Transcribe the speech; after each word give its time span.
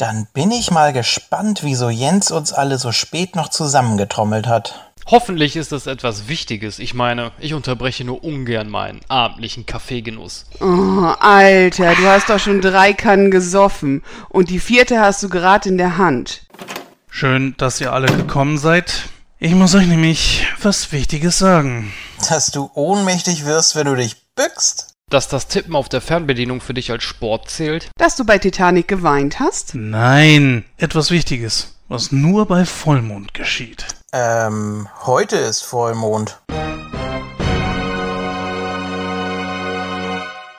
Dann 0.00 0.26
bin 0.32 0.50
ich 0.50 0.70
mal 0.70 0.94
gespannt, 0.94 1.60
wieso 1.62 1.90
Jens 1.90 2.30
uns 2.30 2.54
alle 2.54 2.78
so 2.78 2.90
spät 2.90 3.36
noch 3.36 3.48
zusammengetrommelt 3.48 4.46
hat. 4.46 4.90
Hoffentlich 5.04 5.56
ist 5.56 5.72
es 5.72 5.86
etwas 5.86 6.26
Wichtiges. 6.26 6.78
Ich 6.78 6.94
meine, 6.94 7.32
ich 7.38 7.52
unterbreche 7.52 8.04
nur 8.04 8.24
ungern 8.24 8.70
meinen 8.70 9.00
abendlichen 9.08 9.66
Kaffeegenuss. 9.66 10.46
Oh, 10.60 11.12
Alter, 11.20 11.94
du 11.96 12.06
hast 12.06 12.30
doch 12.30 12.38
schon 12.38 12.62
drei 12.62 12.94
Kannen 12.94 13.30
gesoffen. 13.30 14.02
Und 14.30 14.48
die 14.48 14.58
vierte 14.58 15.00
hast 15.00 15.22
du 15.22 15.28
gerade 15.28 15.68
in 15.68 15.76
der 15.76 15.98
Hand. 15.98 16.46
Schön, 17.10 17.54
dass 17.58 17.78
ihr 17.82 17.92
alle 17.92 18.06
gekommen 18.06 18.56
seid. 18.56 19.10
Ich 19.38 19.52
muss 19.52 19.74
euch 19.74 19.86
nämlich 19.86 20.46
was 20.62 20.92
Wichtiges 20.92 21.38
sagen. 21.38 21.92
Dass 22.30 22.50
du 22.50 22.70
ohnmächtig 22.72 23.44
wirst, 23.44 23.76
wenn 23.76 23.86
du 23.86 23.96
dich 23.96 24.16
bückst? 24.34 24.89
Dass 25.10 25.26
das 25.26 25.48
Tippen 25.48 25.74
auf 25.74 25.88
der 25.88 26.00
Fernbedienung 26.00 26.60
für 26.60 26.72
dich 26.72 26.92
als 26.92 27.02
Sport 27.02 27.50
zählt? 27.50 27.90
Dass 27.98 28.14
du 28.14 28.24
bei 28.24 28.38
Titanic 28.38 28.86
geweint 28.86 29.40
hast? 29.40 29.74
Nein, 29.74 30.64
etwas 30.76 31.10
Wichtiges, 31.10 31.74
was 31.88 32.12
nur 32.12 32.46
bei 32.46 32.64
Vollmond 32.64 33.34
geschieht. 33.34 33.86
Ähm, 34.12 34.88
heute 35.04 35.36
ist 35.36 35.62
Vollmond. 35.62 36.38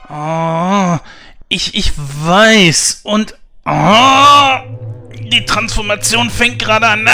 Oh, 0.09 0.98
ich, 1.48 1.73
ich 1.73 1.93
weiß. 1.95 2.99
Und 3.04 3.38
oh, 3.65 4.57
die 5.31 5.45
Transformation 5.45 6.29
fängt 6.29 6.59
gerade 6.59 6.90
an. 6.90 7.07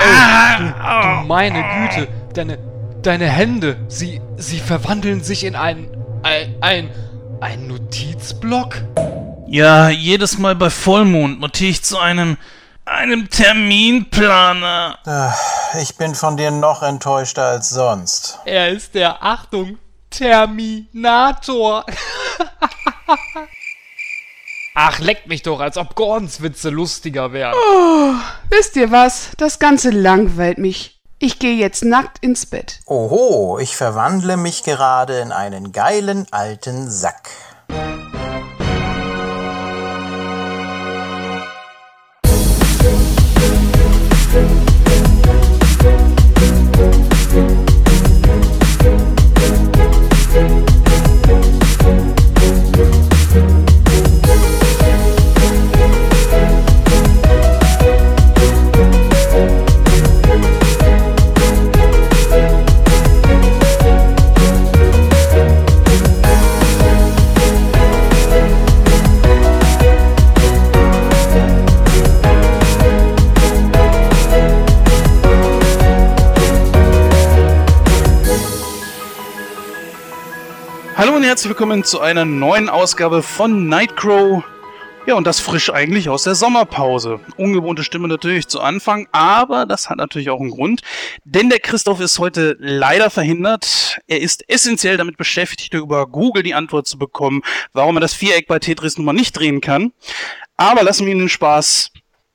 Oh, 0.00 0.58
du, 0.58 0.64
du 0.64 1.26
meine 1.28 1.62
Güte, 1.62 2.08
deine, 2.34 2.58
deine 3.08 3.28
Hände, 3.30 3.78
sie, 3.88 4.20
sie 4.36 4.58
verwandeln 4.58 5.24
sich 5.24 5.44
in 5.44 5.56
ein, 5.56 5.88
ein, 6.22 6.54
ein, 6.60 6.90
ein 7.40 7.66
Notizblock? 7.66 8.82
Ja, 9.46 9.88
jedes 9.88 10.36
Mal 10.36 10.54
bei 10.54 10.68
Vollmond 10.68 11.40
notiere 11.40 11.70
ich 11.70 11.82
zu 11.82 11.96
einem, 11.96 12.36
einem 12.84 13.30
Terminplaner. 13.30 14.98
Ich 15.80 15.96
bin 15.96 16.14
von 16.14 16.36
dir 16.36 16.50
noch 16.50 16.82
enttäuschter 16.82 17.44
als 17.44 17.70
sonst. 17.70 18.40
Er 18.44 18.68
ist 18.68 18.94
der, 18.94 19.22
Achtung, 19.22 19.78
Terminator. 20.10 21.86
Ach, 24.74 24.98
leckt 24.98 25.28
mich 25.28 25.40
doch, 25.40 25.60
als 25.60 25.78
ob 25.78 25.94
Gordons 25.94 26.42
Witze 26.42 26.68
lustiger 26.68 27.32
wären. 27.32 27.54
Oh, 27.54 28.12
wisst 28.50 28.76
ihr 28.76 28.90
was? 28.90 29.30
Das 29.38 29.58
Ganze 29.58 29.88
langweilt 29.88 30.58
mich. 30.58 30.97
Ich 31.20 31.40
gehe 31.40 31.56
jetzt 31.56 31.84
nackt 31.84 32.22
ins 32.22 32.46
Bett. 32.46 32.78
Oho, 32.86 33.58
ich 33.58 33.76
verwandle 33.76 34.36
mich 34.36 34.62
gerade 34.62 35.18
in 35.18 35.32
einen 35.32 35.72
geilen 35.72 36.28
alten 36.30 36.88
Sack. 36.88 37.30
Herzlich 81.38 81.50
willkommen 81.50 81.84
zu 81.84 82.00
einer 82.00 82.24
neuen 82.24 82.68
Ausgabe 82.68 83.22
von 83.22 83.68
Nightcrow. 83.68 84.42
Ja, 85.06 85.14
und 85.14 85.24
das 85.24 85.38
frisch 85.38 85.70
eigentlich 85.70 86.08
aus 86.08 86.24
der 86.24 86.34
Sommerpause. 86.34 87.20
Ungewohnte 87.36 87.84
Stimme 87.84 88.08
natürlich 88.08 88.48
zu 88.48 88.60
Anfang, 88.60 89.06
aber 89.12 89.64
das 89.64 89.88
hat 89.88 89.98
natürlich 89.98 90.30
auch 90.30 90.40
einen 90.40 90.50
Grund. 90.50 90.80
Denn 91.24 91.48
der 91.48 91.60
Christoph 91.60 92.00
ist 92.00 92.18
heute 92.18 92.56
leider 92.58 93.08
verhindert. 93.08 94.00
Er 94.08 94.20
ist 94.20 94.48
essentiell 94.48 94.96
damit 94.96 95.16
beschäftigt, 95.16 95.74
über 95.74 96.08
Google 96.08 96.42
die 96.42 96.54
Antwort 96.54 96.88
zu 96.88 96.98
bekommen, 96.98 97.42
warum 97.72 97.96
er 97.98 98.00
das 98.00 98.14
Viereck 98.14 98.48
bei 98.48 98.58
Tetris 98.58 98.98
Nummer 98.98 99.12
nicht 99.12 99.38
drehen 99.38 99.60
kann. 99.60 99.92
Aber 100.56 100.82
lassen 100.82 101.06
wir 101.06 101.12
ihn 101.12 101.20
den 101.20 101.28
Spaß. 101.28 101.92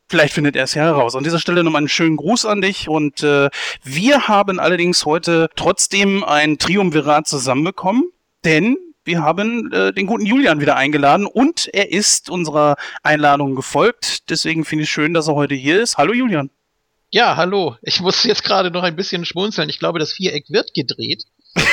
Vielleicht 0.08 0.34
findet 0.34 0.56
er 0.56 0.64
es 0.64 0.76
ja 0.76 0.84
heraus. 0.84 1.18
An 1.18 1.26
dieser 1.26 1.40
Stelle 1.40 1.66
nochmal 1.66 1.82
einen 1.82 1.90
schönen 1.90 2.16
Gruß 2.16 2.46
an 2.46 2.62
dich. 2.62 2.88
Und 2.88 3.22
äh, 3.22 3.50
wir 3.84 4.30
haben 4.30 4.62
allerdings 4.62 5.06
heute 5.06 5.50
trotzdem 5.58 6.24
ein 6.24 6.58
Triumvirat 6.58 7.28
zusammenbekommen. 7.28 8.10
Denn 8.46 8.78
wir 9.06 9.22
haben 9.22 9.72
äh, 9.72 9.94
den 9.94 10.08
guten 10.08 10.26
Julian 10.26 10.60
wieder 10.62 10.76
eingeladen 10.76 11.26
und 11.26 11.70
er 11.74 11.92
ist 11.92 12.30
unserer 12.30 12.76
Einladung 13.02 13.56
gefolgt. 13.56 14.30
Deswegen 14.30 14.66
finde 14.66 14.84
ich 14.84 14.92
schön, 14.92 15.14
dass 15.14 15.28
er 15.28 15.36
heute 15.36 15.56
hier 15.56 15.82
ist. 15.82 15.98
Hallo 15.98 16.14
Julian. 16.14 16.50
Ja, 17.12 17.36
hallo. 17.36 17.76
Ich 17.82 18.02
muss 18.02 18.24
jetzt 18.24 18.44
gerade 18.44 18.72
noch 18.72 18.84
ein 18.84 18.96
bisschen 18.96 19.26
schmunzeln. 19.26 19.70
Ich 19.70 19.78
glaube, 19.80 20.00
das 20.00 20.14
Viereck 20.14 20.46
wird 20.50 20.74
gedreht. 20.74 21.26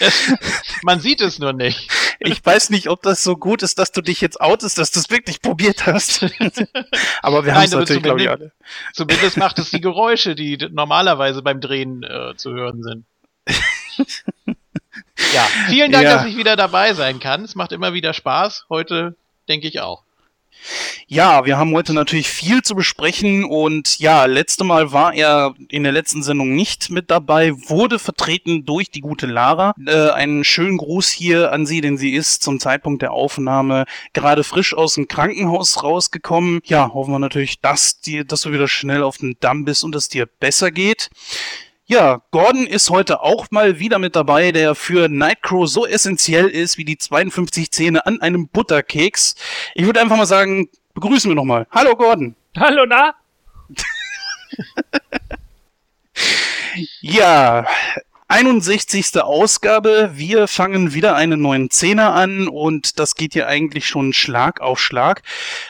man 0.82 1.00
sieht 1.00 1.20
es 1.20 1.38
nur 1.38 1.52
nicht. 1.52 1.90
Ich 2.20 2.44
weiß 2.44 2.70
nicht, 2.70 2.88
ob 2.88 3.02
das 3.02 3.22
so 3.22 3.36
gut 3.36 3.62
ist, 3.62 3.78
dass 3.78 3.92
du 3.92 4.00
dich 4.00 4.20
jetzt 4.20 4.40
outest, 4.40 4.78
dass 4.78 4.90
du 4.92 5.00
es 5.00 5.10
wirklich 5.10 5.42
probiert 5.42 5.86
hast. 5.86 6.22
aber 7.22 7.44
wir 7.44 7.54
haben 7.54 7.64
es 7.64 7.72
natürlich, 7.72 8.02
glaube 8.02 8.22
ich, 8.22 8.30
alle. 8.30 8.52
Zumindest 8.92 9.36
macht 9.36 9.58
es 9.58 9.70
die 9.70 9.80
Geräusche, 9.80 10.34
die 10.34 10.56
normalerweise 10.70 11.42
beim 11.42 11.60
Drehen 11.60 12.02
äh, 12.02 12.34
zu 12.36 12.52
hören 12.52 12.82
sind. 12.82 13.06
Ja, 15.34 15.46
vielen 15.68 15.92
Dank, 15.92 16.04
ja. 16.04 16.16
dass 16.16 16.26
ich 16.26 16.36
wieder 16.36 16.56
dabei 16.56 16.94
sein 16.94 17.20
kann. 17.20 17.44
Es 17.44 17.54
macht 17.54 17.72
immer 17.72 17.92
wieder 17.92 18.14
Spaß. 18.14 18.66
Heute 18.68 19.16
denke 19.48 19.68
ich 19.68 19.80
auch. 19.80 20.02
Ja, 21.06 21.44
wir 21.44 21.58
haben 21.58 21.74
heute 21.74 21.92
natürlich 21.92 22.28
viel 22.28 22.62
zu 22.62 22.74
besprechen 22.74 23.44
und 23.44 23.98
ja, 23.98 24.24
letzte 24.24 24.64
Mal 24.64 24.92
war 24.92 25.12
er 25.12 25.54
in 25.68 25.82
der 25.82 25.92
letzten 25.92 26.22
Sendung 26.22 26.54
nicht 26.54 26.88
mit 26.90 27.10
dabei, 27.10 27.52
wurde 27.52 27.98
vertreten 27.98 28.64
durch 28.64 28.90
die 28.90 29.00
gute 29.00 29.26
Lara. 29.26 29.74
Äh, 29.84 30.10
einen 30.10 30.44
schönen 30.44 30.78
Gruß 30.78 31.10
hier 31.10 31.52
an 31.52 31.66
sie, 31.66 31.80
denn 31.80 31.98
sie 31.98 32.12
ist 32.12 32.42
zum 32.42 32.60
Zeitpunkt 32.60 33.02
der 33.02 33.12
Aufnahme 33.12 33.84
gerade 34.12 34.44
frisch 34.44 34.74
aus 34.74 34.94
dem 34.94 35.08
Krankenhaus 35.08 35.82
rausgekommen. 35.82 36.60
Ja, 36.64 36.92
hoffen 36.94 37.12
wir 37.12 37.18
natürlich, 37.18 37.60
dass, 37.60 38.00
dir, 38.00 38.24
dass 38.24 38.42
du 38.42 38.52
wieder 38.52 38.68
schnell 38.68 39.02
auf 39.02 39.18
den 39.18 39.36
Damm 39.40 39.64
bist 39.64 39.84
und 39.84 39.94
es 39.94 40.08
dir 40.08 40.26
besser 40.26 40.70
geht. 40.70 41.10
Ja, 41.92 42.22
Gordon 42.30 42.66
ist 42.66 42.88
heute 42.88 43.20
auch 43.20 43.50
mal 43.50 43.78
wieder 43.78 43.98
mit 43.98 44.16
dabei, 44.16 44.50
der 44.50 44.74
für 44.74 45.10
Nightcrow 45.10 45.68
so 45.68 45.86
essentiell 45.86 46.48
ist 46.48 46.78
wie 46.78 46.86
die 46.86 46.96
52 46.96 47.70
Zähne 47.70 48.06
an 48.06 48.18
einem 48.22 48.48
Butterkeks. 48.48 49.34
Ich 49.74 49.84
würde 49.84 50.00
einfach 50.00 50.16
mal 50.16 50.24
sagen, 50.24 50.70
begrüßen 50.94 51.30
wir 51.30 51.34
nochmal. 51.34 51.66
Hallo 51.70 51.94
Gordon. 51.94 52.34
Hallo, 52.56 52.86
na? 52.86 53.14
ja, 57.02 57.66
61. 58.32 59.22
Ausgabe. 59.22 60.12
Wir 60.14 60.48
fangen 60.48 60.94
wieder 60.94 61.14
einen 61.16 61.42
neuen 61.42 61.68
Zehner 61.68 62.14
an 62.14 62.48
und 62.48 62.98
das 62.98 63.14
geht 63.14 63.34
hier 63.34 63.46
eigentlich 63.46 63.86
schon 63.86 64.14
Schlag 64.14 64.62
auf 64.62 64.80
Schlag. 64.80 65.20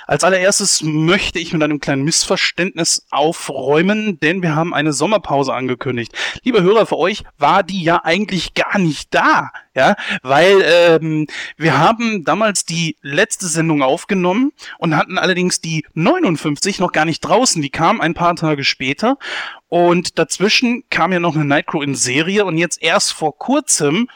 Als 0.07 0.23
allererstes 0.23 0.81
möchte 0.85 1.41
ich 1.41 1.53
mit 1.53 1.61
einem 1.61 1.81
kleinen 1.81 2.05
Missverständnis 2.05 3.05
aufräumen, 3.11 4.21
denn 4.21 4.43
wir 4.43 4.55
haben 4.55 4.75
eine 4.75 4.93
Sommerpause 4.93 5.53
angekündigt. 5.53 6.13
Liebe 6.45 6.63
Hörer, 6.63 6.87
für 6.87 6.99
euch 6.99 7.25
war 7.37 7.65
die 7.65 7.83
ja 7.83 8.05
eigentlich 8.05 8.55
gar 8.55 8.79
nicht 8.79 9.13
da, 9.13 9.51
ja, 9.75 9.97
weil 10.23 10.63
ähm, 10.65 11.27
wir 11.57 11.79
haben 11.79 12.25
damals 12.25 12.65
die 12.65 12.97
letzte 13.01 13.47
Sendung 13.47 13.83
aufgenommen 13.83 14.53
und 14.79 14.97
hatten 14.97 15.19
allerdings 15.19 15.61
die 15.61 15.87
59 15.95 16.79
noch 16.79 16.93
gar 16.93 17.05
nicht 17.05 17.21
draußen. 17.21 17.63
Die 17.63 17.71
kam 17.71 18.01
ein 18.01 18.15
paar 18.15 18.37
Tage 18.37 18.65
später 18.65 19.17
und 19.69 20.19
dazwischen 20.19 20.85
kam 20.91 21.13
ja 21.13 21.21
noch 21.21 21.35
eine 21.35 21.45
Nightcrow 21.45 21.83
in 21.83 21.95
Serie 21.95 22.45
und 22.45 22.59
jetzt 22.59 22.83
erst 22.83 23.13
vor 23.13 23.39
kurzem 23.39 24.09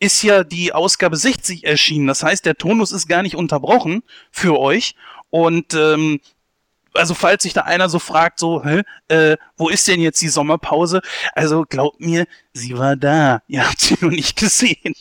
ist 0.00 0.22
ja 0.22 0.44
die 0.44 0.72
Ausgabe 0.72 1.16
60 1.16 1.64
erschienen. 1.64 2.06
Das 2.06 2.22
heißt, 2.22 2.44
der 2.44 2.56
Tonus 2.56 2.92
ist 2.92 3.08
gar 3.08 3.22
nicht 3.22 3.36
unterbrochen 3.36 4.02
für 4.30 4.58
euch. 4.58 4.96
Und 5.30 5.74
ähm, 5.74 6.20
also 6.94 7.14
falls 7.14 7.42
sich 7.42 7.52
da 7.52 7.62
einer 7.62 7.88
so 7.88 7.98
fragt, 7.98 8.38
so, 8.38 8.64
hä, 8.64 8.82
äh, 9.08 9.36
wo 9.56 9.68
ist 9.68 9.86
denn 9.88 10.00
jetzt 10.00 10.22
die 10.22 10.28
Sommerpause? 10.28 11.00
Also 11.34 11.64
glaubt 11.68 12.00
mir, 12.00 12.26
sie 12.52 12.78
war 12.78 12.96
da. 12.96 13.42
Ihr 13.48 13.66
habt 13.66 13.80
sie 13.80 13.96
nur 14.00 14.10
nicht 14.10 14.36
gesehen. 14.36 14.94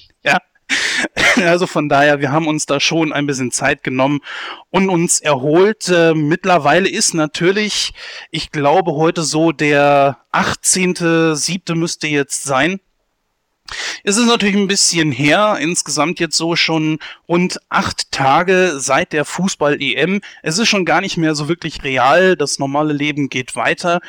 Also 1.36 1.68
von 1.68 1.90
daher, 1.90 2.20
wir 2.22 2.31
haben 2.31 2.48
uns 2.48 2.66
da 2.66 2.80
schon 2.80 3.12
ein 3.12 3.25
bisschen 3.25 3.52
Zeit 3.52 3.84
genommen 3.84 4.22
und 4.70 4.90
uns 4.90 5.20
erholt. 5.20 5.90
Äh, 5.90 6.14
mittlerweile 6.14 6.88
ist 6.88 7.14
natürlich, 7.14 7.94
ich 8.30 8.52
glaube, 8.52 8.94
heute 8.94 9.24
so 9.24 9.52
der 9.52 10.18
18.7. 10.31 11.75
müsste 11.75 12.08
jetzt 12.08 12.44
sein. 12.44 12.80
Es 14.04 14.18
ist 14.18 14.27
natürlich 14.27 14.57
ein 14.57 14.68
bisschen 14.68 15.13
her, 15.13 15.57
insgesamt 15.62 16.19
jetzt 16.19 16.36
so 16.36 16.57
schon 16.57 17.00
rund 17.30 17.60
acht 17.69 18.12
Tage 18.12 18.74
seit 18.77 19.13
der 19.13 19.24
Fußball-EM. 19.24 20.19
Es 20.42 20.57
ist 20.57 20.68
schon 20.68 20.83
gar 20.83 21.00
nicht 21.00 21.15
mehr 21.15 21.36
so 21.36 21.48
wirklich 21.48 21.83
real, 21.83 22.36
das 22.36 22.60
normale 22.60 22.92
Leben 22.92 23.30
geht 23.30 23.56
weiter 23.56 24.01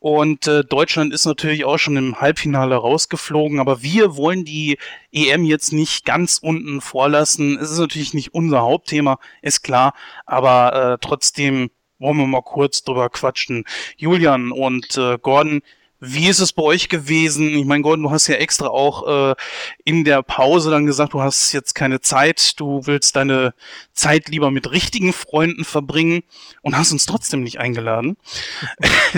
und 0.00 0.46
äh, 0.46 0.64
Deutschland 0.64 1.12
ist 1.12 1.26
natürlich 1.26 1.66
auch 1.66 1.78
schon 1.78 1.96
im 1.96 2.20
Halbfinale 2.20 2.74
rausgeflogen, 2.76 3.60
aber 3.60 3.82
wir 3.82 4.16
wollen 4.16 4.46
die 4.46 4.78
EM 5.12 5.44
jetzt 5.44 5.72
nicht 5.72 6.06
ganz 6.06 6.38
unten 6.38 6.80
vorlassen. 6.80 7.58
Es 7.58 7.70
ist 7.70 7.78
natürlich 7.78 8.14
nicht 8.14 8.32
unser 8.32 8.62
Hauptthema, 8.62 9.18
ist 9.42 9.62
klar, 9.62 9.94
aber 10.24 10.94
äh, 10.94 10.98
trotzdem 11.00 11.70
wollen 11.98 12.16
wir 12.16 12.26
mal 12.26 12.42
kurz 12.42 12.82
drüber 12.82 13.10
quatschen. 13.10 13.64
Julian 13.96 14.52
und 14.52 14.96
äh, 14.96 15.18
Gordon, 15.18 15.62
wie 16.06 16.28
ist 16.28 16.40
es 16.40 16.52
bei 16.52 16.62
euch 16.62 16.88
gewesen? 16.88 17.48
Ich 17.48 17.64
meine, 17.64 17.82
Gordon, 17.82 18.04
du 18.04 18.10
hast 18.10 18.26
ja 18.26 18.36
extra 18.36 18.68
auch 18.68 19.32
äh, 19.32 19.34
in 19.84 20.04
der 20.04 20.22
Pause 20.22 20.70
dann 20.70 20.86
gesagt, 20.86 21.14
du 21.14 21.22
hast 21.22 21.52
jetzt 21.52 21.74
keine 21.74 22.00
Zeit, 22.00 22.58
du 22.60 22.86
willst 22.86 23.16
deine 23.16 23.54
Zeit 23.92 24.28
lieber 24.28 24.50
mit 24.50 24.70
richtigen 24.70 25.12
Freunden 25.12 25.64
verbringen 25.64 26.22
und 26.62 26.76
hast 26.76 26.92
uns 26.92 27.06
trotzdem 27.06 27.42
nicht 27.42 27.58
eingeladen. 27.58 28.16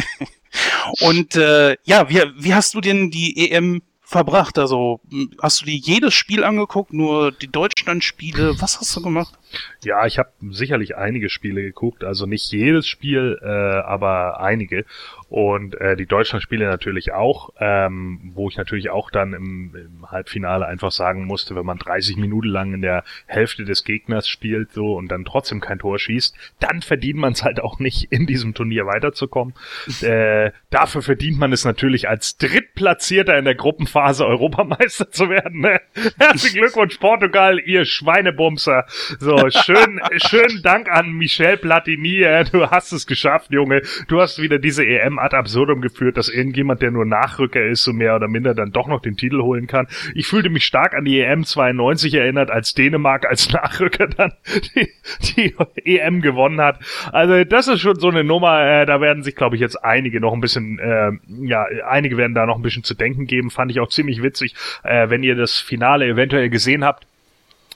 und 1.01 1.37
äh, 1.37 1.77
ja, 1.85 2.09
wie, 2.09 2.23
wie 2.37 2.55
hast 2.55 2.75
du 2.75 2.81
denn 2.81 3.11
die 3.11 3.51
EM 3.51 3.83
verbracht? 4.03 4.59
Also 4.59 5.01
hast 5.43 5.61
du 5.61 5.67
dir 5.67 5.77
jedes 5.77 6.15
Spiel 6.15 6.45
angeguckt, 6.45 6.93
nur 6.93 7.33
die 7.33 7.49
Deutschland-Spiele? 7.49 8.61
Was 8.61 8.79
hast 8.79 8.95
du 8.97 9.03
gemacht? 9.03 9.37
Ja, 9.85 10.07
ich 10.07 10.19
habe 10.19 10.31
sicherlich 10.51 10.97
einige 10.97 11.29
Spiele 11.29 11.63
geguckt, 11.63 12.05
also 12.05 12.27
nicht 12.27 12.51
jedes 12.53 12.87
Spiel, 12.87 13.39
äh, 13.43 13.47
aber 13.47 14.41
einige. 14.41 14.85
Und 15.29 15.81
äh, 15.81 15.97
die 15.97 16.07
Deutschland-Spiele 16.07 16.67
natürlich 16.67 17.13
auch, 17.13 17.51
ähm, 17.59 18.33
wo 18.35 18.49
ich 18.49 18.57
natürlich 18.57 18.91
auch 18.91 19.11
dann 19.11 19.33
im, 19.33 19.75
im 19.75 20.11
Halbfinale 20.11 20.67
einfach 20.67 20.93
sagen 20.93 21.25
musste, 21.25 21.57
wenn 21.57 21.67
man 21.67 21.79
30 21.79 22.17
Minuten 22.17 22.49
lang 22.49 22.75
in 22.75 22.83
der 22.83 23.03
Hälfte 23.27 23.65
des 23.65 23.85
Gegners 23.85 24.29
spielt 24.29 24.73
so 24.73 24.95
und 24.95 25.09
dann 25.09 25.25
trotzdem 25.25 25.61
kein 25.61 25.81
Tor 25.81 25.99
schießt, 25.99 26.37
dann 26.61 26.81
verdient 26.81 27.19
man 27.19 27.33
es 27.33 27.43
halt 27.43 27.61
auch 27.61 27.81
nicht, 27.81 28.13
in 28.13 28.27
diesem 28.27 28.55
Turnier 28.55 28.87
weiterzukommen. 28.87 29.55
äh, 30.01 30.53
dafür 30.71 31.03
verdient 31.03 31.39
man 31.39 31.53
es 31.53 31.65
natürlich 31.65 32.09
als 32.09 32.37
Drittplatzierter 32.37 33.37
in 33.37 33.45
der 33.45 33.57
Gruppenphase 33.57 34.27
Europameister 34.27 35.11
zu 35.11 35.29
werden. 35.29 35.61
Ne? 35.61 35.81
Herzlichen 36.19 36.61
Glückwunsch 36.61 36.99
Portugal, 36.99 37.59
ihr 37.59 37.85
Schweinebumser. 37.85 38.85
So, 39.19 39.46
schön, 39.51 40.01
schönen 40.17 40.63
Dank 40.63 40.91
an 40.91 41.13
Michel 41.13 41.57
Platini. 41.57 42.25
Du 42.53 42.71
hast 42.71 42.93
es 42.93 43.07
geschafft, 43.07 43.53
Junge. 43.53 43.83
Du 44.09 44.21
hast 44.21 44.41
wieder 44.41 44.59
diese 44.59 44.85
EM 44.85 45.19
ad 45.19 45.37
absurdum 45.37 45.81
geführt, 45.81 46.17
dass 46.17 46.29
irgendjemand, 46.29 46.83
der 46.83 46.91
nur 46.91 47.05
Nachrücker 47.05 47.65
ist, 47.65 47.85
so 47.85 47.93
mehr 47.93 48.17
oder 48.17 48.29
minder 48.29 48.55
dann 48.55 48.73
doch 48.73 48.89
noch 48.89 49.01
den 49.01 49.17
Titel 49.17 49.43
holen 49.43 49.67
kann. 49.67 49.87
Ich 50.15 50.27
fühlte 50.27 50.49
mich 50.49 50.65
stark 50.65 50.95
an 50.95 51.05
die 51.05 51.21
EM 51.21 51.45
92 51.45 52.15
erinnert, 52.15 52.51
als 52.51 52.75
Dänemark 52.75 53.27
als 53.27 53.53
Nachrücker 53.53 54.07
dann 54.07 54.33
die, 54.75 54.93
die 55.37 55.99
EM 55.99 56.23
gewonnen 56.23 56.61
hat. 56.61 56.81
Also 57.13 57.45
das 57.45 57.69
ist 57.69 57.81
schon 57.81 57.99
so 57.99 58.09
eine 58.09 58.25
Nummer, 58.25 58.61
äh, 58.63 58.87
da 58.87 59.01
werden 59.01 59.23
sich, 59.23 59.37
glaube 59.37 59.57
ich, 59.57 59.61
jetzt 59.61 59.83
einige 59.85 60.21
noch 60.21 60.33
ein 60.33 60.41
bisschen, 60.41 60.79
äh, 60.79 61.13
ja, 61.43 61.67
einige 61.87 62.17
werden 62.17 62.35
da 62.35 62.47
noch 62.47 62.57
ein 62.57 62.63
bisschen 62.63 62.85
zu 62.85 62.95
denken 62.95 63.27
geben. 63.27 63.51
Fand 63.51 63.71
ich 63.71 63.81
auch 63.81 63.89
ziemlich 63.89 64.23
witzig, 64.23 64.55
äh, 64.83 65.11
wenn 65.11 65.23
ihr 65.23 65.35
das 65.35 65.59
Finale 65.59 66.07
eventuell 66.07 66.51
gesehen 66.51 66.85
habt 66.85 67.07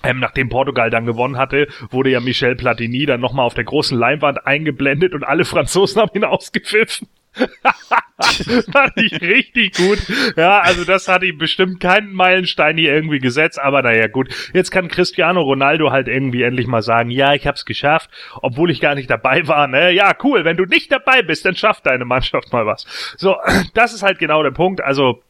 ähm, 0.03 0.19
nachdem 0.19 0.49
Portugal 0.49 0.91
dann 0.91 1.07
gewonnen 1.07 1.37
hatte, 1.37 1.69
wurde 1.91 2.11
ja 2.11 2.21
Michel 2.21 2.57
Platini 2.57 3.07
dann 3.07 3.21
nochmal 3.21 3.47
auf 3.47 3.55
der 3.55 3.65
großen 3.65 3.99
Leinwand 3.99 4.47
eingeblendet 4.47 5.15
und 5.15 5.25
alle 5.25 5.45
Franzosen 5.45 6.01
haben 6.01 6.15
ihn 6.15 6.25
ausgepfiffen. 6.31 7.09
fand 8.73 8.93
ich 8.97 9.21
richtig 9.21 9.77
gut. 9.77 9.99
Ja, 10.37 10.61
also 10.61 10.85
das 10.85 11.09
hat 11.09 11.23
ihm 11.23 11.39
bestimmt 11.39 11.81
keinen 11.81 12.13
Meilenstein 12.13 12.77
hier 12.77 12.93
irgendwie 12.93 13.19
gesetzt, 13.19 13.59
aber 13.61 13.83
naja, 13.83 14.09
gut. 14.09 14.29
Jetzt 14.53 14.71
kann 14.71 14.89
Cristiano 14.89 15.41
Ronaldo 15.41 15.91
halt 15.91 16.09
irgendwie 16.09 16.43
endlich 16.43 16.67
mal 16.67 16.83
sagen, 16.83 17.11
ja, 17.11 17.35
ich 17.35 17.47
hab's 17.47 17.65
geschafft, 17.65 18.11
obwohl 18.43 18.71
ich 18.71 18.81
gar 18.81 18.95
nicht 18.95 19.11
dabei 19.11 19.47
war, 19.47 19.69
ne? 19.69 19.93
Ja, 19.93 20.13
cool, 20.25 20.45
wenn 20.45 20.57
du 20.57 20.65
nicht 20.65 20.91
dabei 20.91 21.23
bist, 21.23 21.45
dann 21.45 21.57
schafft 21.57 21.87
deine 21.87 22.05
Mannschaft 22.05 22.53
mal 22.53 22.67
was. 22.67 22.85
So, 23.17 23.37
das 23.75 23.95
ist 23.95 24.03
halt 24.03 24.19
genau 24.19 24.43
der 24.43 24.51
Punkt. 24.51 24.83
Also, 24.83 25.23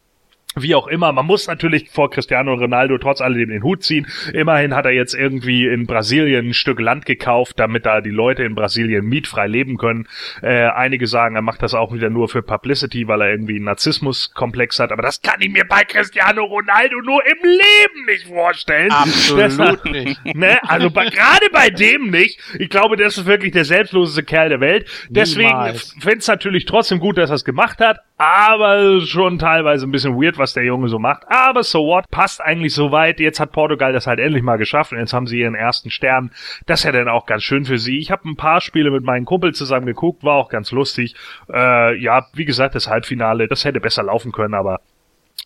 wie 0.56 0.74
auch 0.74 0.88
immer, 0.88 1.12
man 1.12 1.26
muss 1.26 1.46
natürlich 1.46 1.90
vor 1.90 2.10
Cristiano 2.10 2.54
Ronaldo 2.54 2.98
trotz 2.98 3.20
alledem 3.20 3.50
den 3.50 3.62
Hut 3.62 3.84
ziehen. 3.84 4.08
Immerhin 4.32 4.74
hat 4.74 4.84
er 4.84 4.90
jetzt 4.90 5.14
irgendwie 5.14 5.66
in 5.66 5.86
Brasilien 5.86 6.48
ein 6.48 6.54
Stück 6.54 6.80
Land 6.80 7.06
gekauft, 7.06 7.60
damit 7.60 7.86
da 7.86 8.00
die 8.00 8.10
Leute 8.10 8.42
in 8.42 8.56
Brasilien 8.56 9.06
mietfrei 9.06 9.46
leben 9.46 9.76
können. 9.76 10.08
Äh, 10.42 10.66
einige 10.66 11.06
sagen, 11.06 11.36
er 11.36 11.42
macht 11.42 11.62
das 11.62 11.74
auch 11.74 11.92
wieder 11.92 12.10
nur 12.10 12.28
für 12.28 12.42
Publicity, 12.42 13.06
weil 13.06 13.20
er 13.20 13.30
irgendwie 13.30 13.56
einen 13.56 13.66
Narzissmuskomplex 13.66 14.80
hat. 14.80 14.90
Aber 14.90 15.02
das 15.02 15.22
kann 15.22 15.40
ich 15.40 15.50
mir 15.50 15.64
bei 15.68 15.84
Cristiano 15.84 16.42
Ronaldo 16.42 17.00
nur 17.00 17.24
im 17.26 17.38
Leben 17.44 18.06
nicht 18.06 18.26
vorstellen. 18.26 18.90
Absolut 18.90 19.84
nicht. 19.84 20.20
Ne? 20.34 20.58
Also 20.68 20.90
gerade 20.90 21.48
bei 21.52 21.70
dem 21.70 22.10
nicht. 22.10 22.40
Ich 22.58 22.70
glaube, 22.70 22.96
das 22.96 23.18
ist 23.18 23.26
wirklich 23.26 23.52
der 23.52 23.64
selbstloseste 23.64 24.22
Kerl 24.22 24.48
der 24.48 24.60
Welt. 24.60 24.88
Deswegen 25.08 25.74
finde 26.00 26.18
es 26.18 26.28
natürlich 26.28 26.64
trotzdem 26.64 26.98
gut, 26.98 27.18
dass 27.18 27.30
er 27.30 27.36
es 27.36 27.44
gemacht 27.44 27.80
hat, 27.80 28.00
aber 28.16 29.00
schon 29.00 29.38
teilweise 29.38 29.86
ein 29.86 29.90
bisschen 29.90 30.20
weird, 30.20 30.38
was 30.40 30.54
der 30.54 30.64
Junge 30.64 30.88
so 30.88 30.98
macht. 30.98 31.22
Aber 31.28 31.62
so 31.62 31.86
what? 31.86 32.10
Passt 32.10 32.40
eigentlich 32.40 32.74
so 32.74 32.90
weit. 32.90 33.20
Jetzt 33.20 33.38
hat 33.38 33.52
Portugal 33.52 33.92
das 33.92 34.08
halt 34.08 34.18
endlich 34.18 34.42
mal 34.42 34.56
geschafft 34.56 34.92
und 34.92 34.98
jetzt 34.98 35.12
haben 35.12 35.28
sie 35.28 35.38
ihren 35.38 35.54
ersten 35.54 35.90
Stern. 35.90 36.32
Das 36.66 36.80
ist 36.80 36.84
ja 36.84 36.92
dann 36.92 37.08
auch 37.08 37.26
ganz 37.26 37.44
schön 37.44 37.64
für 37.64 37.78
sie. 37.78 37.98
Ich 37.98 38.10
habe 38.10 38.28
ein 38.28 38.36
paar 38.36 38.60
Spiele 38.60 38.90
mit 38.90 39.04
meinen 39.04 39.24
Kumpel 39.24 39.54
zusammen 39.54 39.86
geguckt, 39.86 40.24
war 40.24 40.34
auch 40.34 40.48
ganz 40.48 40.72
lustig. 40.72 41.14
Äh, 41.52 41.96
ja, 41.96 42.26
wie 42.32 42.44
gesagt, 42.44 42.74
das 42.74 42.88
Halbfinale, 42.88 43.46
das 43.46 43.64
hätte 43.64 43.80
besser 43.80 44.02
laufen 44.02 44.32
können, 44.32 44.54
aber 44.54 44.80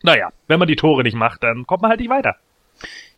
naja, 0.02 0.30
wenn 0.48 0.58
man 0.58 0.68
die 0.68 0.76
Tore 0.76 1.02
nicht 1.02 1.16
macht, 1.16 1.42
dann 1.42 1.66
kommt 1.66 1.82
man 1.82 1.90
halt 1.90 2.00
nicht 2.00 2.10
weiter. 2.10 2.36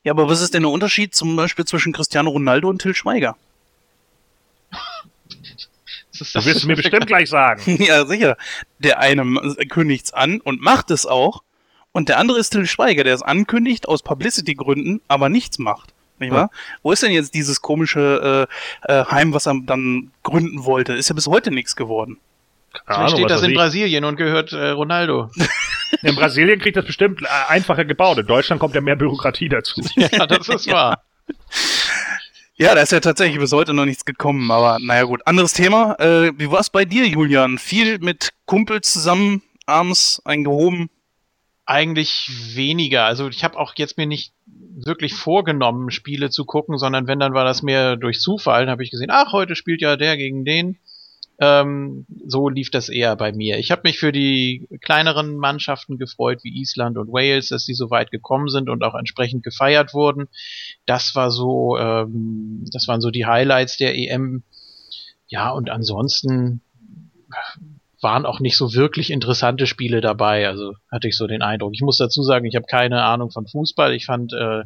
Ja, 0.04 0.12
aber 0.12 0.28
was 0.28 0.40
ist 0.40 0.54
denn 0.54 0.62
der 0.62 0.70
Unterschied 0.70 1.14
zum 1.14 1.34
Beispiel 1.36 1.64
zwischen 1.64 1.92
Cristiano 1.92 2.30
Ronaldo 2.30 2.68
und 2.68 2.80
Till 2.80 2.94
Schweiger? 2.94 3.36
Das 6.18 6.32
das 6.32 6.46
wirst 6.46 6.62
du 6.62 6.68
mir 6.68 6.76
bestimmt 6.76 7.06
gleich 7.06 7.28
sagen. 7.28 7.76
ja, 7.82 8.06
sicher. 8.06 8.38
Der 8.78 9.00
eine 9.00 9.22
kündigt's 9.68 10.14
an 10.14 10.40
und 10.40 10.62
macht 10.62 10.90
es 10.90 11.04
auch. 11.04 11.42
Und 11.96 12.10
der 12.10 12.18
andere 12.18 12.38
ist 12.38 12.50
Till 12.50 12.66
Schweiger, 12.66 13.04
der 13.04 13.14
es 13.14 13.22
ankündigt 13.22 13.88
aus 13.88 14.02
Publicity-Gründen, 14.02 15.00
aber 15.08 15.30
nichts 15.30 15.58
macht. 15.58 15.94
Nicht 16.18 16.30
wahr? 16.30 16.50
Wo 16.82 16.92
ist 16.92 17.02
denn 17.02 17.10
jetzt 17.10 17.32
dieses 17.32 17.62
komische 17.62 18.46
äh, 18.86 18.92
äh, 18.92 19.06
Heim, 19.06 19.32
was 19.32 19.46
er 19.46 19.54
dann 19.64 20.10
gründen 20.22 20.66
wollte? 20.66 20.92
Ist 20.92 21.08
ja 21.08 21.14
bis 21.14 21.26
heute 21.26 21.50
nichts 21.50 21.74
geworden. 21.74 22.18
Keine 22.74 22.84
Vielleicht 22.84 22.98
Ahnung, 22.98 23.16
steht 23.16 23.30
das 23.30 23.42
in 23.42 23.50
ich. 23.52 23.56
Brasilien 23.56 24.04
und 24.04 24.16
gehört 24.16 24.52
äh, 24.52 24.68
Ronaldo. 24.68 25.30
In 26.02 26.16
Brasilien 26.16 26.60
kriegt 26.60 26.76
das 26.76 26.84
bestimmt 26.84 27.22
äh, 27.22 27.26
einfacher 27.48 27.86
gebaut. 27.86 28.18
In 28.18 28.26
Deutschland 28.26 28.60
kommt 28.60 28.74
ja 28.74 28.82
mehr 28.82 28.96
Bürokratie 28.96 29.48
dazu. 29.48 29.80
ja, 29.96 30.26
das 30.26 30.50
ist 30.50 30.70
wahr. 30.70 31.02
Ja, 32.58 32.74
da 32.74 32.80
ist 32.80 32.92
ja 32.92 33.00
tatsächlich 33.00 33.38
bis 33.38 33.52
heute 33.52 33.74
noch 33.74 33.84
nichts 33.84 34.06
gekommen, 34.06 34.50
aber 34.50 34.78
naja 34.80 35.02
gut. 35.04 35.26
Anderes 35.26 35.52
Thema. 35.52 35.94
Äh, 35.98 36.32
wie 36.38 36.50
war's 36.50 36.70
bei 36.70 36.86
dir, 36.86 37.06
Julian? 37.06 37.58
Viel 37.58 37.98
mit 37.98 38.30
Kumpels 38.46 38.94
zusammen 38.94 39.42
abends 39.66 40.22
eingehoben? 40.24 40.88
Eigentlich 41.66 42.30
weniger. 42.54 43.04
Also 43.04 43.28
ich 43.28 43.42
habe 43.42 43.58
auch 43.58 43.74
jetzt 43.76 43.98
mir 43.98 44.06
nicht 44.06 44.32
wirklich 44.46 45.14
vorgenommen, 45.14 45.90
Spiele 45.90 46.30
zu 46.30 46.44
gucken, 46.44 46.78
sondern 46.78 47.08
wenn, 47.08 47.18
dann 47.18 47.34
war 47.34 47.44
das 47.44 47.62
mehr 47.62 47.96
durch 47.96 48.20
Zufall. 48.20 48.62
Dann 48.62 48.70
habe 48.70 48.84
ich 48.84 48.92
gesehen, 48.92 49.10
ach, 49.10 49.32
heute 49.32 49.56
spielt 49.56 49.82
ja 49.82 49.96
der 49.96 50.16
gegen 50.16 50.44
den. 50.44 50.78
Ähm, 51.38 52.06
so 52.26 52.48
lief 52.48 52.70
das 52.70 52.88
eher 52.88 53.14
bei 53.16 53.32
mir. 53.32 53.58
Ich 53.58 53.70
habe 53.70 53.82
mich 53.84 53.98
für 53.98 54.12
die 54.12 54.68
kleineren 54.80 55.36
Mannschaften 55.36 55.98
gefreut, 55.98 56.44
wie 56.44 56.60
Island 56.60 56.96
und 56.96 57.12
Wales, 57.12 57.48
dass 57.48 57.66
sie 57.66 57.74
so 57.74 57.90
weit 57.90 58.10
gekommen 58.10 58.48
sind 58.48 58.70
und 58.70 58.82
auch 58.82 58.94
entsprechend 58.94 59.42
gefeiert 59.42 59.92
wurden. 59.92 60.28
Das 60.86 61.14
war 61.14 61.30
so, 61.30 61.76
ähm, 61.78 62.64
das 62.72 62.88
waren 62.88 63.00
so 63.00 63.10
die 63.10 63.26
Highlights 63.26 63.76
der 63.76 63.98
EM. 63.98 64.44
Ja, 65.28 65.50
und 65.50 65.68
ansonsten 65.68 66.62
waren 68.02 68.26
auch 68.26 68.40
nicht 68.40 68.56
so 68.56 68.74
wirklich 68.74 69.10
interessante 69.10 69.66
Spiele 69.66 70.00
dabei. 70.00 70.48
Also 70.48 70.74
hatte 70.90 71.08
ich 71.08 71.16
so 71.16 71.26
den 71.26 71.42
Eindruck. 71.42 71.72
Ich 71.74 71.82
muss 71.82 71.96
dazu 71.96 72.22
sagen, 72.22 72.44
ich 72.46 72.56
habe 72.56 72.66
keine 72.66 73.04
Ahnung 73.04 73.30
von 73.30 73.46
Fußball. 73.46 73.94
Ich 73.94 74.06
fand 74.06 74.32
äh, 74.32 74.64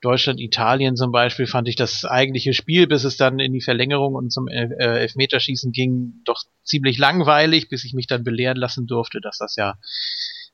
Deutschland, 0.00 0.40
Italien 0.40 0.96
zum 0.96 1.12
Beispiel, 1.12 1.46
fand 1.46 1.68
ich 1.68 1.76
das 1.76 2.04
eigentliche 2.04 2.54
Spiel, 2.54 2.86
bis 2.86 3.04
es 3.04 3.16
dann 3.16 3.38
in 3.38 3.52
die 3.52 3.60
Verlängerung 3.60 4.14
und 4.14 4.30
zum 4.32 4.48
äh, 4.48 4.64
äh, 4.64 5.00
Elfmeterschießen 5.00 5.72
ging, 5.72 6.22
doch 6.24 6.42
ziemlich 6.64 6.96
langweilig, 6.96 7.68
bis 7.68 7.84
ich 7.84 7.92
mich 7.92 8.06
dann 8.06 8.24
belehren 8.24 8.56
lassen 8.56 8.86
durfte, 8.86 9.20
dass 9.20 9.38
das 9.38 9.56
ja 9.56 9.74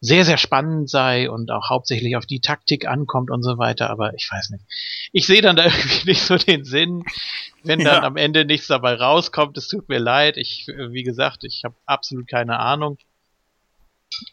sehr, 0.01 0.25
sehr 0.25 0.37
spannend 0.37 0.91
sei 0.91 1.31
und 1.31 1.51
auch 1.51 1.71
hauptsächlich 1.71 2.17
auf 2.17 2.27
die 2.27 2.41
Taktik 2.41 2.87
ankommt 2.87 3.31
und 3.31 3.43
so 3.43 3.59
weiter. 3.59 3.89
Aber 3.91 4.15
ich 4.15 4.29
weiß 4.31 4.51
nicht. 4.51 4.65
Ich 5.13 5.27
sehe 5.27 5.41
dann 5.43 5.57
da 5.57 5.65
irgendwie 5.67 6.09
nicht 6.11 6.23
so 6.23 6.37
den 6.37 6.65
Sinn, 6.65 7.05
wenn 7.65 7.79
dann 7.81 8.03
Ja. 8.03 8.07
am 8.07 8.17
Ende 8.17 8.45
nichts 8.45 8.67
dabei 8.67 8.95
rauskommt. 8.95 9.57
Es 9.57 9.69
tut 9.69 9.89
mir 9.89 9.99
leid. 9.99 10.37
Ich, 10.37 10.67
wie 10.69 11.03
gesagt, 11.03 11.45
ich 11.45 11.63
habe 11.65 11.75
absolut 11.87 12.29
keine 12.29 12.59
Ahnung. 12.59 12.99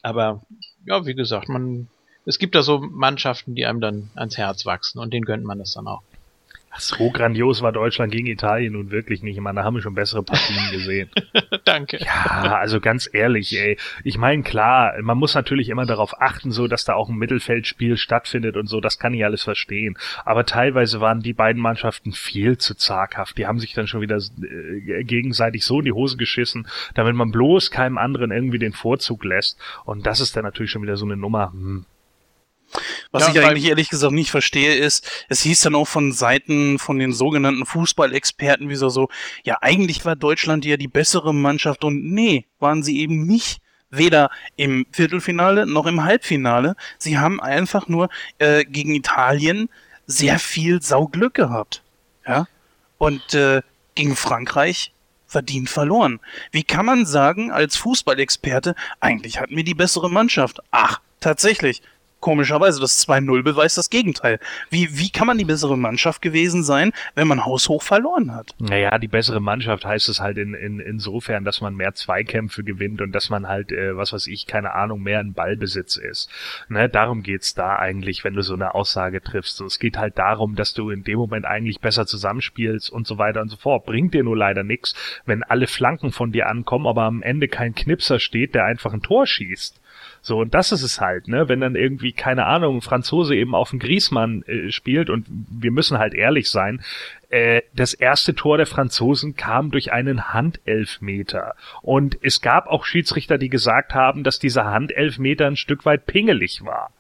Aber 0.02 0.44
ja, 0.86 1.06
wie 1.06 1.16
gesagt, 1.16 1.50
man, 1.50 1.88
es 2.26 2.40
gibt 2.40 2.56
da 2.56 2.62
so 2.64 2.80
Mannschaften, 2.80 3.56
die 3.56 3.66
einem 3.66 3.82
dann 3.82 4.12
ans 4.16 4.38
Herz 4.38 4.66
wachsen 4.66 5.00
und 5.00 5.14
denen 5.14 5.26
gönnt 5.26 5.44
man 5.46 5.58
das 5.60 5.74
dann 5.74 5.88
auch. 5.88 6.04
So 6.78 7.12
grandios 7.12 7.62
war 7.62 7.72
Deutschland 7.72 8.12
gegen 8.12 8.28
Italien 8.28 8.74
nun 8.74 8.92
wirklich 8.92 9.22
nicht. 9.22 9.36
Ich 9.36 9.42
meine, 9.42 9.60
da 9.60 9.64
haben 9.64 9.76
wir 9.76 9.82
schon 9.82 9.94
bessere 9.94 10.24
Partien 10.24 10.72
gesehen. 10.72 11.10
Danke. 11.66 12.00
Ja, 12.00 12.58
also 12.58 12.80
ganz 12.80 13.10
ehrlich, 13.12 13.56
ey. 13.58 13.78
Ich 14.04 14.18
meine, 14.18 14.44
klar, 14.44 14.94
man 15.02 15.18
muss 15.18 15.36
natürlich 15.36 15.70
immer 15.70 15.86
darauf 15.86 16.20
achten, 16.22 16.52
so 16.52 16.68
dass 16.68 16.84
da 16.84 16.96
auch 16.96 17.10
ein 17.10 17.16
Mittelfeldspiel 17.16 17.98
stattfindet 17.98 18.58
und 18.58 18.68
so. 18.68 18.82
Das 18.82 18.98
kann 18.98 19.14
ich 19.14 19.24
alles 19.24 19.44
verstehen. 19.44 19.98
Aber 20.26 20.46
teilweise 20.46 21.00
waren 21.00 21.22
die 21.22 21.34
beiden 21.34 21.62
Mannschaften 21.62 22.12
viel 22.12 22.58
zu 22.58 22.76
zaghaft. 22.76 23.38
Die 23.38 23.46
haben 23.46 23.60
sich 23.60 23.74
dann 23.74 23.88
schon 23.88 24.02
wieder 24.02 24.18
äh, 24.18 25.04
gegenseitig 25.04 25.66
so 25.66 25.80
in 25.80 25.86
die 25.86 25.92
Hose 25.92 26.18
geschissen, 26.18 26.68
damit 26.96 27.16
man 27.16 27.32
bloß 27.32 27.70
keinem 27.70 27.98
anderen 27.98 28.32
irgendwie 28.32 28.60
den 28.60 28.74
Vorzug 28.74 29.24
lässt. 29.24 29.60
Und 29.86 30.06
das 30.08 30.20
ist 30.20 30.36
dann 30.36 30.44
natürlich 30.44 30.72
schon 30.72 30.82
wieder 30.82 30.98
so 30.98 31.06
eine 31.06 31.18
Nummer. 31.18 31.52
Hm. 31.52 31.86
Was 33.12 33.28
Ja, 33.28 33.42
ich 33.42 33.48
eigentlich 33.48 33.70
ehrlich 33.70 33.90
gesagt 33.90 34.14
nicht 34.14 34.32
verstehe, 34.32 34.76
ist, 34.76 35.10
es 35.30 35.42
hieß 35.42 35.62
dann 35.62 35.76
auch 35.76 35.88
von 35.88 36.12
Seiten 36.12 36.80
von 36.80 37.00
den 37.00 37.14
sogenannten 37.14 37.66
Fußballexperten 37.66 38.70
wie 38.70 38.76
so, 38.76 38.90
so, 38.90 39.10
ja, 39.44 39.58
eigentlich 39.62 40.06
war 40.06 40.16
Deutschland 40.16 40.66
ja 40.66 40.78
die 40.78 40.88
bessere 40.88 41.34
Mannschaft 41.34 41.84
und 41.84 42.04
nee, 42.04 42.46
waren 42.60 42.84
sie 42.84 43.00
eben 43.00 43.26
nicht. 43.26 43.60
Weder 43.96 44.32
im 44.56 44.88
Viertelfinale 44.92 45.68
noch 45.68 45.86
im 45.86 46.04
Halbfinale. 46.04 46.76
Sie 46.98 47.20
haben 47.20 47.40
einfach 47.40 47.88
nur 47.88 48.10
äh, 48.40 48.66
gegen 48.66 48.96
Italien 48.96 49.70
sehr 50.08 50.40
viel 50.40 50.82
Sauglück 50.82 51.36
gehabt. 51.36 51.84
Ja. 52.26 52.48
Und 52.98 53.36
äh, 53.36 53.62
gegen 53.94 54.16
Frankreich 54.16 54.94
verdient 55.28 55.70
verloren. 55.70 56.20
Wie 56.52 56.64
kann 56.64 56.86
man 56.86 57.06
sagen, 57.06 57.52
als 57.52 57.76
Fußballexperte, 57.76 58.76
eigentlich 59.00 59.40
hatten 59.40 59.56
wir 59.56 59.64
die 59.64 59.74
bessere 59.74 60.10
Mannschaft? 60.10 60.60
Ach, 60.72 61.00
tatsächlich. 61.20 61.82
Komischerweise, 62.24 62.80
das 62.80 63.06
2-0 63.06 63.44
beweist 63.44 63.78
das 63.78 63.90
Gegenteil. 63.90 64.40
Wie, 64.70 64.98
wie 64.98 65.10
kann 65.10 65.28
man 65.28 65.38
die 65.38 65.44
bessere 65.44 65.78
Mannschaft 65.78 66.22
gewesen 66.22 66.64
sein, 66.64 66.94
wenn 67.16 67.28
man 67.28 67.46
haushoch 67.46 67.84
verloren 67.84 68.34
hat? 68.34 68.56
Naja, 68.60 68.98
die 68.98 69.10
bessere 69.10 69.42
Mannschaft 69.42 69.84
heißt 69.84 70.08
es 70.08 70.22
halt 70.22 70.38
in, 70.38 70.54
in, 70.54 70.80
insofern, 70.80 71.44
dass 71.44 71.60
man 71.60 71.76
mehr 71.76 71.96
Zweikämpfe 71.96 72.64
gewinnt 72.64 73.02
und 73.02 73.12
dass 73.12 73.30
man 73.30 73.50
halt, 73.50 73.74
äh, 73.74 73.98
was 73.98 74.14
weiß 74.14 74.28
ich, 74.28 74.48
keine 74.48 74.74
Ahnung, 74.74 75.04
mehr 75.04 75.20
in 75.20 75.34
Ballbesitz 75.34 75.98
ist. 75.98 76.30
Ne, 76.70 76.88
darum 76.88 77.24
geht's 77.24 77.56
da 77.56 77.76
eigentlich, 77.76 78.24
wenn 78.24 78.36
du 78.36 78.42
so 78.42 78.54
eine 78.54 78.74
Aussage 78.74 79.22
triffst. 79.22 79.58
So, 79.58 79.66
es 79.66 79.78
geht 79.78 79.98
halt 79.98 80.18
darum, 80.18 80.56
dass 80.56 80.74
du 80.74 80.92
in 80.92 81.04
dem 81.04 81.18
Moment 81.18 81.44
eigentlich 81.44 81.82
besser 81.82 82.06
zusammenspielst 82.06 82.90
und 82.90 83.06
so 83.06 83.18
weiter 83.18 83.42
und 83.42 83.50
so 83.50 83.58
fort. 83.58 83.86
Bringt 83.86 84.14
dir 84.14 84.24
nur 84.24 84.38
leider 84.38 84.64
nichts, 84.64 84.96
wenn 85.26 85.44
alle 85.44 85.68
Flanken 85.68 86.14
von 86.14 86.32
dir 86.32 86.48
ankommen, 86.48 86.88
aber 86.88 87.04
am 87.04 87.22
Ende 87.22 87.50
kein 87.50 87.76
Knipser 87.76 88.22
steht, 88.22 88.56
der 88.56 88.64
einfach 88.64 88.94
ein 88.94 89.02
Tor 89.02 89.28
schießt. 89.28 89.82
So, 90.26 90.40
und 90.40 90.54
das 90.54 90.72
ist 90.72 90.84
es 90.84 91.02
halt, 91.02 91.28
ne? 91.28 91.50
Wenn 91.50 91.60
dann 91.60 91.76
irgendwie, 91.76 92.14
keine 92.14 92.46
Ahnung, 92.46 92.78
ein 92.78 92.82
Franzose 92.82 93.36
eben 93.36 93.54
auf 93.54 93.72
den 93.72 93.80
Griesmann 93.80 94.44
äh, 94.44 94.72
spielt 94.72 95.10
und 95.10 95.26
wir 95.30 95.70
müssen 95.70 95.98
halt 95.98 96.14
ehrlich 96.14 96.50
sein, 96.50 96.82
äh, 97.30 97.62
das 97.76 97.94
erste 97.94 98.34
Tor 98.34 98.56
der 98.56 98.66
Franzosen 98.66 99.36
kam 99.36 99.70
durch 99.70 99.92
einen 99.92 100.34
Handelfmeter. 100.34 101.56
Und 101.82 102.18
es 102.22 102.40
gab 102.40 102.68
auch 102.68 102.86
Schiedsrichter, 102.86 103.38
die 103.38 103.50
gesagt 103.50 103.94
haben, 103.94 104.24
dass 104.24 104.40
dieser 104.40 104.64
Handelfmeter 104.64 105.46
ein 105.46 105.58
Stück 105.58 105.84
weit 105.84 106.06
pingelig 106.06 106.64
war. 106.64 106.92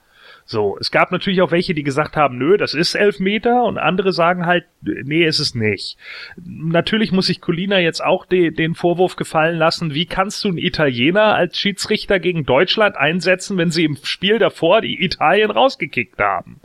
So, 0.45 0.77
es 0.79 0.91
gab 0.91 1.11
natürlich 1.11 1.41
auch 1.41 1.51
welche, 1.51 1.73
die 1.73 1.83
gesagt 1.83 2.17
haben, 2.17 2.37
nö, 2.37 2.57
das 2.57 2.73
ist 2.73 2.95
Elfmeter 2.95 3.63
und 3.63 3.77
andere 3.77 4.11
sagen 4.11 4.45
halt, 4.45 4.65
nee, 4.81 5.25
ist 5.25 5.39
es 5.39 5.55
nicht. 5.55 5.97
Natürlich 6.35 7.11
muss 7.11 7.27
sich 7.27 7.39
Colina 7.39 7.79
jetzt 7.79 8.03
auch 8.03 8.25
de 8.25 8.51
den 8.51 8.75
Vorwurf 8.75 9.15
gefallen 9.15 9.57
lassen, 9.57 9.93
wie 9.93 10.05
kannst 10.05 10.43
du 10.43 10.49
einen 10.49 10.57
Italiener 10.57 11.35
als 11.35 11.57
Schiedsrichter 11.57 12.19
gegen 12.19 12.45
Deutschland 12.45 12.97
einsetzen, 12.97 13.57
wenn 13.57 13.71
sie 13.71 13.85
im 13.85 13.97
Spiel 14.03 14.37
davor 14.37 14.81
die 14.81 15.03
Italien 15.03 15.51
rausgekickt 15.51 16.19
haben? 16.19 16.59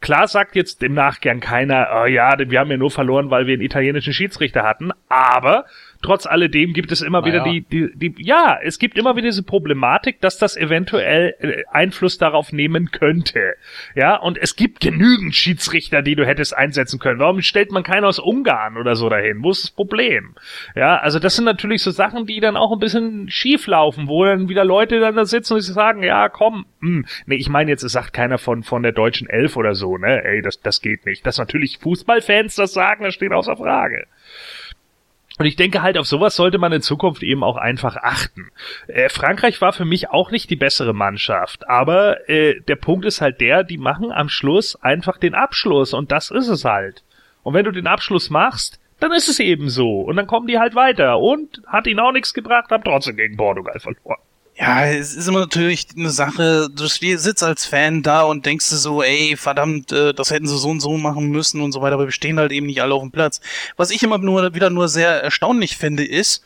Klar 0.00 0.28
sagt 0.28 0.54
jetzt 0.54 0.82
im 0.82 0.94
Nachgang 0.94 1.40
keiner, 1.40 1.88
oh 2.02 2.06
ja, 2.06 2.36
wir 2.38 2.60
haben 2.60 2.70
ja 2.70 2.76
nur 2.76 2.90
verloren, 2.90 3.30
weil 3.30 3.46
wir 3.46 3.54
einen 3.54 3.62
italienischen 3.62 4.12
Schiedsrichter 4.12 4.62
hatten, 4.62 4.92
aber 5.08 5.64
trotz 6.02 6.26
alledem 6.26 6.72
gibt 6.72 6.92
es 6.92 7.02
immer 7.02 7.24
wieder 7.24 7.40
Naja. 7.40 7.52
die, 7.52 7.62
die, 7.62 8.12
die, 8.12 8.24
ja, 8.24 8.58
es 8.62 8.78
gibt 8.78 8.98
immer 8.98 9.16
wieder 9.16 9.28
diese 9.28 9.42
Problematik, 9.42 10.20
dass 10.20 10.38
das 10.38 10.56
eventuell 10.56 11.34
äh, 11.40 11.62
Einfluss 11.70 12.18
darauf 12.18 12.52
nehmen 12.52 12.90
könnte. 12.90 13.54
Ja, 13.94 14.16
und 14.16 14.38
es 14.38 14.56
gibt 14.56 14.80
genügend 14.80 15.34
Schiedsrichter, 15.34 16.02
die 16.02 16.14
du 16.14 16.26
hättest 16.26 16.56
einsetzen 16.56 16.98
können. 16.98 17.18
Warum 17.20 17.42
stellt 17.42 17.72
man 17.72 17.82
keinen 17.82 18.04
aus 18.04 18.18
Ungarn 18.18 18.76
oder 18.76 18.96
so 18.96 19.08
dahin? 19.08 19.42
Wo 19.42 19.50
ist 19.50 19.64
das 19.64 19.70
Problem? 19.70 20.34
Ja, 20.74 20.96
also 20.98 21.18
das 21.18 21.36
sind 21.36 21.44
natürlich 21.44 21.82
so 21.82 21.90
Sachen, 21.90 22.26
die 22.26 22.40
dann 22.40 22.56
auch 22.56 22.72
ein 22.72 22.78
bisschen 22.78 23.30
schief 23.30 23.66
laufen, 23.66 24.08
wo 24.08 24.24
dann 24.24 24.48
wieder 24.48 24.64
Leute 24.64 25.00
dann 25.00 25.16
da 25.16 25.24
sitzen 25.24 25.54
und 25.54 25.60
sagen, 25.60 26.02
ja, 26.02 26.28
komm, 26.28 26.66
hm, 26.80 27.06
nee, 27.26 27.36
ich 27.36 27.48
meine 27.48 27.70
jetzt, 27.70 27.82
es 27.82 27.92
sagt 27.92 28.12
keiner 28.12 28.38
von, 28.38 28.62
von 28.62 28.82
der 28.82 28.92
deutschen 28.92 29.28
Elf 29.28 29.56
oder 29.56 29.74
so, 29.74 29.96
ne, 29.96 30.24
ey, 30.24 30.42
das, 30.42 30.60
das 30.60 30.80
geht 30.80 31.06
nicht. 31.06 31.26
Dass 31.26 31.38
natürlich 31.38 31.78
Fußballfans 31.78 32.54
das 32.56 32.72
sagen, 32.72 33.04
das 33.04 33.14
steht 33.14 33.32
außer 33.32 33.56
Frage. 33.56 34.06
Und 35.38 35.46
ich 35.46 35.56
denke 35.56 35.82
halt, 35.82 35.98
auf 35.98 36.06
sowas 36.06 36.34
sollte 36.34 36.58
man 36.58 36.72
in 36.72 36.80
Zukunft 36.80 37.22
eben 37.22 37.44
auch 37.44 37.56
einfach 37.56 37.96
achten. 37.96 38.50
Äh, 38.88 39.08
Frankreich 39.08 39.60
war 39.60 39.72
für 39.72 39.84
mich 39.84 40.08
auch 40.08 40.30
nicht 40.30 40.48
die 40.48 40.56
bessere 40.56 40.94
Mannschaft, 40.94 41.68
aber 41.68 42.28
äh, 42.28 42.60
der 42.60 42.76
Punkt 42.76 43.04
ist 43.04 43.20
halt 43.20 43.40
der, 43.40 43.62
die 43.62 43.78
machen 43.78 44.10
am 44.12 44.28
Schluss 44.28 44.76
einfach 44.76 45.18
den 45.18 45.34
Abschluss 45.34 45.92
und 45.92 46.10
das 46.10 46.30
ist 46.30 46.48
es 46.48 46.64
halt. 46.64 47.02
Und 47.42 47.54
wenn 47.54 47.64
du 47.64 47.70
den 47.70 47.86
Abschluss 47.86 48.30
machst, 48.30 48.80
dann 48.98 49.12
ist 49.12 49.28
es 49.28 49.38
eben 49.40 49.68
so. 49.68 50.00
Und 50.00 50.16
dann 50.16 50.26
kommen 50.26 50.46
die 50.46 50.58
halt 50.58 50.74
weiter. 50.74 51.18
Und 51.18 51.62
hat 51.66 51.86
ihnen 51.86 52.00
auch 52.00 52.12
nichts 52.12 52.34
gebracht, 52.34 52.70
haben 52.70 52.82
trotzdem 52.82 53.16
gegen 53.16 53.36
Portugal 53.36 53.78
verloren. 53.78 54.20
Ja, 54.58 54.86
es 54.86 55.14
ist 55.14 55.28
immer 55.28 55.40
natürlich 55.40 55.86
eine 55.94 56.08
Sache, 56.08 56.70
du 56.70 56.86
sitzt 56.86 57.42
als 57.42 57.66
Fan 57.66 58.02
da 58.02 58.22
und 58.22 58.46
denkst 58.46 58.70
dir 58.70 58.76
so, 58.76 59.02
ey, 59.02 59.36
verdammt, 59.36 59.92
äh, 59.92 60.14
das 60.14 60.30
hätten 60.30 60.46
sie 60.46 60.56
so 60.56 60.70
und 60.70 60.80
so 60.80 60.96
machen 60.96 61.28
müssen 61.28 61.60
und 61.60 61.72
so 61.72 61.82
weiter, 61.82 61.94
aber 61.94 62.06
wir 62.06 62.12
stehen 62.12 62.38
halt 62.38 62.52
eben 62.52 62.64
nicht 62.64 62.80
alle 62.80 62.94
auf 62.94 63.02
dem 63.02 63.10
Platz. 63.10 63.42
Was 63.76 63.90
ich 63.90 64.02
immer 64.02 64.16
nur 64.16 64.54
wieder 64.54 64.70
nur 64.70 64.88
sehr 64.88 65.22
erstaunlich 65.22 65.76
finde, 65.76 66.06
ist, 66.06 66.42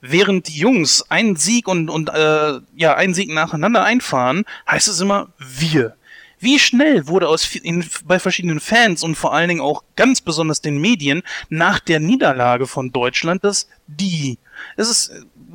während 0.00 0.48
die 0.48 0.58
Jungs 0.58 1.04
einen 1.10 1.36
Sieg 1.36 1.68
und, 1.68 1.90
und 1.90 2.08
äh, 2.08 2.60
ja, 2.74 2.94
einen 2.94 3.12
Sieg 3.12 3.28
nacheinander 3.30 3.84
einfahren, 3.84 4.44
heißt 4.66 4.88
es 4.88 5.00
immer 5.00 5.28
wir. 5.38 5.94
Wie 6.42 6.58
schnell 6.58 7.06
wurde 7.06 7.28
aus 7.28 7.54
in, 7.54 7.84
bei 8.04 8.18
verschiedenen 8.18 8.58
Fans 8.58 9.04
und 9.04 9.14
vor 9.14 9.32
allen 9.32 9.48
Dingen 9.48 9.60
auch 9.60 9.84
ganz 9.94 10.20
besonders 10.20 10.60
den 10.60 10.80
Medien 10.80 11.22
nach 11.50 11.78
der 11.78 12.00
Niederlage 12.00 12.66
von 12.66 12.90
Deutschland 12.90 13.44
das 13.44 13.68
die. 13.86 14.38
Es 14.76 14.90
ist 14.90 15.12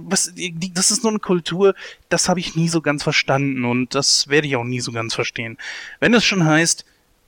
was 0.10 0.34
das 0.74 0.92
ist 0.92 1.04
nur 1.04 1.12
eine 1.12 1.20
Kultur, 1.20 1.76
das 2.10 2.30
habe 2.30 2.40
ich 2.40 2.56
nie 2.56 2.70
so 2.70 2.82
ganz 2.82 3.04
verstanden 3.04 3.66
und 3.66 3.94
das 3.94 4.28
werde 4.28 4.48
ich 4.48 4.56
auch 4.56 4.64
nie 4.64 4.80
so 4.80 4.92
ganz 4.92 5.14
verstehen. 5.14 5.58
Wenn 6.00 6.14
es 6.14 6.24
schon 6.24 6.46
heißt, 6.46 6.86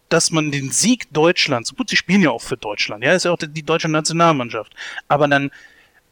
dass 0.09 0.31
man 0.31 0.51
den 0.51 0.71
Sieg 0.71 1.11
Deutschlands, 1.13 1.75
gut, 1.75 1.89
sie 1.89 1.95
spielen 1.95 2.21
ja 2.21 2.31
auch 2.31 2.41
für 2.41 2.57
Deutschland, 2.57 3.03
ja, 3.03 3.13
ist 3.13 3.25
ja 3.25 3.31
auch 3.31 3.37
die, 3.37 3.63
deutsche 3.63 3.89
Nationalmannschaft, 3.89 4.73
aber 5.07 5.27
dann 5.27 5.51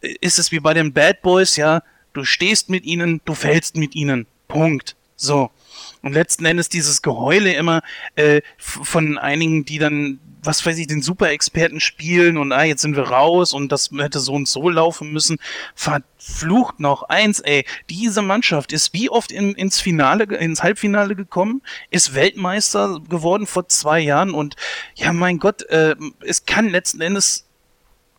ist 0.01 0.39
es 0.39 0.51
wie 0.51 0.59
bei 0.59 0.73
den 0.73 0.93
Bad 0.93 1.21
Boys, 1.21 1.55
ja, 1.55 1.81
du 2.13 2.23
stehst 2.23 2.69
mit 2.69 2.85
ihnen, 2.85 3.21
du 3.25 3.33
fällst 3.33 3.75
mit 3.75 3.95
ihnen. 3.95 4.27
Punkt. 4.47 4.95
So. 5.15 5.51
Und 6.01 6.13
letzten 6.13 6.45
Endes 6.45 6.69
dieses 6.69 7.01
Geheule 7.01 7.53
immer 7.53 7.81
äh, 8.15 8.41
von 8.57 9.17
einigen, 9.17 9.65
die 9.65 9.79
dann, 9.79 10.19
was 10.43 10.65
weiß 10.65 10.77
ich, 10.77 10.87
den 10.87 11.01
Super-Experten 11.01 11.79
spielen 11.79 12.37
und 12.37 12.51
ah, 12.51 12.63
jetzt 12.63 12.81
sind 12.81 12.95
wir 12.95 13.09
raus 13.09 13.53
und 13.53 13.71
das 13.71 13.89
hätte 13.97 14.19
so 14.19 14.33
und 14.33 14.47
so 14.47 14.69
laufen 14.69 15.11
müssen. 15.11 15.37
Verflucht 15.75 16.79
noch 16.79 17.03
eins, 17.03 17.39
ey. 17.39 17.65
Diese 17.89 18.21
Mannschaft 18.21 18.71
ist 18.71 18.93
wie 18.93 19.09
oft 19.09 19.31
in, 19.31 19.53
ins 19.55 19.79
Finale, 19.79 20.23
ins 20.37 20.63
Halbfinale 20.63 21.15
gekommen, 21.15 21.61
ist 21.89 22.13
Weltmeister 22.13 22.99
geworden 23.09 23.47
vor 23.47 23.67
zwei 23.67 23.99
Jahren 23.99 24.31
und 24.31 24.55
ja, 24.95 25.11
mein 25.13 25.39
Gott, 25.39 25.63
äh, 25.63 25.95
es 26.25 26.45
kann 26.45 26.69
letzten 26.69 27.01
Endes 27.01 27.45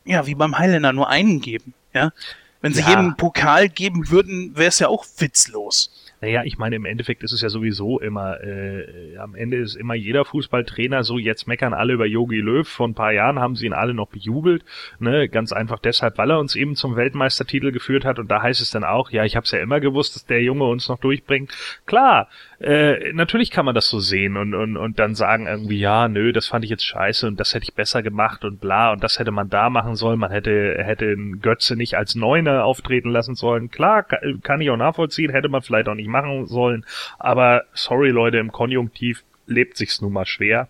ja, 0.05 0.27
wie 0.27 0.35
beim 0.35 0.59
Highlander 0.59 0.93
nur 0.93 1.09
einen 1.09 1.41
geben, 1.41 1.75
ja. 1.93 2.13
Wenn 2.61 2.75
sie 2.75 2.81
Ja. 2.81 2.89
jedem 2.89 3.17
Pokal 3.17 3.69
geben 3.69 4.11
würden, 4.11 4.57
wäre 4.57 4.69
es 4.69 4.81
ja 4.81 4.89
auch 4.89 5.07
witzlos. 5.19 5.93
Naja, 6.21 6.43
ich 6.45 6.59
meine, 6.59 6.77
im 6.77 6.85
Endeffekt 6.85 7.23
ist 7.23 7.33
es 7.33 7.43
ja 7.43 7.49
sowieso 7.49 8.01
immer, 8.01 8.43
äh, 8.43 9.17
am 9.19 9.35
Ende 9.35 9.59
ist 9.59 9.77
immer 9.77 9.95
jeder 9.95 10.25
Fußballtrainer 10.25 11.05
so, 11.05 11.17
jetzt 11.19 11.47
meckern 11.47 11.75
alle 11.75 11.93
über 11.93 12.07
Yogi 12.07 12.41
Löw. 12.41 12.67
Vor 12.67 12.89
ein 12.89 12.95
paar 12.95 13.13
Jahren 13.13 13.39
haben 13.39 13.55
sie 13.55 13.67
ihn 13.67 13.73
alle 13.73 13.95
noch 13.95 14.09
bejubelt. 14.09 14.65
Ne? 14.99 15.29
Ganz 15.29 15.53
einfach 15.53 15.79
deshalb, 15.79 16.19
weil 16.19 16.31
er 16.31 16.41
uns 16.41 16.57
eben 16.57 16.75
zum 16.75 16.97
Weltmeistertitel 16.97 17.71
geführt 17.71 18.05
hat. 18.05 18.19
Und 18.19 18.31
da 18.31 18.43
heißt 18.43 18.61
es 18.61 18.71
dann 18.71 18.85
auch, 18.85 19.11
ja, 19.11 19.25
ich 19.25 19.37
habe 19.37 19.45
es 19.45 19.53
ja 19.53 19.61
immer 19.61 19.79
gewusst, 19.79 20.17
dass 20.17 20.27
der 20.27 20.43
Junge 20.43 20.65
uns 20.65 20.89
noch 20.89 20.99
durchbringt. 20.99 21.53
Klar, 21.87 22.29
äh, 22.61 23.13
natürlich 23.13 23.51
kann 23.53 23.65
man 23.65 23.75
das 23.75 23.89
so 23.89 24.01
sehen 24.01 24.37
und, 24.37 24.53
und, 24.55 24.77
und 24.77 24.99
dann 24.99 25.15
sagen 25.15 25.47
irgendwie, 25.47 25.79
ja, 25.79 26.09
nö, 26.09 26.33
das 26.33 26.49
fand 26.49 26.65
ich 26.65 26.71
jetzt 26.71 26.85
scheiße 26.85 27.27
und 27.27 27.39
das 27.39 27.55
hätte 27.55 27.63
ich 27.65 27.75
besser 27.75 28.03
gemacht 28.03 28.45
und 28.45 28.61
bla 28.61 28.91
und 28.93 29.05
das 29.05 29.19
hätte 29.21 29.31
man 29.31 29.49
da 29.49 29.71
machen 29.71 29.95
sollen. 29.95 30.19
Man 30.19 30.33
hätte, 30.33 30.75
hätte 30.83 31.17
Götze 31.41 31.77
nicht 31.77 31.97
als 31.97 32.17
Neuner 32.17 32.65
auftreten 32.65 33.11
lassen 33.11 33.37
sollen. 33.37 33.71
Klar, 33.71 34.03
ka- 34.03 34.19
kann 34.43 34.61
ich 34.61 34.71
auch 34.71 34.77
nachvollziehen, 34.77 35.31
hätte 35.31 35.49
man 35.49 35.63
vielleicht 35.63 35.89
auch 35.89 35.95
nicht 35.95 36.09
machen 36.09 36.47
sollen. 36.47 36.85
Aber 37.19 37.63
sorry 37.75 38.11
Leute, 38.11 38.39
im 38.39 38.51
Konjunktiv 38.51 39.23
lebt 39.47 39.77
sich's 39.77 40.01
nun 40.01 40.13
mal 40.13 40.27
schwer. 40.27 40.67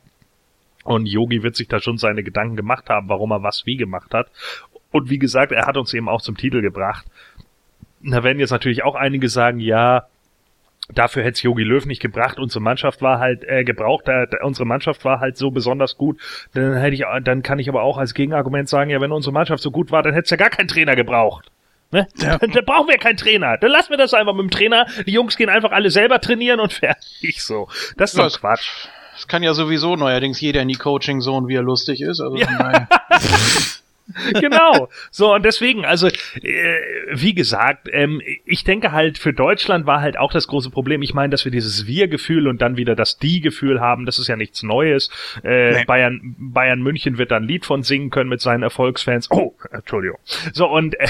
Und 0.84 1.06
Yogi 1.06 1.42
wird 1.42 1.56
sich 1.56 1.68
da 1.68 1.80
schon 1.80 1.98
seine 1.98 2.22
Gedanken 2.22 2.56
gemacht 2.56 2.88
haben, 2.90 3.08
warum 3.08 3.30
er 3.32 3.42
was 3.42 3.66
wie 3.66 3.76
gemacht 3.76 4.14
hat. 4.14 4.30
Und 4.90 5.10
wie 5.10 5.18
gesagt, 5.18 5.52
er 5.52 5.66
hat 5.66 5.76
uns 5.76 5.92
eben 5.94 6.08
auch 6.08 6.22
zum 6.22 6.36
Titel 6.36 6.60
gebracht. 6.62 7.06
Da 8.02 8.22
werden 8.24 8.38
jetzt 8.40 8.52
natürlich 8.52 8.84
auch 8.84 8.94
einige 8.94 9.28
sagen, 9.28 9.58
ja, 9.60 10.06
Dafür 10.94 11.22
hätte 11.22 11.34
es 11.34 11.42
Jogi 11.42 11.64
Löw 11.64 11.84
nicht 11.84 12.00
gebracht. 12.00 12.38
Unsere 12.38 12.62
Mannschaft 12.62 13.02
war 13.02 13.18
halt 13.18 13.44
äh, 13.44 13.62
gebraucht. 13.64 14.08
Äh, 14.08 14.26
unsere 14.42 14.64
Mannschaft 14.66 15.04
war 15.04 15.20
halt 15.20 15.36
so 15.36 15.50
besonders 15.50 15.96
gut. 15.96 16.18
Dann 16.54 16.76
hätte 16.76 16.94
ich, 16.94 17.04
dann 17.24 17.42
kann 17.42 17.58
ich 17.58 17.68
aber 17.68 17.82
auch 17.82 17.98
als 17.98 18.14
Gegenargument 18.14 18.68
sagen, 18.68 18.90
ja, 18.90 19.00
wenn 19.00 19.12
unsere 19.12 19.32
Mannschaft 19.32 19.62
so 19.62 19.70
gut 19.70 19.90
war, 19.90 20.02
dann 20.02 20.14
hätte 20.14 20.24
es 20.24 20.30
ja 20.30 20.36
gar 20.38 20.50
keinen 20.50 20.68
Trainer 20.68 20.96
gebraucht. 20.96 21.50
Ne? 21.90 22.06
Ja. 22.18 22.38
Da, 22.38 22.46
da 22.46 22.60
brauchen 22.62 22.88
wir 22.88 22.98
keinen 22.98 23.16
Trainer. 23.16 23.56
Dann 23.58 23.70
lassen 23.70 23.90
wir 23.90 23.96
das 23.96 24.14
einfach 24.14 24.34
mit 24.34 24.42
dem 24.42 24.50
Trainer. 24.50 24.86
Die 25.06 25.12
Jungs 25.12 25.36
gehen 25.36 25.48
einfach 25.48 25.72
alle 25.72 25.90
selber 25.90 26.20
trainieren 26.20 26.60
und 26.60 26.72
fertig 26.74 27.42
so. 27.42 27.68
Das 27.96 28.12
ist 28.12 28.18
doch 28.18 28.30
ja, 28.30 28.38
Quatsch. 28.38 28.88
Das 29.14 29.26
kann 29.26 29.42
ja 29.42 29.52
sowieso 29.52 29.96
neuerdings 29.96 30.40
jeder 30.40 30.62
in 30.62 30.68
die 30.68 30.76
Coaching-Zone, 30.76 31.48
wie 31.48 31.56
er 31.56 31.62
lustig 31.62 32.00
ist. 32.00 32.20
Also 32.20 32.36
ja. 32.36 32.88
genau. 34.40 34.88
So, 35.10 35.34
und 35.34 35.44
deswegen, 35.44 35.84
also, 35.84 36.08
äh, 36.08 36.12
wie 37.12 37.34
gesagt, 37.34 37.88
ähm, 37.92 38.22
ich 38.44 38.64
denke 38.64 38.92
halt, 38.92 39.18
für 39.18 39.32
Deutschland 39.32 39.86
war 39.86 40.00
halt 40.00 40.18
auch 40.18 40.32
das 40.32 40.46
große 40.48 40.70
Problem. 40.70 41.02
Ich 41.02 41.14
meine, 41.14 41.30
dass 41.30 41.44
wir 41.44 41.52
dieses 41.52 41.86
Wir-Gefühl 41.86 42.48
und 42.48 42.62
dann 42.62 42.76
wieder 42.76 42.94
das 42.94 43.18
Die-Gefühl 43.18 43.80
haben, 43.80 44.06
das 44.06 44.18
ist 44.18 44.28
ja 44.28 44.36
nichts 44.36 44.62
Neues. 44.62 45.10
Äh, 45.44 45.72
nee. 45.72 45.84
Bayern, 45.84 46.36
Bayern 46.38 46.82
München 46.82 47.18
wird 47.18 47.30
dann 47.30 47.44
ein 47.44 47.48
Lied 47.48 47.66
von 47.66 47.82
singen 47.82 48.10
können 48.10 48.30
mit 48.30 48.40
seinen 48.40 48.62
Erfolgsfans. 48.62 49.30
Oh, 49.30 49.54
Entschuldigung. 49.70 50.18
So, 50.52 50.68
und 50.68 50.98
äh, 50.98 51.08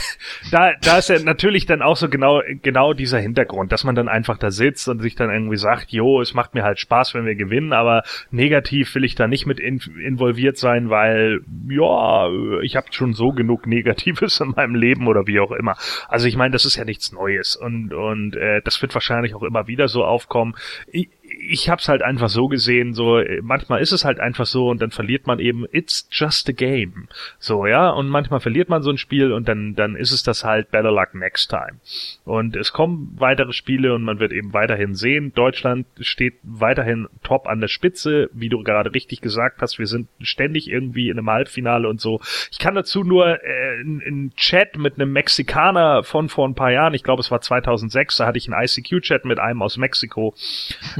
da, 0.50 0.72
da 0.82 0.98
ist 0.98 1.08
ja 1.08 1.18
natürlich 1.20 1.66
dann 1.66 1.82
auch 1.82 1.96
so 1.96 2.08
genau, 2.08 2.42
genau 2.62 2.92
dieser 2.92 3.18
Hintergrund, 3.18 3.72
dass 3.72 3.84
man 3.84 3.94
dann 3.94 4.08
einfach 4.08 4.38
da 4.38 4.50
sitzt 4.50 4.88
und 4.88 5.00
sich 5.00 5.14
dann 5.14 5.30
irgendwie 5.30 5.56
sagt, 5.56 5.90
jo, 5.92 6.20
es 6.20 6.34
macht 6.34 6.54
mir 6.54 6.64
halt 6.64 6.78
Spaß, 6.80 7.14
wenn 7.14 7.26
wir 7.26 7.34
gewinnen, 7.34 7.72
aber 7.72 8.02
negativ 8.30 8.94
will 8.94 9.04
ich 9.04 9.14
da 9.14 9.28
nicht 9.28 9.46
mit 9.46 9.60
in, 9.60 9.80
involviert 10.04 10.56
sein, 10.58 10.90
weil, 10.90 11.40
ja, 11.68 12.28
ich 12.62 12.76
habe 12.76 12.87
schon 12.94 13.12
so 13.14 13.32
genug 13.32 13.66
Negatives 13.66 14.40
in 14.40 14.50
meinem 14.50 14.74
Leben 14.74 15.06
oder 15.06 15.26
wie 15.26 15.40
auch 15.40 15.52
immer. 15.52 15.76
Also 16.08 16.26
ich 16.26 16.36
meine, 16.36 16.52
das 16.52 16.64
ist 16.64 16.76
ja 16.76 16.84
nichts 16.84 17.12
Neues 17.12 17.56
und 17.56 17.92
und 17.92 18.36
äh, 18.36 18.62
das 18.62 18.80
wird 18.82 18.94
wahrscheinlich 18.94 19.34
auch 19.34 19.42
immer 19.42 19.66
wieder 19.66 19.88
so 19.88 20.04
aufkommen. 20.04 20.54
Ich, 20.86 21.08
ich 21.48 21.68
hab's 21.68 21.88
halt 21.88 22.02
einfach 22.02 22.28
so 22.28 22.48
gesehen, 22.48 22.94
so 22.94 23.22
manchmal 23.42 23.80
ist 23.80 23.92
es 23.92 24.04
halt 24.04 24.20
einfach 24.20 24.46
so 24.46 24.68
und 24.68 24.82
dann 24.82 24.90
verliert 24.90 25.26
man 25.26 25.38
eben 25.38 25.66
it's 25.70 26.08
just 26.10 26.48
a 26.48 26.52
game. 26.52 27.08
So, 27.38 27.66
ja, 27.66 27.90
und 27.90 28.08
manchmal 28.08 28.40
verliert 28.40 28.68
man 28.68 28.82
so 28.82 28.90
ein 28.90 28.98
Spiel 28.98 29.32
und 29.32 29.48
dann 29.48 29.74
dann 29.74 29.94
ist 29.96 30.12
es 30.12 30.22
das 30.22 30.44
halt 30.44 30.70
better 30.70 30.90
luck 30.90 31.14
next 31.14 31.50
time. 31.50 31.78
Und 32.24 32.56
es 32.56 32.72
kommen 32.72 33.14
weitere 33.18 33.52
Spiele 33.52 33.94
und 33.94 34.02
man 34.02 34.18
wird 34.20 34.32
eben 34.32 34.52
weiterhin 34.52 34.94
sehen, 34.94 35.32
Deutschland 35.34 35.86
steht 36.00 36.34
weiterhin 36.42 37.08
top 37.22 37.46
an 37.46 37.60
der 37.60 37.68
Spitze, 37.68 38.30
wie 38.32 38.48
du 38.48 38.62
gerade 38.62 38.92
richtig 38.92 39.20
gesagt 39.20 39.62
hast, 39.62 39.78
wir 39.78 39.86
sind 39.86 40.08
ständig 40.20 40.68
irgendwie 40.68 41.08
in 41.08 41.18
einem 41.18 41.30
Halbfinale 41.30 41.88
und 41.88 42.00
so. 42.00 42.20
Ich 42.50 42.58
kann 42.58 42.74
dazu 42.74 43.04
nur 43.04 43.42
äh, 43.42 43.80
einen 43.80 44.32
Chat 44.36 44.76
mit 44.76 44.94
einem 44.94 45.12
Mexikaner 45.12 46.02
von 46.02 46.28
vor 46.28 46.48
ein 46.48 46.54
paar 46.54 46.72
Jahren, 46.72 46.94
ich 46.94 47.04
glaube 47.04 47.20
es 47.20 47.30
war 47.30 47.40
2006, 47.40 48.16
da 48.16 48.26
hatte 48.26 48.38
ich 48.38 48.50
einen 48.50 48.62
ICQ 48.62 49.02
Chat 49.02 49.24
mit 49.24 49.38
einem 49.38 49.62
aus 49.62 49.76
Mexiko. 49.76 50.34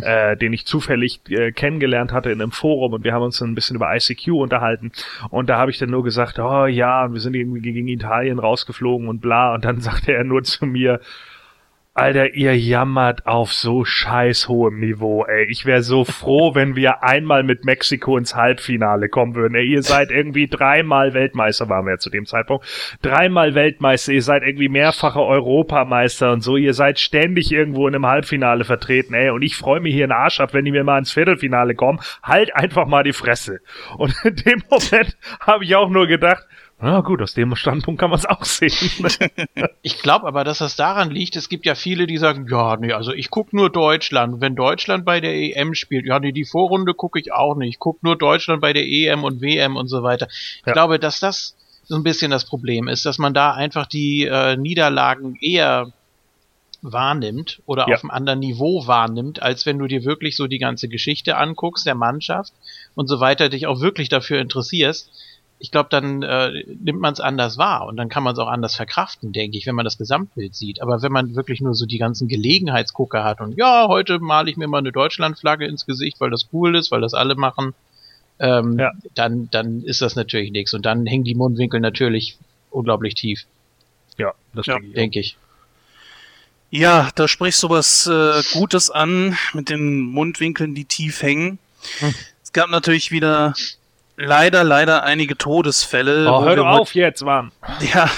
Äh, 0.03 0.29
äh, 0.29 0.37
den 0.43 0.53
ich 0.53 0.67
zufällig 0.67 1.21
äh, 1.29 1.53
kennengelernt 1.53 2.13
hatte 2.13 2.31
in 2.31 2.41
einem 2.41 2.53
Forum 2.53 2.93
und 2.95 3.05
wir 3.05 3.13
haben 3.13 3.23
uns 3.23 3.39
dann 3.39 3.51
ein 3.51 3.55
bisschen 3.55 3.77
über 3.77 3.95
ICQ 3.95 4.29
unterhalten. 4.29 4.93
Und 5.31 5.49
da 5.49 5.59
habe 5.59 5.71
ich 5.71 5.79
dann 5.79 5.91
nur 5.91 6.05
gesagt, 6.05 6.39
oh 6.39 6.67
ja, 6.67 7.13
wir 7.13 7.21
sind 7.21 7.35
irgendwie 7.35 7.61
gegen 7.61 7.89
Italien 7.89 8.39
rausgeflogen 8.39 9.09
und 9.09 9.21
bla. 9.21 9.55
Und 9.55 9.65
dann 9.65 9.81
sagte 9.81 10.13
er 10.13 10.25
nur 10.25 10.43
zu 10.43 10.67
mir, 10.67 11.01
Alter, 11.99 12.35
ihr 12.35 12.57
jammert 12.57 13.27
auf 13.27 13.53
so 13.53 13.85
scheiß 13.85 14.47
hohem 14.47 14.79
Niveau, 14.79 15.25
ey. 15.25 15.47
Ich 15.51 15.67
wäre 15.67 15.83
so 15.83 16.05
froh, 16.05 16.55
wenn 16.55 16.77
wir 16.77 17.03
einmal 17.03 17.43
mit 17.43 17.65
Mexiko 17.65 18.17
ins 18.17 18.37
Halbfinale 18.37 19.09
kommen 19.09 19.35
würden. 19.35 19.57
Ey, 19.57 19.67
ihr 19.67 19.83
seid 19.83 20.13
irgendwie 20.13 20.47
dreimal 20.47 21.13
Weltmeister, 21.13 21.69
waren 21.69 21.87
wir 21.87 21.95
ja 21.95 21.99
zu 21.99 22.11
dem 22.11 22.25
Zeitpunkt. 22.25 22.65
Dreimal 23.03 23.57
Weltmeister, 23.57 24.13
ihr 24.13 24.23
seid 24.23 24.45
irgendwie 24.45 24.69
mehrfache 24.69 25.21
Europameister 25.21 26.31
und 26.31 26.43
so. 26.43 26.57
Ihr 26.57 26.73
seid 26.73 27.01
ständig 27.01 27.51
irgendwo 27.51 27.89
in 27.89 27.97
einem 27.97 28.07
Halbfinale 28.07 28.63
vertreten, 28.65 29.15
ey. 29.15 29.31
Und 29.31 29.43
ich 29.43 29.57
freue 29.57 29.81
mich 29.81 29.93
hier 29.93 30.05
in 30.05 30.13
Arsch 30.13 30.39
ab, 30.39 30.55
wenn 30.55 30.65
die 30.65 30.71
mir 30.71 30.85
mal 30.85 30.99
ins 30.99 31.13
Viertelfinale 31.13 31.75
kommen. 31.75 31.99
Halt 32.23 32.55
einfach 32.55 32.87
mal 32.87 33.03
die 33.03 33.13
Fresse. 33.13 33.59
Und 33.97 34.15
in 34.25 34.37
dem 34.37 34.63
Moment 34.71 35.17
habe 35.41 35.65
ich 35.65 35.75
auch 35.75 35.91
nur 35.91 36.07
gedacht, 36.07 36.47
ja 36.81 37.01
gut, 37.01 37.21
aus 37.21 37.35
dem 37.35 37.57
Standpunkt 37.57 38.01
kann 38.01 38.11
man 38.11 38.19
es 38.19 38.27
auch 38.27 38.45
sehen. 38.45 38.73
ich 39.83 39.99
glaube 40.01 40.27
aber, 40.27 40.45
dass 40.45 40.59
das 40.59 40.77
daran 40.77 41.11
liegt, 41.11 41.35
es 41.35 41.49
gibt 41.49 41.67
ja 41.67 41.75
viele, 41.75 42.07
die 42.07 42.19
sagen, 42.19 42.47
ja, 42.49 42.77
nee, 42.77 42.93
also 42.93 43.13
ich 43.13 43.31
gucke 43.31 43.57
nur 43.57 43.69
Deutschland. 43.71 44.41
Wenn 44.41 44.55
Deutschland 44.55 45.05
bei 45.05 45.21
der 45.21 45.35
EM 45.35 45.75
spielt, 45.75 46.07
ja, 46.07 46.21
nee, 46.21 46.31
die 46.31 46.45
Vorrunde 46.45 46.95
gucke 46.95 47.19
ich 47.19 47.33
auch 47.33 47.57
nicht. 47.57 47.71
Ich 47.71 47.79
gucke 47.81 47.99
nur 48.03 48.17
Deutschland 48.17 48.61
bei 48.61 48.73
der 48.73 48.87
EM 48.87 49.25
und 49.25 49.41
WM 49.41 49.77
und 49.77 49.89
so 49.89 50.05
weiter. 50.05 50.29
Ich 50.31 50.67
ja. 50.67 50.73
glaube, 50.73 51.01
dass 51.01 51.19
das 51.19 51.57
so 51.85 51.97
ein 51.97 52.05
bisschen 52.05 52.31
das 52.31 52.45
Problem 52.45 52.87
ist, 52.87 53.05
dass 53.05 53.19
man 53.19 53.35
da 53.35 53.53
einfach 53.53 53.87
die 53.87 54.27
äh, 54.27 54.57
Niederlagen 54.57 55.37
eher 55.41 55.93
wahrnimmt 56.83 57.61
oder 57.67 57.89
ja. 57.89 57.97
auf 57.97 58.05
einem 58.05 58.11
anderen 58.11 58.39
Niveau 58.39 58.87
wahrnimmt, 58.87 59.43
als 59.43 59.67
wenn 59.67 59.79
du 59.79 59.89
dir 59.89 60.05
wirklich 60.05 60.37
so 60.37 60.47
die 60.47 60.59
ganze 60.59 60.89
Geschichte 60.89 61.37
anguckst, 61.37 61.87
der 61.87 61.97
Mannschaft 61.97 62.53
und 62.95 63.09
so 63.09 63.19
weiter, 63.19 63.49
dich 63.49 63.67
auch 63.67 63.81
wirklich 63.81 64.09
dafür 64.09 64.41
interessierst 64.41 65.11
ich 65.61 65.71
glaube, 65.71 65.89
dann 65.91 66.23
äh, 66.23 66.65
nimmt 66.81 67.01
man 67.01 67.13
es 67.13 67.21
anders 67.21 67.59
wahr 67.59 67.87
und 67.87 67.97
dann 67.97 68.09
kann 68.09 68.23
man 68.23 68.33
es 68.33 68.39
auch 68.39 68.47
anders 68.49 68.77
verkraften, 68.77 69.33
denke 69.33 69.59
ich, 69.59 69.67
wenn 69.67 69.75
man 69.75 69.85
das 69.85 69.99
Gesamtbild 69.99 70.55
sieht. 70.55 70.81
Aber 70.81 71.03
wenn 71.03 71.13
man 71.13 71.35
wirklich 71.35 71.61
nur 71.61 71.75
so 71.75 71.85
die 71.85 71.99
ganzen 71.99 72.29
Gelegenheitsgucker 72.29 73.25
hat 73.25 73.41
und 73.41 73.57
ja, 73.57 73.89
heute 73.89 74.21
male 74.21 74.51
ich 74.51 74.57
mir 74.57 74.69
mal 74.69 74.79
eine 74.79 74.93
Deutschlandflagge 74.93 75.67
ins 75.67 75.85
Gesicht, 75.85 76.21
weil 76.21 76.31
das 76.31 76.49
cool 76.53 76.77
ist, 76.77 76.91
weil 76.91 77.01
das 77.01 77.15
alle 77.15 77.35
machen, 77.35 77.75
ähm, 78.39 78.79
ja. 78.79 78.93
dann, 79.15 79.49
dann 79.51 79.83
ist 79.83 80.01
das 80.01 80.15
natürlich 80.15 80.53
nichts. 80.53 80.75
Und 80.75 80.87
dann 80.87 81.07
hängen 81.07 81.25
die 81.25 81.35
Mundwinkel 81.35 81.81
natürlich 81.81 82.37
unglaublich 82.71 83.15
tief. 83.15 83.45
Ja, 84.17 84.35
das 84.55 84.67
ja. 84.67 84.79
denke 84.79 85.21
ich. 85.21 85.37
Ja, 86.71 87.11
da 87.15 87.27
sprichst 87.27 87.63
du 87.63 87.71
was 87.71 88.07
äh, 88.07 88.43
Gutes 88.53 88.91
an 88.91 89.37
mit 89.55 89.71
den 89.71 90.03
Mundwinkeln, 90.03 90.75
die 90.75 90.85
tief 90.85 91.23
hängen. 91.23 91.59
Hm. 91.99 92.15
Es 92.43 92.53
gab 92.53 92.69
natürlich 92.71 93.11
wieder 93.11 93.55
leider, 94.19 94.65
leider 94.65 95.05
einige 95.05 95.39
Todesfälle. 95.39 96.31
Oh, 96.31 96.43
hör 96.43 96.57
doch 96.57 96.67
auf 96.67 96.95
jetzt, 96.95 97.23
Mann. 97.23 97.53
Ja. 97.93 98.11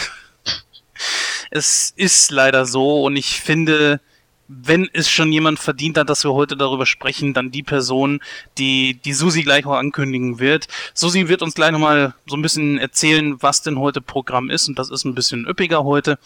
Es 1.53 1.93
ist 1.97 2.31
leider 2.31 2.65
so 2.65 3.03
und 3.03 3.17
ich 3.17 3.41
finde, 3.41 4.01
wenn 4.47 4.89
es 4.93 5.11
schon 5.11 5.33
jemand 5.33 5.59
verdient 5.59 5.99
hat, 5.99 6.09
dass 6.09 6.25
wir 6.25 6.33
heute 6.33 6.57
darüber 6.57 6.87
sprechen, 6.87 7.35
dann 7.35 7.51
die 7.51 7.63
Person, 7.63 8.21
die 8.57 8.95
die 9.05 9.13
Susi 9.13 9.43
gleich 9.43 9.67
auch 9.67 9.75
ankündigen 9.75 10.39
wird. 10.39 10.69
Susi 10.95 11.29
wird 11.29 11.43
uns 11.43 11.55
gleich 11.55 11.73
nochmal 11.73 12.15
so 12.27 12.37
ein 12.37 12.43
bisschen 12.43 12.79
erzählen, 12.79 13.41
was 13.43 13.63
denn 13.63 13.79
heute 13.79 14.01
Programm 14.01 14.49
ist 14.49 14.69
und 14.69 14.79
das 14.79 14.91
ist 14.91 15.05
ein 15.05 15.15
bisschen 15.15 15.47
üppiger 15.47 15.85
heute. 15.85 16.19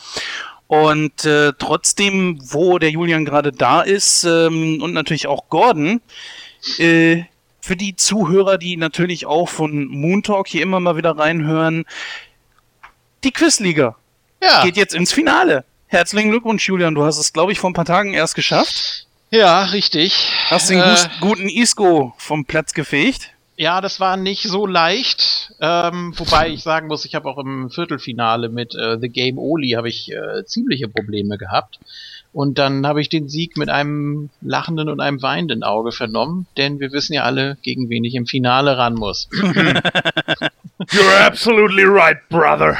Und 0.67 1.25
äh, 1.25 1.53
trotzdem, 1.59 2.39
wo 2.43 2.79
der 2.79 2.91
Julian 2.91 3.25
gerade 3.25 3.53
da 3.53 3.83
ist 3.83 4.25
ähm, 4.25 4.83
und 4.83 4.93
natürlich 4.93 5.27
auch 5.27 5.49
Gordon, 5.49 6.01
äh, 6.79 7.25
für 7.65 7.77
die 7.77 7.97
Zuhörer, 7.97 8.59
die 8.59 8.77
natürlich 8.77 9.25
auch 9.25 9.49
von 9.49 9.87
Moon 9.87 10.23
Talk 10.23 10.49
hier 10.49 10.63
immer 10.63 10.81
mal 10.81 10.99
wieder 10.99 11.17
reinhören, 11.17 11.87
die 13.25 13.31
Quizliga 13.31 13.97
ja. 14.43 14.63
geht 14.63 14.77
jetzt 14.77 14.95
ins 14.95 15.15
Finale. 15.15 15.65
Herzlichen 15.87 16.31
Glückwunsch, 16.31 16.69
Julian. 16.69 16.95
Du 16.95 17.05
hast 17.05 17.17
es, 17.17 17.33
glaube 17.33 17.53
ich, 17.53 17.59
vor 17.59 17.71
ein 17.71 17.75
paar 17.75 17.87
Tagen 17.87 18.13
erst 18.13 18.35
geschafft. 18.35 19.07
Ja, 19.31 19.65
richtig. 19.65 20.31
Hast 20.51 20.69
den 20.69 20.79
äh, 20.79 20.97
guten 21.21 21.49
Isco 21.49 22.13
vom 22.19 22.45
Platz 22.45 22.75
gefegt? 22.75 23.31
Ja, 23.57 23.81
das 23.81 23.99
war 23.99 24.19
nicht 24.19 24.43
so 24.43 24.67
leicht. 24.67 25.55
Ähm, 25.59 26.13
wobei 26.19 26.51
ich 26.51 26.63
sagen 26.63 26.89
muss, 26.89 27.07
ich 27.07 27.15
habe 27.15 27.31
auch 27.31 27.39
im 27.39 27.71
Viertelfinale 27.71 28.51
mit 28.51 28.75
äh, 28.75 28.99
The 29.01 29.09
Game 29.09 29.39
Oli 29.39 29.71
habe 29.71 29.89
ich 29.89 30.13
äh, 30.13 30.45
ziemliche 30.45 30.89
Probleme 30.89 31.39
gehabt. 31.39 31.79
Und 32.35 32.59
dann 32.59 32.85
habe 32.85 33.01
ich 33.01 33.09
den 33.09 33.29
Sieg 33.29 33.57
mit 33.57 33.69
einem 33.69 34.29
lachenden 34.41 34.89
und 34.89 35.01
einem 35.01 35.23
weinenden 35.23 35.63
Auge 35.63 35.93
vernommen, 35.93 36.49
denn 36.57 36.81
wir 36.81 36.91
wissen 36.91 37.13
ja 37.13 37.23
alle, 37.23 37.57
gegen 37.63 37.89
wen 37.91 38.03
ich 38.03 38.17
im 38.17 38.27
Finale 38.27 38.77
ran 38.77 38.95
muss. 38.95 39.29
You're 40.91 41.25
absolutely 41.25 41.85
right, 41.85 42.19
brother. 42.31 42.77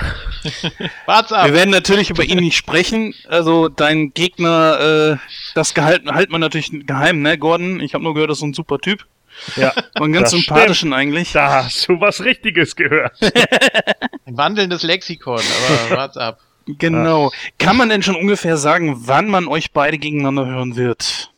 Wart's 1.07 1.33
ab. 1.33 1.47
Wir 1.47 1.55
werden 1.55 1.71
natürlich 1.71 2.11
über 2.11 2.25
ihn 2.25 2.39
nicht 2.39 2.57
sprechen. 2.57 3.15
Also 3.29 3.69
dein 3.69 4.13
Gegner, 4.13 5.13
äh, 5.13 5.17
das 5.55 5.73
gehalten, 5.73 6.11
halt 6.11 6.31
man 6.31 6.41
natürlich 6.41 6.73
geheim, 6.85 7.23
ne, 7.23 7.39
Gordon? 7.39 7.79
Ich 7.79 7.95
habe 7.95 8.03
nur 8.03 8.15
gehört, 8.15 8.31
das 8.31 8.39
ist 8.39 8.41
so 8.41 8.47
ein 8.47 8.55
super 8.55 8.81
Typ. 8.81 9.07
Ja. 9.55 9.73
Und 10.01 10.13
ganz 10.13 10.33
sympathischen 10.33 10.89
stimmt. 10.89 10.95
eigentlich. 10.95 11.31
Da 11.31 11.65
hast 11.65 11.89
du 11.89 12.01
was 12.01 12.25
Richtiges 12.25 12.75
gehört. 12.75 13.17
Ein 14.27 14.37
wandelndes 14.37 14.83
Lexikon, 14.83 15.39
aber 15.39 15.97
wart's 15.97 16.17
ab. 16.17 16.41
Genau. 16.67 17.31
Kann 17.59 17.77
man 17.77 17.89
denn 17.89 18.03
schon 18.03 18.17
ungefähr 18.17 18.57
sagen, 18.57 19.07
wann 19.07 19.29
man 19.29 19.47
euch 19.49 19.73
beide 19.73 19.99
gegeneinander 19.99 20.47
hören 20.47 20.77
wird? 20.77 21.31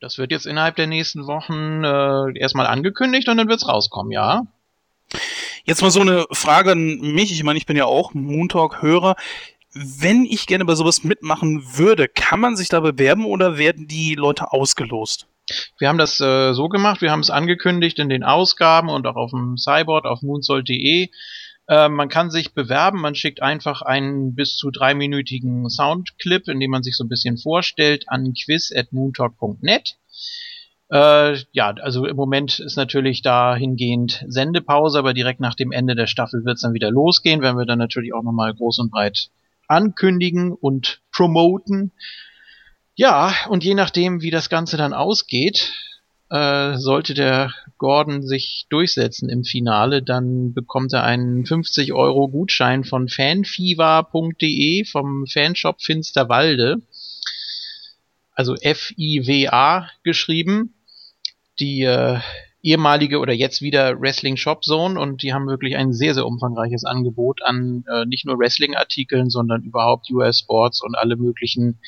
Das 0.00 0.18
wird 0.18 0.30
jetzt 0.30 0.46
innerhalb 0.46 0.76
der 0.76 0.86
nächsten 0.86 1.26
Wochen 1.26 1.84
äh, 1.84 2.38
erstmal 2.38 2.66
angekündigt 2.66 3.28
und 3.28 3.36
dann 3.36 3.48
wird's 3.48 3.68
rauskommen, 3.68 4.12
ja. 4.12 4.42
Jetzt 5.64 5.82
mal 5.82 5.90
so 5.90 6.00
eine 6.00 6.26
Frage 6.30 6.72
an 6.72 6.98
mich. 7.00 7.32
Ich 7.32 7.42
meine, 7.42 7.58
ich 7.58 7.66
bin 7.66 7.76
ja 7.76 7.84
auch 7.84 8.14
Moontalk-Hörer. 8.14 9.16
Wenn 9.74 10.24
ich 10.24 10.46
gerne 10.46 10.64
bei 10.64 10.74
sowas 10.74 11.04
mitmachen 11.04 11.62
würde, 11.76 12.08
kann 12.08 12.40
man 12.40 12.56
sich 12.56 12.68
da 12.68 12.80
bewerben 12.80 13.26
oder 13.26 13.58
werden 13.58 13.86
die 13.86 14.14
Leute 14.14 14.52
ausgelost? 14.52 15.26
Wir 15.78 15.88
haben 15.88 15.98
das 15.98 16.20
äh, 16.20 16.52
so 16.52 16.68
gemacht, 16.68 17.00
wir 17.00 17.10
haben 17.10 17.20
es 17.20 17.30
angekündigt 17.30 17.98
in 17.98 18.08
den 18.08 18.22
Ausgaben 18.22 18.88
und 18.88 19.06
auch 19.06 19.16
auf 19.16 19.30
dem 19.30 19.56
Cyborg 19.56 20.04
auf 20.04 20.22
moonsoul.de 20.22 21.08
Äh, 21.68 21.88
man 21.90 22.08
kann 22.08 22.30
sich 22.30 22.54
bewerben, 22.54 23.00
man 23.00 23.14
schickt 23.14 23.42
einfach 23.42 23.82
einen 23.82 24.34
bis 24.34 24.56
zu 24.56 24.70
dreiminütigen 24.70 25.68
Soundclip, 25.68 26.48
in 26.48 26.60
dem 26.60 26.70
man 26.70 26.82
sich 26.82 26.96
so 26.96 27.04
ein 27.04 27.08
bisschen 27.08 27.36
vorstellt, 27.36 28.04
an 28.08 28.32
quiz.moontalk.net. 28.32 29.96
Äh, 30.90 31.36
ja, 31.52 31.74
also 31.82 32.06
im 32.06 32.16
Moment 32.16 32.58
ist 32.60 32.76
natürlich 32.76 33.20
dahingehend 33.20 34.24
Sendepause, 34.26 34.98
aber 34.98 35.12
direkt 35.12 35.40
nach 35.40 35.54
dem 35.54 35.70
Ende 35.70 35.94
der 35.94 36.06
Staffel 36.06 36.46
wird 36.46 36.56
es 36.56 36.62
dann 36.62 36.72
wieder 36.72 36.90
losgehen, 36.90 37.42
wenn 37.42 37.58
wir 37.58 37.66
dann 37.66 37.78
natürlich 37.78 38.14
auch 38.14 38.22
nochmal 38.22 38.54
groß 38.54 38.78
und 38.78 38.90
breit 38.90 39.28
ankündigen 39.66 40.52
und 40.52 41.02
promoten. 41.12 41.92
Ja, 42.94 43.34
und 43.50 43.62
je 43.62 43.74
nachdem, 43.74 44.22
wie 44.22 44.30
das 44.30 44.48
Ganze 44.48 44.78
dann 44.78 44.94
ausgeht, 44.94 45.74
äh, 46.30 46.76
sollte 46.76 47.14
der 47.14 47.52
Gordon 47.78 48.22
sich 48.22 48.66
durchsetzen 48.68 49.28
im 49.28 49.44
Finale, 49.44 50.02
dann 50.02 50.52
bekommt 50.52 50.92
er 50.92 51.04
einen 51.04 51.46
50 51.46 51.92
Euro 51.92 52.28
Gutschein 52.28 52.84
von 52.84 53.08
fanfiva.de 53.08 54.84
vom 54.84 55.26
Fanshop 55.26 55.80
Finsterwalde. 55.80 56.82
Also 58.34 58.54
F-I-W-A 58.54 59.88
geschrieben. 60.04 60.74
Die 61.58 61.82
äh, 61.82 62.18
ehemalige 62.62 63.18
oder 63.18 63.32
jetzt 63.32 63.62
wieder 63.62 64.00
Wrestling 64.00 64.36
Shop 64.36 64.62
Zone 64.64 64.98
und 64.98 65.22
die 65.22 65.32
haben 65.32 65.46
wirklich 65.46 65.76
ein 65.76 65.92
sehr, 65.92 66.14
sehr 66.14 66.26
umfangreiches 66.26 66.84
Angebot 66.84 67.42
an 67.42 67.84
äh, 67.90 68.04
nicht 68.04 68.26
nur 68.26 68.38
Wrestling-Artikeln, 68.38 69.30
sondern 69.30 69.62
überhaupt 69.62 70.10
US 70.10 70.40
Sports 70.40 70.82
und 70.82 70.96
alle 70.96 71.16
möglichen 71.16 71.80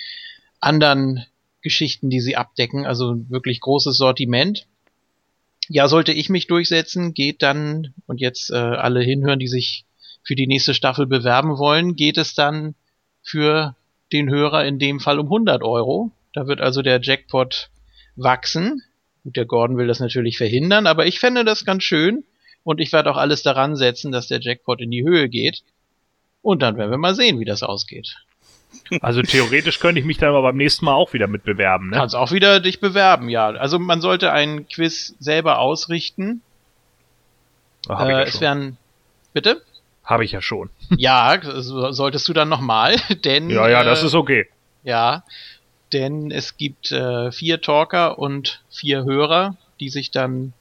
anderen 0.60 1.24
Geschichten, 1.62 2.10
die 2.10 2.20
sie 2.20 2.36
abdecken. 2.36 2.86
Also 2.86 3.16
wirklich 3.28 3.60
großes 3.60 3.96
Sortiment. 3.96 4.66
Ja, 5.68 5.88
sollte 5.88 6.12
ich 6.12 6.28
mich 6.28 6.46
durchsetzen, 6.46 7.14
geht 7.14 7.42
dann, 7.42 7.94
und 8.06 8.20
jetzt 8.20 8.50
äh, 8.50 8.56
alle 8.56 9.02
hinhören, 9.02 9.38
die 9.38 9.48
sich 9.48 9.84
für 10.22 10.34
die 10.34 10.46
nächste 10.46 10.74
Staffel 10.74 11.06
bewerben 11.06 11.58
wollen, 11.58 11.94
geht 11.96 12.18
es 12.18 12.34
dann 12.34 12.74
für 13.22 13.76
den 14.12 14.28
Hörer 14.28 14.64
in 14.64 14.78
dem 14.78 15.00
Fall 15.00 15.18
um 15.18 15.26
100 15.26 15.62
Euro. 15.62 16.10
Da 16.32 16.46
wird 16.46 16.60
also 16.60 16.82
der 16.82 17.00
Jackpot 17.00 17.70
wachsen. 18.16 18.82
Gut, 19.22 19.36
der 19.36 19.46
Gordon 19.46 19.76
will 19.76 19.86
das 19.86 20.00
natürlich 20.00 20.38
verhindern, 20.38 20.86
aber 20.86 21.06
ich 21.06 21.20
fände 21.20 21.44
das 21.44 21.64
ganz 21.64 21.84
schön 21.84 22.24
und 22.64 22.80
ich 22.80 22.92
werde 22.92 23.10
auch 23.10 23.16
alles 23.16 23.42
daran 23.42 23.76
setzen, 23.76 24.12
dass 24.12 24.28
der 24.28 24.40
Jackpot 24.40 24.80
in 24.80 24.90
die 24.90 25.04
Höhe 25.04 25.28
geht. 25.28 25.62
Und 26.42 26.62
dann 26.62 26.76
werden 26.76 26.90
wir 26.90 26.98
mal 26.98 27.14
sehen, 27.14 27.38
wie 27.38 27.44
das 27.44 27.62
ausgeht. 27.62 28.16
Also 29.00 29.22
theoretisch 29.22 29.78
könnte 29.80 30.00
ich 30.00 30.06
mich 30.06 30.18
dann 30.18 30.30
aber 30.30 30.42
beim 30.42 30.56
nächsten 30.56 30.84
Mal 30.84 30.94
auch 30.94 31.12
wieder 31.12 31.26
mitbewerben, 31.28 31.90
ne? 31.90 31.96
Kannst 31.96 32.14
auch 32.14 32.32
wieder 32.32 32.60
dich 32.60 32.80
bewerben, 32.80 33.28
ja. 33.28 33.48
Also 33.50 33.78
man 33.78 34.00
sollte 34.00 34.32
ein 34.32 34.68
Quiz 34.68 35.14
selber 35.20 35.58
ausrichten. 35.58 36.42
Hab 37.88 38.00
ich 38.02 38.06
Äh, 38.08 38.10
ja 38.12 38.22
es 38.22 38.40
werden. 38.40 38.76
Bitte? 39.32 39.62
Habe 40.04 40.24
ich 40.24 40.32
ja 40.32 40.42
schon. 40.42 40.70
Ja, 40.96 41.40
so- 41.42 41.92
solltest 41.92 42.28
du 42.28 42.32
dann 42.32 42.48
nochmal, 42.48 42.96
denn. 43.24 43.48
Ja, 43.50 43.68
ja, 43.68 43.84
das 43.84 44.02
äh, 44.02 44.06
ist 44.06 44.14
okay. 44.14 44.48
Ja, 44.82 45.22
denn 45.92 46.30
es 46.30 46.56
gibt 46.56 46.90
äh, 46.92 47.30
vier 47.32 47.60
Talker 47.60 48.18
und 48.18 48.62
vier 48.70 49.04
Hörer, 49.04 49.56
die 49.80 49.88
sich 49.88 50.10
dann 50.10 50.52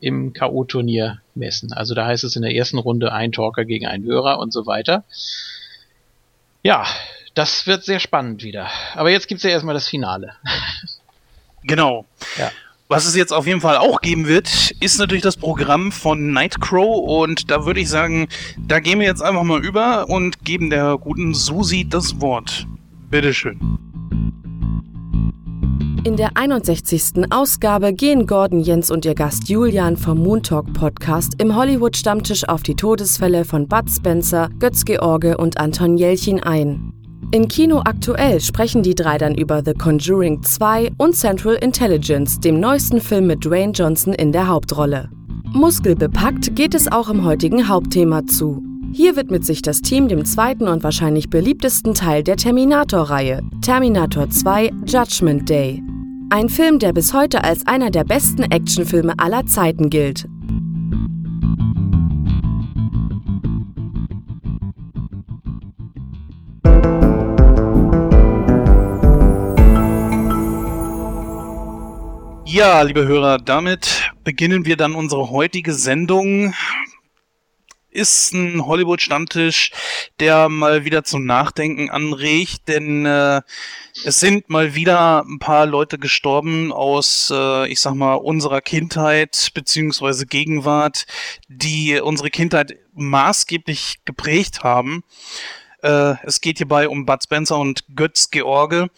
im 0.00 0.32
K.O.-Turnier 0.34 1.18
messen. 1.34 1.72
Also 1.72 1.94
da 1.94 2.04
heißt 2.06 2.22
es 2.24 2.36
in 2.36 2.42
der 2.42 2.54
ersten 2.54 2.78
Runde 2.78 3.12
ein 3.12 3.32
Talker 3.32 3.64
gegen 3.64 3.86
einen 3.86 4.04
Hörer 4.04 4.38
und 4.38 4.52
so 4.52 4.66
weiter. 4.66 5.04
Ja, 6.62 6.84
das 7.36 7.66
wird 7.66 7.84
sehr 7.84 8.00
spannend 8.00 8.42
wieder. 8.42 8.68
Aber 8.94 9.10
jetzt 9.10 9.28
gibt's 9.28 9.44
ja 9.44 9.50
erstmal 9.50 9.74
das 9.74 9.88
Finale. 9.88 10.32
Genau. 11.68 12.06
Ja. 12.38 12.52
Was 12.86 13.06
es 13.06 13.16
jetzt 13.16 13.32
auf 13.32 13.48
jeden 13.48 13.60
Fall 13.60 13.76
auch 13.76 14.00
geben 14.00 14.28
wird, 14.28 14.70
ist 14.78 15.00
natürlich 15.00 15.24
das 15.24 15.36
Programm 15.36 15.90
von 15.90 16.32
Nightcrow 16.32 17.08
und 17.08 17.50
da 17.50 17.66
würde 17.66 17.80
ich 17.80 17.88
sagen, 17.88 18.28
da 18.56 18.78
gehen 18.78 19.00
wir 19.00 19.06
jetzt 19.08 19.20
einfach 19.20 19.42
mal 19.42 19.64
über 19.64 20.08
und 20.08 20.44
geben 20.44 20.70
der 20.70 20.96
guten 20.96 21.34
Susi 21.34 21.84
das 21.88 22.20
Wort. 22.20 22.68
Bitteschön. 23.10 23.58
In 26.04 26.16
der 26.16 26.36
61. 26.36 27.24
Ausgabe 27.30 27.92
gehen 27.92 28.28
Gordon 28.28 28.60
Jens 28.60 28.92
und 28.92 29.04
ihr 29.04 29.16
Gast 29.16 29.48
Julian 29.48 29.96
vom 29.96 30.18
Moon 30.18 30.44
Talk 30.44 30.72
Podcast 30.72 31.32
im 31.42 31.56
Hollywood-Stammtisch 31.56 32.48
auf 32.48 32.62
die 32.62 32.76
Todesfälle 32.76 33.44
von 33.44 33.66
Bud 33.66 33.90
Spencer, 33.90 34.50
Götz 34.60 34.84
George 34.84 35.36
und 35.36 35.58
Anton 35.58 35.98
Jelchin 35.98 36.40
ein. 36.40 36.92
In 37.32 37.48
Kino 37.48 37.80
aktuell 37.84 38.40
sprechen 38.40 38.84
die 38.84 38.94
drei 38.94 39.18
dann 39.18 39.34
über 39.34 39.60
The 39.64 39.74
Conjuring 39.74 40.44
2 40.44 40.92
und 40.96 41.16
Central 41.16 41.56
Intelligence, 41.56 42.38
dem 42.38 42.60
neuesten 42.60 43.00
Film 43.00 43.26
mit 43.26 43.44
Dwayne 43.44 43.72
Johnson 43.72 44.14
in 44.14 44.30
der 44.30 44.46
Hauptrolle. 44.46 45.10
Muskelbepackt 45.52 46.54
geht 46.54 46.74
es 46.74 46.90
auch 46.90 47.08
im 47.08 47.24
heutigen 47.24 47.68
Hauptthema 47.68 48.24
zu. 48.26 48.62
Hier 48.92 49.16
widmet 49.16 49.44
sich 49.44 49.60
das 49.60 49.82
Team 49.82 50.06
dem 50.06 50.24
zweiten 50.24 50.68
und 50.68 50.84
wahrscheinlich 50.84 51.28
beliebtesten 51.28 51.94
Teil 51.94 52.22
der 52.22 52.36
Terminator-Reihe, 52.36 53.42
Terminator 53.60 54.30
2 54.30 54.70
Judgment 54.86 55.48
Day. 55.48 55.82
Ein 56.30 56.48
Film, 56.48 56.78
der 56.78 56.92
bis 56.92 57.12
heute 57.12 57.42
als 57.42 57.66
einer 57.66 57.90
der 57.90 58.04
besten 58.04 58.44
Actionfilme 58.44 59.14
aller 59.18 59.46
Zeiten 59.46 59.90
gilt. 59.90 60.28
Ja, 72.48 72.80
liebe 72.82 73.04
Hörer, 73.08 73.38
damit 73.38 74.12
beginnen 74.22 74.66
wir 74.66 74.76
dann 74.76 74.94
unsere 74.94 75.30
heutige 75.30 75.74
Sendung. 75.74 76.54
Ist 77.90 78.32
ein 78.34 78.64
Hollywood-Stammtisch, 78.64 79.72
der 80.20 80.48
mal 80.48 80.84
wieder 80.84 81.02
zum 81.02 81.26
Nachdenken 81.26 81.90
anregt, 81.90 82.68
denn 82.68 83.04
äh, 83.04 83.42
es 84.04 84.20
sind 84.20 84.48
mal 84.48 84.76
wieder 84.76 85.24
ein 85.26 85.40
paar 85.40 85.66
Leute 85.66 85.98
gestorben 85.98 86.72
aus, 86.72 87.32
äh, 87.34 87.66
ich 87.66 87.80
sag 87.80 87.94
mal, 87.94 88.14
unserer 88.14 88.60
Kindheit 88.60 89.50
beziehungsweise 89.52 90.24
Gegenwart, 90.24 91.06
die 91.48 91.98
unsere 91.98 92.30
Kindheit 92.30 92.76
maßgeblich 92.94 94.04
geprägt 94.04 94.62
haben. 94.62 95.02
Äh, 95.82 96.14
es 96.22 96.40
geht 96.40 96.58
hierbei 96.58 96.88
um 96.88 97.06
Bud 97.06 97.24
Spencer 97.24 97.58
und 97.58 97.84
Götz 97.96 98.30
George. 98.30 98.88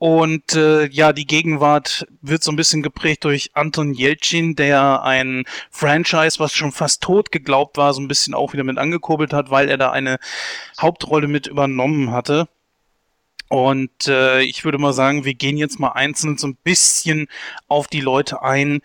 Und 0.00 0.54
äh, 0.54 0.86
ja, 0.86 1.12
die 1.12 1.26
Gegenwart 1.26 2.06
wird 2.22 2.42
so 2.42 2.50
ein 2.50 2.56
bisschen 2.56 2.82
geprägt 2.82 3.24
durch 3.24 3.50
Anton 3.52 3.92
Jelchin, 3.92 4.56
der 4.56 5.02
ein 5.02 5.44
Franchise, 5.70 6.38
was 6.38 6.54
schon 6.54 6.72
fast 6.72 7.02
tot 7.02 7.30
geglaubt 7.30 7.76
war, 7.76 7.92
so 7.92 8.00
ein 8.00 8.08
bisschen 8.08 8.32
auch 8.32 8.54
wieder 8.54 8.64
mit 8.64 8.78
angekurbelt 8.78 9.34
hat, 9.34 9.50
weil 9.50 9.68
er 9.68 9.76
da 9.76 9.90
eine 9.90 10.18
Hauptrolle 10.80 11.28
mit 11.28 11.48
übernommen 11.48 12.12
hatte. 12.12 12.48
Und 13.50 14.08
äh, 14.08 14.40
ich 14.40 14.64
würde 14.64 14.78
mal 14.78 14.94
sagen, 14.94 15.26
wir 15.26 15.34
gehen 15.34 15.58
jetzt 15.58 15.78
mal 15.78 15.90
einzeln 15.90 16.38
so 16.38 16.46
ein 16.46 16.56
bisschen 16.56 17.28
auf 17.68 17.86
die 17.86 18.00
Leute 18.00 18.40
ein, 18.40 18.80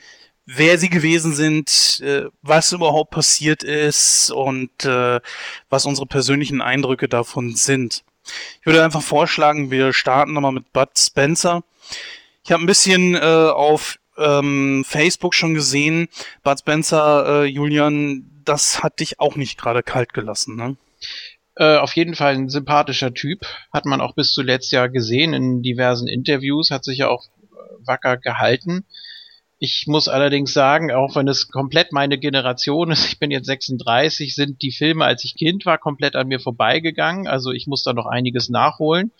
wer 0.45 0.78
sie 0.78 0.89
gewesen 0.89 1.34
sind, 1.34 2.01
äh, 2.04 2.25
was 2.41 2.73
überhaupt 2.73 3.12
passiert 3.12 3.63
ist 3.63 4.32
und 4.32 4.84
äh, 4.84 5.21
was 5.69 5.86
unsere 5.86 6.08
persönlichen 6.08 6.62
Eindrücke 6.62 7.08
davon 7.08 7.56
sind. 7.56 8.04
Ich 8.60 8.66
würde 8.66 8.84
einfach 8.84 9.02
vorschlagen, 9.02 9.72
wir 9.72 9.94
starten 9.94 10.34
nochmal 10.34 10.52
mit 10.52 10.72
Bud 10.74 10.90
Spencer. 10.98 11.64
Ich 12.44 12.52
habe 12.52 12.64
ein 12.64 12.68
bisschen 12.68 13.16
äh, 13.16 13.20
auf 13.20 13.98
ähm, 14.18 14.84
Facebook 14.88 15.34
schon 15.34 15.54
gesehen, 15.54 16.08
Bud 16.44 16.60
Spencer, 16.60 17.44
äh, 17.44 17.46
Julian, 17.46 18.30
das 18.46 18.84
hat 18.84 19.00
dich 19.00 19.20
auch 19.20 19.36
nicht 19.36 19.60
gerade 19.60 19.84
kalt 19.84 20.14
gelassen, 20.14 20.56
ne? 20.56 20.78
Äh, 21.58 21.78
auf 21.78 21.96
jeden 21.96 22.16
Fall 22.16 22.34
ein 22.34 22.50
sympathischer 22.50 23.14
Typ. 23.14 23.46
Hat 23.72 23.86
man 23.86 24.02
auch 24.02 24.14
bis 24.14 24.34
zuletzt 24.34 24.72
ja 24.74 24.88
gesehen 24.88 25.34
in 25.34 25.62
diversen 25.62 26.08
Interviews, 26.08 26.70
hat 26.70 26.84
sich 26.84 26.98
ja 26.98 27.08
auch 27.08 27.26
äh, 27.26 27.88
wacker 27.88 28.18
gehalten. 28.18 28.86
Ich 29.58 29.86
muss 29.88 30.08
allerdings 30.08 30.52
sagen, 30.54 30.91
auch 30.91 31.15
wenn 31.15 31.28
es 31.28 31.48
komplett 31.48 31.94
meine 31.94 32.18
Generation 32.18 32.91
ist, 32.91 33.06
ich 33.06 33.20
bin 33.20 33.32
jetzt 33.32 33.46
36, 33.46 34.36
sind 34.36 34.62
die 34.62 34.72
Filme, 34.72 35.06
als 35.06 35.24
ich 35.24 35.36
Kind 35.36 35.65
war, 35.65 35.78
komplett 35.78 36.15
an 36.15 36.28
mir 36.28 36.39
vorbeigegangen. 36.39 37.28
Also 37.28 37.52
ich 37.52 37.68
muss 37.68 37.84
da 37.84 37.94
noch 37.94 38.06
einiges 38.06 38.50
nachholen. 38.50 39.12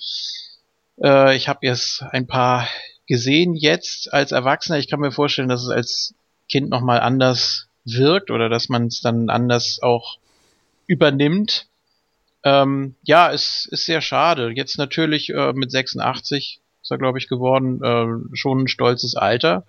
Äh, 1.02 1.36
ich 1.36 1.48
habe 1.48 1.66
jetzt 1.66 2.04
ein 2.12 2.28
paar 2.28 2.68
gesehen 3.08 3.56
jetzt 3.56 4.12
als 4.14 4.32
Erwachsener. 4.32 4.78
Ich 4.78 4.90
kann 4.90 5.00
mir 5.00 5.12
vorstellen, 5.12 5.50
dass 5.50 5.64
es 5.64 5.70
als 5.70 6.16
Kind 6.50 6.70
nochmal 6.70 7.00
anders 7.00 7.68
wirkt 7.86 8.32
oder 8.32 8.50
dass 8.50 8.68
man 8.68 8.88
es 8.88 9.02
dann 9.02 9.30
anders 9.30 9.80
auch 9.82 10.18
übernimmt. 10.88 11.68
Ähm, 12.44 12.96
ja, 13.04 13.32
es 13.32 13.68
ist 13.72 13.86
sehr 13.86 14.02
schade. 14.02 14.52
Jetzt 14.54 14.78
natürlich 14.78 15.30
äh, 15.30 15.54
mit 15.54 15.72
86 15.72 16.62
ist 16.82 16.92
er, 16.92 16.98
glaube 16.98 17.18
ich, 17.18 17.28
geworden, 17.28 17.82
äh, 17.84 18.36
schon 18.36 18.64
ein 18.64 18.68
stolzes 18.68 19.16
Alter. 19.16 19.66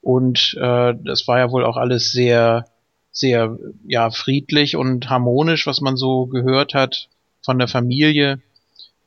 Und 0.00 0.56
äh, 0.60 0.94
das 1.02 1.26
war 1.26 1.38
ja 1.38 1.50
wohl 1.50 1.64
auch 1.64 1.76
alles 1.76 2.12
sehr, 2.12 2.66
sehr 3.10 3.58
ja, 3.86 4.10
friedlich 4.10 4.76
und 4.76 5.10
harmonisch, 5.10 5.66
was 5.66 5.80
man 5.80 5.96
so 5.96 6.26
gehört 6.26 6.74
hat 6.74 7.08
von 7.42 7.58
der 7.58 7.68
Familie. 7.68 8.40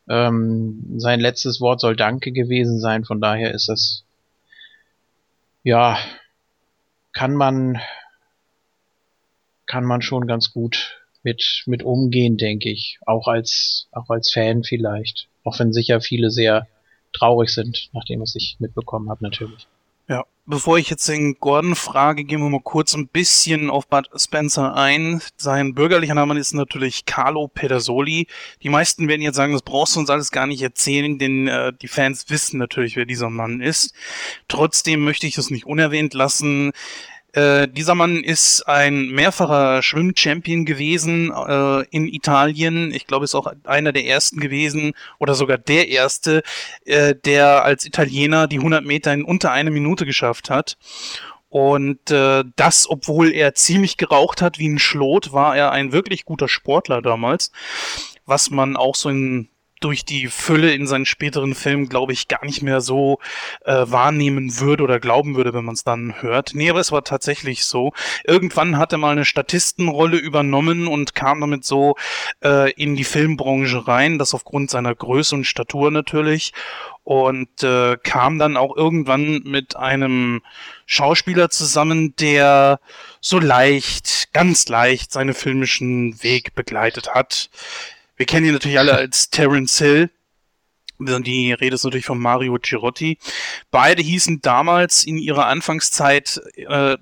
Ähm, 0.08 0.84
sein 0.96 1.20
letztes 1.20 1.60
Wort 1.60 1.80
soll 1.80 1.96
Danke 1.96 2.32
gewesen 2.32 2.80
sein, 2.80 3.04
von 3.04 3.20
daher 3.20 3.54
ist 3.54 3.68
das 3.68 4.04
ja 5.62 5.96
kann 7.12 7.34
man 7.34 7.80
kann 9.66 9.84
man 9.84 10.02
schon 10.02 10.26
ganz 10.26 10.52
gut 10.52 10.98
mit, 11.22 11.62
mit 11.66 11.82
umgehen, 11.82 12.36
denke 12.36 12.68
ich. 12.68 12.98
Auch 13.06 13.26
als, 13.26 13.88
auch 13.92 14.10
als 14.10 14.30
Fan 14.30 14.64
vielleicht. 14.64 15.28
Auch 15.44 15.58
wenn 15.58 15.72
sicher 15.72 16.00
viele 16.00 16.30
sehr 16.30 16.66
traurig 17.12 17.50
sind, 17.50 17.88
nachdem 17.92 18.20
was 18.20 18.34
ich 18.34 18.56
mitbekommen 18.58 19.08
habe, 19.08 19.24
natürlich. 19.24 19.66
Ja, 20.12 20.26
bevor 20.44 20.76
ich 20.76 20.90
jetzt 20.90 21.08
den 21.08 21.36
Gordon 21.40 21.74
frage, 21.74 22.24
gehen 22.24 22.42
wir 22.42 22.50
mal 22.50 22.60
kurz 22.60 22.94
ein 22.94 23.08
bisschen 23.08 23.70
auf 23.70 23.88
Bud 23.88 24.10
Spencer 24.14 24.76
ein. 24.76 25.22
Sein 25.38 25.74
bürgerlicher 25.74 26.12
Name 26.12 26.38
ist 26.38 26.52
natürlich 26.52 27.06
Carlo 27.06 27.48
Pedersoli. 27.48 28.26
Die 28.62 28.68
meisten 28.68 29.08
werden 29.08 29.22
jetzt 29.22 29.36
sagen, 29.36 29.54
das 29.54 29.62
brauchst 29.62 29.96
du 29.96 30.00
uns 30.00 30.10
alles 30.10 30.30
gar 30.30 30.46
nicht 30.46 30.60
erzählen, 30.60 31.18
denn 31.18 31.48
äh, 31.48 31.72
die 31.80 31.88
Fans 31.88 32.28
wissen 32.28 32.58
natürlich, 32.58 32.94
wer 32.94 33.06
dieser 33.06 33.30
Mann 33.30 33.62
ist. 33.62 33.94
Trotzdem 34.48 35.02
möchte 35.02 35.26
ich 35.26 35.38
es 35.38 35.48
nicht 35.48 35.64
unerwähnt 35.64 36.12
lassen. 36.12 36.72
Äh, 37.32 37.68
dieser 37.68 37.94
Mann 37.94 38.22
ist 38.22 38.62
ein 38.68 39.08
mehrfacher 39.08 39.82
Schwimmchampion 39.82 40.66
gewesen 40.66 41.32
äh, 41.32 41.82
in 41.90 42.06
Italien. 42.06 42.92
Ich 42.92 43.06
glaube, 43.06 43.24
ist 43.24 43.34
auch 43.34 43.50
einer 43.64 43.92
der 43.92 44.04
ersten 44.04 44.38
gewesen 44.38 44.92
oder 45.18 45.34
sogar 45.34 45.56
der 45.56 45.88
erste, 45.88 46.42
äh, 46.84 47.14
der 47.14 47.64
als 47.64 47.86
Italiener 47.86 48.48
die 48.48 48.58
100 48.58 48.84
Meter 48.84 49.14
in 49.14 49.24
unter 49.24 49.50
eine 49.50 49.70
Minute 49.70 50.04
geschafft 50.04 50.50
hat. 50.50 50.76
Und 51.48 52.10
äh, 52.10 52.44
das, 52.56 52.88
obwohl 52.88 53.32
er 53.32 53.54
ziemlich 53.54 53.96
geraucht 53.96 54.42
hat 54.42 54.58
wie 54.58 54.68
ein 54.68 54.78
Schlot, 54.78 55.32
war 55.32 55.56
er 55.56 55.70
ein 55.70 55.92
wirklich 55.92 56.24
guter 56.24 56.48
Sportler 56.48 57.02
damals, 57.02 57.50
was 58.26 58.50
man 58.50 58.76
auch 58.76 58.94
so 58.94 59.08
in 59.08 59.48
durch 59.84 60.04
die 60.04 60.28
Fülle 60.28 60.72
in 60.72 60.86
seinen 60.86 61.06
späteren 61.06 61.54
Filmen, 61.54 61.88
glaube 61.88 62.12
ich, 62.12 62.28
gar 62.28 62.44
nicht 62.44 62.62
mehr 62.62 62.80
so 62.80 63.18
äh, 63.64 63.84
wahrnehmen 63.86 64.60
würde 64.60 64.84
oder 64.84 65.00
glauben 65.00 65.36
würde, 65.36 65.54
wenn 65.54 65.64
man 65.64 65.74
es 65.74 65.84
dann 65.84 66.22
hört. 66.22 66.52
Nee, 66.54 66.70
aber 66.70 66.80
es 66.80 66.92
war 66.92 67.04
tatsächlich 67.04 67.64
so. 67.64 67.92
Irgendwann 68.24 68.78
hat 68.78 68.92
er 68.92 68.98
mal 68.98 69.12
eine 69.12 69.24
Statistenrolle 69.24 70.16
übernommen 70.16 70.86
und 70.86 71.14
kam 71.14 71.40
damit 71.40 71.64
so 71.64 71.96
äh, 72.44 72.70
in 72.72 72.96
die 72.96 73.04
Filmbranche 73.04 73.86
rein, 73.86 74.18
das 74.18 74.34
aufgrund 74.34 74.70
seiner 74.70 74.94
Größe 74.94 75.34
und 75.34 75.44
Statur 75.44 75.90
natürlich. 75.90 76.52
Und 77.04 77.64
äh, 77.64 77.96
kam 77.96 78.38
dann 78.38 78.56
auch 78.56 78.76
irgendwann 78.76 79.42
mit 79.44 79.74
einem 79.74 80.40
Schauspieler 80.86 81.50
zusammen, 81.50 82.14
der 82.16 82.78
so 83.20 83.40
leicht, 83.40 84.32
ganz 84.32 84.68
leicht 84.68 85.10
seine 85.10 85.34
filmischen 85.34 86.22
Weg 86.22 86.54
begleitet 86.54 87.12
hat. 87.12 87.50
Wir 88.22 88.26
kennen 88.26 88.46
ihn 88.46 88.52
natürlich 88.52 88.78
alle 88.78 88.94
als 88.94 89.30
Terence 89.30 89.78
Hill. 89.78 90.08
Die 91.00 91.52
Rede 91.52 91.74
ist 91.74 91.82
natürlich 91.82 92.06
von 92.06 92.20
Mario 92.20 92.56
Girotti. 92.62 93.18
Beide 93.72 94.00
hießen 94.00 94.40
damals 94.42 95.02
in 95.02 95.18
ihrer 95.18 95.46
Anfangszeit, 95.46 96.40
äh, 96.54 96.98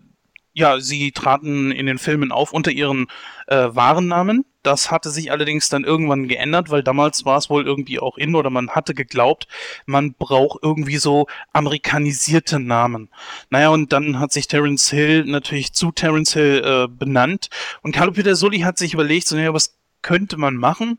ja, 0.54 0.80
sie 0.80 1.12
traten 1.12 1.72
in 1.72 1.84
den 1.84 1.98
Filmen 1.98 2.32
auf 2.32 2.54
unter 2.54 2.70
ihren 2.70 3.08
äh, 3.48 3.68
wahren 3.70 4.08
Namen. 4.08 4.46
Das 4.62 4.90
hatte 4.90 5.10
sich 5.10 5.30
allerdings 5.30 5.68
dann 5.68 5.84
irgendwann 5.84 6.26
geändert, 6.26 6.70
weil 6.70 6.82
damals 6.82 7.26
war 7.26 7.36
es 7.36 7.50
wohl 7.50 7.66
irgendwie 7.66 8.00
auch 8.00 8.16
in 8.16 8.34
oder 8.34 8.48
man 8.48 8.70
hatte 8.70 8.94
geglaubt, 8.94 9.46
man 9.84 10.14
braucht 10.14 10.60
irgendwie 10.62 10.96
so 10.96 11.26
amerikanisierte 11.52 12.60
Namen. 12.60 13.10
Naja, 13.50 13.68
und 13.68 13.92
dann 13.92 14.18
hat 14.18 14.32
sich 14.32 14.48
Terence 14.48 14.88
Hill 14.88 15.24
natürlich 15.26 15.74
zu 15.74 15.92
Terence 15.92 16.32
Hill 16.32 16.62
äh, 16.64 16.88
benannt 16.88 17.50
und 17.82 17.94
Carlo 17.94 18.12
Peter 18.12 18.34
hat 18.64 18.78
sich 18.78 18.94
überlegt, 18.94 19.28
so, 19.28 19.36
naja, 19.36 19.52
was 19.52 19.79
könnte 20.02 20.36
man 20.36 20.56
machen. 20.56 20.98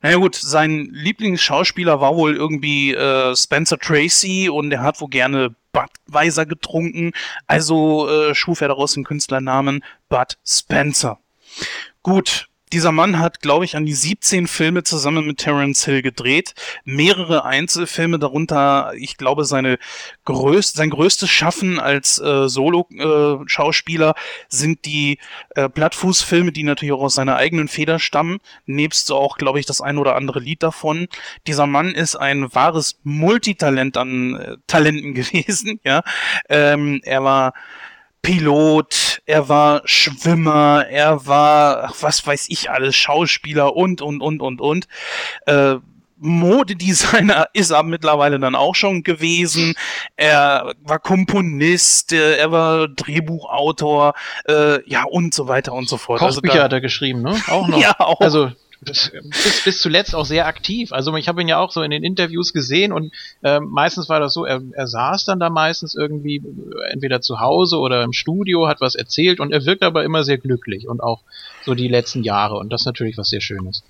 Naja 0.00 0.16
gut, 0.16 0.34
sein 0.34 0.88
Lieblingsschauspieler 0.92 2.00
war 2.00 2.16
wohl 2.16 2.34
irgendwie 2.36 2.92
äh, 2.92 3.36
Spencer 3.36 3.78
Tracy 3.78 4.48
und 4.48 4.72
er 4.72 4.82
hat 4.82 5.00
wohl 5.00 5.08
gerne 5.08 5.54
Budweiser 5.72 6.44
getrunken, 6.44 7.12
also 7.46 8.08
äh, 8.08 8.34
schuf 8.34 8.60
er 8.60 8.68
daraus 8.68 8.94
den 8.94 9.04
Künstlernamen 9.04 9.82
Bud 10.08 10.38
Spencer. 10.44 11.18
Gut, 12.02 12.48
dieser 12.72 12.90
Mann 12.90 13.18
hat, 13.18 13.40
glaube 13.40 13.64
ich, 13.64 13.76
an 13.76 13.84
die 13.84 13.92
17 13.92 14.46
Filme 14.46 14.82
zusammen 14.82 15.26
mit 15.26 15.38
Terence 15.38 15.84
Hill 15.84 16.00
gedreht. 16.00 16.54
Mehrere 16.84 17.44
Einzelfilme, 17.44 18.18
darunter, 18.18 18.92
ich 18.96 19.18
glaube, 19.18 19.44
seine 19.44 19.78
größte, 20.24 20.78
sein 20.78 20.90
größtes 20.90 21.28
Schaffen 21.28 21.78
als 21.78 22.18
äh, 22.18 22.48
Solo-Schauspieler 22.48 24.10
äh, 24.10 24.20
sind 24.48 24.86
die 24.86 25.18
äh, 25.50 25.68
Plattfußfilme, 25.68 26.52
die 26.52 26.62
natürlich 26.62 26.92
auch 26.92 27.02
aus 27.02 27.14
seiner 27.14 27.36
eigenen 27.36 27.68
Feder 27.68 27.98
stammen. 27.98 28.38
Nebst 28.64 29.06
so 29.06 29.16
auch, 29.16 29.36
glaube 29.36 29.60
ich, 29.60 29.66
das 29.66 29.82
ein 29.82 29.98
oder 29.98 30.16
andere 30.16 30.40
Lied 30.40 30.62
davon. 30.62 31.08
Dieser 31.46 31.66
Mann 31.66 31.94
ist 31.94 32.16
ein 32.16 32.54
wahres 32.54 32.98
Multitalent 33.04 33.96
an 33.98 34.36
äh, 34.36 34.56
Talenten 34.66 35.12
gewesen. 35.14 35.78
Ja, 35.84 36.02
ähm, 36.48 37.00
er 37.04 37.22
war 37.22 37.52
Pilot, 38.22 39.11
er 39.26 39.48
war 39.48 39.82
Schwimmer, 39.84 40.86
er 40.88 41.26
war, 41.26 41.84
ach, 41.84 41.94
was 42.00 42.26
weiß 42.26 42.46
ich 42.48 42.70
alles, 42.70 42.96
Schauspieler 42.96 43.76
und, 43.76 44.02
und, 44.02 44.20
und, 44.20 44.40
und, 44.40 44.60
und. 44.60 44.88
Äh, 45.46 45.76
Modedesigner 46.22 47.48
ist 47.52 47.70
er 47.70 47.82
mittlerweile 47.82 48.38
dann 48.38 48.54
auch 48.54 48.74
schon 48.74 49.02
gewesen. 49.02 49.74
Er 50.16 50.72
war 50.82 51.00
Komponist, 51.00 52.12
äh, 52.12 52.36
er 52.36 52.52
war 52.52 52.88
Drehbuchautor, 52.88 54.14
äh, 54.48 54.88
ja 54.88 55.02
und 55.04 55.34
so 55.34 55.48
weiter 55.48 55.72
und 55.72 55.88
so 55.88 55.96
fort. 55.96 56.22
Also 56.22 56.40
Kochbücher 56.40 56.52
also 56.52 56.58
da, 56.58 56.64
hat 56.64 56.72
er 56.72 56.80
geschrieben, 56.80 57.22
ne? 57.22 57.34
Auch 57.48 57.66
noch. 57.66 57.78
ja, 57.82 57.98
auch. 57.98 58.20
Also 58.20 58.52
bis, 58.84 59.12
bis 59.64 59.80
zuletzt 59.80 60.14
auch 60.14 60.24
sehr 60.24 60.46
aktiv. 60.46 60.92
Also 60.92 61.14
ich 61.16 61.28
habe 61.28 61.40
ihn 61.40 61.48
ja 61.48 61.58
auch 61.58 61.70
so 61.70 61.82
in 61.82 61.90
den 61.90 62.02
Interviews 62.02 62.52
gesehen 62.52 62.92
und 62.92 63.12
äh, 63.42 63.60
meistens 63.60 64.08
war 64.08 64.20
das 64.20 64.34
so, 64.34 64.44
er, 64.44 64.62
er 64.72 64.86
saß 64.86 65.24
dann 65.24 65.40
da 65.40 65.50
meistens 65.50 65.94
irgendwie 65.94 66.36
äh, 66.36 66.90
entweder 66.90 67.20
zu 67.20 67.40
Hause 67.40 67.78
oder 67.78 68.02
im 68.02 68.12
Studio, 68.12 68.68
hat 68.68 68.80
was 68.80 68.94
erzählt 68.94 69.40
und 69.40 69.52
er 69.52 69.64
wirkt 69.64 69.82
aber 69.82 70.04
immer 70.04 70.24
sehr 70.24 70.38
glücklich 70.38 70.88
und 70.88 71.02
auch 71.02 71.20
so 71.64 71.74
die 71.74 71.88
letzten 71.88 72.22
Jahre 72.22 72.56
und 72.56 72.72
das 72.72 72.82
ist 72.82 72.86
natürlich 72.86 73.16
was 73.16 73.28
sehr 73.28 73.40
Schönes. 73.40 73.82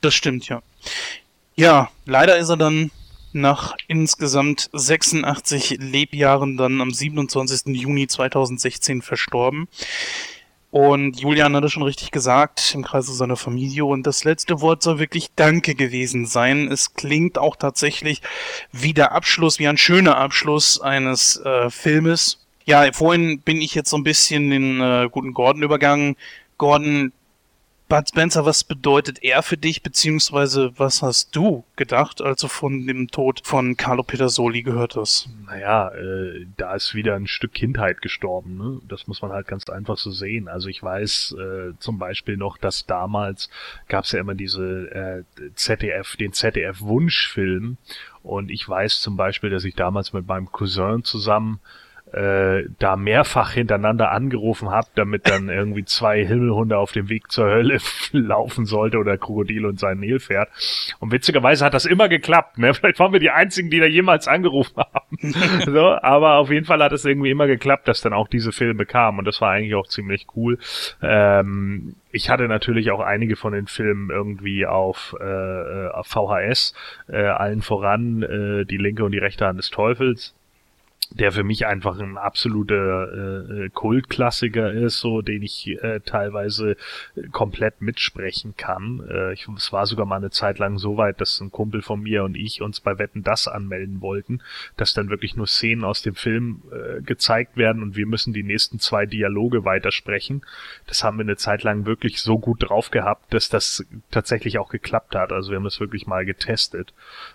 Das 0.00 0.14
stimmt, 0.14 0.48
ja. 0.48 0.62
Ja, 1.56 1.90
leider 2.06 2.36
ist 2.38 2.50
er 2.50 2.56
dann 2.56 2.90
nach 3.32 3.76
insgesamt 3.88 4.68
86 4.72 5.78
Lebjahren 5.80 6.56
dann 6.56 6.80
am 6.80 6.92
27. 6.92 7.74
Juni 7.76 8.06
2016 8.06 9.02
verstorben. 9.02 9.68
Und 10.70 11.18
Julian 11.18 11.56
hat 11.56 11.64
es 11.64 11.72
schon 11.72 11.82
richtig 11.82 12.10
gesagt, 12.10 12.72
im 12.74 12.84
Kreise 12.84 13.14
seiner 13.14 13.36
Familie. 13.36 13.86
Und 13.86 14.06
das 14.06 14.24
letzte 14.24 14.60
Wort 14.60 14.82
soll 14.82 14.98
wirklich 14.98 15.28
Danke 15.34 15.74
gewesen 15.74 16.26
sein. 16.26 16.70
Es 16.70 16.92
klingt 16.92 17.38
auch 17.38 17.56
tatsächlich 17.56 18.20
wie 18.70 18.92
der 18.92 19.12
Abschluss, 19.12 19.58
wie 19.58 19.68
ein 19.68 19.78
schöner 19.78 20.18
Abschluss 20.18 20.80
eines 20.80 21.36
äh, 21.36 21.70
Filmes. 21.70 22.46
Ja, 22.66 22.92
vorhin 22.92 23.40
bin 23.40 23.62
ich 23.62 23.74
jetzt 23.74 23.88
so 23.88 23.96
ein 23.96 24.04
bisschen 24.04 24.50
den 24.50 24.80
äh, 24.80 25.08
guten 25.10 25.32
Gordon 25.32 25.62
übergangen. 25.62 26.16
Gordon, 26.58 27.12
Bud 27.88 28.06
Spencer, 28.06 28.44
was 28.44 28.64
bedeutet 28.64 29.22
er 29.22 29.42
für 29.42 29.56
dich, 29.56 29.82
beziehungsweise 29.82 30.72
was 30.76 31.00
hast 31.00 31.34
du 31.34 31.64
gedacht, 31.74 32.20
als 32.20 32.42
du 32.42 32.48
von 32.48 32.86
dem 32.86 33.08
Tod 33.08 33.40
von 33.44 33.78
Carlo 33.78 34.02
Pedersoli 34.02 34.62
gehört 34.62 34.94
hast? 34.94 35.30
Naja, 35.46 35.88
äh, 35.94 36.46
da 36.58 36.74
ist 36.74 36.94
wieder 36.94 37.14
ein 37.14 37.26
Stück 37.26 37.54
Kindheit 37.54 38.02
gestorben, 38.02 38.58
ne? 38.58 38.80
Das 38.86 39.06
muss 39.06 39.22
man 39.22 39.32
halt 39.32 39.46
ganz 39.46 39.70
einfach 39.70 39.96
so 39.96 40.10
sehen. 40.10 40.48
Also 40.48 40.68
ich 40.68 40.82
weiß 40.82 41.34
äh, 41.38 41.78
zum 41.78 41.98
Beispiel 41.98 42.36
noch, 42.36 42.58
dass 42.58 42.84
damals 42.84 43.48
gab 43.88 44.04
es 44.04 44.12
ja 44.12 44.20
immer 44.20 44.34
diese 44.34 45.24
äh, 45.38 45.50
ZDF, 45.54 46.16
den 46.16 46.34
ZDF-Wunschfilm 46.34 47.78
und 48.22 48.50
ich 48.50 48.68
weiß 48.68 49.00
zum 49.00 49.16
Beispiel, 49.16 49.48
dass 49.48 49.64
ich 49.64 49.74
damals 49.74 50.12
mit 50.12 50.26
meinem 50.26 50.52
Cousin 50.52 51.04
zusammen 51.04 51.60
äh, 52.12 52.64
da 52.78 52.96
mehrfach 52.96 53.52
hintereinander 53.52 54.10
angerufen 54.10 54.70
habe, 54.70 54.88
damit 54.94 55.28
dann 55.28 55.48
irgendwie 55.48 55.84
zwei 55.84 56.24
Himmelhunde 56.24 56.78
auf 56.78 56.92
dem 56.92 57.08
Weg 57.08 57.30
zur 57.30 57.46
Hölle 57.46 57.78
laufen 58.12 58.66
sollte 58.66 58.98
oder 58.98 59.16
Krokodil 59.18 59.66
und 59.66 59.78
sein 59.78 59.98
Nilpferd. 59.98 60.48
Und 61.00 61.12
witzigerweise 61.12 61.64
hat 61.64 61.74
das 61.74 61.84
immer 61.84 62.08
geklappt. 62.08 62.58
Ne? 62.58 62.74
Vielleicht 62.78 62.98
waren 62.98 63.12
wir 63.12 63.20
die 63.20 63.30
einzigen, 63.30 63.70
die 63.70 63.80
da 63.80 63.86
jemals 63.86 64.28
angerufen 64.28 64.78
haben. 64.78 65.34
so, 65.64 65.94
aber 66.02 66.36
auf 66.36 66.50
jeden 66.50 66.66
Fall 66.66 66.82
hat 66.82 66.92
es 66.92 67.04
irgendwie 67.04 67.30
immer 67.30 67.46
geklappt, 67.46 67.88
dass 67.88 68.00
dann 68.00 68.12
auch 68.12 68.28
diese 68.28 68.52
Filme 68.52 68.86
kamen 68.86 69.18
und 69.18 69.24
das 69.24 69.40
war 69.40 69.50
eigentlich 69.50 69.74
auch 69.74 69.86
ziemlich 69.86 70.26
cool. 70.36 70.58
Ähm, 71.02 71.94
ich 72.10 72.30
hatte 72.30 72.48
natürlich 72.48 72.90
auch 72.90 73.00
einige 73.00 73.36
von 73.36 73.52
den 73.52 73.66
Filmen 73.66 74.10
irgendwie 74.10 74.66
auf, 74.66 75.14
äh, 75.20 75.88
auf 75.88 76.06
VHS, 76.06 76.74
äh, 77.08 77.18
allen 77.18 77.62
voran 77.62 78.22
äh, 78.22 78.64
die 78.64 78.78
linke 78.78 79.04
und 79.04 79.12
die 79.12 79.18
rechte 79.18 79.46
Hand 79.46 79.58
des 79.58 79.70
Teufels 79.70 80.34
der 81.10 81.32
für 81.32 81.42
mich 81.42 81.66
einfach 81.66 81.98
ein 81.98 82.18
absoluter 82.18 83.12
äh, 83.12 83.64
äh, 83.64 83.68
Kultklassiker 83.70 84.72
ist, 84.72 84.98
so 84.98 85.22
den 85.22 85.42
ich 85.42 85.66
äh, 85.82 86.00
teilweise 86.00 86.76
komplett 87.32 87.80
mitsprechen 87.80 88.56
kann. 88.56 89.02
Äh, 89.08 89.32
ich, 89.32 89.48
es 89.56 89.72
war 89.72 89.86
sogar 89.86 90.04
mal 90.04 90.16
eine 90.16 90.30
Zeit 90.30 90.58
lang 90.58 90.78
so 90.78 90.96
weit, 90.96 91.20
dass 91.20 91.40
ein 91.40 91.50
Kumpel 91.50 91.80
von 91.80 92.02
mir 92.02 92.24
und 92.24 92.36
ich 92.36 92.60
uns 92.60 92.80
bei 92.80 92.98
Wetten 92.98 93.22
das 93.22 93.48
anmelden 93.48 94.02
wollten, 94.02 94.42
dass 94.76 94.92
dann 94.92 95.08
wirklich 95.08 95.34
nur 95.34 95.46
Szenen 95.46 95.84
aus 95.84 96.02
dem 96.02 96.14
Film 96.14 96.62
äh, 96.70 97.00
gezeigt 97.00 97.56
werden 97.56 97.82
und 97.82 97.96
wir 97.96 98.06
müssen 98.06 98.34
die 98.34 98.42
nächsten 98.42 98.78
zwei 98.78 99.06
Dialoge 99.06 99.64
weitersprechen. 99.64 100.42
Das 100.86 101.04
haben 101.04 101.16
wir 101.16 101.24
eine 101.24 101.36
Zeit 101.36 101.62
lang 101.62 101.86
wirklich 101.86 102.20
so 102.20 102.38
gut 102.38 102.68
drauf 102.68 102.90
gehabt, 102.90 103.32
dass 103.32 103.48
das 103.48 103.86
tatsächlich 104.10 104.58
auch 104.58 104.68
geklappt 104.68 105.14
hat. 105.14 105.32
Also 105.32 105.50
wir 105.50 105.56
haben 105.56 105.64
das 105.64 105.80
wirklich 105.80 106.06
mal 106.06 106.26
getestet 106.26 106.92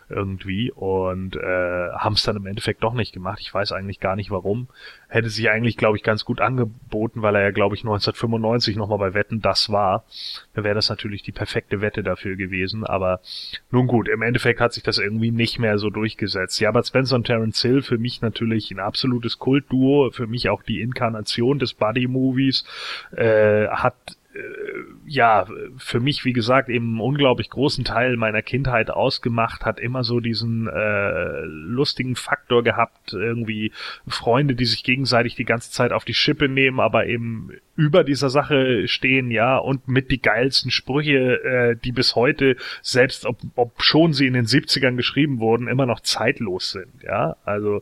irgendwie 0.09 0.71
und 0.71 1.35
äh, 1.35 1.89
haben 1.93 2.13
es 2.13 2.23
dann 2.23 2.35
im 2.35 2.45
Endeffekt 2.45 2.83
doch 2.83 2.93
nicht 2.93 3.13
gemacht. 3.13 3.39
Ich 3.41 3.52
Ich 3.53 3.55
weiß 3.55 3.71
eigentlich 3.71 3.99
gar 3.99 4.15
nicht 4.15 4.31
warum. 4.31 4.67
Hätte 5.09 5.29
sich 5.29 5.47
eigentlich, 5.47 5.77
glaube 5.77 5.95
ich, 5.95 6.01
ganz 6.01 6.25
gut 6.25 6.41
angeboten, 6.41 7.21
weil 7.21 7.35
er 7.35 7.43
ja, 7.43 7.51
glaube 7.51 7.75
ich, 7.75 7.81
1995 7.81 8.77
nochmal 8.77 8.97
bei 8.97 9.13
Wetten 9.13 9.41
das 9.41 9.69
war. 9.69 10.05
Da 10.55 10.63
wäre 10.63 10.73
das 10.73 10.89
natürlich 10.89 11.21
die 11.21 11.31
perfekte 11.31 11.79
Wette 11.79 12.01
dafür 12.01 12.35
gewesen. 12.35 12.83
Aber 12.83 13.21
nun 13.69 13.85
gut, 13.85 14.07
im 14.07 14.23
Endeffekt 14.23 14.59
hat 14.59 14.73
sich 14.73 14.81
das 14.81 14.97
irgendwie 14.97 15.29
nicht 15.29 15.59
mehr 15.59 15.77
so 15.77 15.91
durchgesetzt. 15.91 16.59
Ja, 16.61 16.69
aber 16.69 16.83
Spencer 16.83 17.15
und 17.15 17.27
Terence 17.27 17.61
Hill 17.61 17.83
für 17.83 17.99
mich 17.99 18.21
natürlich 18.21 18.71
ein 18.71 18.79
absolutes 18.79 19.37
Kultduo, 19.37 20.09
für 20.09 20.25
mich 20.25 20.49
auch 20.49 20.63
die 20.63 20.81
Inkarnation 20.81 21.59
des 21.59 21.75
Buddy-Movies, 21.75 22.65
äh, 23.15 23.67
hat 23.67 24.17
ja, 25.05 25.45
für 25.77 25.99
mich, 25.99 26.25
wie 26.25 26.33
gesagt, 26.33 26.69
eben 26.69 26.91
einen 26.91 26.99
unglaublich 26.99 27.49
großen 27.49 27.83
Teil 27.83 28.17
meiner 28.17 28.41
Kindheit 28.41 28.89
ausgemacht, 28.89 29.63
hat 29.63 29.79
immer 29.79 30.03
so 30.03 30.19
diesen 30.19 30.67
äh, 30.67 31.41
lustigen 31.45 32.15
Faktor 32.15 32.63
gehabt, 32.63 33.13
irgendwie 33.13 33.71
Freunde, 34.07 34.55
die 34.55 34.65
sich 34.65 34.83
gegenseitig 34.83 35.35
die 35.35 35.45
ganze 35.45 35.71
Zeit 35.71 35.91
auf 35.91 36.05
die 36.05 36.15
Schippe 36.15 36.49
nehmen, 36.49 36.79
aber 36.79 37.05
eben 37.05 37.51
über 37.75 38.03
dieser 38.03 38.29
Sache 38.29 38.87
stehen, 38.87 39.31
ja, 39.31 39.57
und 39.57 39.87
mit 39.87 40.11
die 40.11 40.21
geilsten 40.21 40.69
Sprüche, 40.69 41.43
äh, 41.43 41.75
die 41.75 41.91
bis 41.91 42.15
heute, 42.15 42.55
selbst 42.81 43.25
ob, 43.25 43.37
ob 43.55 43.81
schon 43.81 44.13
sie 44.13 44.27
in 44.27 44.33
den 44.33 44.45
70ern 44.45 44.95
geschrieben 44.95 45.39
wurden, 45.39 45.67
immer 45.67 45.85
noch 45.85 46.01
zeitlos 46.01 46.71
sind, 46.71 47.03
ja. 47.03 47.35
Also 47.45 47.81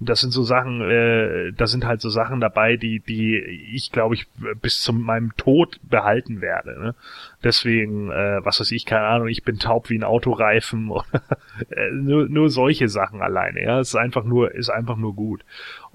das 0.00 0.20
sind 0.20 0.32
so 0.32 0.42
Sachen, 0.42 0.80
äh, 0.82 1.52
da 1.52 1.66
sind 1.66 1.84
halt 1.84 2.00
so 2.00 2.10
Sachen 2.10 2.40
dabei, 2.40 2.76
die, 2.76 3.00
die 3.00 3.36
ich, 3.72 3.90
glaube 3.92 4.14
ich, 4.14 4.26
bis 4.60 4.80
zu 4.80 4.92
meinem 4.92 5.36
Tod 5.36 5.80
behalten 5.82 6.40
werde. 6.40 6.78
Ne? 6.78 6.94
Deswegen, 7.42 8.10
äh, 8.10 8.44
was 8.44 8.60
weiß 8.60 8.72
ich, 8.72 8.86
keine 8.86 9.06
Ahnung, 9.06 9.28
ich 9.28 9.44
bin 9.44 9.58
taub 9.58 9.90
wie 9.90 9.98
ein 9.98 10.04
Autoreifen 10.04 10.90
oder 10.90 11.04
äh, 11.70 11.90
nur, 11.90 12.28
nur 12.28 12.50
solche 12.50 12.88
Sachen 12.88 13.22
alleine, 13.22 13.62
ja. 13.62 13.80
Es 13.80 13.88
ist 13.88 13.96
einfach 13.96 14.24
nur, 14.24 14.54
ist 14.54 14.70
einfach 14.70 14.96
nur 14.96 15.14
gut. 15.14 15.44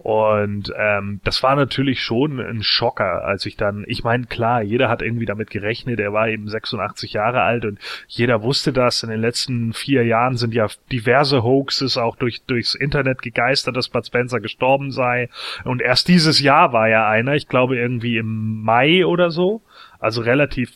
Und 0.01 0.71
ähm, 0.77 1.19
das 1.25 1.43
war 1.43 1.57
natürlich 1.57 2.01
schon 2.01 2.39
ein 2.39 2.63
Schocker, 2.63 3.25
als 3.25 3.45
ich 3.45 3.57
dann, 3.57 3.83
ich 3.85 4.03
meine, 4.05 4.27
klar, 4.27 4.61
jeder 4.61 4.87
hat 4.87 5.01
irgendwie 5.01 5.25
damit 5.25 5.49
gerechnet, 5.49 5.99
er 5.99 6.13
war 6.13 6.29
eben 6.29 6.47
86 6.47 7.13
Jahre 7.13 7.41
alt 7.41 7.65
und 7.65 7.79
jeder 8.07 8.41
wusste 8.41 8.71
das. 8.71 9.03
In 9.03 9.09
den 9.09 9.19
letzten 9.19 9.73
vier 9.73 10.05
Jahren 10.05 10.37
sind 10.37 10.53
ja 10.53 10.67
diverse 10.89 11.43
Hoaxes 11.43 11.97
auch 11.97 12.15
durch, 12.15 12.41
durchs 12.45 12.75
Internet 12.75 13.21
gegeistert, 13.21 13.75
dass 13.75 13.89
Bud 13.89 14.05
Spencer 14.05 14.39
gestorben 14.39 14.91
sei. 14.91 15.29
Und 15.65 15.81
erst 15.81 16.07
dieses 16.07 16.39
Jahr 16.39 16.71
war 16.71 16.87
ja 16.87 17.09
einer, 17.09 17.35
ich 17.35 17.49
glaube 17.49 17.77
irgendwie 17.77 18.17
im 18.17 18.63
Mai 18.63 19.05
oder 19.05 19.31
so, 19.31 19.61
also 19.99 20.21
relativ 20.21 20.71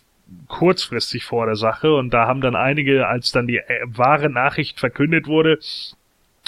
kurzfristig 0.48 1.24
vor 1.24 1.46
der 1.46 1.56
Sache 1.56 1.96
und 1.96 2.14
da 2.14 2.28
haben 2.28 2.42
dann 2.42 2.56
einige, 2.56 3.08
als 3.08 3.32
dann 3.32 3.48
die 3.48 3.58
äh, 3.58 3.86
wahre 3.86 4.30
Nachricht 4.30 4.80
verkündet 4.80 5.28
wurde, 5.28 5.60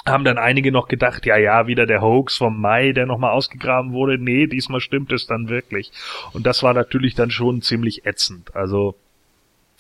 haben 0.06 0.24
dann 0.24 0.38
einige 0.38 0.72
noch 0.72 0.88
gedacht, 0.88 1.26
ja, 1.26 1.38
ja, 1.38 1.68
wieder 1.68 1.86
der 1.86 2.02
Hoax 2.02 2.38
vom 2.38 2.60
Mai, 2.62 2.91
der 2.91 3.06
nochmal 3.06 3.32
ausgegraben 3.32 3.91
wurde. 3.91 4.18
Nee, 4.18 4.48
diesmal 4.48 4.80
stimmt 4.80 5.12
es 5.12 5.26
dann 5.26 5.50
wirklich. 5.50 5.91
Und 6.34 6.46
das 6.46 6.62
war 6.62 6.74
natürlich 6.74 7.15
dann 7.15 7.32
schon 7.32 7.62
ziemlich 7.62 8.06
ätzend. 8.06 8.56
Also, 8.56 8.96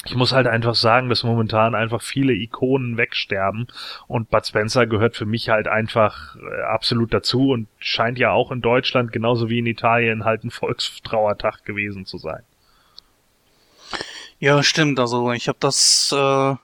ich 0.05 0.15
muss 0.15 0.33
halt 0.33 0.47
einfach 0.47 0.75
sagen, 0.75 1.09
dass 1.09 1.23
momentan 1.23 1.73
einfach 1.73 2.01
viele 2.01 2.33
Ikonen 2.33 2.97
wegsterben 2.97 3.67
und 4.07 4.29
Bud 4.29 4.45
Spencer 4.45 4.85
gehört 4.85 5.15
für 5.15 5.25
mich 5.25 5.49
halt 5.49 5.67
einfach 5.67 6.35
äh, 6.35 6.61
absolut 6.61 7.13
dazu 7.13 7.49
und 7.49 7.67
scheint 7.79 8.19
ja 8.19 8.31
auch 8.31 8.51
in 8.51 8.61
Deutschland 8.61 9.11
genauso 9.11 9.49
wie 9.49 9.59
in 9.59 9.65
Italien 9.65 10.23
halt 10.23 10.43
ein 10.43 10.51
Volkstrauertag 10.51 11.65
gewesen 11.65 12.05
zu 12.05 12.19
sein. 12.19 12.43
Ja, 14.39 14.61
stimmt. 14.61 14.99
Also 14.99 15.31
ich 15.31 15.47
habe 15.47 15.57
das 15.59 16.13
äh, 16.15 16.55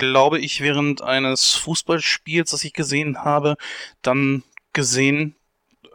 glaube 0.00 0.40
ich, 0.40 0.60
während 0.60 1.02
eines 1.02 1.54
Fußballspiels, 1.54 2.50
das 2.50 2.64
ich 2.64 2.72
gesehen 2.72 3.22
habe, 3.22 3.56
dann 4.02 4.42
gesehen, 4.72 5.36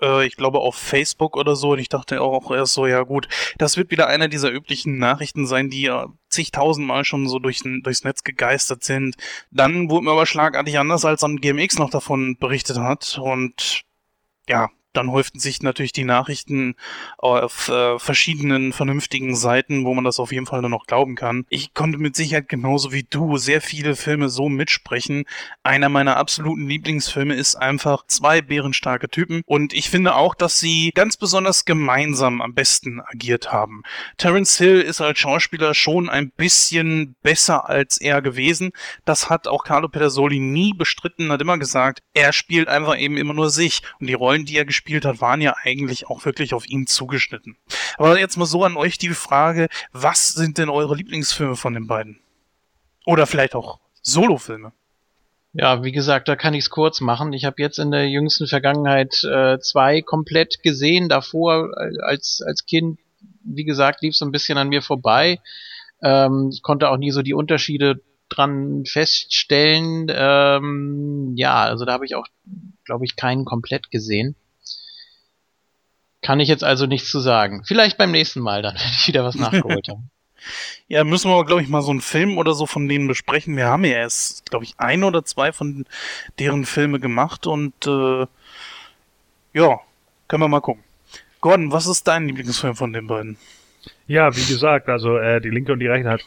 äh, 0.02 0.26
ich 0.26 0.38
glaube 0.38 0.60
auf 0.60 0.76
Facebook 0.76 1.36
oder 1.36 1.56
so, 1.58 1.72
und 1.72 1.80
ich 1.80 1.89
dachte 1.89 2.22
auch 2.22 2.52
erst 2.52 2.74
so, 2.74 2.88
ja 2.88 3.02
gut, 3.04 3.28
das 3.58 3.76
wird 3.76 3.91
wieder 3.91 4.08
einer 4.08 4.30
dieser 4.30 4.52
üblichen 4.52 4.98
Nachrichten 4.98 5.46
sein, 5.48 5.70
die 5.70 5.82
ja 5.82 6.08
zigtausendmal 6.30 7.04
schon 7.04 7.28
so 7.28 7.39
durch, 7.39 7.62
durchs 7.84 8.04
Netz 8.04 8.24
gegeistert 8.24 8.84
sind. 8.84 9.15
Dann 9.52 9.89
wurde 9.89 10.06
mir 10.06 10.12
aber 10.12 10.26
schlagartig 10.26 10.80
anders, 10.80 11.04
als 11.04 11.22
dann 11.22 11.38
GMX 11.38 11.80
noch 11.80 11.89
davon 11.89 12.38
berichtet 12.38 12.78
hat, 12.78 13.20
und 13.22 13.82
ja, 14.48 14.70
dann 14.98 15.12
häuften 15.12 15.40
sich 15.40 15.62
natürlich 15.62 15.92
die 15.92 16.04
Nachrichten 16.04 16.76
auf 17.18 17.70
äh, 17.70 18.00
verschiedenen 18.00 18.74
vernünftigen 18.74 19.36
Seiten, 19.36 19.86
wo 19.86 19.94
man 19.94 20.04
das 20.04 20.20
auf 20.20 20.32
jeden 20.32 20.46
Fall 20.46 20.62
nur 20.62 20.70
noch 20.70 20.88
glauben 20.88 21.16
kann. 21.16 21.46
Ich 21.50 21.74
konnte 21.74 21.98
mit 21.98 22.16
Sicherheit 22.16 22.50
genauso 22.50 22.92
wie 22.92 23.04
du 23.04 23.38
sehr 23.38 23.62
viele 23.62 23.96
Filme 23.96 24.30
so 24.30 24.50
mitsprechen. 24.50 25.26
Einer 25.64 25.90
meiner 25.90 26.18
absoluten 26.18 26.68
Lieblingsfilme 26.68 27.34
ist 27.34 27.56
einfach 27.56 28.06
zwei 28.08 28.42
bärenstarke 28.42 29.10
Typen 29.10 29.42
und 29.46 29.74
ich 29.74 29.90
finde 29.90 30.16
auch, 30.16 30.36
dass 30.36 30.60
sie 30.60 30.92
ganz 30.96 31.18
besonders 31.18 31.66
gemeinsam 31.66 32.42
am 32.42 32.54
besten 32.54 33.02
agiert 33.02 33.52
haben. 33.52 33.84
Terence 34.18 34.58
Hill 34.58 34.82
ist 34.82 35.02
als 35.02 35.20
Schauspieler 35.20 35.74
schon 35.74 36.10
ein 36.10 36.32
bisschen 36.32 37.16
besser 37.22 37.70
als 37.70 38.00
er 38.00 38.22
gewesen. 38.22 38.72
Das 39.04 39.30
hat 39.30 39.48
auch 39.48 39.64
Carlo 39.64 39.90
Pedersoli 39.90 40.40
nie 40.40 40.74
bestritten, 40.74 41.32
hat 41.32 41.42
immer 41.42 41.58
gesagt, 41.58 42.02
er 42.14 42.34
spielt 42.34 42.68
einfach 42.68 42.98
eben 42.98 43.18
immer 43.18 43.34
nur 43.34 43.50
sich 43.50 43.82
und 44.00 44.08
die 44.08 44.14
Rollen, 44.14 44.46
die 44.46 44.58
er 44.58 44.66
gespielt 44.66 44.85
gespielt 44.86 45.06
hat, 45.06 45.19
waren 45.19 45.41
ja 45.41 45.56
eigentlich 45.63 46.08
auch 46.08 46.26
wirklich 46.26 46.54
auf 46.54 46.69
ihn 46.69 46.86
zugeschnitten. 46.86 47.58
Aber 47.98 48.19
jetzt 48.19 48.38
mal 48.38 48.45
so 48.45 48.63
an 48.63 48.78
euch 48.78 49.00
die 49.00 49.10
Frage, 49.10 49.67
was 49.91 50.34
sind 50.34 50.60
denn 50.60 50.69
eure 50.69 50.95
Lieblingsfilme 50.95 51.56
von 51.56 51.74
den 51.74 51.88
beiden? 51.88 52.19
Oder 53.08 53.26
vielleicht 53.26 53.56
auch 53.56 53.80
Solofilme? 54.04 54.74
Ja, 55.54 55.84
wie 55.84 55.91
gesagt, 55.91 56.28
da 56.28 56.36
kann 56.36 56.54
ich 56.54 56.65
es 56.65 56.69
kurz 56.69 57.02
machen. 57.02 57.34
Ich 57.34 57.45
habe 57.45 57.62
jetzt 57.62 57.80
in 57.80 57.89
der 57.89 58.10
jüngsten 58.10 58.45
Vergangenheit 58.45 59.24
äh, 59.24 59.58
zwei 59.60 60.02
komplett 60.02 60.62
gesehen. 60.62 61.10
Davor 61.10 61.71
äh, 61.78 62.02
als, 62.04 62.43
als 62.45 62.65
Kind, 62.65 63.00
wie 63.43 63.63
gesagt, 63.63 64.04
lief 64.04 64.15
so 64.15 64.26
ein 64.26 64.32
bisschen 64.32 64.60
an 64.60 64.69
mir 64.69 64.84
vorbei. 64.84 65.39
Ähm, 66.04 66.52
ich 66.54 66.62
konnte 66.62 66.89
auch 66.89 66.98
nie 66.98 67.12
so 67.12 67.24
die 67.24 67.34
Unterschiede 67.34 68.02
dran 68.30 68.86
feststellen. 68.86 70.08
Ähm, 70.10 71.34
ja, 71.36 71.63
also 71.63 71.86
da 71.86 71.93
habe 71.93 72.06
ich 72.06 72.13
auch, 72.13 72.28
glaube 72.84 73.06
ich, 73.06 73.15
keinen 73.15 73.45
komplett 73.45 73.89
gesehen. 73.89 74.36
Kann 76.26 76.40
ich 76.40 76.50
jetzt 76.50 76.64
also 76.64 76.88
nichts 76.88 77.12
zu 77.12 77.20
sagen. 77.20 77.62
Vielleicht 77.66 78.00
beim 78.00 78.10
nächsten 78.10 78.40
Mal 78.40 78.64
dann, 78.64 78.74
wenn 78.80 78.92
ich 79.00 79.08
wieder 79.08 79.24
was 79.24 79.36
nachgeholt 79.36 79.88
habe. 79.88 80.02
Ja, 80.88 81.04
müssen 81.04 81.32
wir, 81.32 81.44
glaube 81.44 81.64
ich, 81.64 81.70
mal 81.70 81.82
so 81.82 81.90
einen 81.90 82.02
Film 82.02 82.38
oder 82.38 82.54
so 82.54 82.68
von 82.68 82.88
denen 82.88 83.08
besprechen. 83.08 83.58
Wir 83.58 83.66
haben 83.66 83.84
ja 83.84 83.94
erst, 83.94 84.48
glaube 84.48 84.64
ich, 84.64 84.76
ein 84.78 85.04
oder 85.04 85.26
zwei 85.26 85.52
von 85.52 85.88
deren 86.38 86.66
Filme 86.66 87.00
gemacht 87.00 87.48
und 87.48 87.74
äh, 87.88 88.28
ja, 89.54 89.80
können 90.28 90.44
wir 90.44 90.48
mal 90.48 90.60
gucken. 90.60 90.84
Gordon, 91.42 91.72
was 91.72 91.88
ist 91.88 92.08
dein 92.08 92.28
Lieblingsfilm 92.28 92.76
von 92.76 92.94
den 92.94 93.08
beiden? 93.08 93.38
Ja, 94.06 94.36
wie 94.36 94.46
gesagt, 94.46 94.88
also 94.88 95.18
äh, 95.18 95.42
die 95.42 95.50
linke 95.50 95.74
und 95.74 95.80
die 95.80 95.88
rechte 95.88 96.20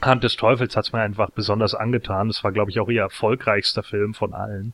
Hand 0.00 0.22
des 0.22 0.36
Teufels 0.36 0.76
hat 0.76 0.84
es 0.86 0.92
mir 0.92 1.00
einfach 1.00 1.30
besonders 1.30 1.74
angetan. 1.74 2.28
Das 2.28 2.44
war, 2.44 2.52
glaube 2.52 2.70
ich, 2.70 2.78
auch 2.78 2.88
ihr 2.88 3.00
erfolgreichster 3.00 3.82
Film 3.82 4.14
von 4.14 4.34
allen. 4.34 4.72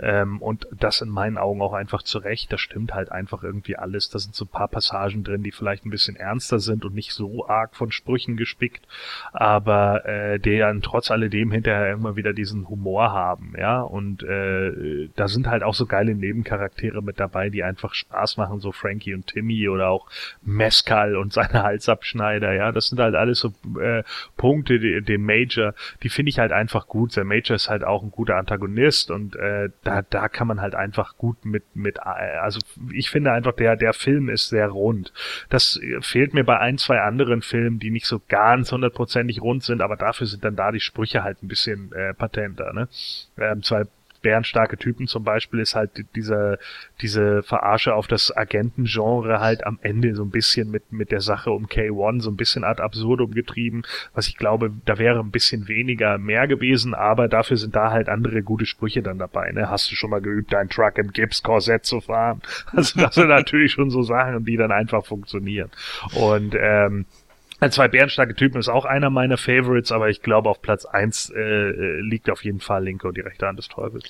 Ähm, 0.00 0.40
und 0.40 0.66
das 0.72 1.00
in 1.00 1.08
meinen 1.08 1.38
Augen 1.38 1.62
auch 1.62 1.72
einfach 1.72 2.02
zurecht. 2.02 2.52
Das 2.52 2.60
stimmt 2.60 2.94
halt 2.94 3.10
einfach 3.10 3.42
irgendwie 3.42 3.76
alles. 3.76 4.10
Da 4.10 4.18
sind 4.18 4.34
so 4.34 4.44
ein 4.44 4.48
paar 4.48 4.68
Passagen 4.68 5.24
drin, 5.24 5.42
die 5.42 5.52
vielleicht 5.52 5.84
ein 5.84 5.90
bisschen 5.90 6.16
ernster 6.16 6.58
sind 6.58 6.84
und 6.84 6.94
nicht 6.94 7.12
so 7.12 7.46
arg 7.48 7.76
von 7.76 7.92
Sprüchen 7.92 8.36
gespickt, 8.36 8.86
aber 9.32 10.04
äh, 10.06 10.38
die 10.38 10.58
dann 10.58 10.82
trotz 10.82 11.10
alledem 11.10 11.50
hinterher 11.50 11.92
immer 11.92 12.16
wieder 12.16 12.32
diesen 12.32 12.68
Humor 12.68 13.12
haben, 13.12 13.54
ja. 13.58 13.80
Und 13.82 14.22
äh, 14.22 15.08
da 15.16 15.28
sind 15.28 15.48
halt 15.48 15.62
auch 15.62 15.74
so 15.74 15.86
geile 15.86 16.14
Nebencharaktere 16.14 17.02
mit 17.02 17.20
dabei, 17.20 17.50
die 17.50 17.62
einfach 17.62 17.94
Spaß 17.94 18.36
machen, 18.36 18.60
so 18.60 18.72
Frankie 18.72 19.14
und 19.14 19.26
Timmy 19.26 19.68
oder 19.68 19.88
auch 19.88 20.08
Mescal 20.42 21.16
und 21.16 21.32
seine 21.32 21.62
Halsabschneider, 21.62 22.52
ja. 22.52 22.72
Das 22.72 22.88
sind 22.88 23.00
halt 23.00 23.14
alles 23.14 23.40
so 23.40 23.52
äh, 23.80 24.02
Punkte, 24.36 25.02
den 25.02 25.24
Major, 25.24 25.74
die 26.02 26.08
finde 26.08 26.30
ich 26.30 26.38
halt 26.38 26.52
einfach 26.52 26.86
gut. 26.86 27.16
Der 27.16 27.24
Major 27.24 27.56
ist 27.56 27.68
halt 27.68 27.84
auch 27.84 28.02
ein 28.02 28.10
guter 28.10 28.36
Antagonist 28.36 29.10
und 29.10 29.36
äh, 29.36 29.70
da, 29.84 30.02
da 30.02 30.28
kann 30.28 30.46
man 30.46 30.60
halt 30.60 30.74
einfach 30.74 31.16
gut 31.16 31.44
mit, 31.44 31.64
mit, 31.74 32.00
also 32.00 32.60
ich 32.92 33.10
finde 33.10 33.32
einfach, 33.32 33.52
der, 33.52 33.76
der 33.76 33.92
Film 33.92 34.28
ist 34.28 34.48
sehr 34.48 34.68
rund. 34.68 35.12
Das 35.48 35.80
fehlt 36.00 36.34
mir 36.34 36.44
bei 36.44 36.58
ein, 36.58 36.78
zwei 36.78 37.00
anderen 37.00 37.42
Filmen, 37.42 37.78
die 37.78 37.90
nicht 37.90 38.06
so 38.06 38.20
ganz 38.28 38.70
hundertprozentig 38.70 39.42
rund 39.42 39.64
sind, 39.64 39.82
aber 39.82 39.96
dafür 39.96 40.26
sind 40.26 40.44
dann 40.44 40.56
da 40.56 40.70
die 40.70 40.80
Sprüche 40.80 41.24
halt 41.24 41.42
ein 41.42 41.48
bisschen 41.48 41.92
äh, 41.92 42.14
patenter, 42.14 42.72
ne? 42.72 42.88
Ähm, 43.38 43.62
zwei 43.62 43.84
bärenstarke 44.22 44.76
Typen 44.76 45.06
zum 45.06 45.24
Beispiel 45.24 45.60
ist 45.60 45.74
halt 45.74 45.90
diese, 46.14 46.58
diese 47.00 47.42
Verarsche 47.42 47.94
auf 47.94 48.06
das 48.06 48.34
Agentengenre 48.34 49.40
halt 49.40 49.66
am 49.66 49.78
Ende 49.82 50.14
so 50.14 50.24
ein 50.24 50.30
bisschen 50.30 50.70
mit, 50.70 50.92
mit 50.92 51.10
der 51.10 51.20
Sache 51.20 51.50
um 51.50 51.66
K1 51.66 52.22
so 52.22 52.30
ein 52.30 52.36
bisschen 52.36 52.64
ad 52.64 52.82
absurdum 52.82 53.32
getrieben, 53.32 53.82
was 54.14 54.28
ich 54.28 54.36
glaube, 54.36 54.72
da 54.84 54.98
wäre 54.98 55.20
ein 55.20 55.30
bisschen 55.30 55.68
weniger 55.68 56.18
mehr 56.18 56.46
gewesen, 56.46 56.94
aber 56.94 57.28
dafür 57.28 57.56
sind 57.56 57.74
da 57.74 57.90
halt 57.90 58.08
andere 58.08 58.42
gute 58.42 58.66
Sprüche 58.66 59.02
dann 59.02 59.18
dabei, 59.18 59.50
ne? 59.52 59.68
Hast 59.68 59.90
du 59.90 59.96
schon 59.96 60.10
mal 60.10 60.20
geübt, 60.20 60.52
dein 60.52 60.68
Truck 60.68 60.98
im 60.98 61.12
Gips-Korsett 61.12 61.84
zu 61.84 62.00
fahren? 62.00 62.40
Also 62.72 63.00
das 63.00 63.14
sind 63.14 63.28
natürlich 63.28 63.72
schon 63.72 63.90
so 63.90 64.02
Sachen, 64.02 64.44
die 64.44 64.56
dann 64.56 64.72
einfach 64.72 65.04
funktionieren. 65.04 65.70
Und 66.14 66.54
ähm, 66.58 67.04
Zwei 67.70 67.86
bärenstarke 67.86 68.34
Typen 68.34 68.58
ist 68.58 68.68
auch 68.68 68.84
einer 68.84 69.08
meiner 69.08 69.36
Favorites, 69.36 69.92
aber 69.92 70.10
ich 70.10 70.22
glaube 70.22 70.50
auf 70.50 70.62
Platz 70.62 70.84
eins 70.84 71.30
äh, 71.30 72.00
liegt 72.00 72.28
auf 72.28 72.44
jeden 72.44 72.60
Fall 72.60 72.84
Linke 72.84 73.06
und 73.06 73.16
die 73.16 73.20
rechte 73.20 73.46
Hand 73.46 73.58
des 73.58 73.68
Teufels. 73.68 74.04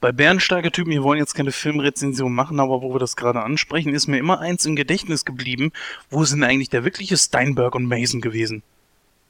Bei 0.00 0.12
bärenstarke 0.12 0.70
Typen, 0.70 0.90
wir 0.90 1.02
wollen 1.02 1.18
jetzt 1.18 1.34
keine 1.34 1.52
Filmrezension 1.52 2.32
machen, 2.32 2.60
aber 2.60 2.82
wo 2.82 2.92
wir 2.94 2.98
das 2.98 3.16
gerade 3.16 3.42
ansprechen, 3.42 3.94
ist 3.94 4.06
mir 4.06 4.18
immer 4.18 4.40
eins 4.40 4.66
im 4.66 4.76
Gedächtnis 4.76 5.24
geblieben. 5.24 5.72
Wo 6.10 6.24
sind 6.24 6.44
eigentlich 6.44 6.68
der 6.68 6.84
wirkliche 6.84 7.16
Steinberg 7.16 7.74
und 7.74 7.86
Mason 7.86 8.20
gewesen? 8.20 8.62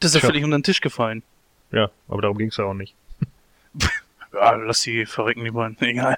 Das 0.01 0.15
ist 0.15 0.23
ja 0.23 0.27
völlig 0.27 0.43
unter 0.43 0.59
den 0.59 0.65
Tisch 0.65 0.81
gefallen. 0.81 1.23
Ja, 1.71 1.91
aber 2.09 2.23
darum 2.23 2.39
ging's 2.39 2.57
ja 2.57 2.65
auch 2.65 2.75
nicht. 2.75 2.95
Ja, 4.33 4.53
lass 4.53 4.83
die 4.83 5.07
verrecken, 5.07 5.43
die 5.43 5.51
beiden. 5.51 5.77
Egal. 5.81 6.17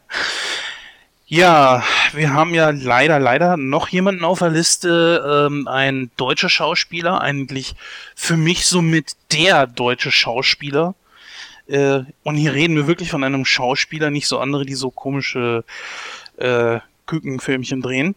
Ja, 1.33 1.83
wir 2.12 2.35
haben 2.35 2.53
ja 2.53 2.68
leider, 2.68 3.18
leider 3.18 3.57
noch 3.57 3.89
jemanden 3.89 4.22
auf 4.22 4.41
der 4.41 4.51
Liste, 4.51 5.49
ähm, 5.49 5.66
ein 5.66 6.11
deutscher 6.18 6.51
Schauspieler, 6.51 7.22
eigentlich 7.22 7.74
für 8.14 8.37
mich 8.37 8.66
somit 8.66 9.16
der 9.33 9.66
deutsche 9.66 10.12
Schauspieler. 10.12 10.95
Äh, 11.68 12.01
und 12.22 12.37
hier 12.37 12.53
reden 12.53 12.76
wir 12.76 12.87
wirklich 12.87 13.11
von 13.11 13.24
einem 13.24 13.47
Schauspieler, 13.47 14.11
nicht 14.11 14.26
so 14.26 14.41
andere, 14.41 14.66
die 14.66 14.74
so 14.74 14.91
komische 14.91 15.64
äh, 16.37 16.80
Kükenfilmchen 17.07 17.80
drehen. 17.80 18.14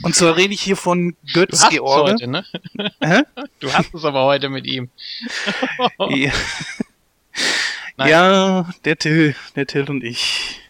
Und 0.00 0.14
zwar 0.14 0.38
rede 0.38 0.54
ich 0.54 0.62
hier 0.62 0.78
von 0.78 1.16
Götz 1.34 1.68
George. 1.68 2.12
heute, 2.12 2.28
ne? 2.28 2.46
Hä? 2.98 3.24
Du 3.60 3.70
hast 3.74 3.92
es 3.92 4.06
aber 4.06 4.24
heute 4.24 4.48
mit 4.48 4.66
ihm. 4.66 4.88
Ja. 5.98 6.32
Ja, 7.98 8.68
der 8.84 8.98
Till, 8.98 9.34
der 9.54 9.66
Till 9.66 9.88
und 9.88 10.04
ich. 10.04 10.60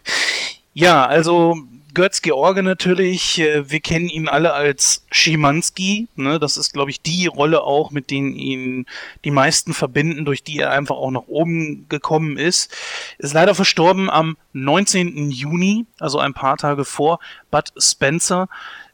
Ja, 0.79 1.07
also 1.07 1.57
Götz 1.95 2.21
George 2.21 2.61
natürlich, 2.61 3.39
äh, 3.39 3.67
wir 3.67 3.79
kennen 3.79 4.09
ihn 4.09 4.27
alle 4.27 4.53
als 4.53 5.07
Schimanski, 5.09 6.07
ne? 6.15 6.37
Das 6.37 6.55
ist, 6.55 6.71
glaube 6.71 6.91
ich, 6.91 7.01
die 7.01 7.25
Rolle 7.25 7.63
auch, 7.63 7.89
mit 7.89 8.11
denen 8.11 8.35
ihn 8.35 8.85
die 9.25 9.31
meisten 9.31 9.73
verbinden, 9.73 10.23
durch 10.23 10.43
die 10.43 10.59
er 10.59 10.69
einfach 10.69 10.95
auch 10.97 11.09
nach 11.09 11.25
oben 11.25 11.89
gekommen 11.89 12.37
ist. 12.37 12.71
Ist 13.17 13.33
leider 13.33 13.55
verstorben 13.55 14.07
am 14.11 14.37
19. 14.53 15.31
Juni, 15.31 15.87
also 15.99 16.19
ein 16.19 16.35
paar 16.35 16.57
Tage 16.57 16.85
vor 16.85 17.17
Bud 17.49 17.73
Spencer. 17.79 18.47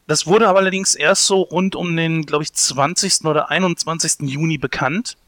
Das 0.06 0.26
wurde 0.26 0.48
aber 0.48 0.60
allerdings 0.60 0.94
erst 0.94 1.26
so 1.26 1.42
rund 1.42 1.76
um 1.76 1.94
den, 1.94 2.24
glaube 2.24 2.44
ich, 2.44 2.54
20. 2.54 3.26
oder 3.26 3.50
21. 3.50 4.20
Juni 4.20 4.56
bekannt. 4.56 5.18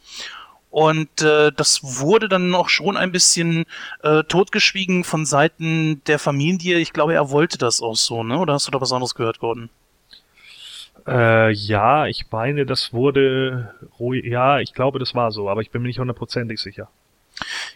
Und 0.77 1.23
äh, 1.23 1.53
das 1.57 1.81
wurde 1.83 2.29
dann 2.29 2.51
noch 2.51 2.69
schon 2.69 2.99
ein 2.99 3.11
bisschen 3.11 3.65
äh, 4.03 4.25
totgeschwiegen 4.25 5.05
von 5.05 5.25
Seiten 5.25 6.05
der 6.05 6.19
Familie. 6.19 6.77
Ich 6.77 6.93
glaube, 6.93 7.15
er 7.15 7.31
wollte 7.31 7.57
das 7.57 7.81
auch 7.81 7.97
so, 7.97 8.23
ne? 8.23 8.37
Oder 8.37 8.53
hast 8.53 8.67
du 8.67 8.73
da 8.73 8.79
was 8.83 8.93
anderes 8.93 9.15
gehört, 9.15 9.39
Gordon? 9.39 9.71
Äh, 11.07 11.51
ja, 11.51 12.05
ich 12.09 12.27
meine, 12.31 12.67
das 12.67 12.93
wurde 12.93 13.75
ruhig. 13.99 14.27
Ja, 14.27 14.61
ich 14.61 14.75
glaube, 14.75 14.99
das 14.99 15.15
war 15.15 15.33
so, 15.33 15.49
aber 15.49 15.63
ich 15.63 15.71
bin 15.71 15.81
mir 15.81 15.89
nicht 15.89 15.99
hundertprozentig 15.99 16.61
sicher. 16.61 16.91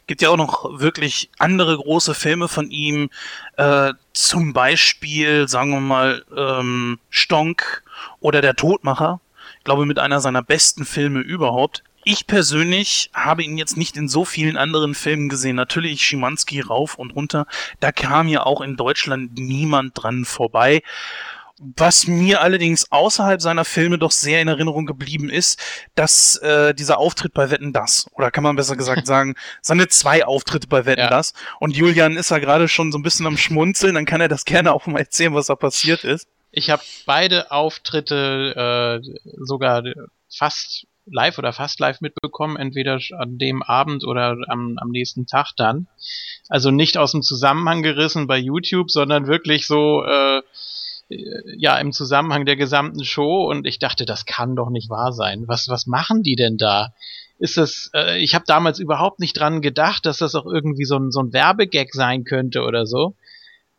Gibt 0.06 0.20
ja 0.20 0.28
auch 0.28 0.36
noch 0.36 0.78
wirklich 0.78 1.30
andere 1.38 1.78
große 1.78 2.12
Filme 2.12 2.48
von 2.48 2.70
ihm. 2.70 3.08
Äh, 3.56 3.94
zum 4.12 4.52
Beispiel, 4.52 5.48
sagen 5.48 5.70
wir 5.70 5.80
mal, 5.80 6.22
ähm, 6.36 6.98
Stonk 7.08 7.82
oder 8.20 8.42
Der 8.42 8.56
Todmacher. 8.56 9.22
Ich 9.56 9.64
glaube, 9.64 9.86
mit 9.86 9.98
einer 9.98 10.20
seiner 10.20 10.42
besten 10.42 10.84
Filme 10.84 11.20
überhaupt. 11.20 11.82
Ich 12.12 12.26
persönlich 12.26 13.08
habe 13.14 13.44
ihn 13.44 13.56
jetzt 13.56 13.76
nicht 13.76 13.96
in 13.96 14.08
so 14.08 14.24
vielen 14.24 14.56
anderen 14.56 14.96
Filmen 14.96 15.28
gesehen. 15.28 15.54
Natürlich 15.54 16.02
Schimanski 16.02 16.60
rauf 16.60 16.96
und 16.96 17.14
runter. 17.14 17.46
Da 17.78 17.92
kam 17.92 18.26
ja 18.26 18.44
auch 18.44 18.62
in 18.62 18.76
Deutschland 18.76 19.38
niemand 19.38 19.92
dran 19.94 20.24
vorbei. 20.24 20.82
Was 21.76 22.08
mir 22.08 22.40
allerdings 22.40 22.90
außerhalb 22.90 23.40
seiner 23.40 23.64
Filme 23.64 23.96
doch 23.96 24.10
sehr 24.10 24.42
in 24.42 24.48
Erinnerung 24.48 24.86
geblieben 24.86 25.30
ist, 25.30 25.60
dass 25.94 26.34
äh, 26.38 26.74
dieser 26.74 26.98
Auftritt 26.98 27.32
bei 27.32 27.48
Wetten 27.52 27.72
das, 27.72 28.08
oder 28.14 28.32
kann 28.32 28.42
man 28.42 28.56
besser 28.56 28.74
gesagt 28.74 29.06
sagen, 29.14 29.36
seine 29.62 29.86
zwei 29.86 30.24
Auftritte 30.24 30.66
bei 30.66 30.86
Wetten 30.86 31.02
Ja. 31.02 31.10
das. 31.10 31.32
Und 31.60 31.76
Julian 31.76 32.16
ist 32.16 32.32
ja 32.32 32.38
gerade 32.40 32.66
schon 32.66 32.90
so 32.90 32.98
ein 32.98 33.04
bisschen 33.04 33.26
am 33.26 33.36
Schmunzeln, 33.36 33.94
dann 33.94 34.04
kann 34.04 34.20
er 34.20 34.28
das 34.28 34.44
gerne 34.44 34.72
auch 34.72 34.86
mal 34.86 34.98
erzählen, 34.98 35.32
was 35.32 35.46
da 35.46 35.54
passiert 35.54 36.02
ist. 36.02 36.26
Ich 36.50 36.70
habe 36.70 36.82
beide 37.06 37.52
Auftritte 37.52 39.00
äh, 39.04 39.18
sogar 39.36 39.84
fast 40.28 40.86
live 41.06 41.38
oder 41.38 41.52
fast 41.52 41.80
live 41.80 42.00
mitbekommen, 42.00 42.56
entweder 42.56 42.98
an 43.18 43.38
dem 43.38 43.62
Abend 43.62 44.04
oder 44.04 44.36
am, 44.48 44.78
am 44.78 44.90
nächsten 44.90 45.26
Tag 45.26 45.52
dann. 45.56 45.86
Also 46.48 46.70
nicht 46.70 46.98
aus 46.98 47.12
dem 47.12 47.22
Zusammenhang 47.22 47.82
gerissen 47.82 48.26
bei 48.26 48.38
YouTube, 48.38 48.90
sondern 48.90 49.26
wirklich 49.26 49.66
so 49.66 50.04
äh, 50.04 50.42
ja 51.56 51.78
im 51.78 51.92
Zusammenhang 51.92 52.46
der 52.46 52.56
gesamten 52.56 53.04
Show 53.04 53.48
und 53.50 53.66
ich 53.66 53.78
dachte, 53.78 54.06
das 54.06 54.26
kann 54.26 54.56
doch 54.56 54.70
nicht 54.70 54.90
wahr 54.90 55.12
sein. 55.12 55.44
Was 55.46 55.68
was 55.68 55.86
machen 55.86 56.22
die 56.22 56.36
denn 56.36 56.56
da? 56.56 56.92
Ist 57.38 57.56
das 57.56 57.90
äh, 57.94 58.18
ich 58.18 58.34
habe 58.34 58.44
damals 58.46 58.78
überhaupt 58.78 59.18
nicht 59.20 59.38
dran 59.38 59.60
gedacht, 59.60 60.06
dass 60.06 60.18
das 60.18 60.34
auch 60.34 60.46
irgendwie 60.46 60.84
so 60.84 60.96
ein 60.98 61.10
so 61.10 61.20
ein 61.20 61.32
Werbegag 61.32 61.92
sein 61.92 62.24
könnte 62.24 62.62
oder 62.62 62.86
so. 62.86 63.16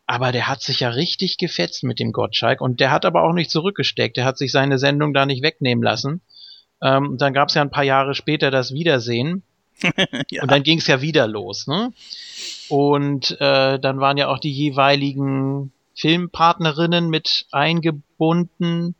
Aber 0.07 0.33
der 0.33 0.47
hat 0.49 0.61
sich 0.61 0.81
ja 0.81 0.89
richtig 0.89 1.37
gefetzt 1.37 1.83
mit 1.83 1.99
dem 1.99 2.11
Gottschalk 2.11 2.59
und 2.59 2.81
der 2.81 2.91
hat 2.91 3.05
aber 3.05 3.23
auch 3.23 3.33
nicht 3.33 3.49
zurückgesteckt. 3.49 4.17
Der 4.17 4.25
hat 4.25 4.37
sich 4.37 4.51
seine 4.51 4.77
Sendung 4.77 5.13
da 5.13 5.25
nicht 5.25 5.41
wegnehmen 5.41 5.83
lassen. 5.83 6.21
Ähm, 6.81 7.09
und 7.11 7.21
dann 7.21 7.33
gab 7.33 7.49
es 7.49 7.55
ja 7.55 7.61
ein 7.61 7.69
paar 7.71 7.83
Jahre 7.83 8.15
später 8.15 8.51
das 8.51 8.73
Wiedersehen 8.73 9.43
Ja. 10.29 10.43
und 10.43 10.51
dann 10.51 10.63
ging 10.63 10.77
es 10.79 10.87
ja 10.87 11.01
wieder 11.01 11.27
los. 11.27 11.67
Ne? 11.67 11.91
Und 12.69 13.31
äh, 13.41 13.79
dann 13.79 13.99
waren 13.99 14.17
ja 14.17 14.27
auch 14.29 14.39
die 14.39 14.51
jeweiligen 14.51 15.71
Filmpartnerinnen 15.95 17.09
mit 17.09 17.45
eingebunden. 17.51 18.95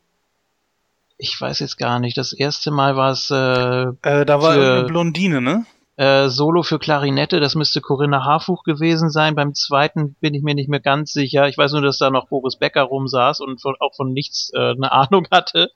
Ich 1.18 1.40
weiß 1.40 1.60
jetzt 1.60 1.78
gar 1.78 2.00
nicht. 2.00 2.16
Das 2.16 2.32
erste 2.32 2.70
Mal 2.70 2.96
war 2.96 3.12
es 3.12 3.30
äh, 3.30 3.34
Äh, 3.34 4.24
da 4.26 4.42
war 4.42 4.54
Für- 4.54 4.58
irgendeine 4.60 4.86
Blondine, 4.88 5.40
ne? 5.40 5.66
Äh, 6.02 6.28
Solo 6.30 6.64
für 6.64 6.80
Klarinette, 6.80 7.38
das 7.38 7.54
müsste 7.54 7.80
Corinna 7.80 8.24
Harfuch 8.24 8.64
gewesen 8.64 9.08
sein. 9.08 9.36
Beim 9.36 9.54
zweiten 9.54 10.14
bin 10.20 10.34
ich 10.34 10.42
mir 10.42 10.56
nicht 10.56 10.68
mehr 10.68 10.80
ganz 10.80 11.12
sicher. 11.12 11.46
Ich 11.46 11.56
weiß 11.56 11.70
nur, 11.72 11.82
dass 11.82 11.98
da 11.98 12.10
noch 12.10 12.26
Boris 12.26 12.56
Becker 12.56 12.82
rumsaß 12.82 13.40
und 13.40 13.60
von, 13.62 13.76
auch 13.78 13.94
von 13.94 14.12
nichts 14.12 14.50
äh, 14.52 14.72
eine 14.72 14.90
Ahnung 14.92 15.28
hatte 15.30 15.70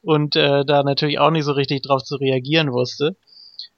und 0.00 0.36
äh, 0.36 0.64
da 0.64 0.84
natürlich 0.84 1.18
auch 1.18 1.32
nicht 1.32 1.44
so 1.44 1.52
richtig 1.52 1.82
drauf 1.82 2.04
zu 2.04 2.14
reagieren 2.14 2.72
wusste. 2.72 3.16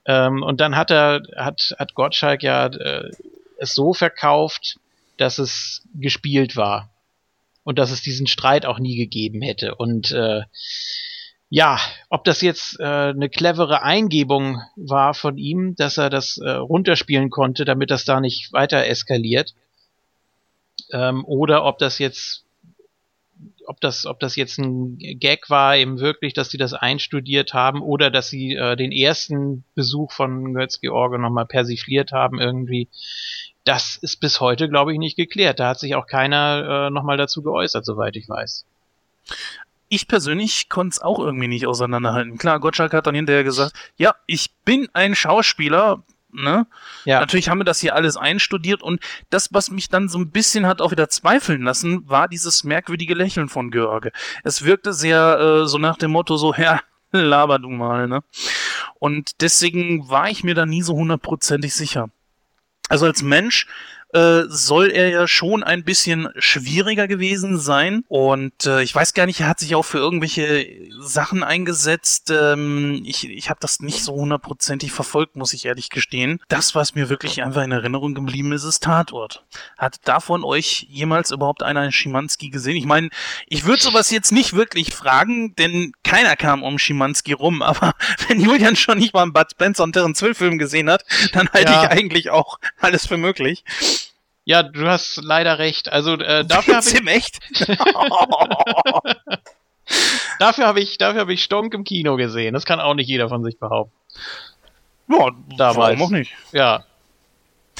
Ähm, 0.04 0.42
und 0.42 0.60
dann 0.60 0.76
hat 0.76 0.90
er, 0.90 1.22
hat, 1.34 1.74
hat 1.78 1.94
Gottschalk 1.94 2.42
ja 2.42 2.66
äh, 2.66 3.10
es 3.58 3.74
so 3.74 3.94
verkauft, 3.94 4.78
dass 5.16 5.38
es 5.38 5.82
gespielt 5.94 6.56
war 6.56 6.90
und 7.64 7.78
dass 7.78 7.90
es 7.90 8.02
diesen 8.02 8.26
Streit 8.26 8.66
auch 8.66 8.78
nie 8.78 8.96
gegeben 8.96 9.40
hätte. 9.40 9.74
Und 9.76 10.10
äh, 10.10 10.42
ja, 11.48 11.78
ob 12.08 12.24
das 12.24 12.40
jetzt 12.40 12.80
äh, 12.80 12.84
eine 12.84 13.28
clevere 13.28 13.82
Eingebung 13.82 14.60
war 14.74 15.14
von 15.14 15.38
ihm, 15.38 15.76
dass 15.76 15.96
er 15.96 16.10
das 16.10 16.38
äh, 16.38 16.50
runterspielen 16.50 17.30
konnte, 17.30 17.64
damit 17.64 17.90
das 17.90 18.04
da 18.04 18.20
nicht 18.20 18.52
weiter 18.52 18.84
eskaliert, 18.86 19.54
ähm, 20.92 21.24
oder 21.24 21.64
ob 21.64 21.78
das 21.78 21.98
jetzt, 21.98 22.44
ob 23.66 23.80
das, 23.80 24.06
ob 24.06 24.18
das 24.18 24.34
jetzt 24.34 24.58
ein 24.58 24.98
Gag 24.98 25.48
war, 25.48 25.76
eben 25.76 26.00
wirklich, 26.00 26.34
dass 26.34 26.50
sie 26.50 26.58
das 26.58 26.74
einstudiert 26.74 27.54
haben, 27.54 27.80
oder 27.80 28.10
dass 28.10 28.28
sie 28.28 28.54
äh, 28.54 28.74
den 28.74 28.90
ersten 28.90 29.64
Besuch 29.76 30.12
von 30.12 30.52
Götz 30.52 30.80
George 30.80 31.18
nochmal 31.18 31.46
persifliert 31.46 32.10
haben 32.10 32.40
irgendwie. 32.40 32.88
Das 33.64 33.96
ist 33.96 34.18
bis 34.18 34.40
heute, 34.40 34.68
glaube 34.68 34.92
ich, 34.92 34.98
nicht 34.98 35.16
geklärt. 35.16 35.60
Da 35.60 35.70
hat 35.70 35.80
sich 35.80 35.94
auch 35.94 36.06
keiner 36.06 36.86
äh, 36.86 36.90
nochmal 36.90 37.16
dazu 37.16 37.42
geäußert, 37.42 37.84
soweit 37.84 38.16
ich 38.16 38.28
weiß. 38.28 38.64
Ich 39.88 40.08
persönlich 40.08 40.68
konnte 40.68 40.94
es 40.94 41.02
auch 41.02 41.18
irgendwie 41.18 41.48
nicht 41.48 41.66
auseinanderhalten. 41.66 42.38
Klar, 42.38 42.60
Gottschalk 42.60 42.92
hat 42.92 43.06
dann 43.06 43.14
hinterher 43.14 43.44
gesagt, 43.44 43.72
ja, 43.96 44.14
ich 44.26 44.54
bin 44.64 44.88
ein 44.92 45.14
Schauspieler, 45.14 46.02
ne? 46.32 46.66
Ja. 47.04 47.20
Natürlich 47.20 47.48
haben 47.48 47.60
wir 47.60 47.64
das 47.64 47.80
hier 47.80 47.94
alles 47.94 48.16
einstudiert 48.16 48.82
und 48.82 49.00
das, 49.30 49.52
was 49.52 49.70
mich 49.70 49.88
dann 49.88 50.08
so 50.08 50.18
ein 50.18 50.30
bisschen 50.30 50.66
hat 50.66 50.80
auch 50.80 50.90
wieder 50.90 51.08
zweifeln 51.08 51.62
lassen, 51.62 52.08
war 52.08 52.28
dieses 52.28 52.64
merkwürdige 52.64 53.14
Lächeln 53.14 53.48
von 53.48 53.70
George. 53.70 54.12
Es 54.44 54.64
wirkte 54.64 54.92
sehr 54.92 55.38
äh, 55.38 55.66
so 55.66 55.78
nach 55.78 55.96
dem 55.96 56.10
Motto 56.10 56.36
so, 56.36 56.54
ja, 56.58 56.80
laber 57.12 57.58
du 57.58 57.68
mal, 57.68 58.08
ne? 58.08 58.22
Und 58.98 59.40
deswegen 59.40 60.08
war 60.08 60.30
ich 60.30 60.44
mir 60.44 60.54
da 60.54 60.66
nie 60.66 60.82
so 60.82 60.94
hundertprozentig 60.94 61.74
sicher. 61.74 62.10
Also 62.88 63.06
als 63.06 63.22
Mensch 63.22 63.66
äh, 64.16 64.44
soll 64.48 64.90
er 64.90 65.10
ja 65.10 65.28
schon 65.28 65.62
ein 65.62 65.84
bisschen 65.84 66.28
schwieriger 66.38 67.06
gewesen 67.06 67.58
sein. 67.60 68.02
Und 68.08 68.64
äh, 68.64 68.82
ich 68.82 68.94
weiß 68.94 69.12
gar 69.12 69.26
nicht, 69.26 69.40
er 69.40 69.48
hat 69.48 69.60
sich 69.60 69.74
auch 69.74 69.84
für 69.84 69.98
irgendwelche 69.98 70.66
Sachen 70.98 71.42
eingesetzt. 71.44 72.30
Ähm, 72.30 73.02
ich 73.04 73.28
ich 73.28 73.50
habe 73.50 73.60
das 73.60 73.80
nicht 73.80 74.02
so 74.02 74.14
hundertprozentig 74.14 74.90
verfolgt, 74.92 75.36
muss 75.36 75.52
ich 75.52 75.66
ehrlich 75.66 75.90
gestehen. 75.90 76.40
Das, 76.48 76.74
was 76.74 76.94
mir 76.94 77.08
wirklich 77.10 77.42
einfach 77.42 77.62
in 77.62 77.72
Erinnerung 77.72 78.14
geblieben 78.14 78.52
ist, 78.52 78.64
ist 78.64 78.82
Tatort. 78.82 79.44
Hat 79.76 79.96
davon 80.04 80.44
euch 80.44 80.86
jemals 80.88 81.30
überhaupt 81.30 81.62
einer 81.62 81.92
Schimanski 81.92 82.48
gesehen? 82.48 82.76
Ich 82.76 82.86
meine, 82.86 83.10
ich 83.48 83.66
würde 83.66 83.82
sowas 83.82 84.10
jetzt 84.10 84.32
nicht 84.32 84.54
wirklich 84.54 84.94
fragen, 84.94 85.54
denn 85.56 85.92
keiner 86.04 86.36
kam 86.36 86.62
um 86.62 86.78
Schimanski 86.78 87.32
rum. 87.32 87.60
Aber 87.66 87.92
wenn 88.28 88.40
Julian 88.40 88.76
schon 88.76 88.98
nicht 88.98 89.12
mal 89.12 89.22
einen 89.22 89.32
Bud 89.34 89.50
Spencer 89.50 89.84
und 89.84 89.92
Terence 89.92 90.20
Hill 90.20 90.34
Film 90.34 90.56
gesehen 90.58 90.88
hat, 90.88 91.04
dann 91.32 91.48
halte 91.50 91.72
Ja. 91.72 91.84
ich 91.84 91.90
eigentlich 91.90 92.30
auch 92.30 92.58
alles 92.80 93.06
für 93.06 93.18
möglich. 93.18 93.64
Ja, 94.46 94.62
du 94.62 94.86
hast 94.88 95.16
leider 95.22 95.58
recht. 95.58 95.92
Also 95.92 96.14
äh, 96.14 96.44
dafür 96.44 96.76
habe 96.76 96.86
ich 96.88 96.94
im 96.94 97.08
echt? 97.08 97.40
dafür 100.38 100.66
habe 100.66 100.80
ich, 100.80 100.96
dafür 100.98 101.20
habe 101.20 101.32
ich 101.34 101.42
Stonk 101.42 101.74
im 101.74 101.82
Kino 101.84 102.16
gesehen. 102.16 102.54
Das 102.54 102.64
kann 102.64 102.80
auch 102.80 102.94
nicht 102.94 103.08
jeder 103.08 103.28
von 103.28 103.42
sich 103.44 103.58
behaupten. 103.58 103.92
Ja, 105.08 105.30
Damals. 105.56 105.76
warum 105.76 106.02
auch 106.02 106.10
nicht. 106.10 106.32
Ja. 106.52 106.84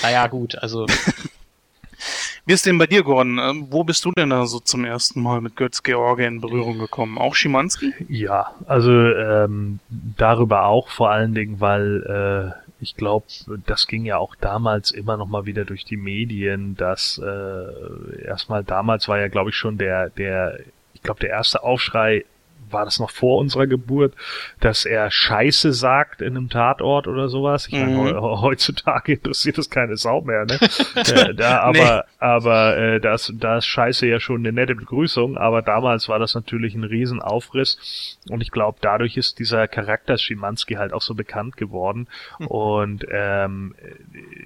Naja, 0.03 0.27
gut, 0.27 0.57
also 0.57 0.87
Wie 2.47 2.53
ist 2.53 2.67
denn 2.67 2.79
bei 2.79 2.87
dir, 2.87 3.03
Gordon? 3.03 3.39
Ähm, 3.39 3.67
Wo 3.71 3.83
bist 3.83 4.05
du 4.05 4.13
denn 4.13 4.31
da 4.31 4.47
so 4.47 4.61
zum 4.61 4.85
ersten 4.85 5.21
Mal 5.21 5.41
mit 5.41 5.57
Götz 5.57 5.83
George 5.83 6.25
in 6.27 6.41
Berührung 6.41 6.79
gekommen? 6.79 7.19
Auch 7.19 7.35
Schimanski? 7.35 7.93
Ja, 8.09 8.53
also 8.67 8.91
ähm, 8.93 9.81
darüber 10.17 10.67
auch 10.67 10.89
vor 10.89 11.11
allen 11.11 11.35
Dingen, 11.35 11.61
weil 11.61 12.55
äh, 12.57 12.66
ich 12.81 12.97
glaube, 12.97 13.27
das 13.67 13.87
ging 13.87 14.05
ja 14.05 14.19
auch 14.19 14.35
damals 14.37 14.91
immer 14.91 15.17
noch 15.17 15.29
mal 15.29 15.47
wieder 15.47 15.65
durch 15.65 15.85
die 15.85 15.97
Medien, 15.97 16.77
dass 16.77 17.19
äh, 17.19 18.23
erstmal 18.25 18.65
damals 18.65 19.09
war 19.09 19.19
ja, 19.19 19.29
glaube 19.29 19.51
ich, 19.51 19.57
schon 19.57 19.79
der, 19.79 20.11
der, 20.11 20.59
ich 20.93 21.03
glaube, 21.03 21.21
der 21.21 21.31
erste 21.31 21.63
Aufschrei 21.63 22.25
war 22.71 22.85
das 22.85 22.99
noch 22.99 23.11
vor 23.11 23.39
unserer 23.39 23.67
Geburt, 23.67 24.15
dass 24.61 24.85
er 24.85 25.11
Scheiße 25.11 25.73
sagt 25.73 26.21
in 26.21 26.37
einem 26.37 26.49
Tatort 26.49 27.07
oder 27.07 27.29
sowas. 27.29 27.67
Ich 27.69 27.73
meine, 27.75 27.93
Mhm. 27.93 27.99
heu- 28.21 28.41
heutzutage 28.41 29.13
interessiert 29.15 29.59
das 29.59 29.71
keine 29.71 29.97
Sau 29.97 30.21
mehr, 30.23 30.45
ne? 30.47 30.59
äh, 31.31 31.35
da, 31.35 31.61
aber 31.61 32.05
aber 32.19 32.77
äh, 32.77 33.01
da, 33.01 33.15
ist, 33.15 33.33
da 33.39 33.59
ist 33.59 33.67
Scheiße 33.67 34.07
ja 34.07 34.19
schon 34.21 34.39
eine 34.41 34.53
nette 34.53 34.75
Begrüßung, 34.75 35.37
aber 35.39 35.63
damals 35.63 36.09
war 36.09 36.19
das 36.19 36.35
natürlich 36.35 36.75
ein 36.75 36.85
Riesenaufriss 36.85 38.19
und 38.31 38.41
ich 38.41 38.51
glaube, 38.51 38.79
dadurch 38.81 39.17
ist 39.17 39.39
dieser 39.39 39.69
Charakter 39.69 40.19
Schimanski 40.19 40.75
halt 40.75 40.93
auch 40.93 41.03
so 41.03 41.15
bekannt 41.15 41.57
geworden 41.57 42.09
und 42.49 43.07
ähm, 43.11 43.75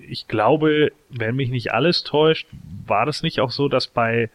ich 0.08 0.28
glaube, 0.28 0.92
wenn 1.08 1.36
mich 1.36 1.50
nicht 1.50 1.72
alles 1.72 2.04
täuscht, 2.04 2.46
war 2.86 3.06
das 3.06 3.22
nicht 3.22 3.40
auch 3.40 3.50
so, 3.50 3.68
dass 3.68 3.86
bei 3.86 4.28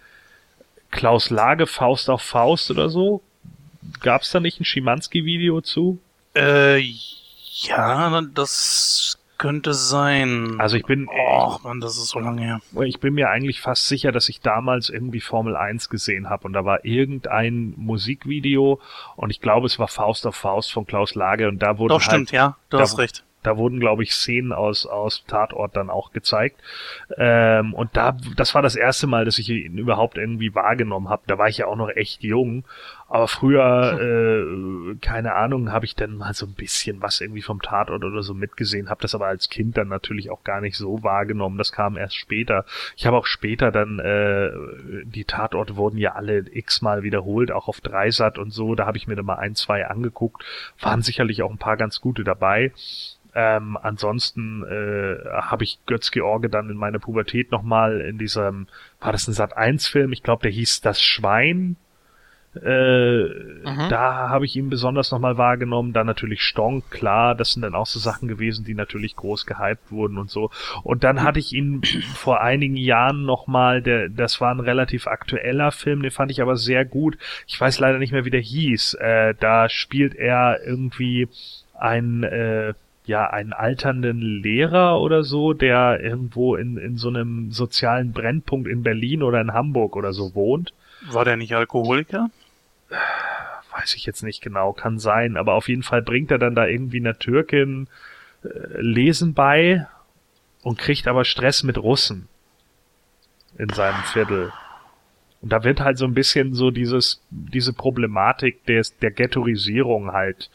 Klaus 0.92 1.30
Lage 1.30 1.68
Faust 1.68 2.10
auf 2.10 2.22
Faust 2.22 2.72
oder 2.72 2.90
so 2.90 3.22
Gab 4.02 4.22
es 4.22 4.32
da 4.32 4.40
nicht 4.40 4.60
ein 4.60 4.66
Schimanski-Video 4.66 5.62
zu? 5.62 6.00
Äh, 6.36 6.80
ja, 7.62 8.22
das 8.34 9.18
könnte 9.38 9.74
sein. 9.74 10.56
Also 10.60 10.78
ich 10.78 10.86
bin, 10.86 11.10
Oh, 11.10 11.58
Mann, 11.64 11.82
das 11.82 11.98
ist 11.98 12.10
so 12.10 12.20
lange 12.20 12.42
her. 12.42 12.62
ich 12.86 13.02
bin 13.02 13.14
mir 13.16 13.30
eigentlich 13.30 13.60
fast 13.60 13.88
sicher, 13.88 14.14
dass 14.14 14.30
ich 14.30 14.40
damals 14.40 14.90
irgendwie 14.90 15.20
Formel 15.20 15.58
1 15.58 15.90
gesehen 15.90 16.30
habe 16.30 16.46
und 16.48 16.54
da 16.54 16.64
war 16.64 16.86
irgendein 16.86 17.74
Musikvideo 17.76 18.80
und 19.18 19.30
ich 19.32 19.42
glaube, 19.42 19.66
es 19.68 19.78
war 19.78 19.90
Faust 19.90 20.26
auf 20.26 20.38
Faust 20.38 20.72
von 20.72 20.86
Klaus 20.86 21.16
Lage 21.16 21.50
und 21.50 21.60
da 21.60 21.78
wurden 21.78 21.90
Doch, 21.90 22.00
halt, 22.00 22.06
stimmt, 22.12 22.32
ja, 22.32 22.56
du 22.70 22.78
da- 22.78 22.84
hast 22.84 22.98
recht. 22.98 23.25
Da 23.46 23.58
wurden, 23.58 23.80
glaube 23.80 24.04
ich, 24.04 24.14
Szenen 24.14 24.52
aus, 24.52 24.86
aus 24.86 25.24
Tatort 25.28 25.76
dann 25.76 25.90
auch 25.90 26.12
gezeigt. 26.12 26.60
Ähm, 27.18 27.74
und 27.74 27.96
da, 27.96 28.18
das 28.36 28.56
war 28.56 28.62
das 28.62 28.76
erste 28.76 29.08
Mal, 29.08 29.26
dass 29.26 29.40
ich 29.40 29.50
ihn 29.50 29.78
überhaupt 29.78 30.18
irgendwie 30.18 30.56
wahrgenommen 30.56 31.10
habe. 31.10 31.24
Da 31.28 31.38
war 31.38 31.48
ich 31.48 31.58
ja 31.58 31.68
auch 31.68 31.76
noch 31.76 31.90
echt 31.90 32.24
jung. 32.24 32.64
Aber 33.08 33.28
früher, 33.28 34.00
äh, 34.02 34.96
keine 34.96 35.36
Ahnung, 35.36 35.72
habe 35.72 35.86
ich 35.86 35.96
dann 35.96 36.18
mal 36.18 36.34
so 36.34 36.48
ein 36.48 36.54
bisschen 36.54 37.04
was 37.04 37.22
irgendwie 37.22 37.44
vom 37.44 37.62
Tatort 37.62 38.04
oder 38.04 38.24
so 38.24 38.34
mitgesehen, 38.34 38.90
habe 38.90 39.02
das 39.02 39.14
aber 39.14 39.28
als 39.28 39.50
Kind 39.50 39.78
dann 39.78 39.90
natürlich 39.90 40.32
auch 40.32 40.44
gar 40.44 40.60
nicht 40.60 40.76
so 40.76 41.04
wahrgenommen. 41.04 41.60
Das 41.60 41.72
kam 41.72 41.98
erst 41.98 42.16
später. 42.16 42.66
Ich 42.98 43.06
habe 43.06 43.16
auch 43.16 43.28
später 43.28 43.72
dann, 43.72 44.00
äh, 44.00 44.52
die 45.06 45.24
Tatorte 45.26 45.76
wurden 45.76 46.00
ja 46.00 46.14
alle 46.14 46.46
x-mal 46.52 47.04
wiederholt, 47.04 47.52
auch 47.52 47.68
auf 47.68 47.80
Dreisat 47.80 48.40
und 48.40 48.52
so. 48.52 48.74
Da 48.74 48.88
habe 48.88 48.98
ich 48.98 49.08
mir 49.08 49.16
dann 49.16 49.26
mal 49.26 49.36
ein, 49.36 49.54
zwei 49.54 49.86
angeguckt. 49.86 50.44
Waren 50.80 51.04
sicherlich 51.04 51.44
auch 51.44 51.52
ein 51.52 51.60
paar 51.60 51.78
ganz 51.78 52.02
gute 52.02 52.24
dabei. 52.24 52.72
Ähm, 53.36 53.78
ansonsten 53.82 54.64
äh, 54.64 55.18
habe 55.30 55.66
ich 55.66 55.80
Götz 55.86 56.12
George 56.12 56.50
dann 56.50 56.70
in 56.70 56.78
meiner 56.78 57.00
Pubertät 57.00 57.52
nochmal 57.52 58.00
in 58.02 58.18
diesem, 58.18 58.68
war 59.02 59.12
das 59.12 59.28
ein 59.28 59.34
Sat 59.34 59.58
1 59.58 59.88
Film? 59.88 60.14
Ich 60.14 60.24
glaube, 60.24 60.44
der 60.44 60.52
hieß 60.52 60.82
Das 60.82 61.02
Schwein. 61.02 61.76
Äh, 62.56 63.26
Da 63.90 64.30
habe 64.30 64.46
ich 64.46 64.56
ihn 64.56 64.70
besonders 64.70 65.12
nochmal 65.12 65.38
wahrgenommen. 65.38 65.92
Dann 65.92 66.08
natürlich 66.08 66.42
Stonk, 66.42 66.90
klar, 66.90 67.36
das 67.36 67.52
sind 67.52 67.64
dann 67.64 67.76
auch 67.76 67.86
so 67.86 68.00
Sachen 68.00 68.28
gewesen, 68.30 68.64
die 68.66 68.74
natürlich 68.74 69.16
groß 69.18 69.46
gehypt 69.46 69.92
wurden 69.92 70.18
und 70.18 70.30
so. 70.30 70.50
Und 70.84 71.04
dann 71.04 71.22
hatte 71.24 71.40
ich 71.40 71.52
ihn 71.54 71.82
vor 72.16 72.42
einigen 72.42 72.78
Jahren 72.78 73.26
nochmal, 73.26 73.82
der, 73.82 74.08
das 74.10 74.40
war 74.40 74.52
ein 74.52 74.62
relativ 74.62 75.08
aktueller 75.08 75.72
Film, 75.72 76.02
den 76.02 76.12
fand 76.12 76.32
ich 76.32 76.42
aber 76.42 76.56
sehr 76.56 76.86
gut. 76.86 77.18
Ich 77.48 77.60
weiß 77.60 77.80
leider 77.80 78.00
nicht 78.00 78.14
mehr, 78.14 78.24
wie 78.26 78.30
der 78.32 78.42
hieß. 78.42 78.94
Äh, 78.96 79.36
da 79.40 79.68
spielt 79.68 80.16
er 80.16 80.62
irgendwie 80.66 81.28
ein 81.78 82.24
äh, 82.24 82.74
ja, 83.06 83.30
einen 83.30 83.54
alternden 83.54 84.20
Lehrer 84.20 85.00
oder 85.00 85.24
so, 85.24 85.54
der 85.54 86.00
irgendwo 86.02 86.56
in, 86.56 86.78
in 86.78 86.98
so 86.98 87.10
einem 87.10 87.52
sozialen 87.52 88.12
Brennpunkt 88.12 88.68
in 88.68 88.84
Berlin 88.84 89.24
oder 89.24 89.42
in 89.42 89.54
Hamburg 89.54 89.96
oder 89.96 90.14
so 90.14 90.34
wohnt. 90.34 90.74
War 91.12 91.26
der 91.26 91.38
nicht 91.38 91.56
Alkoholiker? 91.56 92.30
Weiß 93.72 93.96
ich 93.96 94.06
jetzt 94.06 94.24
nicht 94.24 94.42
genau, 94.42 94.74
kann 94.74 95.00
sein, 95.00 95.38
aber 95.38 95.54
auf 95.54 95.68
jeden 95.68 95.84
Fall 95.84 96.02
bringt 96.02 96.32
er 96.32 96.40
dann 96.40 96.56
da 96.56 96.66
irgendwie 96.66 97.00
einer 97.00 97.20
Türkin 97.20 97.88
äh, 98.44 98.82
Lesen 98.82 99.34
bei 99.34 99.86
und 100.64 100.80
kriegt 100.80 101.08
aber 101.08 101.26
Stress 101.26 101.64
mit 101.64 101.78
Russen 101.78 102.28
in 103.58 103.70
seinem 103.70 104.02
Viertel. 104.04 104.52
Und 105.42 105.52
da 105.52 105.64
wird 105.64 105.80
halt 105.80 105.98
so 105.98 106.06
ein 106.06 106.16
bisschen 106.16 106.56
so 106.56 106.72
dieses, 106.72 107.22
diese 107.30 107.74
Problematik 107.74 108.66
des, 108.66 108.98
der 108.98 109.12
Ghettoisierung 109.12 110.12
halt 110.12 110.50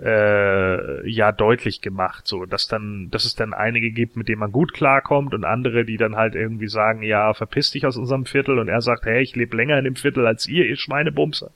äh, 0.00 1.08
ja 1.08 1.32
deutlich 1.32 1.80
gemacht, 1.80 2.26
so 2.26 2.46
dass 2.46 2.66
dann, 2.68 3.08
dass 3.10 3.24
es 3.24 3.34
dann 3.34 3.52
einige 3.52 3.90
gibt, 3.90 4.16
mit 4.16 4.28
denen 4.28 4.40
man 4.40 4.52
gut 4.52 4.72
klarkommt 4.72 5.34
und 5.34 5.44
andere, 5.44 5.84
die 5.84 5.96
dann 5.98 6.16
halt 6.16 6.34
irgendwie 6.34 6.68
sagen, 6.68 7.02
ja, 7.02 7.34
verpiss 7.34 7.70
dich 7.72 7.84
aus 7.86 7.96
unserem 7.96 8.24
Viertel 8.24 8.58
und 8.58 8.68
er 8.68 8.80
sagt, 8.80 9.04
hey, 9.04 9.22
ich 9.22 9.36
lebe 9.36 9.56
länger 9.56 9.78
in 9.78 9.84
dem 9.84 9.96
Viertel 9.96 10.26
als 10.26 10.48
ihr, 10.48 10.64
ihr 10.66 10.76
Schweinebumser. 10.76 11.50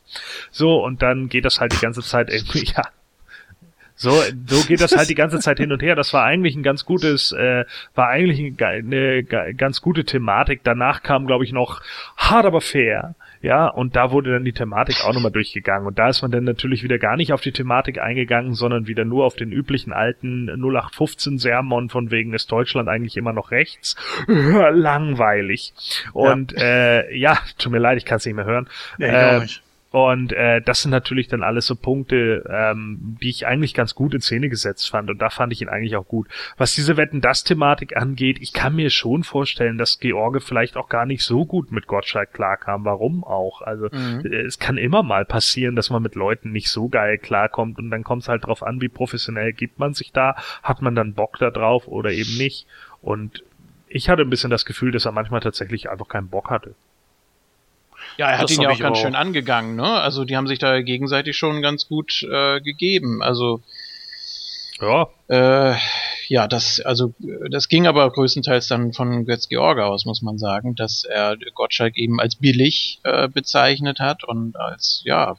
So, 0.51 0.85
und 0.85 1.01
dann 1.03 1.29
geht 1.29 1.45
das 1.45 1.61
halt 1.61 1.73
die 1.73 1.81
ganze 1.81 2.03
Zeit 2.03 2.31
irgendwie, 2.31 2.65
ja. 2.77 2.83
So, 3.99 4.11
so 4.47 4.67
geht 4.67 4.83
das 4.83 4.95
halt 4.95 5.09
die 5.09 5.15
ganze 5.15 5.39
Zeit 5.39 5.57
hin 5.59 5.73
und 5.73 5.83
her. 5.83 5.95
Das 5.95 6.13
war 6.13 6.23
eigentlich 6.23 6.55
ein 6.55 6.63
ganz 6.63 6.85
gutes, 6.85 7.33
äh, 7.33 7.65
war 7.95 8.09
eigentlich 8.09 8.39
ein, 8.41 8.57
ge- 8.59 8.67
eine 8.67 9.23
ge- 9.23 9.55
ganz 9.55 9.81
gute 9.81 10.05
Thematik. 10.05 10.61
Danach 10.65 11.03
kam, 11.03 11.27
glaube 11.27 11.45
ich, 11.45 11.53
noch 11.53 11.81
hart 12.19 12.45
aber 12.45 12.61
fair. 12.61 13.15
Ja, 13.43 13.69
und 13.69 13.97
da 13.97 14.11
wurde 14.11 14.33
dann 14.33 14.45
die 14.45 14.53
Thematik 14.53 15.05
auch 15.05 15.13
nochmal 15.13 15.33
durchgegangen. 15.33 15.87
Und 15.87 15.99
da 15.99 16.09
ist 16.09 16.23
man 16.23 16.31
dann 16.31 16.45
natürlich 16.45 16.83
wieder 16.83 16.99
gar 16.99 17.17
nicht 17.17 17.33
auf 17.33 17.41
die 17.41 17.53
Thematik 17.53 17.99
eingegangen, 17.99 18.55
sondern 18.55 18.87
wieder 18.87 19.05
nur 19.05 19.25
auf 19.25 19.37
den 19.37 19.53
üblichen 19.53 19.93
alten 19.93 20.49
0815 20.49 21.39
Sermon 21.39 21.89
von 21.89 22.11
wegen 22.11 22.35
ist 22.35 22.51
Deutschland 22.51 22.89
eigentlich 22.89 23.17
immer 23.17 23.33
noch 23.33 23.51
rechts. 23.51 23.97
Langweilig. 24.27 25.73
Und 26.13 26.57
äh, 26.57 27.15
ja, 27.15 27.39
tut 27.59 27.73
mir 27.73 27.79
leid, 27.79 27.99
ich 27.99 28.05
kann 28.05 28.19
es 28.19 28.27
nicht 28.27 28.35
mehr 28.35 28.45
hören. 28.45 28.69
Ja, 28.99 29.07
ich 29.07 29.13
Äh, 29.13 29.37
auch 29.37 29.43
nicht. 29.43 29.63
Und 29.97 30.35
äh, 30.35 30.61
das 30.61 30.83
sind 30.83 30.91
natürlich 30.91 31.27
dann 31.29 31.43
alles 31.43 31.65
so 31.65 31.75
Punkte, 31.75 32.45
ähm, 32.53 33.17
die 33.23 33.31
ich 33.31 33.47
eigentlich 33.47 33.73
ganz 33.73 33.95
gut 33.95 34.13
in 34.13 34.21
Szene 34.21 34.51
gesetzt 34.51 34.91
fand. 34.91 35.09
Und 35.09 35.23
da 35.23 35.31
fand 35.31 35.55
ich 35.55 35.63
ihn 35.63 35.71
eigentlich 35.71 35.97
auch 35.97 36.07
gut. 36.07 36.29
Was 36.59 36.75
diese 36.75 36.99
Wetten-Das-Thematik 36.99 37.97
angeht, 37.97 38.37
ich 38.43 38.53
kann 38.53 38.77
mir 38.77 38.91
schon 38.91 39.25
vorstellen, 39.25 39.79
dass 39.79 39.99
George 39.99 40.41
vielleicht 40.41 40.77
auch 40.77 40.91
gar 40.91 41.07
nicht 41.07 41.23
so 41.23 41.47
gut 41.47 41.73
mit 41.73 41.87
Gottschalk 41.87 42.35
klarkam. 42.35 42.85
Warum 42.85 43.25
auch? 43.25 43.63
Also 43.63 43.89
Mhm. 43.91 44.21
äh, 44.27 44.43
es 44.43 44.59
kann 44.59 44.77
immer 44.77 45.03
mal 45.03 45.25
passieren, 45.25 45.77
dass 45.77 45.89
man 45.89 46.03
mit 46.03 46.15
Leuten 46.15 46.53
nicht 46.53 46.69
so 46.69 46.91
geil 46.91 47.17
klarkommt. 47.17 47.79
Und 47.79 47.91
dann 47.91 48.05
kommt 48.05 48.21
es 48.21 48.29
halt 48.29 48.45
drauf 48.45 48.63
an, 48.63 48.83
wie 48.83 48.89
professionell 48.89 49.55
gibt 49.55 49.79
man 49.79 49.95
sich 49.95 50.13
da. 50.13 50.37
Hat 50.63 50.83
man 50.83 50.95
dann 50.95 51.15
Bock 51.15 51.39
da 51.39 51.51
drauf 51.51 51.89
oder 51.89 52.11
eben 52.11 52.37
nicht? 52.37 52.67
Und 53.01 53.45
ich 53.89 54.11
hatte 54.11 54.21
ein 54.25 54.31
bisschen 54.31 54.51
das 54.51 54.67
Gefühl, 54.67 54.91
dass 54.91 55.07
er 55.07 55.13
manchmal 55.13 55.41
tatsächlich 55.41 55.89
einfach 55.89 56.09
keinen 56.09 56.29
Bock 56.29 56.51
hatte. 56.51 56.75
Ja, 58.19 58.31
er 58.31 58.39
hat 58.39 58.45
Das 58.45 58.57
ihn 58.57 58.63
ja 58.63 58.71
auch 58.71 58.79
ganz 58.79 58.99
auch. 58.99 59.03
schön 59.03 59.15
angegangen, 59.15 59.77
ne? 59.77 59.85
Also 60.01 60.25
die 60.25 60.37
haben 60.37 60.47
sich 60.47 60.59
da 60.59 60.81
gegenseitig 60.81 61.37
schon 61.37 61.61
ganz 61.63 61.87
gut 61.87 62.23
äh, 62.23 62.61
gegeben. 62.61 63.23
Also 63.23 63.61
Ja, 64.81 65.09
äh, 65.29 65.77
ja, 66.29 66.49
das 66.49 66.81
also 66.81 67.15
das 67.51 67.69
ging 67.69 67.87
aber 67.87 68.11
größtenteils 68.11 68.69
dann 68.69 68.93
von 68.93 69.25
Götz 69.27 69.49
George 69.49 69.85
aus, 69.85 70.07
muss 70.07 70.23
man 70.23 70.39
sagen, 70.39 70.75
dass 70.75 71.05
er 71.05 71.37
Gottschalk 71.55 71.97
eben 71.97 72.21
als 72.21 72.37
billig 72.37 73.01
äh, 73.05 73.29
bezeichnet 73.29 74.01
hat 74.01 74.25
und 74.25 74.57
als 74.57 75.03
ja, 75.05 75.37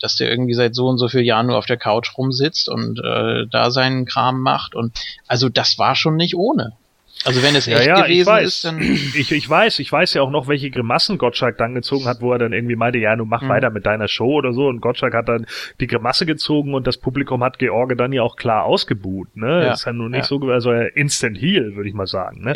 dass 0.00 0.16
der 0.16 0.30
irgendwie 0.30 0.54
seit 0.54 0.74
so 0.74 0.88
und 0.88 0.98
so 0.98 1.08
vielen 1.08 1.24
Jahren 1.24 1.46
nur 1.46 1.58
auf 1.58 1.66
der 1.66 1.76
Couch 1.76 2.16
rumsitzt 2.16 2.68
und 2.68 2.98
äh, 2.98 3.46
da 3.50 3.70
seinen 3.70 4.04
Kram 4.06 4.40
macht 4.40 4.74
und 4.74 4.98
also 5.28 5.48
das 5.48 5.78
war 5.78 5.94
schon 5.94 6.16
nicht 6.16 6.34
ohne. 6.34 6.72
Also 7.24 7.42
wenn 7.42 7.54
es 7.54 7.66
Ja, 7.66 7.76
echt 7.78 7.86
ja, 7.86 8.02
gewesen 8.02 8.26
weiß. 8.26 8.46
ist, 8.48 8.64
dann 8.64 8.80
Ich, 9.14 9.30
ich 9.32 9.48
weiß, 9.48 9.78
ich 9.78 9.90
weiß 9.92 10.14
ja 10.14 10.22
auch 10.22 10.30
noch, 10.30 10.48
welche 10.48 10.70
Grimassen 10.70 11.18
Gottschalk 11.18 11.58
dann 11.58 11.74
gezogen 11.74 12.06
hat, 12.06 12.20
wo 12.20 12.32
er 12.32 12.38
dann 12.38 12.52
irgendwie 12.52 12.76
meinte, 12.76 12.98
ja, 12.98 13.14
du 13.16 13.24
mach 13.24 13.42
Mhm. 13.42 13.48
weiter 13.48 13.70
mit 13.70 13.86
deiner 13.86 14.08
Show 14.08 14.32
oder 14.38 14.52
so. 14.52 14.66
Und 14.66 14.80
Gottschalk 14.80 15.14
hat 15.14 15.28
dann 15.28 15.46
die 15.80 15.86
Grimasse 15.86 16.26
gezogen 16.26 16.74
und 16.74 16.86
das 16.86 16.96
Publikum 16.98 17.42
hat 17.44 17.58
George 17.58 17.96
dann 17.96 18.12
ja 18.12 18.22
auch 18.22 18.36
klar 18.36 18.64
ausgebuht. 18.64 19.36
Ne? 19.36 19.66
Ja, 19.66 19.72
Ist 19.72 19.84
ja 19.84 19.92
nun 19.92 20.10
nicht 20.12 20.30
ja. 20.30 20.38
so, 20.38 20.40
also 20.50 20.72
Instant 20.72 21.40
Heal, 21.40 21.74
würde 21.76 21.88
ich 21.88 21.94
mal 21.94 22.06
sagen. 22.06 22.42
Ne? 22.42 22.54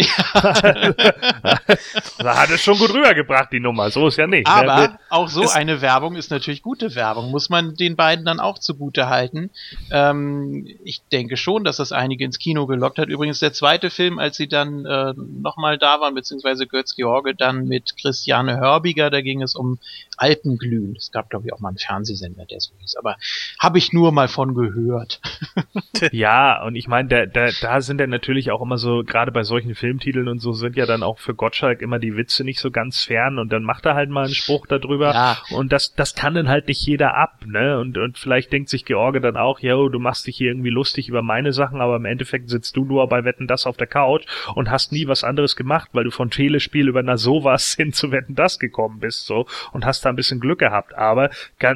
da 2.19 2.37
hat 2.41 2.51
es 2.51 2.63
schon 2.63 2.79
gut 2.79 2.93
rübergebracht, 2.93 3.53
die 3.53 3.61
Nummer. 3.61 3.91
So 3.91 4.09
ist 4.09 4.17
ja 4.19 4.27
nicht. 4.27 4.47
ne? 4.47 4.53
Aber 4.55 4.99
auch 5.11 5.29
so 5.29 5.49
eine 5.49 5.81
Werbung 5.81 6.17
ist 6.17 6.31
natürlich 6.31 6.63
gute 6.63 6.95
Werbung, 6.95 7.31
muss 7.31 7.49
man 7.51 7.75
den 7.75 7.97
beiden 7.97 8.25
dann 8.25 8.41
auch 8.41 8.59
zugute 8.59 9.09
halten. 9.09 9.51
Ähm, 9.91 10.67
ich 10.85 11.03
denke 11.13 11.37
schon, 11.37 11.65
dass 11.65 11.77
das 11.77 11.93
einige 11.93 12.25
ins 12.25 12.39
Kino 12.39 12.67
gelockt 12.67 12.99
hat. 12.99 13.09
Übrigens 13.09 13.39
der 13.41 13.53
zweite 13.53 13.91
Film, 13.91 14.19
als 14.19 14.37
sie 14.37 14.49
dann 14.57 14.85
äh, 14.85 15.15
nochmal 15.17 15.79
da 15.79 16.01
waren, 16.01 16.15
beziehungsweise 16.15 16.67
Götz-George 16.67 17.35
dann 17.37 17.69
mit 17.69 17.97
Christiane 17.97 18.59
Hörbiger, 18.59 19.11
da 19.11 19.21
ging 19.21 19.43
es 19.43 19.55
um 19.55 19.79
Alpenglühen. 20.17 20.95
Es 20.97 21.11
gab, 21.13 21.31
glaube 21.31 21.47
ich, 21.47 21.53
auch 21.53 21.61
mal 21.61 21.69
einen 21.69 21.79
Fernsehsender, 21.79 22.45
der 22.47 22.61
so 22.61 22.73
hieß, 22.79 22.97
aber 22.97 23.17
habe 23.59 23.79
ich 23.79 23.93
nur 23.93 24.13
mal 24.13 24.29
von 24.29 24.55
gehört. 24.55 25.21
ja, 26.13 26.63
und 26.65 26.77
ich 26.77 26.89
meine, 26.89 27.09
da, 27.09 27.27
da, 27.27 27.51
da 27.61 27.81
sind 27.81 28.01
ja 28.01 28.07
natürlich 28.07 28.51
auch 28.51 28.63
immer 28.63 28.79
so, 28.79 29.03
gerade 29.05 29.33
bei 29.33 29.43
solchen 29.43 29.75
Filmtiteln 29.75 30.29
und 30.29 30.41
so, 30.41 30.53
sind 30.53 30.77
ja 30.77 30.87
dann 30.87 31.03
auch 31.03 31.19
für 31.19 31.35
Gottschalk 31.35 31.83
immer 31.83 31.99
die 31.99 32.17
Witze 32.17 32.45
nicht 32.45 32.61
so 32.61 32.71
ganz 32.71 33.05
fern 33.05 33.39
und 33.39 33.53
dann 33.53 33.63
macht 33.63 33.87
er 33.87 33.95
halt 33.95 34.11
mal 34.11 34.25
einen 34.25 34.35
Spruch 34.35 34.67
darüber 34.67 35.13
Ja. 35.13 35.39
und 35.51 35.73
das, 35.73 35.95
das 35.95 36.15
kann 36.15 36.35
dann 36.35 36.49
halt 36.49 36.69
nicht 36.69 36.85
jeder 36.87 37.15
ab, 37.15 37.41
ne? 37.47 37.79
Und, 37.79 37.99
und 37.99 38.19
vielleicht 38.19 38.53
denkt 38.53 38.69
sich 38.69 38.85
George 38.85 39.21
dann 39.21 39.37
auch, 39.37 39.61
yo, 39.61 39.89
du 39.89 39.99
machst 39.99 40.27
dich 40.27 40.37
hier 40.37 40.51
irgendwie 40.51 40.71
lustig 40.71 41.09
über 41.09 41.23
meine 41.23 41.53
Sachen, 41.53 41.81
aber 41.81 41.97
im 41.97 42.05
Endeffekt 42.05 42.49
sitzt 42.49 42.77
du 42.77 42.85
nur 42.85 43.09
bei 43.09 43.25
Wetten 43.25 43.47
das 43.47 43.67
auf 43.67 43.77
der 43.77 43.87
Couch 43.87 44.25
und 44.55 44.71
hast 44.71 44.93
nie 44.93 45.07
was 45.09 45.25
anderes 45.25 45.57
gemacht, 45.57 45.91
weil 45.93 46.05
du 46.05 46.11
von 46.11 46.31
Telespiel 46.31 46.89
über 46.89 47.03
na 47.03 47.17
sowas 47.17 47.75
hin 47.77 47.93
zu 47.93 48.13
Wetten 48.13 48.35
das 48.35 48.59
gekommen 48.59 49.01
bist, 49.01 49.27
so 49.27 49.47
und 49.73 49.85
hast 49.85 50.06
da 50.07 50.11
ein 50.11 50.17
bisschen 50.17 50.41
Glück 50.41 50.59
gehabt. 50.61 50.95
Aber 50.95 51.31
äh, 51.59 51.75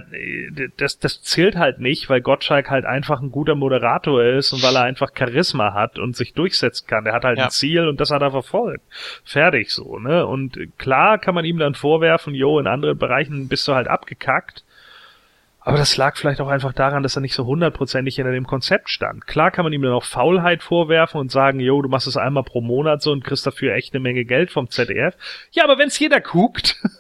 das, 0.76 0.99
das 0.99 1.20
zählt 1.22 1.57
halt 1.57 1.81
nicht, 1.81 2.09
weil 2.09 2.20
Gottschalk 2.20 2.70
halt 2.70 2.85
einfach 2.85 3.20
ein 3.20 3.31
guter 3.31 3.55
Moderator 3.55 4.22
ist 4.24 4.53
und 4.53 4.62
weil 4.62 4.74
er 4.76 4.83
einfach 4.85 5.11
Charisma 5.16 5.74
hat 5.74 5.99
und 5.99 6.16
sich 6.16 6.33
durchsetzen 6.33 6.87
kann. 6.87 7.05
Der 7.05 7.12
hat 7.12 7.24
halt 7.24 7.39
Ja. 7.39 7.45
ein 7.45 7.51
Ziel 7.51 7.87
und 7.89 8.01
das 8.01 8.11
hat 8.11 8.22
er 8.22 8.31
verfolgt. 8.31 8.85
Fertig 9.24 9.70
so, 9.70 9.99
ne? 9.99 10.26
Und 10.26 10.59
klar 10.78 11.18
kann 11.18 11.35
man 11.35 11.45
ihm 11.45 11.59
dann 11.59 11.74
vorwerfen, 11.74 12.35
jo, 12.35 12.59
in 12.59 12.66
anderen 12.66 12.97
Bereichen 12.99 13.49
bist 13.49 13.66
du 13.68 13.74
halt 13.74 13.89
abgekackt. 13.89 14.64
Aber 15.62 15.76
das 15.76 15.99
lag 15.99 16.16
vielleicht 16.16 16.41
auch 16.41 16.49
einfach 16.49 16.72
daran, 16.72 17.03
dass 17.03 17.16
er 17.16 17.20
nicht 17.20 17.35
so 17.35 17.45
hundertprozentig 17.45 18.16
hinter 18.16 18.33
dem 18.33 18.47
Konzept 18.47 18.89
stand. 18.89 19.26
Klar 19.26 19.51
kann 19.51 19.62
man 19.64 19.74
ihm 19.74 19.83
dann 19.83 19.93
auch 19.93 20.05
Faulheit 20.05 20.62
vorwerfen 20.62 21.20
und 21.20 21.31
sagen, 21.31 21.61
jo, 21.61 21.83
du 21.83 21.89
machst 21.91 22.07
es 22.07 22.16
einmal 22.16 22.45
pro 22.45 22.62
Monat 22.62 23.03
so 23.03 23.12
und 23.12 23.22
kriegst 23.24 23.47
dafür 23.47 23.74
echt 23.74 23.93
eine 23.93 24.01
Menge 24.01 24.24
Geld 24.24 24.51
vom 24.51 24.70
ZDF. 24.70 25.14
Ja, 25.53 25.64
aber 25.64 25.76
wenn's 25.78 25.99
jeder 25.99 26.20
guckt, 26.22 26.76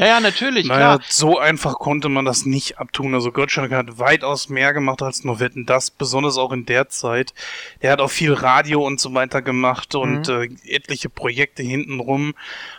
Ja, 0.00 0.06
ja, 0.06 0.20
natürlich, 0.20 0.66
Naja, 0.66 0.96
klar. 0.96 1.00
so 1.10 1.38
einfach 1.38 1.74
konnte 1.74 2.08
man 2.08 2.24
das 2.24 2.46
nicht 2.46 2.78
abtun. 2.78 3.12
Also 3.14 3.32
Gottschalk 3.32 3.70
hat 3.70 3.98
weitaus 3.98 4.48
mehr 4.48 4.72
gemacht 4.72 5.02
als 5.02 5.24
nur 5.24 5.40
Wetten, 5.40 5.66
das 5.66 5.90
besonders 5.90 6.38
auch 6.38 6.52
in 6.52 6.64
der 6.64 6.88
Zeit. 6.88 7.34
Der 7.82 7.92
hat 7.92 8.00
auch 8.00 8.10
viel 8.10 8.32
Radio 8.32 8.82
und 8.82 8.98
so 8.98 9.12
weiter 9.12 9.42
gemacht 9.42 9.94
und 9.94 10.26
äh, 10.30 10.48
etliche 10.64 11.10
Projekte 11.10 11.62
hintenrum. 11.62 12.32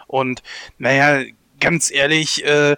Und 0.07 0.41
naja, 0.79 1.23
ganz 1.59 1.91
ehrlich, 1.91 2.43
äh, 2.43 2.75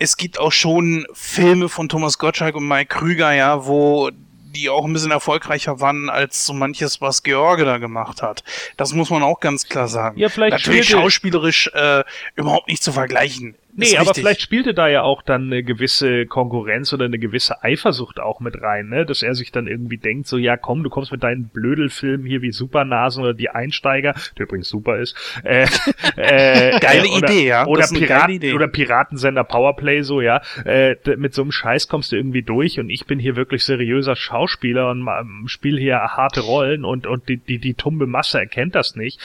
es 0.00 0.16
gibt 0.16 0.40
auch 0.40 0.50
schon 0.50 1.06
Filme 1.12 1.68
von 1.68 1.88
Thomas 1.88 2.18
Gottschalk 2.18 2.56
und 2.56 2.66
Mike 2.66 2.98
Krüger, 2.98 3.32
ja, 3.32 3.64
wo 3.64 4.10
die 4.10 4.70
auch 4.70 4.84
ein 4.84 4.92
bisschen 4.92 5.12
erfolgreicher 5.12 5.80
waren 5.80 6.10
als 6.10 6.46
so 6.46 6.52
manches, 6.52 7.00
was 7.00 7.22
George 7.22 7.64
da 7.64 7.78
gemacht 7.78 8.22
hat. 8.22 8.42
Das 8.76 8.92
muss 8.92 9.10
man 9.10 9.22
auch 9.22 9.38
ganz 9.38 9.68
klar 9.68 9.86
sagen. 9.86 10.18
Ja, 10.18 10.28
vielleicht 10.28 10.52
Natürlich 10.52 10.88
schauspielerisch 10.88 11.70
äh, 11.74 12.02
überhaupt 12.34 12.66
nicht 12.66 12.82
zu 12.82 12.90
vergleichen. 12.90 13.56
Nee, 13.76 13.96
aber 13.96 14.14
vielleicht 14.14 14.40
spielte 14.40 14.72
da 14.72 14.88
ja 14.88 15.02
auch 15.02 15.22
dann 15.22 15.46
eine 15.46 15.64
gewisse 15.64 16.26
Konkurrenz 16.26 16.92
oder 16.92 17.06
eine 17.06 17.18
gewisse 17.18 17.64
Eifersucht 17.64 18.20
auch 18.20 18.38
mit 18.38 18.60
rein, 18.62 18.88
ne? 18.88 19.04
Dass 19.04 19.22
er 19.22 19.34
sich 19.34 19.50
dann 19.50 19.66
irgendwie 19.66 19.98
denkt, 19.98 20.28
so, 20.28 20.38
ja 20.38 20.56
komm, 20.56 20.84
du 20.84 20.90
kommst 20.90 21.10
mit 21.10 21.24
deinen 21.24 21.48
Blödelfilmen 21.48 22.24
hier 22.24 22.40
wie 22.40 22.52
Supernasen 22.52 23.24
oder 23.24 23.34
die 23.34 23.50
Einsteiger, 23.50 24.14
der 24.38 24.44
übrigens 24.44 24.68
super 24.68 24.98
ist. 24.98 25.16
Äh, 25.42 25.66
äh, 26.16 26.78
Geile 26.78 27.08
oder, 27.08 27.28
Idee, 27.28 27.48
ja. 27.48 27.66
Oder, 27.66 27.88
Piraten, 27.88 28.34
Idee. 28.34 28.52
oder 28.52 28.68
Piratensender 28.68 29.42
Powerplay, 29.42 30.02
so, 30.02 30.20
ja. 30.20 30.40
Äh, 30.64 30.94
mit 31.16 31.34
so 31.34 31.42
einem 31.42 31.50
Scheiß 31.50 31.88
kommst 31.88 32.12
du 32.12 32.16
irgendwie 32.16 32.42
durch 32.42 32.78
und 32.78 32.90
ich 32.90 33.06
bin 33.06 33.18
hier 33.18 33.34
wirklich 33.34 33.64
seriöser 33.64 34.14
Schauspieler 34.14 34.90
und 34.90 35.04
spiele 35.46 35.80
hier 35.80 35.98
harte 35.98 36.40
Rollen 36.42 36.84
und, 36.84 37.08
und 37.08 37.28
die, 37.28 37.38
die, 37.38 37.58
die 37.58 37.74
tumbe 37.74 38.06
Masse 38.06 38.38
erkennt 38.38 38.76
das 38.76 38.94
nicht. 38.94 39.18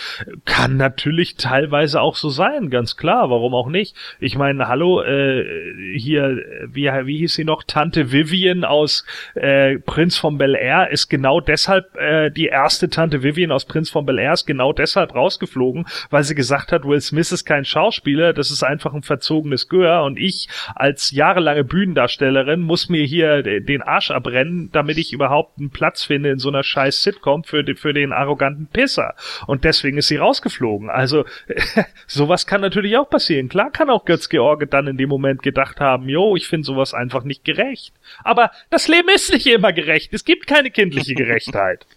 Kann 0.46 0.78
natürlich 0.78 1.36
teilweise 1.36 2.02
auch 2.02 2.16
so 2.16 2.30
sein, 2.30 2.72
ganz 2.72 2.98
klar, 2.98 3.30
warum 3.30 3.54
auch 3.54 3.70
nicht. 3.70 3.96
Ich 4.20 4.39
meine, 4.40 4.68
hallo, 4.68 5.04
äh, 5.04 5.46
hier, 5.96 6.44
wie, 6.68 6.86
wie 7.06 7.18
hieß 7.20 7.36
sie 7.36 7.44
noch? 7.46 7.64
Tante 7.64 8.12
Vivian 8.12 8.64
aus 8.64 9.06
äh, 9.36 9.78
Prinz 9.78 10.18
von 10.18 10.38
Bel 10.40 10.56
Air 10.56 10.90
ist 10.90 11.10
genau 11.10 11.40
deshalb, 11.42 11.96
äh, 11.96 12.32
die 12.32 12.48
erste 12.48 12.90
Tante 12.90 13.22
Vivian 13.22 13.52
aus 13.52 13.66
Prinz 13.66 13.92
von 13.92 14.06
Bel 14.08 14.18
Air 14.18 14.34
ist 14.34 14.48
genau 14.48 14.74
deshalb 14.74 15.14
rausgeflogen, 15.14 15.86
weil 16.10 16.24
sie 16.24 16.34
gesagt 16.34 16.72
hat, 16.72 16.86
Will 16.86 17.02
Smith 17.02 17.32
ist 17.32 17.46
kein 17.46 17.66
Schauspieler, 17.66 18.34
das 18.34 18.50
ist 18.50 18.64
einfach 18.64 18.94
ein 18.94 19.04
verzogenes 19.04 19.70
Gehör 19.70 20.04
und 20.04 20.18
ich 20.18 20.48
als 20.76 21.12
jahrelange 21.12 21.64
Bühnendarstellerin 21.64 22.62
muss 22.62 22.90
mir 22.90 23.04
hier 23.04 23.44
de- 23.44 23.60
den 23.60 23.82
Arsch 23.82 24.10
abrennen, 24.12 24.70
damit 24.72 24.98
ich 24.98 25.14
überhaupt 25.14 25.60
einen 25.60 25.70
Platz 25.70 26.04
finde 26.04 26.30
in 26.30 26.40
so 26.40 26.50
einer 26.50 26.64
scheiß 26.64 27.04
Sitcom 27.04 27.44
für, 27.44 27.64
de- 27.64 27.76
für 27.76 27.94
den 27.94 28.14
arroganten 28.14 28.68
Pisser. 28.68 29.16
Und 29.48 29.66
deswegen 29.66 29.98
ist 29.98 30.08
sie 30.08 30.16
rausgeflogen. 30.18 30.90
Also 30.90 31.26
sowas 32.08 32.46
kann 32.48 32.62
natürlich 32.62 32.98
auch 32.98 33.10
passieren. 33.10 33.50
Klar 33.50 33.72
kann 33.72 33.90
auch 33.90 34.06
Götz 34.06 34.29
George 34.30 34.68
dann 34.68 34.88
in 34.88 34.98
dem 34.98 35.10
Moment 35.10 35.44
gedacht 35.44 35.80
haben, 35.80 36.08
jo, 36.10 36.36
ich 36.36 36.48
finde 36.48 36.66
sowas 36.66 36.94
einfach 36.94 37.24
nicht 37.24 37.44
gerecht. 37.44 37.94
Aber 38.24 38.52
das 38.70 38.88
Leben 38.88 39.10
ist 39.10 39.32
nicht 39.32 39.48
immer 39.48 39.74
gerecht. 39.74 40.14
Es 40.14 40.26
gibt 40.26 40.48
keine 40.48 40.72
kindliche 40.72 41.16
Gerechtheit. 41.16 41.86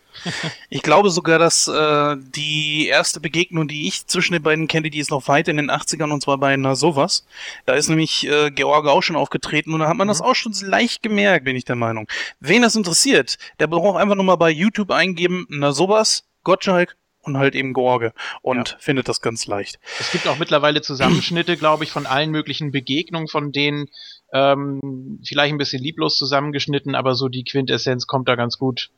Ich 0.69 0.83
glaube 0.83 1.11
sogar, 1.11 1.39
dass 1.39 1.69
äh, 1.69 2.17
die 2.35 2.87
erste 2.89 3.21
Begegnung, 3.21 3.69
die 3.69 3.89
ich 3.89 4.07
zwischen 4.07 4.35
den 4.35 4.43
beiden 4.43 4.69
kenne, 4.69 4.91
die 4.91 4.99
ist 4.99 5.11
noch 5.11 5.27
weit 5.29 5.49
in 5.49 5.57
den 5.57 5.71
80ern 5.71 6.13
und 6.13 6.23
zwar 6.23 6.39
bei 6.39 6.57
Na 6.57 6.75
sowas. 6.75 7.27
Da 7.67 7.75
ist 7.75 7.89
nämlich 7.89 8.27
äh, 8.27 8.51
George 8.51 8.91
auch 8.91 9.03
schon 9.03 9.17
aufgetreten 9.17 9.73
und 9.73 9.81
da 9.81 9.89
hat 9.89 9.97
man 9.97 10.09
das 10.09 10.21
auch 10.21 10.35
schon 10.35 10.53
leicht 10.63 11.03
gemerkt, 11.03 11.45
bin 11.45 11.57
ich 11.57 11.65
der 11.65 11.77
Meinung. 11.77 12.09
Wen 12.41 12.63
das 12.63 12.77
interessiert, 12.77 13.39
der 13.59 13.67
braucht 13.67 14.01
einfach 14.01 14.15
nur 14.15 14.25
mal 14.25 14.37
bei 14.37 14.51
YouTube 14.51 14.91
eingeben, 14.91 15.47
Na 15.49 15.73
sowas, 15.73 16.25
Gottschalk 16.45 16.97
und 17.23 17.39
halt 17.39 17.55
eben 17.55 17.73
George 17.73 18.13
und 18.43 18.77
findet 18.81 19.09
das 19.09 19.21
ganz 19.21 19.47
leicht. 19.47 19.79
Es 20.01 20.11
gibt 20.11 20.27
auch 20.27 20.39
mittlerweile 20.39 20.83
Zusammenschnitte, 20.83 21.57
glaube 21.57 21.85
ich, 21.85 21.91
von 21.91 22.07
allen 22.07 22.31
möglichen 22.31 22.73
Begegnungen, 22.73 23.29
von 23.29 23.53
denen 23.53 23.87
ähm, 24.33 25.21
vielleicht 25.25 25.53
ein 25.53 25.59
bisschen 25.59 25.83
lieblos 25.83 26.17
zusammengeschnitten, 26.17 26.95
aber 26.95 27.15
so 27.15 27.29
die 27.29 27.45
Quintessenz 27.45 28.07
kommt 28.07 28.29
da 28.29 28.35
ganz 28.35 28.59
gut 28.59 28.91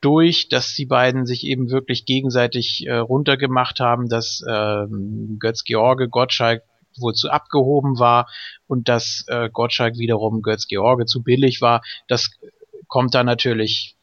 durch, 0.00 0.48
dass 0.48 0.74
die 0.74 0.86
beiden 0.86 1.26
sich 1.26 1.44
eben 1.44 1.70
wirklich 1.70 2.04
gegenseitig 2.04 2.86
äh, 2.86 2.96
runtergemacht 2.96 3.80
haben, 3.80 4.08
dass 4.08 4.42
ähm, 4.48 5.36
Götz 5.38 5.64
George 5.64 6.08
Gottschalk 6.08 6.62
wohl 6.98 7.14
zu 7.14 7.30
abgehoben 7.30 7.98
war 7.98 8.28
und 8.66 8.88
dass 8.88 9.24
äh, 9.28 9.50
Gottschalk 9.52 9.98
wiederum 9.98 10.42
Götz 10.42 10.66
George 10.66 11.06
zu 11.06 11.22
billig 11.22 11.60
war. 11.60 11.82
Das 12.08 12.30
kommt 12.88 13.14
da 13.14 13.22
natürlich 13.22 13.97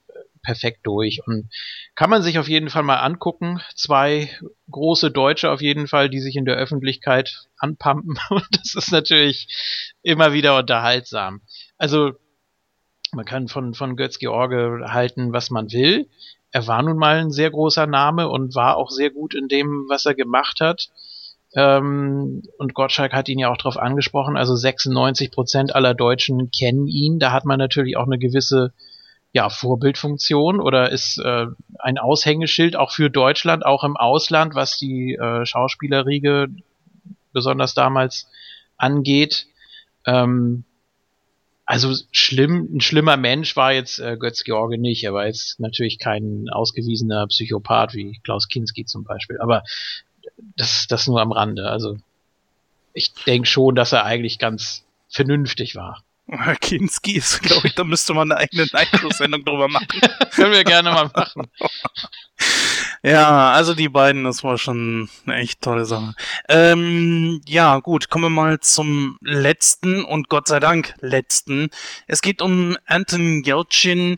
perfekt 0.45 0.79
durch 0.83 1.21
und 1.25 1.49
kann 1.95 2.09
man 2.09 2.21
sich 2.21 2.39
auf 2.39 2.47
jeden 2.47 2.69
Fall 2.69 2.83
mal 2.83 2.97
angucken. 2.97 3.59
Zwei 3.75 4.29
große 4.69 5.11
Deutsche 5.11 5.51
auf 5.51 5.61
jeden 5.61 5.87
Fall, 5.87 6.09
die 6.09 6.21
sich 6.21 6.35
in 6.35 6.45
der 6.45 6.55
Öffentlichkeit 6.55 7.47
anpumpen. 7.57 8.17
Und 8.29 8.47
das 8.51 8.75
ist 8.75 8.91
natürlich 8.91 9.47
immer 10.01 10.31
wieder 10.31 10.57
unterhaltsam. 10.57 11.41
Also 11.77 12.13
man 13.11 13.25
kann 13.25 13.47
von, 13.47 13.73
von 13.73 13.95
Götz 13.95 14.19
George 14.19 14.85
halten, 14.87 15.33
was 15.33 15.49
man 15.49 15.71
will. 15.71 16.07
Er 16.51 16.67
war 16.67 16.81
nun 16.83 16.97
mal 16.97 17.17
ein 17.17 17.31
sehr 17.31 17.51
großer 17.51 17.87
Name 17.87 18.29
und 18.29 18.55
war 18.55 18.77
auch 18.77 18.89
sehr 18.89 19.09
gut 19.09 19.33
in 19.33 19.47
dem, 19.47 19.85
was 19.89 20.05
er 20.05 20.15
gemacht 20.15 20.61
hat. 20.61 20.89
Ähm, 21.55 22.43
und 22.57 22.73
Gottschalk 22.73 23.13
hat 23.13 23.29
ihn 23.29 23.39
ja 23.39 23.49
auch 23.49 23.57
darauf 23.57 23.77
angesprochen. 23.77 24.37
Also 24.37 24.55
96 24.55 25.31
Prozent 25.31 25.75
aller 25.75 25.93
Deutschen 25.93 26.51
kennen 26.51 26.87
ihn. 26.87 27.19
Da 27.19 27.31
hat 27.31 27.45
man 27.45 27.57
natürlich 27.57 27.97
auch 27.97 28.05
eine 28.05 28.19
gewisse 28.19 28.73
ja, 29.35 29.49
Vorbildfunktion 29.49 30.61
oder 30.61 30.93
ist 30.93 31.17
äh, 31.17 31.47
ein 31.79 31.97
Aushängeschild 31.97 32.77
auch 32.77 32.91
für 32.91 33.09
Deutschland, 33.09 33.65
auch 33.65 33.83
im 33.83 33.97
Ausland, 33.97 34.55
was 34.55 34.77
die 34.77 35.15
äh, 35.15 35.45
Schauspielerriege 35.45 36.47
besonders 37.33 37.73
damals 37.73 38.29
angeht. 38.77 39.47
Ähm, 40.05 40.63
also 41.65 41.93
schlimm, 42.13 42.77
ein 42.77 42.79
schlimmer 42.79 43.17
Mensch 43.17 43.57
war 43.57 43.73
jetzt 43.73 43.99
äh, 43.99 44.15
Götz 44.15 44.45
George 44.45 44.77
nicht. 44.77 45.03
Er 45.03 45.13
war 45.13 45.25
jetzt 45.27 45.59
natürlich 45.59 45.99
kein 45.99 46.45
ausgewiesener 46.49 47.27
Psychopath 47.27 47.93
wie 47.93 48.17
Klaus 48.23 48.47
Kinski 48.47 48.85
zum 48.85 49.03
Beispiel. 49.03 49.41
Aber 49.41 49.63
das, 50.55 50.87
das 50.87 51.07
nur 51.07 51.19
am 51.19 51.33
Rande. 51.33 51.69
Also 51.69 51.97
ich 52.93 53.13
denke 53.27 53.49
schon, 53.49 53.75
dass 53.75 53.91
er 53.91 54.05
eigentlich 54.05 54.39
ganz 54.39 54.85
vernünftig 55.09 55.75
war. 55.75 56.04
Kinski 56.59 57.17
ist, 57.17 57.41
glaube 57.41 57.67
ich, 57.67 57.75
da 57.75 57.83
müsste 57.83 58.13
man 58.13 58.31
eine 58.31 58.41
eigene 58.41 58.67
Einflusssendung 58.73 59.45
drüber 59.45 59.67
machen. 59.67 59.87
Können 60.31 60.53
wir 60.53 60.63
gerne 60.63 60.91
mal 60.91 61.09
machen. 61.13 61.47
Ja, 63.03 63.51
also 63.51 63.75
die 63.75 63.87
beiden, 63.87 64.23
das 64.23 64.43
war 64.43 64.57
schon 64.57 65.09
eine 65.25 65.35
echt 65.35 65.61
tolle 65.61 65.85
Sache. 65.85 66.15
Ähm, 66.49 67.39
ja, 67.45 67.77
gut, 67.79 68.09
kommen 68.09 68.25
wir 68.25 68.29
mal 68.29 68.59
zum 68.61 69.17
letzten 69.21 70.03
und 70.03 70.27
Gott 70.27 70.47
sei 70.47 70.59
Dank 70.59 70.95
letzten. 71.01 71.69
Es 72.07 72.21
geht 72.21 72.41
um 72.41 72.75
Anton 72.87 73.43
Yelchin. 73.45 74.17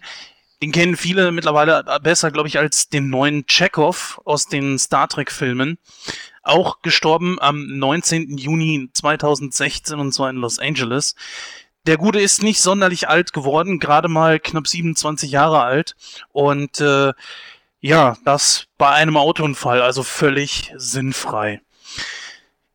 Den 0.61 0.71
kennen 0.71 0.95
viele 0.95 1.33
mittlerweile 1.33 1.83
besser, 2.01 2.31
glaube 2.31 2.47
ich, 2.47 2.57
als 2.57 2.87
den 2.87 3.09
neuen 3.09 3.45
Chekhov 3.45 4.21
aus 4.23 4.47
den 4.47 4.79
Star 4.79 5.09
Trek-Filmen. 5.09 5.77
Auch 6.41 6.81
gestorben 6.81 7.39
am 7.41 7.67
19. 7.67 8.37
Juni 8.37 8.89
2016 8.93 9.99
und 9.99 10.13
zwar 10.13 10.29
in 10.29 10.37
Los 10.37 10.59
Angeles. 10.59 11.15
Der 11.87 11.97
Gute 11.97 12.19
ist 12.19 12.43
nicht 12.43 12.59
sonderlich 12.59 13.07
alt 13.07 13.31
geworden, 13.31 13.79
gerade 13.79 14.09
mal 14.09 14.39
knapp 14.41 14.67
27 14.67 15.31
Jahre 15.31 15.63
alt. 15.63 15.95
Und 16.33 16.81
äh, 16.81 17.13
Ja, 17.79 18.17
das 18.25 18.67
bei 18.77 18.89
einem 18.89 19.15
Autounfall, 19.17 19.81
also 19.81 20.03
völlig 20.03 20.73
sinnfrei. 20.75 21.61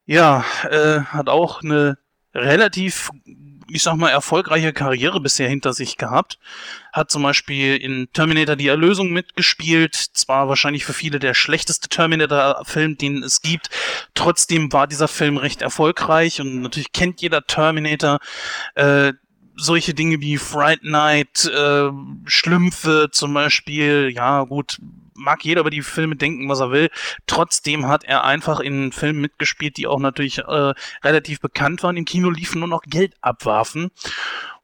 Ja, 0.06 0.44
äh, 0.70 1.00
hat 1.00 1.28
auch 1.28 1.62
eine 1.62 1.98
relativ, 2.34 3.10
ich 3.72 3.82
sag 3.82 3.96
mal, 3.96 4.10
erfolgreiche 4.10 4.72
Karriere 4.72 5.20
bisher 5.20 5.48
hinter 5.48 5.72
sich 5.72 5.96
gehabt. 5.96 6.38
Hat 6.92 7.10
zum 7.10 7.22
Beispiel 7.22 7.76
in 7.76 8.08
Terminator 8.12 8.56
die 8.56 8.68
Erlösung 8.68 9.10
mitgespielt. 9.10 9.94
Zwar 9.94 10.48
wahrscheinlich 10.48 10.84
für 10.84 10.92
viele 10.92 11.18
der 11.18 11.34
schlechteste 11.34 11.88
Terminator-Film, 11.88 12.98
den 12.98 13.22
es 13.22 13.40
gibt. 13.40 13.70
Trotzdem 14.14 14.72
war 14.72 14.86
dieser 14.86 15.08
Film 15.08 15.36
recht 15.36 15.62
erfolgreich 15.62 16.40
und 16.40 16.60
natürlich 16.62 16.92
kennt 16.92 17.22
jeder 17.22 17.46
Terminator. 17.46 18.18
Äh, 18.74 19.14
solche 19.56 19.94
Dinge 19.94 20.20
wie 20.20 20.38
Fright 20.38 20.82
Night, 20.82 21.44
äh, 21.46 21.90
Schlümpfe 22.24 23.08
zum 23.12 23.34
Beispiel, 23.34 24.10
ja 24.14 24.44
gut, 24.44 24.78
mag 25.22 25.44
jeder 25.44 25.60
über 25.60 25.70
die 25.70 25.82
Filme 25.82 26.16
denken, 26.16 26.48
was 26.48 26.60
er 26.60 26.70
will. 26.70 26.90
Trotzdem 27.26 27.86
hat 27.86 28.04
er 28.04 28.24
einfach 28.24 28.60
in 28.60 28.92
Filmen 28.92 29.20
mitgespielt, 29.20 29.76
die 29.76 29.86
auch 29.86 30.00
natürlich 30.00 30.38
äh, 30.38 30.74
relativ 31.02 31.40
bekannt 31.40 31.82
waren, 31.82 31.96
im 31.96 32.04
Kino 32.04 32.30
liefen 32.30 32.58
nur 32.58 32.68
noch 32.68 32.82
Geld 32.82 33.14
abwarfen. 33.20 33.90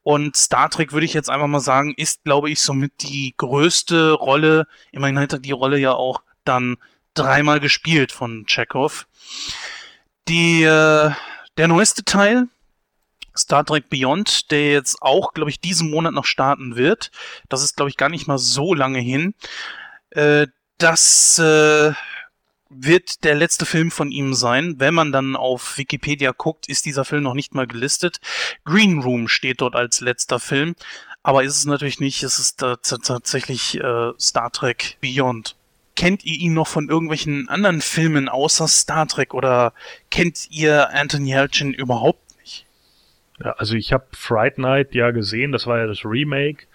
Und 0.02 0.36
Star 0.36 0.70
Trek 0.70 0.92
würde 0.92 1.04
ich 1.04 1.14
jetzt 1.14 1.28
einfach 1.28 1.48
mal 1.48 1.61
sagen, 1.61 1.92
ist, 1.96 2.24
glaube 2.24 2.50
ich, 2.50 2.61
somit 2.61 2.92
die 3.02 3.34
größte 3.36 4.12
Rolle. 4.12 4.66
Immerhin 4.90 5.18
hat 5.18 5.34
er 5.34 5.38
die 5.38 5.52
Rolle 5.52 5.78
ja 5.78 5.92
auch 5.92 6.22
dann 6.44 6.76
dreimal 7.14 7.61
gespielt 7.61 8.12
von 8.12 8.46
Chekhov. 8.46 9.06
Die, 10.28 10.62
äh, 10.62 11.11
der 11.59 11.68
neueste 11.68 12.04
Teil, 12.04 12.48
Star 13.36 13.64
Trek 13.64 13.88
Beyond, 13.88 14.50
der 14.50 14.72
jetzt 14.72 15.02
auch, 15.02 15.32
glaube 15.32 15.50
ich, 15.50 15.61
diesen 15.61 15.90
Monat 15.90 16.12
noch 16.12 16.24
starten 16.24 16.76
wird. 16.76 17.11
Das 17.48 17.62
ist, 17.62 17.76
glaube 17.76 17.90
ich, 17.90 17.96
gar 17.96 18.09
nicht 18.09 18.26
mal 18.26 18.38
so 18.38 18.74
lange 18.74 19.00
hin. 19.00 19.34
Äh, 20.11 20.46
das 20.78 21.38
äh, 21.38 21.92
wird 22.70 23.24
der 23.24 23.34
letzte 23.34 23.66
Film 23.66 23.90
von 23.90 24.11
ihm 24.11 24.34
sein. 24.34 24.76
Wenn 24.78 24.94
man 24.94 25.12
dann 25.12 25.36
auf 25.36 25.78
Wikipedia 25.78 26.32
guckt, 26.36 26.68
ist 26.68 26.86
dieser 26.86 27.04
Film 27.04 27.22
noch 27.22 27.34
nicht 27.34 27.54
mal 27.54 27.66
gelistet. 27.66 28.20
Green 28.64 29.00
Room 29.00 29.28
steht 29.28 29.61
dort 29.61 29.74
als 29.74 30.00
letzter 30.00 30.38
Film. 30.38 30.74
Aber 31.22 31.42
ist 31.44 31.56
es 31.56 31.64
natürlich 31.64 32.00
nicht, 32.00 32.22
es 32.22 32.38
ist 32.38 32.59
tatsächlich 32.59 33.78
äh, 33.80 34.12
Star 34.18 34.50
Trek 34.50 34.96
Beyond. 35.00 35.56
Kennt 35.96 36.24
ihr 36.24 36.38
ihn 36.38 36.54
noch 36.54 36.68
von 36.68 36.88
irgendwelchen 36.88 37.48
anderen 37.48 37.80
Filmen 37.80 38.28
außer 38.28 38.68
Star 38.68 39.09
Trek 39.09 39.34
oder 39.34 39.72
kennt 40.11 40.46
ihr 40.50 40.90
Anthony 40.90 41.32
Yelchin 41.32 41.74
überhaupt 41.74 42.22
nicht? 42.40 42.66
Ja, 43.44 43.52
also 43.59 43.74
ich 43.74 43.92
habe 43.92 44.06
Fright 44.12 44.59
Night 44.59 44.94
ja 44.94 45.11
gesehen, 45.11 45.50
das 45.50 45.66
war 45.66 45.78
ja 45.78 45.86
das 45.86 46.04
Remake 46.04 46.66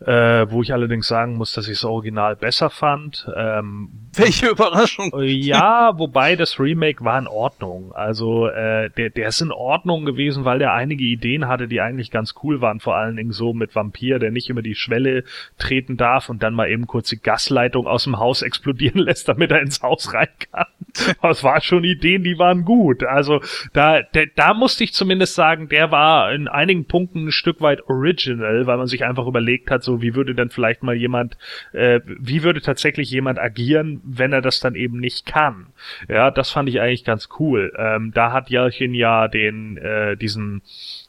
äh, 0.00 0.46
wo 0.50 0.62
ich 0.62 0.72
allerdings 0.72 1.08
sagen 1.08 1.36
muss, 1.36 1.52
dass 1.52 1.66
ich 1.66 1.78
das 1.78 1.84
Original 1.84 2.36
besser 2.36 2.70
fand. 2.70 3.28
Ähm, 3.34 3.90
Welche 4.14 4.48
Überraschung! 4.50 5.12
Äh, 5.12 5.24
ja, 5.26 5.98
wobei 5.98 6.36
das 6.36 6.60
Remake 6.60 7.04
war 7.04 7.18
in 7.18 7.26
Ordnung. 7.26 7.92
Also 7.92 8.46
äh, 8.46 8.90
der, 8.90 9.10
der 9.10 9.28
ist 9.28 9.40
in 9.40 9.50
Ordnung 9.50 10.04
gewesen, 10.04 10.44
weil 10.44 10.60
der 10.60 10.72
einige 10.72 11.04
Ideen 11.04 11.48
hatte, 11.48 11.66
die 11.66 11.80
eigentlich 11.80 12.10
ganz 12.10 12.34
cool 12.42 12.60
waren. 12.60 12.78
Vor 12.78 12.96
allen 12.96 13.16
Dingen 13.16 13.32
so 13.32 13.52
mit 13.52 13.74
Vampir, 13.74 14.20
der 14.20 14.30
nicht 14.30 14.48
immer 14.48 14.62
die 14.62 14.76
Schwelle 14.76 15.24
treten 15.58 15.96
darf 15.96 16.28
und 16.28 16.42
dann 16.42 16.54
mal 16.54 16.70
eben 16.70 16.86
kurz 16.86 17.08
die 17.08 17.20
Gasleitung 17.20 17.86
aus 17.86 18.04
dem 18.04 18.18
Haus 18.18 18.42
explodieren 18.42 19.00
lässt, 19.04 19.28
damit 19.28 19.50
er 19.50 19.60
ins 19.60 19.82
Haus 19.82 20.14
rein 20.14 20.28
kann. 20.52 20.66
Das 21.22 21.44
war 21.44 21.60
schon 21.60 21.84
Ideen, 21.84 22.24
die 22.24 22.38
waren 22.38 22.64
gut. 22.64 23.04
Also 23.04 23.40
da, 23.72 24.02
der, 24.02 24.26
da 24.34 24.54
musste 24.54 24.84
ich 24.84 24.94
zumindest 24.94 25.34
sagen, 25.34 25.68
der 25.68 25.90
war 25.90 26.32
in 26.32 26.48
einigen 26.48 26.86
Punkten 26.86 27.26
ein 27.26 27.32
Stück 27.32 27.60
weit 27.60 27.82
original, 27.88 28.66
weil 28.66 28.78
man 28.78 28.86
sich 28.86 29.04
einfach 29.04 29.26
überlegt 29.26 29.70
hat, 29.70 29.84
so 29.88 30.02
wie 30.02 30.14
würde 30.14 30.34
denn 30.34 30.50
vielleicht 30.50 30.82
mal 30.82 30.94
jemand, 30.94 31.38
äh, 31.72 32.00
wie 32.06 32.42
würde 32.42 32.60
tatsächlich 32.60 33.10
jemand 33.10 33.38
agieren, 33.38 34.02
wenn 34.04 34.34
er 34.34 34.42
das 34.42 34.60
dann 34.60 34.74
eben 34.74 35.00
nicht 35.00 35.24
kann. 35.24 35.68
Ja, 36.08 36.30
das 36.30 36.50
fand 36.50 36.68
ich 36.68 36.80
eigentlich 36.80 37.04
ganz 37.04 37.30
cool. 37.38 37.72
Ähm, 37.78 38.12
da 38.14 38.32
hat 38.32 38.50
Jelchin 38.50 38.92
ja 38.92 39.28
den, 39.28 39.78
äh, 39.78 40.14
diesen 40.16 40.60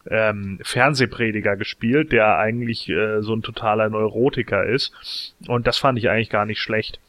ähm, 0.10 0.60
Fernsehprediger 0.64 1.58
gespielt, 1.58 2.14
der 2.14 2.38
eigentlich 2.38 2.88
äh, 2.88 3.22
so 3.22 3.34
ein 3.34 3.42
totaler 3.42 3.90
Neurotiker 3.90 4.64
ist. 4.64 4.94
Und 5.48 5.68
das 5.68 5.78
fand 5.78 6.00
ich 6.00 6.10
eigentlich 6.10 6.30
gar 6.30 6.46
nicht 6.46 6.62
schlecht. 6.62 7.02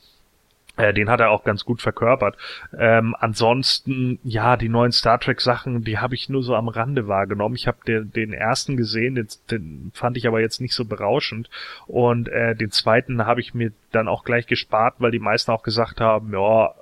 Äh, 0.80 0.94
den 0.94 1.10
hat 1.10 1.20
er 1.20 1.30
auch 1.30 1.44
ganz 1.44 1.64
gut 1.64 1.82
verkörpert. 1.82 2.36
Ähm, 2.76 3.14
ansonsten, 3.18 4.18
ja, 4.24 4.56
die 4.56 4.70
neuen 4.70 4.92
Star 4.92 5.20
Trek 5.20 5.42
Sachen, 5.42 5.84
die 5.84 5.98
habe 5.98 6.14
ich 6.14 6.30
nur 6.30 6.42
so 6.42 6.54
am 6.54 6.68
Rande 6.68 7.06
wahrgenommen. 7.06 7.54
Ich 7.54 7.66
habe 7.66 7.78
den, 7.86 8.10
den 8.12 8.32
ersten 8.32 8.78
gesehen, 8.78 9.14
den, 9.14 9.28
den 9.50 9.90
fand 9.94 10.16
ich 10.16 10.26
aber 10.26 10.40
jetzt 10.40 10.60
nicht 10.60 10.72
so 10.72 10.86
berauschend. 10.86 11.50
Und 11.86 12.28
äh, 12.28 12.56
den 12.56 12.70
zweiten 12.70 13.26
habe 13.26 13.42
ich 13.42 13.52
mir 13.52 13.72
dann 13.92 14.08
auch 14.08 14.24
gleich 14.24 14.46
gespart, 14.46 14.94
weil 14.98 15.10
die 15.10 15.18
meisten 15.18 15.50
auch 15.50 15.62
gesagt 15.62 16.00
haben, 16.00 16.32
ja, 16.32 16.72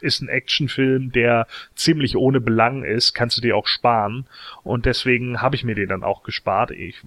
ist 0.00 0.22
ein 0.22 0.28
Actionfilm, 0.28 1.12
der 1.12 1.46
ziemlich 1.76 2.16
ohne 2.16 2.40
Belang 2.40 2.82
ist, 2.82 3.12
kannst 3.12 3.36
du 3.36 3.42
dir 3.42 3.56
auch 3.56 3.66
sparen. 3.68 4.26
Und 4.64 4.86
deswegen 4.86 5.40
habe 5.40 5.54
ich 5.54 5.62
mir 5.62 5.76
den 5.76 5.88
dann 5.88 6.02
auch 6.02 6.24
gespart. 6.24 6.72
Ich 6.72 7.02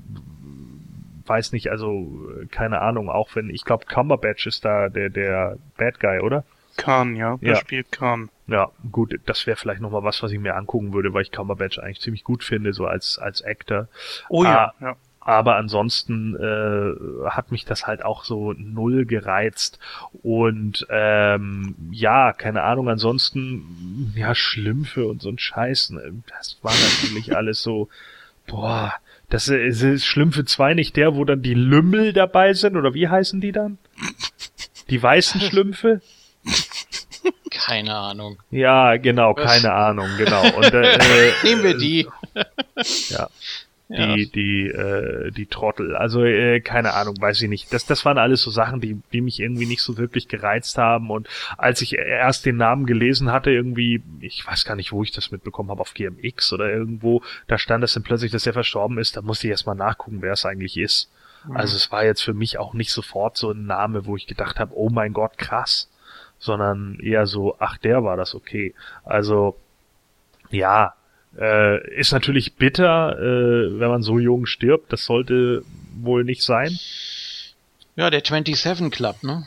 weiß 1.26 1.52
nicht, 1.52 1.70
also 1.72 2.08
keine 2.52 2.82
Ahnung, 2.82 3.10
auch 3.10 3.36
wenn, 3.36 3.50
ich 3.50 3.64
glaube 3.66 3.86
Cumberbatch 3.86 4.46
ist 4.48 4.66
da 4.66 4.90
der, 4.90 5.10
der 5.10 5.58
Bad 5.78 6.00
Guy, 6.00 6.20
oder? 6.20 6.44
Khan, 6.78 7.16
ja, 7.16 7.38
der 7.38 7.50
Ja. 7.50 7.56
spielt 7.56 7.92
Khan. 7.92 8.30
Ja, 8.48 8.70
gut, 8.92 9.16
das 9.26 9.48
wäre 9.48 9.58
vielleicht 9.58 9.82
nochmal 9.82 10.04
was, 10.04 10.22
was 10.22 10.32
ich 10.32 10.40
mir 10.40 10.56
angucken 10.56 10.94
würde, 10.94 11.14
weil 11.14 11.24
ich 11.24 11.32
Cumberbatch 11.32 11.80
eigentlich 11.80 12.02
ziemlich 12.02 12.24
gut 12.24 12.44
finde, 12.44 12.74
so 12.74 12.86
als, 12.86 13.18
als 13.18 13.42
Actor. 13.42 13.88
Oh 14.30 14.44
ja, 14.44 14.68
Ah, 14.68 14.74
ja. 14.82 14.96
Aber 15.22 15.56
ansonsten 15.56 16.36
äh, 16.36 17.28
hat 17.32 17.50
mich 17.52 17.66
das 17.66 17.88
halt 17.88 18.06
auch 18.06 18.24
so 18.26 18.54
null 18.54 19.06
gereizt. 19.06 19.80
Und 20.22 20.86
ähm, 20.92 21.74
ja, 21.90 22.32
keine 22.34 22.62
Ahnung, 22.62 22.88
ansonsten, 22.90 24.14
ja, 24.16 24.36
Schlümpfe 24.36 25.08
und 25.08 25.24
so 25.24 25.30
ein 25.30 25.40
Scheiß. 25.40 25.90
ne, 25.92 26.22
Das 26.38 26.60
war 26.62 26.74
natürlich 26.74 27.36
alles 27.36 27.64
so, 27.64 27.90
boah, 28.46 28.94
das 29.30 29.48
ist, 29.48 29.82
ist 29.82 30.06
Schlümpfe 30.06 30.46
2 30.46 30.74
nicht 30.74 30.96
der, 30.96 31.16
wo 31.16 31.26
dann 31.26 31.42
die 31.42 31.54
Lümmel 31.54 32.14
dabei 32.14 32.54
sind, 32.54 32.78
oder 32.78 32.94
wie 32.94 33.08
heißen 33.08 33.42
die 33.42 33.52
dann? 33.52 33.78
Die 34.90 35.02
weißen 35.02 35.42
Schlümpfe? 35.42 36.02
Keine 37.50 37.96
Ahnung. 37.96 38.38
Ja, 38.52 38.98
genau, 38.98 39.34
keine 39.34 39.74
Ahnung, 39.74 40.10
genau. 40.18 40.44
Und, 40.56 40.74
äh, 40.74 41.32
Nehmen 41.44 41.64
wir 41.64 41.78
die. 41.78 42.08
Ja. 43.10 43.30
Ja. 43.88 44.16
die, 44.16 44.32
die, 44.32 44.68
äh, 44.68 45.30
die 45.32 45.46
Trottel. 45.46 45.96
Also, 45.96 46.24
äh, 46.24 46.60
keine 46.60 46.94
Ahnung, 46.94 47.16
weiß 47.20 47.42
ich 47.44 47.50
nicht. 47.50 47.72
Das, 47.72 47.86
das 47.86 48.04
waren 48.04 48.18
alles 48.18 48.42
so 48.42 48.50
Sachen, 48.50 48.82
die, 48.82 49.00
die 49.14 49.22
mich 49.22 49.40
irgendwie 49.40 49.68
nicht 49.68 49.84
so 49.84 49.98
wirklich 49.98 50.28
gereizt 50.28 50.80
haben. 50.80 51.12
Und 51.12 51.28
als 51.58 51.82
ich 51.82 51.96
erst 51.98 52.48
den 52.48 52.58
Namen 52.58 52.88
gelesen 52.88 53.32
hatte, 53.32 53.52
irgendwie, 53.52 54.02
ich 54.22 54.46
weiß 54.46 54.66
gar 54.66 54.76
nicht, 54.76 54.92
wo 54.92 55.04
ich 55.04 55.12
das 55.12 55.32
mitbekommen 55.32 55.70
habe, 55.70 55.82
auf 55.82 55.94
GMX 55.94 56.52
oder 56.54 56.72
irgendwo, 56.72 57.22
da 57.48 57.60
stand 57.60 57.84
es 57.84 57.94
dann 57.94 58.02
plötzlich, 58.02 58.32
dass 58.32 58.48
er 58.48 58.54
verstorben 58.54 58.98
ist, 58.98 59.18
da 59.18 59.22
musste 59.22 59.48
ich 59.48 59.52
erstmal 59.52 59.76
nachgucken, 59.76 60.22
wer 60.22 60.34
es 60.34 60.46
eigentlich 60.46 60.78
ist. 60.78 61.12
Also 61.54 61.76
es 61.76 61.92
war 61.92 62.04
jetzt 62.04 62.22
für 62.22 62.34
mich 62.34 62.58
auch 62.58 62.74
nicht 62.74 62.92
sofort 62.92 63.38
so 63.38 63.52
ein 63.52 63.66
Name, 63.66 64.06
wo 64.06 64.16
ich 64.16 64.26
gedacht 64.26 64.60
habe, 64.60 64.74
oh 64.76 64.90
mein 64.90 65.14
Gott, 65.14 65.38
krass. 65.38 65.92
Sondern 66.40 67.00
eher 67.00 67.28
so, 67.28 67.56
ach, 67.60 67.78
der 67.78 68.04
war 68.04 68.18
das 68.18 68.36
okay. 68.36 68.74
Also, 69.04 69.56
ja, 70.50 70.96
äh, 71.40 71.96
ist 72.00 72.12
natürlich 72.12 72.54
bitter, 72.56 73.18
äh, 73.20 73.80
wenn 73.80 73.90
man 73.90 74.02
so 74.02 74.20
jung 74.20 74.46
stirbt. 74.46 74.92
Das 74.94 75.06
sollte 75.06 75.64
wohl 75.98 76.24
nicht 76.24 76.44
sein. 76.44 76.78
Ja, 77.96 78.10
der 78.10 78.22
27 78.26 78.92
Club, 78.92 79.24
ne? 79.24 79.46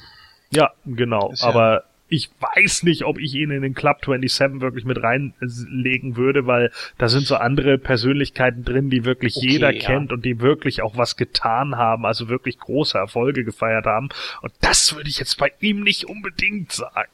Ja, 0.51 0.71
genau. 0.87 1.33
Ja- 1.37 1.47
Aber 1.49 1.85
ich 2.11 2.31
weiß 2.41 2.85
nicht, 2.85 3.05
ob 3.05 3.19
ich 3.19 3.35
ihn 3.35 3.51
in 3.51 3.61
den 3.61 3.75
Club 3.75 3.99
27 4.03 4.63
wirklich 4.63 4.87
mit 4.87 5.03
reinlegen 5.03 6.17
würde, 6.17 6.47
weil 6.47 6.73
da 6.97 7.09
sind 7.11 7.27
so 7.27 7.37
andere 7.37 7.77
Persönlichkeiten 7.77 8.65
drin, 8.65 8.89
die 8.89 9.05
wirklich 9.05 9.37
Okay, 9.37 9.47
jeder 9.51 9.71
ja. 9.73 9.79
kennt 9.85 10.11
und 10.11 10.25
die 10.25 10.41
wirklich 10.41 10.81
auch 10.81 10.97
was 10.97 11.17
getan 11.17 11.77
haben, 11.77 12.07
also 12.07 12.29
wirklich 12.31 12.59
große 12.59 12.97
Erfolge 12.97 13.45
gefeiert 13.45 13.85
haben. 13.85 14.09
Und 14.41 14.53
das 14.63 14.95
würde 14.97 15.11
ich 15.11 15.19
jetzt 15.19 15.37
bei 15.37 15.53
ihm 15.61 15.83
nicht 15.83 16.07
unbedingt 16.07 16.73
sagen. 16.73 17.11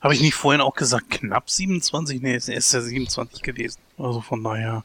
Habe 0.00 0.14
ich 0.14 0.22
nicht 0.22 0.34
vorhin 0.34 0.60
auch 0.62 0.74
gesagt, 0.74 1.10
knapp 1.10 1.50
27? 1.50 2.22
Nee, 2.22 2.34
es 2.36 2.48
ist 2.48 2.72
ja 2.72 2.80
27 2.80 3.42
gewesen. 3.42 3.78
Also 3.98 4.20
von 4.20 4.42
daher. 4.42 4.84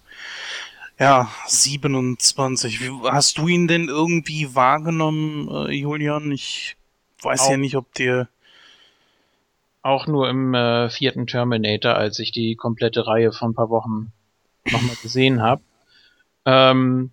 Ja, 0.99 1.32
27. 1.47 2.82
Wie, 2.82 3.10
hast 3.10 3.38
du 3.38 3.47
ihn 3.47 3.68
denn 3.68 3.88
irgendwie 3.88 4.53
wahrgenommen, 4.53 5.47
äh, 5.68 5.72
Julian? 5.72 6.32
Ich 6.32 6.76
weiß 7.22 7.41
Auch- 7.41 7.51
ja 7.51 7.57
nicht, 7.57 7.76
ob 7.76 7.93
dir. 7.93 8.28
Auch 9.82 10.07
nur 10.07 10.30
im 10.30 10.53
äh, 10.53 10.89
vierten 10.89 11.26
Terminator, 11.26 11.95
als 11.95 12.20
ich 12.20 12.34
die 12.34 12.55
komplette 12.55 13.07
Reihe 13.07 13.32
vor 13.32 13.47
ein 13.47 13.53
paar 13.55 13.70
Wochen 13.70 14.12
nochmal 14.70 14.97
gesehen 15.01 15.41
habe. 15.41 15.62
Ähm, 16.45 17.12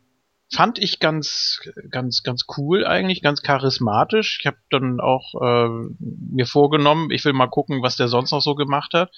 fand 0.52 0.78
ich 0.80 0.98
ganz, 0.98 1.60
ganz, 1.90 2.24
ganz 2.24 2.46
cool 2.56 2.84
eigentlich, 2.84 3.22
ganz 3.22 3.42
charismatisch. 3.42 4.38
Ich 4.40 4.46
habe 4.46 4.58
dann 4.70 5.00
auch 5.00 5.34
äh, 5.40 5.68
mir 5.98 6.46
vorgenommen, 6.46 7.12
ich 7.12 7.24
will 7.24 7.32
mal 7.32 7.48
gucken, 7.48 7.82
was 7.82 7.96
der 7.96 8.08
sonst 8.08 8.32
noch 8.32 8.42
so 8.42 8.56
gemacht 8.56 8.94
hat. 8.94 9.12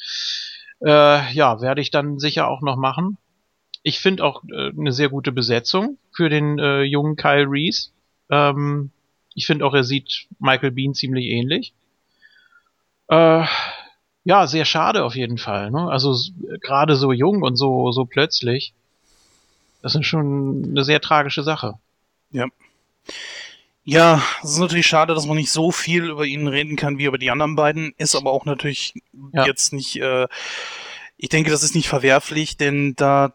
Äh, 0.84 1.32
ja, 1.32 1.60
werde 1.60 1.80
ich 1.80 1.90
dann 1.90 2.18
sicher 2.18 2.48
auch 2.48 2.62
noch 2.62 2.76
machen. 2.76 3.18
Ich 3.82 4.00
finde 4.00 4.24
auch 4.24 4.42
äh, 4.44 4.70
eine 4.70 4.92
sehr 4.92 5.08
gute 5.08 5.32
Besetzung 5.32 5.98
für 6.12 6.28
den 6.28 6.58
äh, 6.58 6.82
jungen 6.82 7.16
Kyle 7.16 7.46
Reese. 7.48 7.90
Ähm, 8.30 8.90
Ich 9.34 9.46
finde 9.46 9.64
auch, 9.64 9.74
er 9.74 9.84
sieht 9.84 10.26
Michael 10.40 10.72
Bean 10.72 10.94
ziemlich 10.94 11.26
ähnlich. 11.26 11.72
Äh, 13.08 13.44
ja, 14.24 14.46
sehr 14.46 14.64
schade 14.64 15.04
auf 15.04 15.14
jeden 15.16 15.38
Fall. 15.38 15.70
Ne? 15.70 15.88
Also 15.90 16.14
gerade 16.60 16.96
so 16.96 17.12
jung 17.12 17.42
und 17.42 17.56
so, 17.56 17.92
so 17.92 18.04
plötzlich. 18.04 18.74
Das 19.80 19.94
ist 19.94 20.06
schon 20.06 20.64
eine 20.70 20.84
sehr 20.84 21.00
tragische 21.00 21.42
Sache. 21.42 21.74
Ja. 22.32 22.46
Ja, 23.90 24.22
es 24.42 24.50
ist 24.50 24.58
natürlich 24.58 24.86
schade, 24.86 25.14
dass 25.14 25.24
man 25.24 25.38
nicht 25.38 25.50
so 25.50 25.72
viel 25.72 26.10
über 26.10 26.26
ihn 26.26 26.46
reden 26.46 26.76
kann 26.76 26.98
wie 26.98 27.06
über 27.06 27.16
die 27.16 27.30
anderen 27.30 27.56
beiden. 27.56 27.94
Ist 27.96 28.14
aber 28.14 28.30
auch 28.32 28.44
natürlich 28.44 28.92
Ja. 29.32 29.46
jetzt 29.46 29.72
nicht. 29.72 29.96
Äh, 29.96 30.28
ich 31.16 31.30
denke, 31.30 31.50
das 31.50 31.62
ist 31.62 31.74
nicht 31.74 31.88
verwerflich, 31.88 32.58
denn 32.58 32.94
da, 32.96 33.32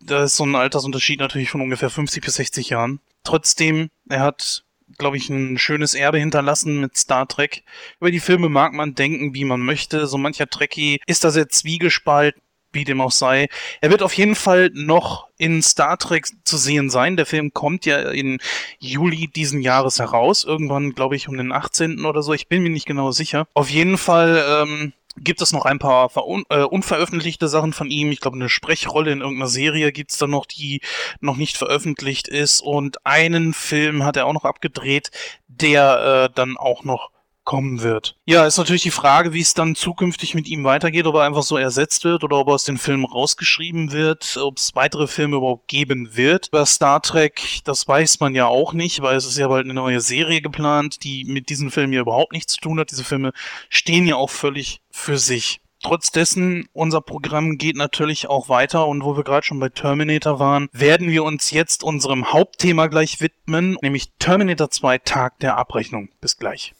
da 0.00 0.22
ist 0.22 0.36
so 0.36 0.44
ein 0.44 0.54
Altersunterschied 0.54 1.18
natürlich 1.18 1.50
von 1.50 1.60
ungefähr 1.60 1.90
50 1.90 2.24
bis 2.24 2.36
60 2.36 2.70
Jahren. 2.70 3.00
Trotzdem, 3.24 3.90
er 4.08 4.20
hat, 4.20 4.62
glaube 4.96 5.16
ich, 5.16 5.28
ein 5.28 5.58
schönes 5.58 5.94
Erbe 5.94 6.18
hinterlassen 6.18 6.80
mit 6.80 6.96
Star 6.96 7.26
Trek. 7.26 7.64
Über 7.98 8.12
die 8.12 8.20
Filme 8.20 8.48
mag 8.48 8.74
man 8.74 8.94
denken, 8.94 9.34
wie 9.34 9.44
man 9.44 9.60
möchte. 9.60 10.06
So 10.06 10.18
mancher 10.18 10.46
Trekkie 10.46 11.00
ist 11.08 11.24
da 11.24 11.32
sehr 11.32 11.48
zwiegespalten, 11.48 12.40
wie 12.76 12.84
dem 12.84 13.00
auch 13.00 13.10
sei. 13.10 13.48
Er 13.80 13.90
wird 13.90 14.02
auf 14.02 14.12
jeden 14.12 14.36
Fall 14.36 14.70
noch 14.72 15.26
in 15.38 15.62
Star 15.62 15.98
Trek 15.98 16.28
zu 16.44 16.56
sehen 16.56 16.90
sein. 16.90 17.16
Der 17.16 17.26
Film 17.26 17.52
kommt 17.52 17.84
ja 17.86 17.98
in 18.10 18.38
Juli 18.78 19.28
diesen 19.28 19.60
Jahres 19.60 19.98
heraus. 19.98 20.44
Irgendwann, 20.44 20.92
glaube 20.92 21.16
ich, 21.16 21.28
um 21.28 21.36
den 21.36 21.50
18. 21.50 22.04
oder 22.04 22.22
so. 22.22 22.32
Ich 22.32 22.48
bin 22.48 22.62
mir 22.62 22.70
nicht 22.70 22.86
genau 22.86 23.10
sicher. 23.10 23.48
Auf 23.54 23.70
jeden 23.70 23.98
Fall 23.98 24.44
ähm, 24.62 24.92
gibt 25.16 25.40
es 25.42 25.52
noch 25.52 25.64
ein 25.64 25.78
paar 25.78 26.08
verun 26.08 26.44
äh, 26.50 26.62
unveröffentlichte 26.62 27.48
Sachen 27.48 27.72
von 27.72 27.90
ihm. 27.90 28.12
Ich 28.12 28.20
glaube, 28.20 28.36
eine 28.36 28.48
Sprechrolle 28.48 29.12
in 29.12 29.20
irgendeiner 29.20 29.48
Serie 29.48 29.92
gibt 29.92 30.12
es 30.12 30.18
da 30.18 30.26
noch, 30.26 30.46
die 30.46 30.80
noch 31.20 31.36
nicht 31.36 31.56
veröffentlicht 31.56 32.28
ist. 32.28 32.60
Und 32.60 33.04
einen 33.06 33.54
Film 33.54 34.04
hat 34.04 34.16
er 34.16 34.26
auch 34.26 34.32
noch 34.34 34.44
abgedreht, 34.44 35.10
der 35.48 36.28
äh, 36.30 36.34
dann 36.34 36.56
auch 36.56 36.84
noch 36.84 37.10
kommen 37.46 37.80
wird. 37.80 38.16
Ja, 38.26 38.44
ist 38.44 38.58
natürlich 38.58 38.82
die 38.82 38.90
Frage, 38.90 39.32
wie 39.32 39.40
es 39.40 39.54
dann 39.54 39.74
zukünftig 39.74 40.34
mit 40.34 40.48
ihm 40.48 40.64
weitergeht, 40.64 41.06
ob 41.06 41.14
er 41.14 41.22
einfach 41.22 41.44
so 41.44 41.56
ersetzt 41.56 42.04
wird 42.04 42.24
oder 42.24 42.36
ob 42.36 42.48
er 42.48 42.54
aus 42.54 42.64
den 42.64 42.76
Filmen 42.76 43.06
rausgeschrieben 43.06 43.92
wird, 43.92 44.36
ob 44.36 44.58
es 44.58 44.74
weitere 44.74 45.06
Filme 45.06 45.36
überhaupt 45.36 45.68
geben 45.68 46.16
wird. 46.16 46.50
Bei 46.50 46.66
Star 46.66 47.00
Trek, 47.00 47.60
das 47.64 47.88
weiß 47.88 48.20
man 48.20 48.34
ja 48.34 48.46
auch 48.46 48.74
nicht, 48.74 49.00
weil 49.00 49.16
es 49.16 49.24
ist 49.24 49.38
ja 49.38 49.48
bald 49.48 49.64
eine 49.64 49.74
neue 49.74 50.00
Serie 50.00 50.42
geplant, 50.42 51.04
die 51.04 51.24
mit 51.24 51.48
diesen 51.48 51.70
Filmen 51.70 51.94
ja 51.94 52.00
überhaupt 52.00 52.32
nichts 52.32 52.52
zu 52.52 52.60
tun 52.60 52.78
hat. 52.78 52.90
Diese 52.90 53.04
Filme 53.04 53.32
stehen 53.70 54.06
ja 54.06 54.16
auch 54.16 54.30
völlig 54.30 54.82
für 54.90 55.16
sich. 55.16 55.60
Trotz 55.82 56.10
dessen, 56.10 56.68
unser 56.72 57.00
Programm 57.00 57.58
geht 57.58 57.76
natürlich 57.76 58.28
auch 58.28 58.48
weiter 58.48 58.88
und 58.88 59.04
wo 59.04 59.16
wir 59.16 59.22
gerade 59.22 59.46
schon 59.46 59.60
bei 59.60 59.68
Terminator 59.68 60.40
waren, 60.40 60.68
werden 60.72 61.10
wir 61.10 61.22
uns 61.22 61.52
jetzt 61.52 61.84
unserem 61.84 62.32
Hauptthema 62.32 62.88
gleich 62.88 63.20
widmen, 63.20 63.78
nämlich 63.82 64.10
Terminator 64.18 64.68
2 64.68 64.98
Tag 64.98 65.38
der 65.38 65.56
Abrechnung. 65.56 66.08
Bis 66.20 66.38
gleich. 66.38 66.74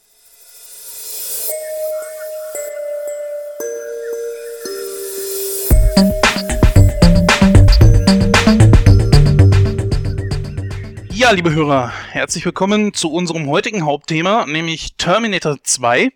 Ja, 11.26 11.30
liebe 11.32 11.52
Hörer, 11.52 11.90
herzlich 12.10 12.44
willkommen 12.44 12.94
zu 12.94 13.10
unserem 13.10 13.48
heutigen 13.48 13.84
Hauptthema, 13.84 14.46
nämlich 14.46 14.96
Terminator 14.96 15.56
2. 15.60 16.10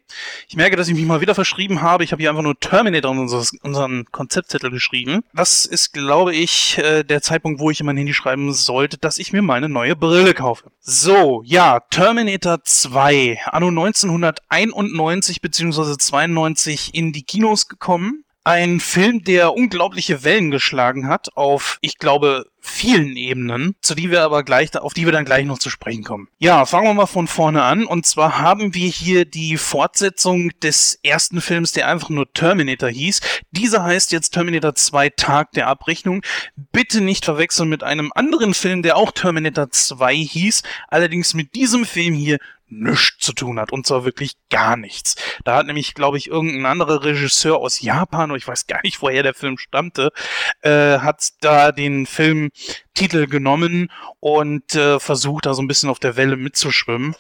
Ich 0.47 0.57
merke, 0.57 0.77
dass 0.77 0.87
ich 0.87 0.95
mich 0.95 1.05
mal 1.05 1.21
wieder 1.23 1.35
verschrieben 1.35 1.81
habe. 1.83 2.05
Ich 2.05 2.13
habe 2.13 2.23
hier 2.23 2.31
einfach 2.31 2.43
nur 2.43 2.61
Terminator 2.61 3.11
in 3.13 3.19
unseren 3.19 4.05
Konzeptzettel 4.13 4.71
geschrieben. 4.71 5.23
Das 5.33 5.65
ist, 5.65 5.95
glaube 5.95 6.35
ich, 6.35 6.79
äh, 6.79 7.03
der 7.03 7.23
Zeitpunkt, 7.23 7.59
wo 7.59 7.71
ich 7.71 7.81
in 7.81 7.87
mein 7.87 7.97
Handy 7.97 8.15
schreiben 8.15 8.53
sollte, 8.53 8.99
dass 8.99 9.19
ich 9.19 9.33
mir 9.33 9.43
meine 9.43 9.69
neue 9.69 9.97
Brille 9.97 10.35
kaufe. 10.35 10.71
So, 10.81 11.43
ja, 11.45 11.81
Terminator 11.81 12.63
2, 12.63 13.41
anno 13.47 13.69
1991 13.69 15.41
bzw. 15.41 15.97
92 15.97 16.95
in 16.95 17.13
die 17.13 17.23
Kinos 17.23 17.67
gekommen. 17.67 18.25
Ein 18.43 18.81
Film, 18.81 19.23
der 19.23 19.53
unglaubliche 19.55 20.25
Wellen 20.25 20.51
geschlagen 20.51 21.09
hat 21.09 21.37
auf, 21.37 21.79
ich 21.83 21.99
glaube, 21.99 22.47
vielen 22.59 23.17
Ebenen, 23.17 23.75
zu 23.83 23.95
die 23.95 24.11
wir 24.11 24.23
aber 24.23 24.45
gleich, 24.45 24.75
auf 24.79 24.95
die 24.95 25.05
wir 25.05 25.13
dann 25.13 25.27
gleich 25.27 25.45
noch 25.45 25.59
zu 25.59 25.69
sprechen 25.69 26.05
kommen. 26.05 26.29
Ja, 26.39 26.65
fangen 26.65 26.87
wir 26.87 26.95
mal 26.95 27.07
von 27.07 27.27
vorne 27.27 27.63
an. 27.63 27.85
Und 27.85 28.07
zwar 28.07 28.39
haben 28.39 28.75
wir 28.75 28.89
hier 28.89 29.27
die 29.27 29.59
Fortsetzung 29.59 30.51
des 30.63 30.99
ersten 31.03 31.43
Films, 31.43 31.73
der 31.73 31.89
einfach 31.89 32.09
nur 32.09 32.33
Terminator 32.33 32.89
hieß. 32.89 33.21
Dieser 33.51 33.83
heißt 33.83 34.11
jetzt 34.13 34.31
Terminator 34.31 34.75
2 34.75 35.11
Tag 35.11 35.53
der 35.53 35.67
Abrechnung. 35.67 36.23
Bitte 36.57 37.03
nicht 37.03 37.27
verwechseln 37.27 37.69
mit 37.69 37.83
einem 37.83 38.11
anderen 38.15 38.55
Film, 38.55 38.83
der 38.83 38.97
auch 38.97 39.13
Terminator 39.13 39.71
2 39.71 40.15
hieß, 40.15 40.63
allerdings 40.89 41.35
mit 41.35 41.55
diesem 41.55 41.85
Film 41.85 42.15
hier 42.15 42.39
nichts 42.71 43.25
zu 43.25 43.33
tun 43.33 43.59
hat. 43.59 43.73
Und 43.73 43.87
zwar 43.87 44.05
wirklich 44.05 44.33
gar 44.51 44.77
nichts. 44.77 45.17
Da 45.45 45.57
hat 45.57 45.67
nämlich, 45.67 45.95
glaube 45.95 46.19
ich, 46.19 46.29
irgendein 46.29 46.67
anderer 46.67 47.05
Regisseur 47.05 47.59
aus 47.59 47.81
Japan, 47.81 48.31
oder 48.31 48.39
ich 48.39 48.49
weiß 48.49 48.67
gar 48.67 48.81
nicht, 48.83 49.03
woher 49.03 49.23
der 49.23 49.35
Film 49.35 49.59
stammte, 49.59 50.11
äh, 50.63 50.99
hat 50.99 51.29
da 51.41 51.73
den 51.73 52.07
Filmtitel 53.01 53.27
genommen 53.29 53.91
und 54.21 54.75
äh, 54.75 55.01
versucht, 55.01 55.47
da 55.47 55.55
so 55.55 55.63
ein 55.63 55.69
bisschen 55.69 55.89
auf 55.89 55.99
der 55.99 56.17
Welle 56.17 56.37
mitzuschwimmen. 56.37 57.15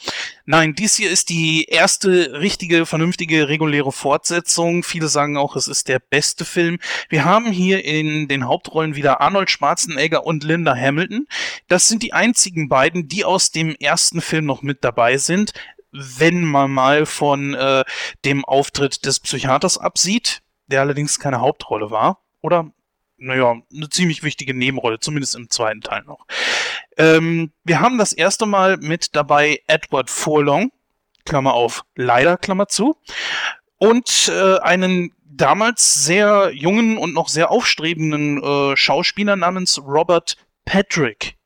Nein, 0.44 0.74
dies 0.74 0.96
hier 0.96 1.10
ist 1.10 1.30
die 1.30 1.64
erste 1.64 2.38
richtige, 2.40 2.84
vernünftige, 2.84 3.48
reguläre 3.48 3.90
Fortsetzung. 3.90 4.82
Viele 4.82 5.08
sagen 5.08 5.38
auch, 5.38 5.56
es 5.56 5.68
ist 5.68 5.88
der 5.88 5.98
beste 5.98 6.44
Film. 6.44 6.78
Wir 7.08 7.24
haben 7.24 7.50
hier 7.50 7.82
in 7.82 8.28
den 8.28 8.46
Hauptrollen 8.46 8.94
wieder 8.94 9.22
Arnold 9.22 9.50
Schwarzenegger 9.50 10.26
und 10.26 10.44
Linda 10.44 10.76
Hamilton. 10.76 11.26
Das 11.68 11.88
sind 11.88 12.02
die 12.02 12.12
einzigen 12.12 12.68
beiden, 12.68 13.08
die 13.08 13.24
aus 13.24 13.50
dem 13.50 13.74
ersten 13.74 14.20
Film 14.20 14.44
noch 14.44 14.62
mit 14.62 14.84
dabei 14.84 15.16
sind 15.16 15.52
wenn 15.92 16.44
man 16.44 16.70
mal 16.70 17.04
von 17.04 17.54
äh, 17.54 17.82
dem 18.24 18.44
Auftritt 18.44 19.04
des 19.06 19.18
Psychiaters 19.18 19.76
absieht, 19.76 20.40
der 20.68 20.82
allerdings 20.82 21.18
keine 21.18 21.40
Hauptrolle 21.40 21.90
war. 21.90 22.22
Oder, 22.42 22.70
naja, 23.20 23.56
eine 23.72 23.88
ziemlich 23.88 24.22
wichtige 24.22 24.54
Nebenrolle, 24.54 24.98
zumindest 24.98 25.36
im 25.36 25.50
zweiten 25.50 25.82
Teil 25.82 26.02
noch. 26.04 26.26
Ähm, 26.96 27.52
wir 27.64 27.80
haben 27.80 27.98
das 27.98 28.12
erste 28.12 28.46
Mal 28.46 28.78
mit 28.78 29.14
dabei 29.14 29.60
Edward 29.66 30.10
Furlong, 30.10 30.72
Klammer 31.24 31.54
auf, 31.54 31.84
leider, 31.94 32.36
Klammer 32.36 32.68
zu, 32.68 32.96
und 33.78 34.30
äh, 34.34 34.58
einen 34.58 35.12
damals 35.24 36.04
sehr 36.04 36.50
jungen 36.52 36.98
und 36.98 37.14
noch 37.14 37.28
sehr 37.28 37.50
aufstrebenden 37.50 38.42
äh, 38.42 38.76
Schauspieler 38.76 39.36
namens 39.36 39.80
Robert 39.82 40.36
Patrick. 40.64 41.36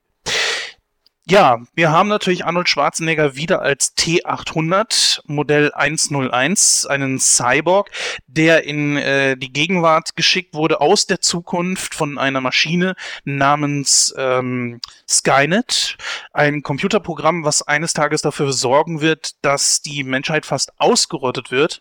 Ja, 1.26 1.62
wir 1.74 1.90
haben 1.90 2.10
natürlich 2.10 2.44
Arnold 2.44 2.68
Schwarzenegger 2.68 3.34
wieder 3.34 3.62
als 3.62 3.96
T800 3.96 5.22
Modell 5.24 5.72
101, 5.72 6.84
einen 6.84 7.18
Cyborg, 7.18 7.90
der 8.26 8.64
in 8.64 8.98
äh, 8.98 9.34
die 9.34 9.50
Gegenwart 9.50 10.16
geschickt 10.16 10.52
wurde 10.52 10.82
aus 10.82 11.06
der 11.06 11.22
Zukunft 11.22 11.94
von 11.94 12.18
einer 12.18 12.42
Maschine 12.42 12.94
namens 13.24 14.14
ähm, 14.18 14.82
Skynet, 15.08 15.96
ein 16.34 16.62
Computerprogramm, 16.62 17.42
was 17.42 17.62
eines 17.62 17.94
Tages 17.94 18.20
dafür 18.20 18.52
sorgen 18.52 19.00
wird, 19.00 19.42
dass 19.42 19.80
die 19.80 20.04
Menschheit 20.04 20.44
fast 20.44 20.78
ausgerottet 20.78 21.50
wird. 21.50 21.80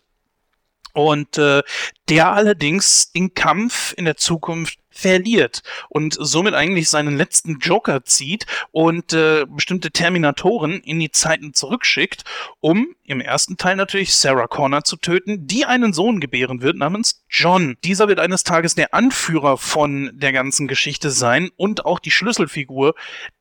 Und 0.94 1.36
äh, 1.36 1.62
der 2.08 2.32
allerdings 2.32 3.12
den 3.12 3.34
Kampf 3.34 3.92
in 3.96 4.06
der 4.06 4.16
Zukunft 4.16 4.78
verliert 4.94 5.62
und 5.88 6.16
somit 6.18 6.54
eigentlich 6.54 6.88
seinen 6.88 7.16
letzten 7.16 7.58
Joker 7.58 8.04
zieht 8.04 8.46
und 8.70 9.12
äh, 9.12 9.44
bestimmte 9.48 9.90
Terminatoren 9.90 10.80
in 10.80 11.00
die 11.00 11.10
Zeiten 11.10 11.52
zurückschickt, 11.52 12.24
um 12.60 12.94
im 13.04 13.20
ersten 13.20 13.56
Teil 13.56 13.76
natürlich 13.76 14.14
Sarah 14.14 14.46
Connor 14.46 14.84
zu 14.84 14.96
töten, 14.96 15.46
die 15.46 15.66
einen 15.66 15.92
Sohn 15.92 16.20
gebären 16.20 16.62
wird 16.62 16.76
namens 16.76 17.24
John. 17.28 17.76
Dieser 17.84 18.08
wird 18.08 18.20
eines 18.20 18.44
Tages 18.44 18.74
der 18.74 18.94
Anführer 18.94 19.58
von 19.58 20.10
der 20.14 20.32
ganzen 20.32 20.68
Geschichte 20.68 21.10
sein 21.10 21.50
und 21.56 21.84
auch 21.84 21.98
die 21.98 22.12
Schlüsselfigur, 22.12 22.94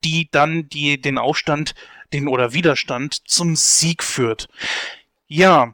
die 0.04 0.28
dann 0.32 0.68
die, 0.70 1.00
den 1.00 1.18
Aufstand, 1.18 1.76
den 2.12 2.28
oder 2.28 2.54
Widerstand 2.54 3.28
zum 3.28 3.56
Sieg 3.56 4.04
führt. 4.04 4.48
Ja, 5.28 5.74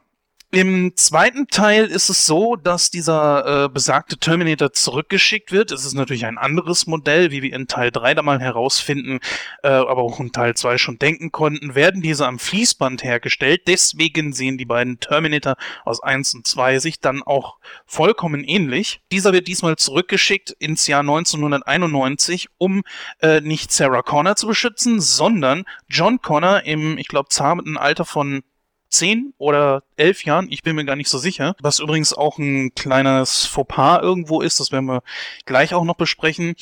im 0.52 0.96
zweiten 0.96 1.46
Teil 1.46 1.86
ist 1.86 2.08
es 2.08 2.26
so, 2.26 2.56
dass 2.56 2.90
dieser 2.90 3.66
äh, 3.66 3.68
besagte 3.68 4.18
Terminator 4.18 4.72
zurückgeschickt 4.72 5.52
wird. 5.52 5.70
Es 5.70 5.84
ist 5.84 5.94
natürlich 5.94 6.26
ein 6.26 6.38
anderes 6.38 6.88
Modell, 6.88 7.30
wie 7.30 7.42
wir 7.42 7.52
in 7.52 7.68
Teil 7.68 7.92
3 7.92 8.14
da 8.14 8.22
mal 8.22 8.40
herausfinden, 8.40 9.20
äh, 9.62 9.68
aber 9.68 10.02
auch 10.02 10.18
in 10.18 10.32
Teil 10.32 10.54
2 10.54 10.76
schon 10.76 10.98
denken 10.98 11.30
konnten, 11.30 11.76
werden 11.76 12.02
diese 12.02 12.26
am 12.26 12.40
Fließband 12.40 13.04
hergestellt. 13.04 13.62
Deswegen 13.68 14.32
sehen 14.32 14.58
die 14.58 14.64
beiden 14.64 14.98
Terminator 14.98 15.54
aus 15.84 16.02
1 16.02 16.34
und 16.34 16.48
2 16.48 16.80
sich 16.80 16.98
dann 16.98 17.22
auch 17.22 17.58
vollkommen 17.86 18.42
ähnlich. 18.42 19.02
Dieser 19.12 19.32
wird 19.32 19.46
diesmal 19.46 19.76
zurückgeschickt 19.76 20.50
ins 20.58 20.88
Jahr 20.88 21.00
1991, 21.00 22.48
um 22.58 22.82
äh, 23.22 23.40
nicht 23.40 23.70
Sarah 23.70 24.02
Connor 24.02 24.34
zu 24.34 24.48
beschützen, 24.48 25.00
sondern 25.00 25.64
John 25.88 26.20
Connor 26.20 26.64
im, 26.64 26.98
ich 26.98 27.06
glaube, 27.06 27.28
zarten 27.28 27.76
Alter 27.76 28.04
von 28.04 28.42
zehn 28.90 29.32
oder 29.38 29.82
elf 29.96 30.24
Jahren, 30.24 30.48
ich 30.50 30.62
bin 30.62 30.76
mir 30.76 30.84
gar 30.84 30.96
nicht 30.96 31.08
so 31.08 31.18
sicher. 31.18 31.54
Was 31.60 31.78
übrigens 31.78 32.12
auch 32.12 32.38
ein 32.38 32.74
kleines 32.74 33.46
Fauxpas 33.46 34.02
irgendwo 34.02 34.40
ist, 34.40 34.60
das 34.60 34.72
werden 34.72 34.86
wir 34.86 35.02
gleich 35.46 35.74
auch 35.74 35.84
noch 35.84 35.96
besprechen. 35.96 36.56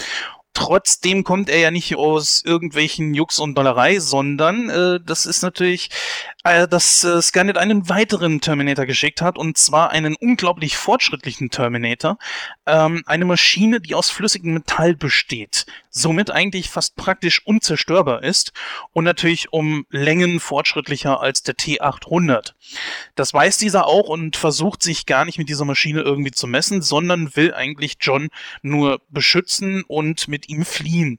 Trotzdem 0.59 1.22
kommt 1.22 1.48
er 1.50 1.61
ja 1.61 1.70
nicht 1.70 1.94
aus 1.94 2.42
irgendwelchen 2.44 3.14
Jux 3.14 3.38
und 3.38 3.54
Dollerei, 3.54 4.00
sondern 4.00 4.68
äh, 4.68 4.98
das 5.00 5.24
ist 5.24 5.42
natürlich, 5.42 5.88
äh, 6.42 6.66
dass 6.66 7.04
äh, 7.04 7.22
Skynet 7.22 7.56
einen 7.56 7.88
weiteren 7.88 8.40
Terminator 8.40 8.84
geschickt 8.84 9.22
hat, 9.22 9.38
und 9.38 9.56
zwar 9.56 9.90
einen 9.90 10.16
unglaublich 10.16 10.76
fortschrittlichen 10.76 11.50
Terminator. 11.50 12.18
Ähm, 12.66 13.04
eine 13.06 13.24
Maschine, 13.24 13.80
die 13.80 13.94
aus 13.94 14.11
flüssigem 14.11 14.52
Metall 14.52 14.96
besteht, 14.96 15.66
somit 15.90 16.32
eigentlich 16.32 16.70
fast 16.70 16.96
praktisch 16.96 17.46
unzerstörbar 17.46 18.24
ist 18.24 18.52
und 18.92 19.04
natürlich 19.04 19.52
um 19.52 19.86
Längen 19.90 20.40
fortschrittlicher 20.40 21.20
als 21.20 21.44
der 21.44 21.54
T800. 21.54 22.54
Das 23.14 23.32
weiß 23.32 23.59
dieser 23.59 23.86
auch 23.86 24.09
und 24.09 24.36
versucht 24.36 24.82
sich 24.82 25.06
gar 25.06 25.24
nicht 25.24 25.38
mit 25.38 25.48
dieser 25.48 25.64
Maschine 25.64 26.00
irgendwie 26.00 26.32
zu 26.32 26.48
messen, 26.48 26.82
sondern 26.82 27.36
will 27.36 27.54
eigentlich 27.54 27.98
John 28.00 28.28
nur 28.62 29.00
beschützen 29.09 29.84
und 29.86 30.26
mit 30.26 30.47
ihm 30.49 30.64
fliehen. 30.64 31.18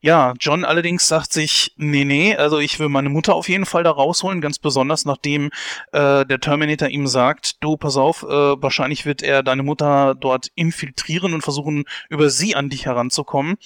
Ja, 0.00 0.34
John 0.40 0.64
allerdings 0.64 1.06
sagt 1.06 1.32
sich, 1.32 1.74
nee, 1.76 2.04
nee, 2.04 2.34
also 2.34 2.58
ich 2.58 2.80
will 2.80 2.88
meine 2.88 3.08
Mutter 3.08 3.34
auf 3.34 3.48
jeden 3.48 3.66
Fall 3.66 3.84
da 3.84 3.90
rausholen, 3.92 4.40
ganz 4.40 4.58
besonders 4.58 5.04
nachdem 5.04 5.50
äh, 5.92 6.26
der 6.26 6.40
Terminator 6.40 6.88
ihm 6.88 7.06
sagt, 7.06 7.62
du, 7.62 7.76
pass 7.76 7.96
auf, 7.96 8.24
äh, 8.24 8.26
wahrscheinlich 8.26 9.06
wird 9.06 9.22
er 9.22 9.44
deine 9.44 9.62
Mutter 9.62 10.16
dort 10.18 10.48
infiltrieren 10.56 11.34
und 11.34 11.42
versuchen, 11.42 11.84
über 12.08 12.30
sie 12.30 12.56
an 12.56 12.68
dich 12.68 12.86
heranzukommen. 12.86 13.58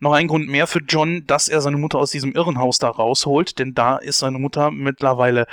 Noch 0.00 0.12
ein 0.12 0.26
Grund 0.26 0.48
mehr 0.48 0.66
für 0.66 0.80
John, 0.80 1.24
dass 1.26 1.48
er 1.48 1.60
seine 1.60 1.76
Mutter 1.76 1.98
aus 1.98 2.10
diesem 2.10 2.32
Irrenhaus 2.32 2.78
da 2.78 2.88
rausholt, 2.88 3.58
denn 3.60 3.74
da 3.74 3.96
ist 3.96 4.18
seine 4.18 4.40
Mutter 4.40 4.72
mittlerweile 4.72 5.46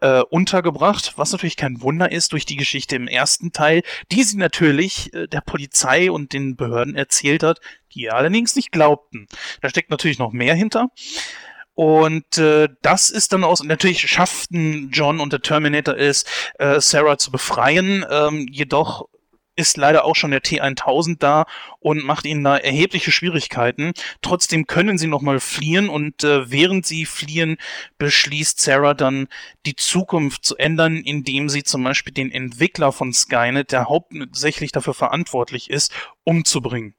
äh, 0.00 0.20
untergebracht, 0.22 1.14
was 1.16 1.32
natürlich 1.32 1.56
kein 1.56 1.82
Wunder 1.82 2.12
ist 2.12 2.32
durch 2.32 2.46
die 2.46 2.56
Geschichte 2.56 2.94
im 2.94 3.08
ersten 3.08 3.50
Teil, 3.50 3.82
die 4.12 4.22
sie 4.22 4.36
natürlich 4.36 5.12
äh, 5.14 5.26
der 5.26 5.40
Polizei 5.40 6.12
und 6.12 6.32
den 6.32 6.54
Behörden 6.54 6.94
erzählt 6.94 7.42
hat, 7.42 7.60
die 7.94 8.10
allerdings 8.10 8.56
nicht 8.56 8.72
glaubten. 8.72 9.26
Da 9.60 9.68
steckt 9.68 9.90
natürlich 9.90 10.18
noch 10.18 10.32
mehr 10.32 10.54
hinter. 10.54 10.88
Und 11.74 12.36
äh, 12.36 12.68
das 12.82 13.10
ist 13.10 13.32
dann 13.32 13.44
aus. 13.44 13.62
Natürlich 13.62 14.00
schafften 14.10 14.90
John 14.90 15.20
und 15.20 15.32
der 15.32 15.40
Terminator 15.40 15.96
es, 15.96 16.24
äh, 16.58 16.80
Sarah 16.80 17.16
zu 17.16 17.30
befreien. 17.30 18.04
Ähm, 18.10 18.46
jedoch 18.50 19.08
ist 19.56 19.76
leider 19.76 20.04
auch 20.04 20.16
schon 20.16 20.30
der 20.30 20.42
T1000 20.42 21.18
da 21.18 21.44
und 21.78 22.04
macht 22.04 22.24
ihnen 22.24 22.42
da 22.42 22.56
erhebliche 22.56 23.12
Schwierigkeiten. 23.12 23.92
Trotzdem 24.22 24.66
können 24.66 24.98
sie 24.98 25.06
nochmal 25.06 25.40
fliehen 25.40 25.88
und 25.88 26.24
äh, 26.24 26.50
während 26.50 26.86
sie 26.86 27.04
fliehen, 27.04 27.56
beschließt 27.98 28.60
Sarah 28.60 28.94
dann 28.94 29.28
die 29.66 29.76
Zukunft 29.76 30.44
zu 30.44 30.56
ändern, 30.56 30.96
indem 30.96 31.48
sie 31.48 31.62
zum 31.62 31.84
Beispiel 31.84 32.12
den 32.12 32.32
Entwickler 32.32 32.90
von 32.92 33.12
Skynet, 33.12 33.72
der 33.72 33.88
hauptsächlich 33.88 34.72
dafür 34.72 34.94
verantwortlich 34.94 35.70
ist, 35.70 35.92
umzubringen. 36.24 36.94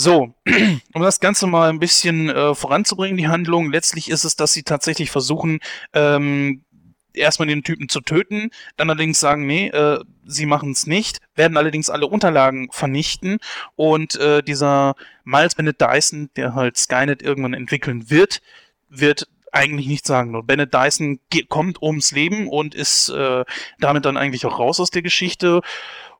So, 0.00 0.32
um 0.94 1.02
das 1.02 1.18
Ganze 1.18 1.48
mal 1.48 1.68
ein 1.70 1.80
bisschen 1.80 2.28
äh, 2.28 2.54
voranzubringen, 2.54 3.16
die 3.16 3.26
Handlung, 3.26 3.72
letztlich 3.72 4.08
ist 4.08 4.22
es, 4.22 4.36
dass 4.36 4.52
sie 4.52 4.62
tatsächlich 4.62 5.10
versuchen, 5.10 5.58
ähm, 5.92 6.62
erstmal 7.12 7.48
den 7.48 7.64
Typen 7.64 7.88
zu 7.88 8.00
töten, 8.00 8.50
dann 8.76 8.90
allerdings 8.90 9.18
sagen, 9.18 9.44
nee, 9.44 9.66
äh, 9.66 9.98
sie 10.24 10.46
machen 10.46 10.70
es 10.70 10.86
nicht, 10.86 11.18
werden 11.34 11.56
allerdings 11.56 11.90
alle 11.90 12.06
Unterlagen 12.06 12.68
vernichten 12.70 13.38
und 13.74 14.14
äh, 14.20 14.40
dieser 14.40 14.94
Miles 15.24 15.56
Bennett 15.56 15.80
Dyson, 15.80 16.30
der 16.36 16.54
halt 16.54 16.76
Skynet 16.76 17.20
irgendwann 17.20 17.54
entwickeln 17.54 18.08
wird, 18.08 18.40
wird 18.88 19.26
eigentlich 19.50 19.88
nichts 19.88 20.06
sagen. 20.06 20.30
Nur 20.30 20.44
Bennett 20.44 20.74
Dyson 20.74 21.18
kommt 21.48 21.82
ums 21.82 22.12
Leben 22.12 22.46
und 22.46 22.76
ist 22.76 23.08
äh, 23.08 23.44
damit 23.80 24.04
dann 24.04 24.16
eigentlich 24.16 24.46
auch 24.46 24.60
raus 24.60 24.78
aus 24.78 24.90
der 24.90 25.02
Geschichte 25.02 25.60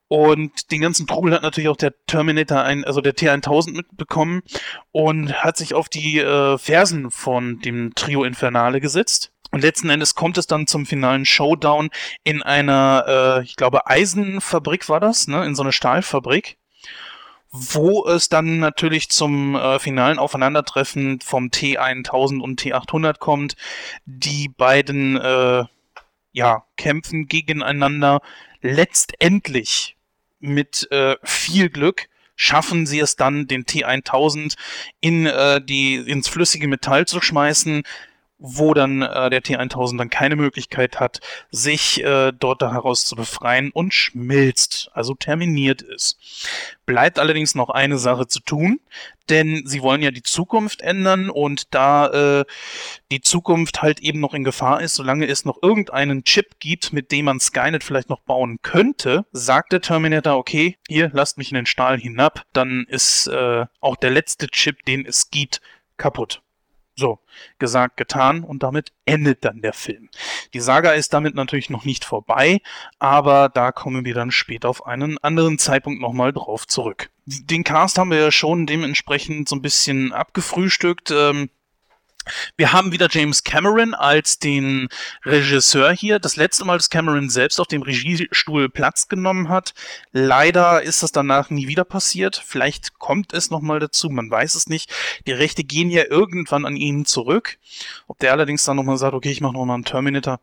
und 0.08 0.70
den 0.70 0.80
ganzen 0.80 1.06
Trubel 1.06 1.34
hat 1.34 1.42
natürlich 1.42 1.68
auch 1.68 1.76
der 1.76 1.92
Terminator, 2.06 2.62
ein, 2.62 2.84
also 2.84 3.02
der 3.02 3.14
T1000 3.14 3.76
mitbekommen 3.76 4.42
und 4.90 5.34
hat 5.34 5.58
sich 5.58 5.74
auf 5.74 5.90
die 5.90 6.18
äh, 6.18 6.56
Fersen 6.56 7.10
von 7.10 7.60
dem 7.60 7.94
Trio 7.94 8.24
Infernale 8.24 8.80
gesetzt. 8.80 9.32
Und 9.50 9.62
letzten 9.62 9.90
Endes 9.90 10.14
kommt 10.14 10.38
es 10.38 10.46
dann 10.46 10.66
zum 10.66 10.86
finalen 10.86 11.26
Showdown 11.26 11.90
in 12.24 12.42
einer, 12.42 13.04
äh, 13.38 13.44
ich 13.44 13.56
glaube, 13.56 13.86
Eisenfabrik 13.86 14.88
war 14.88 15.00
das, 15.00 15.28
ne? 15.28 15.44
In 15.44 15.54
so 15.54 15.62
einer 15.62 15.72
Stahlfabrik. 15.72 16.56
Wo 17.50 18.06
es 18.06 18.28
dann 18.28 18.58
natürlich 18.58 19.08
zum 19.08 19.54
äh, 19.54 19.78
finalen 19.78 20.18
Aufeinandertreffen 20.18 21.20
vom 21.20 21.46
T1000 21.46 22.40
und 22.40 22.60
T800 22.60 23.18
kommt. 23.18 23.56
Die 24.04 24.48
beiden, 24.48 25.16
äh, 25.16 25.64
ja, 26.32 26.64
kämpfen 26.76 27.26
gegeneinander. 27.26 28.20
Letztendlich 28.60 29.97
mit 30.40 30.90
äh, 30.90 31.16
viel 31.22 31.70
Glück 31.70 32.08
schaffen 32.36 32.86
sie 32.86 33.00
es 33.00 33.16
dann, 33.16 33.48
den 33.48 33.64
T1000 33.64 34.54
in 35.00 35.26
äh, 35.26 35.60
die 35.60 35.96
ins 35.96 36.28
flüssige 36.28 36.68
Metall 36.68 37.06
zu 37.06 37.20
schmeißen, 37.20 37.82
wo 38.38 38.72
dann 38.72 39.02
äh, 39.02 39.30
der 39.30 39.42
T1000 39.42 39.98
dann 39.98 40.10
keine 40.10 40.36
Möglichkeit 40.36 41.00
hat, 41.00 41.20
sich 41.50 42.02
äh, 42.04 42.32
dort 42.32 42.62
heraus 42.62 43.04
zu 43.04 43.16
befreien 43.16 43.70
und 43.72 43.92
schmilzt, 43.92 44.90
also 44.92 45.14
terminiert 45.14 45.82
ist. 45.82 46.18
Bleibt 46.86 47.18
allerdings 47.18 47.54
noch 47.54 47.68
eine 47.68 47.98
Sache 47.98 48.28
zu 48.28 48.40
tun, 48.40 48.80
denn 49.28 49.62
sie 49.66 49.82
wollen 49.82 50.02
ja 50.02 50.10
die 50.10 50.22
Zukunft 50.22 50.80
ändern 50.80 51.30
und 51.30 51.74
da 51.74 52.40
äh, 52.40 52.44
die 53.10 53.20
Zukunft 53.20 53.82
halt 53.82 54.00
eben 54.00 54.20
noch 54.20 54.34
in 54.34 54.44
Gefahr 54.44 54.80
ist, 54.80 54.94
solange 54.94 55.26
es 55.26 55.44
noch 55.44 55.58
irgendeinen 55.60 56.24
Chip 56.24 56.60
gibt, 56.60 56.92
mit 56.92 57.10
dem 57.10 57.26
man 57.26 57.40
Skynet 57.40 57.84
vielleicht 57.84 58.08
noch 58.08 58.20
bauen 58.20 58.58
könnte, 58.62 59.26
sagt 59.32 59.72
der 59.72 59.80
Terminator, 59.80 60.36
okay, 60.36 60.76
hier, 60.88 61.10
lasst 61.12 61.38
mich 61.38 61.50
in 61.50 61.56
den 61.56 61.66
Stahl 61.66 61.98
hinab, 61.98 62.44
dann 62.52 62.86
ist 62.88 63.26
äh, 63.26 63.66
auch 63.80 63.96
der 63.96 64.10
letzte 64.10 64.46
Chip, 64.48 64.84
den 64.84 65.04
es 65.04 65.30
gibt, 65.30 65.60
kaputt. 65.96 66.40
So, 66.98 67.20
gesagt, 67.60 67.96
getan 67.96 68.42
und 68.42 68.64
damit 68.64 68.90
endet 69.04 69.44
dann 69.44 69.62
der 69.62 69.72
Film. 69.72 70.08
Die 70.52 70.58
Saga 70.58 70.90
ist 70.90 71.12
damit 71.12 71.36
natürlich 71.36 71.70
noch 71.70 71.84
nicht 71.84 72.04
vorbei, 72.04 72.60
aber 72.98 73.48
da 73.48 73.70
kommen 73.70 74.04
wir 74.04 74.14
dann 74.14 74.32
später 74.32 74.68
auf 74.68 74.84
einen 74.84 75.16
anderen 75.18 75.60
Zeitpunkt 75.60 76.00
nochmal 76.00 76.32
drauf 76.32 76.66
zurück. 76.66 77.10
Den 77.24 77.62
Cast 77.62 77.98
haben 77.98 78.10
wir 78.10 78.18
ja 78.18 78.32
schon 78.32 78.66
dementsprechend 78.66 79.48
so 79.48 79.54
ein 79.54 79.62
bisschen 79.62 80.12
abgefrühstückt. 80.12 81.12
Ähm, 81.12 81.50
wir 82.56 82.72
haben 82.72 82.92
wieder 82.92 83.08
James 83.10 83.44
Cameron 83.44 83.94
als 83.94 84.38
den 84.38 84.88
Regisseur 85.24 85.92
hier. 85.92 86.18
Das 86.18 86.36
letzte 86.36 86.64
Mal, 86.64 86.78
dass 86.78 86.90
Cameron 86.90 87.30
selbst 87.30 87.60
auf 87.60 87.66
dem 87.66 87.82
Regiestuhl 87.82 88.68
Platz 88.68 89.08
genommen 89.08 89.48
hat. 89.48 89.74
Leider 90.12 90.82
ist 90.82 91.02
das 91.02 91.12
danach 91.12 91.50
nie 91.50 91.68
wieder 91.68 91.84
passiert. 91.84 92.42
Vielleicht 92.44 92.98
kommt 92.98 93.32
es 93.32 93.50
nochmal 93.50 93.80
dazu, 93.80 94.10
man 94.10 94.30
weiß 94.30 94.54
es 94.54 94.68
nicht. 94.68 94.90
Die 95.26 95.32
Rechte 95.32 95.64
gehen 95.64 95.90
ja 95.90 96.04
irgendwann 96.04 96.64
an 96.64 96.76
ihn 96.76 97.04
zurück. 97.04 97.58
Ob 98.06 98.18
der 98.18 98.32
allerdings 98.32 98.64
dann 98.64 98.76
nochmal 98.76 98.98
sagt, 98.98 99.14
okay, 99.14 99.30
ich 99.30 99.40
mache 99.40 99.54
nochmal 99.54 99.74
einen 99.74 99.84
Terminator, 99.84 100.40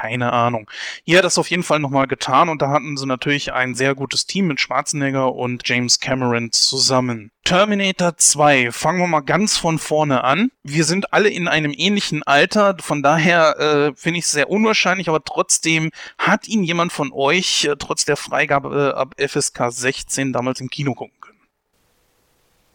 keine 0.00 0.32
Ahnung. 0.32 0.70
Hier 1.04 1.18
hat 1.18 1.24
das 1.24 1.38
auf 1.38 1.48
jeden 1.48 1.62
Fall 1.62 1.78
nochmal 1.78 2.06
getan 2.06 2.50
und 2.50 2.60
da 2.60 2.68
hatten 2.68 2.98
sie 2.98 3.06
natürlich 3.06 3.54
ein 3.54 3.74
sehr 3.74 3.94
gutes 3.94 4.26
Team 4.26 4.46
mit 4.46 4.60
Schwarzenegger 4.60 5.34
und 5.34 5.66
James 5.66 6.00
Cameron 6.00 6.52
zusammen. 6.52 7.30
Terminator 7.44 8.16
2, 8.16 8.72
fangen 8.72 8.98
wir 8.98 9.06
mal 9.06 9.20
ganz 9.20 9.56
von 9.56 9.78
vorne 9.78 10.22
an. 10.22 10.50
Wir 10.62 10.84
sind 10.84 11.14
alle 11.14 11.30
in 11.30 11.48
einem 11.48 11.72
ähnlichen 11.74 12.22
Alter, 12.24 12.76
von 12.78 13.02
daher 13.02 13.58
äh, 13.58 13.96
finde 13.96 14.18
ich 14.18 14.26
es 14.26 14.32
sehr 14.32 14.50
unwahrscheinlich, 14.50 15.08
aber 15.08 15.24
trotzdem 15.24 15.90
hat 16.18 16.46
ihn 16.46 16.62
jemand 16.62 16.92
von 16.92 17.10
euch 17.12 17.64
äh, 17.64 17.76
trotz 17.78 18.04
der 18.04 18.18
Freigabe 18.18 18.92
äh, 18.94 18.98
ab 18.98 19.14
FSK 19.18 19.70
16 19.70 20.34
damals 20.34 20.60
im 20.60 20.68
Kino 20.68 20.92
gucken 20.92 21.18
können. 21.20 21.40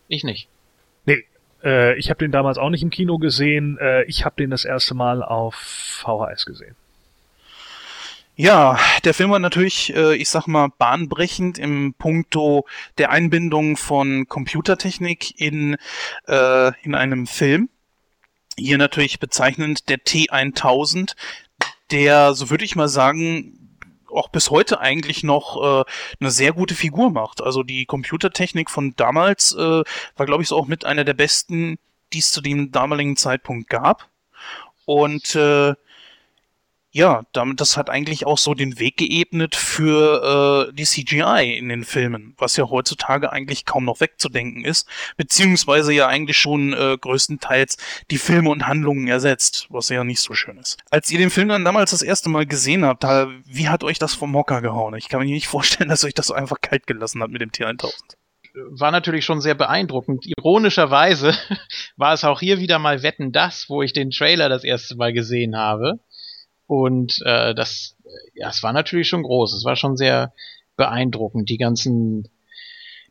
Ich 0.07 0.23
nicht. 0.23 0.47
Nee, 1.05 1.23
äh, 1.63 1.97
ich 1.99 2.09
habe 2.09 2.19
den 2.19 2.31
damals 2.31 2.57
auch 2.57 2.69
nicht 2.69 2.83
im 2.83 2.89
Kino 2.89 3.19
gesehen. 3.19 3.77
Äh, 3.79 4.05
ich 4.05 4.25
habe 4.25 4.35
den 4.37 4.49
das 4.49 4.65
erste 4.65 4.95
Mal 4.95 5.21
auf 5.23 5.53
VHS 5.55 6.45
gesehen. 6.45 6.75
Ja, 8.35 8.79
der 9.03 9.13
Film 9.13 9.31
war 9.31 9.39
natürlich, 9.39 9.93
äh, 9.93 10.15
ich 10.15 10.29
sag 10.29 10.47
mal, 10.47 10.69
bahnbrechend 10.77 11.59
im 11.59 11.93
Punkto 11.93 12.65
der 12.97 13.11
Einbindung 13.11 13.77
von 13.77 14.27
Computertechnik 14.27 15.39
in, 15.39 15.77
äh, 16.27 16.71
in 16.83 16.95
einem 16.95 17.27
Film. 17.27 17.69
Hier 18.57 18.77
natürlich 18.77 19.19
bezeichnend 19.19 19.89
der 19.89 19.99
T1000, 19.99 21.15
der, 21.91 22.33
so 22.33 22.49
würde 22.49 22.63
ich 22.63 22.75
mal 22.75 22.87
sagen, 22.87 23.57
auch 24.09 24.29
bis 24.29 24.49
heute 24.49 24.79
eigentlich 24.79 25.23
noch 25.23 25.81
äh, 25.81 25.91
eine 26.19 26.31
sehr 26.31 26.53
gute 26.53 26.75
Figur 26.75 27.11
macht. 27.11 27.41
Also 27.41 27.63
die 27.63 27.85
Computertechnik 27.85 28.69
von 28.69 28.93
damals 28.95 29.53
äh, 29.53 29.83
war, 30.15 30.25
glaube 30.25 30.43
ich, 30.43 30.49
so 30.49 30.57
auch 30.57 30.67
mit 30.67 30.85
einer 30.85 31.03
der 31.03 31.13
besten, 31.13 31.79
die 32.13 32.19
es 32.19 32.31
zu 32.31 32.41
dem 32.41 32.71
damaligen 32.71 33.17
Zeitpunkt 33.17 33.69
gab. 33.69 34.09
Und 34.85 35.35
äh, 35.35 35.73
ja, 36.93 37.23
damit 37.31 37.61
das 37.61 37.77
hat 37.77 37.89
eigentlich 37.89 38.25
auch 38.25 38.37
so 38.37 38.53
den 38.53 38.77
Weg 38.77 38.97
geebnet 38.97 39.55
für 39.55 40.67
äh, 40.69 40.73
die 40.73 40.83
CGI 40.83 41.55
in 41.57 41.69
den 41.69 41.85
Filmen, 41.85 42.35
was 42.37 42.57
ja 42.57 42.69
heutzutage 42.69 43.31
eigentlich 43.31 43.65
kaum 43.65 43.85
noch 43.85 44.01
wegzudenken 44.01 44.65
ist, 44.65 44.87
beziehungsweise 45.15 45.93
ja 45.93 46.07
eigentlich 46.07 46.37
schon 46.37 46.73
äh, 46.73 46.97
größtenteils 46.99 47.77
die 48.11 48.17
Filme 48.17 48.49
und 48.49 48.67
Handlungen 48.67 49.07
ersetzt, 49.07 49.67
was 49.69 49.87
ja 49.87 50.03
nicht 50.03 50.19
so 50.19 50.33
schön 50.33 50.57
ist. 50.57 50.77
Als 50.89 51.09
ihr 51.09 51.17
den 51.17 51.29
Film 51.29 51.47
dann 51.47 51.63
damals 51.63 51.91
das 51.91 52.01
erste 52.01 52.29
Mal 52.29 52.45
gesehen 52.45 52.83
habt, 52.83 53.03
wie 53.03 53.69
hat 53.69 53.85
euch 53.85 53.97
das 53.97 54.13
vom 54.13 54.31
Mocker 54.31 54.61
gehauen? 54.61 54.93
Ich 54.95 55.07
kann 55.07 55.21
mir 55.21 55.25
nicht 55.25 55.47
vorstellen, 55.47 55.89
dass 55.89 56.03
euch 56.03 56.13
das 56.13 56.27
so 56.27 56.33
einfach 56.33 56.59
kalt 56.59 56.87
gelassen 56.87 57.23
hat 57.23 57.31
mit 57.31 57.41
dem 57.41 57.51
T1000. 57.51 57.93
war 58.71 58.91
natürlich 58.91 59.23
schon 59.23 59.39
sehr 59.39 59.55
beeindruckend. 59.55 60.25
Ironischerweise 60.25 61.33
war 61.95 62.13
es 62.13 62.25
auch 62.25 62.41
hier 62.41 62.59
wieder 62.59 62.79
mal 62.79 63.01
Wetten 63.01 63.31
das, 63.31 63.69
wo 63.69 63.81
ich 63.81 63.93
den 63.93 64.11
Trailer 64.11 64.49
das 64.49 64.65
erste 64.65 64.97
Mal 64.97 65.13
gesehen 65.13 65.55
habe. 65.55 65.99
Und 66.71 67.21
äh, 67.25 67.53
das, 67.53 67.97
ja, 68.33 68.47
es 68.47 68.63
war 68.63 68.71
natürlich 68.71 69.09
schon 69.09 69.23
groß. 69.23 69.53
Es 69.55 69.65
war 69.65 69.75
schon 69.75 69.97
sehr 69.97 70.31
beeindruckend, 70.77 71.49
die 71.49 71.57
ganzen 71.57 72.29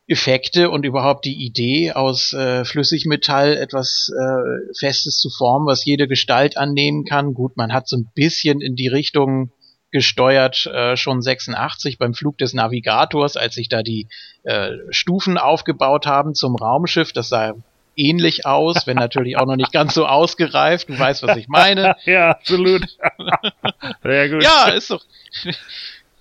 Effekte 0.06 0.70
und 0.70 0.86
überhaupt 0.86 1.26
die 1.26 1.44
Idee, 1.44 1.92
aus 1.92 2.32
äh, 2.32 2.64
Flüssigmetall 2.64 3.58
etwas 3.58 4.10
äh, 4.18 4.72
Festes 4.78 5.18
zu 5.18 5.28
formen, 5.28 5.66
was 5.66 5.84
jede 5.84 6.08
Gestalt 6.08 6.56
annehmen 6.56 7.04
kann. 7.04 7.34
Gut, 7.34 7.58
man 7.58 7.70
hat 7.70 7.86
so 7.86 7.98
ein 7.98 8.10
bisschen 8.14 8.62
in 8.62 8.76
die 8.76 8.88
Richtung 8.88 9.52
gesteuert, 9.90 10.64
äh, 10.64 10.96
schon 10.96 11.20
86 11.20 11.98
beim 11.98 12.14
Flug 12.14 12.38
des 12.38 12.54
Navigators, 12.54 13.36
als 13.36 13.56
sich 13.56 13.68
da 13.68 13.82
die 13.82 14.08
äh, 14.42 14.70
Stufen 14.88 15.36
aufgebaut 15.36 16.06
haben 16.06 16.34
zum 16.34 16.56
Raumschiff. 16.56 17.12
Das 17.12 17.28
sah 17.28 17.52
ähnlich 18.00 18.46
aus, 18.46 18.86
wenn 18.86 18.96
natürlich 18.96 19.36
auch 19.36 19.46
noch 19.46 19.56
nicht 19.56 19.72
ganz 19.72 19.94
so 19.94 20.06
ausgereift. 20.06 20.88
Du 20.88 20.98
weißt, 20.98 21.22
was 21.22 21.36
ich 21.36 21.48
meine. 21.48 21.96
ja, 22.04 22.30
absolut. 22.30 22.82
Sehr 24.02 24.28
gut. 24.30 24.42
Ja, 24.42 24.68
ist 24.68 24.90
doch 24.90 25.04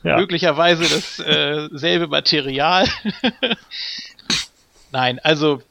ja. 0.04 0.18
möglicherweise 0.18 0.84
dasselbe 0.84 2.06
äh, 2.06 2.08
Material. 2.08 2.88
Nein, 4.92 5.20
also 5.20 5.62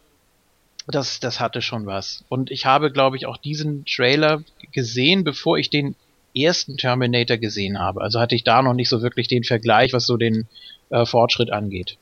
das, 0.86 1.20
das 1.20 1.40
hatte 1.40 1.60
schon 1.60 1.86
was. 1.86 2.24
Und 2.28 2.50
ich 2.50 2.64
habe, 2.64 2.90
glaube 2.90 3.16
ich, 3.16 3.26
auch 3.26 3.36
diesen 3.36 3.84
Trailer 3.84 4.42
gesehen, 4.72 5.24
bevor 5.24 5.58
ich 5.58 5.70
den 5.70 5.96
ersten 6.34 6.76
Terminator 6.76 7.36
gesehen 7.36 7.78
habe. 7.78 8.00
Also 8.00 8.20
hatte 8.20 8.34
ich 8.34 8.44
da 8.44 8.62
noch 8.62 8.74
nicht 8.74 8.88
so 8.88 9.02
wirklich 9.02 9.28
den 9.28 9.44
Vergleich, 9.44 9.92
was 9.92 10.06
so 10.06 10.16
den 10.16 10.46
äh, 10.90 11.04
Fortschritt 11.04 11.50
angeht. 11.50 11.98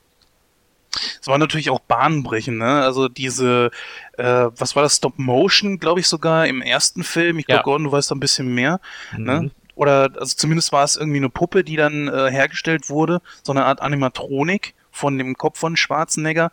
Es 1.21 1.27
war 1.27 1.39
natürlich 1.39 1.71
auch 1.71 1.81
bahnbrechend, 1.81 2.59
ne? 2.59 2.83
Also 2.83 3.09
diese, 3.09 3.71
äh, 4.17 4.47
was 4.57 4.77
war 4.77 4.83
das, 4.83 4.97
Stop 4.97 5.19
Motion, 5.19 5.79
glaube 5.79 6.01
ich 6.01 6.09
sogar 6.09 6.47
im 6.47 6.63
ersten 6.63 7.05
Film. 7.05 7.39
Ich 7.39 7.47
glaube, 7.47 7.59
ja. 7.59 7.63
Gordon, 7.63 7.85
du 7.85 7.93
weißt 7.93 8.11
da 8.11 8.15
ein 8.15 8.21
bisschen 8.21 8.55
mehr. 8.55 8.81
Ne? 9.17 9.19
Mhm. 9.19 9.45
Ne? 9.47 9.51
Oder 9.75 10.11
also 10.19 10.35
zumindest 10.35 10.73
war 10.73 10.85
es 10.85 10.97
irgendwie 10.97 11.19
eine 11.19 11.29
Puppe, 11.29 11.63
die 11.63 11.77
dann 11.77 12.09
äh, 12.09 12.31
hergestellt 12.31 12.89
wurde, 12.89 13.21
so 13.43 13.53
eine 13.53 13.67
Art 13.67 13.83
Animatronik 13.83 14.75
von 14.91 15.19
dem 15.19 15.37
Kopf 15.37 15.59
von 15.59 15.77
Schwarzenegger. 15.77 16.51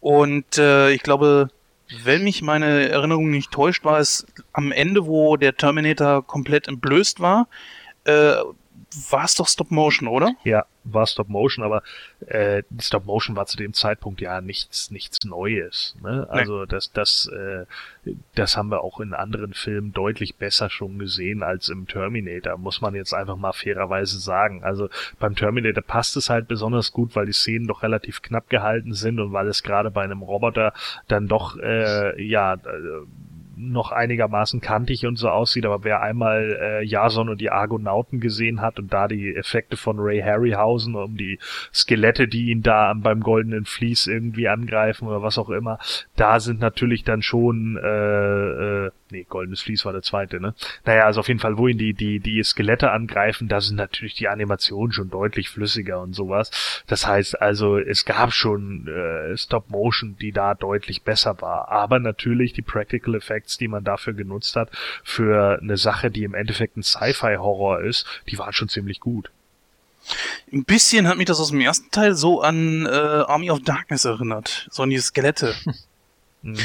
Und 0.00 0.58
äh, 0.58 0.92
ich 0.92 1.02
glaube, 1.02 1.48
wenn 2.04 2.24
mich 2.24 2.40
meine 2.42 2.88
Erinnerung 2.88 3.30
nicht 3.30 3.50
täuscht, 3.50 3.84
war 3.84 3.98
es 3.98 4.26
am 4.52 4.72
Ende, 4.72 5.06
wo 5.06 5.36
der 5.36 5.56
Terminator 5.56 6.26
komplett 6.26 6.68
entblößt 6.68 7.20
war, 7.20 7.48
äh, 8.04 8.34
war 9.10 9.24
es 9.24 9.34
doch 9.34 9.48
Stop 9.48 9.70
Motion, 9.70 10.08
oder? 10.08 10.34
Ja, 10.44 10.66
war 10.84 11.06
Stop 11.06 11.28
Motion, 11.28 11.64
aber 11.64 11.82
äh, 12.26 12.62
Stop 12.80 13.06
Motion 13.06 13.36
war 13.36 13.46
zu 13.46 13.56
dem 13.56 13.72
Zeitpunkt 13.72 14.20
ja 14.20 14.40
nichts 14.40 14.90
nichts 14.90 15.24
Neues. 15.24 15.96
Ne? 16.02 16.26
Also 16.28 16.60
nee. 16.60 16.66
das 16.68 16.92
das 16.92 17.28
äh, 17.28 17.66
das 18.34 18.56
haben 18.56 18.70
wir 18.70 18.82
auch 18.82 19.00
in 19.00 19.14
anderen 19.14 19.54
Filmen 19.54 19.92
deutlich 19.92 20.36
besser 20.36 20.70
schon 20.70 20.98
gesehen 20.98 21.42
als 21.42 21.68
im 21.68 21.86
Terminator, 21.86 22.56
muss 22.58 22.80
man 22.80 22.94
jetzt 22.94 23.14
einfach 23.14 23.36
mal 23.36 23.52
fairerweise 23.52 24.18
sagen. 24.18 24.64
Also 24.64 24.88
beim 25.18 25.36
Terminator 25.36 25.82
passt 25.82 26.16
es 26.16 26.30
halt 26.30 26.48
besonders 26.48 26.92
gut, 26.92 27.14
weil 27.14 27.26
die 27.26 27.32
Szenen 27.32 27.66
doch 27.66 27.82
relativ 27.82 28.22
knapp 28.22 28.48
gehalten 28.48 28.94
sind 28.94 29.20
und 29.20 29.32
weil 29.32 29.48
es 29.48 29.62
gerade 29.62 29.90
bei 29.90 30.02
einem 30.02 30.22
Roboter 30.22 30.72
dann 31.08 31.28
doch 31.28 31.56
äh, 31.58 32.22
ja 32.22 32.54
äh, 32.54 32.58
noch 33.70 33.92
einigermaßen 33.92 34.60
kantig 34.60 35.06
und 35.06 35.16
so 35.16 35.28
aussieht, 35.28 35.64
aber 35.64 35.84
wer 35.84 36.02
einmal 36.02 36.58
äh, 36.60 36.84
Jason 36.84 37.28
und 37.28 37.40
die 37.40 37.50
Argonauten 37.50 38.20
gesehen 38.20 38.60
hat 38.60 38.78
und 38.78 38.92
da 38.92 39.08
die 39.08 39.34
Effekte 39.34 39.76
von 39.76 39.98
Ray 39.98 40.20
Harryhausen 40.20 40.94
um 40.94 41.16
die 41.16 41.38
Skelette, 41.72 42.28
die 42.28 42.50
ihn 42.50 42.62
da 42.62 42.92
beim 42.94 43.20
goldenen 43.20 43.64
Vlies 43.64 44.06
irgendwie 44.06 44.48
angreifen 44.48 45.06
oder 45.06 45.22
was 45.22 45.38
auch 45.38 45.50
immer, 45.50 45.78
da 46.16 46.40
sind 46.40 46.60
natürlich 46.60 47.04
dann 47.04 47.22
schon 47.22 47.76
äh, 47.76 48.86
äh, 48.86 48.90
nee, 49.12 49.26
goldenes 49.28 49.62
Vlies 49.62 49.84
war 49.84 49.92
der 49.92 50.02
zweite, 50.02 50.40
ne? 50.40 50.54
Naja, 50.84 51.04
also 51.04 51.20
auf 51.20 51.28
jeden 51.28 51.38
Fall, 51.38 51.58
wo 51.58 51.68
ihn 51.68 51.78
die, 51.78 51.94
die, 51.94 52.18
die 52.18 52.42
Skelette 52.42 52.90
angreifen, 52.90 53.46
da 53.46 53.60
sind 53.60 53.76
natürlich 53.76 54.14
die 54.14 54.28
Animationen 54.28 54.92
schon 54.92 55.10
deutlich 55.10 55.50
flüssiger 55.50 56.00
und 56.00 56.14
sowas. 56.14 56.50
Das 56.86 57.06
heißt 57.06 57.40
also, 57.40 57.78
es 57.78 58.04
gab 58.04 58.32
schon 58.32 58.88
äh, 58.88 59.36
Stop 59.36 59.70
Motion, 59.70 60.16
die 60.20 60.32
da 60.32 60.54
deutlich 60.54 61.02
besser 61.02 61.40
war. 61.40 61.68
Aber 61.68 62.00
natürlich 62.00 62.52
die 62.52 62.62
Practical 62.62 63.14
Effects, 63.14 63.58
die 63.58 63.68
man 63.68 63.84
dafür 63.84 64.14
genutzt 64.14 64.56
hat, 64.56 64.70
für 65.04 65.60
eine 65.60 65.76
Sache, 65.76 66.10
die 66.10 66.24
im 66.24 66.34
Endeffekt 66.34 66.76
ein 66.76 66.82
Sci-Fi-Horror 66.82 67.82
ist, 67.82 68.06
die 68.28 68.38
waren 68.38 68.52
schon 68.52 68.68
ziemlich 68.68 68.98
gut. 68.98 69.30
Ein 70.52 70.64
bisschen 70.64 71.06
hat 71.06 71.16
mich 71.16 71.26
das 71.26 71.38
aus 71.38 71.50
dem 71.50 71.60
ersten 71.60 71.90
Teil 71.90 72.14
so 72.14 72.40
an 72.40 72.86
äh, 72.86 72.88
Army 72.88 73.50
of 73.50 73.62
Darkness 73.62 74.04
erinnert. 74.04 74.66
So 74.70 74.82
an 74.82 74.90
die 74.90 74.98
Skelette. 74.98 75.54
Hm. 76.42 76.56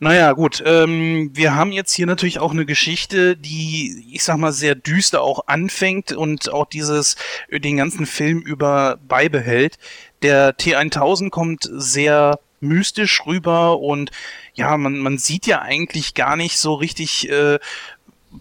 Naja, 0.00 0.32
gut. 0.32 0.62
Ähm, 0.64 1.30
wir 1.34 1.56
haben 1.56 1.72
jetzt 1.72 1.92
hier 1.92 2.06
natürlich 2.06 2.38
auch 2.38 2.52
eine 2.52 2.64
Geschichte, 2.66 3.36
die, 3.36 4.04
ich 4.12 4.22
sag 4.22 4.36
mal, 4.36 4.52
sehr 4.52 4.76
düster 4.76 5.22
auch 5.22 5.48
anfängt 5.48 6.12
und 6.12 6.52
auch 6.52 6.66
dieses, 6.66 7.16
äh, 7.48 7.58
den 7.58 7.78
ganzen 7.78 8.06
Film 8.06 8.40
über 8.40 8.98
beibehält. 9.08 9.76
Der 10.22 10.56
T1000 10.56 11.30
kommt 11.30 11.68
sehr 11.72 12.38
mystisch 12.60 13.26
rüber 13.26 13.80
und 13.80 14.10
ja, 14.54 14.76
man, 14.76 14.98
man 14.98 15.18
sieht 15.18 15.46
ja 15.46 15.62
eigentlich 15.62 16.14
gar 16.14 16.36
nicht 16.36 16.58
so 16.58 16.74
richtig, 16.74 17.28
äh, 17.30 17.58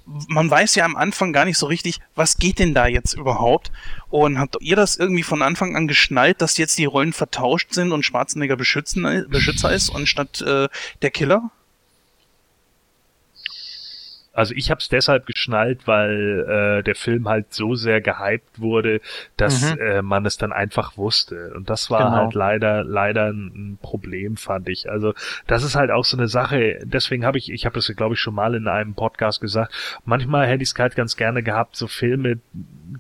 man 0.06 0.50
weiß 0.50 0.76
ja 0.76 0.86
am 0.86 0.96
Anfang 0.96 1.34
gar 1.34 1.46
nicht 1.46 1.58
so 1.58 1.66
richtig, 1.66 2.00
was 2.16 2.38
geht 2.38 2.60
denn 2.60 2.74
da 2.74 2.88
jetzt 2.88 3.14
überhaupt? 3.14 3.72
Und 4.10 4.40
habt 4.40 4.58
ihr 4.60 4.76
das 4.76 4.98
irgendwie 4.98 5.24
von 5.24 5.42
Anfang 5.42 5.76
an 5.76 5.88
geschnallt, 5.88 6.42
dass 6.42 6.58
jetzt 6.58 6.78
die 6.78 6.86
Rollen 6.86 7.14
vertauscht 7.14 7.74
sind 7.74 7.92
und 7.92 8.04
Schwarzenegger 8.04 8.56
Beschützen, 8.56 9.26
Beschützer 9.30 9.72
ist 9.72 9.94
anstatt 9.94 10.42
äh, 10.42 10.68
der 11.02 11.12
Killer? 11.12 11.52
Also 14.38 14.54
ich 14.54 14.70
habe 14.70 14.78
es 14.80 14.88
deshalb 14.88 15.26
geschnallt, 15.26 15.88
weil 15.88 16.46
äh, 16.80 16.84
der 16.84 16.94
Film 16.94 17.28
halt 17.28 17.56
so 17.56 17.74
sehr 17.74 18.02
gehypt 18.02 18.60
wurde, 18.60 19.02
dass 19.36 19.74
mhm. 19.74 19.82
äh, 19.82 20.02
man 20.04 20.28
es 20.28 20.38
dann 20.38 20.54
einfach 20.54 20.96
wusste. 20.96 21.54
Und 21.56 21.72
das 21.72 21.90
war 21.90 22.04
genau. 22.04 22.18
halt 22.18 22.36
leider 22.36 22.84
leider 22.84 23.32
ein 23.32 23.80
Problem, 23.82 24.38
fand 24.38 24.70
ich. 24.70 24.92
Also 24.92 25.16
das 25.48 25.64
ist 25.64 25.76
halt 25.76 25.90
auch 25.90 26.06
so 26.06 26.18
eine 26.18 26.28
Sache. 26.28 26.78
Deswegen 26.84 27.26
habe 27.26 27.40
ich, 27.40 27.52
ich 27.52 27.66
habe 27.66 27.74
das 27.74 27.92
glaube 27.96 28.14
ich 28.14 28.20
schon 28.20 28.36
mal 28.36 28.54
in 28.54 28.68
einem 28.68 28.94
Podcast 28.94 29.42
gesagt. 29.42 29.74
Manchmal 30.06 30.46
hätte 30.46 30.62
ich 30.62 30.70
es 30.70 30.76
halt 30.78 30.96
ganz 30.96 31.18
gerne 31.18 31.42
gehabt, 31.42 31.76
so 31.76 31.88
Filme 31.88 32.38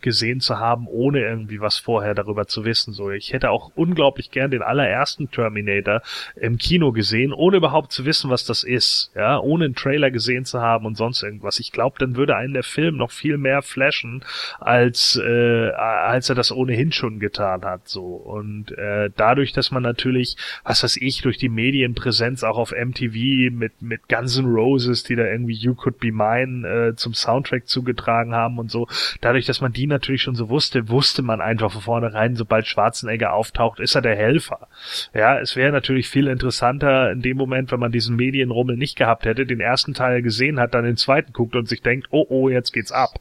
gesehen 0.01 0.41
zu 0.41 0.59
haben, 0.59 0.88
ohne 0.88 1.19
irgendwie 1.19 1.61
was 1.61 1.77
vorher 1.77 2.13
darüber 2.13 2.47
zu 2.47 2.65
wissen. 2.65 2.93
So, 2.93 3.11
ich 3.11 3.33
hätte 3.33 3.51
auch 3.51 3.71
unglaublich 3.75 4.31
gern 4.31 4.51
den 4.51 4.61
allerersten 4.61 5.29
Terminator 5.31 6.01
im 6.35 6.57
Kino 6.57 6.91
gesehen, 6.91 7.33
ohne 7.33 7.57
überhaupt 7.57 7.91
zu 7.91 8.05
wissen, 8.05 8.29
was 8.29 8.45
das 8.45 8.63
ist. 8.63 9.11
Ja, 9.15 9.39
ohne 9.39 9.65
einen 9.65 9.75
Trailer 9.75 10.11
gesehen 10.11 10.45
zu 10.45 10.61
haben 10.61 10.85
und 10.85 10.97
sonst 10.97 11.23
irgendwas. 11.28 11.59
Ich 11.59 11.71
glaube, 11.71 11.97
dann 11.99 12.15
würde 12.15 12.36
einen 12.36 12.53
der 12.53 12.63
Film 12.63 12.97
noch 12.97 13.11
viel 13.11 13.38
mehr 13.38 13.61
flashen, 13.61 14.23
als 14.59 15.19
äh, 15.23 15.69
als 15.71 16.30
er 16.30 16.36
das 16.36 16.51
ohnehin 16.51 16.91
schon 16.91 17.19
getan 17.19 17.63
hat. 17.63 17.88
So 17.88 18.05
und 18.05 18.71
äh, 18.71 19.09
dadurch, 19.15 19.51
dass 19.53 19.71
man 19.71 19.84
natürlich, 19.84 20.38
was 20.63 20.84
weiß 20.84 20.97
ich, 20.97 21.21
durch 21.21 21.38
die 21.38 21.49
Medienpräsenz 21.49 22.43
auch 22.43 22.57
auf 22.57 22.71
MTV 22.71 23.51
mit 23.51 23.82
mit 23.82 24.07
Guns 24.09 24.38
N' 24.38 24.45
Roses, 24.45 25.03
die 25.03 25.15
da 25.15 25.25
irgendwie 25.25 25.53
You 25.53 25.75
Could 25.75 25.99
Be 25.99 26.11
Mine 26.11 26.67
äh, 26.67 26.95
zum 26.95 27.13
Soundtrack 27.13 27.67
zugetragen 27.67 28.34
haben 28.34 28.57
und 28.57 28.71
so, 28.71 28.88
dadurch, 29.21 29.45
dass 29.45 29.61
man 29.61 29.73
die 29.73 29.88
natürlich 29.88 30.21
schon 30.21 30.36
so 30.36 30.49
wusste, 30.49 30.89
wusste 30.89 31.21
man 31.21 31.41
einfach 31.41 31.71
von 31.71 31.82
vornherein, 31.82 32.36
sobald 32.36 32.67
Schwarzenegger 32.67 33.34
auftaucht, 33.34 33.80
ist 33.80 33.95
er 33.95 34.01
der 34.01 34.15
Helfer. 34.15 34.67
Ja, 35.13 35.39
es 35.39 35.55
wäre 35.55 35.71
natürlich 35.71 36.07
viel 36.07 36.28
interessanter 36.28 37.11
in 37.11 37.21
dem 37.21 37.38
Moment, 37.38 37.71
wenn 37.71 37.80
man 37.80 37.91
diesen 37.91 38.15
Medienrummel 38.15 38.78
nicht 38.78 38.97
gehabt 38.97 39.25
hätte, 39.25 39.45
den 39.45 39.59
ersten 39.59 39.93
Teil 39.93 40.21
gesehen 40.21 40.59
hat, 40.59 40.73
dann 40.73 40.86
den 40.86 40.97
zweiten 40.97 41.16
guckt 41.34 41.55
und 41.55 41.68
sich 41.68 41.82
denkt, 41.82 42.07
oh 42.11 42.26
oh, 42.30 42.49
jetzt 42.49 42.72
geht's 42.72 42.91
ab. 42.91 43.20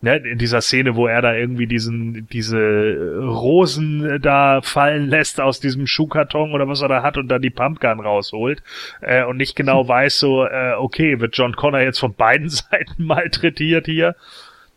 Ne, 0.00 0.16
in 0.18 0.38
dieser 0.38 0.60
Szene, 0.60 0.94
wo 0.94 1.08
er 1.08 1.22
da 1.22 1.34
irgendwie 1.34 1.66
diesen, 1.66 2.28
diese 2.28 3.18
Rosen 3.20 4.20
da 4.22 4.60
fallen 4.62 5.08
lässt 5.08 5.40
aus 5.40 5.58
diesem 5.58 5.88
Schuhkarton 5.88 6.52
oder 6.52 6.68
was 6.68 6.82
er 6.82 6.88
da 6.88 7.02
hat 7.02 7.16
und 7.16 7.26
dann 7.26 7.42
die 7.42 7.50
Pumpgun 7.50 7.98
rausholt 7.98 8.62
äh, 9.00 9.24
und 9.24 9.38
nicht 9.38 9.56
genau 9.56 9.88
weiß 9.88 10.20
so, 10.20 10.44
äh, 10.44 10.74
okay, 10.78 11.18
wird 11.18 11.36
John 11.36 11.56
Connor 11.56 11.80
jetzt 11.80 11.98
von 11.98 12.14
beiden 12.14 12.48
Seiten 12.48 13.06
malträtiert 13.06 13.86
hier 13.86 14.14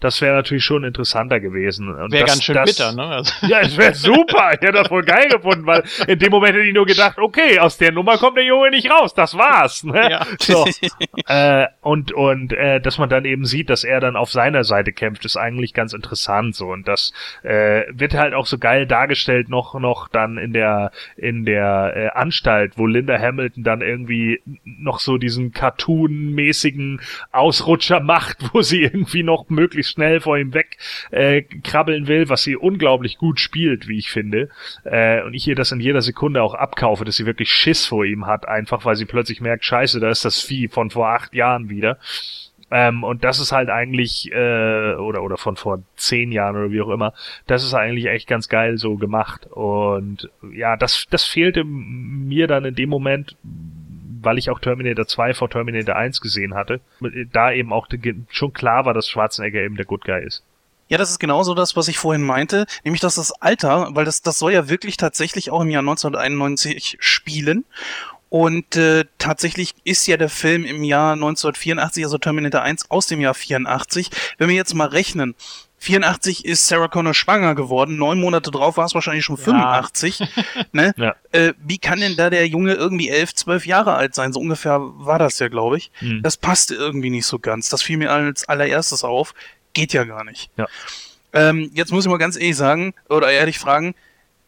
das 0.02 0.20
wäre 0.20 0.36
natürlich 0.36 0.64
schon 0.64 0.84
interessanter 0.84 1.39
gewesen. 1.39 1.95
Wäre 2.12 2.26
ganz 2.26 2.43
schön 2.43 2.56
das, 2.56 2.76
bitter, 2.76 2.91
ne? 2.93 3.06
Also. 3.06 3.34
Ja, 3.46 3.59
es 3.62 3.78
wäre 3.78 3.93
super. 3.93 4.51
Ich 4.54 4.62
hätte 4.62 4.74
das 4.74 4.88
voll 4.88 5.04
geil 5.04 5.30
gefunden, 5.30 5.66
weil 5.67 5.84
in 6.08 6.17
dem 6.17 6.32
Moment 6.32 6.55
hätte 6.55 6.66
ich 6.66 6.74
nur 6.74 6.88
gedacht, 6.88 7.20
okay, 7.20 7.59
aus 7.59 7.78
der 7.78 7.92
Nummer 7.92 8.17
kommt 8.17 8.36
der 8.36 8.43
Junge 8.43 8.71
nicht 8.71 8.89
raus. 8.89 9.13
Das 9.13 9.38
war's. 9.38 9.84
Ne? 9.84 10.09
Ja. 10.09 10.25
So. 10.39 10.66
äh, 11.28 11.67
und 11.82 12.12
und 12.13 12.51
äh, 12.51 12.82
dass 12.82 12.97
man 12.97 13.09
dann 13.09 13.25
eben 13.25 13.46
sieht, 13.46 13.70
dass 13.70 13.84
er 13.84 14.00
dann 14.00 14.16
auf 14.16 14.32
seiner 14.32 14.63
Seite 14.63 14.92
kämpft, 14.92 15.24
ist 15.24 15.38
eigentlich 15.38 15.74
ganz 15.74 15.93
interessant 15.93 16.55
so. 16.55 16.70
Und 16.70 16.88
das 16.88 17.13
äh, 17.43 17.84
wird 17.92 18.16
halt 18.16 18.34
auch 18.34 18.47
so 18.47 18.58
geil 18.58 18.88
dargestellt 18.88 19.50
noch 19.50 19.80
noch 19.80 20.08
dann 20.08 20.38
in 20.39 20.51
der 20.51 20.92
in 21.16 21.46
der 21.46 21.93
äh, 21.96 22.08
Anstalt, 22.17 22.74
wo 22.78 22.88
Linda 22.88 23.20
Hamilton 23.20 23.63
dann 23.63 23.82
irgendwie 23.82 24.42
noch 24.63 25.00
so 25.00 25.17
diesen 25.17 25.51
Cartoon-mäßigen 25.51 27.01
Ausrutscher 27.32 28.00
macht, 28.00 28.38
wo 28.54 28.62
sie 28.62 28.82
irgendwie 28.82 29.21
noch 29.21 29.50
möglichst 29.50 29.91
schnell 29.92 30.22
vor 30.22 30.38
ihm 30.38 30.54
weg 30.54 30.78
äh, 31.12 31.42
krabbeln 31.42 32.08
will, 32.08 32.30
was 32.30 32.43
sie 32.43 32.55
unglaublich 32.55 33.18
gut 33.18 33.39
spielt, 33.39 33.88
wie 33.88 33.97
ich 33.97 34.09
finde. 34.09 34.50
Äh, 34.84 35.22
und 35.24 35.34
ich 35.34 35.47
ihr 35.47 35.55
das 35.55 35.72
in 35.72 35.80
jeder 35.80 36.01
Sekunde 36.01 36.42
auch 36.42 36.54
abkaufe, 36.54 37.05
dass 37.05 37.16
sie 37.16 37.26
wirklich 37.26 37.51
Schiss 37.51 37.86
vor 37.86 38.05
ihm 38.05 38.26
hat, 38.26 38.47
einfach 38.47 38.86
weil 38.86 38.96
sie 38.96 39.05
plötzlich 39.05 39.42
merkt, 39.42 39.66
scheiße, 39.66 40.00
da 40.00 40.09
ist 40.09 40.26
das 40.26 40.42
Vieh 40.42 40.68
von 40.68 40.89
vor 40.89 41.09
acht 41.09 41.34
Jahren 41.34 41.70
wieder. 41.70 41.97
Ähm, 42.72 43.04
und 43.04 43.26
das 43.26 43.39
ist 43.39 43.51
halt 43.51 43.70
eigentlich, 43.70 44.32
äh, 44.32 44.96
oder, 44.96 45.24
oder 45.24 45.38
von 45.38 45.58
vor 45.58 45.84
zehn 45.97 46.32
Jahren 46.32 46.55
oder 46.55 46.72
wie 46.72 46.82
auch 46.82 46.89
immer, 46.89 47.13
das 47.46 47.66
ist 47.66 47.74
eigentlich 47.74 48.05
echt 48.05 48.28
ganz 48.28 48.47
geil 48.47 48.78
so 48.78 48.96
gemacht. 48.96 49.46
Und 49.47 50.30
ja, 50.54 50.78
das, 50.78 51.05
das 51.09 51.26
fehlte 51.26 51.66
mir 51.66 52.47
dann 52.47 52.63
in 52.63 52.76
dem 52.76 52.89
Moment, 52.89 53.36
weil 54.22 54.38
ich 54.38 54.50
auch 54.50 54.60
Terminator 54.60 55.08
2 55.08 55.34
vor 55.34 55.50
Terminator 55.50 55.96
1 55.96 56.22
gesehen 56.22 56.54
hatte, 56.54 56.80
da 57.32 57.52
eben 57.52 57.74
auch 57.74 57.88
schon 58.30 58.54
klar 58.54 58.86
war, 58.86 58.93
dass 58.93 59.08
Schwarzenegger 59.08 59.62
eben 59.62 59.76
der 59.76 59.86
Good 59.86 60.06
Guy 60.06 60.24
ist. 60.24 60.43
Ja, 60.88 60.98
das 60.98 61.10
ist 61.10 61.20
genauso 61.20 61.54
das, 61.54 61.78
was 61.78 61.88
ich 61.88 61.98
vorhin 61.98 62.22
meinte, 62.22 62.66
nämlich 62.84 63.00
dass 63.00 63.16
das 63.16 63.32
Alter, 63.32 63.89
weil 63.92 64.04
das, 64.04 64.22
das 64.22 64.39
soll 64.39 64.52
ja 64.52 64.68
wirklich 64.68 64.98
tatsächlich 64.98 65.50
auch 65.50 65.62
im 65.62 65.70
Jahr 65.70 65.82
1991 65.82 66.98
spielen. 67.00 67.64
Und 68.28 68.78
äh, 68.78 69.06
tatsächlich 69.18 69.74
ist 69.84 70.08
ja 70.08 70.16
der 70.18 70.30
Film 70.30 70.66
im 70.66 70.84
Jahr 70.84 71.14
1984, 71.14 72.04
also 72.04 72.18
Terminator 72.18 72.62
1 72.62 72.89
aus 72.89 73.08
dem 73.08 73.20
Jahr 73.20 73.34
84. 73.34 74.10
Wenn 74.38 74.50
wir 74.50 74.56
jetzt 74.56 74.74
mal 74.74 74.88
rechnen, 74.88 75.36
84 75.82 76.45
ist 76.45 76.67
Sarah 76.67 76.87
Connor 76.87 77.16
schwanger 77.16 77.55
geworden, 77.55 77.97
neun 77.97 78.20
Monate 78.20 78.51
drauf 78.51 78.78
war 78.78 78.86
es 78.86 78.93
wahrscheinlich 78.93 79.25
schon 79.25 79.37
85. 79.37 80.20
Ja. 80.20 80.28
ne? 80.74 80.93
Ja. 80.95 81.16
Äh, 81.32 81.53
wie 81.58 81.79
kann 81.79 81.99
denn 81.99 82.16
da 82.16 82.29
der 82.29 82.47
Junge 82.47 82.75
irgendwie 82.75 83.09
elf, 83.09 83.33
zwölf 83.33 83.66
Jahre 83.66 83.95
alt 83.95 84.13
sein? 84.13 84.32
So 84.32 84.39
ungefähr 84.39 84.79
war 84.79 85.17
das 85.17 85.39
ja, 85.39 85.47
glaube 85.47 85.78
ich. 85.78 85.91
Mhm. 85.99 86.21
Das 86.21 86.37
passte 86.37 86.75
irgendwie 86.75 87.09
nicht 87.09 87.25
so 87.25 87.39
ganz. 87.39 87.70
Das 87.70 87.82
fiel 87.82 87.97
mir 87.97 88.12
als 88.12 88.47
allererstes 88.47 89.03
auf. 89.03 89.33
Geht 89.74 89.91
ja 89.91 90.03
gar 90.03 90.24
nicht. 90.24 90.51
Ja. 90.55 90.67
Ähm, 91.33 91.71
jetzt 91.74 91.91
muss 91.91 92.05
ich 92.05 92.12
mal 92.12 92.17
ganz 92.17 92.36
ehrlich 92.36 92.58
sagen, 92.58 92.93
oder 93.09 93.32
ehrlich 93.32 93.58
fragen, 93.58 93.95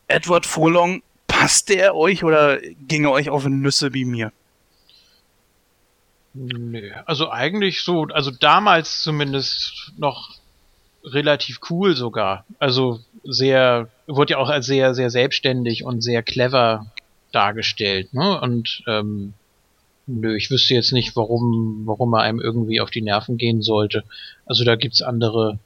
Edward 0.07 0.45
Furlong 0.45 1.01
Passte 1.25 1.73
er 1.73 1.95
euch 1.95 2.23
oder 2.23 2.59
ging 2.87 3.05
er 3.05 3.11
euch 3.11 3.31
auf 3.31 3.45
Nüsse 3.45 3.91
wie 3.95 4.05
mir? 4.05 4.31
Nö, 6.35 6.91
also 7.07 7.31
eigentlich 7.31 7.81
so, 7.81 8.03
also 8.03 8.29
damals 8.29 9.01
zumindest 9.01 9.93
noch 9.97 10.42
relativ 11.03 11.59
cool 11.69 11.95
sogar. 11.95 12.45
Also 12.59 12.99
sehr, 13.23 13.89
wurde 14.07 14.33
ja 14.33 14.37
auch 14.37 14.49
als 14.49 14.65
sehr, 14.65 14.93
sehr 14.93 15.09
selbstständig 15.09 15.83
und 15.83 16.01
sehr 16.01 16.23
clever 16.23 16.87
dargestellt, 17.31 18.13
ne? 18.13 18.39
Und 18.39 18.83
ähm, 18.87 19.33
nö, 20.07 20.35
ich 20.35 20.49
wüsste 20.49 20.73
jetzt 20.73 20.91
nicht, 20.91 21.15
warum, 21.15 21.83
warum 21.85 22.13
er 22.13 22.21
einem 22.21 22.39
irgendwie 22.39 22.81
auf 22.81 22.91
die 22.91 23.01
Nerven 23.01 23.37
gehen 23.37 23.61
sollte. 23.61 24.03
Also 24.45 24.63
da 24.63 24.75
gibt's 24.75 25.01
andere 25.01 25.59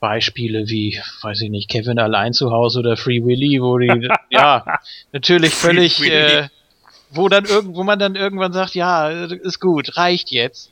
Beispiele 0.00 0.68
wie, 0.68 1.00
weiß 1.22 1.40
ich 1.42 1.50
nicht, 1.50 1.70
Kevin 1.70 1.98
allein 1.98 2.32
zu 2.32 2.50
Hause 2.50 2.80
oder 2.80 2.96
Free 2.96 3.24
Willy, 3.24 3.60
wo 3.62 3.78
die, 3.78 4.08
ja, 4.30 4.64
natürlich 5.12 5.54
völlig, 5.54 6.02
äh, 6.02 6.48
wo 7.10 7.28
dann 7.28 7.44
irgendwo 7.44 7.82
man 7.82 7.98
dann 7.98 8.14
irgendwann 8.14 8.52
sagt, 8.52 8.74
ja, 8.74 9.08
ist 9.08 9.60
gut, 9.60 9.96
reicht 9.96 10.30
jetzt. 10.30 10.70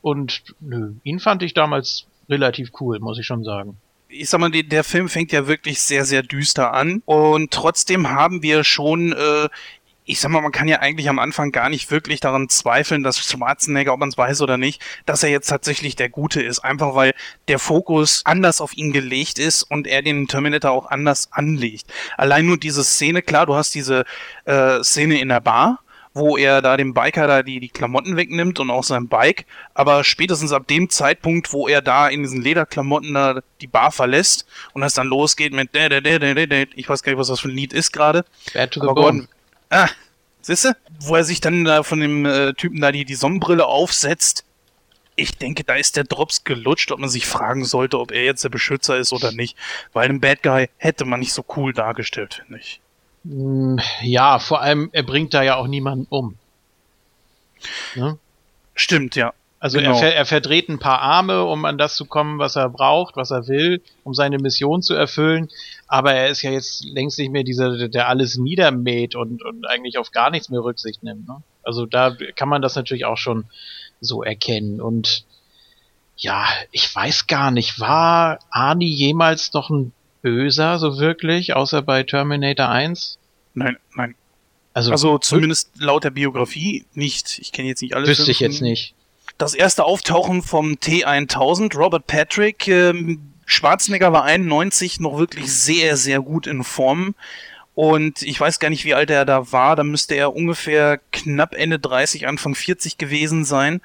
Und 0.00 0.42
nö, 0.60 0.94
ihn 1.04 1.20
fand 1.20 1.42
ich 1.42 1.54
damals 1.54 2.06
relativ 2.32 2.70
cool, 2.80 2.98
muss 2.98 3.18
ich 3.18 3.26
schon 3.26 3.44
sagen 3.44 3.76
ich 4.14 4.28
sag 4.28 4.40
mal, 4.40 4.50
der 4.50 4.84
Film 4.84 5.08
fängt 5.08 5.32
ja 5.32 5.46
wirklich 5.46 5.80
sehr, 5.80 6.04
sehr 6.04 6.22
düster 6.22 6.74
an. 6.74 7.02
Und 7.06 7.50
trotzdem 7.50 8.10
haben 8.10 8.42
wir 8.42 8.62
schon 8.62 9.14
äh, 9.14 9.48
ich 10.04 10.18
sag 10.18 10.30
mal, 10.30 10.40
man 10.40 10.52
kann 10.52 10.66
ja 10.66 10.80
eigentlich 10.80 11.08
am 11.08 11.20
Anfang 11.20 11.52
gar 11.52 11.68
nicht 11.68 11.90
wirklich 11.90 12.18
daran 12.18 12.48
zweifeln, 12.48 13.04
dass 13.04 13.18
Schwarzenegger, 13.18 13.92
ob 13.92 14.00
man 14.00 14.08
es 14.08 14.18
weiß 14.18 14.40
oder 14.40 14.56
nicht, 14.56 14.82
dass 15.06 15.22
er 15.22 15.30
jetzt 15.30 15.46
tatsächlich 15.46 15.94
der 15.94 16.08
Gute 16.08 16.42
ist. 16.42 16.58
Einfach 16.58 16.94
weil 16.94 17.14
der 17.46 17.60
Fokus 17.60 18.22
anders 18.24 18.60
auf 18.60 18.76
ihn 18.76 18.92
gelegt 18.92 19.38
ist 19.38 19.62
und 19.62 19.86
er 19.86 20.02
den 20.02 20.26
Terminator 20.26 20.72
auch 20.72 20.90
anders 20.90 21.28
anlegt. 21.30 21.92
Allein 22.16 22.46
nur 22.46 22.56
diese 22.56 22.82
Szene, 22.82 23.22
klar, 23.22 23.46
du 23.46 23.54
hast 23.54 23.74
diese 23.74 24.04
äh, 24.44 24.82
Szene 24.82 25.20
in 25.20 25.28
der 25.28 25.40
Bar, 25.40 25.78
wo 26.14 26.36
er 26.36 26.60
da 26.60 26.76
dem 26.76 26.94
Biker 26.94 27.26
da 27.26 27.42
die, 27.42 27.60
die 27.60 27.68
Klamotten 27.68 28.16
wegnimmt 28.16 28.60
und 28.60 28.70
auch 28.70 28.84
sein 28.84 29.08
Bike. 29.08 29.46
Aber 29.74 30.04
spätestens 30.04 30.52
ab 30.52 30.66
dem 30.66 30.90
Zeitpunkt, 30.90 31.52
wo 31.52 31.68
er 31.68 31.80
da 31.80 32.08
in 32.08 32.22
diesen 32.22 32.42
Lederklamotten 32.42 33.14
da 33.14 33.40
die 33.60 33.66
Bar 33.66 33.92
verlässt 33.92 34.46
und 34.74 34.82
es 34.82 34.94
dann 34.94 35.06
losgeht 35.06 35.52
mit 35.52 35.70
ich 35.74 36.88
weiß 36.88 37.02
gar 37.02 37.12
nicht, 37.12 37.18
was 37.18 37.28
das 37.28 37.40
für 37.40 37.48
ein 37.48 37.56
Lied 37.56 37.72
ist 37.72 37.92
gerade. 37.92 38.24
Bad 38.52 38.72
to 38.72 38.80
the 38.80 38.92
Bone. 38.94 39.26
Ah, 39.70 39.88
siehste? 40.42 40.76
Wo 41.00 41.16
er 41.16 41.24
sich 41.24 41.40
dann 41.40 41.64
da 41.64 41.82
von 41.82 42.00
dem 42.00 42.26
äh, 42.26 42.52
Typen 42.52 42.80
da 42.80 42.92
die, 42.92 43.04
die 43.04 43.14
Sonnenbrille 43.14 43.64
aufsetzt. 43.64 44.44
Ich 45.16 45.36
denke, 45.36 45.64
da 45.64 45.74
ist 45.74 45.96
der 45.96 46.04
Drops 46.04 46.44
gelutscht, 46.44 46.90
ob 46.90 46.98
man 46.98 47.08
sich 47.08 47.26
fragen 47.26 47.64
sollte, 47.64 47.98
ob 47.98 48.12
er 48.12 48.24
jetzt 48.24 48.44
der 48.44 48.48
Beschützer 48.48 48.98
ist 48.98 49.12
oder 49.12 49.32
nicht. 49.32 49.56
Weil 49.92 50.08
einen 50.08 50.20
Bad 50.20 50.42
Guy 50.42 50.68
hätte 50.76 51.04
man 51.04 51.20
nicht 51.20 51.32
so 51.32 51.44
cool 51.56 51.72
dargestellt, 51.72 52.42
finde 52.46 52.60
ich. 52.60 52.81
Hm, 53.24 53.78
ja, 54.02 54.38
vor 54.38 54.60
allem, 54.60 54.90
er 54.92 55.02
bringt 55.02 55.34
da 55.34 55.42
ja 55.42 55.56
auch 55.56 55.66
niemanden 55.66 56.06
um. 56.08 56.36
Ne? 57.94 58.18
Stimmt, 58.74 59.16
ja. 59.16 59.32
Also 59.60 59.78
genau. 59.78 59.92
er, 59.92 59.98
ver 59.98 60.14
er 60.14 60.26
verdreht 60.26 60.68
ein 60.68 60.80
paar 60.80 61.00
Arme, 61.00 61.44
um 61.44 61.64
an 61.64 61.78
das 61.78 61.94
zu 61.94 62.04
kommen, 62.04 62.40
was 62.40 62.56
er 62.56 62.68
braucht, 62.68 63.14
was 63.14 63.30
er 63.30 63.46
will, 63.46 63.80
um 64.02 64.12
seine 64.12 64.38
Mission 64.38 64.82
zu 64.82 64.94
erfüllen. 64.94 65.48
Aber 65.86 66.12
er 66.12 66.28
ist 66.28 66.42
ja 66.42 66.50
jetzt 66.50 66.84
längst 66.84 67.16
nicht 67.16 67.30
mehr 67.30 67.44
dieser, 67.44 67.88
der 67.88 68.08
alles 68.08 68.36
niedermäht 68.38 69.14
und, 69.14 69.44
und 69.44 69.64
eigentlich 69.66 69.98
auf 69.98 70.10
gar 70.10 70.30
nichts 70.30 70.48
mehr 70.48 70.64
Rücksicht 70.64 71.04
nimmt. 71.04 71.28
Ne? 71.28 71.44
Also 71.62 71.86
da 71.86 72.16
kann 72.34 72.48
man 72.48 72.60
das 72.60 72.74
natürlich 72.74 73.04
auch 73.04 73.18
schon 73.18 73.44
so 74.00 74.24
erkennen. 74.24 74.80
Und 74.80 75.24
ja, 76.16 76.44
ich 76.72 76.92
weiß 76.92 77.28
gar 77.28 77.52
nicht, 77.52 77.78
war 77.78 78.40
Arnie 78.50 78.92
jemals 78.92 79.52
noch 79.52 79.70
ein 79.70 79.92
Böser, 80.22 80.78
so 80.78 80.98
wirklich, 80.98 81.54
außer 81.54 81.82
bei 81.82 82.02
Terminator 82.02 82.68
1? 82.68 83.18
Nein, 83.54 83.76
nein. 83.94 84.14
Also, 84.74 84.92
also 84.92 85.18
zumindest 85.18 85.70
laut 85.78 86.04
der 86.04 86.10
Biografie 86.10 86.86
nicht. 86.94 87.38
Ich 87.40 87.52
kenne 87.52 87.68
jetzt 87.68 87.82
nicht 87.82 87.94
alles. 87.94 88.08
Wüsste 88.08 88.30
ich 88.30 88.40
jetzt 88.40 88.62
nicht 88.62 88.94
das 89.38 89.54
erste 89.54 89.84
Auftauchen 89.84 90.42
vom 90.42 90.74
T1000, 90.74 91.76
Robert 91.76 92.06
Patrick. 92.06 92.68
Ähm, 92.68 93.20
Schwarzenegger 93.44 94.12
war 94.12 94.24
91 94.24 95.00
noch 95.00 95.18
wirklich 95.18 95.52
sehr, 95.52 95.96
sehr 95.96 96.20
gut 96.20 96.46
in 96.46 96.64
Form. 96.64 97.14
Und 97.74 98.22
ich 98.22 98.38
weiß 98.38 98.58
gar 98.60 98.70
nicht, 98.70 98.84
wie 98.84 98.94
alt 98.94 99.10
er 99.10 99.24
da 99.24 99.50
war. 99.50 99.76
Da 99.76 99.82
müsste 99.82 100.14
er 100.14 100.34
ungefähr 100.34 101.00
knapp 101.10 101.54
Ende 101.54 101.78
30, 101.78 102.28
Anfang 102.28 102.54
40 102.54 102.98
gewesen 102.98 103.44
sein. 103.44 103.80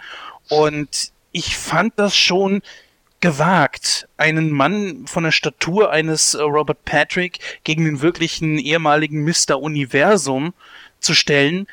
Und 0.50 1.12
ich 1.32 1.58
fand 1.58 1.94
das 1.96 2.16
schon 2.16 2.62
gewagt, 3.20 4.08
einen 4.18 4.52
Mann 4.52 5.08
von 5.08 5.24
der 5.24 5.32
Statur 5.32 5.92
eines 5.92 6.34
äh, 6.34 6.42
Robert 6.42 6.86
Patrick 6.86 7.40
gegen 7.64 7.86
den 7.86 8.02
wirklichen 8.02 8.58
ehemaligen 8.58 9.24
Mr. 9.24 9.60
Universum 9.60 10.54
zu 11.00 11.14
stellen, 11.14 11.68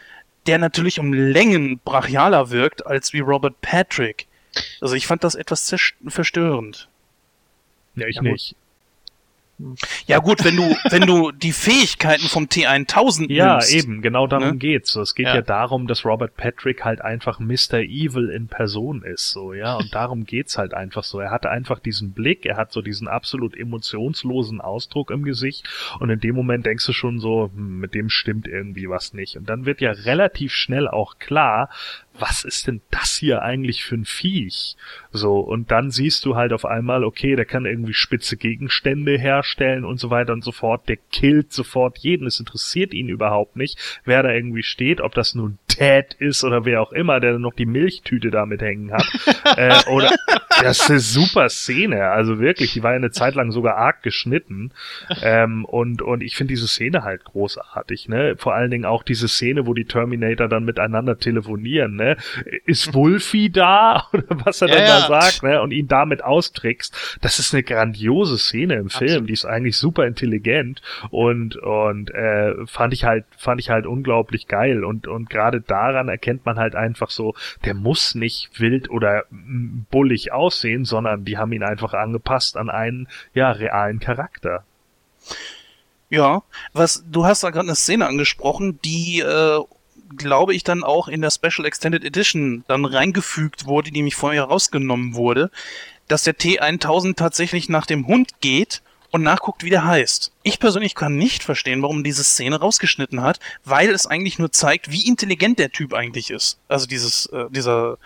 der 0.46 0.58
natürlich 0.58 1.00
um 1.00 1.12
Längen 1.12 1.80
brachialer 1.84 2.50
wirkt 2.50 2.86
als 2.86 3.12
wie 3.12 3.20
Robert 3.20 3.60
Patrick. 3.60 4.26
Also 4.80 4.94
ich 4.94 5.06
fand 5.06 5.24
das 5.24 5.34
etwas 5.34 5.74
verstörend. 6.06 6.88
Ja, 7.96 8.06
ich 8.06 8.16
ja, 8.16 8.22
nicht. 8.22 8.56
Ja 10.06 10.18
gut, 10.18 10.44
wenn 10.44 10.56
du 10.56 10.62
wenn 10.90 11.06
du 11.06 11.30
die 11.30 11.52
Fähigkeiten 11.52 12.26
vom 12.26 12.44
T1000 12.44 13.32
Ja, 13.32 13.52
nimmst, 13.52 13.74
eben, 13.74 14.02
genau 14.02 14.26
darum 14.26 14.50
ne? 14.50 14.56
geht's. 14.56 14.94
Es 14.96 15.14
geht 15.14 15.26
ja. 15.26 15.36
ja. 15.36 15.42
darum, 15.42 15.86
dass 15.86 16.04
Robert 16.04 16.36
Patrick 16.36 16.84
halt 16.84 17.00
einfach 17.00 17.38
Mr. 17.38 17.80
Evil 17.80 18.30
in 18.30 18.48
Person 18.48 19.02
ist, 19.02 19.30
so, 19.30 19.54
ja, 19.54 19.76
und 19.76 19.94
darum 19.94 20.24
geht's 20.24 20.58
halt 20.58 20.74
einfach 20.74 21.04
so. 21.04 21.20
Er 21.20 21.30
hat 21.30 21.46
einfach 21.46 21.78
diesen 21.78 22.12
Blick, 22.12 22.46
er 22.46 22.56
hat 22.56 22.72
so 22.72 22.82
diesen 22.82 23.08
absolut 23.08 23.56
emotionslosen 23.56 24.60
Ausdruck 24.60 25.10
im 25.10 25.22
Gesicht 25.22 25.68
und 26.00 26.10
in 26.10 26.20
dem 26.20 26.34
Moment 26.34 26.66
denkst 26.66 26.86
du 26.86 26.92
schon 26.92 27.20
so, 27.20 27.50
hm, 27.54 27.78
mit 27.78 27.94
dem 27.94 28.08
stimmt 28.08 28.48
irgendwie 28.48 28.88
was 28.88 29.14
nicht. 29.14 29.36
Und 29.36 29.48
dann 29.48 29.66
wird 29.66 29.80
ja 29.80 29.92
relativ 29.92 30.52
schnell 30.52 30.88
auch 30.88 31.18
klar, 31.18 31.70
was 32.18 32.44
ist 32.44 32.66
denn 32.66 32.80
das 32.90 33.16
hier 33.16 33.42
eigentlich 33.42 33.84
für 33.84 33.96
ein 33.96 34.04
Viech? 34.04 34.76
So, 35.10 35.38
und 35.40 35.70
dann 35.70 35.90
siehst 35.90 36.24
du 36.24 36.36
halt 36.36 36.52
auf 36.52 36.64
einmal, 36.64 37.04
okay, 37.04 37.34
der 37.34 37.44
kann 37.44 37.66
irgendwie 37.66 37.94
spitze 37.94 38.36
Gegenstände 38.36 39.18
herstellen 39.18 39.84
und 39.84 39.98
so 39.98 40.10
weiter 40.10 40.32
und 40.32 40.44
so 40.44 40.52
fort. 40.52 40.88
Der 40.88 40.96
killt 40.96 41.52
sofort 41.52 41.98
jeden. 41.98 42.26
Es 42.26 42.38
interessiert 42.38 42.94
ihn 42.94 43.08
überhaupt 43.08 43.56
nicht, 43.56 43.78
wer 44.04 44.22
da 44.22 44.32
irgendwie 44.32 44.62
steht, 44.62 45.00
ob 45.00 45.14
das 45.14 45.34
nun 45.34 45.58
Dad 45.78 46.14
ist 46.14 46.44
oder 46.44 46.64
wer 46.64 46.82
auch 46.82 46.92
immer, 46.92 47.18
der 47.18 47.38
noch 47.38 47.54
die 47.54 47.66
Milchtüte 47.66 48.30
damit 48.30 48.62
hängen 48.62 48.92
hat. 48.92 49.06
äh, 49.56 49.90
oder 49.90 50.10
das 50.62 50.80
ist 50.80 50.90
eine 50.90 51.00
super 51.00 51.48
Szene. 51.48 52.10
Also 52.10 52.38
wirklich, 52.38 52.72
die 52.72 52.82
war 52.82 52.92
ja 52.92 52.96
eine 52.96 53.10
Zeit 53.10 53.34
lang 53.34 53.50
sogar 53.50 53.76
arg 53.76 54.02
geschnitten. 54.02 54.70
Ähm, 55.22 55.64
und, 55.64 56.00
und 56.00 56.22
ich 56.22 56.36
finde 56.36 56.52
diese 56.52 56.68
Szene 56.68 57.02
halt 57.02 57.24
großartig, 57.24 58.08
ne? 58.08 58.36
Vor 58.38 58.54
allen 58.54 58.70
Dingen 58.70 58.84
auch 58.84 59.02
diese 59.02 59.26
Szene, 59.26 59.66
wo 59.66 59.74
die 59.74 59.84
Terminator 59.84 60.48
dann 60.48 60.64
miteinander 60.64 61.18
telefonieren, 61.18 61.96
ne? 61.96 62.03
Ist 62.64 62.94
Wolfie 62.94 63.50
da? 63.50 64.08
Oder 64.12 64.24
was 64.44 64.62
er 64.62 64.68
ja, 64.68 64.74
dann 64.74 64.84
ja. 64.84 65.00
da 65.00 65.20
sagt, 65.20 65.42
ne? 65.42 65.60
Und 65.62 65.72
ihn 65.72 65.88
damit 65.88 66.22
austrickst. 66.22 67.18
Das 67.20 67.38
ist 67.38 67.54
eine 67.54 67.62
grandiose 67.62 68.38
Szene 68.38 68.74
im 68.74 68.90
Film. 68.90 69.08
Absolut. 69.08 69.28
Die 69.28 69.32
ist 69.32 69.44
eigentlich 69.44 69.76
super 69.76 70.06
intelligent 70.06 70.82
und, 71.10 71.56
und 71.56 72.10
äh, 72.12 72.66
fand 72.66 72.92
ich 72.92 73.04
halt, 73.04 73.24
fand 73.36 73.60
ich 73.60 73.70
halt 73.70 73.86
unglaublich 73.86 74.48
geil. 74.48 74.84
Und, 74.84 75.06
und 75.06 75.30
gerade 75.30 75.60
daran 75.60 76.08
erkennt 76.08 76.46
man 76.46 76.58
halt 76.58 76.74
einfach 76.74 77.10
so, 77.10 77.34
der 77.64 77.74
muss 77.74 78.14
nicht 78.14 78.60
wild 78.60 78.90
oder 78.90 79.24
m, 79.30 79.86
bullig 79.90 80.32
aussehen, 80.32 80.84
sondern 80.84 81.24
die 81.24 81.38
haben 81.38 81.52
ihn 81.52 81.62
einfach 81.62 81.94
angepasst 81.94 82.56
an 82.56 82.70
einen 82.70 83.08
ja 83.34 83.50
realen 83.50 84.00
Charakter. 84.00 84.64
Ja, 86.10 86.42
was 86.72 87.04
du 87.10 87.24
hast 87.24 87.42
da 87.42 87.50
gerade 87.50 87.66
eine 87.66 87.74
Szene 87.74 88.06
angesprochen, 88.06 88.78
die 88.84 89.20
äh, 89.20 89.60
glaube 90.16 90.54
ich 90.54 90.64
dann 90.64 90.84
auch 90.84 91.08
in 91.08 91.20
der 91.20 91.30
Special 91.30 91.66
Extended 91.66 92.04
Edition 92.04 92.64
dann 92.68 92.84
reingefügt 92.84 93.66
wurde, 93.66 93.90
die 93.90 94.02
mich 94.02 94.16
vorher 94.16 94.44
rausgenommen 94.44 95.14
wurde, 95.14 95.50
dass 96.08 96.24
der 96.24 96.36
T1000 96.36 97.16
tatsächlich 97.16 97.68
nach 97.68 97.86
dem 97.86 98.06
Hund 98.06 98.40
geht 98.40 98.82
und 99.10 99.22
nachguckt, 99.22 99.62
wie 99.62 99.70
der 99.70 99.84
heißt. 99.84 100.32
Ich 100.42 100.58
persönlich 100.58 100.96
kann 100.96 101.16
nicht 101.16 101.44
verstehen, 101.44 101.82
warum 101.82 102.02
diese 102.02 102.24
Szene 102.24 102.58
rausgeschnitten 102.58 103.22
hat, 103.22 103.38
weil 103.64 103.90
es 103.90 104.06
eigentlich 104.06 104.40
nur 104.40 104.50
zeigt, 104.50 104.90
wie 104.90 105.06
intelligent 105.06 105.60
der 105.60 105.70
Typ 105.70 105.94
eigentlich 105.94 106.30
ist. 106.30 106.58
Also 106.66 106.86
dieses, 106.86 107.26
äh, 107.26 107.44
dieser 107.50 107.98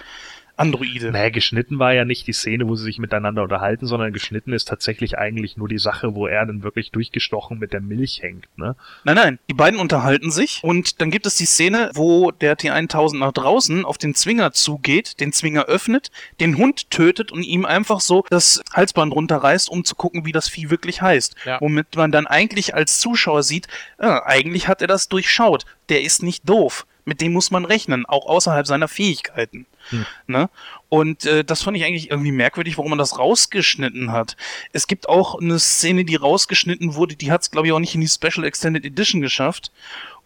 Androide. 0.59 1.13
Naja, 1.13 1.31
geschnitten 1.31 1.79
war 1.79 1.95
ja 1.95 2.05
nicht 2.05 2.27
die 2.27 2.33
Szene, 2.33 2.69
wo 2.69 2.75
sie 2.75 2.85
sich 2.85 2.99
miteinander 2.99 3.43
unterhalten, 3.43 3.87
sondern 3.87 4.13
geschnitten 4.13 4.53
ist 4.53 4.67
tatsächlich 4.67 5.17
eigentlich 5.17 5.57
nur 5.57 5.69
die 5.69 5.79
Sache, 5.79 6.15
wo 6.15 6.27
er 6.27 6.45
dann 6.47 6.63
wirklich 6.63 6.91
durchgestochen 6.91 7.59
mit 7.59 7.73
der 7.73 7.81
Milch 7.81 8.23
hängt, 8.23 8.47
ne? 8.57 8.75
Nein, 9.05 9.17
nein, 9.17 9.39
die 9.49 9.55
beiden 9.55 9.79
unterhalten 9.79 10.31
sich 10.31 10.61
und 10.63 11.01
dann 11.01 11.11
gibt 11.11 11.27
es 11.27 11.37
die 11.37 11.47
Szene, 11.47 11.91
wo 11.95 12.33
der 12.33 12.57
T1000 12.59 13.19
nach 13.19 13.33
draußen 13.33 13.85
auf 13.85 13.99
den 13.99 14.15
Zwinger 14.15 14.53
zugeht, 14.53 15.21
den 15.21 15.33
Zwinger 15.33 15.67
öffnet, 15.67 16.11
den 16.41 16.59
Hund 16.59 16.91
tötet 16.91 17.31
und 17.31 17.45
ihm 17.45 17.65
einfach 17.65 18.01
so 18.01 18.25
das 18.29 18.63
Halsband 18.73 19.15
runterreißt, 19.15 19.71
um 19.71 19.85
zu 19.85 19.95
gucken, 19.95 20.25
wie 20.25 20.33
das 20.33 20.49
Vieh 20.49 20.71
wirklich 20.71 21.03
heißt. 21.03 21.37
Ja. 21.45 21.61
Womit 21.61 21.95
man 21.97 22.11
dann 22.11 22.27
eigentlich 22.27 22.75
als 22.75 22.99
Zuschauer 22.99 23.45
sieht, 23.45 23.69
äh, 23.99 24.07
eigentlich 24.07 24.67
hat 24.67 24.83
er 24.83 24.89
das 24.89 25.09
durchschaut. 25.09 25.67
Der 25.89 26.03
ist 26.03 26.23
nicht 26.23 26.49
doof. 26.49 26.87
Mit 27.05 27.23
dem 27.23 27.33
muss 27.33 27.51
man 27.51 27.65
rechnen, 27.65 28.05
auch 28.05 28.27
außerhalb 28.27 28.67
seiner 28.67 28.87
Fähigkeiten. 28.87 29.65
Hm. 29.91 30.07
Ne? 30.27 30.51
Und 30.89 31.27
äh, 31.27 31.45
das 31.45 31.63
fand 31.63 31.77
ich 31.77 31.85
eigentlich 31.85 32.11
irgendwie 32.11 32.33
merkwürdig, 32.33 32.79
warum 32.79 32.91
man 32.91 32.99
das 32.99 33.19
rausgeschnitten 33.19 34.13
hat. 34.13 34.37
Es 34.73 34.87
gibt 34.87 35.09
auch 35.09 35.41
eine 35.41 35.59
Szene, 35.59 36.05
die 36.05 36.17
rausgeschnitten 36.17 36.95
wurde, 36.95 37.17
die 37.17 37.31
hat 37.31 37.43
es, 37.43 37.51
glaube 37.51 37.69
ich, 37.69 37.73
auch 37.73 37.79
nicht 37.79 37.95
in 37.95 38.01
die 38.01 38.09
Special 38.09 38.45
Extended 38.45 38.85
Edition 38.85 39.21
geschafft. 39.21 39.71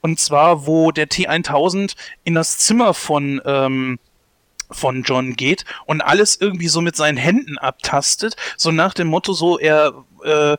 Und 0.01 0.19
zwar, 0.19 0.67
wo 0.67 0.91
der 0.91 1.09
T1000 1.09 1.95
in 2.25 2.35
das 2.35 2.59
Zimmer 2.59 2.93
von, 2.93 3.41
ähm, 3.45 3.99
von 4.71 5.03
John 5.03 5.37
geht 5.37 5.65
und 5.87 6.01
alles 6.01 6.41
irgendwie 6.41 6.69
so 6.69 6.81
mit 6.81 6.97
seinen 6.97 7.17
Händen 7.17 7.59
abtastet, 7.59 8.37
so 8.57 8.73
nach 8.73 8.95
dem 8.95 9.09
Motto, 9.09 9.33
so 9.33 9.59
er 9.59 9.93
äh, 10.25 10.57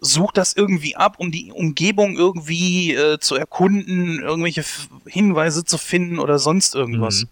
sucht 0.00 0.36
das 0.36 0.52
irgendwie 0.54 0.96
ab, 0.96 1.16
um 1.18 1.30
die 1.30 1.52
Umgebung 1.52 2.16
irgendwie 2.16 2.94
äh, 2.94 3.18
zu 3.18 3.34
erkunden, 3.34 4.20
irgendwelche 4.20 4.64
Hinweise 5.06 5.64
zu 5.64 5.78
finden 5.78 6.18
oder 6.18 6.38
sonst 6.38 6.74
irgendwas. 6.74 7.22
Mhm. 7.22 7.28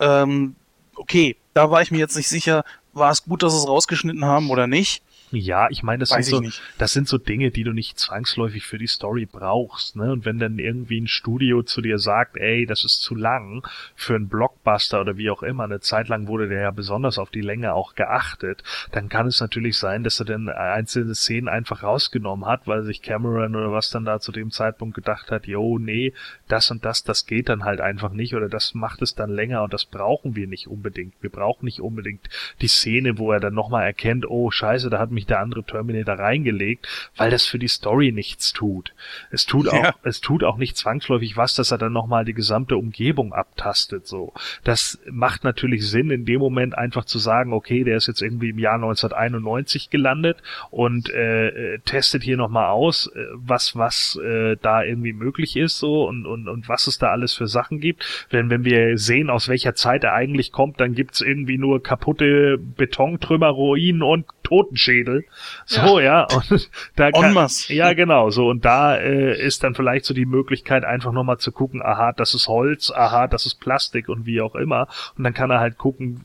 Ähm, 0.00 0.54
okay, 0.94 1.36
da 1.54 1.70
war 1.70 1.82
ich 1.82 1.90
mir 1.90 1.98
jetzt 1.98 2.16
nicht 2.16 2.28
sicher, 2.28 2.64
war 2.92 3.10
es 3.10 3.24
gut, 3.24 3.42
dass 3.42 3.52
sie 3.52 3.58
es 3.58 3.68
rausgeschnitten 3.68 4.24
haben 4.24 4.50
oder 4.50 4.66
nicht. 4.66 5.02
Ja, 5.32 5.68
ich 5.70 5.82
meine, 5.82 6.00
das 6.00 6.12
Weiß 6.12 6.26
sind 6.26 6.34
so, 6.36 6.40
nicht. 6.40 6.62
das 6.78 6.92
sind 6.92 7.08
so 7.08 7.18
Dinge, 7.18 7.50
die 7.50 7.64
du 7.64 7.72
nicht 7.72 7.98
zwangsläufig 7.98 8.64
für 8.64 8.78
die 8.78 8.86
Story 8.86 9.26
brauchst, 9.26 9.96
ne? 9.96 10.12
Und 10.12 10.24
wenn 10.24 10.38
dann 10.38 10.60
irgendwie 10.60 11.00
ein 11.00 11.08
Studio 11.08 11.64
zu 11.64 11.80
dir 11.80 11.98
sagt, 11.98 12.36
ey, 12.36 12.64
das 12.64 12.84
ist 12.84 13.02
zu 13.02 13.16
lang 13.16 13.66
für 13.96 14.14
einen 14.14 14.28
Blockbuster 14.28 15.00
oder 15.00 15.16
wie 15.16 15.30
auch 15.30 15.42
immer, 15.42 15.64
eine 15.64 15.80
Zeit 15.80 16.06
lang 16.08 16.28
wurde 16.28 16.48
der 16.48 16.60
ja 16.60 16.70
besonders 16.70 17.18
auf 17.18 17.30
die 17.30 17.40
Länge 17.40 17.74
auch 17.74 17.96
geachtet, 17.96 18.62
dann 18.92 19.08
kann 19.08 19.26
es 19.26 19.40
natürlich 19.40 19.78
sein, 19.78 20.04
dass 20.04 20.20
er 20.20 20.26
dann 20.26 20.48
einzelne 20.48 21.14
Szenen 21.16 21.48
einfach 21.48 21.82
rausgenommen 21.82 22.46
hat, 22.46 22.68
weil 22.68 22.84
sich 22.84 23.02
Cameron 23.02 23.56
oder 23.56 23.72
was 23.72 23.90
dann 23.90 24.04
da 24.04 24.20
zu 24.20 24.30
dem 24.30 24.52
Zeitpunkt 24.52 24.94
gedacht 24.94 25.32
hat, 25.32 25.48
jo, 25.48 25.78
nee, 25.78 26.12
das 26.46 26.70
und 26.70 26.84
das, 26.84 27.02
das 27.02 27.26
geht 27.26 27.48
dann 27.48 27.64
halt 27.64 27.80
einfach 27.80 28.12
nicht 28.12 28.36
oder 28.36 28.48
das 28.48 28.74
macht 28.74 29.02
es 29.02 29.16
dann 29.16 29.30
länger 29.30 29.64
und 29.64 29.72
das 29.72 29.86
brauchen 29.86 30.36
wir 30.36 30.46
nicht 30.46 30.68
unbedingt. 30.68 31.14
Wir 31.20 31.30
brauchen 31.30 31.64
nicht 31.64 31.80
unbedingt 31.80 32.28
die 32.60 32.68
Szene, 32.68 33.18
wo 33.18 33.32
er 33.32 33.40
dann 33.40 33.54
nochmal 33.54 33.84
erkennt, 33.84 34.30
oh 34.30 34.52
scheiße, 34.52 34.88
da 34.88 35.00
hat 35.00 35.15
mich 35.16 35.26
der 35.26 35.40
andere 35.40 35.64
Terminator 35.64 36.14
reingelegt, 36.18 36.86
weil 37.16 37.30
das 37.30 37.44
für 37.46 37.58
die 37.58 37.68
Story 37.68 38.12
nichts 38.12 38.52
tut. 38.52 38.92
Es 39.30 39.46
tut 39.46 39.68
auch, 39.68 39.82
Ja. 39.82 39.94
es 40.04 40.20
tut 40.20 40.44
auch 40.44 40.56
nicht 40.58 40.76
zwangsläufig 40.76 41.36
was, 41.36 41.54
dass 41.54 41.72
er 41.72 41.78
dann 41.78 41.92
nochmal 41.92 42.24
die 42.24 42.34
gesamte 42.34 42.76
Umgebung 42.76 43.32
abtastet, 43.32 44.06
so. 44.06 44.32
Das 44.62 44.98
macht 45.10 45.42
natürlich 45.42 45.88
Sinn, 45.88 46.10
in 46.10 46.24
dem 46.24 46.38
Moment 46.38 46.76
einfach 46.78 47.04
zu 47.04 47.18
sagen, 47.18 47.52
okay, 47.52 47.82
der 47.82 47.96
ist 47.96 48.06
jetzt 48.06 48.22
irgendwie 48.22 48.50
im 48.50 48.58
Jahr 48.58 48.74
1991 48.74 49.90
gelandet 49.90 50.38
und 50.70 51.10
äh, 51.10 51.48
äh, 51.74 51.78
testet 51.80 52.22
hier 52.22 52.36
nochmal 52.36 52.66
aus, 52.68 53.10
äh, 53.14 53.24
was, 53.34 53.76
was 53.76 54.18
äh, 54.22 54.56
da 54.60 54.82
irgendwie 54.82 55.12
möglich 55.12 55.56
ist, 55.56 55.78
so, 55.78 56.06
und, 56.06 56.26
und, 56.26 56.48
und 56.48 56.68
was 56.68 56.86
es 56.86 56.98
da 56.98 57.08
alles 57.10 57.34
für 57.34 57.46
Sachen 57.48 57.80
gibt. 57.80 58.28
Denn 58.32 58.50
wenn 58.50 58.64
wir 58.64 58.98
sehen, 58.98 59.30
aus 59.30 59.48
welcher 59.48 59.74
Zeit 59.74 60.04
er 60.04 60.12
eigentlich 60.14 60.52
kommt, 60.52 60.80
dann 60.80 60.94
gibt's 60.94 61.20
irgendwie 61.20 61.58
nur 61.58 61.82
kaputte 61.82 62.58
Betontrümmer, 62.58 63.48
Ruinen 63.48 64.02
und 64.02 64.26
Totenschädel. 64.46 65.24
So, 65.64 65.98
ja. 65.98 66.24
Und 66.50 66.70
da 66.94 67.10
kann, 67.10 67.48
ja, 67.66 67.92
genau, 67.94 68.30
so. 68.30 68.48
Und 68.48 68.64
da 68.64 68.96
äh, 68.96 69.36
ist 69.44 69.64
dann 69.64 69.74
vielleicht 69.74 70.04
so 70.04 70.14
die 70.14 70.24
Möglichkeit, 70.24 70.84
einfach 70.84 71.10
nochmal 71.10 71.38
zu 71.38 71.50
gucken, 71.50 71.82
aha, 71.82 72.12
das 72.12 72.32
ist 72.32 72.46
Holz, 72.46 72.92
aha, 72.92 73.26
das 73.26 73.44
ist 73.44 73.56
Plastik 73.56 74.08
und 74.08 74.24
wie 74.24 74.40
auch 74.40 74.54
immer. 74.54 74.86
Und 75.18 75.24
dann 75.24 75.34
kann 75.34 75.50
er 75.50 75.58
halt 75.58 75.78
gucken, 75.78 76.20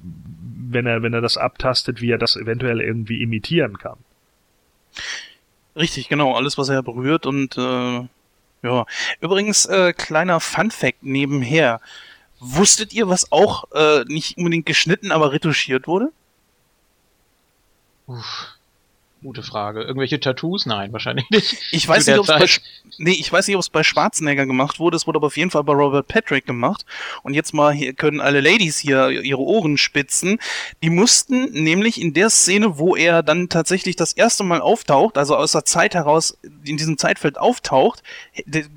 wenn 0.69 0.85
er, 0.85 1.01
wenn 1.01 1.13
er 1.13 1.21
das 1.21 1.37
abtastet, 1.37 1.99
wie 1.99 2.11
er 2.11 2.19
das 2.19 2.35
eventuell 2.35 2.79
irgendwie 2.79 3.23
imitieren 3.23 3.79
kann. 3.79 3.97
Richtig, 5.75 6.07
genau, 6.07 6.35
alles, 6.35 6.59
was 6.59 6.69
er 6.69 6.83
berührt 6.83 7.25
und 7.25 7.57
äh, 7.57 8.07
ja. 8.61 8.85
Übrigens, 9.19 9.65
äh, 9.65 9.93
kleiner 9.93 10.39
Fun-Fact 10.39 11.01
nebenher. 11.01 11.81
Wusstet 12.39 12.93
ihr, 12.93 13.09
was 13.09 13.31
auch 13.31 13.63
äh, 13.71 14.03
nicht 14.05 14.37
unbedingt 14.37 14.67
geschnitten, 14.67 15.11
aber 15.11 15.31
retuschiert 15.31 15.87
wurde? 15.87 16.11
Uff, 18.17 18.47
gute 19.21 19.43
Frage. 19.43 19.81
Irgendwelche 19.81 20.19
Tattoos? 20.19 20.65
Nein, 20.65 20.91
wahrscheinlich 20.93 21.29
nicht. 21.29 21.57
Ich 21.71 21.87
weiß 21.87 22.07
nicht, 22.07 22.17
ob 22.17 22.27
es 22.27 22.35
bei. 22.35 22.45
Sch- 22.45 22.61
nee, 22.97 23.11
ich 23.11 23.31
weiß 23.31 23.47
nicht, 23.47 23.55
ob 23.55 23.61
es 23.61 23.69
bei 23.69 23.83
Schwarzenegger 23.83 24.45
gemacht 24.45 24.79
wurde. 24.79 24.97
Es 24.97 25.05
wurde 25.05 25.17
aber 25.17 25.27
auf 25.27 25.37
jeden 25.37 25.51
Fall 25.51 25.63
bei 25.63 25.73
Robert 25.73 26.07
Patrick 26.07 26.45
gemacht. 26.45 26.85
Und 27.23 27.33
jetzt 27.35 27.53
mal 27.53 27.71
hier 27.71 27.93
können 27.93 28.19
alle 28.19 28.41
Ladies 28.41 28.79
hier 28.79 29.09
ihre 29.09 29.41
Ohren 29.41 29.77
spitzen. 29.77 30.39
Die 30.81 30.89
mussten 30.89 31.51
nämlich 31.51 32.01
in 32.01 32.13
der 32.13 32.29
Szene, 32.29 32.79
wo 32.79 32.95
er 32.95 33.21
dann 33.23 33.49
tatsächlich 33.49 33.95
das 33.95 34.13
erste 34.13 34.43
Mal 34.43 34.59
auftaucht, 34.61 35.17
also 35.17 35.35
aus 35.35 35.51
der 35.51 35.65
Zeit 35.65 35.93
heraus 35.93 36.37
in 36.63 36.77
diesem 36.77 36.97
Zeitfeld 36.97 37.37
auftaucht, 37.37 38.01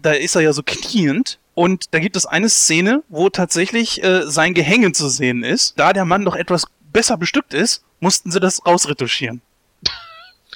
da 0.02 0.12
ist 0.12 0.35
er 0.36 0.43
ja 0.43 0.52
so 0.52 0.62
kniend. 0.65 1.39
Und 1.55 1.94
da 1.94 2.01
gibt 2.01 2.16
es 2.16 2.27
eine 2.27 2.48
Szene, 2.48 3.05
wo 3.09 3.28
tatsächlich 3.31 4.02
äh, 4.02 4.23
sein 4.27 4.55
Gehänge 4.55 4.90
zu 4.90 5.09
sehen 5.09 5.44
ist. 5.44 5.78
Da 5.78 5.93
der 5.93 6.05
Mann 6.05 6.24
doch 6.24 6.35
etwas 6.35 6.66
besser 6.95 7.19
bestückt 7.19 7.53
ist, 7.53 7.85
mussten 8.01 8.31
sie 8.31 8.41
das 8.41 8.65
rausretuschieren. 8.65 9.43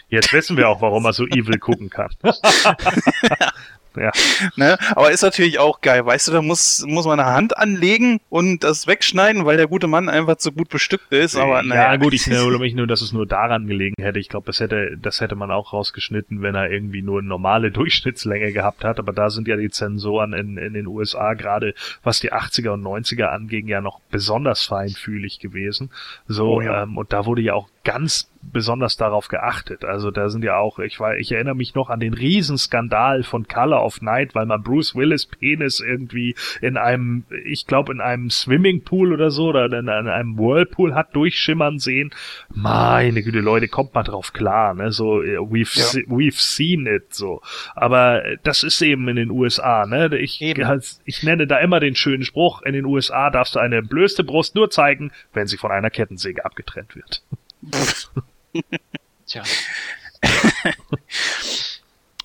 Jetzt 0.09 0.33
wissen 0.33 0.57
wir 0.57 0.71
auch, 0.71 0.81
warum 0.81 1.05
er 1.05 1.13
so 1.13 1.27
evil 1.27 1.59
gucken 1.59 1.91
kann. 1.91 2.11
ja. 4.01 4.13
Ne? 4.57 4.77
Aber 4.95 5.11
ist 5.11 5.23
natürlich 5.23 5.59
auch 5.59 5.81
geil. 5.81 6.05
Weißt 6.05 6.29
du, 6.29 6.33
da 6.33 6.43
muss, 6.43 6.85
muss 6.87 7.07
man 7.07 7.21
eine 7.21 7.31
Hand 7.31 7.57
anlegen 7.57 8.21
und 8.29 8.65
das 8.65 8.87
wegschneiden, 8.87 9.45
weil 9.45 9.57
der 9.57 9.67
gute 9.67 9.87
Mann 9.87 10.09
einfach 10.09 10.37
zu 10.37 10.53
gut 10.53 10.69
bestückt 10.69 11.13
ist. 11.13 11.37
Aber 11.37 11.63
naja. 11.63 11.93
ja, 11.93 11.97
gut, 11.97 12.13
ich 12.13 12.27
erinnere 12.27 12.59
mich 12.59 12.75
nur, 12.75 12.87
dass 12.87 13.01
es 13.01 13.13
nur 13.13 13.27
daran 13.27 13.67
gelegen 13.67 14.03
hätte. 14.03 14.19
Ich 14.19 14.29
glaube, 14.29 14.47
das 14.47 14.61
hätte, 14.61 14.97
das 15.01 15.21
hätte 15.21 15.35
man 15.37 15.51
auch 15.51 15.73
rausgeschnitten, 15.73 16.43
wenn 16.43 16.55
er 16.55 16.71
irgendwie 16.71 17.03
nur 17.03 17.21
eine 17.21 17.29
normale 17.29 17.71
Durchschnittslänge 17.73 18.53
gehabt 18.53 18.85
hat. 18.85 18.99
Aber 18.99 19.13
da 19.13 19.31
sind 19.31 19.49
ja 19.49 19.57
die 19.57 19.71
Zensoren 19.71 20.33
in, 20.33 20.59
in 20.59 20.75
den 20.75 20.87
USA 20.87 21.35
gerade, 21.35 21.75
was 22.03 22.21
die 22.21 22.33
80er 22.33 22.71
und 22.71 22.83
90er 22.83 23.27
anging, 23.27 23.69
ja 23.69 23.81
noch 23.81 24.01
besonders 24.11 24.65
feinfühlig 24.65 25.39
gewesen. 25.39 25.91
So, 26.27 26.49
Oh 26.49 26.61
ja. 26.61 26.83
ähm, 26.83 26.97
und 26.97 27.13
da 27.13 27.27
wurde 27.27 27.43
ja 27.43 27.55
auch 27.55 27.69
ganz 27.85 28.31
besonders 28.53 28.97
darauf 28.97 29.29
geachtet. 29.29 29.85
Also 29.85 30.11
da 30.11 30.29
sind 30.29 30.45
ja 30.45 30.57
auch, 30.59 30.79
ich 30.79 30.99
war, 31.01 31.17
ich 31.17 31.33
erinnere 31.33 31.55
mich 31.55 31.75
noch 31.75 31.91
an 31.91 32.01
den 32.01 32.15
Riesenskandal 32.15 33.23
von 33.23 33.47
Color 33.49 33.85
of 33.85 34.01
Night, 34.03 34.35
weil 34.35 34.47
man 34.47 34.63
Bruce 34.63 34.95
Willis 34.95 35.27
Penis 35.27 35.81
irgendwie 35.81 36.35
in 36.61 36.77
einem, 36.77 37.25
ich 37.45 37.67
glaube 37.67 37.93
in 37.93 38.01
einem 38.01 38.31
Swimmingpool 38.31 39.13
oder 39.13 39.31
so 39.31 39.49
oder 39.49 39.67
in, 39.67 39.73
in 39.73 39.89
einem 39.89 40.39
Whirlpool 40.39 40.95
hat 40.95 41.15
durchschimmern 41.15 41.79
sehen. 41.79 42.11
Meine 42.55 43.23
Güte, 43.23 43.41
Leute, 43.41 43.69
kommt 43.69 43.95
mal 43.95 44.03
drauf 44.03 44.33
klar, 44.33 44.75
ne? 44.75 44.91
So 44.93 45.23
äh, 45.23 45.39
we've 45.39 45.79
Ja. 45.79 45.85
se- 45.85 46.05
we've 46.09 46.39
seen 46.41 46.87
it 46.87 47.15
so. 47.15 47.41
Aber 47.75 48.25
äh, 48.25 48.39
das 48.43 48.63
ist 48.63 48.81
eben 48.83 49.07
in 49.09 49.17
den 49.17 49.31
USA, 49.31 49.87
ne? 49.87 50.17
Ich 50.19 50.41
ich 50.41 51.23
nenne 51.23 51.47
da 51.47 51.59
immer 51.59 51.81
den 51.81 51.95
schönen 51.95 52.25
Spruch, 52.25 52.63
in 52.63 52.73
den 52.73 52.85
USA 52.85 53.31
darfst 53.31 53.55
du 53.55 53.59
eine 53.59 53.83
blößte 53.83 54.25
Brust 54.25 54.55
nur 54.55 54.71
zeigen, 54.71 55.13
wenn 55.33 55.47
sie 55.47 55.57
von 55.57 55.71
einer 55.71 55.91
Kettensäge 55.91 56.45
abgetrennt 56.45 56.97
wird. 56.97 57.23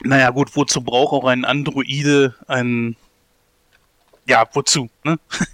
Naja, 0.04 0.30
gut, 0.30 0.56
wozu 0.56 0.82
braucht 0.82 1.14
auch 1.14 1.26
ein 1.26 1.46
Androide 1.46 2.36
ein. 2.48 2.96
Ja, 4.28 4.48
wozu? 4.54 4.90
Ne? 5.04 5.18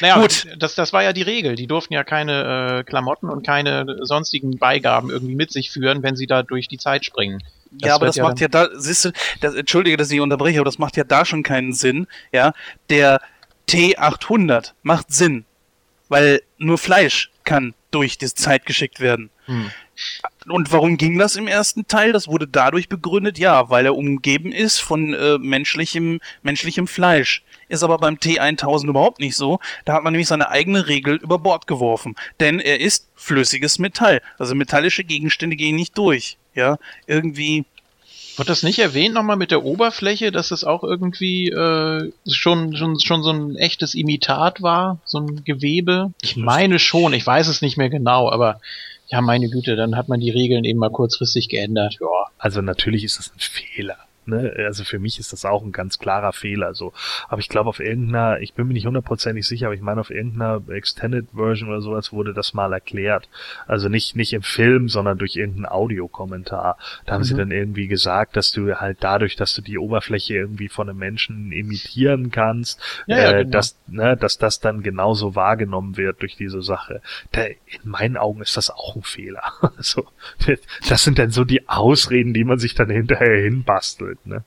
Naja, 0.00 0.18
Gut. 0.18 0.46
Das, 0.56 0.74
das 0.74 0.94
war 0.94 1.02
ja 1.02 1.12
die 1.12 1.22
Regel. 1.22 1.56
Die 1.56 1.66
durften 1.66 1.92
ja 1.92 2.04
keine 2.04 2.78
äh, 2.80 2.84
Klamotten 2.84 3.28
und 3.28 3.44
keine 3.44 3.98
sonstigen 4.00 4.58
Beigaben 4.58 5.10
irgendwie 5.10 5.34
mit 5.34 5.52
sich 5.52 5.70
führen, 5.70 6.02
wenn 6.02 6.16
sie 6.16 6.26
da 6.26 6.42
durch 6.42 6.68
die 6.68 6.78
Zeit 6.78 7.04
springen. 7.04 7.42
ja, 7.82 7.94
aber 7.94 8.06
das 8.06 8.16
macht 8.16 8.40
ja 8.40 8.48
da, 8.48 8.68
siehst 8.72 9.04
du, 9.04 9.12
das, 9.42 9.54
entschuldige, 9.54 9.98
dass 9.98 10.10
ich 10.10 10.20
unterbreche, 10.20 10.58
aber 10.58 10.64
das 10.64 10.78
macht 10.78 10.96
ja 10.96 11.04
da 11.04 11.26
schon 11.26 11.42
keinen 11.42 11.74
Sinn. 11.74 12.06
Ja, 12.32 12.54
der 12.88 13.20
T800 13.68 14.72
macht 14.82 15.12
Sinn. 15.12 15.44
weil 16.08 16.42
nur 16.58 16.78
Fleisch 16.78 17.30
kann 17.44 17.74
durch 17.90 18.18
die 18.18 18.32
Zeit 18.32 18.66
geschickt 18.66 19.00
werden. 19.00 19.30
Hm. 19.46 19.70
Und 20.46 20.72
warum 20.72 20.96
ging 20.96 21.18
das 21.18 21.36
im 21.36 21.46
ersten 21.46 21.86
Teil? 21.86 22.12
Das 22.12 22.28
wurde 22.28 22.48
dadurch 22.48 22.88
begründet, 22.88 23.38
ja, 23.38 23.68
weil 23.70 23.84
er 23.84 23.96
umgeben 23.96 24.52
ist 24.52 24.78
von 24.78 25.14
äh, 25.14 25.38
menschlichem, 25.38 26.20
menschlichem 26.42 26.86
Fleisch. 26.86 27.42
Ist 27.68 27.84
aber 27.84 27.98
beim 27.98 28.16
T1000 28.16 28.88
überhaupt 28.88 29.20
nicht 29.20 29.36
so. 29.36 29.60
Da 29.84 29.92
hat 29.92 30.02
man 30.02 30.12
nämlich 30.12 30.28
seine 30.28 30.50
eigene 30.50 30.88
Regel 30.88 31.16
über 31.16 31.38
Bord 31.38 31.66
geworfen. 31.68 32.16
Denn 32.40 32.58
er 32.58 32.80
ist 32.80 33.08
flüssiges 33.14 33.78
Metall. 33.78 34.22
Also 34.38 34.54
metallische 34.54 35.04
Gegenstände 35.04 35.54
gehen 35.56 35.76
nicht 35.76 35.96
durch. 35.96 36.36
Ja, 36.54 36.78
irgendwie 37.06 37.64
Wird 38.36 38.48
das 38.48 38.64
nicht 38.64 38.80
erwähnt 38.80 39.14
nochmal 39.14 39.36
mit 39.36 39.52
der 39.52 39.62
Oberfläche, 39.64 40.32
dass 40.32 40.50
es 40.50 40.64
auch 40.64 40.82
irgendwie 40.82 41.50
äh, 41.50 42.10
schon, 42.28 42.74
schon, 42.76 42.98
schon 42.98 43.22
so 43.22 43.30
ein 43.30 43.54
echtes 43.54 43.94
Imitat 43.94 44.62
war? 44.62 44.98
So 45.04 45.18
ein 45.18 45.44
Gewebe? 45.44 46.12
Ich 46.22 46.36
meine 46.36 46.80
schon, 46.80 47.12
ich 47.12 47.24
weiß 47.24 47.46
es 47.46 47.62
nicht 47.62 47.76
mehr 47.76 47.90
genau, 47.90 48.28
aber 48.28 48.60
ja, 49.10 49.20
meine 49.20 49.48
Güte, 49.48 49.76
dann 49.76 49.96
hat 49.96 50.08
man 50.08 50.20
die 50.20 50.30
Regeln 50.30 50.64
eben 50.64 50.78
mal 50.78 50.90
kurzfristig 50.90 51.48
geändert. 51.48 51.98
Ja. 52.00 52.06
Also 52.38 52.62
natürlich 52.62 53.04
ist 53.04 53.18
das 53.18 53.32
ein 53.32 53.40
Fehler. 53.40 53.96
Ne? 54.30 54.54
Also 54.56 54.84
für 54.84 54.98
mich 54.98 55.18
ist 55.18 55.32
das 55.32 55.44
auch 55.44 55.62
ein 55.62 55.72
ganz 55.72 55.98
klarer 55.98 56.32
Fehler. 56.32 56.74
So, 56.74 56.92
aber 57.28 57.40
ich 57.40 57.48
glaube 57.48 57.68
auf 57.68 57.80
irgendeiner, 57.80 58.40
ich 58.40 58.54
bin 58.54 58.66
mir 58.66 58.72
nicht 58.74 58.86
hundertprozentig 58.86 59.46
sicher, 59.46 59.66
aber 59.66 59.74
ich 59.74 59.82
meine 59.82 60.00
auf 60.00 60.10
irgendeiner 60.10 60.62
Extended 60.70 61.26
Version 61.34 61.68
oder 61.68 61.80
sowas 61.82 62.12
wurde 62.12 62.32
das 62.32 62.54
mal 62.54 62.72
erklärt. 62.72 63.28
Also 63.66 63.88
nicht 63.88 64.16
nicht 64.16 64.32
im 64.32 64.42
Film, 64.42 64.88
sondern 64.88 65.18
durch 65.18 65.36
irgendeinen 65.36 65.66
Audiokommentar. 65.66 66.78
Da 67.06 67.12
haben 67.14 67.24
sie 67.24 67.34
Mhm. 67.34 67.38
dann 67.38 67.50
irgendwie 67.50 67.88
gesagt, 67.88 68.36
dass 68.36 68.52
du 68.52 68.74
halt 68.80 68.98
dadurch, 69.00 69.36
dass 69.36 69.54
du 69.54 69.62
die 69.62 69.78
Oberfläche 69.78 70.34
irgendwie 70.34 70.68
von 70.68 70.88
einem 70.88 70.98
Menschen 70.98 71.52
imitieren 71.52 72.30
kannst, 72.30 72.80
Ja, 73.06 73.18
ja, 73.18 73.30
äh, 73.32 73.38
genau. 73.44 73.50
dass 73.50 73.76
ne, 73.86 74.16
dass 74.16 74.38
das 74.38 74.60
dann 74.60 74.82
genauso 74.82 75.34
wahrgenommen 75.34 75.96
wird 75.96 76.22
durch 76.22 76.36
diese 76.36 76.62
Sache. 76.62 77.02
Da, 77.32 77.44
in 77.44 77.56
meinen 77.84 78.16
Augen 78.16 78.40
ist 78.42 78.56
das 78.56 78.70
auch 78.70 78.96
ein 78.96 79.02
Fehler. 79.02 79.42
Also, 79.80 80.06
das 80.88 81.04
sind 81.04 81.18
dann 81.18 81.30
so 81.30 81.44
die 81.44 81.68
Ausreden, 81.68 82.34
die 82.34 82.44
man 82.44 82.58
sich 82.58 82.74
dann 82.74 82.90
hinterher 82.90 83.42
hinbastelt. 83.42 84.18
Ne? 84.24 84.44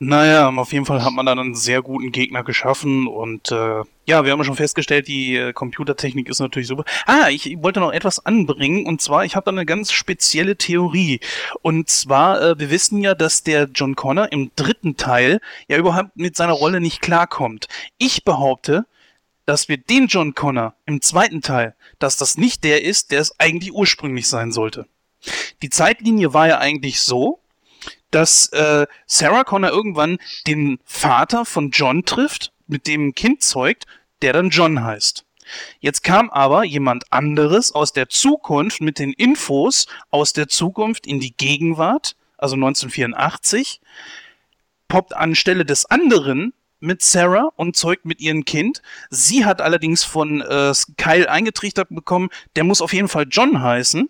Naja, 0.00 0.48
auf 0.48 0.72
jeden 0.72 0.84
Fall 0.84 1.02
hat 1.02 1.12
man 1.12 1.26
dann 1.26 1.40
einen 1.40 1.54
sehr 1.56 1.82
guten 1.82 2.12
Gegner 2.12 2.44
geschaffen 2.44 3.08
und 3.08 3.50
äh, 3.50 3.82
ja, 4.06 4.24
wir 4.24 4.30
haben 4.30 4.38
ja 4.38 4.44
schon 4.44 4.54
festgestellt, 4.54 5.08
die 5.08 5.34
äh, 5.34 5.52
Computertechnik 5.52 6.28
ist 6.28 6.38
natürlich 6.38 6.68
super. 6.68 6.84
Ah, 7.04 7.30
ich 7.30 7.60
wollte 7.62 7.80
noch 7.80 7.92
etwas 7.92 8.24
anbringen 8.24 8.86
und 8.86 9.02
zwar, 9.02 9.24
ich 9.24 9.34
habe 9.34 9.46
da 9.46 9.50
eine 9.50 9.66
ganz 9.66 9.90
spezielle 9.90 10.54
Theorie. 10.56 11.18
Und 11.62 11.90
zwar, 11.90 12.40
äh, 12.40 12.58
wir 12.60 12.70
wissen 12.70 13.02
ja, 13.02 13.16
dass 13.16 13.42
der 13.42 13.68
John 13.74 13.96
Connor 13.96 14.30
im 14.30 14.52
dritten 14.54 14.96
Teil 14.96 15.40
ja 15.66 15.76
überhaupt 15.78 16.16
mit 16.16 16.36
seiner 16.36 16.52
Rolle 16.52 16.80
nicht 16.80 17.02
klarkommt. 17.02 17.66
Ich 17.98 18.22
behaupte, 18.22 18.86
dass 19.46 19.68
wir 19.68 19.78
den 19.78 20.06
John 20.06 20.32
Connor 20.36 20.74
im 20.86 21.02
zweiten 21.02 21.42
Teil, 21.42 21.74
dass 21.98 22.16
das 22.16 22.38
nicht 22.38 22.62
der 22.62 22.84
ist, 22.84 23.10
der 23.10 23.20
es 23.20 23.40
eigentlich 23.40 23.72
ursprünglich 23.72 24.28
sein 24.28 24.52
sollte. 24.52 24.86
Die 25.60 25.70
Zeitlinie 25.70 26.32
war 26.34 26.46
ja 26.46 26.58
eigentlich 26.58 27.00
so, 27.00 27.40
dass 28.10 28.48
äh, 28.48 28.86
Sarah 29.06 29.44
Connor 29.44 29.70
irgendwann 29.70 30.18
den 30.46 30.78
Vater 30.84 31.44
von 31.44 31.70
John 31.70 32.04
trifft, 32.04 32.52
mit 32.66 32.86
dem 32.86 33.08
ein 33.08 33.14
Kind 33.14 33.42
zeugt, 33.42 33.86
der 34.22 34.32
dann 34.32 34.50
John 34.50 34.84
heißt. 34.84 35.24
Jetzt 35.80 36.02
kam 36.02 36.30
aber 36.30 36.64
jemand 36.64 37.12
anderes 37.12 37.72
aus 37.72 37.92
der 37.92 38.08
Zukunft 38.08 38.80
mit 38.80 38.98
den 38.98 39.12
Infos 39.12 39.86
aus 40.10 40.32
der 40.32 40.48
Zukunft 40.48 41.06
in 41.06 41.20
die 41.20 41.34
Gegenwart, 41.34 42.16
also 42.36 42.54
1984, 42.54 43.80
poppt 44.88 45.14
anstelle 45.14 45.64
des 45.64 45.86
anderen 45.86 46.52
mit 46.80 47.02
Sarah 47.02 47.50
und 47.56 47.76
zeugt 47.76 48.04
mit 48.04 48.20
ihrem 48.20 48.44
Kind. 48.44 48.82
Sie 49.10 49.44
hat 49.44 49.60
allerdings 49.60 50.04
von 50.04 50.40
äh, 50.42 50.72
Kyle 50.96 51.28
eingetrichtert 51.30 51.88
bekommen, 51.90 52.28
der 52.56 52.64
muss 52.64 52.82
auf 52.82 52.92
jeden 52.92 53.08
Fall 53.08 53.26
John 53.28 53.60
heißen. 53.62 54.08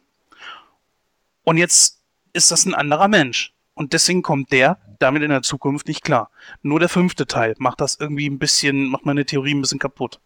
Und 1.44 1.56
jetzt 1.56 2.00
ist 2.32 2.50
das 2.50 2.66
ein 2.66 2.74
anderer 2.74 3.08
Mensch. 3.08 3.54
Und 3.78 3.92
deswegen 3.92 4.22
kommt 4.22 4.50
der 4.50 4.78
damit 4.98 5.22
in 5.22 5.30
der 5.30 5.42
Zukunft 5.42 5.86
nicht 5.86 6.02
klar. 6.02 6.30
Nur 6.62 6.80
der 6.80 6.88
fünfte 6.88 7.26
Teil 7.26 7.55
macht 7.59 7.80
das 7.80 7.96
irgendwie 8.00 8.28
ein 8.28 8.38
bisschen, 8.40 8.88
macht 8.88 9.06
meine 9.06 9.24
Theorie 9.24 9.55
ein 9.55 9.60
bisschen 9.60 9.78
kaputt. 9.78 10.18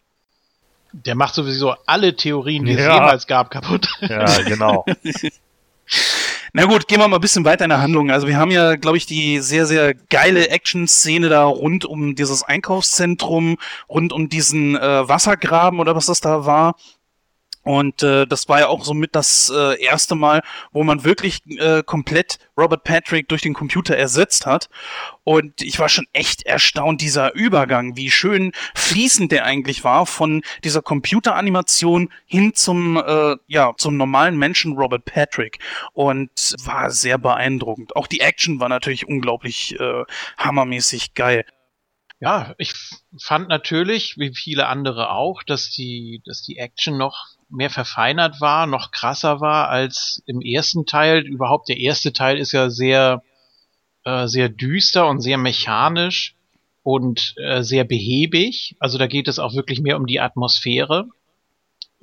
Der 0.91 1.13
macht 1.13 1.35
sowieso 1.35 1.75
alle 1.85 2.15
Theorien, 2.15 2.65
die 2.65 2.73
es 2.73 2.79
Ja. 2.79 2.95
jemals 2.95 3.27
gab, 3.27 3.51
kaputt. 3.51 3.87
Ja, 4.01 4.25
genau. 4.41 4.85
Na 6.53 6.65
gut, 6.65 6.87
gehen 6.87 6.99
wir 6.99 7.07
mal 7.07 7.17
ein 7.17 7.21
bisschen 7.21 7.45
weiter 7.45 7.65
in 7.65 7.69
der 7.69 7.81
Handlung. 7.81 8.11
Also 8.11 8.27
wir 8.27 8.37
haben 8.37 8.51
ja, 8.51 8.75
glaube 8.75 8.97
ich, 8.97 9.05
die 9.05 9.39
sehr, 9.39 9.65
sehr 9.65 9.93
geile 9.93 10.49
Action-Szene 10.49 11.29
da 11.29 11.45
rund 11.45 11.85
um 11.85 12.15
dieses 12.15 12.43
Einkaufszentrum, 12.43 13.57
rund 13.89 14.13
um 14.13 14.29
diesen 14.29 14.75
äh, 14.75 15.07
Wassergraben 15.07 15.79
oder 15.79 15.95
was 15.95 16.05
das 16.07 16.21
da 16.21 16.45
war. 16.45 16.75
Und 17.63 18.03
äh, 18.03 18.27
das 18.27 18.49
war 18.49 18.59
ja 18.59 18.67
auch 18.67 18.83
somit 18.83 19.15
das 19.15 19.51
äh, 19.53 19.81
erste 19.81 20.15
Mal, 20.15 20.41
wo 20.71 20.83
man 20.83 21.03
wirklich 21.05 21.41
äh, 21.47 21.81
komplett 21.83 22.37
Robert 22.57 22.83
Patrick 22.83 23.29
durch 23.29 23.41
den 23.41 23.53
Computer 23.53 23.95
ersetzt 23.95 24.45
hat. 24.45 24.69
Und 25.23 25.61
ich 25.61 25.79
war 25.79 25.87
schon 25.87 26.05
echt 26.11 26.45
erstaunt, 26.45 27.01
dieser 27.01 27.33
Übergang, 27.33 27.95
wie 27.95 28.11
schön 28.11 28.51
fließend 28.75 29.31
der 29.31 29.45
eigentlich 29.45 29.83
war 29.85 30.05
von 30.05 30.43
dieser 30.63 30.81
Computeranimation 30.81 32.09
hin 32.25 32.53
zum, 32.53 32.97
äh, 32.97 33.37
ja, 33.47 33.73
zum 33.77 33.95
normalen 33.95 34.37
Menschen 34.37 34.73
Robert 34.73 35.05
Patrick. 35.05 35.59
Und 35.93 36.55
war 36.65 36.91
sehr 36.91 37.17
beeindruckend. 37.17 37.95
Auch 37.95 38.07
die 38.07 38.19
Action 38.19 38.59
war 38.59 38.69
natürlich 38.69 39.07
unglaublich 39.07 39.79
äh, 39.79 40.03
hammermäßig 40.37 41.13
geil. 41.13 41.45
Ja, 42.19 42.55
ich 42.57 42.73
fand 43.21 43.49
natürlich, 43.49 44.15
wie 44.17 44.33
viele 44.33 44.67
andere 44.67 45.11
auch, 45.11 45.43
dass 45.43 45.69
die, 45.71 46.21
dass 46.25 46.41
die 46.41 46.57
Action 46.57 46.97
noch 46.97 47.32
mehr 47.53 47.69
verfeinert 47.69 48.41
war, 48.41 48.65
noch 48.67 48.91
krasser 48.91 49.39
war 49.39 49.69
als 49.69 50.23
im 50.25 50.41
ersten 50.41 50.85
Teil. 50.85 51.25
Überhaupt 51.25 51.69
der 51.69 51.77
erste 51.77 52.13
Teil 52.13 52.37
ist 52.37 52.51
ja 52.51 52.69
sehr, 52.69 53.23
äh, 54.03 54.27
sehr 54.27 54.49
düster 54.49 55.07
und 55.07 55.21
sehr 55.21 55.37
mechanisch 55.37 56.35
und 56.83 57.35
äh, 57.37 57.63
sehr 57.63 57.83
behäbig. 57.85 58.75
Also 58.79 58.97
da 58.97 59.07
geht 59.07 59.27
es 59.27 59.39
auch 59.39 59.53
wirklich 59.53 59.79
mehr 59.79 59.97
um 59.97 60.05
die 60.05 60.19
Atmosphäre, 60.19 61.07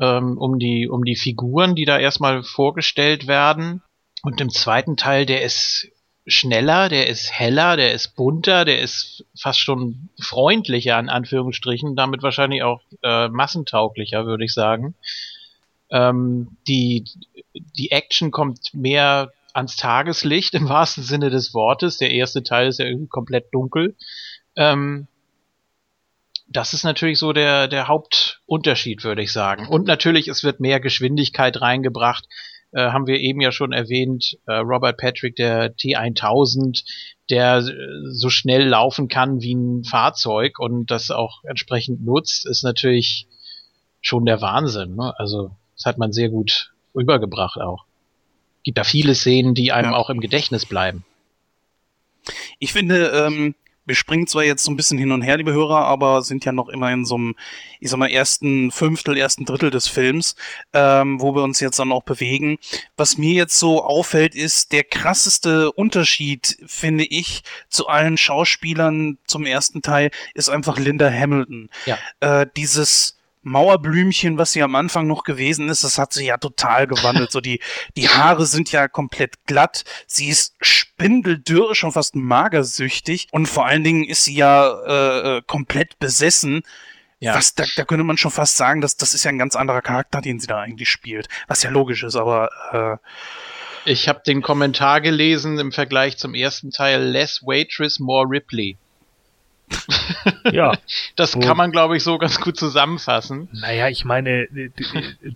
ähm, 0.00 0.38
um 0.38 0.58
die, 0.58 0.88
um 0.88 1.04
die 1.04 1.16
Figuren, 1.16 1.74
die 1.74 1.84
da 1.84 1.98
erstmal 1.98 2.42
vorgestellt 2.42 3.26
werden. 3.26 3.82
Und 4.22 4.40
im 4.40 4.50
zweiten 4.50 4.96
Teil, 4.96 5.26
der 5.26 5.42
ist 5.42 5.88
schneller, 6.26 6.88
der 6.88 7.08
ist 7.08 7.32
heller, 7.32 7.76
der 7.76 7.92
ist 7.92 8.14
bunter, 8.14 8.64
der 8.64 8.80
ist 8.80 9.24
fast 9.38 9.60
schon 9.60 10.10
freundlicher 10.20 10.98
in 10.98 11.08
Anführungsstrichen, 11.08 11.96
damit 11.96 12.22
wahrscheinlich 12.22 12.62
auch 12.62 12.80
äh, 13.02 13.28
massentauglicher, 13.28 14.26
würde 14.26 14.44
ich 14.44 14.52
sagen. 14.52 14.94
Ähm, 15.90 16.56
die, 16.66 17.04
die 17.54 17.90
Action 17.90 18.30
kommt 18.30 18.72
mehr 18.74 19.32
ans 19.52 19.76
Tageslicht 19.76 20.54
im 20.54 20.68
wahrsten 20.68 21.02
Sinne 21.02 21.30
des 21.30 21.54
Wortes. 21.54 21.98
Der 21.98 22.10
erste 22.10 22.42
Teil 22.42 22.68
ist 22.68 22.78
ja 22.78 22.86
irgendwie 22.86 23.08
komplett 23.08 23.52
dunkel. 23.52 23.96
Ähm, 24.56 25.06
das 26.48 26.74
ist 26.74 26.84
natürlich 26.84 27.18
so 27.18 27.32
der, 27.32 27.68
der 27.68 27.88
Hauptunterschied, 27.88 29.04
würde 29.04 29.22
ich 29.22 29.32
sagen. 29.32 29.68
Und 29.68 29.86
natürlich, 29.86 30.28
es 30.28 30.42
wird 30.42 30.60
mehr 30.60 30.80
Geschwindigkeit 30.80 31.60
reingebracht 31.60 32.26
äh, 32.72 32.90
haben 32.90 33.06
wir 33.06 33.18
eben 33.18 33.40
ja 33.40 33.52
schon 33.52 33.72
erwähnt, 33.72 34.38
äh, 34.46 34.54
Robert 34.54 34.96
Patrick, 34.96 35.36
der 35.36 35.74
T1000, 35.76 36.84
der 37.28 37.58
äh, 37.58 37.72
so 38.12 38.30
schnell 38.30 38.66
laufen 38.66 39.08
kann 39.08 39.40
wie 39.40 39.54
ein 39.54 39.84
Fahrzeug 39.84 40.58
und 40.58 40.90
das 40.90 41.10
auch 41.10 41.42
entsprechend 41.44 42.04
nutzt, 42.04 42.46
ist 42.46 42.62
natürlich 42.62 43.26
schon 44.00 44.24
der 44.24 44.40
Wahnsinn. 44.40 44.94
Ne? 44.94 45.12
Also 45.18 45.50
das 45.80 45.86
hat 45.86 45.96
man 45.98 46.12
sehr 46.12 46.28
gut 46.28 46.72
rübergebracht 46.94 47.58
auch. 47.58 47.86
Gibt 48.64 48.76
da 48.76 48.84
viele 48.84 49.14
Szenen, 49.14 49.54
die 49.54 49.72
einem 49.72 49.92
Ja. 49.92 49.96
auch 49.96 50.10
im 50.10 50.20
Gedächtnis 50.20 50.66
bleiben. 50.66 51.04
Ich 52.58 52.74
finde, 52.74 53.06
ähm, 53.08 53.54
wir 53.86 53.94
springen 53.94 54.26
zwar 54.26 54.44
jetzt 54.44 54.62
so 54.62 54.70
ein 54.70 54.76
bisschen 54.76 54.98
hin 54.98 55.10
und 55.10 55.22
her, 55.22 55.38
liebe 55.38 55.54
Hörer, 55.54 55.86
aber 55.86 56.20
sind 56.20 56.44
ja 56.44 56.52
noch 56.52 56.68
immer 56.68 56.92
in 56.92 57.06
so 57.06 57.14
einem, 57.14 57.34
ich 57.80 57.88
sag 57.88 57.96
mal, 57.98 58.10
ersten 58.10 58.70
Fünftel, 58.70 59.16
ersten 59.16 59.46
Drittel 59.46 59.70
des 59.70 59.88
Films, 59.88 60.36
ähm, 60.74 61.18
wo 61.22 61.34
wir 61.34 61.42
uns 61.42 61.60
jetzt 61.60 61.78
dann 61.78 61.92
auch 61.92 62.02
bewegen. 62.02 62.58
Was 62.98 63.16
mir 63.16 63.32
jetzt 63.32 63.58
so 63.58 63.82
auffällt, 63.82 64.34
ist 64.34 64.72
der 64.72 64.84
krasseste 64.84 65.72
Unterschied, 65.72 66.58
finde 66.66 67.04
ich, 67.04 67.42
zu 67.70 67.88
allen 67.88 68.18
Schauspielern 68.18 69.16
zum 69.26 69.46
ersten 69.46 69.80
Teil, 69.80 70.10
ist 70.34 70.50
einfach 70.50 70.78
Linda 70.78 71.10
Hamilton. 71.10 71.70
Ja. 71.86 71.98
Äh, 72.20 72.46
dieses 72.54 73.16
Mauerblümchen, 73.42 74.36
was 74.38 74.52
sie 74.52 74.62
am 74.62 74.74
Anfang 74.74 75.06
noch 75.06 75.24
gewesen 75.24 75.68
ist, 75.68 75.82
das 75.82 75.98
hat 75.98 76.12
sich 76.12 76.26
ja 76.26 76.36
total 76.36 76.86
gewandelt. 76.86 77.32
So 77.32 77.40
die, 77.40 77.60
die 77.96 78.08
Haare 78.08 78.46
sind 78.46 78.70
ja 78.72 78.88
komplett 78.88 79.46
glatt. 79.46 79.84
Sie 80.06 80.28
ist 80.28 80.54
spindeldürr, 80.60 81.74
schon 81.74 81.92
fast 81.92 82.14
magersüchtig. 82.14 83.28
Und 83.32 83.46
vor 83.46 83.66
allen 83.66 83.84
Dingen 83.84 84.04
ist 84.04 84.24
sie 84.24 84.34
ja 84.34 84.70
äh, 84.86 85.38
äh, 85.38 85.42
komplett 85.46 85.98
besessen. 85.98 86.62
Ja. 87.18 87.34
Was, 87.34 87.54
da, 87.54 87.64
da 87.76 87.84
könnte 87.84 88.04
man 88.04 88.16
schon 88.16 88.30
fast 88.30 88.56
sagen, 88.56 88.80
dass 88.80 88.96
das 88.96 89.14
ist 89.14 89.24
ja 89.24 89.30
ein 89.30 89.38
ganz 89.38 89.56
anderer 89.56 89.82
Charakter, 89.82 90.20
den 90.20 90.40
sie 90.40 90.46
da 90.46 90.60
eigentlich 90.60 90.88
spielt. 90.88 91.28
Was 91.48 91.62
ja 91.62 91.70
logisch 91.70 92.02
ist, 92.02 92.16
aber 92.16 92.48
äh, 92.72 93.90
Ich 93.90 94.08
habe 94.08 94.22
den 94.26 94.42
Kommentar 94.42 95.00
gelesen 95.00 95.58
im 95.58 95.72
Vergleich 95.72 96.16
zum 96.16 96.34
ersten 96.34 96.70
Teil 96.70 97.02
Less 97.02 97.42
Waitress, 97.42 97.98
More 97.98 98.26
Ripley. 98.28 98.78
Ja. 100.52 100.72
Das 101.16 101.36
Wo- 101.36 101.40
kann 101.40 101.56
man, 101.56 101.70
glaube 101.72 101.96
ich, 101.96 102.02
so 102.02 102.18
ganz 102.18 102.40
gut 102.40 102.56
zusammenfassen. 102.56 103.48
Naja, 103.52 103.88
ich 103.88 104.04
meine, 104.04 104.48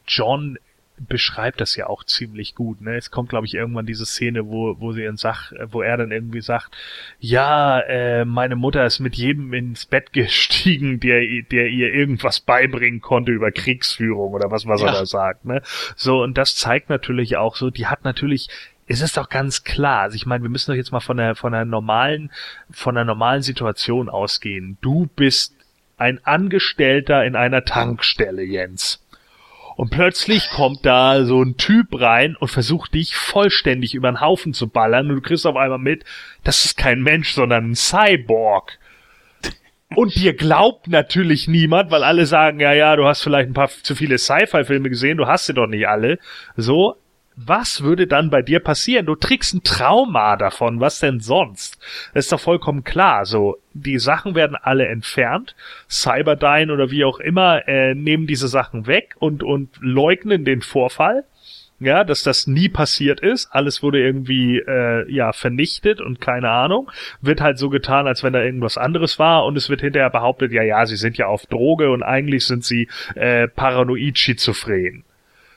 John 0.06 0.58
beschreibt 0.96 1.60
das 1.60 1.74
ja 1.74 1.88
auch 1.88 2.04
ziemlich 2.04 2.54
gut. 2.54 2.80
Ne? 2.80 2.94
Es 2.96 3.10
kommt, 3.10 3.28
glaube 3.28 3.46
ich, 3.46 3.54
irgendwann 3.54 3.84
diese 3.86 4.06
Szene, 4.06 4.46
wo, 4.46 4.76
wo 4.78 4.92
sie 4.92 5.02
dann 5.04 5.16
sagt, 5.16 5.52
wo 5.72 5.82
er 5.82 5.96
dann 5.96 6.12
irgendwie 6.12 6.40
sagt, 6.40 6.70
ja, 7.18 7.80
äh, 7.80 8.24
meine 8.24 8.54
Mutter 8.54 8.84
ist 8.86 9.00
mit 9.00 9.16
jedem 9.16 9.52
ins 9.54 9.86
Bett 9.86 10.12
gestiegen, 10.12 11.00
der, 11.00 11.20
der 11.50 11.66
ihr 11.68 11.92
irgendwas 11.92 12.40
beibringen 12.40 13.00
konnte 13.00 13.32
über 13.32 13.50
Kriegsführung 13.50 14.32
oder 14.34 14.52
was, 14.52 14.66
was 14.66 14.82
er 14.82 14.92
Ja. 14.92 14.92
da 15.00 15.06
sagt. 15.06 15.44
Ne? 15.44 15.62
So, 15.96 16.22
und 16.22 16.38
das 16.38 16.54
zeigt 16.56 16.90
natürlich 16.90 17.36
auch 17.36 17.56
so, 17.56 17.70
die 17.70 17.86
hat 17.88 18.04
natürlich 18.04 18.48
es 18.86 19.00
ist 19.00 19.16
doch 19.16 19.28
ganz 19.28 19.64
klar. 19.64 20.02
Also 20.02 20.16
ich 20.16 20.26
meine, 20.26 20.42
wir 20.42 20.50
müssen 20.50 20.70
doch 20.70 20.76
jetzt 20.76 20.92
mal 20.92 21.00
von 21.00 21.16
der 21.16 21.34
von 21.34 21.54
einer 21.54 21.64
normalen 21.64 22.30
von 22.70 22.96
einer 22.96 23.04
normalen 23.04 23.42
Situation 23.42 24.08
ausgehen. 24.08 24.78
Du 24.80 25.08
bist 25.16 25.54
ein 25.96 26.20
Angestellter 26.24 27.24
in 27.24 27.36
einer 27.36 27.64
Tankstelle, 27.64 28.42
Jens. 28.42 29.00
Und 29.76 29.90
plötzlich 29.90 30.50
kommt 30.50 30.86
da 30.86 31.24
so 31.24 31.42
ein 31.42 31.56
Typ 31.56 32.00
rein 32.00 32.36
und 32.36 32.48
versucht 32.48 32.94
dich 32.94 33.16
vollständig 33.16 33.94
über 33.94 34.10
den 34.10 34.20
Haufen 34.20 34.54
zu 34.54 34.68
ballern 34.68 35.10
und 35.10 35.16
du 35.16 35.20
kriegst 35.20 35.46
auf 35.46 35.56
einmal 35.56 35.78
mit, 35.78 36.04
das 36.44 36.64
ist 36.64 36.76
kein 36.76 37.02
Mensch, 37.02 37.32
sondern 37.32 37.70
ein 37.70 37.74
Cyborg. 37.74 38.78
Und 39.96 40.14
dir 40.14 40.34
glaubt 40.34 40.88
natürlich 40.88 41.48
niemand, 41.48 41.90
weil 41.90 42.04
alle 42.04 42.26
sagen, 42.26 42.60
ja, 42.60 42.72
ja, 42.72 42.96
du 42.96 43.04
hast 43.04 43.22
vielleicht 43.22 43.50
ein 43.50 43.54
paar 43.54 43.68
zu 43.68 43.94
viele 43.94 44.18
Sci-Fi-Filme 44.18 44.90
gesehen, 44.90 45.18
du 45.18 45.26
hast 45.26 45.46
sie 45.46 45.54
doch 45.54 45.66
nicht 45.66 45.88
alle. 45.88 46.18
So, 46.56 46.96
was 47.36 47.82
würde 47.82 48.06
dann 48.06 48.30
bei 48.30 48.42
dir 48.42 48.60
passieren? 48.60 49.06
Du 49.06 49.16
trägst 49.16 49.54
ein 49.54 49.64
Trauma 49.64 50.36
davon, 50.36 50.80
was 50.80 51.00
denn 51.00 51.20
sonst? 51.20 51.78
Das 52.12 52.26
ist 52.26 52.32
doch 52.32 52.40
vollkommen 52.40 52.84
klar. 52.84 53.24
So, 53.24 53.56
die 53.72 53.98
Sachen 53.98 54.34
werden 54.34 54.56
alle 54.60 54.86
entfernt. 54.86 55.56
Cyberdyne 55.88 56.72
oder 56.72 56.90
wie 56.90 57.04
auch 57.04 57.18
immer 57.18 57.66
äh, 57.66 57.94
nehmen 57.94 58.26
diese 58.26 58.48
Sachen 58.48 58.86
weg 58.86 59.16
und, 59.18 59.42
und 59.42 59.70
leugnen 59.80 60.44
den 60.44 60.62
Vorfall. 60.62 61.24
Ja, 61.80 62.04
dass 62.04 62.22
das 62.22 62.46
nie 62.46 62.68
passiert 62.68 63.18
ist. 63.18 63.48
Alles 63.50 63.82
wurde 63.82 64.00
irgendwie 64.00 64.58
äh, 64.58 65.10
ja 65.12 65.32
vernichtet 65.32 66.00
und 66.00 66.20
keine 66.20 66.48
Ahnung. 66.48 66.90
Wird 67.20 67.40
halt 67.40 67.58
so 67.58 67.68
getan, 67.68 68.06
als 68.06 68.22
wenn 68.22 68.32
da 68.32 68.42
irgendwas 68.42 68.78
anderes 68.78 69.18
war 69.18 69.44
und 69.44 69.56
es 69.56 69.68
wird 69.68 69.80
hinterher 69.80 70.08
behauptet, 70.08 70.52
ja, 70.52 70.62
ja, 70.62 70.86
sie 70.86 70.96
sind 70.96 71.18
ja 71.18 71.26
auf 71.26 71.46
Droge 71.46 71.90
und 71.90 72.04
eigentlich 72.04 72.46
sind 72.46 72.64
sie 72.64 72.88
äh, 73.16 73.48
paranoid 73.48 74.18
schizophren. 74.18 75.03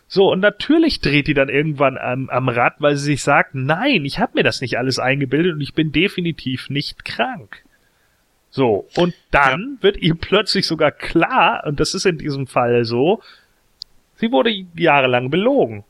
So, 0.08 0.32
und 0.32 0.40
natürlich 0.40 1.02
dreht 1.02 1.28
die 1.28 1.34
dann 1.34 1.50
irgendwann 1.50 1.98
am, 1.98 2.30
am 2.30 2.48
Rad, 2.48 2.76
weil 2.80 2.96
sie 2.96 3.06
sich 3.06 3.24
sagt, 3.24 3.56
nein, 3.56 4.06
ich 4.06 4.20
habe 4.20 4.34
mir 4.36 4.44
das 4.44 4.62
nicht 4.62 4.78
alles 4.78 5.00
eingebildet 5.00 5.56
und 5.56 5.62
ich 5.62 5.74
bin 5.74 5.92
definitiv 5.92 6.70
nicht 6.70 7.04
krank. 7.04 7.64
So, 8.50 8.88
und 8.96 9.14
dann 9.32 9.78
wird 9.82 9.98
ihr 9.98 10.16
plötzlich 10.16 10.66
sogar 10.66 10.92
klar, 10.92 11.64
und 11.66 11.80
das 11.80 11.94
ist 11.94 12.06
in 12.06 12.18
diesem 12.18 12.48
Fall 12.48 12.86
so, 12.86 13.22
sie 14.16 14.32
wurde 14.32 14.52
jahrelang 14.76 15.30
belogen. 15.30 15.84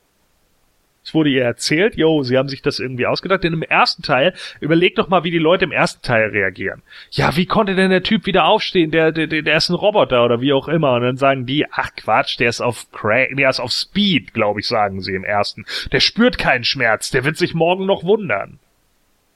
Es 1.08 1.14
wurde 1.14 1.30
ihr 1.30 1.46
erzählt, 1.46 1.96
yo, 1.96 2.22
sie 2.24 2.38
haben 2.38 2.50
sich 2.50 2.62
das 2.62 2.80
irgendwie 2.80 3.06
ausgedacht, 3.06 3.42
denn 3.42 3.54
im 3.54 3.62
ersten 3.62 4.04
Teil, 4.04 4.34
überleg 4.60 4.96
doch 4.96 5.08
mal, 5.08 5.24
wie 5.24 5.32
die 5.32 5.38
Leute 5.38 5.64
im 5.64 5.72
ersten 5.72 6.02
Teil 6.02 6.32
reagieren. 6.32 6.82
Ja, 7.12 7.38
wie 7.38 7.46
konnte 7.46 7.76
denn 7.76 7.92
der 7.92 8.04
Typ 8.04 8.26
wieder 8.26 8.44
aufstehen? 8.44 8.92
Der, 8.92 9.14
der, 9.14 9.28
der 9.28 9.56
ist 9.56 9.70
ein 9.70 9.76
Roboter 9.76 10.26
oder 10.26 10.42
wie 10.42 10.52
auch 10.52 10.68
immer. 10.68 10.96
Und 10.96 11.04
dann 11.04 11.16
sagen 11.16 11.46
die, 11.46 11.66
ach 11.72 11.92
Quatsch, 11.96 12.38
der 12.40 12.50
ist 12.50 12.60
auf 12.60 12.92
Crack, 12.92 13.38
der 13.38 13.50
ist 13.50 13.62
auf 13.62 13.72
Speed, 13.72 14.34
glaube 14.34 14.60
ich, 14.60 14.68
sagen 14.68 15.00
sie 15.00 15.16
im 15.16 15.24
ersten. 15.24 15.64
Der 15.94 16.02
spürt 16.02 16.38
keinen 16.38 16.66
Schmerz, 16.66 17.10
der 17.10 17.24
wird 17.24 17.38
sich 17.38 17.54
morgen 17.54 17.86
noch 17.86 18.04
wundern. 18.04 18.60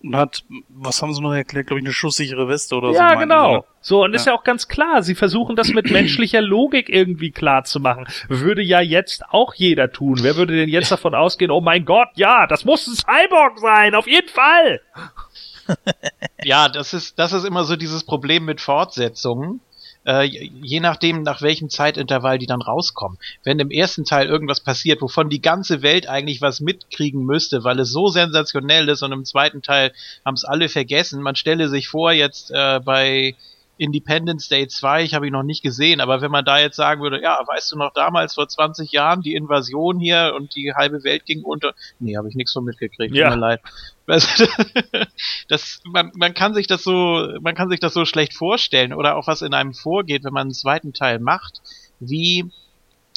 Und 0.04 0.16
hat, 0.16 0.44
was 0.70 1.02
haben 1.02 1.14
sie 1.14 1.22
noch 1.22 1.34
erklärt, 1.34 1.68
glaube 1.68 1.80
ich, 1.80 1.86
eine 1.86 1.94
schusssichere 1.94 2.48
Weste 2.48 2.76
oder 2.76 2.90
so. 2.90 2.96
Ja, 2.96 3.04
meinten 3.16 3.20
sie, 3.20 3.24
genau. 3.24 3.56
ne? 3.58 3.64
So, 3.82 4.04
und 4.04 4.14
ist 4.16 4.26
Ja. 4.26 4.32
ja 4.34 4.40
auch 4.40 4.44
ganz 4.44 4.68
klar, 4.68 5.04
sie 5.04 5.16
versuchen 5.16 5.56
das 5.56 5.70
mit 5.70 5.92
menschlicher 5.92 6.42
Logik 6.42 6.90
irgendwie 6.90 7.32
klar 7.32 7.64
zu 7.64 7.80
machen. 7.80 8.06
Würde 8.28 8.64
ja 8.64 8.82
jetzt 8.82 9.24
auch 9.30 9.54
jeder 9.54 9.92
tun. 9.92 10.20
Wer 10.22 10.36
würde 10.38 10.56
denn 10.56 10.70
jetzt 10.70 10.92
davon 10.92 11.14
ausgehen, 11.16 11.52
oh 11.52 11.62
mein 11.62 11.86
Gott, 11.86 12.10
ja, 12.16 12.48
das 12.48 12.66
muss 12.66 12.88
ein 12.88 12.96
Cyborg 12.96 13.60
sein, 13.60 13.96
auf 13.96 14.08
jeden 14.08 14.30
Fall. 14.30 14.82
Ja, 16.44 16.68
das 16.68 16.94
ist, 16.94 17.18
das 17.20 17.34
ist 17.34 17.46
immer 17.46 17.64
so 17.64 17.76
dieses 17.76 18.04
Problem 18.04 18.46
mit 18.46 18.60
Fortsetzungen. 18.60 19.62
Äh, 20.04 20.24
je 20.24 20.80
nachdem, 20.80 21.22
nach 21.22 21.42
welchem 21.42 21.70
Zeitintervall 21.70 22.40
die 22.40 22.48
dann 22.48 22.62
rauskommen. 22.62 23.20
Wenn 23.44 23.60
im 23.60 23.70
ersten 23.70 24.04
Teil 24.04 24.28
irgendwas 24.28 24.60
passiert, 24.60 25.02
wovon 25.02 25.30
die 25.30 25.42
ganze 25.42 25.84
Welt 25.84 26.10
eigentlich 26.10 26.42
was 26.42 26.60
mitkriegen 26.60 27.24
müsste, 27.24 27.64
weil 27.64 27.80
es 27.80 27.92
so 27.92 28.08
sensationell 28.08 28.90
ist 28.90 29.04
und 29.04 29.12
im 29.12 29.26
zweiten 29.26 29.62
Teil 29.62 29.94
haben 30.26 30.34
es 30.34 30.44
alle 30.44 30.70
vergessen. 30.70 31.22
Man 31.22 31.36
stelle 31.36 31.70
sich 31.70 31.88
vor, 31.88 32.12
jetzt 32.12 32.50
äh, 32.52 32.80
bei 32.80 33.36
Independence 33.78 34.48
Day 34.48 34.68
2, 34.68 35.04
ich 35.04 35.14
habe 35.16 35.26
ihn 35.26 35.34
noch 35.34 35.42
nicht 35.44 35.64
gesehen, 35.64 36.02
aber 36.02 36.22
wenn 36.22 36.30
man 36.30 36.46
da 36.46 36.60
jetzt 36.60 36.76
sagen 36.76 37.02
würde, 37.02 37.20
ja, 37.22 37.40
weißt 37.48 37.72
du 37.72 37.78
noch 37.78 37.92
damals 37.94 38.36
vor 38.36 38.48
20 38.48 38.92
Jahren 38.92 39.22
die 39.22 39.34
Invasion 39.34 40.00
hier 40.00 40.34
und 40.36 40.56
die 40.56 40.74
halbe 40.76 41.04
Welt 41.04 41.26
ging 41.26 41.42
unter, 41.42 41.74
nee, 42.00 42.16
habe 42.16 42.30
ich 42.30 42.36
nichts 42.36 42.54
von 42.54 42.64
mitgekriegt, 42.64 43.16
Ja. 43.16 43.30
tut 43.30 43.40
mir 43.40 43.42
leid. 43.42 43.62
Du, 44.12 44.48
das, 45.48 45.80
man, 45.86 46.12
man 46.16 46.34
kann 46.34 46.54
sich 46.54 46.68
das 46.68 46.84
so, 46.84 47.28
man 47.42 47.56
kann 47.56 47.70
sich 47.70 47.80
das 47.80 47.94
so 47.94 48.06
schlecht 48.06 48.34
vorstellen 48.34 48.94
oder 48.94 49.16
auch 49.16 49.28
was 49.28 49.42
in 49.42 49.54
einem 49.54 49.74
vorgeht, 49.74 50.24
wenn 50.24 50.34
man 50.34 50.48
einen 50.48 50.54
zweiten 50.54 50.94
Teil 50.94 51.20
macht. 51.20 51.62
Wie, 52.00 52.46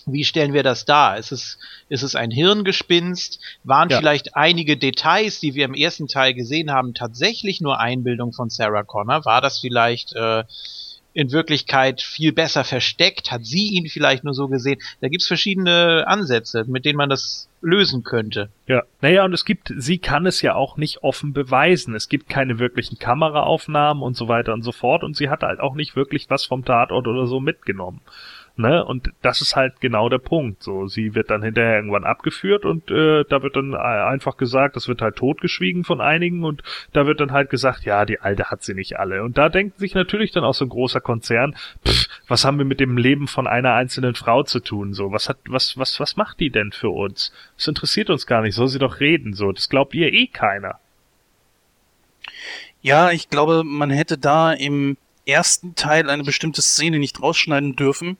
wie 0.06 0.24
stellen 0.24 0.52
wir 0.52 0.62
das 0.62 0.84
dar? 0.84 1.18
Ist 1.18 1.32
es, 1.32 1.58
ist 1.88 2.02
es 2.02 2.14
ein 2.14 2.30
Hirngespinst? 2.30 3.40
Waren 3.64 3.88
Ja. 3.88 3.98
vielleicht 3.98 4.36
einige 4.36 4.76
Details, 4.76 5.40
die 5.40 5.54
wir 5.54 5.64
im 5.64 5.74
ersten 5.74 6.06
Teil 6.06 6.34
gesehen 6.34 6.70
haben, 6.70 6.94
tatsächlich 6.94 7.60
nur 7.60 7.80
Einbildung 7.80 8.32
von 8.32 8.50
Sarah 8.50 8.82
Connor? 8.84 9.24
War 9.24 9.40
das 9.40 9.58
vielleicht 9.58 10.12
äh, 10.14 10.44
in 11.14 11.32
Wirklichkeit 11.32 12.02
viel 12.02 12.32
besser 12.32 12.64
versteckt? 12.64 13.30
Hat 13.30 13.46
sie 13.46 13.68
ihn 13.68 13.88
vielleicht 13.88 14.24
nur 14.24 14.34
so 14.34 14.48
gesehen? 14.48 14.80
Da 15.00 15.08
gibt's 15.08 15.26
verschiedene 15.26 16.04
Ansätze, 16.06 16.64
mit 16.66 16.84
denen 16.84 16.98
man 16.98 17.08
das 17.08 17.48
lösen 17.64 18.04
könnte. 18.04 18.50
Ja, 18.66 18.82
naja, 19.00 19.24
und 19.24 19.32
es 19.32 19.44
gibt, 19.44 19.72
sie 19.76 19.98
kann 19.98 20.26
es 20.26 20.42
ja 20.42 20.54
auch 20.54 20.76
nicht 20.76 21.02
offen 21.02 21.32
beweisen. 21.32 21.94
Es 21.94 22.08
gibt 22.08 22.28
keine 22.28 22.58
wirklichen 22.58 22.98
Kameraaufnahmen 22.98 24.02
und 24.02 24.16
so 24.16 24.28
weiter 24.28 24.52
und 24.52 24.62
so 24.62 24.72
fort 24.72 25.02
und 25.02 25.16
sie 25.16 25.30
hat 25.30 25.42
halt 25.42 25.60
auch 25.60 25.74
nicht 25.74 25.96
wirklich 25.96 26.30
was 26.30 26.44
vom 26.44 26.64
Tatort 26.64 27.08
oder 27.08 27.26
so 27.26 27.40
mitgenommen. 27.40 28.00
Ne? 28.56 28.84
Und 28.84 29.10
das 29.20 29.40
ist 29.40 29.56
halt 29.56 29.80
genau 29.80 30.08
der 30.08 30.18
Punkt. 30.18 30.62
So, 30.62 30.86
sie 30.86 31.16
wird 31.16 31.28
dann 31.28 31.42
hinterher 31.42 31.74
irgendwann 31.74 32.04
abgeführt 32.04 32.64
und 32.64 32.88
äh, 32.88 33.24
da 33.28 33.42
wird 33.42 33.56
dann 33.56 33.72
äh, 33.72 33.76
einfach 33.76 34.36
gesagt, 34.36 34.76
das 34.76 34.86
wird 34.86 35.02
halt 35.02 35.16
totgeschwiegen 35.16 35.82
von 35.82 36.00
einigen 36.00 36.44
und 36.44 36.62
da 36.92 37.04
wird 37.04 37.18
dann 37.18 37.32
halt 37.32 37.50
gesagt, 37.50 37.84
ja, 37.84 38.04
die 38.04 38.20
Alte 38.20 38.52
hat 38.52 38.62
sie 38.62 38.74
nicht 38.74 38.96
alle. 38.96 39.24
Und 39.24 39.38
da 39.38 39.48
denkt 39.48 39.78
sich 39.80 39.96
natürlich 39.96 40.30
dann 40.30 40.44
auch 40.44 40.54
so 40.54 40.64
ein 40.64 40.68
großer 40.68 41.00
Konzern, 41.00 41.56
pff, 41.84 42.08
was 42.28 42.44
haben 42.44 42.58
wir 42.58 42.64
mit 42.64 42.78
dem 42.78 42.96
Leben 42.96 43.26
von 43.26 43.48
einer 43.48 43.74
einzelnen 43.74 44.14
Frau 44.14 44.44
zu 44.44 44.60
tun? 44.60 44.94
So, 44.94 45.10
was 45.10 45.28
hat, 45.28 45.38
was, 45.48 45.76
was, 45.76 45.98
was 45.98 46.16
macht 46.16 46.38
die 46.38 46.50
denn 46.50 46.70
für 46.70 46.90
uns? 46.90 47.32
Das 47.56 47.66
interessiert 47.66 48.08
uns 48.08 48.24
gar 48.24 48.42
nicht. 48.42 48.54
Soll 48.54 48.68
sie 48.68 48.78
doch 48.78 49.00
reden? 49.00 49.34
So, 49.34 49.50
das 49.50 49.68
glaubt 49.68 49.94
ihr 49.94 50.12
eh 50.12 50.28
keiner. 50.28 50.78
Ja, 52.82 53.10
ich 53.10 53.30
glaube, 53.30 53.64
man 53.64 53.90
hätte 53.90 54.16
da 54.16 54.52
im 54.52 54.96
ersten 55.26 55.74
Teil 55.74 56.10
eine 56.10 56.24
bestimmte 56.24 56.62
Szene 56.62 56.98
nicht 56.98 57.20
rausschneiden 57.20 57.76
dürfen, 57.76 58.16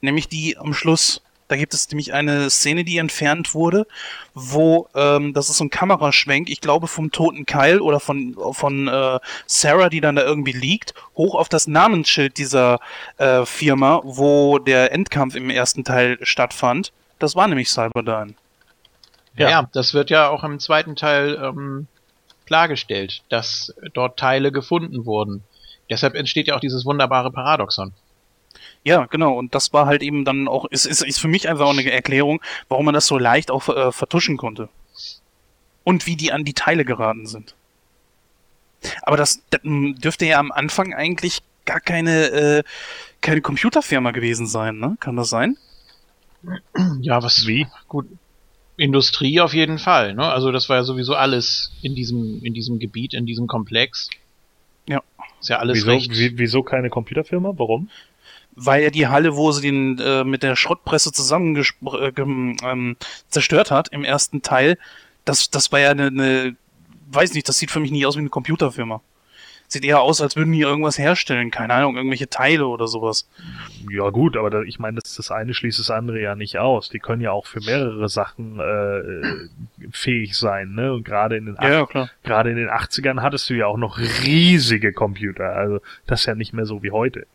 nämlich 0.00 0.28
die 0.28 0.56
am 0.56 0.74
Schluss. 0.74 1.22
Da 1.48 1.56
gibt 1.56 1.74
es 1.74 1.88
nämlich 1.90 2.12
eine 2.12 2.50
Szene, 2.50 2.82
die 2.82 2.98
entfernt 2.98 3.54
wurde, 3.54 3.86
wo 4.34 4.88
ähm, 4.96 5.32
das 5.32 5.48
ist 5.48 5.58
so 5.58 5.64
ein 5.64 5.70
Kameraschwenk, 5.70 6.50
ich 6.50 6.60
glaube 6.60 6.88
vom 6.88 7.12
toten 7.12 7.46
Kyle 7.46 7.80
oder 7.80 8.00
von 8.00 8.36
von 8.52 8.88
äh, 8.88 9.20
Sarah, 9.46 9.88
die 9.88 10.00
dann 10.00 10.16
da 10.16 10.22
irgendwie 10.24 10.52
liegt, 10.52 10.94
hoch 11.16 11.36
auf 11.36 11.48
das 11.48 11.68
Namensschild 11.68 12.36
dieser 12.36 12.80
äh, 13.18 13.44
Firma, 13.46 14.00
wo 14.02 14.58
der 14.58 14.92
Endkampf 14.92 15.36
im 15.36 15.50
ersten 15.50 15.84
Teil 15.84 16.18
stattfand. 16.22 16.92
Das 17.20 17.36
war 17.36 17.46
nämlich 17.46 17.70
Cyberdyne. 17.70 18.34
Ja. 19.36 19.50
Ja. 19.50 19.68
das 19.72 19.94
wird 19.94 20.10
ja 20.10 20.28
auch 20.28 20.42
im 20.42 20.58
zweiten 20.58 20.96
Teil 20.96 21.40
ähm, 21.40 21.86
klargestellt, 22.46 23.22
dass 23.28 23.72
dort 23.92 24.18
Teile 24.18 24.50
gefunden 24.50 25.04
wurden. 25.04 25.44
Deshalb 25.90 26.14
entsteht 26.14 26.48
ja 26.48 26.56
auch 26.56 26.60
dieses 26.60 26.84
wunderbare 26.84 27.30
Paradoxon. 27.30 27.92
Ja, 28.84 29.06
genau. 29.06 29.34
Und 29.34 29.54
das 29.54 29.72
war 29.72 29.86
halt 29.86 30.02
eben 30.02 30.24
dann 30.24 30.48
auch, 30.48 30.64
ist, 30.66 30.86
ist, 30.86 31.02
ist 31.02 31.18
für 31.18 31.28
mich 31.28 31.48
einfach 31.48 31.66
auch 31.66 31.76
eine 31.76 31.90
Erklärung, 31.90 32.40
warum 32.68 32.84
man 32.84 32.94
das 32.94 33.06
so 33.06 33.18
leicht 33.18 33.50
auch 33.50 33.68
äh, 33.68 33.92
vertuschen 33.92 34.36
konnte. 34.36 34.68
Und 35.84 36.06
wie 36.06 36.16
die 36.16 36.32
an 36.32 36.44
die 36.44 36.54
Teile 36.54 36.84
geraten 36.84 37.26
sind. 37.26 37.54
Aber 39.02 39.16
das, 39.16 39.42
das 39.50 39.62
m, 39.64 39.96
dürfte 40.00 40.26
ja 40.26 40.38
am 40.38 40.52
Anfang 40.52 40.94
eigentlich 40.94 41.42
gar 41.64 41.80
keine, 41.80 42.26
äh, 42.26 42.62
keine 43.20 43.40
Computerfirma 43.40 44.12
gewesen 44.12 44.46
sein, 44.46 44.78
ne? 44.78 44.96
Kann 45.00 45.16
das 45.16 45.30
sein? 45.30 45.56
Ja, 47.00 47.22
was 47.22 47.46
Wie? 47.46 47.66
gut. 47.88 48.06
Industrie 48.76 49.40
auf 49.40 49.54
jeden 49.54 49.78
Fall, 49.78 50.14
ne? 50.14 50.30
Also 50.30 50.52
das 50.52 50.68
war 50.68 50.76
ja 50.76 50.84
sowieso 50.84 51.14
alles 51.14 51.72
in 51.82 51.94
diesem, 51.94 52.44
in 52.44 52.54
diesem 52.54 52.78
Gebiet, 52.78 53.14
in 53.14 53.26
diesem 53.26 53.46
Komplex. 53.46 54.10
Ist 55.46 55.50
ja 55.50 55.58
alles 55.60 55.76
Wieso, 55.76 55.90
recht. 55.92 56.10
wie, 56.10 56.36
wieso 56.38 56.64
keine 56.64 56.90
Computerfirma? 56.90 57.52
Warum? 57.56 57.88
Weil 58.56 58.82
ja 58.82 58.90
die 58.90 59.06
Halle, 59.06 59.36
wo 59.36 59.52
sie 59.52 59.62
den 59.62 59.96
äh, 60.00 60.24
mit 60.24 60.42
der 60.42 60.56
Schrottpresse 60.56 61.12
zusammen 61.12 61.54
äh, 61.54 62.12
ähm, 62.16 62.96
zerstört 63.28 63.70
hat 63.70 63.86
im 63.92 64.02
ersten 64.02 64.42
Teil, 64.42 64.76
das, 65.24 65.48
das 65.48 65.70
war 65.70 65.78
ja 65.78 65.90
eine, 65.92 66.06
eine, 66.08 66.56
weiß 67.12 67.34
nicht, 67.34 67.48
das 67.48 67.58
sieht 67.58 67.70
für 67.70 67.78
mich 67.78 67.92
nicht 67.92 68.06
aus 68.06 68.16
wie 68.16 68.20
eine 68.20 68.28
Computerfirma. 68.28 69.00
Sieht 69.68 69.84
eher 69.84 70.00
aus, 70.00 70.20
als 70.20 70.36
würden 70.36 70.52
die 70.52 70.60
irgendwas 70.60 70.98
herstellen. 70.98 71.50
Keine 71.50 71.74
Ahnung, 71.74 71.96
irgendwelche 71.96 72.28
Teile 72.28 72.66
oder 72.66 72.86
sowas. 72.86 73.28
Ja 73.90 74.10
gut, 74.10 74.36
aber 74.36 74.50
da, 74.50 74.62
ich 74.62 74.78
meine, 74.78 75.00
das, 75.00 75.14
das 75.16 75.30
eine 75.30 75.54
schließt 75.54 75.80
das 75.80 75.90
andere 75.90 76.20
ja 76.20 76.34
nicht 76.34 76.58
aus. 76.58 76.88
Die 76.88 76.98
können 76.98 77.20
ja 77.20 77.32
auch 77.32 77.46
für 77.46 77.60
mehrere 77.60 78.08
Sachen 78.08 78.60
äh, 78.60 79.88
fähig 79.90 80.36
sein, 80.36 80.74
ne? 80.74 80.92
Und 80.92 81.04
gerade 81.04 81.36
in 81.36 81.46
den 81.46 81.56
Ja, 81.60 81.70
ja, 81.70 81.86
klar. 81.86 82.10
gerade 82.22 82.50
in 82.50 82.56
den 82.56 82.68
80ern 82.68 83.22
hattest 83.22 83.50
du 83.50 83.54
ja 83.54 83.66
auch 83.66 83.76
noch 83.78 83.98
riesige 83.98 84.92
Computer. 84.92 85.50
Also 85.56 85.80
das 86.06 86.20
ist 86.20 86.26
ja 86.26 86.34
nicht 86.34 86.52
mehr 86.52 86.66
so 86.66 86.82
wie 86.82 86.90
heute. 86.92 87.26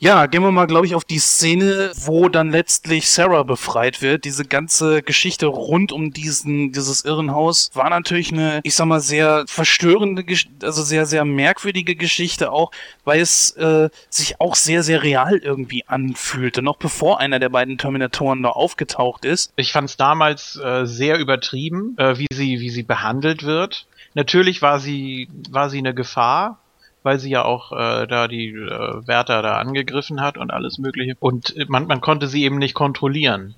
Ja, 0.00 0.26
gehen 0.26 0.42
wir 0.42 0.52
mal, 0.52 0.66
glaube 0.66 0.86
ich, 0.86 0.94
auf 0.94 1.04
die 1.04 1.18
Szene, 1.18 1.90
wo 1.96 2.28
dann 2.28 2.50
letztlich 2.50 3.10
Sarah 3.10 3.42
befreit 3.42 4.00
wird. 4.00 4.24
Diese 4.24 4.44
ganze 4.44 5.02
Geschichte 5.02 5.46
rund 5.46 5.90
um 5.90 6.12
diesen, 6.12 6.70
dieses 6.70 7.04
Irrenhaus 7.04 7.70
war 7.74 7.90
natürlich 7.90 8.32
eine, 8.32 8.60
ich 8.62 8.76
sag 8.76 8.86
mal, 8.86 9.00
sehr 9.00 9.44
verstörende, 9.48 10.24
also 10.62 10.84
sehr, 10.84 11.04
sehr 11.04 11.24
merkwürdige 11.24 11.96
Geschichte 11.96 12.52
auch, 12.52 12.70
weil 13.04 13.20
es 13.20 13.50
äh, 13.56 13.90
sich 14.08 14.40
auch 14.40 14.54
sehr, 14.54 14.84
sehr 14.84 15.02
real 15.02 15.36
irgendwie 15.36 15.82
anfühlte, 15.88 16.62
noch 16.62 16.76
bevor 16.76 17.18
einer 17.18 17.40
der 17.40 17.48
beiden 17.48 17.76
Terminatoren 17.76 18.44
da 18.44 18.50
aufgetaucht 18.50 19.24
ist. 19.24 19.52
Ich 19.56 19.72
fand 19.72 19.90
es 19.90 19.96
damals 19.96 20.60
äh, 20.62 20.86
sehr 20.86 21.18
übertrieben, 21.18 21.96
äh, 21.98 22.16
wie 22.18 22.28
sie 22.32 22.60
wie 22.60 22.70
sie 22.70 22.84
behandelt 22.84 23.42
wird. 23.42 23.88
Natürlich 24.14 24.62
war 24.62 24.78
sie 24.78 25.28
war 25.50 25.70
sie 25.70 25.78
eine 25.78 25.92
Gefahr, 25.92 26.60
weil 27.08 27.18
sie 27.18 27.30
ja 27.30 27.42
auch 27.46 27.72
äh, 27.72 28.06
da 28.06 28.28
die 28.28 28.48
äh, 28.48 29.06
Wärter 29.06 29.40
da 29.40 29.56
angegriffen 29.56 30.20
hat 30.20 30.36
und 30.36 30.50
alles 30.50 30.76
Mögliche. 30.76 31.16
Und 31.20 31.54
man 31.70 31.86
man 31.86 32.02
konnte 32.02 32.28
sie 32.28 32.44
eben 32.44 32.58
nicht 32.58 32.74
kontrollieren, 32.74 33.54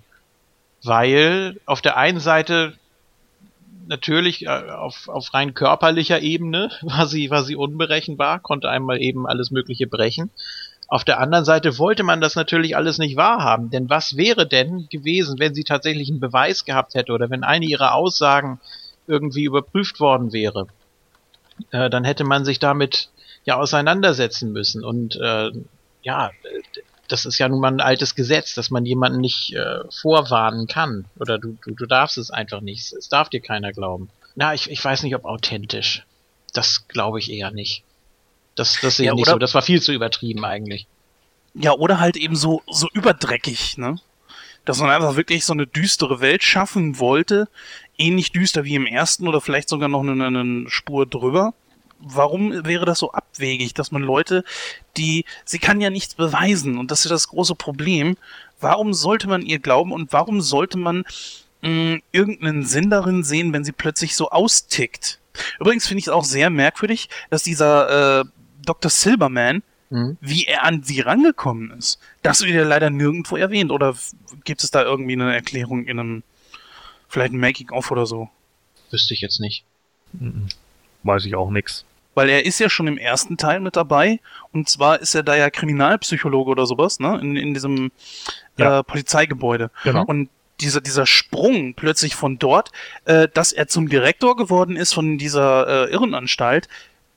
weil 0.85 1.57
auf 1.67 1.83
der 1.83 1.97
einen 1.97 2.21
Seite 2.21 2.75
natürlich 3.89 4.47
äh, 4.47 4.71
auf, 4.71 5.09
auf 5.09 5.35
rein 5.35 5.53
körperlicher 5.53 6.21
Ebene 6.21 6.71
war 6.83 7.09
sie, 7.09 7.29
war 7.29 7.43
sie 7.43 7.57
unberechenbar, 7.57 8.39
konnte 8.39 8.69
einmal 8.69 9.03
eben 9.03 9.27
alles 9.27 9.51
Mögliche 9.51 9.89
brechen. 9.89 10.31
Auf 10.87 11.03
der 11.03 11.19
anderen 11.19 11.45
Seite 11.45 11.77
wollte 11.77 12.05
man 12.05 12.21
das 12.21 12.37
natürlich 12.37 12.77
alles 12.77 12.99
nicht 12.99 13.17
wahrhaben, 13.17 13.71
denn 13.71 13.91
was 13.91 14.17
wäre 14.17 14.47
denn 14.47 14.87
gewesen, 14.91 15.41
wenn 15.41 15.55
sie 15.55 15.65
tatsächlich 15.65 16.09
einen 16.09 16.21
Beweis 16.21 16.65
gehabt 16.65 16.95
hätte 16.95 17.11
oder 17.11 17.31
wenn 17.31 17.43
eine 17.43 17.67
ihrer 17.67 17.95
Aussagen 17.95 18.61
irgendwie 19.09 19.43
überprüft 19.43 19.99
worden 19.99 20.33
wäre? 20.33 20.69
Äh, 21.73 21.91
dann 21.91 22.05
hätte 22.05 22.23
man 22.23 22.45
sich 22.45 22.61
damit 22.61 23.09
ja 23.45 23.57
auseinandersetzen 23.57 24.53
müssen 24.53 24.85
und 24.85 25.17
äh, 25.17 25.51
ja, 26.03 26.31
das 27.09 27.25
ist 27.25 27.39
ja 27.39 27.49
nun 27.49 27.61
mal 27.61 27.73
ein 27.73 27.81
altes 27.81 28.15
Gesetz, 28.15 28.55
dass 28.55 28.71
man 28.71 28.87
jemanden 28.87 29.21
nicht 29.21 29.53
äh, 29.55 29.81
vorwarnen 29.91 30.67
kann. 30.69 31.07
Oder 31.19 31.39
du, 31.39 31.59
du, 31.65 31.75
du 31.75 31.87
darfst 31.87 32.17
es 32.19 32.31
einfach 32.31 32.61
nicht. 32.61 32.93
Es- 32.93 33.09
darf 33.09 33.29
dir 33.29 33.41
keiner 33.41 33.73
glauben. 33.73 34.09
Na, 34.37 34.55
ich, 34.55 34.71
ich 34.71 34.83
weiß 34.85 35.03
nicht, 35.03 35.15
ob 35.17 35.25
authentisch. 35.25 36.05
Das 36.55 36.87
glaube 36.89 37.19
ich 37.19 37.31
eher 37.31 37.51
nicht. 37.51 37.83
Das, 38.55 38.79
das 38.81 38.97
sehe 38.97 39.05
ich 39.05 39.09
Ja, 39.09 39.15
nicht 39.15 39.23
oder- 39.23 39.33
so. 39.33 39.39
Das 39.39 39.55
war 39.55 39.63
viel 39.63 39.83
zu 39.83 39.93
übertrieben 39.93 40.45
eigentlich. 40.45 40.87
Ja, 41.55 41.73
oder 41.73 41.99
halt 41.99 42.17
eben 42.17 42.37
so, 42.37 42.63
so 42.71 42.89
überdreckig, 42.93 43.77
ne? 43.77 43.97
Dass 44.65 44.79
man 44.79 44.91
einfach 44.91 45.17
wirklich 45.17 45.45
so 45.45 45.53
eine 45.53 45.67
düstere 45.67 46.21
Welt 46.21 46.45
schaffen 46.45 47.01
wollte. 47.01 47.49
Ähnlich 47.99 48.31
düster 48.31 48.63
wie 48.65 48.77
im 48.77 48.87
ersten 48.87 49.27
oder 49.27 49.41
vielleicht 49.41 49.69
sogar 49.69 49.89
noch 49.89 50.01
eine, 50.03 50.25
eine 50.25 50.71
Spur 50.71 51.07
drüber. 51.07 51.55
Warum 52.01 52.65
wäre 52.65 52.85
das 52.87 52.99
so 52.99 53.13
abwegig, 53.13 53.75
dass 53.75 53.93
man 53.93 54.03
Leute, 54.03 54.45
die, 54.97 55.25
sie 55.45 55.59
kann 55.59 55.81
ja 55.81 55.91
nichts 55.91 56.15
beweisen 56.15 56.79
und 56.79 56.91
das 56.91 57.05
ist 57.05 57.11
das 57.11 57.29
große 57.29 57.55
Problem. 57.55 58.17
Warum 58.61 58.93
sollte 58.95 59.29
man 59.29 59.43
ihr 59.43 59.59
glauben 59.59 59.93
und 59.93 60.13
warum 60.13 60.41
sollte 60.41 60.79
man 60.79 61.05
mh, 61.63 61.99
irgendeinen 62.13 62.65
Sinn 62.65 62.91
darin 62.91 63.23
sehen, 63.25 63.53
wenn 63.53 63.65
sie 63.65 63.73
plötzlich 63.73 64.17
so 64.17 64.31
austickt? 64.31 65.19
Übrigens 65.59 65.87
finde 65.87 66.01
ich 66.01 66.07
es 66.07 66.13
auch 66.13 66.25
sehr 66.25 66.51
merkwürdig, 66.51 67.09
dass 67.31 67.43
dieser 67.43 68.21
äh, 68.21 68.25
Dr. 68.65 68.91
Silberman, 68.91 69.63
Mhm. 69.93 70.17
wie 70.21 70.45
er 70.45 70.63
an 70.63 70.85
sie 70.85 71.01
rangekommen 71.01 71.73
ist. 71.73 71.99
Das 72.23 72.43
wird 72.43 72.55
ja 72.55 72.63
leider 72.63 72.91
nirgendwo 72.91 73.35
erwähnt. 73.37 73.73
Oder 73.73 73.97
gibt 74.45 74.63
es 74.63 74.71
da 74.71 74.85
irgendwie 74.85 75.15
eine 75.15 75.35
Erklärung 75.35 75.85
in 75.87 75.99
einem, 75.99 76.23
vielleicht 77.09 77.33
ein 77.33 77.41
Making-of 77.41 77.91
oder 77.91 78.07
so? 78.07 78.31
Wüsste 78.93 79.15
ich 79.15 79.21
jetzt 79.21 79.41
nicht. 79.41 79.65
Mhm. 80.13 80.47
Weiß 81.03 81.25
ich 81.25 81.35
auch 81.35 81.51
nix. 81.51 81.85
Weil 82.21 82.29
er 82.29 82.45
ist 82.45 82.59
ja 82.59 82.69
schon 82.69 82.87
im 82.87 82.99
ersten 82.99 83.39
Teil 83.39 83.61
mit 83.61 83.77
dabei. 83.77 84.21
Und 84.53 84.69
zwar 84.69 85.01
ist 85.01 85.15
er 85.15 85.23
da 85.23 85.37
ja 85.37 85.49
Kriminalpsychologe 85.49 86.51
oder 86.51 86.67
sowas, 86.67 87.01
ne? 87.01 87.19
In, 87.23 87.35
in 87.35 87.55
diesem 87.55 87.93
Ja. 88.59 88.81
äh, 88.81 88.83
Polizeigebäude. 88.85 89.71
Genau. 89.85 90.05
Und 90.05 90.29
dieser, 90.61 90.83
dieser 90.83 91.07
Sprung 91.07 91.73
plötzlich 91.73 92.15
von 92.15 92.39
dort, 92.39 92.73
äh, 93.07 93.27
dass 93.33 93.55
er 93.55 93.69
zum 93.69 93.89
Direktor 93.89 94.37
geworden 94.37 94.77
ist 94.77 94.93
von 94.93 95.17
dieser 95.17 95.87
äh, 95.89 95.93
Irrenanstalt, 95.93 96.69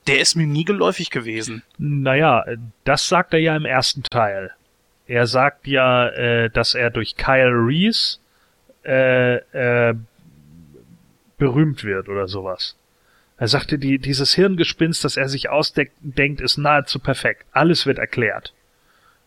der 0.06 0.20
ist 0.20 0.36
mir 0.36 0.46
nie 0.46 0.64
geläufig 0.64 1.10
gewesen. 1.10 1.62
Naja, 1.76 2.46
das 2.84 3.06
sagt 3.06 3.34
er 3.34 3.40
ja 3.40 3.54
im 3.56 3.66
ersten 3.66 4.04
Teil. 4.04 4.52
Er 5.06 5.26
sagt 5.26 5.66
ja, 5.66 6.08
äh, 6.08 6.48
dass 6.48 6.72
er 6.72 6.88
durch 6.88 7.16
Kyle 7.16 7.50
Reese 7.52 8.20
äh, 8.86 9.34
äh, 9.90 9.94
berühmt 11.36 11.84
wird 11.84 12.08
oder 12.08 12.26
sowas. 12.26 12.74
Er 13.36 13.48
sagte, 13.48 13.78
die, 13.78 13.98
dieses 13.98 14.34
Hirngespinst, 14.34 15.04
das 15.04 15.16
er 15.16 15.28
sich 15.28 15.50
ausdenkt, 15.50 16.40
ist 16.40 16.56
nahezu 16.56 16.98
perfekt. 16.98 17.44
Alles 17.52 17.84
wird 17.86 17.98
erklärt. 17.98 18.54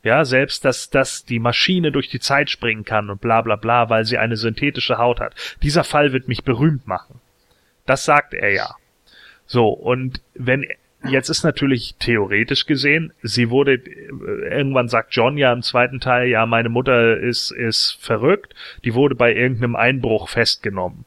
Ja, 0.04 0.24
selbst, 0.24 0.64
dass, 0.64 0.90
dass 0.90 1.26
die 1.26 1.40
Maschine 1.40 1.92
durch 1.92 2.08
die 2.08 2.20
Zeit 2.20 2.50
springen 2.50 2.86
kann 2.86 3.10
und 3.10 3.20
bla 3.20 3.42
bla 3.42 3.58
bla, 3.58 3.90
weil 3.90 4.06
sie 4.06 4.18
eine 4.18 4.38
synthetische 4.38 4.98
Haut 4.98 5.20
hat. 5.20 5.36
Dieser 5.62 5.84
Fall 5.84 6.14
wird 6.14 6.28
mich 6.28 6.44
berühmt 6.44 6.88
machen. 6.88 7.20
Das 7.86 8.06
sagt 8.06 8.34
er 8.34 8.52
ja. 8.52 8.76
So, 9.46 9.70
und 9.70 10.22
wenn, 10.34 10.66
jetzt 11.10 11.30
ist 11.30 11.44
natürlich 11.44 11.96
theoretisch 12.00 12.66
gesehen, 12.66 13.12
sie 13.22 13.50
wurde, 13.50 13.74
äh, 13.74 14.58
irgendwann 14.58 14.88
sagt 14.88 15.14
John 15.16 15.38
ja 15.38 15.52
im 15.52 15.64
zweiten 15.64 16.00
Teil, 16.00 16.28
ja, 16.28 16.46
meine 16.46 16.70
Mutter 16.70 17.18
ist, 17.18 17.52
ist 17.52 17.98
verrückt, 18.00 18.54
die 18.84 18.94
wurde 18.94 19.16
bei 19.16 19.34
irgendeinem 19.34 19.76
Einbruch 19.76 20.30
festgenommen. 20.30 21.06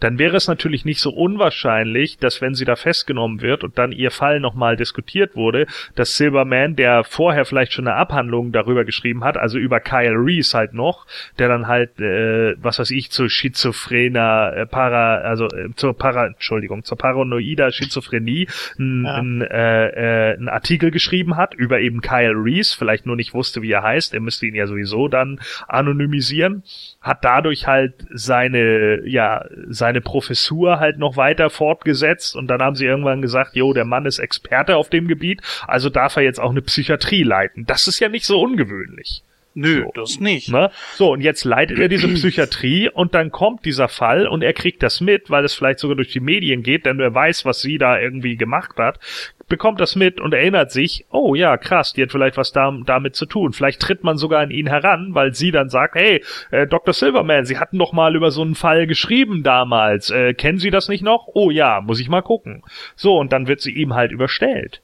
Dann 0.00 0.18
wäre 0.20 0.36
es 0.36 0.46
natürlich 0.46 0.84
nicht 0.84 1.00
so 1.00 1.10
unwahrscheinlich, 1.10 2.18
dass 2.18 2.40
wenn 2.40 2.54
sie 2.54 2.64
da 2.64 2.76
festgenommen 2.76 3.40
wird 3.40 3.64
und 3.64 3.78
dann 3.78 3.90
ihr 3.90 4.12
Fall 4.12 4.38
nochmal 4.38 4.76
diskutiert 4.76 5.34
wurde, 5.34 5.66
dass 5.96 6.16
Silverman, 6.16 6.76
der 6.76 7.02
vorher 7.02 7.44
vielleicht 7.44 7.72
schon 7.72 7.88
eine 7.88 7.96
Abhandlung 7.96 8.52
darüber 8.52 8.84
geschrieben 8.84 9.24
hat, 9.24 9.36
also 9.36 9.58
über 9.58 9.80
Kyle 9.80 10.14
Reese 10.14 10.56
halt 10.56 10.72
noch, 10.72 11.04
der 11.40 11.48
dann 11.48 11.66
halt, 11.66 11.98
äh, 11.98 12.54
was 12.62 12.78
weiß 12.78 12.92
ich, 12.92 13.10
zu 13.10 13.28
schizophrener, 13.28 14.52
äh, 14.56 14.66
para, 14.66 15.16
also 15.18 15.46
äh, 15.46 15.70
zur 15.74 15.98
para, 15.98 16.26
Entschuldigung, 16.28 16.84
zur 16.84 16.96
paranoider 16.96 17.72
Schizophrenie 17.72 18.46
n- 18.78 19.02
Ja. 19.04 19.18
n, 19.18 19.40
äh, 19.42 20.30
äh, 20.30 20.36
einen 20.36 20.48
Artikel 20.48 20.92
geschrieben 20.92 21.36
hat 21.36 21.54
über 21.54 21.80
eben 21.80 22.02
Kyle 22.02 22.34
Reese, 22.36 22.76
vielleicht 22.78 23.04
nur 23.06 23.16
nicht 23.16 23.34
wusste, 23.34 23.62
wie 23.62 23.72
er 23.72 23.82
heißt, 23.82 24.14
er 24.14 24.20
müsste 24.20 24.46
ihn 24.46 24.54
ja 24.54 24.68
sowieso 24.68 25.08
dann 25.08 25.40
anonymisieren, 25.66 26.62
hat 27.08 27.24
dadurch 27.24 27.66
halt 27.66 27.94
seine, 28.10 29.06
ja, 29.06 29.44
seine 29.68 30.00
Professur 30.00 30.78
halt 30.78 30.98
noch 30.98 31.16
weiter 31.16 31.50
fortgesetzt 31.50 32.36
und 32.36 32.46
dann 32.48 32.62
haben 32.62 32.76
sie 32.76 32.86
irgendwann 32.86 33.22
gesagt, 33.22 33.56
jo, 33.56 33.72
der 33.72 33.84
Mann 33.84 34.06
ist 34.06 34.18
Experte 34.18 34.76
auf 34.76 34.90
dem 34.90 35.08
Gebiet, 35.08 35.42
also 35.66 35.90
darf 35.90 36.16
er 36.16 36.22
jetzt 36.22 36.38
auch 36.38 36.50
eine 36.50 36.62
Psychiatrie 36.62 37.22
leiten. 37.22 37.64
Das 37.66 37.88
ist 37.88 37.98
ja 37.98 38.08
nicht 38.08 38.26
so 38.26 38.40
ungewöhnlich. 38.40 39.24
Nö, 39.58 39.82
So. 39.84 39.90
das 39.94 40.20
nicht. 40.20 40.50
Ne? 40.50 40.70
So, 40.94 41.12
und 41.12 41.20
jetzt 41.20 41.44
leitet 41.44 41.78
er 41.78 41.88
diese 41.88 42.08
Psychiatrie 42.08 42.88
und 42.88 43.14
dann 43.14 43.30
kommt 43.30 43.64
dieser 43.64 43.88
Fall 43.88 44.26
und 44.26 44.42
er 44.42 44.52
kriegt 44.52 44.82
das 44.82 45.00
mit, 45.00 45.30
weil 45.30 45.44
es 45.44 45.54
vielleicht 45.54 45.80
sogar 45.80 45.96
durch 45.96 46.12
die 46.12 46.20
Medien 46.20 46.62
geht, 46.62 46.86
denn 46.86 47.00
er 47.00 47.14
weiß, 47.14 47.44
was 47.44 47.60
sie 47.60 47.78
da 47.78 47.98
irgendwie 47.98 48.36
gemacht 48.36 48.76
hat, 48.78 49.00
bekommt 49.48 49.80
das 49.80 49.96
mit 49.96 50.20
und 50.20 50.34
erinnert 50.34 50.70
sich, 50.70 51.06
oh 51.10 51.34
ja, 51.34 51.56
krass, 51.56 51.92
die 51.92 52.02
hat 52.02 52.12
vielleicht 52.12 52.36
was 52.36 52.52
da, 52.52 52.76
damit 52.84 53.16
zu 53.16 53.26
tun. 53.26 53.52
Vielleicht 53.52 53.80
tritt 53.80 54.04
man 54.04 54.18
sogar 54.18 54.40
an 54.40 54.50
ihn 54.50 54.66
heran, 54.68 55.14
weil 55.14 55.34
sie 55.34 55.50
dann 55.50 55.70
sagt, 55.70 55.94
hey, 55.94 56.22
äh, 56.50 56.66
Dr. 56.66 56.94
Silverman, 56.94 57.46
Sie 57.46 57.58
hatten 57.58 57.78
doch 57.78 57.92
mal 57.92 58.14
über 58.14 58.30
so 58.30 58.42
einen 58.42 58.54
Fall 58.54 58.86
geschrieben 58.86 59.42
damals. 59.42 60.10
Äh, 60.10 60.34
kennen 60.34 60.58
Sie 60.58 60.70
das 60.70 60.88
nicht 60.88 61.02
noch? 61.02 61.28
Oh 61.34 61.50
ja, 61.50 61.80
muss 61.80 62.00
ich 62.00 62.08
mal 62.08 62.22
gucken. 62.22 62.62
So, 62.94 63.16
und 63.18 63.32
dann 63.32 63.48
wird 63.48 63.60
sie 63.60 63.72
ihm 63.72 63.94
halt 63.94 64.12
überstellt. 64.12 64.82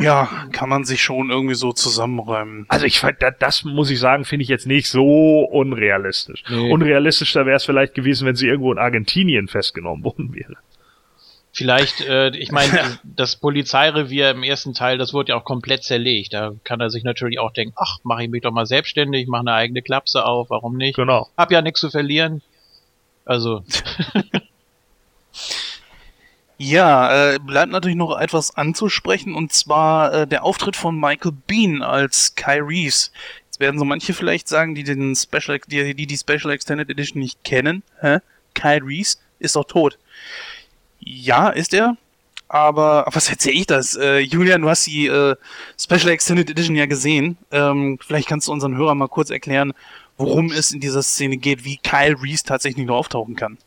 Ja, 0.00 0.28
kann 0.52 0.68
man 0.68 0.84
sich 0.84 1.00
schon 1.02 1.30
irgendwie 1.30 1.54
so 1.54 1.72
zusammenräumen. 1.72 2.66
Also 2.68 2.86
ich 2.86 2.98
fand, 2.98 3.22
da- 3.22 3.30
das 3.30 3.62
muss 3.62 3.88
ich 3.90 4.00
sagen, 4.00 4.24
finde 4.24 4.42
ich 4.42 4.48
jetzt 4.48 4.66
nicht 4.66 4.88
so 4.88 5.40
unrealistisch. 5.44 6.42
Nee. 6.48 6.72
Unrealistischer 6.72 7.46
wäre 7.46 7.56
es 7.56 7.64
vielleicht 7.64 7.94
gewesen, 7.94 8.26
wenn 8.26 8.34
sie 8.34 8.48
irgendwo 8.48 8.72
in 8.72 8.78
Argentinien 8.78 9.46
festgenommen 9.46 10.02
worden 10.04 10.34
wäre. 10.34 10.56
Vielleicht, 11.52 12.00
äh, 12.02 12.36
ich 12.36 12.50
meine, 12.52 12.98
das 13.04 13.36
Polizeirevier 13.36 14.30
im 14.32 14.42
ersten 14.42 14.74
Teil, 14.74 14.98
das 14.98 15.14
wurde 15.14 15.30
ja 15.30 15.36
auch 15.38 15.44
komplett 15.44 15.84
zerlegt. 15.84 16.34
Da 16.34 16.52
kann 16.64 16.80
er 16.80 16.90
sich 16.90 17.02
natürlich 17.04 17.38
auch 17.38 17.52
denken, 17.52 17.72
ach, 17.78 17.98
mache 18.02 18.24
ich 18.24 18.28
mich 18.28 18.42
doch 18.42 18.50
mal 18.52 18.66
selbstständig, 18.66 19.26
mache 19.28 19.40
eine 19.40 19.54
eigene 19.54 19.80
Klapse 19.82 20.26
auf, 20.26 20.50
warum 20.50 20.76
nicht? 20.76 20.96
Genau. 20.96 21.28
Hab 21.36 21.50
ja 21.52 21.62
nichts 21.62 21.80
zu 21.80 21.88
verlieren. 21.90 22.42
Also, 23.24 23.62
Ja, 26.58 27.34
äh, 27.34 27.38
bleibt 27.38 27.70
natürlich 27.70 27.96
noch 27.96 28.18
etwas 28.18 28.56
anzusprechen 28.56 29.34
und 29.34 29.52
zwar 29.52 30.12
äh, 30.12 30.26
der 30.26 30.42
Auftritt 30.42 30.74
von 30.76 30.98
Michael 30.98 31.32
Bean 31.46 31.82
als 31.82 32.34
Kai 32.34 32.60
Reese. 32.62 33.10
Jetzt 33.44 33.60
werden 33.60 33.78
so 33.78 33.84
manche 33.84 34.14
vielleicht 34.14 34.48
sagen, 34.48 34.74
die 34.74 34.82
den 34.82 35.14
Special, 35.14 35.60
die 35.66 35.94
die, 35.94 36.06
die 36.06 36.16
Special 36.16 36.50
Extended 36.50 36.88
Edition 36.88 37.20
nicht 37.20 37.44
kennen. 37.44 37.82
Hä? 38.00 38.18
Kai 38.54 38.78
Reese 38.78 39.18
ist 39.38 39.56
doch 39.56 39.64
tot. 39.64 39.98
Ja, 41.00 41.50
ist 41.50 41.74
er. 41.74 41.96
aber 42.48 43.06
was 43.12 43.28
erzähle 43.30 43.56
ich 43.56 43.66
das? 43.66 43.96
Äh, 43.96 44.18
Julian, 44.20 44.62
du 44.62 44.68
hast 44.68 44.86
die 44.86 45.06
äh, 45.06 45.36
Special 45.80 46.08
Extended 46.08 46.48
Edition 46.50 46.76
ja 46.76 46.86
gesehen. 46.86 47.36
Ähm, 47.50 47.98
vielleicht 48.04 48.28
kannst 48.28 48.48
du 48.48 48.52
unseren 48.52 48.76
Hörern 48.76 48.98
mal 48.98 49.08
kurz 49.08 49.30
erklären, 49.30 49.72
worum 50.16 50.52
es 50.52 50.72
in 50.72 50.80
dieser 50.80 51.02
Szene 51.02 51.36
geht, 51.36 51.64
wie 51.64 51.76
Kyle 51.78 52.16
Reese 52.22 52.44
tatsächlich 52.44 52.86
nur 52.86 52.96
auftauchen 52.96 53.36
kann. 53.36 53.58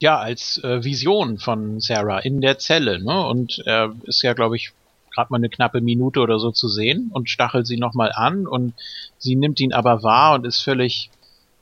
Ja, 0.00 0.18
als 0.18 0.58
äh, 0.64 0.82
Vision 0.82 1.38
von 1.38 1.78
Sarah 1.80 2.20
in 2.20 2.40
der 2.40 2.58
Zelle, 2.58 3.02
ne? 3.02 3.24
Und 3.26 3.62
er 3.66 3.94
ist 4.04 4.22
ja, 4.22 4.32
glaube 4.32 4.56
ich, 4.56 4.72
gerade 5.14 5.30
mal 5.30 5.36
eine 5.36 5.50
knappe 5.50 5.80
Minute 5.80 6.20
oder 6.20 6.38
so 6.38 6.50
zu 6.50 6.68
sehen 6.68 7.10
und 7.12 7.28
stachelt 7.28 7.66
sie 7.66 7.76
nochmal 7.76 8.12
an 8.12 8.46
und 8.46 8.74
sie 9.18 9.36
nimmt 9.36 9.60
ihn 9.60 9.72
aber 9.72 10.02
wahr 10.02 10.34
und 10.34 10.46
ist 10.46 10.62
völlig, 10.62 11.10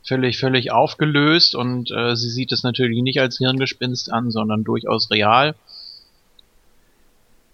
völlig, 0.06 0.38
völlig 0.38 0.70
aufgelöst 0.70 1.54
und 1.54 1.90
äh, 1.90 2.14
sie 2.14 2.30
sieht 2.30 2.52
es 2.52 2.62
natürlich 2.62 3.02
nicht 3.02 3.20
als 3.20 3.38
Hirngespinst 3.38 4.12
an, 4.12 4.30
sondern 4.30 4.64
durchaus 4.64 5.10
real. 5.10 5.54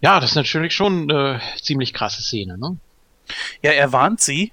Ja, 0.01 0.19
das 0.19 0.31
ist 0.31 0.35
natürlich 0.35 0.73
schon 0.73 1.09
eine 1.09 1.41
ziemlich 1.59 1.93
krasse 1.93 2.21
Szene, 2.21 2.57
ne? 2.57 2.77
Ja, 3.63 3.71
er 3.71 3.91
warnt 3.91 4.21
sie 4.21 4.51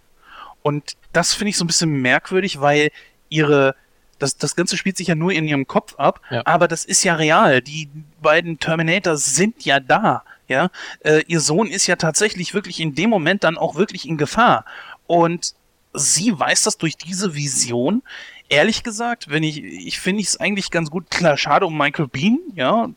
und 0.62 0.92
das 1.12 1.34
finde 1.34 1.50
ich 1.50 1.59
so 1.59 1.64
ein 1.64 1.66
bisschen 1.66 2.00
merkwürdig, 2.00 2.60
weil 2.60 2.90
ihre 3.28 3.74
das, 4.23 4.36
das 4.36 4.57
Ganze 4.57 4.77
spielt 4.77 4.97
sich 4.97 5.09
ja 5.09 5.15
nur 5.15 5.32
in 5.32 5.47
ihrem 5.47 5.66
Kopf 5.66 5.94
ab, 5.99 6.20
Ja. 6.31 6.43
aber 6.47 6.69
das 6.69 6.85
ist 6.85 7.03
ja 7.05 7.15
real. 7.15 7.61
Die 7.61 7.89
beiden 8.23 8.59
Terminator 8.59 9.16
sind 9.16 9.65
ja 9.65 9.81
da, 9.81 10.23
ja. 10.49 10.70
Äh, 11.01 11.23
ihr 11.27 11.40
Sohn 11.40 11.66
ist 11.69 11.86
ja 11.86 11.97
tatsächlich 11.97 12.55
wirklich 12.55 12.81
in 12.81 12.94
dem 12.94 13.11
Moment 13.11 13.44
dann 13.44 13.59
auch 13.59 13.74
wirklich 13.74 14.09
in 14.09 14.16
Gefahr. 14.16 14.65
Und 15.07 15.55
sie 15.93 16.39
weiß 16.39 16.62
das 16.62 16.78
durch 16.78 16.97
diese 16.97 17.35
Vision. 17.35 18.03
Ehrlich 18.49 18.82
gesagt, 18.82 19.28
wenn 19.31 19.43
ich, 19.43 19.62
ich 19.62 19.99
finde 20.01 20.23
es 20.23 20.39
eigentlich 20.39 20.70
ganz 20.70 20.90
gut, 20.90 21.11
klar, 21.11 21.36
schade 21.36 21.66
um 21.66 21.77
Michael 21.77 22.09
Bean, 22.09 22.39
ja. 22.55 22.89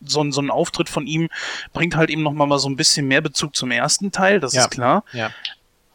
So, 0.00 0.22
ein- 0.22 0.30
so 0.30 0.40
ein 0.40 0.50
Auftritt 0.50 0.88
von 0.88 1.08
ihm 1.08 1.28
bringt 1.72 1.96
halt 1.96 2.08
eben 2.10 2.22
nochmal 2.22 2.46
mal 2.46 2.60
so 2.60 2.68
ein 2.68 2.76
bisschen 2.76 3.08
mehr 3.08 3.20
Bezug 3.20 3.56
zum 3.56 3.72
ersten 3.72 4.12
Teil, 4.12 4.38
das 4.38 4.52
Ja. 4.52 4.62
ist 4.62 4.70
klar 4.70 5.02
Ja. 5.12 5.30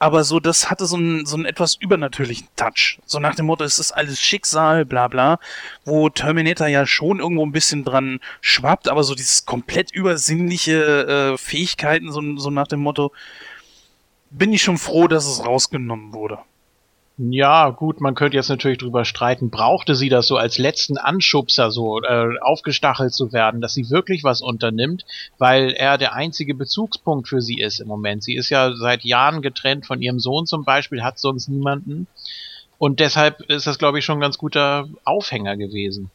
Aber 0.03 0.25
so, 0.25 0.41
das 0.41 0.69
hatte 0.69 0.85
so 0.85 0.97
einen, 0.97 1.25
so 1.25 1.37
einen 1.37 1.45
etwas 1.45 1.75
übernatürlichen 1.75 2.49
Touch. 2.57 2.99
So 3.05 3.19
nach 3.19 3.35
dem 3.35 3.45
Motto, 3.45 3.63
es 3.63 3.79
ist 3.79 3.93
alles 3.93 4.19
Schicksal, 4.19 4.83
bla 4.83 5.07
bla, 5.07 5.39
wo 5.85 6.09
Terminator 6.09 6.67
ja 6.67 6.85
schon 6.85 7.21
irgendwo 7.21 7.45
ein 7.45 7.53
bisschen 7.53 7.85
dran 7.85 8.19
schwappt, 8.41 8.89
aber 8.89 9.05
so 9.05 9.15
dieses 9.15 9.45
komplett 9.45 9.91
übersinnliche 9.91 11.33
äh, 11.33 11.37
Fähigkeiten, 11.37 12.11
so, 12.11 12.21
so 12.35 12.49
nach 12.49 12.67
dem 12.67 12.81
Motto, 12.81 13.13
bin 14.29 14.51
ich 14.51 14.61
schon 14.61 14.77
froh, 14.77 15.07
dass 15.07 15.25
es 15.25 15.45
rausgenommen 15.45 16.11
wurde. 16.11 16.39
Ja, 17.17 17.69
gut, 17.69 18.01
man 18.01 18.15
könnte 18.15 18.37
jetzt 18.37 18.49
natürlich 18.49 18.79
drüber 18.79 19.05
streiten, 19.05 19.51
brauchte 19.51 19.93
sie 19.93 20.09
das 20.09 20.25
so 20.25 20.35
als 20.35 20.57
letzten 20.57 20.97
Anschubser 20.97 21.69
so 21.69 22.01
äh, 22.01 22.39
aufgestachelt 22.41 23.13
zu 23.13 23.31
werden, 23.31 23.61
dass 23.61 23.75
sie 23.75 23.91
wirklich 23.91 24.23
was 24.23 24.41
unternimmt, 24.41 25.05
weil 25.37 25.73
er 25.73 25.99
der 25.99 26.13
einzige 26.13 26.55
Bezugspunkt 26.55 27.27
für 27.27 27.39
sie 27.39 27.59
ist 27.59 27.79
im 27.79 27.87
Moment. 27.87 28.23
Sie 28.23 28.33
ist 28.33 28.49
ja 28.49 28.73
seit 28.73 29.03
Jahren 29.03 29.43
getrennt 29.43 29.85
von 29.85 30.01
ihrem 30.01 30.19
Sohn 30.19 30.47
zum 30.47 30.65
Beispiel, 30.65 31.03
hat 31.03 31.19
sonst 31.19 31.49
niemanden. 31.49 32.07
Und 32.79 32.99
deshalb 32.99 33.41
ist 33.41 33.67
das, 33.67 33.77
glaube 33.77 33.99
ich, 33.99 34.05
schon 34.05 34.17
ein 34.17 34.21
ganz 34.21 34.39
guter 34.39 34.89
Aufhänger 35.03 35.55
gewesen. 35.55 36.09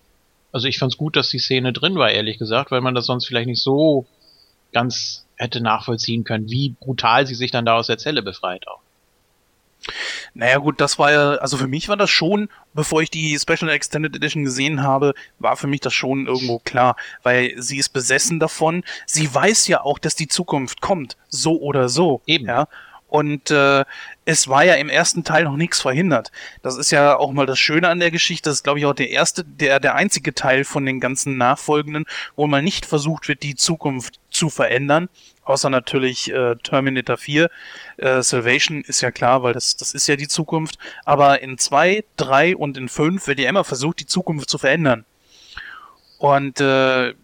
Also 0.50 0.66
ich 0.66 0.78
fand's 0.78 0.96
gut, 0.96 1.14
dass 1.14 1.28
die 1.28 1.38
Szene 1.38 1.72
drin 1.72 1.94
war, 1.94 2.10
ehrlich 2.10 2.38
gesagt, 2.38 2.72
weil 2.72 2.80
man 2.80 2.96
das 2.96 3.06
sonst 3.06 3.26
vielleicht 3.26 3.46
nicht 3.46 3.62
so 3.62 4.06
ganz 4.72 5.26
hätte 5.36 5.60
nachvollziehen 5.60 6.24
können, 6.24 6.50
wie 6.50 6.70
brutal 6.70 7.24
sie 7.24 7.36
sich 7.36 7.52
dann 7.52 7.64
da 7.64 7.76
aus 7.76 7.86
der 7.86 7.98
Zelle 7.98 8.22
befreit 8.22 8.66
auch. 8.66 8.80
Naja 10.34 10.58
gut, 10.58 10.80
das 10.80 10.98
war 10.98 11.12
ja, 11.12 11.30
also 11.36 11.56
für 11.56 11.66
mich 11.66 11.88
war 11.88 11.96
das 11.96 12.10
schon, 12.10 12.48
bevor 12.74 13.02
ich 13.02 13.10
die 13.10 13.38
Special 13.38 13.70
Extended 13.70 14.14
Edition 14.14 14.44
gesehen 14.44 14.82
habe, 14.82 15.14
war 15.38 15.56
für 15.56 15.66
mich 15.66 15.80
das 15.80 15.94
schon 15.94 16.26
irgendwo 16.26 16.58
klar, 16.58 16.96
weil 17.22 17.54
sie 17.56 17.78
ist 17.78 17.90
besessen 17.90 18.38
davon. 18.38 18.84
Sie 19.06 19.32
weiß 19.32 19.66
ja 19.68 19.82
auch, 19.82 19.98
dass 19.98 20.14
die 20.14 20.28
Zukunft 20.28 20.80
kommt, 20.80 21.16
so 21.28 21.60
oder 21.60 21.88
so. 21.88 22.22
Eben. 22.26 22.46
Ja. 22.46 22.68
Und 23.08 23.50
äh, 23.50 23.86
es 24.26 24.48
war 24.48 24.64
ja 24.64 24.74
im 24.74 24.90
ersten 24.90 25.24
Teil 25.24 25.44
noch 25.44 25.56
nichts 25.56 25.80
verhindert. 25.80 26.30
Das 26.60 26.76
ist 26.76 26.90
ja 26.90 27.16
auch 27.16 27.32
mal 27.32 27.46
das 27.46 27.58
Schöne 27.58 27.88
an 27.88 28.00
der 28.00 28.10
Geschichte. 28.10 28.50
Das 28.50 28.58
ist, 28.58 28.64
glaube 28.64 28.78
ich, 28.78 28.86
auch 28.86 28.94
der 28.94 29.08
erste, 29.08 29.44
der, 29.44 29.80
der 29.80 29.94
einzige 29.94 30.34
Teil 30.34 30.64
von 30.64 30.84
den 30.84 31.00
ganzen 31.00 31.38
nachfolgenden, 31.38 32.04
wo 32.36 32.46
mal 32.46 32.62
nicht 32.62 32.84
versucht 32.84 33.26
wird, 33.28 33.42
die 33.42 33.54
Zukunft 33.54 34.20
zu 34.30 34.50
verändern. 34.50 35.08
Außer 35.48 35.70
natürlich 35.70 36.30
äh, 36.30 36.56
Terminator 36.56 37.16
4. 37.16 37.48
Äh, 37.96 38.22
Salvation 38.22 38.82
ist 38.82 39.00
ja 39.00 39.10
klar, 39.10 39.42
weil 39.42 39.54
das, 39.54 39.76
das 39.76 39.94
ist 39.94 40.06
ja 40.06 40.14
die 40.14 40.28
Zukunft. 40.28 40.78
Aber 41.06 41.40
in 41.40 41.56
2, 41.56 42.04
3 42.18 42.54
und 42.54 42.76
in 42.76 42.90
5 42.90 43.26
wird 43.26 43.40
ja 43.40 43.48
immer 43.48 43.64
versucht, 43.64 44.00
die 44.00 44.06
Zukunft 44.06 44.50
zu 44.50 44.58
verändern. 44.58 45.06
Und 46.18 46.60
äh, 46.60 47.14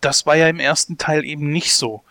das 0.00 0.26
war 0.26 0.34
ja 0.34 0.48
im 0.48 0.58
ersten 0.58 0.98
Teil 0.98 1.24
eben 1.24 1.52
nicht 1.52 1.72
so. 1.72 2.02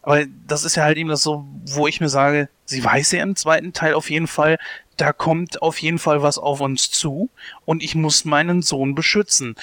Aber 0.00 0.24
das 0.46 0.64
ist 0.64 0.76
ja 0.76 0.84
halt 0.84 0.96
eben 0.96 1.08
das 1.08 1.24
so, 1.24 1.44
wo 1.64 1.88
ich 1.88 2.00
mir 2.00 2.08
sage, 2.08 2.48
sie 2.64 2.84
weiß 2.84 3.10
ja 3.10 3.24
im 3.24 3.34
zweiten 3.34 3.72
Teil 3.72 3.94
auf 3.94 4.08
jeden 4.10 4.28
Fall, 4.28 4.58
da 4.96 5.12
kommt 5.12 5.60
auf 5.60 5.82
jeden 5.82 5.98
Fall 5.98 6.22
was 6.22 6.38
auf 6.38 6.60
uns 6.60 6.92
zu 6.92 7.30
und 7.64 7.82
ich 7.82 7.96
muss 7.96 8.24
meinen 8.24 8.62
Sohn 8.62 8.94
beschützen. 8.94 9.56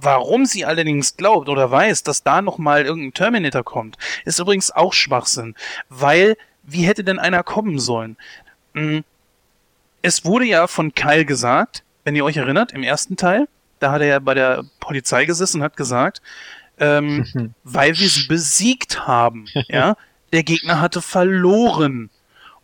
Warum 0.00 0.46
sie 0.46 0.64
allerdings 0.64 1.16
glaubt 1.16 1.48
oder 1.48 1.70
weiß, 1.70 2.02
dass 2.04 2.22
da 2.22 2.40
nochmal 2.42 2.84
irgendein 2.84 3.14
Terminator 3.14 3.64
kommt, 3.64 3.96
ist 4.24 4.38
übrigens 4.38 4.70
auch 4.70 4.92
Schwachsinn. 4.92 5.54
Weil, 5.88 6.36
wie 6.62 6.82
hätte 6.82 7.02
denn 7.04 7.18
einer 7.18 7.42
kommen 7.42 7.78
sollen? 7.78 8.16
Hm, 8.74 9.02
Es 10.02 10.24
wurde 10.24 10.44
ja 10.44 10.66
von 10.68 10.94
Kyle 10.94 11.24
gesagt, 11.24 11.82
wenn 12.04 12.14
ihr 12.14 12.24
euch 12.24 12.36
erinnert, 12.36 12.72
im 12.72 12.82
ersten 12.82 13.16
Teil, 13.16 13.48
da 13.80 13.90
hat 13.92 14.00
er 14.00 14.06
ja 14.06 14.18
bei 14.20 14.34
der 14.34 14.64
Polizei 14.80 15.24
gesessen 15.24 15.58
und 15.58 15.64
hat 15.64 15.76
gesagt, 15.76 16.22
ähm, 16.78 17.54
weil 17.64 17.98
wir 17.98 18.08
sie 18.08 18.26
besiegt 18.28 19.06
haben. 19.06 19.46
Ja, 19.68 19.96
der 20.32 20.42
Gegner 20.44 20.80
hatte 20.80 21.02
verloren 21.02 22.10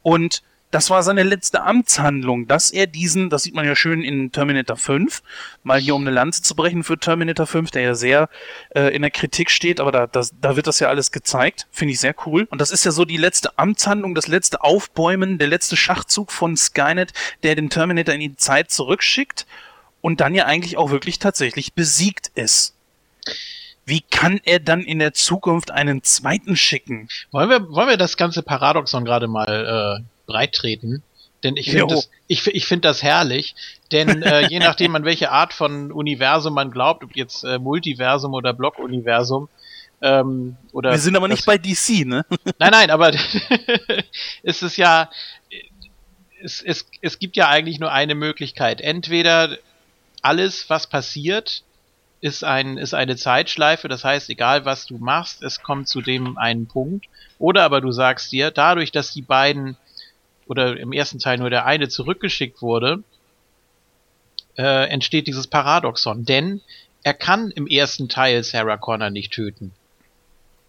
und 0.02 0.42
das 0.74 0.90
war 0.90 1.04
seine 1.04 1.22
letzte 1.22 1.62
Amtshandlung, 1.62 2.48
dass 2.48 2.72
er 2.72 2.88
diesen, 2.88 3.30
das 3.30 3.44
sieht 3.44 3.54
man 3.54 3.64
ja 3.64 3.76
schön 3.76 4.02
in 4.02 4.32
Terminator 4.32 4.76
5, 4.76 5.22
mal 5.62 5.78
hier 5.78 5.94
um 5.94 6.00
eine 6.00 6.10
Lanze 6.10 6.42
zu 6.42 6.56
brechen 6.56 6.82
für 6.82 6.98
Terminator 6.98 7.46
5, 7.46 7.70
der 7.70 7.82
ja 7.82 7.94
sehr 7.94 8.28
äh, 8.74 8.92
in 8.92 9.02
der 9.02 9.12
Kritik 9.12 9.52
steht, 9.52 9.78
aber 9.78 9.92
da, 9.92 10.08
das, 10.08 10.34
da 10.40 10.56
wird 10.56 10.66
das 10.66 10.80
ja 10.80 10.88
alles 10.88 11.12
gezeigt, 11.12 11.68
finde 11.70 11.92
ich 11.92 12.00
sehr 12.00 12.16
cool. 12.26 12.48
Und 12.50 12.60
das 12.60 12.72
ist 12.72 12.84
ja 12.84 12.90
so 12.90 13.04
die 13.04 13.16
letzte 13.16 13.56
Amtshandlung, 13.56 14.16
das 14.16 14.26
letzte 14.26 14.64
Aufbäumen, 14.64 15.38
der 15.38 15.46
letzte 15.46 15.76
Schachzug 15.76 16.32
von 16.32 16.56
Skynet, 16.56 17.12
der 17.44 17.54
den 17.54 17.70
Terminator 17.70 18.12
in 18.12 18.20
die 18.20 18.36
Zeit 18.36 18.72
zurückschickt 18.72 19.46
und 20.00 20.20
dann 20.20 20.34
ja 20.34 20.46
eigentlich 20.46 20.76
auch 20.76 20.90
wirklich 20.90 21.20
tatsächlich 21.20 21.74
besiegt 21.74 22.32
ist. 22.34 22.74
Wie 23.86 24.00
kann 24.00 24.40
er 24.44 24.58
dann 24.58 24.80
in 24.80 24.98
der 24.98 25.12
Zukunft 25.12 25.70
einen 25.70 26.02
zweiten 26.02 26.56
schicken? 26.56 27.08
Wollen 27.30 27.48
wir, 27.48 27.70
wollen 27.70 27.90
wir 27.90 27.96
das 27.96 28.16
ganze 28.16 28.42
Paradoxon 28.42 29.04
gerade 29.04 29.28
mal 29.28 30.00
äh, 30.00 30.13
breit 30.26 30.52
treten? 30.54 31.02
Denn 31.42 31.56
ich 31.56 31.70
finde 31.70 31.94
das, 31.94 32.10
ich, 32.26 32.46
ich 32.46 32.64
finde 32.66 32.88
das 32.88 33.02
herrlich, 33.02 33.54
denn 33.92 34.22
äh, 34.22 34.48
je 34.48 34.58
nachdem, 34.60 34.96
an 34.96 35.04
welche 35.04 35.30
Art 35.30 35.52
von 35.52 35.92
Universum 35.92 36.54
man 36.54 36.70
glaubt, 36.70 37.04
ob 37.04 37.14
jetzt 37.16 37.44
äh, 37.44 37.58
Multiversum 37.58 38.32
oder 38.32 38.52
Blockuniversum, 38.52 39.48
ähm, 40.00 40.56
oder 40.72 40.90
Wir 40.92 40.98
sind 40.98 41.16
aber 41.16 41.28
nicht 41.28 41.40
das- 41.40 41.46
bei 41.46 41.58
DC, 41.58 42.04
ne? 42.06 42.24
Nein, 42.58 42.70
nein, 42.70 42.90
aber 42.90 43.12
es 44.42 44.62
ist 44.62 44.76
ja, 44.76 45.10
es, 46.42 46.60
es, 46.62 46.86
es 47.00 47.18
gibt 47.18 47.36
ja 47.36 47.48
eigentlich 47.48 47.78
nur 47.80 47.90
eine 47.92 48.14
Möglichkeit. 48.14 48.80
Entweder 48.80 49.56
alles, 50.20 50.68
was 50.68 50.88
passiert, 50.88 51.62
ist, 52.20 52.44
ein, 52.44 52.78
ist 52.78 52.94
eine 52.94 53.16
Zeitschleife, 53.16 53.88
das 53.88 54.04
heißt, 54.04 54.30
egal 54.30 54.64
was 54.64 54.86
du 54.86 54.98
machst, 54.98 55.42
es 55.42 55.62
kommt 55.62 55.88
zu 55.88 56.00
dem 56.00 56.38
einen 56.38 56.66
Punkt. 56.66 57.06
Oder 57.38 57.64
aber 57.64 57.80
du 57.80 57.92
sagst 57.92 58.32
dir, 58.32 58.50
dadurch, 58.50 58.92
dass 58.92 59.12
die 59.12 59.22
beiden, 59.22 59.76
oder 60.46 60.76
im 60.78 60.92
ersten 60.92 61.18
Teil 61.18 61.38
nur 61.38 61.50
der 61.50 61.66
eine 61.66 61.88
zurückgeschickt 61.88 62.62
wurde, 62.62 63.02
äh, 64.56 64.88
entsteht 64.88 65.26
dieses 65.26 65.46
Paradoxon. 65.46 66.24
Denn 66.24 66.60
er 67.02 67.14
kann 67.14 67.50
im 67.50 67.66
ersten 67.66 68.08
Teil 68.08 68.42
Sarah 68.44 68.76
Connor 68.76 69.10
nicht 69.10 69.32
töten 69.32 69.72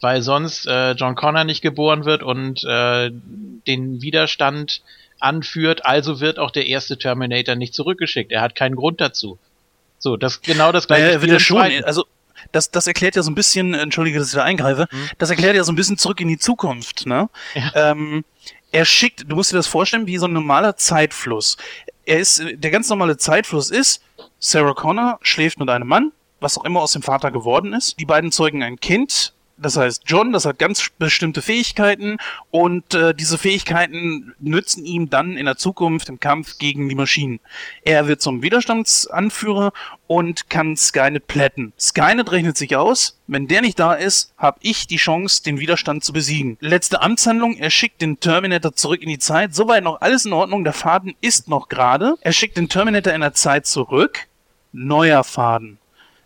weil 0.02 0.22
sonst 0.22 0.68
äh, 0.68 0.92
John 0.92 1.16
Connor 1.16 1.46
nicht 1.46 1.62
geboren 1.62 2.06
wird 2.06 2.22
und 2.22 2.64
äh, 2.64 3.10
den 3.12 4.02
Widerstand 4.02 4.82
anführt, 5.20 5.86
also 5.86 6.20
wird 6.20 6.38
auch 6.38 6.52
der 6.52 6.68
erste 6.68 6.98
Terminator 6.98 7.56
nicht 7.56 7.74
zurückgeschickt. 7.74 8.32
Er 8.32 8.42
hat 8.42 8.54
keinen 8.54 8.76
Grund 8.76 9.02
dazu. 9.02 9.40
So, 9.98 10.18
das 10.18 10.42
genau 10.42 10.72
das 10.72 10.88
gleiche. 10.88 11.06
Naja, 11.06 11.22
wird 11.22 11.32
er 11.32 11.40
schon. 11.40 11.84
Also, 11.84 12.06
das, 12.52 12.70
das 12.70 12.86
erklärt 12.86 13.16
ja 13.16 13.24
so 13.24 13.32
ein 13.32 13.36
bisschen, 13.36 13.74
entschuldige, 13.74 14.20
dass 14.20 14.28
ich 14.28 14.36
da 14.36 14.44
eingreife, 14.44 14.86
Hm. 14.92 15.10
das 15.18 15.32
erklärt 15.32 15.56
ja 15.56 15.64
so 15.64 15.72
ein 15.72 15.76
bisschen 15.76 15.98
zurück 15.98 16.22
in 16.22 16.28
die 16.28 16.38
Zukunft, 16.38 17.08
ne? 17.08 17.28
Ähm, 17.74 18.24
er 18.76 18.84
schickt, 18.84 19.24
du 19.32 19.36
musst 19.38 19.54
dir 19.54 19.56
das 19.56 19.68
vorstellen, 19.68 20.06
wie 20.06 20.18
so 20.18 20.28
ein 20.28 20.34
normaler 20.34 20.76
Zeitfluss. 20.76 21.56
Er 22.06 22.20
ist, 22.20 22.44
der 22.56 22.72
ganz 22.72 22.90
normale 22.90 23.16
Zeitfluss 23.16 23.72
ist, 23.72 24.04
Sarah 24.38 24.74
Connor 24.74 25.18
schläft 25.22 25.60
mit 25.60 25.70
einem 25.70 25.88
Mann, 25.88 26.12
was 26.42 26.58
auch 26.58 26.66
immer 26.66 26.82
aus 26.82 26.92
dem 26.92 27.02
Vater 27.02 27.32
geworden 27.32 27.72
ist. 27.72 27.98
Die 28.02 28.06
beiden 28.06 28.34
zeugen 28.34 28.64
ein 28.64 28.78
Kind, 28.78 29.34
Das 29.58 29.78
heißt, 29.78 30.04
John, 30.06 30.34
das 30.34 30.46
hat 30.46 30.60
ganz 30.60 30.90
bestimmte 31.00 31.42
Fähigkeiten 31.42 32.18
und 32.52 32.94
äh, 32.94 33.16
diese 33.16 33.38
Fähigkeiten 33.38 34.34
nützen 34.40 34.84
ihm 34.84 35.10
dann 35.10 35.38
in 35.38 35.46
der 35.46 35.56
Zukunft 35.56 36.10
im 36.10 36.20
Kampf 36.20 36.58
gegen 36.58 36.90
die 36.90 36.96
Maschinen. 36.96 37.40
Er 37.84 38.08
wird 38.08 38.22
zum 38.22 38.42
Widerstandsanführer 38.42 39.72
und 40.08 40.50
kann 40.50 40.76
Skynet 40.76 41.28
plätten. 41.28 41.72
Skynet 41.80 42.34
rechnet 42.34 42.58
sich 42.58 42.76
aus, 42.76 43.18
wenn 43.28 43.48
der 43.48 43.62
nicht 43.62 43.80
da 43.80 43.94
ist, 43.94 44.34
habe 44.38 44.60
ich 44.62 44.88
die 44.88 44.98
Chance, 44.98 45.42
den 45.42 45.60
Widerstand 45.60 46.04
zu 46.04 46.12
besiegen. 46.12 46.58
Letzte 46.60 47.02
Amtshandlung, 47.02 47.56
er 47.56 47.70
schickt 47.70 48.02
den 48.02 48.20
Terminator 48.20 48.74
zurück 48.74 49.02
in 49.02 49.10
die 49.10 49.20
Zeit. 49.20 49.56
Soweit 49.56 49.86
noch 49.86 50.02
alles 50.02 50.26
in 50.26 50.34
Ordnung, 50.34 50.66
der 50.66 50.74
Faden 50.74 51.16
ist 51.22 51.48
noch 51.48 51.70
gerade. 51.70 52.16
Er 52.20 52.34
schickt 52.34 52.58
den 52.58 52.68
Terminator 52.68 53.14
in 53.14 53.22
der 53.22 53.34
Zeit 53.34 53.66
zurück. 53.66 54.28
Neuer 54.74 55.24
Faden. 55.24 55.78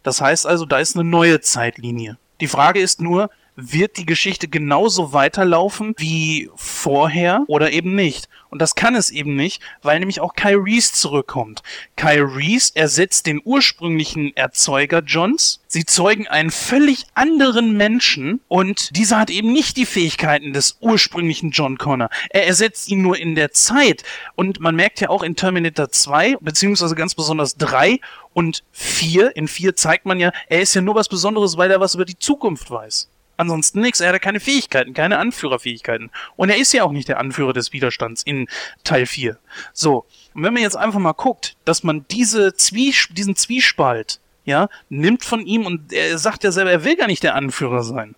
Das 0.02 0.20
heißt 0.20 0.48
also, 0.48 0.66
da 0.66 0.80
ist 0.80 0.96
eine 0.96 1.08
neue 1.08 1.42
Zeitlinie. 1.42 2.18
Die 2.42 2.48
Frage 2.48 2.80
ist 2.80 3.02
nur, 3.02 3.30
wird 3.62 3.98
die 3.98 4.06
Geschichte 4.06 4.48
genauso 4.48 5.14
weiterlaufen 5.14 5.94
wie 5.98 6.50
vorher 6.56 7.44
oder 7.48 7.72
eben 7.72 7.96
nicht? 7.96 8.30
Und 8.50 8.62
das 8.62 8.74
kann 8.74 8.96
es 8.96 9.12
eben 9.12 9.36
nicht, 9.36 9.62
weil 9.84 10.00
nämlich 10.00 10.22
auch 10.22 10.34
Kyle 10.34 10.58
Reese 10.58 10.94
zurückkommt. 10.94 11.62
Kyle 11.96 12.36
Reese 12.36 12.72
ersetzt 12.76 13.28
den 13.28 13.42
ursprünglichen 13.44 14.36
Erzeuger 14.36 15.02
Johns. 15.06 15.62
Sie 15.68 15.86
zeugen 15.86 16.28
einen 16.28 16.50
völlig 16.50 17.06
anderen 17.14 17.78
Menschen 17.78 18.42
und 18.48 18.96
dieser 18.96 19.20
hat 19.20 19.30
eben 19.30 19.54
nicht 19.54 19.78
die 19.78 19.86
Fähigkeiten 19.86 20.52
des 20.52 20.78
ursprünglichen 20.80 21.52
John 21.52 21.78
Connor. 21.78 22.10
Er 22.32 22.48
ersetzt 22.48 22.90
ihn 22.90 23.04
nur 23.04 23.18
in 23.18 23.36
der 23.36 23.52
Zeit. 23.52 24.04
Und 24.36 24.60
man 24.60 24.76
merkt 24.76 25.00
ja 25.00 25.10
auch 25.10 25.22
in 25.22 25.36
Terminator 25.36 25.92
2, 25.92 26.38
beziehungsweise 26.42 26.96
ganz 26.96 27.14
besonders 27.14 27.56
3 27.58 28.00
und 28.34 28.64
4, 28.72 29.36
in 29.36 29.48
4 29.48 29.76
zeigt 29.76 30.06
man 30.06 30.20
ja, 30.20 30.32
er 30.48 30.62
ist 30.62 30.74
ja 30.74 30.82
nur 30.82 30.96
was 30.96 31.08
Besonderes, 31.08 31.58
weil 31.58 31.70
er 31.70 31.80
was 31.80 31.96
über 31.96 32.06
die 32.06 32.18
Zukunft 32.18 32.72
weiß. 32.72 33.10
Ansonsten 33.40 33.80
nichts. 33.80 34.02
Er 34.02 34.12
hat 34.12 34.22
keine 34.22 34.42
Fähigkeiten, 34.42 34.94
keine 34.94 35.18
Anführerfähigkeiten. 35.18 36.12
Und 36.36 36.50
er 36.50 36.58
ist 36.58 36.74
ja 36.74 36.84
auch 36.84 36.92
nicht 36.92 37.08
der 37.08 37.20
Anführer 37.20 37.54
des 37.54 37.72
Widerstands 37.72 38.22
in 38.22 38.50
Teil 38.84 39.06
4. 39.06 39.38
So. 39.72 40.06
Und 40.34 40.44
wenn 40.44 40.54
man 40.54 40.62
jetzt 40.62 40.76
einfach 40.76 41.00
mal 41.00 41.14
guckt, 41.14 41.56
dass 41.64 41.82
man 41.84 42.06
diese 42.12 42.54
Zwies 42.54 43.08
diesen 43.12 43.38
Zwiespalt, 43.38 44.20
ja, 44.44 44.68
nimmt 44.90 45.24
von 45.24 45.46
ihm 45.46 45.66
und 45.66 45.94
er 45.94 46.18
sagt 46.18 46.44
ja 46.44 46.52
selber, 46.52 46.72
er 46.72 46.84
will 46.84 46.98
gar 46.98 47.08
nicht 47.08 47.24
der 47.24 47.36
Anführer 47.36 47.82
sein. 47.82 48.14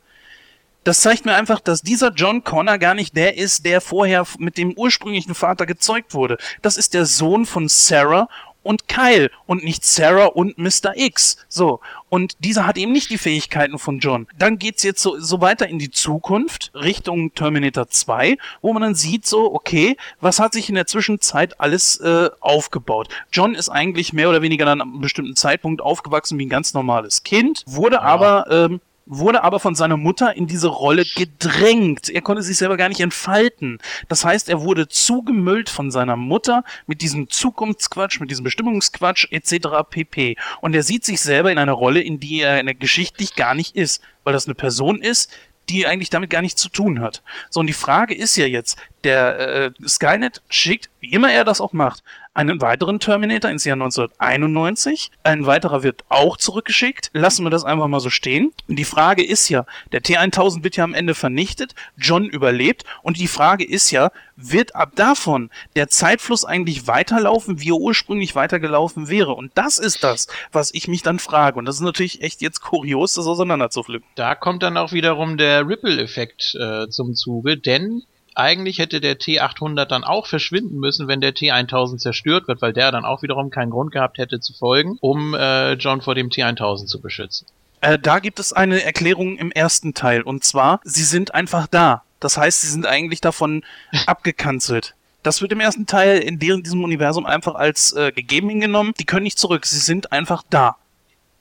Das 0.84 1.02
zeigt 1.02 1.26
mir 1.26 1.36
einfach, 1.36 1.60
dass 1.60 1.84
dieser 1.84 2.12
John 2.12 2.44
Connor 2.44 2.80
gar 2.80 2.96
nicht 2.96 3.16
der 3.16 3.38
ist, 3.38 3.64
der 3.64 3.80
vorher 3.80 4.26
mit 4.40 4.58
dem 4.58 4.74
ursprünglichen 4.74 5.36
Vater 5.36 5.68
gezeugt 5.68 6.16
wurde. 6.16 6.40
Das 6.64 6.78
ist 6.78 6.96
der 6.96 7.06
Sohn 7.06 7.46
von 7.46 7.68
Sarah 7.68 8.28
und 8.64 8.88
Kyle 8.88 9.30
und 9.46 9.64
nicht 9.64 9.86
Sarah 9.86 10.28
und 10.28 10.58
Mr. 10.58 10.96
X. 10.96 11.38
So. 11.48 11.80
Und 12.10 12.36
dieser 12.40 12.68
hat 12.68 12.78
eben 12.78 12.92
nicht 12.92 13.10
die 13.10 13.18
Fähigkeiten 13.18 13.80
von 13.80 14.00
John. 14.00 14.28
Dann 14.38 14.60
geht's 14.60 14.84
jetzt 14.84 15.02
so, 15.02 15.20
so 15.20 15.42
weiter 15.42 15.68
in 15.68 15.80
die 15.80 15.92
Zukunft, 15.92 16.72
Richtung 16.74 17.34
Terminator 17.34 17.88
2, 17.88 18.38
wo 18.62 18.74
man 18.74 18.82
dann 18.82 18.96
sieht 18.96 19.26
so, 19.26 19.54
okay, 19.54 19.96
was 20.20 20.40
hat 20.40 20.54
sich 20.54 20.70
in 20.70 20.76
der 20.76 20.88
Zwischenzeit 20.88 21.60
alles 21.60 21.98
äh, 22.02 22.30
aufgebaut? 22.40 23.08
John 23.32 23.56
ist 23.56 23.70
eigentlich 23.70 24.14
mehr 24.14 24.30
oder 24.30 24.42
weniger 24.42 24.66
dann 24.66 24.82
an 24.82 24.90
einem 24.90 25.02
bestimmten 25.02 25.36
Zeitpunkt 25.36 25.82
aufgewachsen 25.82 26.38
wie 26.38 26.46
ein 26.46 26.50
ganz 26.50 26.74
normales 26.74 27.24
Kind, 27.24 27.64
wurde 27.66 27.96
ja. 27.96 28.02
aber 28.02 28.46
ähm, 28.50 28.82
wurde 29.12 29.44
aber 29.44 29.60
von 29.60 29.76
seiner 29.76 29.98
Mutter 29.98 30.38
in 30.38 30.48
diese 30.48 30.70
Rolle 30.70 31.04
gedrängt. 31.04 32.10
Er 32.10 32.22
konnte 32.22 32.42
sich 32.42 32.58
selber 32.58 32.78
gar 32.78 32.88
nicht 32.88 33.02
entfalten. 33.02 33.80
Das 34.08 34.24
heißt, 34.24 34.48
er 34.48 34.62
wurde 34.62 34.88
zugemüllt 34.88 35.70
von 35.70 35.92
seiner 35.92 36.16
Mutter 36.16 36.64
mit 36.88 37.02
diesem 37.02 37.30
Zukunftsquatsch, 37.30 38.22
mit 38.22 38.32
diesem 38.32 38.46
Bestimmungsquatsch 38.46 39.28
etc. 39.30 39.68
pp. 39.90 40.38
Und 40.62 40.74
er 40.74 40.84
sieht 40.84 41.04
sich 41.04 41.20
selber 41.20 41.52
in 41.52 41.58
einer 41.58 41.74
Rolle, 41.74 42.00
in 42.00 42.22
die 42.22 42.40
er 42.40 42.64
geschichtlich 42.74 43.36
gar 43.36 43.54
nicht 43.54 43.76
ist, 43.76 44.02
weil 44.24 44.32
das 44.32 44.46
eine 44.46 44.56
Person 44.56 45.02
ist, 45.02 45.30
die 45.70 45.86
eigentlich 45.86 46.10
damit 46.10 46.30
gar 46.30 46.42
nichts 46.42 46.62
zu 46.62 46.70
tun 46.70 47.02
hat. 47.02 47.22
So, 47.50 47.60
und 47.60 47.68
die 47.68 47.74
Frage 47.74 48.16
ist 48.16 48.36
ja 48.38 48.46
jetzt, 48.46 48.78
der 49.04 49.40
äh, 49.40 49.72
Skynet 49.88 50.42
schickt, 50.50 50.90
wie 51.00 51.12
immer 51.12 51.32
er 51.32 51.44
das 51.44 51.62
auch 51.62 51.74
macht, 51.74 52.04
einen 52.34 52.62
weiteren 52.62 53.00
Terminator 53.00 53.52
ins 53.52 53.66
Jahr 53.66 53.76
1991. 53.76 55.12
Ein 55.24 55.46
weiterer 55.46 55.84
wird 55.84 56.06
auch 56.08 56.38
zurückgeschickt. 56.38 57.10
Lassen 57.14 57.44
wir 57.44 57.50
das 57.50 57.66
einfach 57.66 57.88
mal 57.88 58.00
so 58.00 58.10
stehen. 58.10 58.54
Die 58.68 58.86
Frage 58.86 59.24
ist 59.24 59.50
ja, 59.50 59.66
der 59.92 60.02
T1000 60.02 60.64
wird 60.64 60.78
ja 60.78 60.84
am 60.84 60.94
Ende 60.94 61.14
vernichtet, 61.14 61.76
John 61.98 62.26
überlebt 62.26 62.86
und 63.04 63.18
die 63.18 63.28
Frage 63.28 63.66
ist 63.66 63.92
ja, 63.92 64.12
wird 64.38 64.76
ab 64.76 64.94
davon 64.96 65.50
der 65.76 65.90
Zeitfluss 65.90 66.46
eigentlich 66.46 66.88
weiterlaufen, 66.88 67.60
wie 67.60 67.72
er 67.72 67.76
ursprünglich 67.76 68.34
weitergelaufen 68.34 69.10
wäre? 69.10 69.34
Und 69.34 69.52
das 69.56 69.78
ist 69.78 70.04
das, 70.04 70.28
was 70.52 70.74
ich 70.74 70.88
mich 70.88 71.04
dann 71.04 71.20
frage. 71.20 71.60
Und 71.60 71.66
das 71.66 71.76
ist 71.76 71.82
natürlich 71.82 72.22
echt 72.22 72.42
jetzt 72.42 72.62
kurios, 72.62 73.14
das 73.14 73.28
auseinanderzupflücken. 73.28 74.08
Da 74.16 74.36
kommt 74.36 74.64
dann 74.64 74.78
auch 74.78 74.94
wiederum 74.94 75.38
der 75.38 75.68
Ripple-Effekt 75.68 76.56
äh, 76.60 76.88
zum 76.88 77.14
Zuge, 77.14 77.58
denn 77.58 78.04
eigentlich 78.36 78.80
hätte 78.80 79.02
der 79.02 79.20
T800 79.20 79.86
dann 79.86 80.04
auch 80.04 80.28
verschwinden 80.28 80.78
müssen, 80.78 81.08
wenn 81.08 81.22
der 81.22 81.34
T1000 81.34 81.98
zerstört 81.98 82.48
wird, 82.48 82.62
weil 82.62 82.74
der 82.74 82.92
dann 82.92 83.06
auch 83.06 83.24
wiederum 83.24 83.50
keinen 83.50 83.72
Grund 83.72 83.92
gehabt 83.92 84.18
hätte 84.18 84.40
zu 84.40 84.54
folgen, 84.54 84.98
um 85.02 85.34
äh, 85.34 85.74
John 85.74 86.02
vor 86.02 86.16
dem 86.16 86.30
T1000 86.30 86.86
zu 86.86 87.02
beschützen. 87.02 87.48
Äh, 87.82 88.00
da 88.00 88.20
gibt 88.20 88.40
es 88.40 88.54
eine 88.54 88.84
Erklärung 88.84 89.38
im 89.38 89.52
ersten 89.52 89.94
Teil 89.94 90.22
und 90.22 90.44
zwar, 90.44 90.80
sie 90.84 91.04
sind 91.04 91.34
einfach 91.34 91.68
da. 91.68 92.04
Das 92.20 92.38
heißt, 92.38 92.62
sie 92.62 92.68
sind 92.68 92.86
eigentlich 92.86 93.22
davon 93.22 93.64
abgekanzelt. 94.06 94.96
Das 95.24 95.42
wird 95.42 95.52
im 95.52 95.60
ersten 95.60 95.86
Teil 95.86 96.20
in 96.20 96.40
diesem 96.40 96.84
Universum 96.84 97.26
einfach 97.26 97.56
als 97.56 97.94
äh, 97.94 98.12
gegeben 98.12 98.50
hingenommen. 98.50 98.94
Die 99.00 99.06
können 99.06 99.24
nicht 99.24 99.38
zurück, 99.38 99.66
sie 99.66 99.80
sind 99.80 100.12
einfach 100.12 100.44
da. 100.50 100.78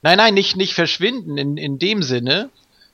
Nein, 0.03 0.17
nein, 0.17 0.33
nicht, 0.33 0.55
nicht 0.55 0.73
verschwinden 0.73 1.37
in, 1.37 1.57
in 1.57 1.79
dem 1.79 2.03
Sinne, 2.03 2.49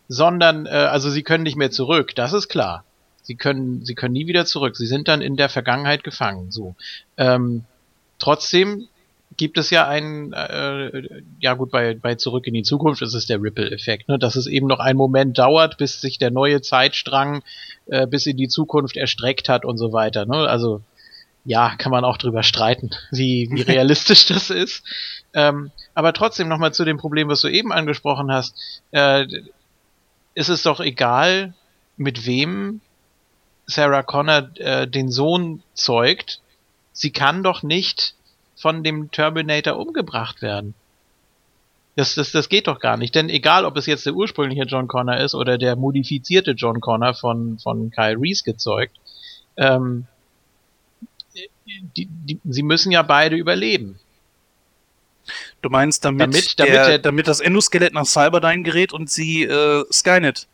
sondern, 0.08 0.66
äh, 0.66 0.70
also 0.70 1.10
sie 1.10 1.24
können 1.24 1.44
nicht 1.44 1.58
mehr 1.58 1.72
zurück, 1.72 2.16
das 2.16 2.34
ist 2.34 2.48
klar. 2.50 2.84
Sie 3.28 3.36
können, 3.36 3.84
sie 3.84 3.94
können 3.94 4.14
nie 4.14 4.28
wieder 4.28 4.46
zurück. 4.46 4.78
Sie 4.78 4.88
sind 4.88 5.10
dann 5.10 5.22
in 5.22 5.36
der 5.36 5.50
Vergangenheit 5.50 6.06
gefangen. 6.06 6.50
So. 6.50 6.76
Ähm, 7.18 7.66
trotzdem 8.20 8.88
gibt 9.36 9.58
es 9.58 9.70
ja 9.70 9.86
einen, 9.86 10.32
äh, 10.32 11.22
ja 11.42 11.56
gut, 11.56 11.70
bei, 11.70 11.94
bei 11.94 12.16
Zurück 12.16 12.48
in 12.48 12.54
die 12.54 12.64
Zukunft 12.64 13.02
ist 13.02 13.14
es 13.14 13.26
der 13.26 13.42
Ripple-Effekt, 13.42 14.08
ne? 14.08 14.18
dass 14.18 14.38
es 14.38 14.48
eben 14.48 14.66
noch 14.66 14.80
einen 14.80 14.98
Moment 14.98 15.38
dauert, 15.38 15.78
bis 15.78 16.00
sich 16.00 16.18
der 16.18 16.32
neue 16.32 16.62
Zeitstrang 16.62 17.44
äh, 17.88 18.08
bis 18.08 18.28
in 18.28 18.38
die 18.38 18.48
Zukunft 18.48 18.96
erstreckt 18.96 19.50
hat 19.50 19.66
und 19.66 19.78
so 19.78 19.92
weiter. 19.92 20.26
Ne? 20.26 20.48
Also 20.48 20.82
ja, 21.44 21.76
kann 21.78 21.92
man 21.92 22.06
auch 22.06 22.16
drüber 22.16 22.44
streiten, 22.44 22.92
wie, 23.12 23.50
wie 23.52 23.62
realistisch 23.64 24.26
das 24.28 24.50
ist. 24.50 24.86
Ähm, 25.34 25.72
aber 25.96 26.14
trotzdem 26.14 26.48
nochmal 26.48 26.74
zu 26.74 26.86
dem 26.86 26.98
Problem, 26.98 27.28
was 27.28 27.42
du 27.42 27.50
eben 27.50 27.74
angesprochen 27.74 28.32
hast. 28.32 28.82
Äh, 28.92 29.28
ist 30.34 30.48
es 30.48 30.64
doch 30.64 30.80
egal, 30.80 31.54
mit 31.98 32.26
wem 32.26 32.80
Sarah 33.68 34.04
Connor 34.04 34.50
äh, 34.56 34.88
den 34.88 35.12
Sohn 35.12 35.62
zeugt, 35.74 36.42
sie 36.94 37.12
kann 37.12 37.44
doch 37.44 37.64
nicht 37.64 38.16
von 38.56 38.84
dem 38.84 39.12
Terminator 39.12 39.78
umgebracht 39.78 40.42
werden. 40.42 40.74
Das, 41.96 42.16
das, 42.16 42.32
das 42.32 42.48
geht 42.48 42.68
doch 42.68 42.80
gar 42.80 42.96
nicht. 42.96 43.16
Denn 43.16 43.30
egal, 43.30 43.66
ob 43.66 43.76
es 43.76 43.86
jetzt 43.86 44.06
der 44.06 44.14
ursprüngliche 44.14 44.64
John 44.64 44.88
Connor 44.88 45.18
ist 45.18 45.36
oder 45.36 45.58
der 45.58 45.76
modifizierte 45.76 46.52
John 46.52 46.80
Connor 46.80 47.14
von, 47.14 47.60
von 47.60 47.92
Kyle 47.92 48.18
Reese 48.20 48.44
gezeugt, 48.44 48.96
ähm, 49.58 50.06
die, 51.96 52.06
die, 52.06 52.40
sie 52.46 52.64
müssen 52.64 52.92
ja 52.92 53.02
beide 53.02 53.36
überleben. 53.36 54.00
Du 55.62 55.70
meinst, 55.70 56.06
damit, 56.06 56.22
damit, 56.22 56.60
damit, 56.60 56.74
der, 56.74 57.00
damit 57.00 57.28
das 57.28 57.40
Endoskelett 57.40 57.94
nach 57.94 58.06
Cyberdyne 58.06 58.64
gerät 58.64 58.94
und 58.94 59.10
sie 59.10 59.44
äh, 59.44 59.84
Skynet 59.92 60.48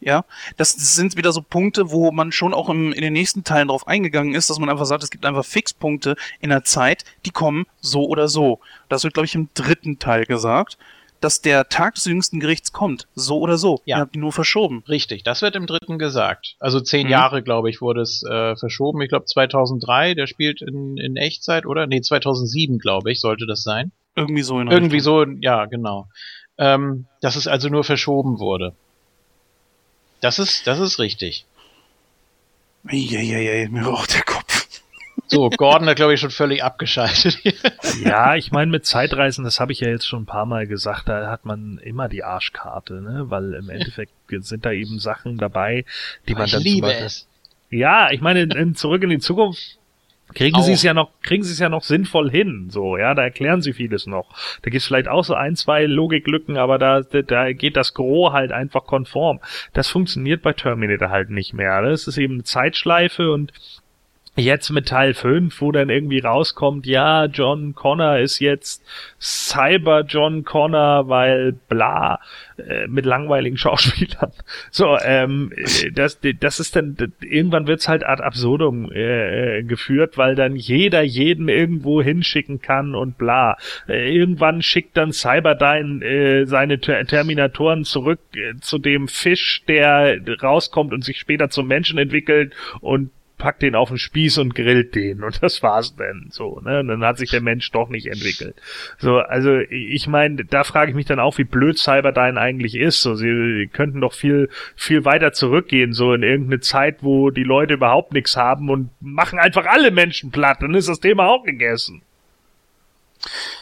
ja, 0.00 0.24
das 0.56 0.72
sind 0.72 1.16
wieder 1.16 1.32
so 1.32 1.42
Punkte, 1.42 1.90
wo 1.90 2.12
man 2.12 2.32
schon 2.32 2.54
auch 2.54 2.68
im, 2.68 2.92
in 2.92 3.02
den 3.02 3.12
nächsten 3.12 3.44
Teilen 3.44 3.68
drauf 3.68 3.86
eingegangen 3.88 4.34
ist, 4.34 4.50
dass 4.50 4.58
man 4.58 4.68
einfach 4.68 4.86
sagt, 4.86 5.02
es 5.02 5.10
gibt 5.10 5.24
einfach 5.24 5.44
Fixpunkte 5.44 6.16
in 6.40 6.50
der 6.50 6.64
Zeit, 6.64 7.04
die 7.24 7.30
kommen 7.30 7.66
so 7.80 8.06
oder 8.06 8.28
so. 8.28 8.60
Das 8.88 9.04
wird, 9.04 9.14
glaube 9.14 9.26
ich, 9.26 9.34
im 9.34 9.48
dritten 9.54 9.98
Teil 9.98 10.26
gesagt, 10.26 10.76
dass 11.24 11.40
der 11.40 11.70
Tag 11.70 11.94
des 11.94 12.04
jüngsten 12.04 12.38
Gerichts 12.38 12.72
kommt, 12.72 13.08
so 13.14 13.38
oder 13.38 13.56
so. 13.56 13.80
Ja. 13.86 13.96
Ihr 13.96 14.00
habt 14.02 14.14
ihn 14.14 14.20
nur 14.20 14.32
verschoben. 14.32 14.84
Richtig, 14.88 15.22
das 15.22 15.40
wird 15.40 15.56
im 15.56 15.66
dritten 15.66 15.98
gesagt. 15.98 16.56
Also 16.60 16.80
zehn 16.80 17.06
mhm. 17.06 17.12
Jahre, 17.12 17.42
glaube 17.42 17.70
ich, 17.70 17.80
wurde 17.80 18.02
es 18.02 18.22
äh, 18.22 18.56
verschoben. 18.56 19.00
Ich 19.00 19.08
glaube 19.08 19.24
2003, 19.24 20.14
der 20.14 20.26
spielt 20.26 20.60
in, 20.60 20.98
in 20.98 21.16
Echtzeit, 21.16 21.64
oder? 21.64 21.86
Nee, 21.86 22.02
2007, 22.02 22.78
glaube 22.78 23.10
ich, 23.10 23.20
sollte 23.20 23.46
das 23.46 23.62
sein. 23.62 23.92
Irgendwie 24.16 24.42
so 24.42 24.60
in 24.60 24.70
Irgendwie 24.70 24.96
Richtung. 24.96 25.34
so, 25.34 25.38
ja, 25.40 25.64
genau. 25.64 26.08
Ähm, 26.58 27.06
dass 27.22 27.36
es 27.36 27.48
also 27.48 27.70
nur 27.70 27.84
verschoben 27.84 28.38
wurde. 28.38 28.74
Das 30.24 30.38
ist, 30.38 30.66
das 30.66 30.80
ist 30.80 30.98
richtig. 30.98 31.44
Eieiei, 32.86 33.68
mir 33.70 33.82
raucht 33.82 34.14
der 34.14 34.22
Kopf. 34.22 34.66
So, 35.26 35.50
Gordon 35.50 35.86
hat, 35.86 35.96
glaube 35.96 36.14
ich, 36.14 36.20
schon 36.20 36.30
völlig 36.30 36.64
abgeschaltet. 36.64 37.38
ja, 38.02 38.34
ich 38.34 38.50
meine, 38.50 38.70
mit 38.70 38.86
Zeitreisen, 38.86 39.44
das 39.44 39.60
habe 39.60 39.72
ich 39.72 39.80
ja 39.80 39.88
jetzt 39.88 40.08
schon 40.08 40.22
ein 40.22 40.26
paar 40.26 40.46
Mal 40.46 40.66
gesagt, 40.66 41.10
da 41.10 41.30
hat 41.30 41.44
man 41.44 41.76
immer 41.76 42.08
die 42.08 42.24
Arschkarte, 42.24 43.02
ne? 43.02 43.26
Weil 43.28 43.52
im 43.52 43.68
Endeffekt 43.68 44.14
sind 44.30 44.64
da 44.64 44.72
eben 44.72 44.98
Sachen 44.98 45.36
dabei, 45.36 45.84
die 46.26 46.32
Aber 46.32 46.40
man 46.40 46.46
ich 46.46 46.52
dann 46.52 46.62
liebe 46.62 46.94
es. 46.94 47.28
Ja, 47.68 48.10
ich 48.10 48.22
meine, 48.22 48.44
in, 48.44 48.74
Zurück 48.74 49.02
in 49.02 49.10
die 49.10 49.18
Zukunft 49.18 49.78
Kriegen 50.32 50.62
sie 50.62 50.72
es 50.72 50.82
ja 50.82 50.94
noch, 50.94 51.10
kriegen 51.22 51.44
sie 51.44 51.52
es 51.52 51.58
ja 51.58 51.68
noch 51.68 51.82
sinnvoll 51.82 52.30
hin, 52.30 52.68
so, 52.70 52.96
ja, 52.96 53.14
da 53.14 53.22
erklären 53.22 53.62
sie 53.62 53.72
vieles 53.72 54.06
noch. 54.06 54.30
Da 54.62 54.70
gibt's 54.70 54.86
vielleicht 54.86 55.06
auch 55.06 55.22
so 55.22 55.34
ein, 55.34 55.54
zwei 55.54 55.84
Logiklücken, 55.84 56.56
aber 56.56 56.78
da, 56.78 57.02
da, 57.02 57.52
geht 57.52 57.76
das 57.76 57.94
Gros 57.94 58.32
halt 58.32 58.50
einfach 58.50 58.84
konform. 58.84 59.40
Das 59.74 59.88
funktioniert 59.88 60.42
bei 60.42 60.52
Terminator 60.52 61.10
halt 61.10 61.30
nicht 61.30 61.52
mehr. 61.52 61.82
Das 61.82 62.08
ist 62.08 62.18
eben 62.18 62.34
eine 62.34 62.44
Zeitschleife 62.44 63.30
und 63.30 63.52
Jetzt 64.36 64.70
mit 64.70 64.88
Teil 64.88 65.14
5, 65.14 65.60
wo 65.60 65.70
dann 65.70 65.90
irgendwie 65.90 66.18
rauskommt, 66.18 66.86
ja, 66.86 67.26
John 67.26 67.74
Connor 67.76 68.18
ist 68.18 68.40
jetzt 68.40 68.84
Cyber 69.20 70.04
John 70.08 70.42
Connor, 70.42 71.08
weil 71.08 71.52
bla, 71.52 72.18
äh, 72.56 72.88
mit 72.88 73.06
langweiligen 73.06 73.56
Schauspielern. 73.58 74.32
So, 74.72 74.98
ähm, 75.04 75.52
äh, 75.54 75.92
das, 75.92 76.18
das 76.40 76.58
ist 76.58 76.74
dann, 76.74 76.96
irgendwann 77.20 77.68
wird's 77.68 77.86
halt 77.86 78.04
ad 78.04 78.22
absurdum 78.24 78.90
äh, 78.90 79.58
äh, 79.58 79.62
geführt, 79.62 80.18
weil 80.18 80.34
dann 80.34 80.56
jeder 80.56 81.02
jeden 81.02 81.48
irgendwo 81.48 82.02
hinschicken 82.02 82.60
kann 82.60 82.96
und 82.96 83.16
bla. 83.16 83.56
Äh, 83.88 84.12
irgendwann 84.12 84.62
schickt 84.62 84.96
dann 84.96 85.12
Cyberdyne 85.12 86.04
äh, 86.04 86.44
seine 86.46 86.80
Ter 86.80 87.04
Terminatoren 87.06 87.84
zurück 87.84 88.18
äh, 88.34 88.54
zu 88.60 88.78
dem 88.78 89.06
Fisch, 89.06 89.62
der 89.68 90.18
rauskommt 90.42 90.92
und 90.92 91.04
sich 91.04 91.18
später 91.18 91.50
zum 91.50 91.68
Menschen 91.68 91.98
entwickelt 91.98 92.52
und 92.80 93.10
packt 93.44 93.60
den 93.60 93.74
auf 93.74 93.90
den 93.90 93.98
Spieß 93.98 94.38
und 94.38 94.54
grillt 94.54 94.94
den 94.94 95.22
und 95.22 95.42
das 95.42 95.62
war's 95.62 95.94
dann 95.96 96.28
so, 96.30 96.62
ne? 96.64 96.80
Und 96.80 96.88
dann 96.88 97.04
hat 97.04 97.18
sich 97.18 97.28
der 97.28 97.42
Mensch 97.42 97.70
doch 97.72 97.90
nicht 97.90 98.06
entwickelt. 98.06 98.56
So, 98.96 99.18
also 99.18 99.58
ich 99.58 100.06
meine, 100.06 100.46
da 100.46 100.64
frage 100.64 100.90
ich 100.90 100.96
mich 100.96 101.04
dann 101.04 101.20
auch, 101.20 101.36
wie 101.36 101.44
blöd 101.44 101.76
Cyberdyne 101.76 102.40
eigentlich 102.40 102.74
ist. 102.74 103.02
So, 103.02 103.14
sie 103.16 103.68
könnten 103.70 104.00
doch 104.00 104.14
viel 104.14 104.48
viel 104.76 105.04
weiter 105.04 105.34
zurückgehen, 105.34 105.92
so 105.92 106.14
in 106.14 106.22
irgendeine 106.22 106.60
Zeit, 106.60 107.02
wo 107.02 107.28
die 107.28 107.44
Leute 107.44 107.74
überhaupt 107.74 108.14
nichts 108.14 108.34
haben 108.34 108.70
und 108.70 108.88
machen 109.00 109.38
einfach 109.38 109.66
alle 109.66 109.90
Menschen 109.90 110.30
platt, 110.30 110.62
dann 110.62 110.74
ist 110.74 110.88
das 110.88 111.00
Thema 111.00 111.28
auch 111.28 111.44
gegessen. 111.44 112.00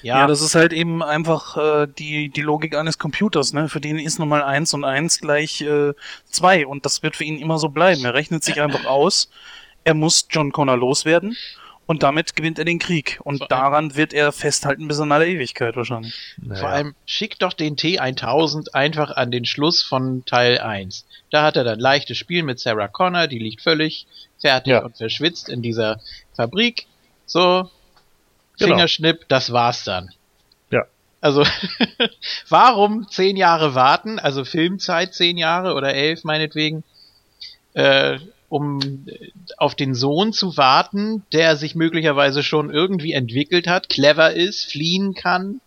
Ja, 0.02 0.20
Ja, 0.20 0.26
das 0.26 0.42
ist 0.42 0.54
halt 0.54 0.72
eben 0.72 1.02
einfach 1.02 1.56
äh, 1.56 1.86
die, 1.86 2.28
die 2.28 2.40
Logik 2.40 2.76
eines 2.76 2.98
Computers, 2.98 3.52
ne? 3.52 3.68
Für 3.68 3.80
den 3.80 3.98
ist 3.98 4.18
nun 4.18 4.28
mal 4.28 4.42
eins 4.42 4.74
und 4.74 4.84
eins 4.84 5.20
gleich 5.20 5.60
äh, 5.62 5.92
zwei 6.30 6.66
und 6.66 6.84
das 6.84 7.02
wird 7.02 7.16
für 7.16 7.24
ihn 7.24 7.38
immer 7.38 7.58
so 7.58 7.68
bleiben. 7.68 8.04
Er 8.04 8.14
rechnet 8.14 8.44
sich 8.44 8.60
einfach 8.60 8.86
aus, 8.86 9.30
er 9.84 9.94
muss 9.94 10.26
John 10.30 10.52
Connor 10.52 10.76
loswerden 10.76 11.36
und 11.86 12.02
damit 12.02 12.36
gewinnt 12.36 12.58
er 12.58 12.64
den 12.64 12.78
Krieg. 12.78 13.18
Und 13.24 13.38
Vor 13.38 13.48
daran 13.48 13.96
wird 13.96 14.12
er 14.12 14.32
festhalten 14.32 14.88
bis 14.88 14.98
in 14.98 15.10
alle 15.12 15.26
Ewigkeit 15.28 15.76
wahrscheinlich. 15.76 16.14
Vor 16.38 16.48
Naja. 16.54 16.66
allem 16.68 16.94
schick 17.06 17.38
doch 17.38 17.52
den 17.52 17.76
T1000 17.76 18.72
einfach 18.74 19.10
an 19.16 19.30
den 19.30 19.44
Schluss 19.44 19.82
von 19.82 20.24
Teil 20.24 20.58
1. 20.58 21.04
Da 21.30 21.42
hat 21.42 21.56
er 21.56 21.64
dann 21.64 21.80
leichtes 21.80 22.16
Spiel 22.18 22.42
mit 22.42 22.60
Sarah 22.60 22.88
Connor, 22.88 23.26
die 23.26 23.38
liegt 23.38 23.62
völlig 23.62 24.06
fertig 24.40 24.72
Ja. 24.72 24.84
und 24.84 24.96
verschwitzt 24.96 25.48
in 25.48 25.62
dieser 25.62 26.00
Fabrik. 26.36 26.86
So, 27.26 27.68
Genau. 28.58 28.74
Fingerschnipp, 28.76 29.28
das 29.28 29.50
war's 29.52 29.82
dann. 29.84 30.10
Ja. 30.70 30.84
Also, 31.20 31.44
warum 32.48 33.08
zehn 33.08 33.36
Jahre 33.36 33.74
warten, 33.74 34.18
also 34.18 34.44
Filmzeit 34.44 35.14
zehn 35.14 35.36
Jahre 35.38 35.74
oder 35.74 35.94
elf 35.94 36.22
meinetwegen, 36.24 36.84
äh, 37.74 38.18
um 38.52 39.06
auf 39.56 39.74
den 39.74 39.94
Sohn 39.94 40.34
zu 40.34 40.58
warten, 40.58 41.24
der 41.32 41.56
sich 41.56 41.74
möglicherweise 41.74 42.42
schon 42.42 42.70
irgendwie 42.70 43.12
entwickelt 43.12 43.66
hat, 43.66 43.88
clever 43.88 44.34
ist, 44.34 44.70
fliehen 44.70 45.14
kann. 45.14 45.62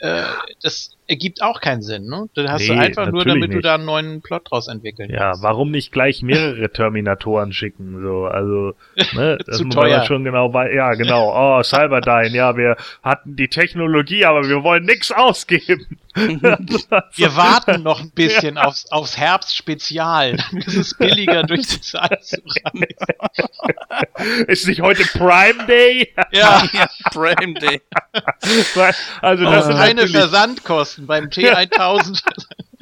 Äh, 0.00 0.22
das 0.60 0.95
ergibt 1.08 1.42
auch 1.42 1.60
keinen 1.60 1.82
Sinn, 1.82 2.06
ne? 2.06 2.28
Dann 2.34 2.50
hast 2.50 2.68
du 2.68 2.74
Nee, 2.74 2.80
einfach 2.80 3.10
nur, 3.10 3.24
damit 3.24 3.50
du 3.50 3.56
nicht. 3.56 3.64
da 3.64 3.74
einen 3.76 3.84
neuen 3.84 4.22
Plot 4.22 4.50
draus 4.50 4.68
entwickeln 4.68 5.10
Ja, 5.10 5.18
kannst. 5.30 5.42
warum 5.42 5.70
nicht 5.70 5.92
gleich 5.92 6.22
mehrere 6.22 6.70
Terminatoren 6.70 7.52
schicken? 7.52 8.00
So, 8.02 8.24
also, 8.26 8.74
ne, 9.14 9.38
das 9.46 9.58
Zu 9.58 9.64
muss 9.66 9.74
teuer. 9.74 9.98
man 9.98 10.06
schon 10.06 10.24
genau 10.24 10.48
bei, 10.48 10.72
ja, 10.72 10.94
genau. 10.94 11.32
Oh, 11.58 11.62
Cyberdyne, 11.62 12.34
ja, 12.36 12.56
wir 12.56 12.76
hatten 13.02 13.36
die 13.36 13.48
Technologie, 13.48 14.24
aber 14.24 14.48
wir 14.48 14.62
wollen 14.62 14.84
nix 14.84 15.12
ausgeben. 15.12 15.98
Wir 16.16 17.36
warten 17.36 17.82
noch 17.82 18.00
ein 18.00 18.10
bisschen 18.10 18.56
aufs, 18.56 18.90
aufs 18.90 19.18
Herbstspezial. 19.18 20.36
Dann 20.50 20.60
ist 20.62 20.74
es 20.74 20.94
billiger 20.94 21.42
durch 21.42 21.66
die 21.66 21.80
Zeit 21.82 22.24
zu 22.24 22.40
reisen. 22.64 22.86
Ist 24.46 24.66
nicht 24.66 24.80
heute 24.80 25.02
Prime 25.12 25.66
Day? 25.66 26.14
Ja, 26.32 26.62
ja, 26.72 26.88
Prime 27.12 27.52
Day. 27.60 27.82
also, 29.20 29.44
das 29.44 29.66
und 29.66 29.72
ist 29.72 29.76
keine 29.78 29.94
natürlich, 29.94 30.12
Versandkosten 30.96 31.06
beim 31.06 31.26
T1000. 31.26 32.22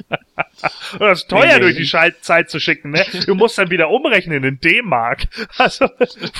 das 0.99 1.19
ist 1.21 1.29
teuer 1.29 1.55
Nee. 1.55 1.59
durch 1.59 1.75
die 1.75 1.85
Schalt- 1.85 2.23
Zeit 2.23 2.49
zu 2.49 2.59
schicken, 2.59 2.91
ne? 2.91 3.03
Du 3.25 3.35
musst 3.35 3.57
dann 3.57 3.69
wieder 3.71 3.89
umrechnen 3.89 4.43
in 4.43 4.59
D-Mark. 4.59 5.23
Also, 5.57 5.87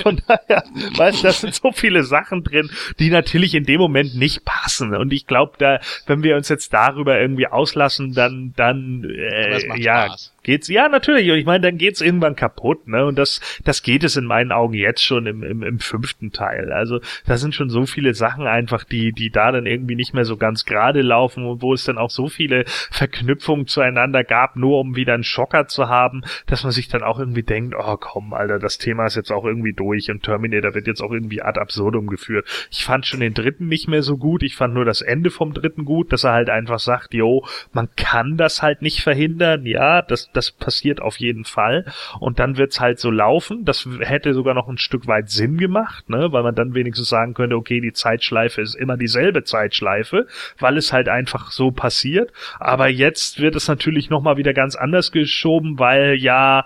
von 0.04 0.22
daher, 0.28 0.64
weißt 0.96 1.20
du, 1.20 1.24
das 1.28 1.42
sind 1.42 1.56
so 1.56 1.72
viele 1.72 2.04
Sachen 2.04 2.44
drin, 2.44 2.70
die 3.00 3.10
natürlich 3.10 3.56
in 3.56 3.64
dem 3.66 3.80
Moment 3.80 4.16
nicht 4.16 4.44
passen. 4.46 4.94
Und 4.96 5.14
ich 5.14 5.26
glaube, 5.26 5.54
da, 5.58 5.80
wenn 6.06 6.22
wir 6.22 6.36
uns 6.36 6.50
jetzt 6.50 6.74
darüber 6.74 7.20
irgendwie 7.20 7.48
auslassen, 7.48 8.14
dann, 8.14 8.54
dann, 8.56 9.04
Aber 9.06 9.50
es 9.56 9.64
äh, 9.64 9.68
macht 9.68 9.80
ja, 9.80 10.06
Spaß. 10.08 10.34
Geht's, 10.46 10.70
ja, 10.70 10.88
natürlich. 10.88 11.30
Und 11.30 11.38
ich 11.38 11.46
meine, 11.46 11.62
dann 11.62 11.78
geht's 11.78 12.02
irgendwann 12.02 12.36
kaputt, 12.36 12.88
ne? 12.88 13.06
Und 13.06 13.18
das, 13.20 13.42
das 13.64 13.84
geht 13.84 14.04
es 14.04 14.16
in 14.16 14.26
meinen 14.26 14.52
Augen 14.52 14.74
jetzt 14.74 15.04
schon 15.04 15.26
im, 15.26 15.44
im, 15.44 15.64
im 15.64 15.80
fünften 15.80 16.32
Teil. 16.32 16.72
Also, 16.72 17.02
da 17.26 17.38
sind 17.38 17.54
schon 17.54 17.70
so 17.70 17.86
viele 17.86 18.14
Sachen 18.14 18.48
einfach, 18.48 18.84
die, 18.84 19.12
die 19.12 19.30
da 19.30 19.52
dann 19.52 19.66
irgendwie 19.66 19.96
nicht 19.96 20.14
mehr 20.14 20.26
so 20.26 20.38
ganz 20.38 20.66
gerade 20.66 21.02
laufen 21.02 21.46
und 21.46 21.62
wo 21.62 21.74
es 21.74 21.84
dann 21.84 21.98
auch 21.98 22.10
so 22.10 22.28
viele 22.28 22.64
Verknüpfungen 22.92 23.68
zueinander 23.68 24.24
gab, 24.24 24.56
nur 24.56 24.80
um 24.80 24.96
wieder 24.96 25.14
einen 25.14 25.24
Schocker 25.24 25.68
zu 25.68 25.90
haben, 25.90 26.22
dass 26.46 26.64
man 26.64 26.72
sich 26.72 26.88
dann 26.88 27.04
auch 27.04 27.20
irgendwie 27.20 27.44
denkt, 27.44 27.76
oh 27.78 27.98
komm, 27.98 28.34
Alter, 28.34 28.60
das 28.60 28.78
Thema 28.78 29.06
ist 29.06 29.16
jetzt 29.16 29.32
auch 29.32 29.46
irgendwie 29.46 29.74
durch 29.74 30.10
und 30.10 30.24
Terminator 30.24 30.74
wird 30.74 30.88
jetzt 30.88 31.02
auch 31.02 31.12
irgendwie 31.12 31.42
ad 31.42 31.60
absurdum 31.60 32.08
geführt. 32.08 32.48
Ich 32.72 32.86
fand 32.86 33.06
schon 33.06 33.20
den 33.20 33.34
dritten 33.34 33.68
nicht 33.68 33.88
mehr 33.88 34.04
so 34.04 34.18
gut, 34.18 34.44
ich 34.44 34.56
fand 34.56 34.74
nur 34.74 34.86
das 34.86 35.02
Ende 35.02 35.32
vom 35.32 35.54
dritten 35.54 35.86
gut, 35.86 36.14
dass 36.14 36.24
er 36.24 36.34
halt 36.34 36.50
einfach 36.50 36.80
sagt, 36.80 37.14
jo, 37.14 37.46
man 37.74 37.90
kann 37.96 38.38
das 38.38 38.62
halt 38.62 38.82
nicht 38.82 39.02
verhindern, 39.02 39.66
ja, 39.66 40.02
das, 40.02 40.30
das 40.36 40.52
passiert 40.52 41.02
auf 41.02 41.18
jeden 41.18 41.46
Fall. 41.46 41.86
Und 42.20 42.40
dann 42.40 42.58
wird's 42.58 42.80
halt 42.80 43.00
so 43.00 43.12
laufen, 43.12 43.66
das 43.66 43.88
hätte 44.00 44.34
sogar 44.34 44.54
noch 44.54 44.68
ein 44.68 44.78
Stück 44.78 45.08
weit 45.08 45.30
Sinn 45.30 45.58
gemacht, 45.58 46.10
ne, 46.10 46.32
weil 46.32 46.44
man 46.44 46.56
dann 46.56 46.74
wenigstens 46.74 47.10
sagen 47.10 47.34
könnte, 47.34 47.56
okay, 47.56 47.82
die 47.82 47.94
Zeitschleife 47.94 48.62
ist 48.62 48.76
immer 48.76 48.98
dieselbe 48.98 49.44
Zeitschleife, 49.44 50.28
weil 50.60 50.78
es 50.78 50.94
halt 50.94 51.10
einfach 51.10 51.52
so 51.52 51.72
passiert, 51.72 52.32
aber 52.60 52.88
jetzt 52.88 53.40
wird 53.40 53.56
es 53.56 53.68
natürlich 53.68 54.10
nochmal 54.10 54.38
wieder 54.38 54.54
ganz 54.54 54.76
anders 54.76 55.12
geschoben, 55.12 55.80
weil 55.80 56.16
ja, 56.16 56.66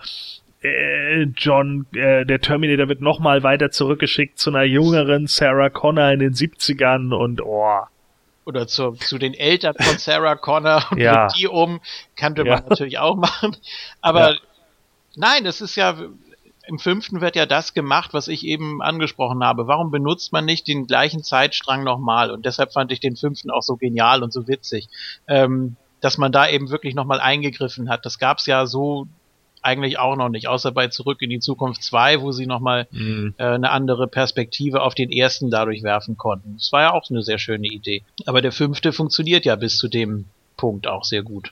äh, 0.61 1.23
John, 1.35 1.85
äh, 1.93 2.25
der 2.25 2.41
Terminator 2.41 2.89
wird 2.89 3.01
nochmal 3.01 3.43
weiter 3.43 3.71
zurückgeschickt 3.71 4.37
zu 4.37 4.49
einer 4.49 4.63
jüngeren 4.63 5.27
Sarah 5.27 5.69
Connor 5.69 6.11
in 6.11 6.19
den 6.19 6.33
70ern 6.33 7.13
und 7.13 7.41
oh. 7.41 7.81
Oder 8.49 8.65
zu, 8.67 8.93
zu 8.93 9.19
den 9.19 9.35
Eltern 9.35 9.75
von 9.75 9.97
Sarah 9.99 10.35
Connor 10.35 10.83
und 10.91 10.97
Ja. 10.97 11.27
die 11.27 11.47
um. 11.47 11.81
Könnte 12.15 12.41
Ja. 12.43 12.55
man 12.55 12.63
natürlich 12.67 12.97
auch 12.97 13.15
machen. 13.15 13.55
Aber 14.01 14.31
Ja. 14.31 14.37
nein, 15.15 15.43
das 15.43 15.61
ist 15.61 15.75
ja, 15.75 15.95
im 16.65 16.79
fünften 16.79 17.21
wird 17.21 17.35
ja 17.35 17.45
das 17.45 17.75
gemacht, 17.75 18.11
was 18.13 18.27
ich 18.27 18.43
eben 18.43 18.81
angesprochen 18.81 19.43
habe. 19.43 19.67
Warum 19.67 19.91
benutzt 19.91 20.33
man 20.33 20.45
nicht 20.45 20.67
den 20.67 20.87
gleichen 20.87 21.23
Zeitstrang 21.23 21.83
nochmal? 21.83 22.31
Und 22.31 22.43
deshalb 22.43 22.73
fand 22.73 22.91
ich 22.91 22.99
den 22.99 23.15
fünften 23.15 23.51
auch 23.51 23.61
so 23.61 23.75
genial 23.77 24.23
und 24.23 24.33
so 24.33 24.47
witzig. 24.47 24.87
Ähm, 25.27 25.75
dass 26.01 26.17
man 26.17 26.31
da 26.31 26.47
eben 26.49 26.71
wirklich 26.71 26.95
nochmal 26.95 27.19
eingegriffen 27.19 27.87
hat. 27.87 28.03
Das 28.05 28.17
gab's 28.17 28.47
ja 28.47 28.65
so 28.65 29.07
eigentlich 29.61 29.99
auch 29.99 30.15
noch 30.15 30.29
nicht, 30.29 30.47
außer 30.47 30.71
bei 30.71 30.87
Zurück 30.87 31.21
in 31.21 31.29
die 31.29 31.39
Zukunft 31.39 31.83
2, 31.83 32.21
wo 32.21 32.31
sie 32.31 32.45
nochmal 32.45 32.87
Mh. 32.91 33.33
äh, 33.37 33.43
eine 33.43 33.71
andere 33.71 34.07
Perspektive 34.07 34.81
auf 34.81 34.95
den 34.95 35.11
ersten 35.11 35.49
dadurch 35.49 35.83
werfen 35.83 36.17
konnten. 36.17 36.55
Das 36.57 36.71
war 36.71 36.81
ja 36.81 36.93
auch 36.93 37.09
eine 37.09 37.21
sehr 37.23 37.39
schöne 37.39 37.67
Idee. 37.67 38.03
Aber 38.25 38.41
der 38.41 38.51
fünfte 38.51 38.93
funktioniert 38.93 39.45
ja 39.45 39.55
bis 39.55 39.77
zu 39.77 39.87
dem 39.87 40.25
Punkt 40.57 40.87
auch 40.87 41.03
sehr 41.03 41.23
gut. 41.23 41.51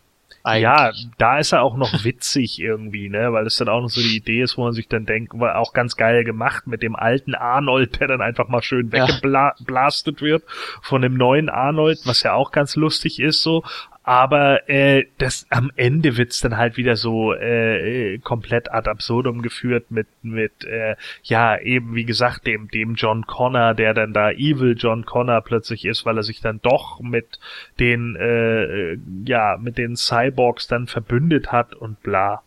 Ja, 0.55 0.85
Eigentlich. 0.85 1.07
da 1.17 1.39
ist 1.39 1.51
er 1.51 1.61
auch 1.61 1.75
noch 1.75 2.05
witzig 2.05 2.57
irgendwie, 2.61 3.09
ne, 3.09 3.33
weil 3.33 3.45
es 3.45 3.57
dann 3.57 3.67
auch 3.67 3.81
noch 3.81 3.89
so 3.89 3.99
die 3.99 4.15
Idee 4.15 4.41
ist, 4.43 4.57
wo 4.57 4.63
man 4.63 4.71
sich 4.71 4.87
dann 4.87 5.05
denkt, 5.05 5.37
war 5.37 5.57
auch 5.57 5.73
ganz 5.73 5.97
geil 5.97 6.23
gemacht 6.23 6.67
mit 6.67 6.81
dem 6.81 6.95
alten 6.95 7.35
Arnold, 7.35 7.99
der 7.99 8.07
dann 8.07 8.21
einfach 8.21 8.47
mal 8.47 8.61
schön 8.61 8.89
Ja. 8.93 9.07
weggeblastet 9.09 10.21
wird 10.21 10.43
von 10.81 11.01
dem 11.01 11.15
neuen 11.15 11.49
Arnold, 11.49 11.99
was 12.05 12.23
ja 12.23 12.33
auch 12.33 12.51
ganz 12.51 12.77
lustig 12.77 13.19
ist 13.19 13.41
so. 13.41 13.63
Aber 14.07 14.69
äh, 14.69 15.03
das 15.17 15.47
am 15.49 15.69
Ende 15.75 16.15
wird's 16.15 16.39
dann 16.39 16.55
halt 16.55 16.77
wieder 16.77 16.95
so 16.95 17.33
äh, 17.33 18.13
äh, 18.13 18.19
komplett 18.19 18.71
ad 18.71 18.89
absurdum 18.89 19.41
geführt 19.41 19.91
mit 19.91 20.07
mit 20.21 20.63
äh, 20.63 20.95
ja 21.23 21.59
eben 21.59 21.93
wie 21.93 22.05
gesagt 22.05 22.47
dem 22.47 22.69
dem 22.69 22.95
John 22.95 23.27
Connor, 23.27 23.73
der 23.73 23.93
dann 23.93 24.13
da 24.13 24.31
Evil 24.31 24.77
John 24.77 25.05
Connor 25.05 25.41
plötzlich 25.41 25.83
ist, 25.83 26.05
weil 26.05 26.15
er 26.15 26.23
sich 26.23 26.39
dann 26.39 26.61
doch 26.61 27.01
mit 27.01 27.37
den 27.81 28.15
äh, 28.15 28.93
äh, 28.93 28.99
ja 29.25 29.57
mit 29.59 29.77
den 29.77 29.97
Cyborgs 29.97 30.67
dann 30.67 30.87
verbündet 30.87 31.51
hat 31.51 31.73
und 31.73 32.01
bla. 32.01 32.43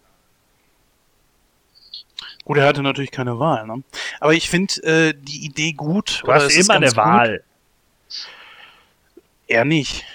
Gut, 2.44 2.56
er 2.56 2.66
hatte 2.66 2.82
natürlich 2.82 3.10
keine 3.10 3.38
Wahl, 3.38 3.66
ne? 3.66 3.82
Aber 4.18 4.32
ich 4.32 4.48
finde 4.48 4.82
äh, 4.82 5.14
die 5.14 5.44
Idee 5.44 5.74
gut. 5.74 6.22
Du 6.24 6.32
hast 6.32 6.56
immer 6.56 6.76
eine 6.76 6.86
gut. 6.86 6.96
Wahl. 6.96 7.44
Er 9.46 9.66
nicht. 9.66 10.06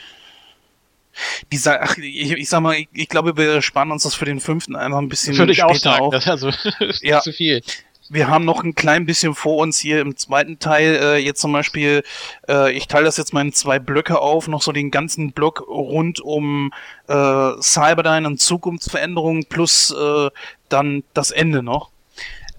Dieser, 1.52 1.82
ach, 1.84 1.98
ich, 1.98 2.32
ich 2.32 2.50
sag 2.50 2.62
mal, 2.62 2.76
ich, 2.76 2.88
ich 2.94 3.10
glaube, 3.10 3.38
wir 3.38 3.62
sparen 3.62 3.92
uns 3.92 4.04
das 4.04 4.16
für 4.16 4.26
den 4.26 4.40
fünften 4.40 4.76
einfach 4.76 5.00
ein 5.00 5.10
bisschen 5.10 5.38
Würde 5.38 5.52
ich 5.52 5.64
auch 5.64 5.70
später 5.76 5.92
sagen. 5.92 6.04
auf. 6.06 6.14
Das, 6.14 6.28
also, 6.28 6.50
ist 6.80 7.04
Ja. 7.04 7.22
zu 7.22 7.32
viel. 7.34 7.62
wir 8.10 8.28
haben 8.28 8.46
noch 8.46 8.64
ein 8.64 8.76
klein 8.76 9.06
bisschen 9.08 9.34
vor 9.34 9.58
uns 9.58 9.80
hier 9.80 10.00
im 10.02 10.16
zweiten 10.16 10.60
Teil. 10.60 11.00
Äh, 11.02 11.18
jetzt 11.18 11.42
zum 11.42 11.52
Beispiel, 11.52 12.04
äh, 12.48 12.72
ich 12.72 12.88
teile 12.88 13.06
das 13.06 13.18
jetzt 13.18 13.34
mal 13.34 13.42
in 13.42 13.52
zwei 13.54 13.80
Blöcke 13.80 14.20
auf, 14.20 14.48
noch 14.48 14.62
so 14.62 14.72
den 14.72 14.92
ganzen 14.92 15.32
Block 15.32 15.64
rund 15.68 16.20
um 16.20 16.72
äh, 17.08 17.52
Cyberdyne 17.62 18.28
und 18.28 18.40
Zukunftsveränderungen 18.40 19.46
plus 19.46 19.92
äh, 19.92 20.30
dann 20.70 21.04
das 21.14 21.32
Ende 21.32 21.64
noch. 21.64 21.90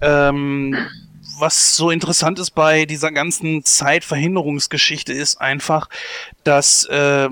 Ähm, 0.01 0.77
was 1.39 1.75
so 1.75 1.91
interessant 1.91 2.39
ist 2.39 2.51
bei 2.51 2.85
dieser 2.85 3.11
ganzen 3.11 3.63
Zeitverhinderungsgeschichte 3.63 5.13
ist 5.13 5.39
einfach, 5.39 5.87
dass 6.43 6.85
äh, 6.85 7.29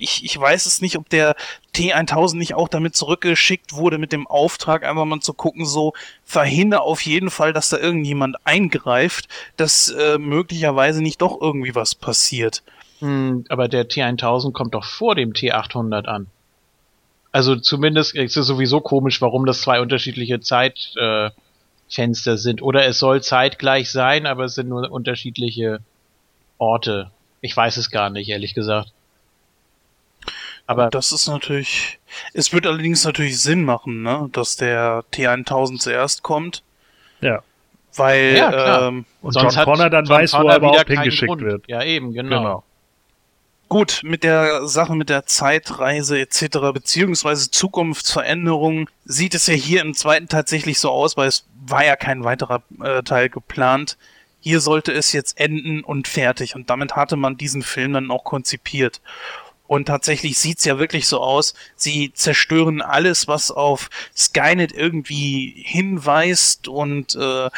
ich, 0.00 0.24
ich 0.24 0.38
weiß 0.38 0.66
es 0.66 0.80
nicht, 0.80 0.96
ob 0.96 1.08
der 1.08 1.36
T1000 1.74 2.36
nicht 2.36 2.54
auch 2.54 2.68
damit 2.68 2.96
zurückgeschickt 2.96 3.74
wurde 3.74 3.98
mit 3.98 4.12
dem 4.12 4.26
Auftrag, 4.26 4.84
einfach 4.84 5.04
mal 5.04 5.20
zu 5.20 5.34
gucken, 5.34 5.66
so 5.66 5.92
verhindere 6.24 6.82
auf 6.82 7.02
jeden 7.02 7.30
Fall, 7.30 7.52
dass 7.52 7.68
da 7.68 7.78
irgendjemand 7.78 8.36
eingreift, 8.44 9.28
dass 9.56 9.90
äh, 9.90 10.18
möglicherweise 10.18 11.02
nicht 11.02 11.20
doch 11.22 11.40
irgendwie 11.40 11.74
was 11.74 11.94
passiert. 11.94 12.62
Hm, 13.00 13.44
aber 13.48 13.68
der 13.68 13.88
T1000 13.88 14.52
kommt 14.52 14.74
doch 14.74 14.84
vor 14.84 15.14
dem 15.14 15.32
T800 15.32 16.06
an. 16.06 16.26
Also 17.32 17.56
zumindest 17.56 18.14
ist 18.16 18.36
es 18.36 18.46
sowieso 18.46 18.80
komisch, 18.80 19.20
warum 19.22 19.46
das 19.46 19.60
zwei 19.60 19.80
unterschiedliche 19.80 20.40
Zeitfenster 20.40 21.32
äh, 22.32 22.36
sind. 22.36 22.60
Oder 22.60 22.86
es 22.86 22.98
soll 22.98 23.22
zeitgleich 23.22 23.90
sein, 23.90 24.26
aber 24.26 24.44
es 24.46 24.54
sind 24.54 24.68
nur 24.68 24.90
unterschiedliche 24.90 25.78
Orte. 26.58 27.10
Ich 27.40 27.56
weiß 27.56 27.76
es 27.76 27.90
gar 27.90 28.10
nicht, 28.10 28.28
ehrlich 28.28 28.54
gesagt. 28.54 28.92
Aber 30.70 30.88
das 30.88 31.10
ist 31.10 31.26
natürlich. 31.26 31.98
Es 32.32 32.52
wird 32.52 32.66
allerdings 32.66 33.04
natürlich 33.04 33.40
Sinn 33.40 33.64
machen, 33.64 34.02
ne, 34.02 34.28
dass 34.32 34.56
der 34.56 35.04
T1000 35.12 35.78
zuerst 35.78 36.22
kommt. 36.22 36.62
Ja. 37.20 37.42
Weil 37.96 38.36
Ja, 38.36 38.88
ähm, 38.88 39.04
und 39.20 39.32
Sonst 39.32 39.56
John 39.56 39.64
Connor 39.64 39.90
dann 39.90 40.04
John 40.04 40.16
weiß, 40.16 40.30
Connor 40.30 40.44
wo 40.44 40.50
er 40.50 40.56
überhaupt 40.58 40.88
hingeschickt 40.88 41.28
Grund. 41.28 41.42
wird. 41.42 41.64
Ja, 41.66 41.82
eben, 41.82 42.12
genau. 42.12 42.38
genau. 42.38 42.64
Gut, 43.68 44.00
mit 44.02 44.24
der 44.24 44.66
Sache 44.66 44.94
mit 44.94 45.08
der 45.08 45.26
Zeitreise 45.26 46.20
etc. 46.20 46.58
beziehungsweise 46.72 47.50
Zukunftsveränderung 47.50 48.88
sieht 49.04 49.34
es 49.34 49.46
ja 49.46 49.54
hier 49.54 49.80
im 49.82 49.94
zweiten 49.94 50.28
tatsächlich 50.28 50.78
so 50.78 50.90
aus, 50.90 51.16
weil 51.16 51.28
es 51.28 51.46
war 51.66 51.84
ja 51.84 51.96
kein 51.96 52.24
weiterer 52.24 52.62
äh, 52.82 53.02
Teil 53.02 53.28
geplant. 53.28 53.96
Hier 54.40 54.60
sollte 54.60 54.92
es 54.92 55.12
jetzt 55.12 55.38
enden 55.38 55.82
und 55.82 56.08
fertig. 56.08 56.56
Und 56.56 56.70
damit 56.70 56.96
hatte 56.96 57.16
man 57.16 57.36
diesen 57.36 57.62
Film 57.62 57.92
dann 57.92 58.10
auch 58.10 58.24
konzipiert. 58.24 59.00
Und 59.70 59.84
tatsächlich 59.84 60.36
sieht's 60.36 60.64
ja 60.64 60.80
wirklich 60.80 61.06
so 61.06 61.20
aus. 61.20 61.54
Sie 61.76 62.12
zerstören 62.12 62.82
alles, 62.82 63.28
was 63.28 63.52
auf 63.52 63.88
Skynet 64.16 64.72
irgendwie 64.72 65.62
hinweist 65.64 66.66
und 66.66 67.14
äh, 67.14 67.50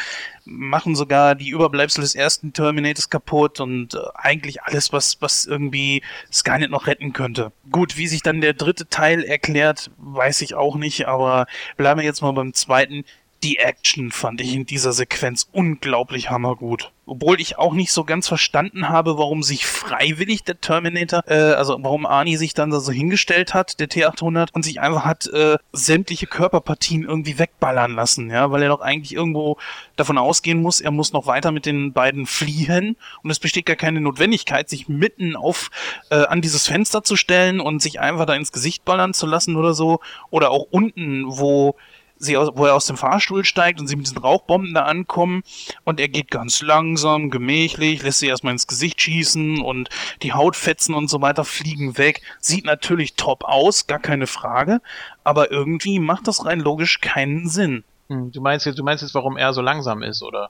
machen 0.45 0.95
sogar 0.95 1.33
die 1.33 1.49
Überbleibsel 1.49 2.03
des 2.03 2.13
ersten 2.13 2.53
Terminators 2.53 3.09
kaputt 3.09 3.59
und 3.59 3.95
äh, 3.95 3.97
eigentlich 4.13 4.61
alles, 4.61 4.93
was, 4.93 5.23
was 5.23 5.47
irgendwie 5.47 6.03
Skynet 6.31 6.69
noch 6.69 6.85
retten 6.85 7.13
könnte. 7.13 7.51
Gut, 7.71 7.97
wie 7.97 8.05
sich 8.05 8.21
dann 8.21 8.41
der 8.41 8.53
dritte 8.53 8.87
Teil 8.87 9.23
erklärt, 9.23 9.89
weiß 9.97 10.43
ich 10.43 10.53
auch 10.53 10.75
nicht, 10.75 11.07
aber 11.07 11.47
bleiben 11.77 11.99
wir 11.99 12.05
jetzt 12.05 12.21
mal 12.21 12.33
beim 12.33 12.53
zweiten 12.53 13.05
die 13.43 13.57
Action 13.57 14.11
fand 14.11 14.39
ich 14.39 14.53
in 14.53 14.65
dieser 14.65 14.93
Sequenz 14.93 15.49
unglaublich 15.51 16.29
hammergut. 16.29 16.91
Obwohl 17.05 17.41
ich 17.41 17.57
auch 17.57 17.73
nicht 17.73 17.91
so 17.91 18.05
ganz 18.05 18.29
verstanden 18.29 18.87
habe, 18.87 19.17
warum 19.17 19.43
sich 19.43 19.65
freiwillig 19.65 20.45
der 20.45 20.61
Terminator, 20.61 21.21
äh, 21.27 21.33
also 21.33 21.77
warum 21.81 22.05
Arnie 22.05 22.37
sich 22.37 22.53
dann 22.53 22.69
da 22.69 22.79
so 22.79 22.93
hingestellt 22.93 23.53
hat, 23.53 23.81
der 23.81 23.89
T800, 23.89 24.53
und 24.53 24.63
sich 24.63 24.79
einfach 24.79 25.03
hat 25.03 25.27
äh, 25.27 25.57
sämtliche 25.73 26.27
Körperpartien 26.27 27.03
irgendwie 27.03 27.37
wegballern 27.37 27.93
lassen, 27.93 28.31
ja, 28.31 28.49
weil 28.51 28.63
er 28.63 28.69
doch 28.69 28.79
eigentlich 28.79 29.13
irgendwo 29.13 29.57
davon 29.97 30.17
ausgehen 30.17 30.61
muss, 30.61 30.79
er 30.79 30.91
muss 30.91 31.11
noch 31.11 31.27
weiter 31.27 31.51
mit 31.51 31.65
den 31.65 31.91
beiden 31.91 32.25
fliehen 32.25 32.95
und 33.21 33.29
es 33.29 33.39
besteht 33.39 33.65
gar 33.65 33.75
keine 33.75 33.99
Notwendigkeit, 33.99 34.69
sich 34.69 34.87
mitten 34.87 35.35
auf 35.35 35.69
äh, 36.09 36.15
an 36.15 36.41
dieses 36.41 36.67
Fenster 36.67 37.03
zu 37.03 37.17
stellen 37.17 37.59
und 37.59 37.81
sich 37.81 37.99
einfach 37.99 38.25
da 38.25 38.33
ins 38.33 38.53
Gesicht 38.53 38.85
ballern 38.85 39.13
zu 39.13 39.25
lassen 39.25 39.57
oder 39.57 39.73
so. 39.73 39.99
Oder 40.29 40.51
auch 40.51 40.67
unten, 40.71 41.25
wo 41.27 41.75
sie 42.17 42.37
aus, 42.37 42.49
wo 42.53 42.65
er 42.65 42.75
aus 42.75 42.85
dem 42.85 42.97
Fahrstuhl 42.97 43.43
steigt 43.45 43.79
und 43.79 43.87
sie 43.87 43.95
mit 43.95 44.05
diesen 44.05 44.19
Rauchbomben 44.19 44.73
da 44.73 44.83
ankommen 44.83 45.43
und 45.83 45.99
er 45.99 46.07
geht 46.07 46.31
ganz 46.31 46.61
langsam, 46.61 47.29
gemächlich, 47.29 48.01
lässt 48.03 48.19
sie 48.19 48.27
erstmal 48.27 48.53
ins 48.53 48.67
Gesicht 48.67 49.01
schießen 49.01 49.61
und 49.61 49.89
die 50.21 50.33
Hautfetzen 50.33 50.95
und 50.95 51.09
so 51.09 51.21
weiter 51.21 51.45
fliegen 51.45 51.97
weg. 51.97 52.21
Sieht 52.39 52.65
natürlich 52.65 53.15
top 53.15 53.43
aus, 53.43 53.87
gar 53.87 53.99
keine 53.99 54.27
Frage, 54.27 54.81
aber 55.23 55.51
irgendwie 55.51 55.99
macht 55.99 56.27
das 56.27 56.45
rein 56.45 56.59
logisch 56.59 57.01
keinen 57.01 57.49
Sinn. 57.49 57.83
Hm, 58.09 58.31
du 58.31 58.41
meinst 58.41 58.65
jetzt, 58.65 58.79
du 58.79 58.83
meinst 58.83 59.03
jetzt, 59.03 59.15
warum 59.15 59.37
er 59.37 59.53
so 59.53 59.61
langsam 59.61 60.03
ist, 60.03 60.23
oder? 60.23 60.49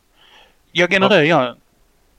Ja, 0.71 0.87
generell, 0.87 1.25
ja. 1.25 1.55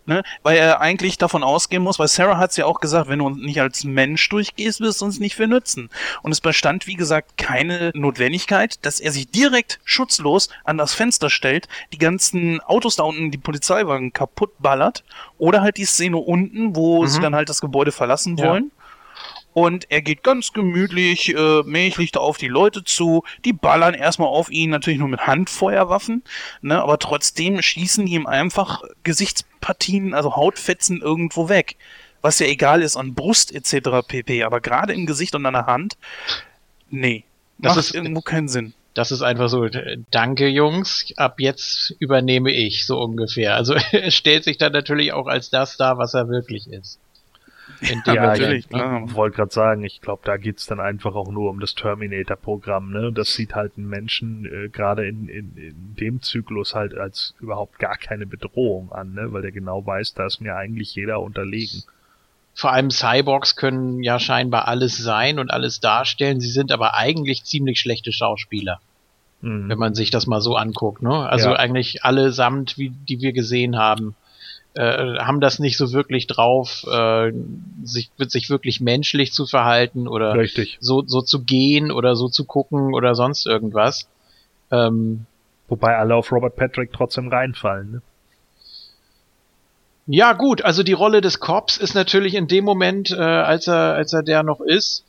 Ne? 0.06 0.22
Weil 0.43 0.59
er 0.59 0.81
eigentlich 0.81 1.16
davon 1.16 1.43
ausgehen 1.43 1.82
muss, 1.82 1.98
weil 1.98 2.09
Sarah 2.09 2.36
hat 2.36 2.51
es 2.51 2.56
ja 2.56 2.66
auch 2.66 2.81
gesagt, 2.81 3.09
wenn 3.09 3.20
du 3.20 3.31
nicht 3.31 3.60
als 3.60 3.85
Mensch 3.85 4.28
durchgehst, 4.28 4.81
wirst 4.81 5.01
du 5.01 5.06
uns 5.06 5.18
nicht 5.18 5.35
für 5.35 5.47
nützen. 5.47 5.89
Und 6.22 6.32
es 6.32 6.43
bestand, 6.43 6.86
wie 6.86 6.94
gesagt, 6.94 7.39
keine 7.39 7.90
Notwendigkeit, 7.94 8.85
dass 8.85 9.01
er 9.01 9.12
sich 9.12 9.31
direkt 9.31 9.81
schutzlos 9.85 10.51
an 10.64 10.76
das 10.76 10.93
Fenster 10.93 11.31
stellt, 11.31 11.68
die 11.93 11.98
ganzen 11.98 12.60
Autos 12.60 12.97
da 12.97 13.05
unten, 13.05 13.31
die 13.31 13.39
Polizeiwagen 13.39 14.12
kaputt 14.12 14.52
ballert, 14.59 15.05
oder 15.39 15.62
halt 15.62 15.78
die 15.78 15.86
Szene 15.86 16.18
unten, 16.18 16.76
wo 16.76 17.02
mhm. 17.02 17.09
sie 17.09 17.20
dann 17.20 17.35
halt 17.35 17.48
das 17.48 17.60
Gebäude 17.60 17.93
verlassen 17.93 18.39
wollen. 18.39 18.72
Und 19.55 19.89
er 19.89 20.02
geht 20.02 20.24
ganz 20.24 20.52
gemütlich, 20.52 21.32
äh, 21.32 21.62
mächtig 21.62 22.10
da 22.10 22.20
auf 22.20 22.39
die 22.39 22.48
Leute 22.48 22.82
zu. 22.82 23.22
Die 23.44 23.52
ballern 23.52 23.94
erstmal 23.94 24.28
auf 24.28 24.51
ihn, 24.51 24.70
natürlich 24.70 24.98
nur 24.98 25.09
mit 25.09 25.28
Handfeuerwaffen, 25.28 26.24
ne, 26.60 26.82
aber 26.82 26.98
trotzdem 26.98 27.62
schießen 27.62 28.05
die 28.05 28.14
ihm 28.14 28.26
einfach 28.26 28.82
Gesichtspartien, 29.05 30.12
also 30.12 30.35
Hautfetzen 30.35 31.01
irgendwo 31.01 31.48
weg. 31.48 31.76
Was 32.20 32.40
ja 32.40 32.47
egal 32.47 32.82
ist 32.82 32.97
an 32.97 33.14
Brust 33.14 33.55
etc. 33.55 34.05
pp. 34.06 34.43
Aber 34.43 34.60
gerade 34.60 34.93
im 34.93 35.06
Gesicht 35.06 35.36
und 35.36 35.47
an 35.47 35.55
der 35.55 35.66
Hand, 35.66 35.97
nee, 36.90 37.22
das 37.59 37.76
macht 37.76 37.85
ist 37.85 37.94
irgendwo 37.94 38.22
keinen 38.22 38.48
Sinn. 38.48 38.74
Das 38.94 39.12
ist 39.12 39.22
einfach 39.22 39.48
so, 39.48 39.68
danke 40.10 40.48
Jungs, 40.48 41.12
ab 41.16 41.39
jetzt 41.39 41.94
übernehme 42.01 42.51
ich, 42.51 42.86
so 42.86 43.01
ungefähr. 43.01 43.55
Also 43.55 43.74
er 43.93 44.10
stellt 44.10 44.43
sich 44.43 44.59
dann 44.59 44.72
natürlich 44.72 45.12
auch 45.12 45.28
als 45.28 45.51
das 45.51 45.76
dar, 45.76 45.97
was 45.97 46.14
er 46.14 46.28
wirklich 46.28 46.66
ist 46.66 46.98
ja, 48.07 48.15
natürlich, 48.15 48.69
klar. 48.69 49.05
Ich 49.07 49.15
wollte 49.15 49.36
gerade 49.36 49.53
sagen, 49.53 49.85
ich 49.85 50.01
glaube, 50.01 50.23
da 50.24 50.36
geht's 50.36 50.66
dann 50.66 50.81
einfach 50.81 51.15
auch 51.15 51.31
nur 51.31 51.51
um 51.51 51.61
das 51.61 51.74
Terminator-Programm, 51.74 52.91
ne? 52.91 53.12
Das 53.12 53.35
sieht 53.35 53.55
halt 53.55 53.73
einen 53.77 53.89
Menschen 53.89 54.45
äh, 54.47 54.69
gerade 54.69 55.07
in, 55.07 55.28
in, 55.28 55.57
in 55.57 55.97
dem 55.99 56.23
Zyklus 56.23 56.74
halt 56.74 56.95
als 56.95 57.35
überhaupt 57.41 57.78
gar 57.78 57.97
keine 57.97 58.27
Bedrohung 58.27 58.93
an, 58.93 59.15
ne? 59.15 59.32
Weil 59.32 59.43
der 59.43 59.53
genau 59.53 59.85
weiß, 59.85 60.15
da 60.15 60.27
ist 60.27 60.41
mir 60.41 60.57
eigentlich 60.57 60.95
jeder 60.95 61.20
unterlegen. 61.20 61.82
Vor 62.55 62.73
allem 62.73 62.91
Cyborgs 62.91 63.57
können 63.57 64.03
ja 64.03 64.19
scheinbar 64.19 64.69
alles 64.69 64.97
sein 64.97 65.39
und 65.39 65.51
alles 65.51 65.81
darstellen, 65.81 66.41
sie 66.41 66.51
sind 66.51 66.70
aber 66.70 66.95
eigentlich 66.95 67.45
ziemlich 67.45 67.81
schlechte 67.81 68.12
Schauspieler. 68.12 68.81
Mhm. 69.41 69.69
Wenn 69.69 69.78
man 69.78 69.95
sich 69.95 70.11
das 70.11 70.27
mal 70.27 70.41
so 70.41 70.57
anguckt, 70.57 71.03
ne? 71.03 71.28
Also 71.28 71.51
ja. 71.51 71.57
eigentlich 71.57 72.05
allesamt, 72.05 72.78
wie 72.78 72.91
die 72.91 73.20
wir 73.20 73.32
gesehen 73.32 73.77
haben 73.77 74.15
äh, 74.75 75.19
haben 75.19 75.41
das 75.41 75.59
nicht 75.59 75.77
so 75.77 75.93
wirklich 75.93 76.27
drauf, 76.27 76.85
äh, 76.91 77.33
sich, 77.85 78.11
sich 78.19 78.51
wirklich 78.51 78.81
menschlich 78.81 79.33
zu 79.33 79.47
verhalten 79.47 80.09
oder 80.09 80.35
Richtig. 80.35 80.79
so, 80.81 81.03
so 81.07 81.23
zu 81.23 81.43
gehen 81.43 81.91
oder 81.91 82.17
so 82.17 82.29
zu 82.29 82.45
gucken 82.45 82.95
oder 82.95 83.15
sonst 83.15 83.47
irgendwas. 83.47 84.09
Ähm, 84.71 85.27
Wobei 85.69 85.97
alle 85.97 86.15
auf 86.15 86.31
Robert 86.31 86.57
Patrick 86.57 86.93
trotzdem 86.93 87.29
reinfallen. 87.29 87.93
Ne? 87.93 88.03
Ja 90.07 90.35
gut, 90.35 90.63
also 90.63 90.83
die 90.83 90.93
Rolle 90.93 91.21
des 91.21 91.41
Cops 91.41 91.79
ist 91.79 91.95
natürlich 91.95 92.35
in 92.35 92.47
dem 92.47 92.65
Moment, 92.65 93.11
äh, 93.11 93.23
als 93.23 93.67
er 93.67 93.95
als 93.95 94.13
er 94.13 94.23
der 94.23 94.43
noch 94.43 94.61
ist, 94.61 95.05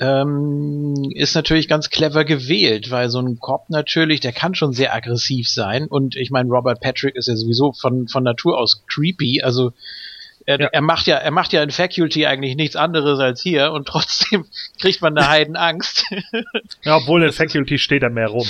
ähm, 0.00 1.10
ist 1.14 1.34
natürlich 1.34 1.68
ganz 1.68 1.90
clever 1.90 2.24
gewählt, 2.24 2.90
weil 2.90 3.10
so 3.10 3.20
ein 3.20 3.38
Cop 3.38 3.68
natürlich, 3.68 4.20
der 4.20 4.32
kann 4.32 4.54
schon 4.54 4.72
sehr 4.72 4.94
aggressiv 4.94 5.48
sein 5.48 5.86
und 5.86 6.16
ich 6.16 6.30
meine, 6.30 6.48
Robert 6.50 6.80
Patrick 6.80 7.16
ist 7.16 7.28
ja 7.28 7.36
sowieso 7.36 7.72
von, 7.72 8.08
von 8.08 8.22
Natur 8.22 8.58
aus 8.58 8.84
creepy, 8.86 9.42
also 9.42 9.72
er, 10.48 10.60
ja. 10.60 10.66
er 10.68 10.80
macht 10.80 11.06
ja, 11.06 11.16
er 11.16 11.30
macht 11.30 11.52
ja 11.52 11.62
in 11.62 11.70
Faculty 11.70 12.24
eigentlich 12.24 12.56
nichts 12.56 12.74
anderes 12.74 13.20
als 13.20 13.42
hier 13.42 13.70
und 13.72 13.86
trotzdem 13.86 14.46
kriegt 14.80 15.02
man 15.02 15.16
eine 15.16 15.28
Heidenangst. 15.28 16.06
ja, 16.82 16.96
obwohl 16.96 17.22
in 17.22 17.32
Faculty 17.32 17.78
steht 17.78 18.02
er 18.02 18.08
mehr 18.08 18.28
rum. 18.28 18.48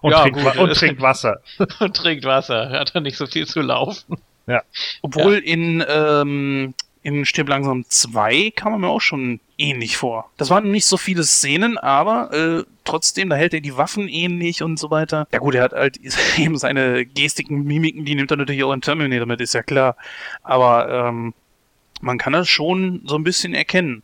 Und, 0.00 0.12
ja, 0.12 0.22
trinkt, 0.22 0.40
gut, 0.40 0.56
und 0.56 0.72
trinkt 0.74 1.02
Wasser. 1.02 1.40
und 1.80 1.96
trinkt 1.96 2.24
Wasser. 2.24 2.70
Er 2.70 2.80
hat 2.80 2.94
da 2.94 3.00
nicht 3.00 3.16
so 3.16 3.26
viel 3.26 3.48
zu 3.48 3.60
laufen. 3.60 4.18
Ja. 4.46 4.62
Obwohl 5.02 5.34
ja. 5.34 5.40
in 5.40 5.84
ähm, 5.88 6.74
in 7.02 7.24
Stirb 7.24 7.48
langsam 7.48 7.84
2 7.88 8.52
kam 8.54 8.72
er 8.72 8.78
mir 8.78 8.88
auch 8.88 9.00
schon 9.00 9.40
ähnlich 9.60 9.96
vor. 9.96 10.30
Das 10.36 10.50
waren 10.50 10.70
nicht 10.70 10.86
so 10.86 10.96
viele 10.96 11.22
Szenen, 11.24 11.78
aber 11.78 12.32
äh, 12.32 12.64
trotzdem, 12.84 13.28
da 13.28 13.36
hält 13.36 13.54
er 13.54 13.60
die 13.60 13.76
Waffen 13.76 14.08
ähnlich 14.08 14.62
und 14.62 14.78
so 14.78 14.90
weiter. 14.90 15.28
Ja 15.32 15.38
gut, 15.38 15.54
er 15.54 15.62
hat 15.64 15.72
halt 15.72 15.98
eben 16.38 16.58
seine 16.58 17.06
Gestiken, 17.06 17.64
Mimiken, 17.64 18.04
die 18.04 18.14
nimmt 18.14 18.30
er 18.30 18.36
natürlich 18.36 18.64
auch 18.64 18.72
in 18.72 18.80
Terminator 18.80 19.26
mit, 19.26 19.40
ist 19.40 19.54
ja 19.54 19.62
klar. 19.62 19.96
Aber 20.42 20.88
ähm, 20.88 21.34
man 22.00 22.18
kann 22.18 22.32
das 22.32 22.48
schon 22.48 23.02
so 23.04 23.16
ein 23.16 23.24
bisschen 23.24 23.54
erkennen. 23.54 24.02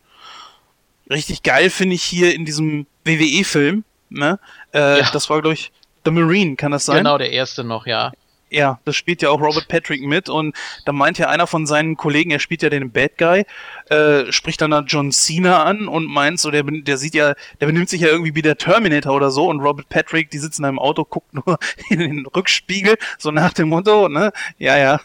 Richtig 1.11 1.43
geil 1.43 1.71
finde 1.71 1.95
ich 1.95 2.03
hier 2.03 2.35
in 2.35 2.45
diesem 2.45 2.87
WWE-Film, 3.05 3.85
ne? 4.11 4.39
Äh, 4.75 5.01
ja. 5.01 5.11
Das 5.13 5.31
war, 5.31 5.41
glaube 5.41 5.55
ich, 5.55 5.73
The 6.05 6.11
Marine, 6.11 6.57
kann 6.57 6.73
das 6.73 6.85
sein? 6.85 6.99
Genau, 6.99 7.19
der 7.19 7.31
erste 7.33 7.65
noch, 7.65 7.87
ja. 7.87 8.13
Ja, 8.49 8.79
das 8.85 8.95
spielt 8.95 9.23
ja 9.23 9.31
auch 9.31 9.41
Robert 9.41 9.67
Patrick 9.67 10.03
mit 10.03 10.29
und 10.29 10.57
da 10.85 10.93
meint 10.93 11.19
ja 11.19 11.29
einer 11.29 11.49
von 11.49 11.67
seinen 11.67 11.97
Kollegen, 11.97 12.31
er 12.31 12.39
spielt 12.39 12.63
ja 12.63 12.71
den 12.71 12.93
Bad 12.93 13.19
Guy, 13.19 13.45
äh, 13.91 14.31
spricht 14.31 14.61
dann 14.61 14.71
da 14.71 14.81
John 14.87 15.11
Cena 15.11 15.65
an 15.65 15.89
und 15.89 16.07
meint 16.07 16.39
so, 16.39 16.53
der, 16.53 16.63
der 16.63 16.97
sieht 16.97 17.15
ja, 17.15 17.35
der 17.61 17.67
benimmt 17.67 17.89
sich 17.89 18.03
ja 18.03 18.09
irgendwie 18.09 18.37
wie 18.37 18.43
der 18.43 18.57
Terminator 18.57 19.15
oder 19.15 19.33
so 19.33 19.51
und 19.51 19.61
Robert 19.61 19.89
Patrick, 19.89 20.31
die 20.31 20.39
sitzt 20.39 20.61
in 20.61 20.65
einem 20.65 20.79
Auto, 20.79 21.05
guckt 21.05 21.35
nur 21.35 21.59
in 21.91 21.99
den 21.99 22.27
Rückspiegel, 22.27 22.97
so 23.19 23.33
nach 23.33 23.53
dem 23.53 23.69
Motto, 23.69 24.09
ne, 24.09 24.33
ja, 24.59 24.79
ja, 24.79 25.01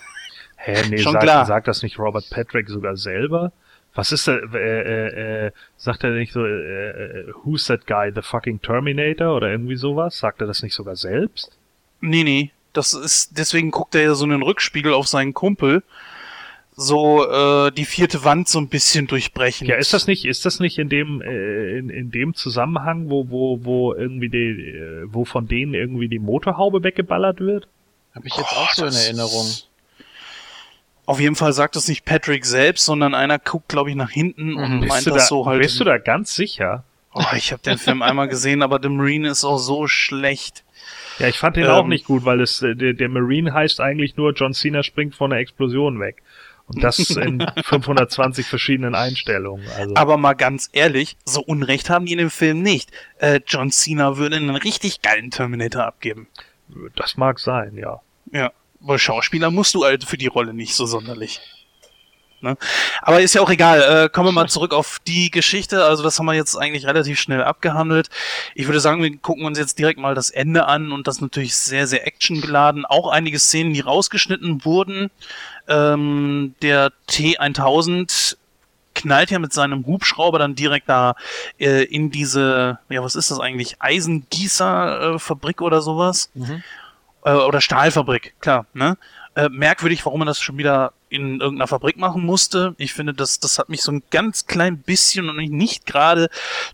Hä, 0.64 0.84
nee, 0.90 1.00
Schon 1.00 1.14
sagt, 1.14 1.24
klar. 1.24 1.46
sagt 1.46 1.68
das 1.68 1.82
nicht 1.82 1.98
Robert 1.98 2.30
Patrick 2.30 2.70
sogar 2.70 2.96
selber? 2.96 3.52
Was 3.96 4.12
ist 4.12 4.28
da, 4.28 4.38
äh, 4.38 4.58
äh, 4.58 5.46
äh, 5.48 5.52
sagt 5.76 6.04
er 6.04 6.12
nicht 6.12 6.32
so, 6.32 6.46
äh, 6.46 6.90
äh, 6.90 7.34
who's 7.44 7.66
that 7.66 7.88
guy, 7.88 8.12
the 8.14 8.22
fucking 8.22 8.62
Terminator 8.62 9.36
oder 9.36 9.50
irgendwie 9.50 9.76
sowas? 9.76 10.20
Sagt 10.20 10.40
er 10.40 10.48
das 10.48 10.62
nicht 10.62 10.76
sogar 10.76 10.96
selbst? 10.96 11.58
nee, 12.02 12.24
nee, 12.24 12.52
das 12.74 12.94
ist, 12.94 13.38
deswegen 13.38 13.72
guckt 13.72 13.96
er 13.96 14.02
ja 14.04 14.14
so 14.16 14.24
in 14.26 14.32
den 14.32 14.42
Rückspiegel 14.44 14.94
auf 14.94 15.08
seinen 15.08 15.34
Kumpel, 15.34 15.84
so, 16.76 17.30
äh, 17.30 17.72
die 17.72 17.86
vierte 17.86 18.24
Wand 18.24 18.48
so 18.48 18.58
ein 18.60 18.70
bisschen 18.70 19.06
durchbrechen. 19.08 19.68
Ja, 19.68 19.76
ist 19.76 19.94
das 19.94 20.08
nicht, 20.08 20.26
ist 20.26 20.46
das 20.46 20.60
nicht 20.60 20.80
in 20.80 20.90
dem, 20.90 21.22
äh, 21.22 21.78
in, 21.78 21.90
in 21.90 22.12
dem 22.12 22.34
Zusammenhang, 22.34 23.10
wo, 23.10 23.30
wo, 23.30 23.60
wo 23.64 23.94
irgendwie 23.94 24.30
die, 24.30 24.70
äh, 24.70 25.04
wo 25.06 25.26
von 25.26 25.48
denen 25.48 25.74
irgendwie 25.74 26.08
die 26.08 26.18
Motorhaube 26.20 26.84
weggeballert 26.84 27.40
wird? 27.42 27.68
Habe 28.16 28.28
ich 28.28 28.36
jetzt 28.36 28.52
auch 28.54 28.72
so 28.74 28.86
in 28.86 28.94
Erinnerung. 28.94 29.48
Auf 31.06 31.20
jeden 31.20 31.36
Fall 31.36 31.52
sagt 31.54 31.76
das 31.76 31.88
nicht 31.88 32.06
Patrick 32.06 32.46
selbst, 32.46 32.86
sondern 32.86 33.14
einer 33.16 33.38
guckt, 33.40 33.68
glaube 33.68 33.90
ich, 33.90 33.96
nach 33.96 34.10
hinten 34.12 34.56
und 34.56 34.80
Mhm. 34.82 34.88
meint 34.88 35.06
du 35.06 35.10
das 35.12 35.24
da, 35.24 35.28
so 35.28 35.46
halt. 35.46 35.62
bist 35.62 35.80
du 35.80 35.84
da 35.84 35.98
ganz 35.98 36.34
sicher? 36.34 36.84
Oh, 37.14 37.24
ich 37.36 37.52
habe 37.52 37.62
den 37.62 37.78
Film 37.78 38.02
einmal 38.02 38.30
gesehen, 38.30 38.62
aber 38.64 38.80
The 38.82 38.88
Marine 38.88 39.30
ist 39.30 39.44
auch 39.44 39.58
so 39.58 39.88
schlecht. 39.88 40.64
Ja, 41.22 41.28
ich 41.28 41.38
fand 41.38 41.56
den 41.56 41.66
Ähm. 41.66 41.72
auch 41.72 41.88
nicht 41.88 42.06
gut, 42.06 42.26
weil 42.26 42.42
es, 42.42 42.62
äh, 42.62 42.76
der, 42.76 42.94
der 42.94 43.10
Marine 43.10 43.54
heißt 43.54 43.80
eigentlich 43.80 44.18
nur, 44.18 44.34
John 44.34 44.54
Cena 44.54 44.84
springt 44.84 45.16
von 45.16 45.30
der 45.30 45.40
Explosion 45.40 46.00
weg. 46.00 46.24
Und 46.68 46.84
das 46.84 46.98
in 47.10 47.46
520 47.64 48.46
verschiedenen 48.46 48.96
Einstellungen. 48.96 49.68
Also. 49.78 49.96
Aber 49.96 50.18
mal 50.18 50.34
ganz 50.34 50.70
ehrlich, 50.74 51.18
so 51.26 51.42
Unrecht 51.42 51.90
haben 51.90 52.06
die 52.06 52.14
in 52.14 52.18
dem 52.18 52.30
Film 52.30 52.62
nicht. 52.62 52.92
Äh, 53.20 53.42
John 53.46 53.72
Cena 53.72 54.18
würde 54.18 54.38
einen 54.38 54.56
richtig 54.56 55.02
geilen 55.02 55.32
Terminator 55.32 55.86
abgeben. 55.86 56.28
Das 56.96 57.18
mag 57.18 57.40
sein, 57.40 57.76
ja. 57.78 58.02
Ja, 58.32 58.52
weil 58.80 58.98
Schauspieler 58.98 59.52
musst 59.52 59.76
du 59.76 59.84
halt 59.84 60.06
für 60.06 60.18
die 60.18 60.28
Rolle 60.28 60.54
nicht 60.54 60.74
so 60.74 60.86
sonderlich. 60.86 61.42
Ne? 62.42 62.58
Aber 63.02 63.22
ist 63.22 63.34
ja 63.34 63.42
auch 63.42 63.50
egal. 63.50 63.82
Äh, 63.82 64.10
kommen 64.10 64.28
wir 64.28 64.32
mal 64.32 64.50
zurück 64.50 64.74
auf 64.74 65.00
die 65.08 65.32
Geschichte. 65.32 65.86
Also 65.86 66.04
das 66.04 66.18
haben 66.18 66.26
wir 66.26 66.34
jetzt 66.34 66.56
eigentlich 66.56 66.86
relativ 66.86 67.20
schnell 67.20 67.44
abgehandelt. 67.44 68.10
Ich 68.56 68.68
würde 68.68 68.80
sagen, 68.80 69.04
wir 69.04 69.18
gucken 69.18 69.46
uns 69.46 69.58
jetzt 69.58 69.78
direkt 69.80 70.00
mal 70.00 70.16
das 70.16 70.30
Ende 70.30 70.66
an 70.66 70.92
und 70.92 71.08
das 71.08 71.22
natürlich 71.22 71.56
sehr, 71.56 71.88
sehr 71.88 72.08
actiongeladen. 72.08 72.86
Auch 72.86 73.10
einige 73.10 73.40
Szenen, 73.40 73.74
die 73.74 73.82
rausgeschnitten 73.82 74.66
wurden. 74.66 75.12
Ähm, 75.68 76.56
der 76.62 76.92
T1000 77.10 78.38
knallt 78.94 79.32
ja 79.32 79.40
mit 79.40 79.54
seinem 79.54 79.86
Hubschrauber 79.86 80.40
dann 80.40 80.56
direkt 80.56 80.90
da 80.90 81.16
äh, 81.60 81.84
in 81.84 82.12
diese, 82.12 82.80
ja, 82.90 83.04
was 83.04 83.16
ist 83.16 83.32
das 83.32 83.40
eigentlich? 83.40 83.78
Eisengießerfabrik 83.80 85.62
äh, 85.62 85.64
oder 85.64 85.82
sowas? 85.82 86.30
Mhm. 86.34 86.64
äh, 87.24 87.32
oder 87.32 87.62
Stahlfabrik, 87.62 88.36
klar, 88.40 88.66
ne? 88.74 88.98
Äh, 89.34 89.48
merkwürdig, 89.50 90.06
warum 90.06 90.20
man 90.20 90.28
das 90.28 90.42
schon 90.42 90.58
wieder 90.58 90.92
in 91.10 91.40
irgendeiner 91.40 91.68
Fabrik 91.68 91.98
machen 91.98 92.26
musste. 92.26 92.76
Ich 92.78 92.94
finde, 92.94 93.14
das, 93.14 93.40
das 93.40 93.60
hat 93.60 93.70
mich 93.70 93.82
so 93.82 93.92
ein 93.92 94.04
ganz 94.12 94.46
klein 94.46 94.78
bisschen 94.78 95.30
und 95.30 95.38
nicht 95.38 95.86
gerade 95.86 96.30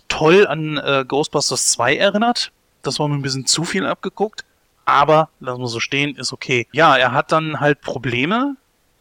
toll 0.08 0.48
an 0.48 0.78
äh, 0.78 1.06
Ghostbusters 1.08 1.68
2 1.74 1.98
erinnert. 1.98 2.52
Das 2.82 3.00
war 3.00 3.08
mir 3.08 3.16
ein 3.16 3.22
bisschen 3.22 3.46
zu 3.46 3.64
viel 3.64 3.86
abgeguckt. 3.86 4.44
Aber, 4.86 5.30
lassen 5.40 5.62
wir 5.62 5.68
so 5.68 5.80
stehen, 5.80 6.16
ist 6.16 6.34
okay. 6.34 6.66
Ja, 6.72 6.96
er 6.96 7.12
hat 7.12 7.32
dann 7.32 7.60
halt 7.60 7.82
Probleme. 7.82 8.56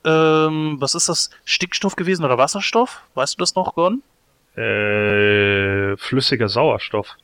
Ähm, 0.04 0.76
was 0.78 0.94
ist 0.94 1.08
das? 1.08 1.30
Stickstoff 1.44 1.96
gewesen 1.96 2.24
oder 2.24 2.38
Wasserstoff? 2.38 3.02
Weißt 3.14 3.34
du 3.34 3.38
das 3.38 3.54
noch, 3.54 3.74
Gordon? 3.74 4.02
Äh, 4.56 5.96
flüssiger 5.96 6.48
Sauerstoff. 6.48 7.16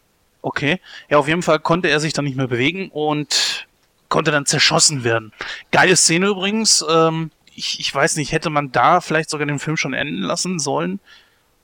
Okay. 0.42 0.80
Ja, 1.10 1.18
auf 1.18 1.28
jeden 1.28 1.42
Fall 1.42 1.58
konnte 1.60 1.88
er 1.88 2.00
sich 2.00 2.12
dann 2.12 2.24
nicht 2.24 2.36
mehr 2.36 2.48
bewegen 2.48 2.88
und 2.90 3.66
konnte 4.12 4.30
dann 4.30 4.44
zerschossen 4.44 5.04
werden. 5.04 5.32
Geile 5.70 5.96
Szene 5.96 6.26
übrigens. 6.26 6.84
Ähm, 6.88 7.30
ich, 7.54 7.80
ich 7.80 7.94
weiß 7.94 8.16
nicht, 8.16 8.32
hätte 8.32 8.50
man 8.50 8.70
da 8.70 9.00
vielleicht 9.00 9.30
sogar 9.30 9.46
den 9.46 9.58
Film 9.58 9.78
schon 9.78 9.94
enden 9.94 10.20
lassen 10.20 10.58
sollen? 10.58 11.00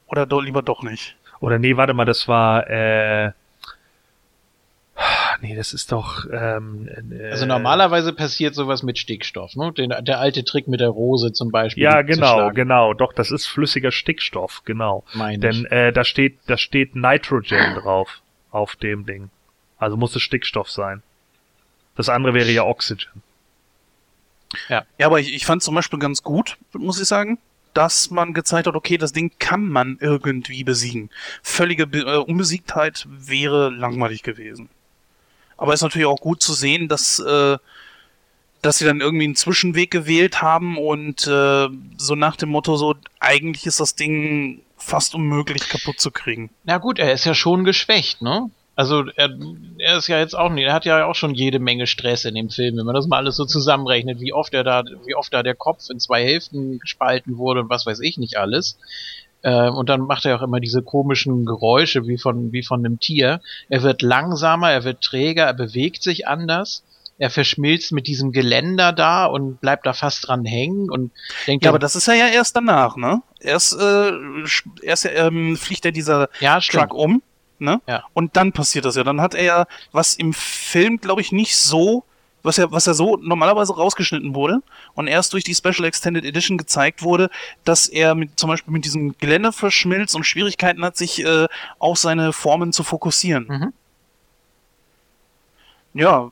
Oder 0.07 0.25
doch 0.25 0.41
lieber 0.41 0.63
doch 0.63 0.83
nicht? 0.83 1.15
Oder 1.41 1.59
nee, 1.59 1.77
warte 1.77 1.93
mal, 1.93 2.07
das 2.07 2.27
war, 2.27 2.69
äh, 2.71 3.33
nee, 5.43 5.55
das 5.55 5.75
ist 5.75 5.93
doch, 5.93 6.25
ähm, 6.33 6.89
äh, 7.13 7.31
Also 7.31 7.45
normalerweise 7.45 8.15
passiert 8.15 8.55
sowas 8.55 8.83
mit 8.83 8.99
Stickstoff, 8.99 9.55
ne? 9.55 9.71
Den, 9.73 9.93
der 10.01 10.19
alte 10.19 10.43
Trick 10.43 10.69
mit 10.69 10.81
der 10.81 10.89
Rose 10.89 11.33
zum 11.35 11.51
Beispiel. 11.51 11.83
Ja, 11.83 12.01
genau, 12.01 12.51
genau, 12.51 12.95
doch, 12.95 13.13
das 13.13 13.31
ist 13.31 13.47
flüssiger 13.47 13.93
Stickstoff, 13.93 14.63
genau. 14.65 15.05
Meine 15.13 15.39
Denn 15.39 15.67
ich. 15.67 15.71
äh, 15.71 15.93
da 15.93 16.03
steht, 16.03 16.39
da 16.47 16.57
steht 16.57 16.97
Nitrogen 16.97 17.75
drauf 17.75 18.23
auf 18.51 18.75
dem 18.77 19.05
Ding. 19.05 19.29
Also 19.77 19.99
muss 19.99 20.17
es 20.17 20.23
Stickstoff 20.23 20.71
sein. 20.71 21.03
Das 21.99 22.09
andere 22.09 22.33
wäre 22.33 22.51
ja 22.51 22.63
Oxygen. 22.63 23.23
Ja, 24.69 24.85
aber 25.03 25.21
ich, 25.21 25.35
ich 25.35 25.45
fand 25.45 25.63
zum 25.65 25.75
Beispiel 25.75 25.99
ganz 25.99 26.23
gut, 26.23 26.57
muss 26.73 27.01
ich 27.01 27.09
sagen, 27.09 27.39
dass 27.75 28.11
man 28.11 28.35
gezeigt 28.35 28.69
hat, 28.69 28.77
okay, 28.77 28.99
das 28.99 29.13
Ding 29.13 29.33
kann 29.41 29.69
man 29.69 29.99
irgendwie 30.01 30.63
besiegen. 30.63 31.11
Völlige 31.43 31.89
Be 31.89 31.99
äh, 31.99 32.17
Unbesiegtheit 32.17 33.07
wäre 33.11 33.71
langweilig 33.71 34.23
gewesen. 34.23 34.71
Aber 35.57 35.75
ist 35.75 35.83
natürlich 35.83 36.07
auch 36.07 36.21
gut 36.21 36.41
zu 36.41 36.55
sehen, 36.55 36.87
dass, 36.87 37.19
äh, 37.19 37.59
dass 38.63 38.79
sie 38.79 38.85
dann 38.85 39.01
irgendwie 39.01 39.25
einen 39.25 39.37
Zwischenweg 39.37 39.91
gewählt 39.91 40.41
haben 40.41 40.79
und 40.79 41.27
äh, 41.27 41.69
so 41.97 42.15
nach 42.15 42.37
dem 42.37 42.51
Motto 42.51 42.77
so, 42.77 42.95
eigentlich 43.19 43.67
ist 43.67 43.81
das 43.81 43.97
Ding 43.97 44.63
fast 44.77 45.17
unmöglich 45.17 45.69
kaputt 45.69 45.99
zu 45.99 46.13
kriegen. 46.13 46.51
Na 46.63 46.79
gut, 46.79 47.01
er 47.01 47.13
ist 47.13 47.25
ja 47.25 47.35
schon 47.35 47.65
geschwächt, 47.65 48.23
ne? 48.23 48.51
Also 48.79 49.07
er, 49.17 49.31
er 49.79 49.99
ist 49.99 50.07
ja 50.07 50.21
jetzt 50.21 50.39
auch 50.39 50.51
nicht, 50.51 50.65
er 50.65 50.73
hat 50.73 50.85
ja 50.85 51.05
auch 51.05 51.17
schon 51.17 51.35
jede 51.35 51.59
Menge 51.59 51.89
Stress 51.89 52.25
in 52.25 52.37
dem 52.37 52.49
Film, 52.49 52.77
wenn 52.77 52.87
man 52.87 52.95
das 52.95 53.09
mal 53.09 53.17
alles 53.17 53.35
so 53.35 53.45
zusammenrechnet, 53.45 54.21
wie 54.21 54.33
oft 54.33 54.55
er 54.55 54.63
da, 54.63 54.85
wie 55.05 55.17
oft 55.17 55.35
da 55.35 55.43
der 55.43 55.57
Kopf 55.57 55.91
in 55.91 55.99
zwei 55.99 56.23
Hälften 56.23 56.79
gespalten 56.79 57.39
wurde 57.39 57.63
und 57.63 57.71
was 57.71 57.87
weiß 57.87 57.99
ich 57.99 58.19
nicht 58.19 58.37
alles. 58.37 58.79
Ähm, 59.43 59.75
und 59.75 59.89
dann 59.89 60.03
macht 60.03 60.27
er 60.27 60.37
auch 60.37 60.43
immer 60.43 60.61
diese 60.61 60.81
komischen 60.81 61.45
Geräusche 61.45 62.07
wie 62.07 62.19
von, 62.19 62.53
wie 62.53 62.63
von 62.63 62.87
einem 62.87 63.01
Tier. 63.01 63.41
Er 63.69 63.83
wird 63.83 64.01
langsamer, 64.01 64.71
er 64.71 64.85
wird 64.85 65.01
träger, 65.01 65.47
er 65.47 65.55
bewegt 65.55 66.05
sich 66.05 66.29
anders. 66.29 66.85
Er 67.19 67.31
verschmilzt 67.31 67.91
mit 67.91 68.07
diesem 68.07 68.31
Geländer 68.31 68.93
da 68.93 69.27
und 69.27 69.61
bleibt 69.61 69.87
da 69.87 69.93
fast 69.93 70.29
dran 70.29 70.45
hängen 70.45 70.89
und 70.89 71.11
denkt, 71.49 71.65
Ja, 71.65 71.73
aber 71.73 71.81
das 71.81 71.97
ist 71.97 72.07
ja, 72.07 72.15
ja 72.15 72.29
erst 72.29 72.55
danach, 72.55 72.97
ne? 72.97 73.23
Erst, 73.41 73.77
äh, 73.77 74.13
erst 74.83 75.09
ähm, 75.13 75.57
fliegt 75.57 75.85
er 75.85 75.91
dieser 75.91 76.29
ja. 76.39 76.61
Truck 76.61 76.95
um, 76.95 77.23
ne? 77.61 77.81
Ja. 77.87 78.05
Und 78.15 78.37
dann 78.37 78.53
passiert 78.53 78.85
das 78.85 78.97
ja. 78.97 79.05
Dann 79.05 79.21
hat 79.21 79.35
er 79.35 79.45
ja, 79.45 79.67
was 79.93 80.15
im 80.15 80.33
Film, 80.33 80.99
glaube 80.99 81.21
ich, 81.21 81.33
nicht 81.33 81.57
so, 81.57 82.05
was 82.43 82.57
ja, 82.57 82.71
was 82.71 82.87
ja 82.87 82.95
so 82.95 83.17
normalerweise 83.17 83.75
rausgeschnitten 83.75 84.35
wurde 84.35 84.63
und 84.95 85.07
erst 85.07 85.33
durch 85.33 85.45
die 85.45 85.55
Special 85.55 85.85
Extended 85.85 86.25
Edition 86.25 86.59
gezeigt 86.59 87.03
wurde, 87.03 87.31
dass 87.65 87.89
er 87.89 88.15
mit, 88.15 88.39
zum 88.39 88.49
Beispiel 88.49 88.73
mit 88.73 88.85
diesem 88.85 89.17
Geländer 89.19 89.53
verschmilzt 89.53 90.15
und 90.15 90.25
Schwierigkeiten 90.25 90.85
hat, 90.85 90.97
sich 90.97 91.25
äh, 91.25 91.47
auf 91.79 91.99
seine 91.99 92.33
Formen 92.33 92.73
zu 92.73 92.85
fokussieren. 92.85 93.47
Mhm. 93.49 93.73
Ja, 95.95 96.31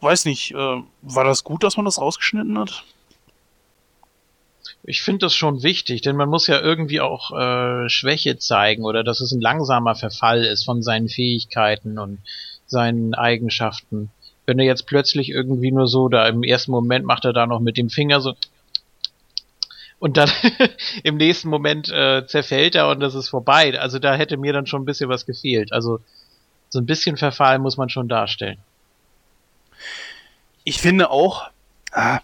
weiß 0.00 0.24
nicht, 0.24 0.52
äh, 0.52 0.82
war 1.02 1.24
das 1.24 1.44
gut, 1.44 1.64
dass 1.64 1.76
man 1.76 1.84
das 1.84 2.00
rausgeschnitten 2.00 2.58
hat? 2.58 2.84
Ich 4.82 5.02
finde 5.02 5.26
das 5.26 5.34
schon 5.34 5.62
wichtig, 5.62 6.00
denn 6.02 6.16
man 6.16 6.28
muss 6.28 6.46
ja 6.46 6.60
irgendwie 6.60 7.00
auch 7.00 7.32
äh, 7.32 7.88
Schwäche 7.88 8.38
zeigen 8.38 8.84
oder 8.84 9.04
dass 9.04 9.20
es 9.20 9.32
ein 9.32 9.40
langsamer 9.40 9.94
Verfall 9.94 10.44
ist 10.44 10.64
von 10.64 10.82
seinen 10.82 11.08
Fähigkeiten 11.08 11.98
und 11.98 12.18
seinen 12.66 13.14
Eigenschaften. 13.14 14.10
Wenn 14.46 14.58
er 14.58 14.64
jetzt 14.64 14.86
plötzlich 14.86 15.28
irgendwie 15.28 15.70
nur 15.70 15.86
so 15.86 16.08
da 16.08 16.26
im 16.26 16.42
ersten 16.42 16.70
Moment 16.70 17.04
macht 17.04 17.24
er 17.24 17.32
da 17.32 17.46
noch 17.46 17.60
mit 17.60 17.76
dem 17.76 17.90
Finger 17.90 18.20
so 18.20 18.34
und 19.98 20.16
dann 20.16 20.30
im 21.04 21.18
nächsten 21.18 21.50
Moment 21.50 21.90
äh, 21.90 22.26
zerfällt 22.26 22.74
er 22.74 22.88
und 22.88 23.00
das 23.00 23.14
ist 23.14 23.28
vorbei. 23.28 23.78
Also 23.78 23.98
da 23.98 24.14
hätte 24.14 24.38
mir 24.38 24.52
dann 24.52 24.66
schon 24.66 24.82
ein 24.82 24.86
bisschen 24.86 25.10
was 25.10 25.26
gefehlt. 25.26 25.72
Also 25.72 26.00
so 26.70 26.78
ein 26.78 26.86
bisschen 26.86 27.16
Verfall 27.16 27.58
muss 27.58 27.76
man 27.76 27.90
schon 27.90 28.08
darstellen. 28.08 28.58
Ich 30.64 30.80
finde 30.80 31.10
auch, 31.10 31.50
ah, 31.92 32.20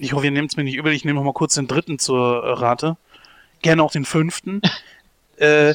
ich 0.00 0.14
hoffe, 0.14 0.24
ihr 0.24 0.30
nehmt 0.30 0.50
es 0.50 0.56
mir 0.56 0.64
nicht 0.64 0.76
übel, 0.76 0.92
ich 0.92 1.04
nehme 1.04 1.18
noch 1.18 1.24
mal 1.24 1.32
kurz 1.32 1.54
den 1.54 1.68
dritten 1.68 1.98
zur 1.98 2.42
äh, 2.42 2.52
Rate. 2.52 2.96
Gerne 3.62 3.82
auch 3.82 3.92
den 3.92 4.06
fünften. 4.06 4.62
äh, 5.36 5.74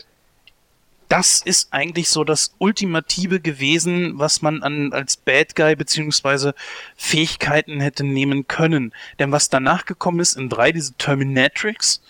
das 1.08 1.42
ist 1.44 1.72
eigentlich 1.72 2.10
so 2.10 2.24
das 2.24 2.56
Ultimative 2.58 3.40
gewesen, 3.40 4.18
was 4.18 4.42
man 4.42 4.64
an, 4.64 4.92
als 4.92 5.18
Bad 5.18 5.56
Guy 5.56 5.76
beziehungsweise 5.76 6.56
Fähigkeiten 6.96 7.80
hätte 7.80 8.04
nehmen 8.04 8.48
können. 8.48 8.92
Denn 9.20 9.32
was 9.32 9.50
danach 9.50 9.86
gekommen 9.86 10.20
ist 10.20 10.36
in 10.36 10.50
drei, 10.50 10.72
diese 10.72 10.94
Terminatrix, 10.94 12.02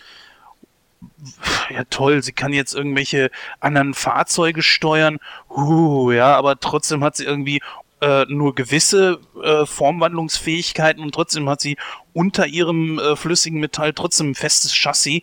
ja 1.68 1.84
toll, 1.90 2.22
sie 2.22 2.32
kann 2.32 2.54
jetzt 2.54 2.74
irgendwelche 2.74 3.30
anderen 3.60 3.92
Fahrzeuge 3.92 4.62
steuern, 4.62 5.18
huh, 5.50 6.10
ja, 6.12 6.34
aber 6.34 6.58
trotzdem 6.58 7.04
hat 7.04 7.16
sie 7.16 7.24
irgendwie 7.24 7.60
äh, 8.00 8.24
nur 8.28 8.54
gewisse 8.54 9.20
äh, 9.42 9.64
Formwandlungsfähigkeiten 9.64 11.02
und 11.02 11.14
trotzdem 11.14 11.48
hat 11.48 11.60
sie 11.60 11.76
unter 12.12 12.46
ihrem 12.46 12.98
äh, 12.98 13.16
flüssigen 13.16 13.60
Metall 13.60 13.92
trotzdem 13.92 14.30
ein 14.30 14.34
festes 14.34 14.74
Chassis. 14.74 15.22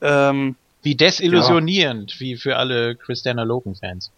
Ähm, 0.00 0.56
Wie 0.82 0.94
desillusionierend, 0.94 2.18
wie 2.18 2.36
für 2.36 2.56
alle 2.56 2.96
Christiana 2.96 3.42
Loken-Fans. 3.42 4.10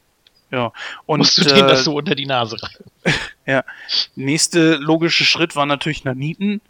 ja. 0.50 0.72
Und 1.06 1.18
Musst 1.18 1.38
du 1.38 1.44
denen 1.44 1.68
äh, 1.68 1.72
das 1.72 1.84
so 1.84 1.94
unter 1.94 2.14
die 2.14 2.26
Nase 2.26 2.56
reiben. 2.62 3.64
nächste 4.14 4.76
logische 4.76 5.24
Schritt 5.24 5.56
war 5.56 5.66
natürlich 5.66 6.04
Naniten 6.04 6.60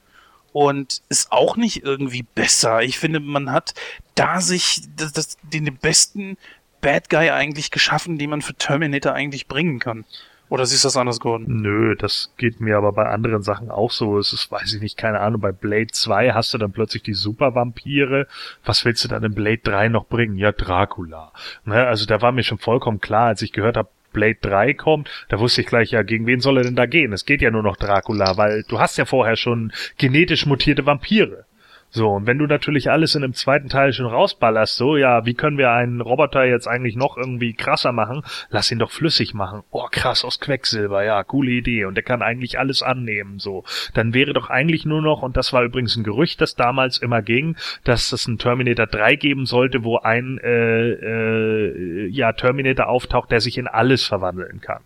und 0.53 1.03
ist 1.09 1.31
auch 1.31 1.57
nicht 1.57 1.85
irgendwie 1.85 2.23
besser. 2.23 2.83
Ich 2.83 2.99
finde, 2.99 3.21
man 3.21 3.53
hat 3.53 3.75
da 4.15 4.41
sich 4.41 4.83
das, 4.97 5.13
das, 5.13 5.37
den 5.43 5.77
besten 5.77 6.37
Bad 6.81 7.11
Guy 7.11 7.31
eigentlich 7.31 7.71
geschaffen, 7.71 8.19
den 8.19 8.31
man 8.31 8.43
für 8.43 8.55
Terminator 8.55 9.13
eigentlich 9.13 9.47
bringen 9.47 9.79
kann. 9.79 10.05
Oder 10.51 10.67
siehst 10.67 10.83
du 10.83 10.89
das 10.89 10.97
anders, 10.97 11.21
Gordon? 11.21 11.63
Nö, 11.63 11.95
das 11.95 12.35
geht 12.37 12.61
mir 12.61 12.77
aber 12.77 12.93
bei 12.93 13.07
anderen 13.07 13.41
Sachen 13.41 13.71
auch 13.71 13.93
so. 13.93 14.19
Es 14.19 14.33
ist, 14.33 14.51
weiß 14.51 14.75
ich 14.75 14.83
nicht, 14.83 14.97
keine 14.97 15.21
Ahnung, 15.21 15.41
bei 15.41 15.53
Blade 15.53 15.93
2 15.93 16.33
hast 16.33 16.53
du 16.53 16.59
dann 16.59 16.73
plötzlich 16.73 17.05
die 17.05 17.15
Supervampire. 17.15 18.27
Was 18.65 18.85
willst 18.85 19.05
du 19.05 19.09
dann 19.09 19.23
in 19.23 19.33
Blade 19.33 19.61
3 19.63 19.89
noch 19.89 20.07
bringen? 20.07 20.37
Ja, 20.37 20.51
Dracula. 20.51 21.33
Ne, 21.65 21.87
also 21.87 22.05
da 22.05 22.21
war 22.21 22.33
mir 22.33 22.43
schon 22.43 22.59
vollkommen 22.59 23.01
klar, 23.01 23.29
als 23.29 23.43
ich 23.43 23.53
gehört 23.53 23.77
habe, 23.77 23.91
Blade 24.13 24.39
3 24.41 24.75
kommt, 24.75 25.09
da 25.29 25.39
wusste 25.39 25.61
ich 25.61 25.69
gleich, 25.69 25.93
ja, 25.93 26.03
gegen 26.03 26.27
wen 26.27 26.41
soll 26.41 26.57
er 26.57 26.65
denn 26.65 26.75
da 26.75 26.87
gehen? 26.87 27.13
Es 27.13 27.27
geht 27.27 27.43
ja 27.43 27.53
nur 27.53 27.63
noch 27.63 27.77
Dracula, 27.77 28.37
weil 28.37 28.65
du 28.65 28.81
hast 28.81 28.99
ja 28.99 29.05
vorher 29.05 29.37
schon 29.37 29.73
genetisch 29.99 30.47
mutierte 30.47 30.85
Vampire. 30.85 31.45
So, 31.93 32.09
und 32.11 32.27
wenn 32.27 32.39
du 32.39 32.47
natürlich 32.47 32.89
alles 32.91 33.17
in 33.17 33.23
dem 33.23 33.35
zweiten 33.35 33.69
Teil 33.69 33.93
schon 33.93 34.07
rausballerst, 34.07 34.77
so, 34.77 34.97
ja, 34.97 35.27
wie 35.27 35.35
können 35.35 35.59
wir 35.59 35.73
einen 35.73 36.01
Roboter 36.01 36.45
jetzt 36.45 36.69
eigentlich 36.69 36.95
noch 36.95 37.17
irgendwie 37.17 37.53
krasser 37.53 37.91
machen? 37.91 38.23
Lass 38.49 38.71
ihn 38.71 38.79
doch 38.79 38.93
flüssig 38.93 39.35
machen. 39.35 39.63
Oh, 39.71 39.89
krass, 39.91 40.25
aus 40.25 40.39
Quecksilber, 40.39 41.03
ja, 41.03 41.25
coole 41.25 41.51
Idee. 41.51 41.87
Und 41.87 41.97
der 41.97 42.05
kann 42.05 42.23
eigentlich 42.23 42.61
alles 42.61 42.83
annehmen, 42.83 43.41
so. 43.41 43.65
Dann 43.95 44.15
wäre 44.15 44.33
doch 44.33 44.51
eigentlich 44.51 44.87
nur 44.87 45.03
noch, 45.03 45.23
und 45.23 45.37
das 45.37 45.53
war 45.53 45.65
übrigens 45.65 45.97
ein 45.97 46.05
Gerücht, 46.05 46.41
das 46.41 46.55
damals 46.55 46.99
immer 46.99 47.23
ging, 47.23 47.57
dass 47.83 48.13
es 48.13 48.29
einen 48.29 48.39
Terminator 48.39 48.87
3 48.87 49.17
geben 49.17 49.45
sollte, 49.47 49.83
wo 49.83 49.99
ein, 49.99 50.39
äh, 50.39 50.91
äh, 50.91 52.07
ja, 52.07 52.33
Terminator 52.33 52.87
auftaucht, 52.87 53.33
der 53.33 53.41
sich 53.41 53.59
in 53.59 53.67
alles 53.67 54.05
verwandeln 54.05 54.61
kann. 54.61 54.83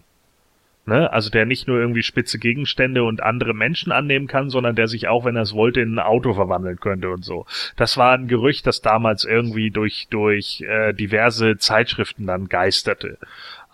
Ne? 0.86 1.10
Also 1.12 1.30
der 1.30 1.46
nicht 1.46 1.66
nur 1.66 1.78
irgendwie 1.78 2.02
spitze 2.02 2.38
Gegenstände 2.38 3.04
und 3.04 3.22
andere 3.22 3.54
Menschen 3.54 3.90
annehmen 3.90 4.26
kann, 4.26 4.50
sondern 4.50 4.76
der 4.76 4.86
sich 4.86 5.08
auch, 5.08 5.24
wenn 5.24 5.36
er 5.36 5.42
es 5.42 5.54
wollte, 5.54 5.80
in 5.80 5.94
ein 5.94 5.98
Auto 5.98 6.34
verwandeln 6.34 6.78
könnte 6.78 7.08
und 7.10 7.24
so. 7.24 7.46
Das 7.76 7.96
war 7.96 8.12
ein 8.12 8.28
Gerücht, 8.28 8.66
das 8.66 8.82
damals 8.82 9.24
irgendwie 9.24 9.70
durch, 9.70 10.08
durch 10.10 10.60
äh, 10.60 10.92
diverse 10.92 11.56
Zeitschriften 11.56 12.26
dann 12.26 12.48
geisterte. 12.48 13.16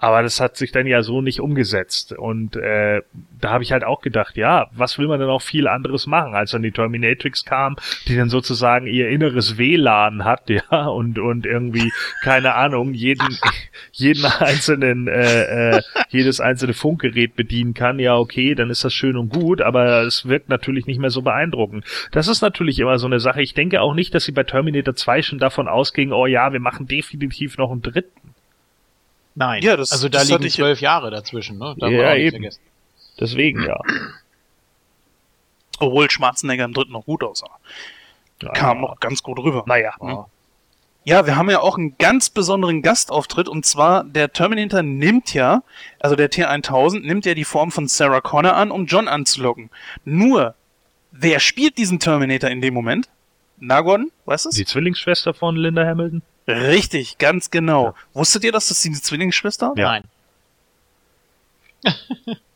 Aber 0.03 0.23
das 0.23 0.41
hat 0.41 0.57
sich 0.57 0.73
dann 0.73 0.87
ja 0.87 1.03
so 1.03 1.21
nicht 1.21 1.41
umgesetzt. 1.41 2.15
Und 2.15 2.57
äh, 2.57 3.03
da 3.39 3.51
habe 3.51 3.63
ich 3.63 3.71
halt 3.71 3.85
auch 3.85 4.01
gedacht, 4.01 4.39
ja, 4.39 4.71
was 4.73 4.99
will 4.99 5.07
man 5.09 5.21
denn 5.21 5.29
auch 5.29 5.43
viel 5.43 5.69
anderes 5.69 6.07
machen, 6.07 6.35
als 6.35 6.53
dann 6.53 6.63
die 6.63 6.73
Terminatrix 6.73 7.45
kam, 7.45 7.77
die 8.09 8.17
dann 8.17 8.31
sozusagen 8.31 8.87
ihr 8.87 9.11
inneres 9.11 9.59
WLAN 9.59 10.25
hat, 10.25 10.49
ja, 10.51 10.87
und, 10.87 11.19
und 11.19 11.45
irgendwie, 11.45 11.93
keine 12.23 12.55
Ahnung, 12.55 12.95
jeden, 12.95 13.39
jeden 13.93 14.25
einzelnen, 14.25 15.07
äh, 15.07 15.77
äh, 15.77 15.83
jedes 16.09 16.41
einzelne 16.41 16.73
Funkgerät 16.73 17.37
bedienen 17.37 17.75
kann, 17.75 17.99
ja, 17.99 18.17
okay, 18.17 18.55
dann 18.55 18.71
ist 18.71 18.83
das 18.83 18.95
schön 18.95 19.19
und 19.19 19.29
gut, 19.29 19.61
aber 19.61 20.05
es 20.05 20.27
wirkt 20.27 20.49
natürlich 20.49 20.87
nicht 20.87 20.99
mehr 20.99 21.11
so 21.11 21.21
beeindruckend. 21.21 21.85
Das 22.11 22.27
ist 22.27 22.41
natürlich 22.41 22.79
immer 22.79 22.99
so 22.99 23.07
eine 23.07 23.21
Sache. 23.21 23.43
Ich 23.43 23.53
denke 23.53 23.83
auch 23.83 23.93
nicht, 23.93 24.15
dass 24.15 24.25
sie 24.25 24.33
bei 24.33 24.45
Terminator 24.45 24.95
2 24.95 25.21
schon 25.21 25.39
davon 25.39 25.69
ausgingen, 25.69 26.15
oh 26.15 26.25
ja, 26.25 26.55
wir 26.55 26.61
machen 26.61 26.87
definitiv 26.87 27.59
noch 27.59 27.71
einen 27.71 27.83
dritten. 27.83 28.30
Nein. 29.41 29.63
Ja, 29.63 29.75
das- 29.77 29.91
also 29.91 30.11
da 30.11 30.19
das 30.19 30.29
liegen 30.29 30.45
ich- 30.45 30.53
zwölf 30.55 30.81
Jahre 30.83 31.11
dazwischen, 31.11 31.57
ne? 31.57 31.75
Darf 31.79 31.91
Ja, 31.91 32.15
eben. 32.15 32.31
vergessen. 32.37 32.61
Deswegen, 33.19 33.63
ja. 33.65 33.81
Obwohl 35.79 36.11
Schwarzenegger 36.11 36.65
im 36.65 36.75
dritten 36.75 36.93
noch 36.93 37.07
gut 37.07 37.25
aussah. 37.25 37.49
ja. 38.43 38.51
Kam 38.53 38.81
noch 38.83 39.01
ganz 39.01 39.23
gut 39.23 39.39
rüber. 39.39 39.65
Naja. 39.67 39.95
Hm. 39.99 40.25
Ja, 41.05 41.25
wir 41.27 41.37
haben 41.37 41.49
ja 41.49 41.61
auch 41.61 41.79
einen 41.79 41.97
ganz 41.97 42.29
besonderen 42.29 42.83
Gastauftritt 42.83 43.49
und 43.49 43.65
zwar 43.65 44.05
der 44.05 44.31
Terminator 44.33 44.83
nimmt 44.83 45.33
ja, 45.33 45.63
also 45.99 46.17
der 46.17 46.31
T1000 46.31 47.01
nimmt 47.01 47.25
ja 47.25 47.33
die 47.33 47.45
Form 47.45 47.71
von 47.71 47.89
Sarah 47.89 48.21
Connor 48.21 48.55
an, 48.55 48.71
um 48.71 48.85
John 48.85 49.09
anzulocken. 49.09 49.71
Nur, 50.05 50.55
wer 51.13 51.41
spielt 51.41 51.79
diesen 51.79 51.99
Terminator 51.99 52.51
in 52.51 52.61
dem 52.61 52.75
Moment? 52.75 53.09
Na, 53.59 53.81
Gordon, 53.81 54.11
weißt 54.27 54.47
du 54.47 54.51
Die 54.51 54.67
Zwillingsschwester 54.67 55.33
von 55.33 55.57
Linda 55.57 55.87
Hamilton? 55.87 56.21
Richtig, 56.57 57.19
ganz 57.19 57.51
genau. 57.51 57.95
Wusstet 58.13 58.45
ihr, 58.45 58.53
dass 58.53 58.69
das 58.69 58.81
die 58.83 58.93
Zwillingsschwester? 58.93 59.73
Ja. 59.77 59.89
Nein. 59.89 60.05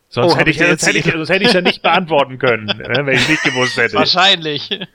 Sonst 0.09 0.33
Oh, 0.33 0.37
hätte 0.37 0.49
ich, 0.49 0.59
sonst 0.59 0.85
hätte 0.87 0.97
ich, 0.97 1.05
jetzt- 1.05 1.15
sonst 1.15 1.29
hätte 1.29 1.43
ich 1.43 1.51
ja 1.51 1.59
nicht 1.61 1.81
beantworten 1.81 2.37
können, 2.37 2.69
äh, 2.69 2.87
wenn 3.05 3.15
ich 3.17 3.27
nicht 3.27 3.43
gewusst 3.43 3.75
hätte. 3.77 3.95
Wahrscheinlich. 3.95 4.69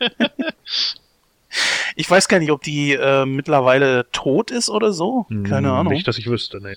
Ich 1.97 2.09
weiß 2.09 2.29
gar 2.29 2.39
nicht, 2.39 2.53
ob 2.53 2.63
die 2.63 2.93
äh, 2.93 3.27
mittlerweile 3.27 4.07
tot 4.13 4.53
ist 4.53 4.71
oder 4.71 4.93
so. 4.93 5.27
Keine 5.29 5.69
Hm, 5.69 5.75
Ahnung. 5.75 5.93
Nicht, 5.93 6.07
dass 6.07 6.17
ich 6.17 6.29
wüsste, 6.29 6.61
ne. 6.61 6.77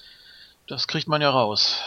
Das 0.68 0.88
kriegt 0.88 1.08
man 1.08 1.22
ja 1.22 1.30
raus. 1.30 1.80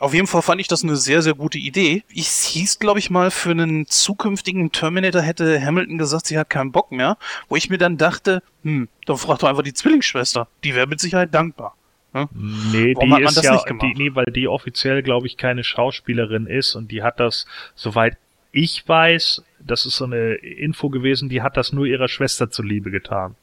Auf 0.00 0.14
jeden 0.14 0.26
Fall 0.26 0.40
fand 0.40 0.62
ich 0.62 0.66
das 0.66 0.82
eine 0.82 0.96
sehr, 0.96 1.20
sehr 1.20 1.34
gute 1.34 1.58
Idee. 1.58 2.04
Ich 2.08 2.26
hieß, 2.26 2.78
glaube 2.78 2.98
ich, 2.98 3.10
mal, 3.10 3.30
für 3.30 3.50
einen 3.50 3.86
zukünftigen 3.86 4.72
Terminator 4.72 5.20
hätte 5.20 5.62
Hamilton 5.62 5.98
gesagt, 5.98 6.26
sie 6.26 6.38
hat 6.38 6.48
keinen 6.48 6.72
Bock 6.72 6.90
mehr. 6.90 7.18
Wo 7.48 7.56
ich 7.56 7.68
mir 7.68 7.76
dann 7.76 7.98
dachte, 7.98 8.42
hm, 8.62 8.88
dann 9.04 9.18
frag 9.18 9.40
doch 9.40 9.48
einfach 9.48 9.62
die 9.62 9.74
Zwillingsschwester. 9.74 10.48
Die 10.64 10.74
wäre 10.74 10.86
mit 10.86 11.00
Sicherheit 11.00 11.34
dankbar. 11.34 11.76
Nee, 12.12 12.94
Warum 12.94 13.08
die 13.08 13.14
hat 13.14 13.20
man 13.20 13.24
ist 13.24 13.36
das 13.36 13.44
ja, 13.44 13.52
nicht 13.52 13.66
gemacht? 13.66 13.86
die, 13.86 14.02
nee, 14.02 14.14
weil 14.14 14.24
die 14.24 14.48
offiziell, 14.48 15.02
glaube 15.02 15.26
ich, 15.26 15.36
keine 15.36 15.62
Schauspielerin 15.62 16.46
ist 16.46 16.74
und 16.74 16.90
die 16.90 17.02
hat 17.02 17.20
das, 17.20 17.46
soweit 17.74 18.16
ich 18.52 18.88
weiß, 18.88 19.44
das 19.60 19.84
ist 19.84 19.96
so 19.96 20.06
eine 20.06 20.34
Info 20.34 20.88
gewesen, 20.88 21.28
die 21.28 21.42
hat 21.42 21.58
das 21.58 21.72
nur 21.72 21.84
ihrer 21.84 22.08
Schwester 22.08 22.50
zuliebe 22.50 22.90
getan. 22.90 23.36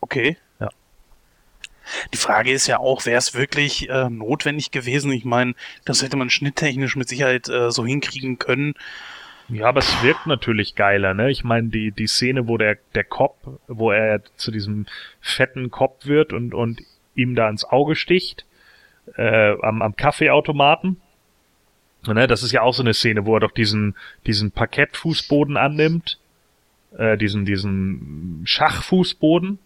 Okay. 0.00 0.36
Die 2.12 2.18
Frage 2.18 2.52
ist 2.52 2.66
ja 2.66 2.78
auch, 2.78 3.06
wäre 3.06 3.18
es 3.18 3.34
wirklich 3.34 3.88
äh, 3.88 4.08
notwendig 4.10 4.70
gewesen? 4.70 5.12
Ich 5.12 5.24
meine, 5.24 5.54
das 5.84 6.02
hätte 6.02 6.16
man 6.16 6.30
schnitttechnisch 6.30 6.96
mit 6.96 7.08
Sicherheit 7.08 7.48
äh, 7.48 7.70
so 7.70 7.86
hinkriegen 7.86 8.38
können. 8.38 8.74
Ja, 9.48 9.68
aber 9.68 9.80
es 9.80 10.02
wirkt 10.02 10.26
natürlich 10.26 10.74
geiler, 10.74 11.14
ne? 11.14 11.30
Ich 11.30 11.42
meine, 11.42 11.68
die, 11.68 11.90
die 11.90 12.06
Szene, 12.06 12.48
wo 12.48 12.58
der, 12.58 12.76
der 12.94 13.04
Cop, 13.04 13.60
wo 13.66 13.90
er 13.90 14.22
zu 14.36 14.50
diesem 14.50 14.86
fetten 15.20 15.70
Cop 15.70 16.04
wird 16.04 16.34
und, 16.34 16.52
und 16.52 16.82
ihm 17.14 17.34
da 17.34 17.48
ins 17.48 17.64
Auge 17.64 17.96
sticht, 17.96 18.44
äh, 19.16 19.54
am, 19.62 19.80
am 19.80 19.96
Kaffeeautomaten. 19.96 21.00
Ne, 22.06 22.26
das 22.26 22.42
ist 22.42 22.52
ja 22.52 22.62
auch 22.62 22.74
so 22.74 22.82
eine 22.82 22.94
Szene, 22.94 23.26
wo 23.26 23.34
er 23.34 23.40
doch 23.40 23.50
diesen, 23.50 23.96
diesen 24.26 24.50
Parkettfußboden 24.50 25.56
annimmt, 25.56 26.18
äh, 26.96 27.16
diesen, 27.16 27.44
diesen 27.44 28.42
Schachfußboden. 28.44 29.58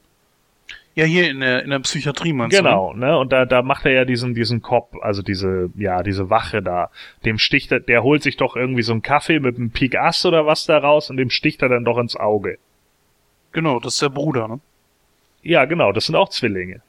Ja, 0.94 1.04
hier 1.04 1.30
in 1.30 1.40
der, 1.40 1.62
in 1.62 1.70
der 1.70 1.78
Psychiatrie, 1.78 2.32
meinst 2.34 2.58
du? 2.58 2.62
ne? 2.62 2.68
Genau, 2.68 2.92
ne? 2.92 3.18
Und 3.18 3.32
da, 3.32 3.46
da 3.46 3.62
macht 3.62 3.86
er 3.86 3.92
ja 3.92 4.04
diesen, 4.04 4.34
diesen 4.34 4.60
Cop, 4.60 4.96
also 5.00 5.22
diese, 5.22 5.70
ja, 5.74 6.02
diese 6.02 6.28
Wache 6.28 6.62
da. 6.62 6.90
Dem 7.24 7.38
sticht 7.38 7.72
er, 7.72 7.80
der 7.80 8.02
holt 8.02 8.22
sich 8.22 8.36
doch 8.36 8.56
irgendwie 8.56 8.82
so 8.82 8.92
einen 8.92 9.00
Kaffee 9.02 9.40
mit 9.40 9.56
einem 9.56 9.70
Pik 9.70 9.96
Ass 9.96 10.26
oder 10.26 10.44
was 10.46 10.66
da 10.66 10.76
raus 10.78 11.08
und 11.08 11.16
dem 11.16 11.30
sticht 11.30 11.62
er 11.62 11.70
dann 11.70 11.84
doch 11.84 11.96
ins 11.96 12.14
Auge. 12.14 12.58
Genau, 13.52 13.80
das 13.80 13.94
ist 13.94 14.02
der 14.02 14.10
Bruder, 14.10 14.48
ne? 14.48 14.60
Ja, 15.42 15.64
genau, 15.64 15.92
das 15.92 16.06
sind 16.06 16.14
auch 16.14 16.28
Zwillinge. 16.28 16.82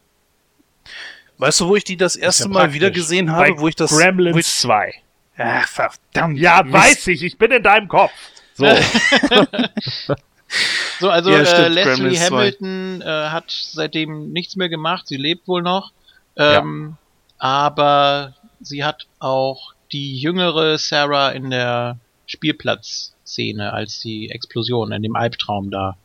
Weißt 1.37 1.61
du, 1.61 1.67
wo 1.67 1.75
ich 1.75 1.83
die 1.83 1.97
das 1.97 2.15
erste 2.15 2.43
ja 2.43 2.49
Mal 2.49 2.73
wieder 2.73 2.91
gesehen 2.91 3.31
habe, 3.31 3.53
Bei 3.53 3.59
wo 3.59 3.67
ich 3.67 3.75
das. 3.75 3.97
Gremlins 3.97 4.37
ich, 4.37 4.45
2. 4.47 4.93
ach, 5.37 5.67
verdammt. 5.67 6.37
Ja, 6.37 6.61
Mist. 6.63 6.73
weiß 6.73 7.07
ich, 7.07 7.23
ich 7.23 7.37
bin 7.37 7.51
in 7.51 7.63
deinem 7.63 7.87
Kopf. 7.87 8.11
So. 8.53 8.65
So, 10.99 11.09
also 11.09 11.31
Ja, 11.31 11.39
äh, 11.39 11.67
Leslie 11.67 11.83
Gremlins 11.83 12.27
2. 12.27 12.35
Hamilton 12.35 13.01
äh, 13.01 13.05
hat 13.05 13.45
seitdem 13.49 14.31
nichts 14.31 14.55
mehr 14.55 14.69
gemacht. 14.69 15.07
Sie 15.07 15.17
lebt 15.17 15.47
wohl 15.47 15.61
noch. 15.61 15.91
Ähm, 16.35 16.97
Aber 17.37 18.33
sie 18.61 18.83
hat 18.83 19.07
auch 19.19 19.73
die 19.91 20.17
jüngere 20.17 20.77
Sarah 20.77 21.31
in 21.31 21.49
der 21.49 21.97
Spielplatzszene 22.25 23.73
als 23.73 23.99
die 23.99 24.29
Explosion 24.29 24.91
in 24.91 25.03
dem 25.03 25.15
Albtraum 25.15 25.71
da. 25.71 25.97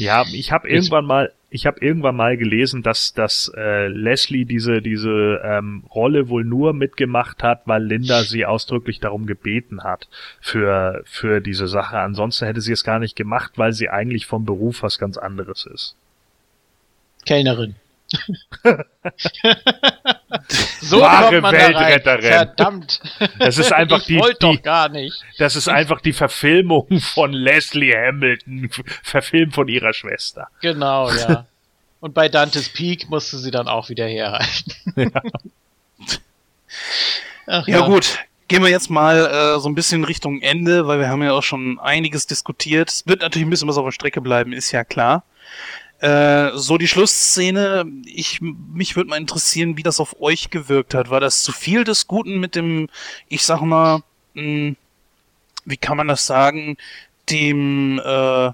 Ja, 0.00 0.24
ich 0.32 0.50
habe 0.50 0.68
irgendwann 0.68 1.04
mal, 1.04 1.32
ich 1.50 1.66
habe 1.66 1.84
irgendwann 1.84 2.16
mal 2.16 2.36
gelesen, 2.36 2.82
dass 2.82 3.12
dass 3.12 3.52
äh, 3.54 3.88
Leslie 3.88 4.46
diese 4.46 4.80
diese 4.80 5.40
ähm, 5.44 5.84
Rolle 5.94 6.28
wohl 6.28 6.44
nur 6.44 6.72
mitgemacht 6.72 7.42
hat, 7.42 7.62
weil 7.66 7.84
Linda 7.84 8.22
sie 8.22 8.46
ausdrücklich 8.46 8.98
darum 9.00 9.26
gebeten 9.26 9.82
hat 9.82 10.08
für 10.40 11.02
für 11.04 11.40
diese 11.40 11.68
Sache. 11.68 11.98
Ansonsten 11.98 12.46
hätte 12.46 12.62
sie 12.62 12.72
es 12.72 12.82
gar 12.82 12.98
nicht 12.98 13.14
gemacht, 13.14 13.52
weil 13.56 13.72
sie 13.72 13.90
eigentlich 13.90 14.26
vom 14.26 14.46
Beruf 14.46 14.82
was 14.82 14.98
ganz 14.98 15.18
anderes 15.18 15.66
ist. 15.66 15.96
Kellnerin. 17.26 17.74
so 20.80 21.00
Wahre 21.00 21.40
kommt 21.40 21.42
man 21.42 21.54
da 21.54 21.66
rein. 21.66 21.74
Weltretterin. 21.74 22.32
Verdammt. 22.32 23.00
Das 23.38 23.58
ist 23.58 23.72
einfach 23.72 24.00
ich 24.00 24.06
die, 24.06 24.18
wollte 24.18 24.38
die 24.40 24.56
doch 24.56 24.62
gar 24.62 24.88
nicht. 24.88 25.22
das 25.38 25.56
ist 25.56 25.68
einfach 25.68 26.00
die 26.00 26.12
Verfilmung 26.12 27.00
von 27.00 27.32
Leslie 27.32 27.94
Hamilton, 27.94 28.70
verfilmt 29.02 29.54
von 29.54 29.68
ihrer 29.68 29.92
Schwester. 29.92 30.48
Genau, 30.60 31.10
ja. 31.10 31.46
Und 32.00 32.14
bei 32.14 32.28
Dantes 32.28 32.68
Peak 32.70 33.10
musste 33.10 33.38
sie 33.38 33.50
dann 33.50 33.68
auch 33.68 33.88
wieder 33.90 34.06
herhalten. 34.06 35.12
Ach, 37.46 37.66
Ja, 37.68 37.86
gut, 37.86 38.18
gehen 38.48 38.62
wir 38.62 38.70
jetzt 38.70 38.90
mal 38.90 39.26
äh, 39.26 39.60
so 39.60 39.68
ein 39.68 39.74
bisschen 39.74 40.04
Richtung 40.04 40.40
Ende, 40.40 40.86
weil 40.86 40.98
wir 40.98 41.08
haben 41.08 41.22
ja 41.22 41.32
auch 41.32 41.42
schon 41.42 41.78
einiges 41.78 42.26
diskutiert. 42.26 42.90
Es 42.90 43.06
wird 43.06 43.20
natürlich 43.22 43.46
ein 43.46 43.50
bisschen 43.50 43.68
was 43.68 43.76
auf 43.76 43.84
der 43.84 43.92
Strecke 43.92 44.20
bleiben, 44.20 44.52
ist 44.52 44.72
ja 44.72 44.82
klar. 44.84 45.24
Äh, 46.00 46.52
so 46.56 46.78
die 46.78 46.88
Schlussszene, 46.88 47.84
ich 48.06 48.40
mich 48.40 48.96
würde 48.96 49.10
mal 49.10 49.18
interessieren, 49.18 49.76
wie 49.76 49.82
das 49.82 50.00
auf 50.00 50.20
euch 50.20 50.48
gewirkt 50.48 50.94
hat. 50.94 51.10
War 51.10 51.20
das 51.20 51.42
zu 51.42 51.52
viel 51.52 51.84
des 51.84 52.06
Guten 52.06 52.40
mit 52.40 52.54
dem, 52.54 52.88
ich 53.28 53.42
sag 53.42 53.60
mal, 53.60 54.02
mh, 54.34 54.76
wie 55.66 55.76
kann 55.76 55.98
man 55.98 56.08
das 56.08 56.24
sagen, 56.26 56.78
dem 57.28 58.00
äh, 58.02 58.50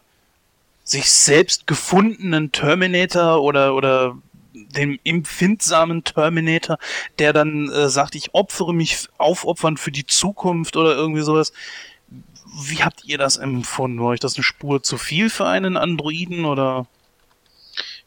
sich 0.85 1.11
selbst 1.11 1.69
gefundenen 1.69 2.51
Terminator 2.53 3.41
oder 3.43 3.75
oder 3.77 4.19
dem 4.55 4.99
empfindsamen 5.05 6.03
Terminator, 6.03 6.79
der 7.21 7.33
dann 7.33 7.71
äh, 7.71 7.89
sagt, 7.89 8.17
ich 8.17 8.35
opfere 8.35 8.75
mich 8.75 9.09
aufopfern 9.19 9.77
für 9.77 9.93
die 9.93 10.07
Zukunft 10.07 10.77
oder 10.77 10.97
irgendwie 10.97 11.23
sowas. 11.23 11.53
Wie 12.61 12.83
habt 12.83 13.05
ihr 13.05 13.19
das 13.19 13.37
empfunden? 13.37 14.01
War 14.01 14.09
euch 14.09 14.21
das 14.21 14.37
eine 14.37 14.45
Spur 14.45 14.83
zu 14.83 14.99
viel 14.99 15.31
für 15.31 15.47
einen 15.47 15.77
Androiden 15.77 16.45
oder? 16.45 16.87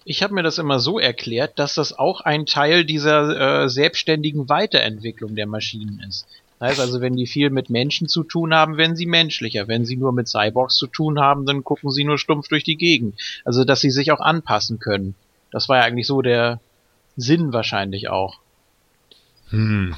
Ich 0.09 0.23
habe 0.23 0.33
mir 0.33 0.41
das 0.41 0.57
immer 0.57 0.79
so 0.79 0.97
erklärt, 0.97 1.59
dass 1.59 1.75
das 1.75 1.93
auch 1.93 2.21
ein 2.21 2.47
Teil 2.47 2.83
dieser 2.83 3.65
äh, 3.65 3.69
selbstständigen 3.69 4.49
Weiterentwicklung 4.49 5.35
der 5.35 5.45
Maschinen 5.45 6.03
ist. 6.09 6.25
Das 6.57 6.69
heißt 6.69 6.79
also, 6.79 6.99
wenn 6.99 7.15
die 7.15 7.27
viel 7.27 7.51
mit 7.51 7.69
Menschen 7.69 8.07
zu 8.07 8.23
tun 8.23 8.51
haben, 8.51 8.77
werden 8.77 8.95
sie 8.95 9.05
menschlicher. 9.05 9.67
Wenn 9.67 9.85
sie 9.85 9.97
nur 9.97 10.11
mit 10.11 10.27
Cyborgs 10.27 10.77
zu 10.77 10.87
tun 10.87 11.19
haben, 11.19 11.45
dann 11.45 11.63
gucken 11.63 11.91
sie 11.91 12.05
nur 12.05 12.17
stumpf 12.17 12.47
durch 12.47 12.63
die 12.63 12.75
Gegend. 12.75 13.21
Also, 13.45 13.65
dass 13.65 13.81
sie 13.81 13.91
sich 13.91 14.11
auch 14.11 14.19
anpassen 14.19 14.79
können. 14.79 15.13
Das 15.51 15.69
war 15.69 15.77
ja 15.77 15.83
eigentlich 15.83 16.07
so 16.07 16.23
der 16.23 16.59
Sinn 17.15 17.53
wahrscheinlich 17.53 18.09
auch. 18.09 18.39
Hm. 19.51 19.93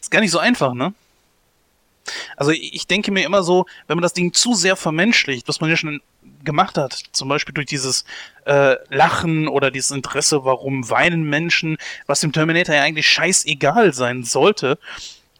Ist 0.00 0.12
gar 0.12 0.20
nicht 0.20 0.30
so 0.30 0.38
einfach, 0.38 0.74
ne? 0.74 0.94
Also 2.36 2.52
ich 2.52 2.86
denke 2.86 3.10
mir 3.10 3.24
immer 3.24 3.42
so, 3.42 3.66
wenn 3.88 3.96
man 3.96 4.02
das 4.02 4.12
Ding 4.12 4.32
zu 4.32 4.54
sehr 4.54 4.76
vermenschlicht, 4.76 5.48
was 5.48 5.60
man 5.60 5.70
ja 5.70 5.76
schon 5.76 6.00
gemacht 6.44 6.78
hat, 6.78 7.02
zum 7.12 7.28
Beispiel 7.28 7.54
durch 7.54 7.66
dieses 7.66 8.04
äh, 8.44 8.76
Lachen 8.88 9.48
oder 9.48 9.70
dieses 9.70 9.90
Interesse, 9.90 10.44
warum 10.44 10.88
weinen 10.90 11.24
Menschen, 11.28 11.76
was 12.06 12.20
dem 12.20 12.32
Terminator 12.32 12.74
ja 12.74 12.82
eigentlich 12.82 13.08
scheißegal 13.08 13.92
sein 13.92 14.24
sollte, 14.24 14.78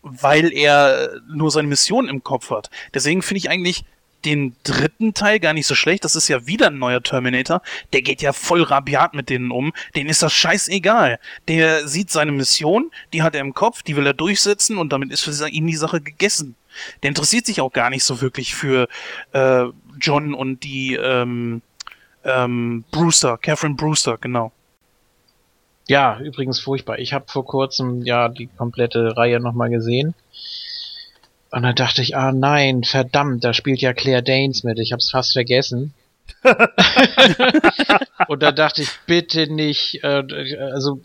weil 0.02 0.52
er 0.52 1.20
nur 1.28 1.50
seine 1.50 1.68
Mission 1.68 2.08
im 2.08 2.22
Kopf 2.22 2.50
hat. 2.50 2.70
Deswegen 2.94 3.22
finde 3.22 3.38
ich 3.38 3.50
eigentlich 3.50 3.84
den 4.24 4.56
dritten 4.64 5.14
Teil 5.14 5.38
gar 5.38 5.52
nicht 5.52 5.66
so 5.66 5.74
schlecht. 5.74 6.04
Das 6.04 6.16
ist 6.16 6.28
ja 6.28 6.46
wieder 6.46 6.68
ein 6.68 6.78
neuer 6.78 7.02
Terminator. 7.02 7.62
Der 7.92 8.02
geht 8.02 8.20
ja 8.20 8.32
voll 8.32 8.62
rabiat 8.62 9.14
mit 9.14 9.30
denen 9.30 9.50
um. 9.50 9.72
Den 9.94 10.08
ist 10.08 10.22
das 10.22 10.32
scheißegal. 10.32 11.18
Der 11.46 11.86
sieht 11.86 12.10
seine 12.10 12.32
Mission, 12.32 12.90
die 13.12 13.22
hat 13.22 13.34
er 13.34 13.40
im 13.40 13.54
Kopf, 13.54 13.82
die 13.82 13.96
will 13.96 14.06
er 14.06 14.14
durchsetzen 14.14 14.78
und 14.78 14.92
damit 14.92 15.12
ist 15.12 15.22
für 15.22 15.48
ihn 15.48 15.66
die 15.66 15.76
Sache 15.76 16.00
gegessen. 16.00 16.56
Der 17.02 17.08
interessiert 17.08 17.46
sich 17.46 17.60
auch 17.60 17.72
gar 17.72 17.90
nicht 17.90 18.04
so 18.04 18.20
wirklich 18.20 18.54
für 18.54 18.88
äh, 19.32 19.64
John 20.00 20.34
und 20.34 20.64
die 20.64 20.94
ähm, 20.94 21.62
ähm, 22.24 22.84
Brewster, 22.90 23.38
Catherine 23.38 23.74
Brewster, 23.74 24.18
genau. 24.18 24.52
Ja, 25.88 26.18
übrigens 26.20 26.60
furchtbar. 26.60 26.98
Ich 26.98 27.12
habe 27.12 27.24
vor 27.28 27.46
kurzem 27.46 28.02
ja 28.02 28.28
die 28.28 28.46
komplette 28.46 29.16
Reihe 29.16 29.40
nochmal 29.40 29.70
gesehen. 29.70 30.14
Und 31.50 31.62
dann 31.62 31.74
dachte 31.74 32.02
ich, 32.02 32.14
ah 32.14 32.30
nein, 32.32 32.84
verdammt, 32.84 33.42
da 33.42 33.54
spielt 33.54 33.80
ja 33.80 33.94
Claire 33.94 34.22
Danes 34.22 34.64
mit. 34.64 34.78
Ich 34.78 34.92
hab's 34.92 35.10
fast 35.10 35.32
vergessen. 35.32 35.94
und 38.28 38.42
da 38.42 38.52
dachte 38.52 38.82
ich, 38.82 38.90
bitte 39.06 39.50
nicht. 39.52 40.04
Äh, 40.04 40.58
also 40.72 41.00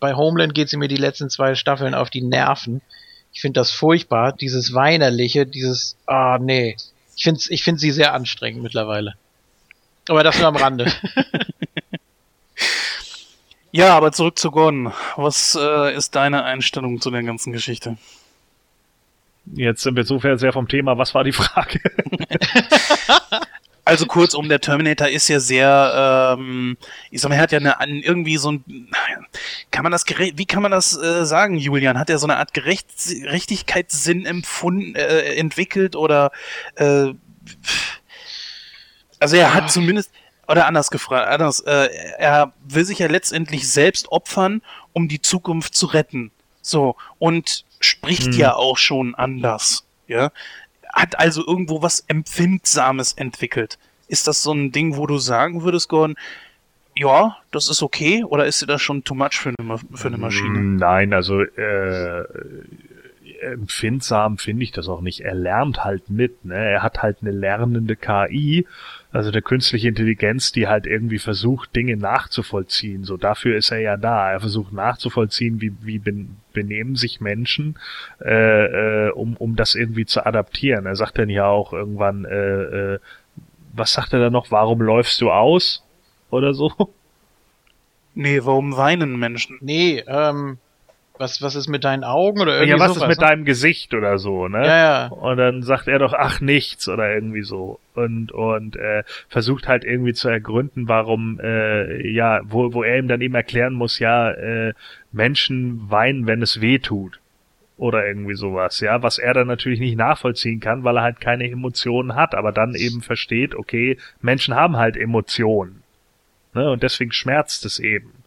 bei 0.00 0.14
Homeland 0.14 0.54
geht 0.54 0.70
sie 0.70 0.78
mir 0.78 0.88
die 0.88 0.96
letzten 0.96 1.28
zwei 1.28 1.54
Staffeln 1.54 1.94
auf 1.94 2.08
die 2.08 2.22
Nerven. 2.22 2.80
Ich 3.32 3.42
finde 3.42 3.60
das 3.60 3.70
furchtbar, 3.70 4.32
dieses 4.32 4.72
Weinerliche, 4.72 5.44
dieses, 5.44 5.96
ah 6.06 6.38
nee. 6.40 6.76
Ich 7.16 7.24
finde 7.24 7.40
ich 7.48 7.62
find 7.62 7.80
sie 7.80 7.90
sehr 7.90 8.12
anstrengend 8.12 8.62
mittlerweile. 8.62 9.14
Aber 10.08 10.22
das 10.22 10.38
nur 10.38 10.48
am 10.48 10.56
Rande. 10.56 10.92
Ja, 13.76 13.96
aber 13.96 14.12
zurück 14.12 14.38
zu 14.38 14.52
Gordon. 14.52 14.92
Was 15.16 15.58
äh, 15.60 15.96
ist 15.96 16.14
deine 16.14 16.44
Einstellung 16.44 17.00
zu 17.00 17.10
der 17.10 17.24
ganzen 17.24 17.52
Geschichte? 17.52 17.98
Jetzt 19.46 19.82
sind 19.82 19.96
wir 19.96 20.02
insofern 20.02 20.38
sehr 20.38 20.52
vom 20.52 20.68
Thema. 20.68 20.96
Was 20.96 21.12
war 21.12 21.24
die 21.24 21.32
Frage? 21.32 21.80
Also 23.86 24.06
kurzum, 24.06 24.48
der 24.48 24.60
Terminator 24.60 25.08
ist 25.08 25.28
ja 25.28 25.40
sehr, 25.40 26.36
ähm, 26.38 26.78
ich 27.10 27.20
sag 27.20 27.28
mal, 27.28 27.34
er 27.34 27.42
hat 27.42 27.52
ja 27.52 27.58
eine, 27.58 28.00
irgendwie 28.00 28.38
so 28.38 28.52
ein, 28.52 28.88
kann 29.70 29.82
man 29.82 29.92
das 29.92 30.06
gerecht, 30.06 30.38
wie 30.38 30.46
kann 30.46 30.62
man 30.62 30.70
das 30.70 30.96
äh, 30.96 31.26
sagen, 31.26 31.58
Julian? 31.58 31.98
Hat 31.98 32.08
er 32.08 32.18
so 32.18 32.26
eine 32.26 32.38
Art 32.38 32.54
Gerecht, 32.54 32.88
Gerechtigkeitssinn 33.06 34.24
empfunden, 34.24 34.94
äh, 34.94 35.34
entwickelt 35.34 35.96
oder, 35.96 36.32
äh, 36.76 37.12
also 39.20 39.36
er 39.36 39.52
hat 39.52 39.70
zumindest, 39.70 40.10
oder 40.48 40.66
anders 40.66 40.90
gefragt, 40.90 41.28
anders, 41.28 41.60
äh, 41.60 41.88
er 42.18 42.54
will 42.66 42.86
sich 42.86 43.00
ja 43.00 43.06
letztendlich 43.08 43.70
selbst 43.70 44.10
opfern, 44.10 44.62
um 44.94 45.08
die 45.08 45.20
Zukunft 45.20 45.74
zu 45.74 45.86
retten. 45.86 46.30
So, 46.62 46.96
und 47.18 47.66
spricht 47.80 48.28
Hm. 48.28 48.38
ja 48.38 48.54
auch 48.54 48.78
schon 48.78 49.14
anders, 49.14 49.84
ja 50.06 50.30
hat 50.94 51.18
also 51.18 51.46
irgendwo 51.46 51.82
was 51.82 52.00
Empfindsames 52.08 53.12
entwickelt. 53.12 53.78
Ist 54.08 54.26
das 54.26 54.42
so 54.42 54.52
ein 54.52 54.72
Ding, 54.72 54.96
wo 54.96 55.06
du 55.06 55.18
sagen 55.18 55.62
würdest, 55.62 55.88
Gordon, 55.88 56.16
ja, 56.96 57.36
das 57.50 57.68
ist 57.68 57.82
okay, 57.82 58.24
oder 58.24 58.46
ist 58.46 58.62
dir 58.62 58.66
das 58.66 58.80
schon 58.80 59.02
too 59.02 59.14
much 59.14 59.34
für 59.34 59.52
eine, 59.58 59.78
für 59.94 60.08
eine 60.08 60.18
Maschine? 60.18 60.60
Nein, 60.60 61.12
also 61.12 61.40
äh, 61.40 62.24
empfindsam 63.40 64.38
finde 64.38 64.64
ich 64.64 64.72
das 64.72 64.88
auch 64.88 65.00
nicht. 65.00 65.20
Er 65.20 65.34
lernt 65.34 65.84
halt 65.84 66.10
mit, 66.10 66.44
ne? 66.44 66.54
Er 66.54 66.82
hat 66.82 67.02
halt 67.02 67.18
eine 67.20 67.30
lernende 67.32 67.96
KI, 67.96 68.66
also 69.14 69.30
eine 69.30 69.42
künstliche 69.42 69.86
Intelligenz, 69.86 70.50
die 70.50 70.66
halt 70.66 70.86
irgendwie 70.88 71.20
versucht, 71.20 71.76
Dinge 71.76 71.96
nachzuvollziehen. 71.96 73.04
So 73.04 73.16
dafür 73.16 73.56
ist 73.56 73.70
er 73.70 73.78
ja 73.78 73.96
da. 73.96 74.32
Er 74.32 74.40
versucht 74.40 74.72
nachzuvollziehen, 74.72 75.60
wie, 75.60 75.72
wie 75.82 76.00
ben, 76.00 76.38
benehmen 76.52 76.96
sich 76.96 77.20
Menschen, 77.20 77.78
äh, 78.20 79.06
äh, 79.06 79.10
um, 79.12 79.36
um 79.36 79.54
das 79.54 79.76
irgendwie 79.76 80.04
zu 80.04 80.26
adaptieren. 80.26 80.86
Er 80.86 80.96
sagt 80.96 81.16
dann 81.18 81.30
ja 81.30 81.46
auch 81.46 81.72
irgendwann, 81.72 82.24
äh, 82.24 82.94
äh, 82.94 82.98
was 83.72 83.92
sagt 83.92 84.14
er 84.14 84.18
da 84.18 84.30
noch? 84.30 84.50
Warum 84.50 84.82
läufst 84.82 85.20
du 85.20 85.30
aus? 85.30 85.84
Oder 86.30 86.52
so? 86.52 86.72
Nee, 88.16 88.40
warum 88.42 88.76
weinen 88.76 89.16
Menschen? 89.16 89.58
nee, 89.60 90.02
ähm, 90.08 90.58
was, 91.16 91.40
was 91.42 91.54
ist 91.54 91.68
mit 91.68 91.84
deinen 91.84 92.02
Augen 92.02 92.40
oder 92.40 92.54
irgendwie 92.54 92.70
ja, 92.70 92.78
was 92.78 92.94
sowas, 92.94 93.02
ist 93.04 93.08
mit 93.08 93.20
ne? 93.20 93.26
deinem 93.26 93.44
Gesicht 93.44 93.94
oder 93.94 94.18
so, 94.18 94.48
ne? 94.48 94.66
Ja, 94.66 94.76
ja. 94.76 95.06
Und 95.08 95.36
dann 95.36 95.62
sagt 95.62 95.86
er 95.86 96.00
doch, 96.00 96.12
ach 96.12 96.40
nichts 96.40 96.88
oder 96.88 97.14
irgendwie 97.14 97.42
so. 97.42 97.78
Und, 97.94 98.32
und 98.32 98.76
äh, 98.76 99.04
versucht 99.28 99.68
halt 99.68 99.84
irgendwie 99.84 100.12
zu 100.12 100.28
ergründen, 100.28 100.88
warum, 100.88 101.38
äh, 101.40 102.08
ja, 102.10 102.40
wo, 102.44 102.72
wo 102.72 102.82
er 102.82 102.98
ihm 102.98 103.06
dann 103.06 103.20
eben 103.20 103.34
erklären 103.34 103.74
muss, 103.74 104.00
ja, 104.00 104.30
äh, 104.32 104.74
Menschen 105.12 105.88
weinen, 105.88 106.26
wenn 106.26 106.42
es 106.42 106.60
weh 106.60 106.78
tut. 106.78 107.20
Oder 107.76 108.06
irgendwie 108.06 108.34
sowas, 108.34 108.80
ja, 108.80 109.02
was 109.02 109.18
er 109.18 109.34
dann 109.34 109.48
natürlich 109.48 109.80
nicht 109.80 109.96
nachvollziehen 109.96 110.60
kann, 110.60 110.84
weil 110.84 110.96
er 110.96 111.02
halt 111.02 111.20
keine 111.20 111.48
Emotionen 111.50 112.14
hat, 112.14 112.34
aber 112.34 112.52
dann 112.52 112.74
eben 112.74 113.02
versteht, 113.02 113.54
okay, 113.54 113.98
Menschen 114.20 114.54
haben 114.54 114.76
halt 114.76 114.96
Emotionen. 114.96 115.82
Ne? 116.54 116.70
Und 116.70 116.82
deswegen 116.82 117.12
schmerzt 117.12 117.64
es 117.64 117.78
eben. 117.78 118.23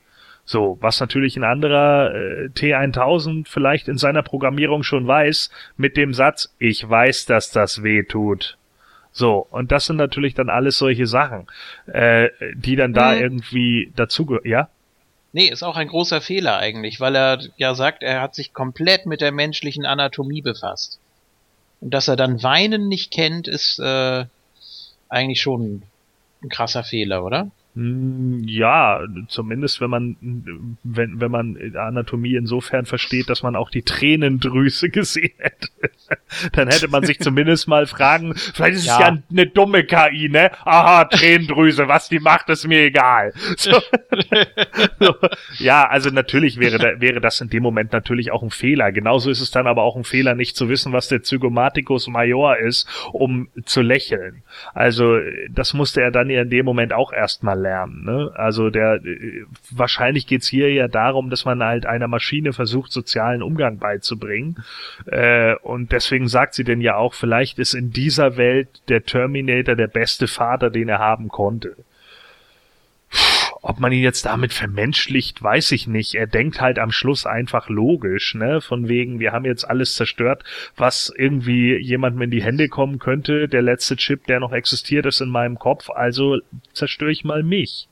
So, 0.50 0.78
was 0.80 1.02
natürlich 1.02 1.36
ein 1.36 1.44
anderer 1.44 2.16
äh, 2.16 2.46
T1000 2.56 3.48
vielleicht 3.50 3.90
in 3.90 3.98
seiner 3.98 4.24
Programmierung 4.24 4.82
schon 4.82 5.06
weiß, 5.06 5.52
mit 5.76 5.98
dem 5.98 6.14
Satz, 6.14 6.56
ich 6.58 6.90
weiß, 6.90 7.26
dass 7.26 7.52
das 7.52 7.84
weh 7.84 8.04
tut. 8.04 8.58
So, 9.12 9.46
und 9.52 9.74
das 9.74 9.88
sind 9.88 9.98
natürlich 9.98 10.36
dann 10.36 10.50
alles 10.50 10.78
solche 10.78 11.06
Sachen, 11.06 11.48
äh, 11.88 12.30
die 12.56 12.78
dann 12.78 12.94
da 12.94 13.12
Hm. 13.12 13.22
irgendwie 13.22 13.92
dazugehören. 13.98 14.48
Ja? 14.48 14.70
Nee, 15.34 15.50
ist 15.50 15.64
auch 15.64 15.76
ein 15.76 15.90
großer 15.90 16.22
Fehler 16.22 16.58
eigentlich, 16.60 17.02
weil 17.02 17.18
er 17.18 17.40
ja 17.58 17.76
sagt, 17.76 18.02
er 18.02 18.22
hat 18.22 18.34
sich 18.34 18.54
komplett 18.54 19.06
mit 19.06 19.20
der 19.20 19.34
menschlichen 19.34 19.86
Anatomie 19.86 20.42
befasst. 20.42 20.98
Und 21.82 21.94
dass 21.94 22.08
er 22.08 22.16
dann 22.16 22.42
Weinen 22.42 22.88
nicht 22.88 23.12
kennt, 23.12 23.50
ist 23.50 23.80
äh, 23.80 24.24
eigentlich 25.10 25.42
schon 25.42 25.84
ein 26.42 26.50
krasser 26.50 26.86
Fehler, 26.86 27.26
oder? 27.26 27.52
Hm, 27.78 28.42
Ja, 28.48 29.02
zumindest 29.28 29.80
wenn 29.82 29.90
man, 29.92 30.78
wenn, 30.84 31.22
wenn 31.22 31.32
man 31.32 31.58
Anatomie 31.76 32.36
insofern 32.36 32.86
versteht, 32.88 33.30
dass 33.30 33.44
man 33.44 33.56
auch 33.56 33.70
die 33.70 33.84
Tränendrüse 33.84 34.90
gesehen 34.98 35.34
hätte. 35.38 35.68
Dann 36.54 36.70
hätte 36.70 36.88
man 36.88 37.04
sich 37.04 37.20
zumindest 37.20 37.68
mal 37.68 37.86
fragen, 37.86 38.34
vielleicht 38.36 38.76
ist 38.76 38.82
es 38.82 38.88
Ja. 38.88 39.00
ja 39.00 39.18
eine 39.30 39.46
dumme 39.46 39.84
KI, 39.84 40.30
ne? 40.30 40.50
Aha, 40.66 41.06
Tränendrüse, 41.06 41.88
was 41.88 42.10
die 42.10 42.20
macht, 42.20 42.50
ist 42.50 42.68
mir 42.68 42.80
egal. 42.82 43.34
So. 43.58 43.72
so. 45.00 45.16
Ja, 45.60 45.88
also 45.88 46.10
natürlich 46.10 46.60
wäre, 46.60 46.80
da, 46.80 47.00
wäre 47.00 47.22
das 47.22 47.42
in 47.42 47.50
dem 47.50 47.62
Moment 47.62 47.92
natürlich 47.94 48.32
auch 48.32 48.42
ein 48.42 48.50
Fehler. 48.50 48.92
Genauso 48.92 49.30
ist 49.30 49.42
es 49.42 49.52
dann 49.52 49.68
aber 49.68 49.84
auch 49.84 49.96
ein 49.96 50.04
Fehler, 50.04 50.34
nicht 50.34 50.56
zu 50.56 50.70
wissen, 50.70 50.94
was 50.94 51.10
der 51.10 51.22
Zygomaticus 51.22 52.08
major 52.08 52.58
ist, 52.58 52.88
um 53.12 53.50
zu 53.66 53.82
lächeln. 53.82 54.42
Also 54.74 55.20
das 55.52 55.74
musste 55.74 56.02
er 56.02 56.12
dann 56.12 56.30
ja 56.30 56.42
in 56.42 56.50
dem 56.50 56.66
Moment 56.66 56.94
auch 56.94 57.14
erstmal 57.14 57.60
lernen. 57.60 57.67
Ne? 58.04 58.32
Also 58.36 58.70
der 58.70 59.04
äh, 59.06 59.46
wahrscheinlich 59.72 60.28
geht's 60.28 60.48
hier 60.48 60.72
ja 60.74 60.88
darum, 60.88 61.30
dass 61.30 61.46
man 61.46 61.64
halt 61.64 61.86
einer 61.86 62.08
Maschine 62.08 62.54
versucht, 62.54 62.92
sozialen 62.92 63.42
Umgang 63.42 63.78
beizubringen. 63.78 64.64
Äh, 65.06 65.56
und 65.58 65.92
deswegen 65.92 66.28
sagt 66.28 66.54
sie 66.54 66.64
denn 66.64 66.82
ja 66.82 66.96
auch, 66.96 67.14
vielleicht 67.14 67.60
ist 67.60 67.74
in 67.74 67.92
dieser 67.92 68.38
Welt 68.38 68.82
der 68.90 69.04
Terminator 69.04 69.76
der 69.76 69.88
beste 69.88 70.28
Vater, 70.28 70.70
den 70.70 70.90
er 70.90 71.00
haben 71.00 71.28
konnte. 71.28 71.76
Ob 73.68 73.82
man 73.82 73.92
ihn 73.92 74.02
jetzt 74.02 74.26
damit 74.26 74.54
vermenschlicht, 74.54 75.44
weiß 75.44 75.74
ich 75.74 75.88
nicht. 75.88 76.16
Er 76.16 76.26
denkt 76.26 76.62
halt 76.62 76.80
am 76.80 76.90
Schluss 76.90 77.26
einfach 77.26 77.68
logisch, 77.68 78.34
ne? 78.34 78.62
Von 78.62 78.88
wegen, 78.88 79.20
wir 79.20 79.34
haben 79.34 79.44
jetzt 79.44 79.66
alles 79.66 79.96
zerstört, 79.96 80.46
was 80.78 81.12
irgendwie 81.14 81.76
jemandem 81.76 82.22
in 82.22 82.32
die 82.32 82.42
Hände 82.42 82.70
kommen 82.70 82.98
könnte. 82.98 83.50
Der 83.50 83.62
letzte 83.62 83.98
Chip, 83.98 84.26
der 84.28 84.40
noch 84.40 84.54
existiert, 84.54 85.06
ist 85.06 85.20
in 85.20 85.28
meinem 85.28 85.60
Kopf, 85.60 85.90
also 85.90 86.38
zerstöre 86.72 87.12
ich 87.12 87.26
mal 87.26 87.44
mich. 87.44 87.90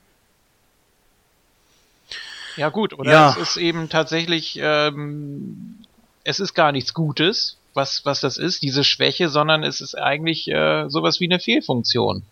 Ja 2.55 2.69
gut, 2.69 2.97
oder 2.97 3.11
Ja. 3.11 3.29
es 3.31 3.35
ist 3.35 3.57
eben 3.57 3.89
tatsächlich, 3.89 4.57
ähm, 4.61 5.79
es 6.23 6.39
ist 6.39 6.53
gar 6.53 6.71
nichts 6.71 6.93
Gutes, 6.93 7.57
was, 7.73 8.05
was 8.05 8.21
das 8.21 8.37
ist, 8.37 8.61
diese 8.63 8.85
Schwäche, 8.85 9.27
sondern 9.27 9.65
es 9.65 9.81
ist 9.81 9.95
eigentlich 9.95 10.47
äh, 10.47 10.87
sowas 10.87 11.19
wie 11.19 11.25
eine 11.25 11.41
Fehlfunktion. 11.41 12.23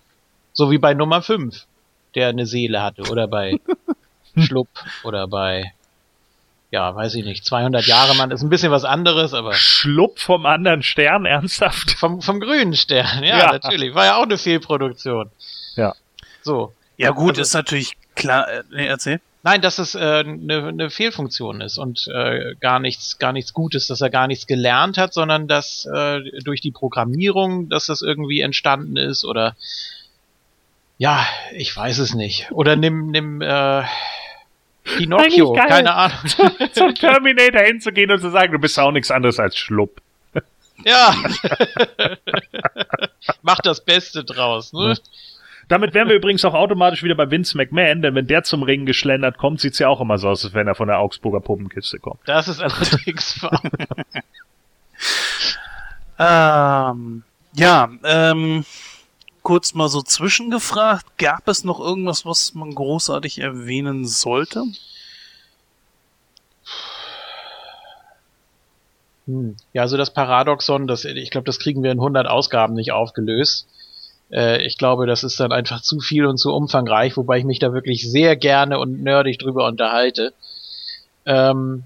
So 0.53 0.71
wie 0.71 0.77
bei 0.77 0.93
Nummer 0.93 1.21
5, 1.21 1.65
der 2.15 2.29
eine 2.29 2.45
Seele 2.45 2.81
hatte, 2.81 3.03
oder 3.11 3.27
bei 3.27 3.59
Schlupp, 4.37 4.69
oder 5.03 5.27
bei, 5.27 5.73
ja, 6.71 6.95
weiß 6.95 7.15
ich 7.15 7.25
nicht, 7.25 7.45
200 7.45 7.85
Jahre 7.85 8.15
Mann, 8.15 8.31
ist 8.31 8.41
ein 8.41 8.49
bisschen 8.49 8.71
was 8.71 8.83
anderes, 8.83 9.33
aber 9.33 9.53
Schlupp 9.53 10.19
vom 10.19 10.45
anderen 10.45 10.83
Stern, 10.83 11.25
ernsthaft? 11.25 11.91
vom, 11.99 12.21
vom 12.21 12.39
grünen 12.39 12.75
Stern, 12.75 13.23
ja, 13.23 13.37
Ja. 13.39 13.51
natürlich, 13.51 13.93
war 13.93 14.05
ja 14.05 14.17
auch 14.17 14.23
eine 14.23 14.37
Fehlproduktion. 14.37 15.29
Ja. 15.75 15.93
So, 16.41 16.73
Ja 16.97 17.11
gut, 17.11 17.31
Also- 17.31 17.41
ist 17.41 17.53
natürlich 17.53 17.93
klar. 18.15 18.47
Äh, 18.51 18.63
nee, 18.71 18.87
erzähl. 18.87 19.19
Nein, 19.45 19.61
dass 19.61 19.77
es 19.77 19.93
eine 19.93 20.19
äh, 20.21 20.23
ne 20.23 20.71
ne 20.71 20.89
Fehlfunktion 20.89 21.59
ist 21.59 21.77
und 21.77 22.07
äh, 22.07 22.55
gar 22.61 22.79
nichts, 22.79 23.17
gar 23.19 23.33
nichts 23.33 23.51
Gutes, 23.53 23.87
dass 23.87 23.99
er 23.99 24.09
gar 24.09 24.27
nichts 24.27 24.47
gelernt 24.47 24.97
hat, 24.97 25.13
sondern 25.13 25.49
dass 25.49 25.85
äh, 25.93 26.21
durch 26.45 26.61
die 26.61 26.71
Programmierung, 26.71 27.67
dass 27.67 27.87
das 27.87 28.01
irgendwie 28.01 28.39
entstanden 28.39 28.95
ist 28.95 29.25
oder 29.25 29.57
ja, 31.03 31.27
ich 31.51 31.75
weiß 31.75 31.97
es 31.97 32.13
nicht. 32.13 32.49
Oder 32.51 32.77
nimm, 32.77 33.11
nimm 33.11 33.41
äh, 33.41 33.83
Pinocchio, 34.85 35.51
keine 35.51 35.93
Ahnung. 35.93 36.17
Zum 36.71 36.95
Terminator 36.95 37.61
hinzugehen 37.61 38.09
und 38.09 38.21
zu 38.21 38.29
sagen, 38.29 38.53
du 38.53 38.59
bist 38.59 38.79
auch 38.79 38.93
nichts 38.93 39.11
anderes 39.11 39.37
als 39.37 39.57
Schlupp. 39.57 40.01
ja. 40.85 41.13
Mach 43.41 43.59
das 43.59 43.83
Beste 43.83 44.23
draus, 44.23 44.71
ne? 44.71 44.95
Damit 45.67 45.93
wären 45.93 46.07
wir 46.07 46.15
übrigens 46.15 46.45
auch 46.45 46.53
automatisch 46.53 47.03
wieder 47.03 47.15
bei 47.15 47.29
Vince 47.29 47.57
McMahon, 47.57 48.01
denn 48.01 48.15
wenn 48.15 48.27
der 48.27 48.43
zum 48.43 48.63
Ring 48.63 48.85
geschlendert 48.85 49.37
kommt, 49.37 49.59
sieht's 49.59 49.79
ja 49.79 49.89
auch 49.89 49.99
immer 49.99 50.17
so 50.17 50.29
aus, 50.29 50.45
als 50.45 50.53
wenn 50.53 50.67
er 50.67 50.75
von 50.75 50.87
der 50.87 50.99
Augsburger 50.99 51.41
Puppenkiste 51.41 51.99
kommt. 51.99 52.21
Das 52.27 52.47
ist 52.47 52.61
allerdings 52.61 53.43
wahr. 53.43 53.61
Ähm, 56.17 57.23
ja, 57.55 57.89
ähm, 58.05 58.63
kurz 59.43 59.73
mal 59.73 59.89
so 59.89 60.01
zwischengefragt, 60.01 61.17
gab 61.17 61.47
es 61.47 61.63
noch 61.63 61.79
irgendwas, 61.79 62.25
was 62.25 62.53
man 62.53 62.73
großartig 62.73 63.39
erwähnen 63.39 64.05
sollte? 64.05 64.63
Hm. 69.27 69.55
Ja, 69.73 69.83
also 69.83 69.97
das 69.97 70.13
Paradoxon, 70.13 70.87
das, 70.87 71.05
ich 71.05 71.29
glaube, 71.29 71.45
das 71.45 71.59
kriegen 71.59 71.83
wir 71.83 71.91
in 71.91 71.99
100 71.99 72.27
Ausgaben 72.27 72.73
nicht 72.73 72.91
aufgelöst. 72.91 73.67
Äh, 74.31 74.65
ich 74.65 74.77
glaube, 74.77 75.05
das 75.05 75.23
ist 75.23 75.39
dann 75.39 75.51
einfach 75.51 75.81
zu 75.81 75.99
viel 75.99 76.25
und 76.25 76.37
zu 76.37 76.53
umfangreich, 76.53 77.15
wobei 77.15 77.37
ich 77.37 77.45
mich 77.45 77.59
da 77.59 77.73
wirklich 77.73 78.09
sehr 78.09 78.35
gerne 78.35 78.79
und 78.79 79.01
nerdig 79.01 79.39
drüber 79.39 79.67
unterhalte. 79.67 80.33
Ähm, 81.25 81.83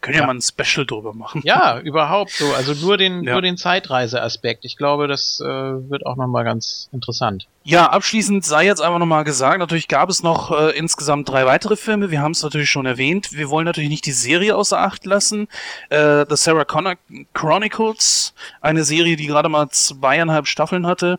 Können 0.00 0.14
ja, 0.14 0.20
Ja. 0.22 0.26
mal 0.28 0.34
ein 0.36 0.40
Special 0.40 0.86
drüber 0.86 1.12
machen. 1.12 1.42
ja, 1.44 1.80
überhaupt 1.80 2.30
so. 2.30 2.52
Also 2.54 2.72
nur 2.74 2.96
den, 2.96 3.24
Ja. 3.24 3.32
nur 3.32 3.42
den 3.42 3.56
Zeitreiseaspekt. 3.56 4.64
Ich 4.64 4.76
glaube, 4.76 5.08
das 5.08 5.40
äh, 5.40 5.46
wird 5.46 6.06
auch 6.06 6.14
nochmal 6.16 6.44
ganz 6.44 6.88
interessant. 6.92 7.48
Ja, 7.64 7.86
abschließend 7.90 8.44
sei 8.44 8.64
jetzt 8.64 8.80
einfach 8.80 8.98
nochmal 9.00 9.24
gesagt, 9.24 9.58
natürlich 9.58 9.88
gab 9.88 10.08
es 10.08 10.22
noch 10.22 10.50
äh, 10.52 10.70
insgesamt 10.70 11.28
drei 11.28 11.44
weitere 11.46 11.76
Filme, 11.76 12.10
wir 12.10 12.22
haben 12.22 12.32
es 12.32 12.42
natürlich 12.42 12.70
schon 12.70 12.86
erwähnt. 12.86 13.32
Wir 13.32 13.50
wollen 13.50 13.66
natürlich 13.66 13.90
nicht 13.90 14.06
die 14.06 14.12
Serie 14.12 14.56
außer 14.56 14.78
Acht 14.80 15.04
lassen. 15.04 15.48
Äh, 15.90 16.24
The 16.28 16.36
Sarah 16.36 16.64
Connor 16.64 16.94
Chronicles, 17.34 18.34
eine 18.60 18.84
Serie, 18.84 19.16
die 19.16 19.26
gerade 19.26 19.48
mal 19.48 19.68
zweieinhalb 19.70 20.46
Staffeln 20.46 20.86
hatte. 20.86 21.18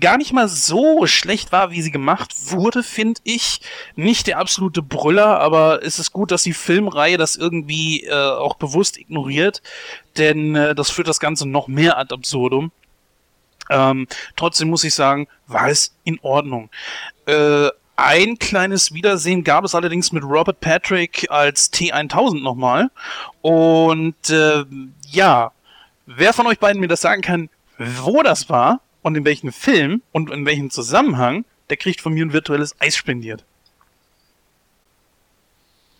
Gar 0.00 0.18
nicht 0.18 0.32
mal 0.32 0.48
so 0.48 1.06
schlecht 1.06 1.52
war, 1.52 1.70
wie 1.70 1.80
sie 1.80 1.92
gemacht 1.92 2.34
wurde, 2.50 2.82
finde 2.82 3.20
ich. 3.22 3.60
Nicht 3.94 4.26
der 4.26 4.38
absolute 4.38 4.82
Brüller, 4.82 5.38
aber 5.38 5.84
es 5.84 6.00
ist 6.00 6.12
gut, 6.12 6.32
dass 6.32 6.42
die 6.42 6.52
Filmreihe 6.52 7.16
das 7.16 7.36
irgendwie 7.36 8.04
äh, 8.04 8.12
auch 8.12 8.56
bewusst 8.56 8.98
ignoriert, 8.98 9.62
denn 10.16 10.56
äh, 10.56 10.74
das 10.74 10.90
führt 10.90 11.06
das 11.06 11.20
Ganze 11.20 11.48
noch 11.48 11.68
mehr 11.68 11.96
ad 11.96 12.12
absurdum. 12.12 12.72
Ähm, 13.70 14.08
trotzdem 14.36 14.68
muss 14.68 14.84
ich 14.84 14.94
sagen, 14.94 15.28
war 15.46 15.68
es 15.68 15.94
in 16.02 16.18
Ordnung. 16.22 16.70
Äh, 17.26 17.68
ein 17.96 18.38
kleines 18.38 18.92
Wiedersehen 18.92 19.44
gab 19.44 19.64
es 19.64 19.74
allerdings 19.74 20.10
mit 20.10 20.24
Robert 20.24 20.60
Patrick 20.60 21.26
als 21.30 21.72
T1000 21.72 22.42
nochmal. 22.42 22.90
Und 23.40 24.30
äh, 24.30 24.64
ja, 25.08 25.52
wer 26.06 26.32
von 26.32 26.46
euch 26.48 26.58
beiden 26.58 26.80
mir 26.80 26.88
das 26.88 27.00
sagen 27.00 27.22
kann, 27.22 27.48
wo 27.78 28.22
das 28.22 28.48
war 28.48 28.80
und 29.04 29.16
in 29.16 29.24
welchem 29.26 29.52
Film 29.52 30.02
und 30.12 30.30
in 30.30 30.46
welchem 30.46 30.70
Zusammenhang, 30.70 31.44
der 31.68 31.76
kriegt 31.76 32.00
von 32.00 32.14
mir 32.14 32.24
ein 32.24 32.32
virtuelles 32.32 32.74
Eis 32.80 32.96
spendiert. 32.96 33.44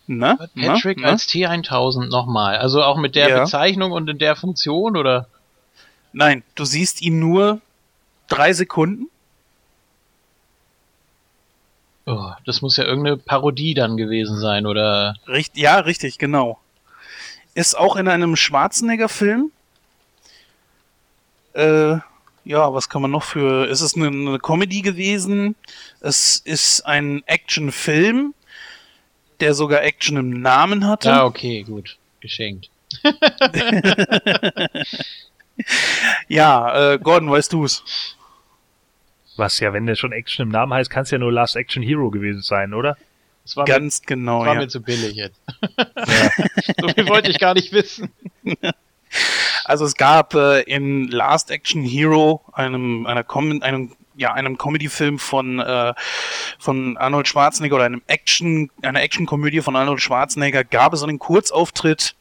Na? 0.07 0.37
Patrick 0.57 0.99
na, 0.99 1.09
na? 1.09 1.13
als 1.13 1.29
T1000 1.29 2.09
nochmal. 2.09 2.57
Also 2.57 2.83
auch 2.83 2.97
mit 2.97 3.15
der 3.15 3.29
Ja. 3.29 3.41
Bezeichnung 3.41 3.93
und 3.93 4.09
in 4.09 4.19
der 4.19 4.37
Funktion 4.37 4.97
oder? 4.97 5.29
Nein, 6.15 6.43
du 6.55 6.65
siehst 6.65 7.03
ihn 7.03 7.19
nur 7.21 7.61
drei 8.29 8.55
Sekunden. 8.55 9.11
Oh, 12.07 12.33
das 12.47 12.63
muss 12.63 12.79
ja 12.79 12.85
irgendeine 12.85 13.19
Parodie 13.19 13.75
dann 13.75 13.99
gewesen 13.99 14.39
sein 14.39 14.65
oder? 14.65 15.17
Richt, 15.29 15.59
ja, 15.59 15.79
richtig, 15.79 16.17
genau. 16.19 16.59
Ist 17.53 17.77
auch 17.77 17.97
in 17.97 18.09
einem 18.09 18.35
Schwarzenegger-Film. 18.35 19.51
Äh, 21.53 21.99
ja, 22.45 22.73
was 22.73 22.89
kann 22.89 23.03
man 23.03 23.11
noch 23.11 23.23
für. 23.23 23.69
Es 23.71 23.81
ist 23.81 23.97
eine, 23.97 24.09
eine 24.09 24.39
Comedy 24.39 24.83
gewesen. 24.83 25.57
Es 26.01 26.37
ist 26.37 26.83
ein 26.83 27.23
Actionfilm, 27.27 28.35
der 29.41 29.55
sogar 29.55 29.83
Action 29.83 30.17
im 30.17 30.43
Namen 30.43 30.87
hatte. 30.87 31.09
Ja, 31.09 31.25
okay, 31.25 31.63
gut. 31.63 31.99
Geschenkt. 32.21 32.71
Ja, 36.29 36.95
äh, 36.95 36.99
Gordon, 36.99 37.31
weißt 37.31 37.53
du's? 37.53 38.17
Was 39.37 39.59
ja, 39.61 39.73
wenn 39.73 39.87
der 39.87 39.97
schon 39.97 40.13
Action 40.13 40.45
im 40.45 40.49
Namen 40.51 40.73
heißt, 40.73 40.91
kann 40.91 41.03
es 41.03 41.11
ja 41.11 41.19
nur 41.19 41.33
Last 41.33 41.57
Action 41.57 41.83
Hero 41.83 42.11
gewesen 42.11 42.43
sein, 42.43 42.73
oder? 42.73 42.97
Das 43.45 43.57
war, 43.57 43.65
mir, 43.65 43.73
Ganz 43.75 44.03
genau, 44.03 44.41
das 44.41 44.47
war 44.47 44.55
ja. 44.55 44.61
mir 44.61 44.69
zu 44.69 44.81
billig 44.81 45.15
jetzt. 45.17 45.41
so 46.81 46.89
viel 46.89 47.09
wollte 47.09 47.31
ich 47.31 47.39
gar 47.39 47.55
nicht 47.55 47.73
wissen. 47.73 48.11
Also 49.65 49.85
es 49.85 49.95
gab 49.95 50.35
äh, 50.35 50.61
in 50.63 51.09
Last 51.09 51.51
Action 51.51 51.83
Hero, 51.83 52.43
einem 52.53 53.07
einer 53.07 53.25
Com 53.25 53.63
einem 53.63 53.93
ja 54.17 54.33
einem 54.33 54.59
Comedy-Film 54.59 55.19
von 55.19 55.59
äh, 55.59 55.95
von 56.59 56.97
Arnold 56.97 57.29
Schwarzenegger 57.29 57.77
oder 57.77 57.85
einem 57.85 58.03
Action 58.07 58.71
einer 58.83 59.03
Action-Komödie 59.03 59.61
von 59.61 59.77
Arnold 59.77 60.01
Schwarzenegger 60.01 60.65
gab 60.65 60.93
es 60.93 61.03
einen 61.03 61.19
Kurzauftritt 61.19 62.15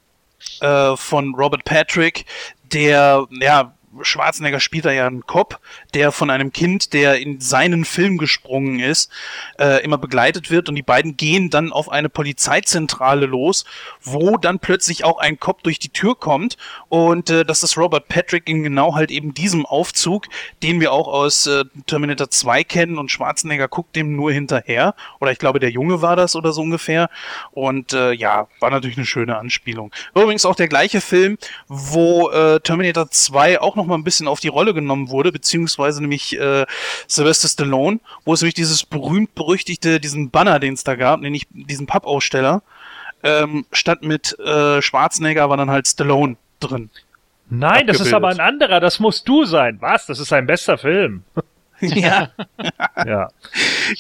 äh, 0.62 0.96
von 0.96 1.36
Robert 1.36 1.66
Patrick, 1.66 2.26
der 2.64 3.28
ja 3.40 3.74
Schwarzenegger 4.02 4.60
spielt 4.60 4.86
da 4.86 4.92
ja 4.92 5.08
einen 5.08 5.26
Cop, 5.26 5.60
der 5.94 6.12
von 6.12 6.30
einem 6.30 6.52
Kind, 6.52 6.94
der 6.94 7.20
in 7.20 7.40
seinen 7.40 7.86
Film 7.86 8.18
gesprungen 8.18 8.80
ist, 8.80 9.12
äh, 9.60 9.84
immer 9.84 9.98
begleitet 9.98 10.50
wird 10.50 10.70
und 10.70 10.76
die 10.76 10.82
beiden 10.82 11.18
gehen 11.18 11.50
dann 11.50 11.72
auf 11.72 11.90
eine 11.90 12.10
Polizeizentrale 12.10 13.26
los, 13.26 13.66
wo 14.02 14.38
dann 14.38 14.60
plötzlich 14.60 15.04
auch 15.04 15.20
ein 15.20 15.40
Cop 15.40 15.64
durch 15.64 15.80
die 15.80 15.90
Tür 15.90 16.16
kommt 16.16 16.58
und 16.90 17.30
äh, 17.30 17.46
das 17.46 17.64
ist 17.64 17.78
Robert 17.78 18.08
Patrick 18.08 18.50
in 18.50 18.64
genau 18.64 18.96
halt 18.96 19.12
eben 19.12 19.34
diesem 19.34 19.66
Aufzug, 19.66 20.28
den 20.62 20.80
wir 20.80 20.92
auch 20.92 21.08
aus 21.08 21.48
äh, 21.48 21.66
Terminator 21.86 22.30
2 22.30 22.64
kennen 22.64 22.98
und 22.98 23.12
Schwarzenegger 23.12 23.68
guckt 23.68 23.96
dem 23.96 24.16
nur 24.16 24.32
hinterher 24.32 24.96
oder 25.20 25.32
ich 25.32 25.40
glaube 25.40 25.60
der 25.60 25.70
Junge 25.70 26.02
war 26.02 26.16
das 26.16 26.36
oder 26.36 26.52
so 26.52 26.62
ungefähr 26.62 27.10
und 27.52 27.94
äh, 27.94 28.14
ja, 28.14 28.48
war 28.60 28.70
natürlich 28.70 28.98
eine 28.98 29.06
schöne 29.06 29.38
Anspielung. 29.38 29.92
Übrigens 30.16 30.46
auch 30.46 30.56
der 30.56 30.68
gleiche 30.68 31.02
Film, 31.02 31.38
wo 31.68 32.30
äh, 32.30 32.60
Terminator 32.60 33.10
2 33.10 33.62
auch 33.62 33.76
noch 33.76 33.83
mal 33.86 33.96
ein 33.96 34.04
bisschen 34.04 34.28
auf 34.28 34.40
die 34.40 34.48
Rolle 34.48 34.74
genommen 34.74 35.10
wurde, 35.10 35.32
beziehungsweise 35.32 36.02
nämlich 36.02 36.38
äh, 36.40 36.66
Sylvester 37.08 37.48
Stallone, 37.48 38.00
wo 38.26 38.34
es 38.34 38.42
nämlich 38.42 38.56
dieses 38.56 38.86
berühmt-berüchtigte, 38.86 40.00
diesen 40.00 40.30
Banner, 40.30 40.60
den 40.60 40.74
es 40.74 40.84
da 40.84 40.96
gab, 40.96 41.22
nämlich 41.22 41.48
diesen 41.52 41.88
Pappaussteller, 41.88 42.62
ähm, 43.24 43.66
statt 43.72 44.02
mit 44.04 44.38
äh, 44.40 44.82
Schwarzenegger 44.82 45.50
war 45.50 45.58
dann 45.58 45.70
halt 45.72 45.88
Stallone 45.88 46.36
drin. 46.60 46.90
Nein, 47.50 47.88
das 47.88 47.98
ist 48.00 48.14
Abgebildet. 48.14 48.14
aber 48.16 48.28
ein 48.30 48.40
anderer, 48.40 48.80
das 48.80 49.00
musst 49.00 49.28
du 49.28 49.46
sein. 49.46 49.78
Was? 49.82 50.06
Das 50.08 50.20
ist 50.20 50.34
ein 50.34 50.46
bester 50.48 50.78
Film. 50.78 51.24
ja, 51.82 52.30
Ja. 53.06 53.30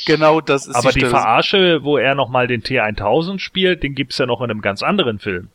genau 0.05 0.41
das 0.41 0.65
ist 0.67 0.75
Aber 0.75 0.91
die 0.91 0.99
Stelle. 0.99 1.09
Verarsche, 1.11 1.83
wo 1.83 1.97
er 1.97 2.15
nochmal 2.15 2.47
den 2.47 2.63
T1000 2.63 3.39
spielt, 3.39 3.83
den 3.83 3.95
gibt's 3.95 4.17
ja 4.17 4.25
noch 4.25 4.41
in 4.41 4.49
einem 4.49 4.61
ganz 4.61 4.81
anderen 4.81 5.19
Film. 5.19 5.49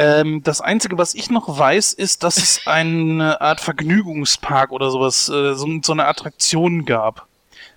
Ähm, 0.00 0.42
das 0.42 0.62
Einzige, 0.62 0.96
was 0.96 1.14
ich 1.14 1.30
noch 1.30 1.58
weiß, 1.58 1.92
ist, 1.92 2.24
dass 2.24 2.38
es 2.38 2.66
eine 2.66 3.42
Art 3.42 3.60
Vergnügungspark 3.60 4.72
oder 4.72 4.90
sowas, 4.90 5.28
äh, 5.28 5.52
so, 5.52 5.68
so 5.82 5.92
eine 5.92 6.06
Attraktion 6.06 6.86
gab. 6.86 7.26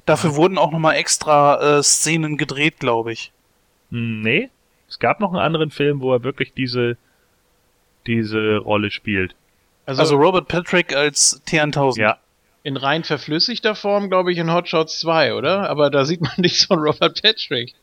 Dafür 0.05 0.35
wurden 0.35 0.57
auch 0.57 0.71
nochmal 0.71 0.95
extra 0.95 1.79
äh, 1.79 1.83
Szenen 1.83 2.37
gedreht, 2.37 2.79
glaube 2.79 3.11
ich. 3.11 3.33
Hm, 3.91 4.21
Nee, 4.21 4.49
es 4.87 4.99
gab 4.99 5.19
noch 5.19 5.33
einen 5.33 5.41
anderen 5.41 5.69
Film, 5.69 5.99
wo 5.99 6.13
er 6.13 6.23
wirklich 6.23 6.53
diese, 6.53 6.95
diese 8.07 8.55
Rolle 8.57 8.89
spielt. 8.89 9.35
Also, 9.85 10.01
Also 10.01 10.15
Robert 10.15 10.47
Patrick 10.47 10.95
als 10.95 11.41
T1000. 11.45 11.99
Ja, 11.99 12.17
in 12.63 12.77
rein 12.77 13.03
verflüssigter 13.03 13.75
Form, 13.75 14.09
glaube 14.09 14.31
ich, 14.31 14.37
in 14.37 14.49
Hot 14.53 14.69
Shots 14.69 14.99
2, 15.01 15.33
oder? 15.33 15.69
Aber 15.69 15.89
da 15.89 16.05
sieht 16.05 16.21
man 16.21 16.31
nichts 16.37 16.63
von 16.63 16.79
Robert 16.79 17.21
Patrick. 17.21 17.73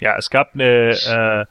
ja, 0.00 0.16
es 0.16 0.30
gab 0.30 0.54
eine, 0.54 0.90
äh, 0.90 1.46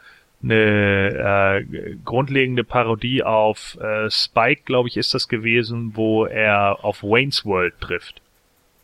eine 0.45 1.65
äh, 1.67 1.95
grundlegende 2.05 2.63
Parodie 2.63 3.23
auf 3.23 3.77
äh, 3.81 4.09
Spike, 4.09 4.61
glaube 4.63 4.88
ich, 4.88 4.97
ist 4.97 5.13
das 5.13 5.27
gewesen, 5.27 5.91
wo 5.95 6.26
er 6.26 6.84
auf 6.84 7.03
Wayne's 7.03 7.45
World 7.45 7.80
trifft. 7.81 8.22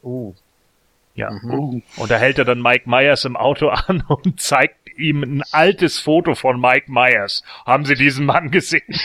Oh. 0.02 0.34
Ja. 1.16 1.32
Uh, 1.44 1.82
Und 1.98 2.12
da 2.12 2.18
hält 2.18 2.40
er 2.40 2.46
dann 2.46 2.62
Mike 2.62 2.90
Myers 2.90 3.26
im 3.26 3.38
Auto 3.38 3.70
an 3.88 4.04
und 4.08 4.40
zeigt 4.40 4.76
ihm 4.98 5.24
ein 5.24 5.44
altes 5.52 6.00
Foto 6.00 6.36
von 6.36 6.60
Mike 6.60 6.92
Myers. 6.92 7.44
Haben 7.66 7.86
Sie 7.86 7.96
diesen 7.96 8.26
Mann 8.26 8.52
gesehen? 8.52 8.84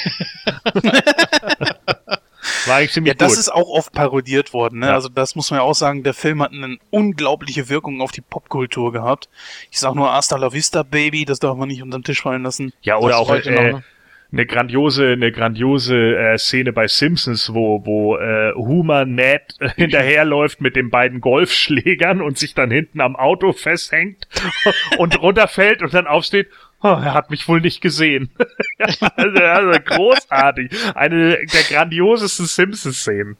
War 2.67 2.77
eigentlich 2.77 2.93
ziemlich 2.93 3.13
ja, 3.13 3.19
das 3.19 3.33
gut. 3.33 3.41
ist 3.41 3.49
auch 3.49 3.69
oft 3.69 3.93
parodiert 3.93 4.53
worden. 4.53 4.81
Ne? 4.81 4.87
Ja. 4.87 4.95
Also 4.95 5.09
das 5.09 5.35
muss 5.35 5.51
man 5.51 5.59
ja 5.59 5.65
auch 5.65 5.75
sagen, 5.75 6.03
der 6.03 6.15
Film 6.15 6.43
hat 6.43 6.53
eine 6.53 6.79
unglaubliche 6.91 7.69
Wirkung 7.69 8.01
auf 8.01 8.13
die 8.13 8.21
Popkultur 8.21 8.93
gehabt. 8.93 9.29
Ich 9.71 9.79
sag 9.79 9.95
nur 9.95 10.13
Hasta 10.13 10.37
la 10.37 10.53
Vista 10.53 10.83
Baby, 10.83 11.25
das 11.25 11.39
darf 11.39 11.57
man 11.57 11.69
nicht 11.69 11.83
unter 11.83 11.99
den 11.99 12.05
Tisch 12.05 12.23
fallen 12.23 12.43
lassen. 12.43 12.73
ja, 12.83 12.99
oder 12.99 13.11
Das 13.11 13.17
auch 13.19 13.29
heute 13.29 13.51
äh, 13.51 13.55
noch, 13.55 13.79
ne? 13.79 13.85
eine 14.33 14.47
grandiose, 14.47 15.13
eine 15.13 15.33
grandiose 15.33 16.17
äh, 16.17 16.39
Szene 16.39 16.73
bei 16.73 16.89
Simpsons, 16.89 17.55
wo, 17.55 17.85
wo 17.85 18.17
äh, 18.17 18.53
Homer 18.55 19.05
Ned 19.05 19.43
äh, 19.61 19.69
hinterherläuft 19.77 20.61
mit 20.61 20.77
den 20.77 20.91
beiden 20.91 21.21
Golfschlägern 21.21 22.21
und 22.21 22.37
sich 22.37 22.55
dann 22.55 22.71
hinten 22.71 23.01
am 23.01 23.17
Auto 23.17 23.53
festhängt 23.53 24.29
und 24.99 25.21
runterfällt 25.23 25.83
und 25.83 25.95
dann 25.95 26.07
aufsteht. 26.07 26.49
Oh, 26.87 27.01
er 27.03 27.15
hat 27.15 27.31
mich 27.31 27.49
wohl 27.49 27.61
nicht 27.61 27.81
gesehen. 27.81 28.31
also, 28.79 29.39
also 29.43 29.81
großartig. 29.81 30.71
Eine 30.95 31.45
der 31.45 31.63
grandiosesten 31.65 32.47
Simpsons-Szenen. 32.47 33.37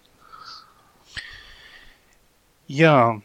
Ja. 2.67 3.23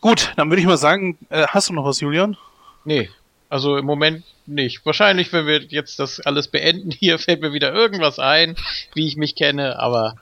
Gut, 0.00 0.32
dann 0.36 0.48
würde 0.48 0.62
ich 0.62 0.66
mal 0.66 0.78
sagen, 0.78 1.18
äh, 1.28 1.46
hast 1.48 1.68
du 1.68 1.74
noch 1.74 1.84
was, 1.84 2.00
Julian? 2.00 2.38
Nee, 2.86 3.10
also 3.50 3.76
im 3.76 3.84
Moment 3.84 4.24
nicht. 4.46 4.86
Wahrscheinlich, 4.86 5.30
wenn 5.34 5.46
wir 5.46 5.60
jetzt 5.60 5.98
das 5.98 6.20
alles 6.20 6.48
beenden 6.48 6.90
hier, 6.90 7.18
fällt 7.18 7.42
mir 7.42 7.52
wieder 7.52 7.74
irgendwas 7.74 8.18
ein, 8.18 8.56
wie 8.94 9.06
ich 9.06 9.18
mich 9.18 9.36
kenne, 9.36 9.78
aber 9.78 10.14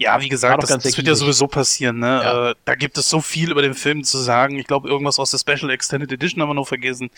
Ja, 0.00 0.18
wie 0.18 0.30
gesagt, 0.30 0.62
das, 0.62 0.70
das 0.70 0.96
wird 0.96 1.08
ja 1.08 1.14
sowieso 1.14 1.46
passieren. 1.46 1.98
Ne? 1.98 2.06
Ja. 2.06 2.50
Äh, 2.50 2.54
da 2.64 2.74
gibt 2.74 2.96
es 2.96 3.10
so 3.10 3.20
viel 3.20 3.50
über 3.50 3.60
den 3.60 3.74
Film 3.74 4.02
zu 4.02 4.16
sagen. 4.16 4.58
Ich 4.58 4.66
glaube, 4.66 4.88
irgendwas 4.88 5.18
aus 5.18 5.30
der 5.30 5.36
Special 5.36 5.70
Extended 5.70 6.10
Edition 6.10 6.40
haben 6.40 6.48
wir 6.48 6.54
noch 6.54 6.66
vergessen. 6.66 7.10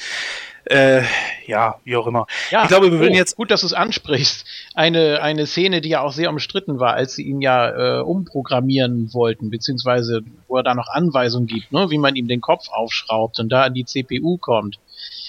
Äh, 0.65 1.03
ja, 1.47 1.77
wie 1.85 1.95
auch 1.95 2.09
immer. 2.09 2.27
ja. 2.51 2.63
Ich 2.63 2.69
glaube, 2.69 2.91
wir 2.91 2.99
würden 2.99 3.15
oh, 3.15 3.17
jetzt 3.17 3.37
gut, 3.37 3.53
dass 3.53 3.61
du 3.61 3.69
es 3.69 3.73
ansprichst. 3.73 4.45
Eine 4.75 5.23
eine 5.23 5.47
Szene, 5.47 5.81
die 5.81 5.91
ja 5.91 6.01
auch 6.01 6.13
sehr 6.13 6.29
umstritten 6.29 6.81
war, 6.81 6.95
als 6.95 7.15
sie 7.15 7.23
ihn 7.23 7.41
ja 7.41 8.01
äh, 8.01 8.03
umprogrammieren 8.03 9.15
wollten, 9.15 9.51
beziehungsweise 9.51 10.23
wo 10.49 10.57
er 10.57 10.65
da 10.65 10.75
noch 10.75 10.89
Anweisungen 10.89 11.47
gibt, 11.47 11.71
ne, 11.71 11.89
wie 11.91 11.99
man 11.99 12.17
ihm 12.17 12.27
den 12.27 12.41
Kopf 12.41 12.69
aufschraubt 12.69 13.39
und 13.39 13.49
da 13.49 13.63
an 13.63 13.75
die 13.75 13.85
CPU 13.85 14.39
kommt. 14.39 14.81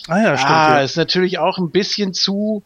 Ah 0.08 0.24
ja, 0.24 0.38
stimmt. 0.38 0.52
ah, 0.52 0.78
ja. 0.78 0.82
ist 0.82 0.98
natürlich 0.98 1.38
auch 1.38 1.60
ein 1.60 1.70
bisschen 1.70 2.16
zu 2.16 2.64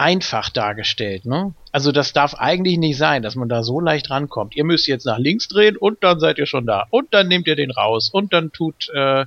einfach 0.00 0.48
dargestellt, 0.48 1.26
ne? 1.26 1.54
Also 1.72 1.92
das 1.92 2.14
darf 2.14 2.34
eigentlich 2.34 2.78
nicht 2.78 2.96
sein, 2.96 3.22
dass 3.22 3.34
man 3.34 3.50
da 3.50 3.62
so 3.62 3.80
leicht 3.80 4.08
rankommt. 4.08 4.56
Ihr 4.56 4.64
müsst 4.64 4.86
jetzt 4.86 5.04
nach 5.04 5.18
links 5.18 5.46
drehen 5.46 5.76
und 5.76 6.02
dann 6.02 6.18
seid 6.18 6.38
ihr 6.38 6.46
schon 6.46 6.66
da. 6.66 6.86
Und 6.88 7.12
dann 7.12 7.28
nehmt 7.28 7.46
ihr 7.46 7.54
den 7.54 7.70
raus. 7.70 8.08
Und 8.10 8.32
dann 8.32 8.50
tut 8.50 8.88
äh, 8.94 9.26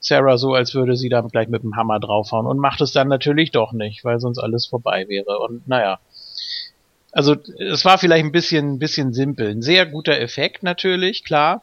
Sarah 0.00 0.38
so, 0.38 0.54
als 0.54 0.74
würde 0.74 0.96
sie 0.96 1.08
da 1.08 1.20
gleich 1.20 1.48
mit 1.48 1.62
dem 1.62 1.76
Hammer 1.76 2.00
draufhauen 2.00 2.46
und 2.46 2.58
macht 2.58 2.80
es 2.80 2.90
dann 2.90 3.06
natürlich 3.06 3.52
doch 3.52 3.72
nicht, 3.72 4.04
weil 4.04 4.18
sonst 4.18 4.38
alles 4.38 4.66
vorbei 4.66 5.06
wäre. 5.06 5.38
Und 5.38 5.68
naja. 5.68 6.00
Also 7.12 7.36
es 7.58 7.84
war 7.84 7.96
vielleicht 7.96 8.24
ein 8.24 8.32
bisschen, 8.32 8.74
ein 8.74 8.78
bisschen 8.80 9.12
simpel. 9.12 9.50
Ein 9.50 9.62
sehr 9.62 9.86
guter 9.86 10.20
Effekt 10.20 10.64
natürlich, 10.64 11.22
klar 11.24 11.62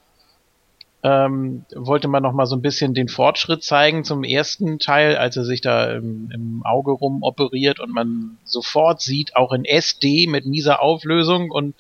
ähm, 1.02 1.64
wollte 1.74 2.10
man 2.10 2.24
noch 2.24 2.34
mal 2.34 2.46
so 2.46 2.56
ein 2.58 2.62
bisschen 2.62 2.94
den 2.94 3.08
Fortschritt 3.08 3.64
zeigen 3.64 4.04
zum 4.04 4.24
ersten 4.26 4.80
Teil, 4.80 5.16
als 5.16 5.38
er 5.38 5.46
sich 5.46 5.62
da 5.62 5.94
im, 5.94 6.30
im 6.34 6.62
Auge 6.66 6.92
rum 6.92 7.24
operiert 7.24 7.80
und 7.80 7.94
man 7.94 8.38
sofort 8.44 9.02
sieht, 9.02 9.36
auch 9.38 9.54
in 9.54 9.64
SD 9.64 10.28
mit 10.28 10.46
mieser 10.46 10.82
Auflösung 10.82 11.52
und 11.52 11.74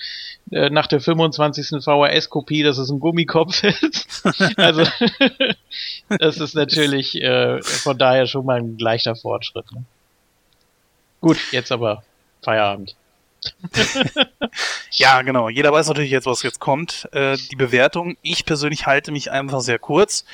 äh, 0.51 0.69
nach 0.69 0.87
der 0.87 1.01
25. 1.01 1.83
VHS-Kopie, 1.83 2.63
dass 2.63 2.77
es 2.77 2.89
ein 2.89 3.01
Gummikopf 3.01 3.63
ist. 3.81 4.23
also 4.57 4.83
das 6.19 6.37
ist 6.37 6.55
natürlich 6.55 7.21
äh, 7.21 7.61
von 7.61 7.97
daher 7.97 8.25
schon 8.25 8.45
mal 8.45 8.59
ein 8.59 8.77
leichter 8.77 9.17
Fortschritt. 9.17 9.69
Ne? 9.73 9.83
Gut, 11.19 11.37
jetzt 11.51 11.73
aber 11.73 12.03
Feierabend. 12.41 12.95
Ja, 14.91 15.21
genau. 15.21 15.49
Jeder 15.49 15.71
weiß 15.71 15.87
natürlich 15.87 16.11
jetzt, 16.11 16.25
was 16.25 16.43
jetzt 16.43 16.59
kommt. 16.59 17.07
Äh, 17.13 17.37
die 17.51 17.55
Bewertung. 17.55 18.17
Ich 18.21 18.45
persönlich 18.45 18.85
halte 18.85 19.11
mich 19.11 19.31
einfach 19.31 19.61
sehr 19.61 19.79
kurz. 19.79 20.25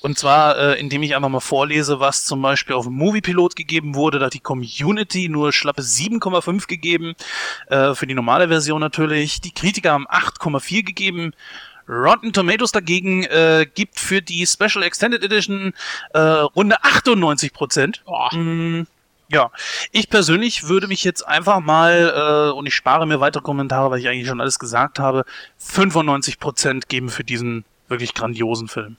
Und 0.00 0.18
zwar, 0.18 0.56
äh, 0.58 0.80
indem 0.80 1.02
ich 1.02 1.16
einfach 1.16 1.28
mal 1.28 1.40
vorlese, 1.40 1.98
was 1.98 2.24
zum 2.24 2.42
Beispiel 2.42 2.76
auf 2.76 2.84
dem 2.84 2.94
Moviepilot 2.94 3.56
gegeben 3.56 3.94
wurde. 3.94 4.18
Da 4.18 4.26
hat 4.26 4.34
die 4.34 4.40
Community 4.40 5.28
nur 5.28 5.52
schlappe 5.52 5.82
7,5 5.82 6.68
gegeben. 6.68 7.14
Äh, 7.68 7.94
für 7.94 8.06
die 8.06 8.14
normale 8.14 8.48
Version 8.48 8.80
natürlich. 8.80 9.40
Die 9.40 9.52
Kritiker 9.52 9.92
haben 9.92 10.06
8,4 10.06 10.84
gegeben. 10.84 11.32
Rotten 11.88 12.32
Tomatoes 12.32 12.72
dagegen 12.72 13.24
äh, 13.24 13.66
gibt 13.74 13.98
für 13.98 14.22
die 14.22 14.46
Special 14.46 14.84
Extended 14.84 15.24
Edition 15.24 15.74
äh, 16.14 16.18
runde 16.18 16.76
98 16.82 17.52
Prozent. 17.52 18.02
Mm, 18.32 18.82
ja, 19.32 19.50
ich 19.92 20.10
persönlich 20.10 20.68
würde 20.68 20.86
mich 20.88 21.04
jetzt 21.04 21.26
einfach 21.26 21.60
mal, 21.60 22.50
äh, 22.50 22.52
und 22.52 22.66
ich 22.66 22.74
spare 22.74 23.06
mir 23.06 23.20
weitere 23.20 23.42
Kommentare, 23.42 23.90
weil 23.90 23.98
ich 23.98 24.08
eigentlich 24.08 24.28
schon 24.28 24.40
alles 24.40 24.58
gesagt 24.58 24.98
habe, 24.98 25.24
95% 25.58 26.86
geben 26.88 27.08
für 27.08 27.24
diesen 27.24 27.64
wirklich 27.88 28.14
grandiosen 28.14 28.68
Film. 28.68 28.96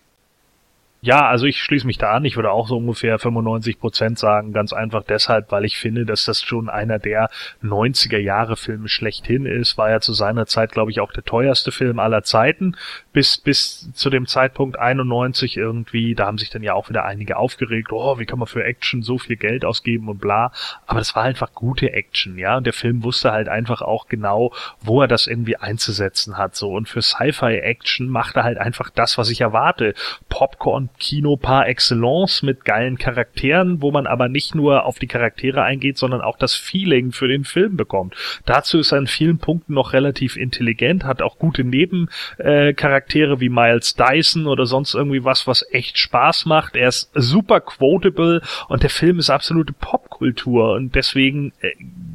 Ja, 1.05 1.27
also 1.27 1.45
ich 1.47 1.61
schließe 1.61 1.85
mich 1.85 1.97
da 1.97 2.13
an. 2.13 2.23
Ich 2.23 2.37
würde 2.37 2.51
auch 2.51 2.65
so 2.65 2.77
ungefähr 2.77 3.19
95 3.19 3.77
Prozent 3.77 4.17
sagen. 4.17 4.53
Ganz 4.53 4.71
einfach 4.71 5.03
deshalb, 5.03 5.51
weil 5.51 5.65
ich 5.65 5.77
finde, 5.77 6.05
dass 6.05 6.23
das 6.23 6.41
schon 6.41 6.69
einer 6.69 6.97
der 6.97 7.29
90er 7.61 8.19
Jahre 8.19 8.55
Filme 8.55 8.87
schlechthin 8.87 9.45
ist. 9.45 9.77
War 9.77 9.89
ja 9.89 9.99
zu 9.99 10.13
seiner 10.13 10.45
Zeit, 10.45 10.71
glaube 10.71 10.91
ich, 10.91 11.01
auch 11.01 11.11
der 11.11 11.25
teuerste 11.25 11.73
Film 11.73 11.99
aller 11.99 12.23
Zeiten. 12.23 12.77
Bis, 13.11 13.37
bis 13.37 13.91
zu 13.91 14.09
dem 14.09 14.27
Zeitpunkt 14.27 14.79
91 14.79 15.57
irgendwie. 15.57 16.15
Da 16.15 16.25
haben 16.25 16.37
sich 16.37 16.51
dann 16.51 16.63
ja 16.63 16.73
auch 16.73 16.87
wieder 16.87 17.03
einige 17.03 17.35
aufgeregt. 17.35 17.91
Oh, 17.91 18.17
wie 18.17 18.25
kann 18.25 18.39
man 18.39 18.47
für 18.47 18.63
Action 18.63 19.01
so 19.01 19.17
viel 19.17 19.35
Geld 19.35 19.65
ausgeben 19.65 20.07
und 20.07 20.21
bla. 20.21 20.53
Aber 20.87 20.99
das 20.99 21.17
war 21.17 21.23
einfach 21.23 21.51
gute 21.53 21.91
Action, 21.91 22.37
ja. 22.37 22.55
Und 22.55 22.65
der 22.65 22.71
Film 22.71 23.03
wusste 23.03 23.33
halt 23.33 23.49
einfach 23.49 23.81
auch 23.81 24.07
genau, 24.07 24.53
wo 24.79 25.01
er 25.01 25.09
das 25.09 25.27
irgendwie 25.27 25.57
einzusetzen 25.57 26.37
hat, 26.37 26.55
so. 26.55 26.71
Und 26.71 26.87
für 26.87 27.01
Sci-Fi-Action 27.01 28.07
macht 28.07 28.37
er 28.37 28.45
halt 28.45 28.57
einfach 28.57 28.89
das, 28.89 29.17
was 29.17 29.29
ich 29.29 29.41
erwarte. 29.41 29.95
Popcorn, 30.29 30.89
Kino 30.99 31.35
par 31.35 31.67
excellence 31.67 32.43
mit 32.43 32.65
geilen 32.65 32.97
Charakteren, 32.97 33.81
wo 33.81 33.91
man 33.91 34.07
aber 34.07 34.29
nicht 34.29 34.55
nur 34.55 34.85
auf 34.85 34.99
die 34.99 35.07
Charaktere 35.07 35.63
eingeht, 35.63 35.97
sondern 35.97 36.21
auch 36.21 36.37
das 36.37 36.55
Feeling 36.55 37.11
für 37.11 37.27
den 37.27 37.43
Film 37.43 37.77
bekommt. 37.77 38.15
Dazu 38.45 38.79
ist 38.79 38.91
er 38.91 38.99
in 38.99 39.07
vielen 39.07 39.37
Punkten 39.37 39.73
noch 39.73 39.93
relativ 39.93 40.37
intelligent, 40.37 41.03
hat 41.03 41.21
auch 41.21 41.37
gute 41.37 41.63
Nebencharaktere 41.63 43.33
äh, 43.33 43.39
wie 43.39 43.49
Miles 43.49 43.95
Dyson 43.95 44.47
oder 44.47 44.65
sonst 44.65 44.93
irgendwie 44.93 45.23
was, 45.23 45.47
was 45.47 45.65
echt 45.71 45.97
Spaß 45.97 46.45
macht. 46.45 46.75
Er 46.75 46.89
ist 46.89 47.11
super 47.13 47.59
quotable 47.61 48.41
und 48.67 48.83
der 48.83 48.89
Film 48.89 49.19
ist 49.19 49.29
absolute 49.29 49.73
Popkultur 49.73 50.73
und 50.73 50.95
deswegen 50.95 51.53
äh, 51.61 51.71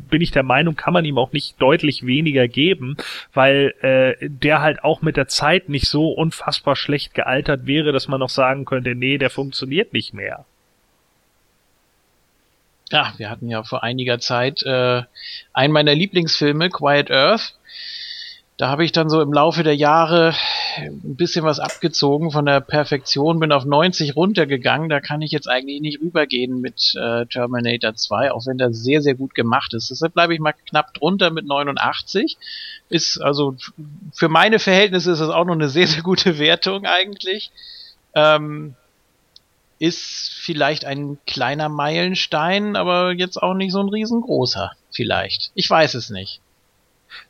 bin 0.08 0.20
ich 0.20 0.30
der 0.30 0.42
Meinung, 0.42 0.76
kann 0.76 0.92
man 0.92 1.04
ihm 1.04 1.18
auch 1.18 1.32
nicht 1.32 1.60
deutlich 1.60 2.06
weniger 2.06 2.48
geben, 2.48 2.96
weil 3.32 3.74
äh, 3.82 4.28
der 4.28 4.60
halt 4.60 4.84
auch 4.84 5.02
mit 5.02 5.16
der 5.16 5.28
Zeit 5.28 5.68
nicht 5.68 5.88
so 5.88 6.10
unfassbar 6.10 6.76
schlecht 6.76 7.14
gealtert 7.14 7.66
wäre, 7.66 7.92
dass 7.92 8.08
man 8.08 8.20
noch 8.20 8.28
sagen 8.28 8.64
könnte, 8.64 8.94
nee, 8.94 9.18
der 9.18 9.30
funktioniert 9.30 9.92
nicht 9.92 10.14
mehr. 10.14 10.44
Ja, 12.90 13.12
wir 13.18 13.28
hatten 13.28 13.48
ja 13.48 13.62
vor 13.64 13.82
einiger 13.82 14.18
Zeit 14.18 14.62
äh, 14.62 15.02
einen 15.52 15.72
meiner 15.72 15.94
Lieblingsfilme, 15.94 16.70
Quiet 16.70 17.10
Earth. 17.10 17.57
Da 18.58 18.68
habe 18.68 18.84
ich 18.84 18.90
dann 18.90 19.08
so 19.08 19.22
im 19.22 19.32
Laufe 19.32 19.62
der 19.62 19.76
Jahre 19.76 20.34
ein 20.76 21.14
bisschen 21.14 21.44
was 21.44 21.60
abgezogen 21.60 22.32
von 22.32 22.44
der 22.44 22.60
Perfektion, 22.60 23.38
bin 23.38 23.52
auf 23.52 23.64
90 23.64 24.16
runtergegangen. 24.16 24.88
Da 24.88 25.00
kann 25.00 25.22
ich 25.22 25.30
jetzt 25.30 25.48
eigentlich 25.48 25.80
nicht 25.80 26.00
rübergehen 26.00 26.60
mit 26.60 26.92
äh, 26.96 27.24
Terminator 27.26 27.94
2, 27.94 28.32
auch 28.32 28.46
wenn 28.46 28.58
der 28.58 28.74
sehr, 28.74 29.00
sehr 29.00 29.14
gut 29.14 29.36
gemacht 29.36 29.74
ist. 29.74 29.90
Deshalb 29.90 30.12
bleibe 30.12 30.34
ich 30.34 30.40
mal 30.40 30.54
knapp 30.68 30.92
drunter 30.92 31.30
mit 31.30 31.46
89. 31.46 32.36
Ist 32.88 33.18
also 33.18 33.54
für 34.12 34.28
meine 34.28 34.58
Verhältnisse 34.58 35.12
ist 35.12 35.20
das 35.20 35.30
auch 35.30 35.44
noch 35.44 35.54
eine 35.54 35.68
sehr, 35.68 35.86
sehr 35.86 36.02
gute 36.02 36.40
Wertung 36.40 36.84
eigentlich. 36.84 37.52
Ähm, 38.14 38.74
ist 39.78 40.32
vielleicht 40.34 40.84
ein 40.84 41.18
kleiner 41.28 41.68
Meilenstein, 41.68 42.74
aber 42.74 43.12
jetzt 43.12 43.40
auch 43.40 43.54
nicht 43.54 43.70
so 43.70 43.78
ein 43.78 43.88
riesengroßer. 43.88 44.72
Vielleicht. 44.90 45.52
Ich 45.54 45.70
weiß 45.70 45.94
es 45.94 46.10
nicht. 46.10 46.40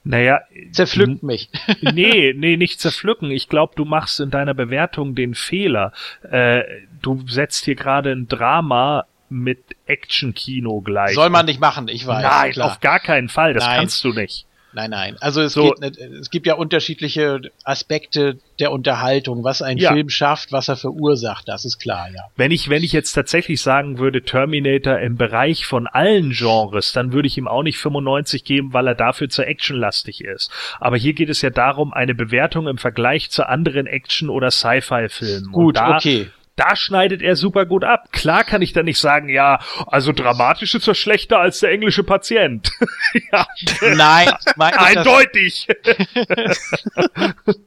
Naja. 0.05 0.41
Zerpflückt 0.73 1.23
mich. 1.23 1.51
nee, 1.81 2.35
nee, 2.37 2.57
nicht 2.57 2.81
zerpflücken. 2.81 3.31
Ich 3.31 3.49
glaube, 3.49 3.75
du 3.77 3.85
machst 3.85 4.21
in 4.21 4.31
deiner 4.31 4.55
Bewertung 4.55 5.15
den 5.15 5.35
Fehler. 5.35 5.93
Äh, 6.23 6.63
du 7.03 7.25
setzt 7.27 7.65
hier 7.65 7.75
gerade 7.75 8.13
ein 8.13 8.29
Drama 8.29 9.07
mit 9.31 9.77
Action-Kino 9.87 10.81
gleich. 10.81 11.15
Soll 11.15 11.31
man 11.31 11.47
nicht 11.47 11.61
machen, 11.61 11.89
ich 11.89 12.07
weiß. 12.07 12.23
Nein, 12.23 12.53
klar. 12.53 12.71
auf 12.71 12.81
gar 12.81 13.01
keinen 13.01 13.29
Fall. 13.29 13.55
Das 13.55 13.65
Nein. 13.65 13.81
kannst 13.81 14.03
du 14.05 14.13
nicht. 14.13 14.47
Nein, 14.73 14.91
nein. 14.91 15.17
Also 15.21 15.41
es, 15.41 15.55
so. 15.55 15.73
geht, 15.73 15.99
es 15.99 16.31
gibt 16.31 16.47
ja 16.47 16.55
unterschiedliche 16.55 17.41
Aspekte 17.65 18.39
der 18.61 18.71
Unterhaltung, 18.71 19.43
was 19.45 19.63
ein 19.63 19.79
ja. 19.79 19.93
Film 19.93 20.11
schafft, 20.11 20.53
was 20.53 20.69
er 20.69 20.77
verursacht, 20.77 21.49
das 21.49 21.65
ist 21.65 21.79
klar, 21.79 22.09
ja. 22.15 22.25
Wenn 22.37 22.51
ich, 22.51 22.69
wenn 22.69 22.83
ich 22.83 22.93
jetzt 22.93 23.13
tatsächlich 23.13 23.63
sagen 23.63 23.99
würde, 23.99 24.23
Terminator 24.23 24.99
im 24.99 25.17
Bereich 25.17 25.65
von 25.65 25.87
allen 25.87 26.31
Genres, 26.31 26.93
dann 26.93 27.13
würde 27.13 27.29
ich 27.29 27.39
ihm 27.39 27.49
auch 27.49 27.63
nicht 27.63 27.79
95 27.79 28.45
geben, 28.45 28.73
weil 28.73 28.87
er 28.87 28.95
dafür 28.95 29.29
zu 29.29 29.43
actionlastig 29.43 30.23
ist. 30.23 30.51
Aber 30.81 30.97
hier 30.97 31.15
geht 31.15 31.31
es 31.31 31.41
ja 31.41 31.51
darum, 31.51 31.93
eine 31.93 32.15
Bewertung 32.15 32.69
im 32.69 32.79
Vergleich 32.79 33.31
zu 33.31 33.49
anderen 33.49 33.87
Action- 33.87 34.31
oder 34.31 34.51
Sci-Fi-Filmen. 34.51 35.53
Gut, 35.53 35.79
okay 35.79 36.29
da 36.59 36.75
schneidet 36.75 37.23
er 37.23 37.37
super 37.37 37.67
gut 37.67 37.85
ab. 37.85 38.11
Klar 38.11 38.43
kann 38.43 38.63
ich 38.63 38.73
da 38.73 38.83
nicht 38.83 38.99
sagen, 38.99 39.29
ja, 39.29 39.61
also 39.87 40.13
dramatisch 40.13 40.75
ist 40.75 40.89
er 40.89 40.95
schlechter 40.95 41.39
als 41.39 41.61
der 41.61 41.71
englische 41.71 42.03
Patient. 42.03 42.71
ja. 43.33 43.47
Nein, 43.95 44.29
eindeutig. 44.59 45.69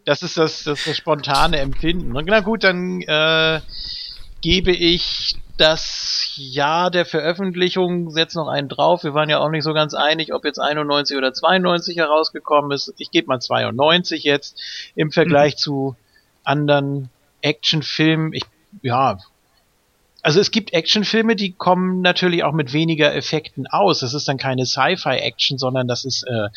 das 0.05 0.23
ist 0.23 0.37
das, 0.37 0.63
das, 0.63 0.83
das 0.83 0.97
spontane 0.97 1.59
Empfinden. 1.59 2.15
Und 2.15 2.27
na 2.27 2.41
gut, 2.41 2.65
dann 2.65 3.01
äh, 3.01 3.61
gebe 4.41 4.71
ich 4.71 5.35
das 5.57 6.33
Jahr 6.35 6.91
der 6.91 7.05
Veröffentlichung, 7.05 8.09
setze 8.09 8.39
noch 8.39 8.47
einen 8.47 8.67
drauf. 8.67 9.03
Wir 9.03 9.13
waren 9.13 9.29
ja 9.29 9.39
auch 9.39 9.49
nicht 9.49 9.63
so 9.63 9.73
ganz 9.73 9.93
einig, 9.93 10.33
ob 10.33 10.43
jetzt 10.43 10.59
91 10.59 11.17
oder 11.17 11.33
92 11.33 11.97
herausgekommen 11.97 12.71
ist. 12.71 12.93
Ich 12.97 13.11
gebe 13.11 13.27
mal 13.27 13.39
92 13.39 14.23
jetzt 14.23 14.59
im 14.95 15.11
Vergleich 15.11 15.53
mhm. 15.53 15.57
zu 15.57 15.95
anderen 16.43 17.09
Actionfilmen. 17.41 18.33
Ich 18.33 18.43
ja, 18.81 19.17
also 20.23 20.39
es 20.39 20.51
gibt 20.51 20.73
Actionfilme, 20.73 21.35
die 21.35 21.51
kommen 21.53 22.01
natürlich 22.01 22.43
auch 22.43 22.53
mit 22.53 22.73
weniger 22.73 23.13
Effekten 23.15 23.67
aus. 23.67 23.99
Das 23.99 24.13
ist 24.13 24.27
dann 24.27 24.37
keine 24.37 24.65
Sci-Fi-Action, 24.65 25.57
sondern 25.57 25.87
das 25.87 26.05
ist 26.05 26.23
äh, 26.27 26.49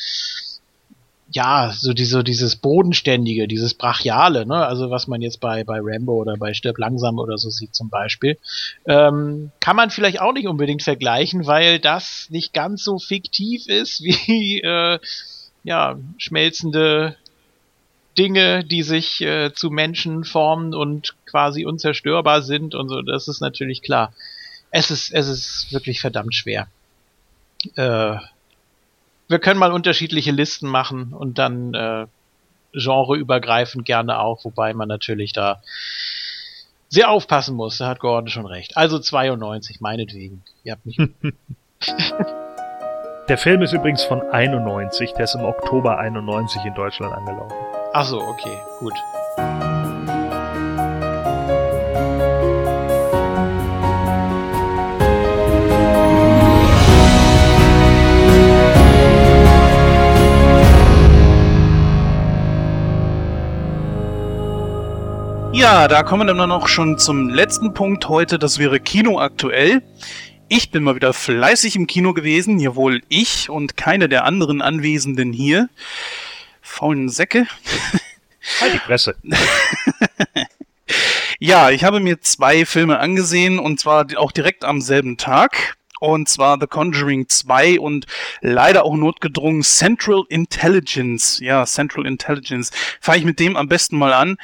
ja 1.31 1.73
so 1.75 1.94
diese, 1.94 2.23
dieses 2.23 2.57
bodenständige, 2.57 3.49
dieses 3.49 3.75
brachiale, 3.75 4.47
ne? 4.47 4.67
Also 4.67 4.91
was 4.91 5.07
man 5.07 5.23
jetzt 5.23 5.41
bei 5.41 5.65
bei 5.65 5.78
Rambo 5.81 6.15
oder 6.15 6.36
bei 6.36 6.53
Stirb 6.53 6.78
langsam 6.78 7.19
oder 7.19 7.39
so 7.39 7.49
sieht 7.49 7.75
zum 7.75 7.89
Beispiel, 7.89 8.39
ähm, 8.86 9.51
kann 9.61 9.77
man 9.77 9.91
vielleicht 9.91 10.20
auch 10.20 10.35
nicht 10.35 10.47
unbedingt 10.47 10.83
vergleichen, 10.83 11.47
weil 11.47 11.78
das 11.78 12.28
nicht 12.31 12.53
ganz 12.53 12.85
so 12.85 12.99
fiktiv 12.99 13.67
ist 13.67 14.03
wie 14.03 14.61
äh, 14.61 14.99
ja 15.62 15.97
schmelzende 16.19 17.17
Dinge, 18.17 18.65
die 18.65 18.83
sich 18.83 19.20
äh, 19.20 19.52
zu 19.52 19.70
Menschen 19.70 20.25
formen 20.25 20.75
und 20.75 21.17
quasi 21.26 21.65
unzerstörbar 21.65 22.43
sind 22.43 22.75
und 22.75 22.89
so, 22.89 23.02
das 23.02 23.28
ist 23.28 23.41
natürlich 23.41 23.83
klar. 23.83 24.12
Es 24.70 24.91
ist, 24.91 25.12
es 25.12 25.28
ist 25.28 25.73
wirklich 25.73 26.01
verdammt 26.01 26.34
schwer. 26.34 26.68
Äh, 27.76 28.17
wir 29.28 29.39
können 29.39 29.59
mal 29.59 29.73
unterschiedliche 29.73 30.33
Listen 30.33 30.68
machen 30.68 31.12
und 31.12 31.39
dann 31.39 31.75
äh, 31.75 32.07
genreübergreifend 32.73 33.84
gerne 33.84 34.18
auch, 34.18 34.44
wobei 34.44 34.75
man 34.75 34.89
natürlich 34.89 35.33
da 35.33 35.62
sehr 36.89 37.10
aufpassen 37.10 37.57
muss. 37.57 37.78
Da 37.78 37.89
hat 37.89 38.01
Gordon 38.01 38.28
schon 38.28 38.47
recht. 38.47 38.76
Also 38.76 38.99
92, 38.99 39.81
meinetwegen. 39.81 40.43
Ihr 40.62 40.73
habt 40.73 40.86
mich. 40.86 40.99
Der 43.28 43.39
Film 43.39 43.62
ist 43.62 43.73
übrigens 43.73 44.05
von 44.05 44.20
91, 44.20 45.12
der 45.12 45.25
ist 45.25 45.34
im 45.34 45.44
Oktober 45.44 45.97
91 45.97 46.62
in 46.62 46.75
Deutschland 46.75 47.15
angelaufen. 47.15 47.74
Ach 47.97 48.05
so, 48.05 48.21
okay, 48.21 48.59
gut. 48.81 48.93
Ja, 65.53 65.87
da 65.87 66.03
kommen 66.03 66.27
wir 66.27 66.35
dann 66.35 66.49
noch 66.49 66.67
schon 66.67 66.99
zum 66.99 67.29
letzten 67.29 67.75
Punkt 67.75 68.09
heute. 68.09 68.41
Das 68.41 68.59
wäre 68.59 68.81
Kino 68.81 69.21
aktuell. 69.21 69.85
Ich 70.49 70.73
bin 70.73 70.83
mal 70.83 70.97
wieder 70.97 71.13
fleißig 71.13 71.77
im 71.77 71.87
Kino 71.87 72.13
gewesen, 72.13 72.59
hier 72.59 72.75
wohl 72.75 73.03
ich 73.09 73.49
und 73.51 73.77
keine 73.77 74.09
der 74.09 74.25
anderen 74.25 74.63
Anwesenden 74.63 75.33
hier. 75.33 75.69
Faulen 76.75 77.09
Säcke. 77.09 77.47
Halt 78.61 78.75
die 78.75 78.78
Presse. 78.78 79.15
ja, 81.39 81.70
ich 81.70 81.85
habe 81.85 82.01
mir 82.01 82.20
zwei 82.20 82.67
Filme 82.67 82.99
angesehen 82.99 83.61
und 83.61 83.78
zwar 83.78 84.07
auch 84.17 84.33
direkt 84.33 84.65
am 84.65 84.81
selben 84.81 85.17
Tag. 85.17 85.77
Und 86.01 86.28
zwar 86.28 86.59
The 86.61 86.67
Conjuring 86.67 87.28
2 87.28 87.78
und 87.78 88.07
leider 88.41 88.85
auch 88.85 88.97
notgedrungen 88.97 89.62
Central 89.62 90.25
Intelligence. 90.28 91.39
Ja, 91.39 91.65
Central 91.65 92.07
Intelligence. 92.07 92.73
Fange 93.01 93.19
ich 93.19 93.25
mit 93.25 93.39
dem 93.39 93.57
am 93.57 93.69
besten 93.69 93.97
mal 93.97 94.12
an 94.12 94.36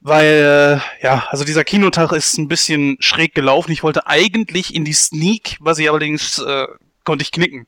weil 0.00 0.80
äh, 1.02 1.04
ja, 1.04 1.26
also 1.28 1.44
dieser 1.44 1.64
Kinotag 1.64 2.12
ist 2.12 2.38
ein 2.38 2.46
bisschen 2.46 2.96
schräg 3.00 3.34
gelaufen. 3.34 3.72
Ich 3.72 3.82
wollte 3.82 4.06
eigentlich 4.06 4.74
in 4.74 4.84
die 4.84 4.92
Sneak, 4.92 5.56
was 5.60 5.80
ich 5.80 5.90
allerdings 5.90 6.38
äh, 6.38 6.66
konnte 7.08 7.22
ich 7.22 7.32
knicken. 7.32 7.66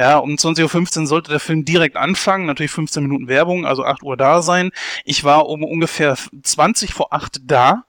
Ja, 0.00 0.16
um 0.16 0.30
20.15 0.30 1.00
Uhr 1.00 1.06
sollte 1.06 1.30
der 1.30 1.40
Film 1.40 1.66
direkt 1.66 1.96
anfangen, 1.96 2.46
natürlich 2.46 2.72
15 2.72 3.02
Minuten 3.02 3.28
Werbung, 3.28 3.66
also 3.66 3.84
8 3.84 4.02
Uhr 4.02 4.16
da 4.16 4.40
sein. 4.40 4.70
Ich 5.04 5.24
war 5.24 5.46
um 5.46 5.62
ungefähr 5.62 6.16
20 6.42 6.94
vor 6.94 7.12
8 7.12 7.42
da 7.44 7.84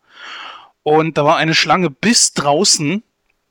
und 0.83 1.17
da 1.17 1.23
war 1.23 1.37
eine 1.37 1.55
Schlange 1.55 1.89
bis 1.89 2.33
draußen 2.33 3.01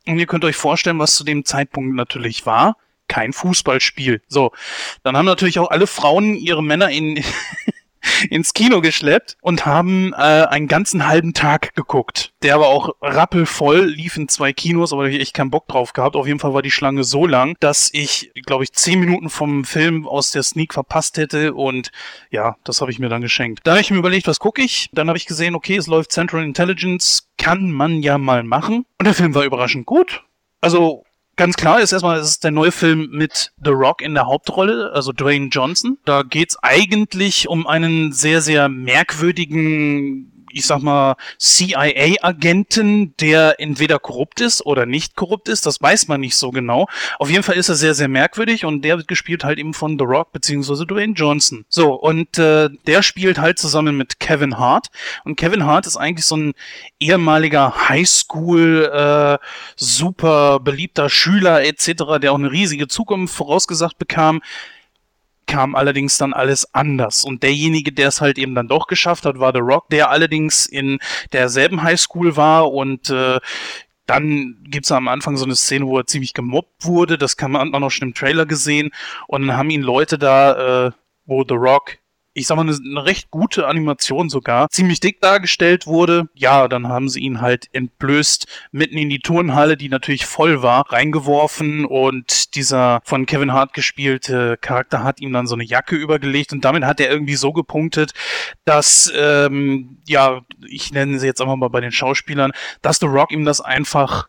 und 0.06 0.18
ihr 0.18 0.26
könnt 0.26 0.44
euch 0.44 0.56
vorstellen, 0.56 0.98
was 0.98 1.16
zu 1.16 1.24
dem 1.24 1.46
Zeitpunkt 1.46 1.96
natürlich 1.96 2.44
war. 2.44 2.76
Kein 3.08 3.32
Fußballspiel. 3.32 4.20
So, 4.28 4.52
dann 5.02 5.16
haben 5.16 5.24
natürlich 5.24 5.58
auch 5.58 5.70
alle 5.70 5.86
Frauen 5.86 6.34
ihre 6.34 6.62
Männer 6.62 6.90
in 6.90 7.24
ins 8.30 8.54
Kino 8.54 8.80
geschleppt 8.80 9.36
und 9.40 9.66
haben 9.66 10.12
äh, 10.12 10.16
einen 10.16 10.68
ganzen 10.68 11.06
halben 11.06 11.34
Tag 11.34 11.74
geguckt. 11.74 12.32
Der 12.42 12.60
war 12.60 12.68
auch 12.68 12.90
rappelvoll, 13.00 13.84
lief 13.84 14.16
in 14.16 14.28
zwei 14.28 14.52
Kinos, 14.52 14.92
aber 14.92 15.04
da 15.04 15.10
ich 15.10 15.20
echt 15.20 15.34
keinen 15.34 15.50
Bock 15.50 15.68
drauf 15.68 15.92
gehabt. 15.92 16.16
Auf 16.16 16.26
jeden 16.26 16.38
Fall 16.38 16.54
war 16.54 16.62
die 16.62 16.70
Schlange 16.70 17.04
so 17.04 17.26
lang, 17.26 17.56
dass 17.60 17.90
ich, 17.92 18.30
glaube 18.46 18.64
ich, 18.64 18.72
zehn 18.72 19.00
Minuten 19.00 19.30
vom 19.30 19.64
Film 19.64 20.06
aus 20.06 20.30
der 20.30 20.42
Sneak 20.42 20.74
verpasst 20.74 21.16
hätte 21.16 21.54
und 21.54 21.90
ja, 22.30 22.56
das 22.64 22.80
habe 22.80 22.90
ich 22.90 22.98
mir 22.98 23.08
dann 23.08 23.22
geschenkt. 23.22 23.60
Da 23.64 23.72
habe 23.72 23.80
ich 23.80 23.90
mir 23.90 23.98
überlegt, 23.98 24.26
was 24.26 24.38
gucke 24.38 24.62
ich? 24.62 24.88
Dann 24.92 25.08
habe 25.08 25.18
ich 25.18 25.26
gesehen, 25.26 25.54
okay, 25.54 25.76
es 25.76 25.86
läuft 25.86 26.12
Central 26.12 26.44
Intelligence, 26.44 27.28
kann 27.36 27.70
man 27.70 28.02
ja 28.02 28.18
mal 28.18 28.42
machen. 28.42 28.84
Und 28.98 29.06
der 29.06 29.14
Film 29.14 29.34
war 29.34 29.44
überraschend 29.44 29.86
gut. 29.86 30.24
Also 30.60 31.04
Ganz 31.38 31.54
klar 31.56 31.80
ist 31.80 31.92
erstmal, 31.92 32.18
es 32.18 32.30
ist 32.30 32.42
der 32.42 32.50
neue 32.50 32.72
Film 32.72 33.10
mit 33.12 33.52
The 33.62 33.70
Rock 33.70 34.02
in 34.02 34.14
der 34.14 34.26
Hauptrolle, 34.26 34.90
also 34.92 35.12
Dwayne 35.12 35.50
Johnson. 35.50 35.96
Da 36.04 36.24
geht's 36.24 36.56
eigentlich 36.62 37.48
um 37.48 37.64
einen 37.64 38.12
sehr, 38.12 38.40
sehr 38.40 38.68
merkwürdigen 38.68 40.37
ich 40.50 40.66
sag 40.66 40.80
mal, 40.82 41.16
CIA-Agenten, 41.38 43.16
der 43.18 43.60
entweder 43.60 43.98
korrupt 43.98 44.40
ist 44.40 44.64
oder 44.64 44.86
nicht 44.86 45.16
korrupt 45.16 45.48
ist. 45.48 45.66
Das 45.66 45.80
weiß 45.80 46.08
man 46.08 46.20
nicht 46.20 46.36
so 46.36 46.50
genau. 46.50 46.88
Auf 47.18 47.30
jeden 47.30 47.42
Fall 47.42 47.56
ist 47.56 47.68
er 47.68 47.74
sehr, 47.74 47.94
sehr 47.94 48.08
merkwürdig 48.08 48.64
und 48.64 48.82
der 48.82 48.96
wird 48.96 49.08
gespielt 49.08 49.44
halt 49.44 49.58
eben 49.58 49.74
von 49.74 49.98
The 49.98 50.04
Rock 50.04 50.32
beziehungsweise 50.32 50.86
Dwayne 50.86 51.14
Johnson. 51.14 51.64
So, 51.68 51.94
und 51.94 52.38
äh, 52.38 52.68
der 52.86 53.02
spielt 53.02 53.38
halt 53.38 53.58
zusammen 53.58 53.96
mit 53.96 54.20
Kevin 54.20 54.58
Hart. 54.58 54.88
Und 55.24 55.36
Kevin 55.36 55.64
Hart 55.64 55.86
ist 55.86 55.96
eigentlich 55.96 56.26
so 56.26 56.36
ein 56.36 56.54
ehemaliger 57.00 57.88
Highschool, 57.88 58.90
äh, 58.92 59.38
super 59.76 60.60
beliebter 60.60 61.08
Schüler 61.10 61.64
etc., 61.64 62.18
der 62.20 62.32
auch 62.32 62.38
eine 62.38 62.50
riesige 62.50 62.88
Zukunft 62.88 63.34
vorausgesagt 63.34 63.98
bekam 63.98 64.40
kam 65.48 65.74
allerdings 65.74 66.16
dann 66.18 66.32
alles 66.32 66.72
anders. 66.74 67.24
Und 67.24 67.42
derjenige, 67.42 67.90
der 67.90 68.08
es 68.08 68.20
halt 68.20 68.38
eben 68.38 68.54
dann 68.54 68.68
doch 68.68 68.86
geschafft 68.86 69.24
hat, 69.26 69.40
war 69.40 69.52
The 69.52 69.58
Rock, 69.58 69.88
der 69.90 70.10
allerdings 70.10 70.66
in 70.66 71.00
derselben 71.32 71.82
Highschool 71.82 72.36
war 72.36 72.70
und 72.72 73.10
äh, 73.10 73.40
dann 74.06 74.56
gibt's 74.62 74.90
am 74.92 75.08
Anfang 75.08 75.36
so 75.36 75.44
eine 75.44 75.56
Szene, 75.56 75.86
wo 75.86 75.98
er 75.98 76.06
ziemlich 76.06 76.32
gemobbt 76.32 76.84
wurde. 76.84 77.18
Das 77.18 77.36
kann 77.36 77.50
man 77.50 77.74
auch 77.74 77.80
noch 77.80 77.90
schon 77.90 78.08
im 78.08 78.14
Trailer 78.14 78.46
gesehen. 78.46 78.90
Und 79.26 79.46
dann 79.46 79.56
haben 79.56 79.68
ihn 79.68 79.82
Leute 79.82 80.16
da, 80.16 80.86
äh, 80.86 80.90
wo 81.26 81.44
The 81.46 81.54
Rock 81.54 81.98
ich 82.38 82.46
sag 82.46 82.56
mal, 82.56 82.62
eine, 82.62 82.76
eine 82.76 83.04
recht 83.04 83.30
gute 83.30 83.66
Animation 83.66 84.28
sogar, 84.28 84.68
ziemlich 84.70 85.00
dick 85.00 85.20
dargestellt 85.20 85.86
wurde. 85.86 86.28
Ja, 86.34 86.68
dann 86.68 86.88
haben 86.88 87.08
sie 87.08 87.20
ihn 87.20 87.40
halt 87.40 87.66
entblößt, 87.72 88.46
mitten 88.72 88.96
in 88.96 89.08
die 89.08 89.20
Turnhalle, 89.20 89.76
die 89.76 89.88
natürlich 89.88 90.26
voll 90.26 90.62
war, 90.62 90.90
reingeworfen 90.90 91.84
und 91.84 92.54
dieser 92.54 93.00
von 93.04 93.26
Kevin 93.26 93.52
Hart 93.52 93.72
gespielte 93.72 94.56
Charakter 94.60 95.02
hat 95.02 95.20
ihm 95.20 95.32
dann 95.32 95.46
so 95.46 95.54
eine 95.54 95.64
Jacke 95.64 95.96
übergelegt 95.96 96.52
und 96.52 96.64
damit 96.64 96.84
hat 96.84 97.00
er 97.00 97.10
irgendwie 97.10 97.36
so 97.36 97.52
gepunktet, 97.52 98.12
dass, 98.64 99.12
ähm, 99.16 99.98
ja, 100.06 100.42
ich 100.66 100.92
nenne 100.92 101.18
sie 101.18 101.26
jetzt 101.26 101.40
einfach 101.40 101.56
mal 101.56 101.68
bei 101.68 101.80
den 101.80 101.92
Schauspielern, 101.92 102.52
dass 102.82 102.98
The 102.98 103.06
Rock 103.06 103.32
ihm 103.32 103.44
das 103.44 103.60
einfach 103.60 104.28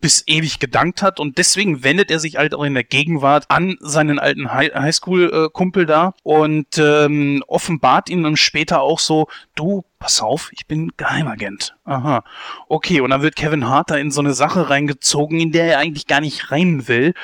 bis 0.00 0.24
ewig 0.26 0.58
gedankt 0.58 1.02
hat 1.02 1.20
und 1.20 1.38
deswegen 1.38 1.82
wendet 1.82 2.10
er 2.10 2.20
sich 2.20 2.36
halt 2.36 2.54
auch 2.54 2.64
in 2.64 2.74
der 2.74 2.84
Gegenwart 2.84 3.46
an 3.48 3.76
seinen 3.80 4.18
alten 4.18 4.52
Hi- 4.52 4.72
Highschool-Kumpel 4.74 5.86
da 5.86 6.14
und 6.22 6.78
ähm, 6.78 7.42
offenbart 7.46 8.10
ihm 8.10 8.22
dann 8.22 8.36
später 8.36 8.82
auch 8.82 8.98
so, 8.98 9.28
du, 9.54 9.84
pass 9.98 10.20
auf, 10.20 10.50
ich 10.52 10.66
bin 10.66 10.92
Geheimagent. 10.96 11.76
Aha. 11.84 12.24
Okay, 12.68 13.00
und 13.00 13.10
dann 13.10 13.22
wird 13.22 13.36
Kevin 13.36 13.68
Hart 13.68 13.90
da 13.90 13.96
in 13.96 14.10
so 14.10 14.20
eine 14.20 14.34
Sache 14.34 14.70
reingezogen, 14.70 15.40
in 15.40 15.52
der 15.52 15.66
er 15.66 15.78
eigentlich 15.78 16.06
gar 16.06 16.20
nicht 16.20 16.50
rein 16.50 16.86
will. 16.88 17.14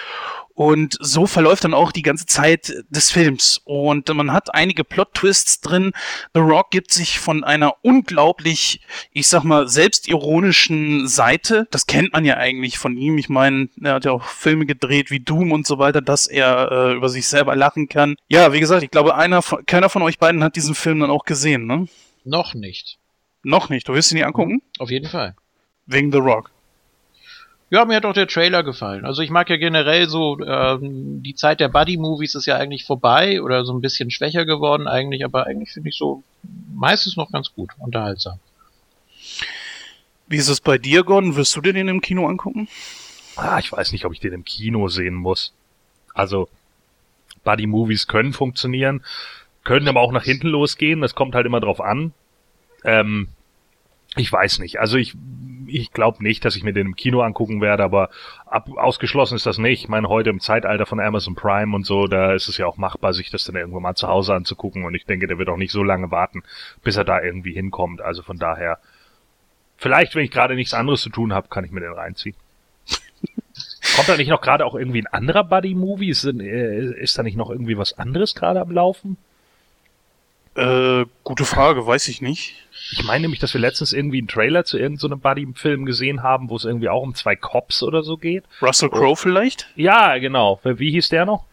Und 0.57 0.97
so 1.01 1.27
verläuft 1.27 1.65
dann 1.65 1.75
auch 1.75 1.93
die 1.93 2.01
ganze 2.01 2.25
Zeit 2.25 2.73
des 2.89 3.11
Films. 3.11 3.61
Und 3.65 4.09
man 4.09 4.33
hat 4.33 4.55
einige 4.55 4.85
Plot-Twists 4.85 5.61
drin. 5.61 5.93
The 6.33 6.41
Rock 6.41 6.71
gibt 6.71 6.93
sich 6.93 7.19
von 7.19 7.45
einer 7.45 7.75
unglaublich, 7.83 8.81
ich 9.13 9.29
sag 9.29 9.45
mal, 9.45 9.69
selbstironischen 9.69 11.09
Seite. 11.09 11.69
Das 11.71 11.87
kennt 11.87 12.15
man 12.15 12.25
ja 12.25 12.39
eigentlich 12.39 12.79
von 12.79 12.97
ihm. 12.97 13.19
Ich 13.19 13.29
meine, 13.29 13.69
er 13.83 13.95
hat 13.95 14.07
ja 14.07 14.13
auch 14.13 14.25
Filme 14.25 14.65
gedreht 14.65 15.11
wie 15.11 15.21
Doom 15.21 15.53
und 15.53 15.67
so 15.67 15.79
weiter, 15.79 16.01
dass 16.01 16.27
er 16.27 16.73
äh, 16.73 16.95
über 16.95 17.11
sich 17.11 17.29
selber 17.29 17.55
lachen 17.55 17.91
kann. 17.91 18.17
Ja, 18.29 18.55
wie 18.55 18.61
gesagt, 18.61 18.83
ich 18.83 18.91
glaube, 18.91 19.15
einer 19.15 19.43
von, 19.43 19.67
keiner 19.67 19.91
von 19.91 20.01
euch 20.01 20.19
beiden 20.19 20.43
hat 20.43 20.57
diesen 20.57 20.75
Film 20.75 21.01
dann 21.01 21.11
auch 21.11 21.27
gesehen, 21.27 21.67
ne? 21.67 21.87
Noch 22.25 22.55
nicht. 22.55 22.97
Noch 23.43 23.69
nicht. 23.69 23.87
Du 23.87 23.93
wirst 23.93 24.11
ihn 24.11 24.17
nie 24.17 24.25
angucken? 24.25 24.63
Auf 24.79 24.91
jeden 24.91 25.11
Fall. 25.11 25.37
Wegen 25.85 26.11
The 26.11 26.19
Rock. 26.19 26.51
Ja, 27.69 27.85
mir 27.85 27.97
hat 27.97 28.05
auch 28.05 28.13
der 28.13 28.29
Trailer 28.29 28.63
gefallen. 28.63 29.05
Also 29.05 29.23
ich 29.23 29.31
mag 29.31 29.51
ja 29.51 29.57
generell 29.57 30.09
so, 30.09 30.39
ähm, 30.41 31.23
die 31.23 31.35
Zeit 31.35 31.59
der 31.59 31.69
Buddy-Movies 31.69 32.37
ist 32.37 32.47
ja 32.47 32.57
eigentlich 32.57 32.85
vorbei 32.85 33.43
oder 33.43 33.65
so 33.65 33.73
ein 33.73 33.81
bisschen 33.81 34.11
schwächer 34.13 34.45
geworden 34.45 34.87
eigentlich, 34.87 35.25
aber 35.25 35.47
eigentlich 35.47 35.73
finde 35.73 35.89
ich 35.89 35.97
so 35.97 36.23
meistens 36.73 37.17
noch 37.17 37.33
ganz 37.33 37.53
gut, 37.53 37.71
unterhaltsam. 37.79 38.39
Wie 40.29 40.37
ist 40.37 40.49
es 40.49 40.61
bei 40.61 40.79
dir, 40.79 41.03
Gordon? 41.03 41.35
Wirst 41.35 41.57
du 41.57 41.61
dir 41.61 41.73
den 41.73 41.89
im 41.89 42.01
Kino 42.01 42.29
angucken? 42.29 42.69
Ah, 43.35 43.59
ich 43.59 43.71
weiß 43.73 43.93
nicht, 43.93 44.05
ob 44.05 44.13
ich 44.13 44.21
den 44.21 44.33
im 44.33 44.45
Kino 44.45 44.89
sehen 44.89 45.15
muss. 45.15 45.53
Also, 46.15 46.49
Buddy-Movies 47.45 48.07
können 48.07 48.33
funktionieren, 48.33 49.03
können 49.65 49.89
aber 49.89 50.01
auch 50.01 50.13
nach 50.13 50.25
hinten 50.25 50.49
losgehen. 50.49 51.01
Das 51.01 51.15
kommt 51.15 51.35
halt 51.35 51.47
immer 51.47 51.61
drauf 51.61 51.81
an. 51.81 52.13
Ähm, 52.85 53.29
ich 54.17 54.33
weiß 54.33 54.61
nicht. 54.61 54.81
Also 54.81 54.97
ich, 54.97 55.15
ich 55.69 55.93
glaube 55.93 56.23
nicht, 56.23 56.45
dass 56.45 56.57
ich 56.57 56.63
mir 56.63 56.73
den 56.73 56.89
im 56.89 56.97
Kino 56.97 57.21
angucken 57.21 57.61
werde, 57.61 57.85
aber 57.85 58.11
ab, 58.45 58.69
ausgeschlossen 58.77 59.37
ist 59.37 59.47
das 59.47 59.59
nicht. 59.59 59.85
Ich 59.85 59.89
meine, 59.89 60.09
heute 60.09 60.31
im 60.31 60.41
Zeitalter 60.41 60.87
von 60.87 61.01
Amazon 61.01 61.35
Prime 61.35 61.75
und 61.75 61.85
so, 61.85 62.07
da 62.07 62.33
ist 62.35 62.49
es 62.49 62.59
ja 62.59 62.67
auch 62.67 62.77
machbar, 62.77 63.13
sich 63.13 63.31
das 63.31 63.45
dann 63.45 63.57
irgendwann 63.57 63.83
mal 63.83 63.95
zu 63.95 64.09
Hause 64.09 64.35
anzugucken. 64.35 64.85
Und 64.85 64.95
ich 64.95 65.07
denke, 65.07 65.27
der 65.27 65.39
wird 65.39 65.49
auch 65.49 65.57
nicht 65.57 65.73
so 65.73 65.83
lange 65.83 66.11
warten, 66.11 66.43
bis 66.83 66.97
er 66.97 67.05
da 67.05 67.23
irgendwie 67.23 67.53
hinkommt. 67.53 68.01
Also 68.01 68.23
von 68.23 68.39
daher, 68.39 68.79
vielleicht, 69.77 70.15
wenn 70.15 70.25
ich 70.25 70.31
gerade 70.31 70.55
nichts 70.55 70.75
anderes 70.75 71.03
zu 71.03 71.11
tun 71.11 71.33
habe, 71.33 71.49
kann 71.49 71.65
ich 71.65 71.71
mir 71.71 71.81
den 71.81 71.93
reinziehen. 71.93 72.37
Kommt 73.97 74.09
da 74.09 74.17
nicht 74.17 74.29
noch 74.29 74.41
gerade 74.41 74.65
auch 74.65 74.75
irgendwie 74.75 75.03
ein 75.03 75.07
anderer 75.07 75.45
Buddy-Movie? 75.45 76.11
Ist, 76.11 76.25
äh, 76.25 76.93
ist 77.01 77.19
da 77.19 77.23
nicht 77.23 77.37
noch 77.37 77.51
irgendwie 77.51 77.79
was 77.79 77.99
anderes 77.99 78.35
gerade 78.35 78.61
am 78.61 78.71
Laufen? 78.71 79.17
Äh, 80.57 81.05
gute 81.23 81.45
Frage, 81.45 81.87
weiß 81.87 82.09
ich 82.09 82.23
nicht. 82.23 82.66
Ich 82.93 83.05
meine 83.05 83.23
nämlich, 83.23 83.41
dass 83.41 83.53
wir 83.55 83.61
letztens 83.61 83.93
irgendwie 83.93 84.19
einen 84.19 84.29
Trailer 84.29 84.65
zu 84.65 84.79
irgendeinem 84.79 85.11
so 85.11 85.17
Buddy-Film 85.17 85.87
gesehen 85.87 86.23
haben, 86.23 86.51
wo 86.51 86.57
es 86.57 86.65
irgendwie 86.65 86.89
auch 86.89 87.03
um 87.03 87.15
zwei 87.15 87.37
Cops 87.37 87.83
oder 87.83 88.03
so 88.03 88.17
geht. 88.17 88.45
Russell 88.63 88.91
Crowe 88.91 89.17
vielleicht? 89.17 89.69
Ja, 89.77 90.19
genau. 90.19 90.61
Wie 90.65 90.91
hieß 90.91 91.09
der 91.09 91.27
noch? 91.27 91.45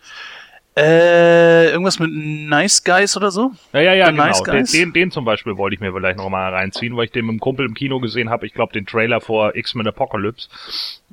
Äh, 0.75 1.69
irgendwas 1.69 1.99
mit 1.99 2.09
Nice 2.11 2.83
Guys 2.83 3.15
oder 3.15 3.29
so? 3.29 3.51
Ja, 3.73 3.81
ja, 3.81 3.93
ja, 3.93 4.09
genau. 4.09 4.25
Nice 4.25 4.41
den, 4.41 4.65
den, 4.65 4.93
den 4.93 5.11
zum 5.11 5.23
Beispiel 5.23 5.55
wollte 5.55 5.75
ich 5.75 5.79
mir 5.79 5.93
vielleicht 5.93 6.17
noch 6.17 6.29
mal 6.29 6.51
reinziehen, 6.51 6.97
weil 6.97 7.05
ich 7.05 7.11
den 7.11 7.25
mit 7.25 7.33
dem 7.33 7.39
Kumpel 7.39 7.65
im 7.67 7.75
Kino 7.75 7.99
gesehen 7.99 8.31
habe. 8.31 8.47
Ich 8.47 8.53
glaube, 8.53 8.73
den 8.73 8.87
Trailer 8.87 9.21
vor 9.21 9.55
X-Men 9.55 9.87
Apocalypse. 9.87 10.49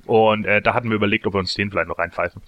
Und 0.06 0.46
äh, 0.46 0.62
da 0.62 0.72
hatten 0.72 0.88
wir 0.88 0.96
überlegt, 0.96 1.26
ob 1.26 1.34
wir 1.34 1.40
uns 1.40 1.54
den 1.54 1.70
vielleicht 1.70 1.88
noch 1.88 1.98
reinpfeifen. 1.98 2.40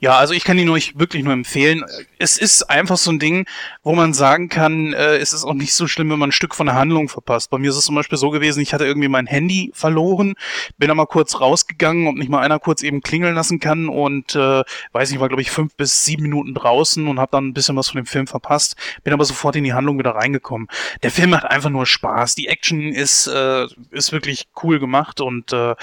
Ja, 0.00 0.18
also 0.18 0.34
ich 0.34 0.44
kann 0.44 0.58
ihn 0.58 0.68
euch 0.68 0.98
wirklich 0.98 1.22
nur 1.22 1.32
empfehlen. 1.32 1.84
Es 2.18 2.36
ist 2.36 2.68
einfach 2.68 2.96
so 2.96 3.10
ein 3.10 3.18
Ding, 3.18 3.46
wo 3.82 3.94
man 3.94 4.12
sagen 4.12 4.48
kann, 4.48 4.92
äh, 4.92 5.16
es 5.16 5.32
ist 5.32 5.44
auch 5.44 5.54
nicht 5.54 5.72
so 5.72 5.86
schlimm, 5.86 6.10
wenn 6.10 6.18
man 6.18 6.28
ein 6.28 6.32
Stück 6.32 6.54
von 6.54 6.66
der 6.66 6.74
Handlung 6.74 7.08
verpasst. 7.08 7.50
Bei 7.50 7.58
mir 7.58 7.70
ist 7.70 7.76
es 7.76 7.86
zum 7.86 7.94
Beispiel 7.94 8.18
so 8.18 8.30
gewesen, 8.30 8.60
ich 8.60 8.74
hatte 8.74 8.84
irgendwie 8.84 9.08
mein 9.08 9.26
Handy 9.26 9.70
verloren, 9.72 10.34
bin 10.76 10.88
da 10.88 10.94
mal 10.94 11.06
kurz 11.06 11.40
rausgegangen, 11.40 12.08
ob 12.08 12.16
nicht 12.16 12.28
mal 12.28 12.40
einer 12.40 12.58
kurz 12.58 12.82
eben 12.82 13.00
klingeln 13.00 13.34
lassen 13.34 13.60
kann 13.60 13.88
und 13.88 14.34
äh, 14.34 14.62
weiß 14.92 15.10
nicht, 15.10 15.20
war 15.20 15.28
glaube 15.28 15.42
ich 15.42 15.50
fünf 15.50 15.74
bis 15.76 16.04
sieben 16.04 16.24
Minuten 16.24 16.54
draußen 16.54 17.06
und 17.06 17.18
habe 17.18 17.30
dann 17.32 17.48
ein 17.48 17.54
bisschen 17.54 17.76
was 17.76 17.88
von 17.88 18.00
dem 18.00 18.06
Film 18.06 18.26
verpasst, 18.26 18.76
bin 19.04 19.14
aber 19.14 19.24
sofort 19.24 19.56
in 19.56 19.64
die 19.64 19.72
Handlung 19.72 19.98
wieder 19.98 20.14
reingekommen. 20.14 20.68
Der 21.02 21.12
Film 21.12 21.34
hat 21.34 21.44
einfach 21.44 21.70
nur 21.70 21.86
Spaß. 21.86 22.34
Die 22.34 22.48
Action 22.48 22.92
ist 22.92 23.26
äh, 23.26 23.66
ist 23.90 24.12
wirklich 24.12 24.48
cool 24.62 24.78
gemacht 24.80 25.20
und 25.20 25.52
äh, 25.52 25.74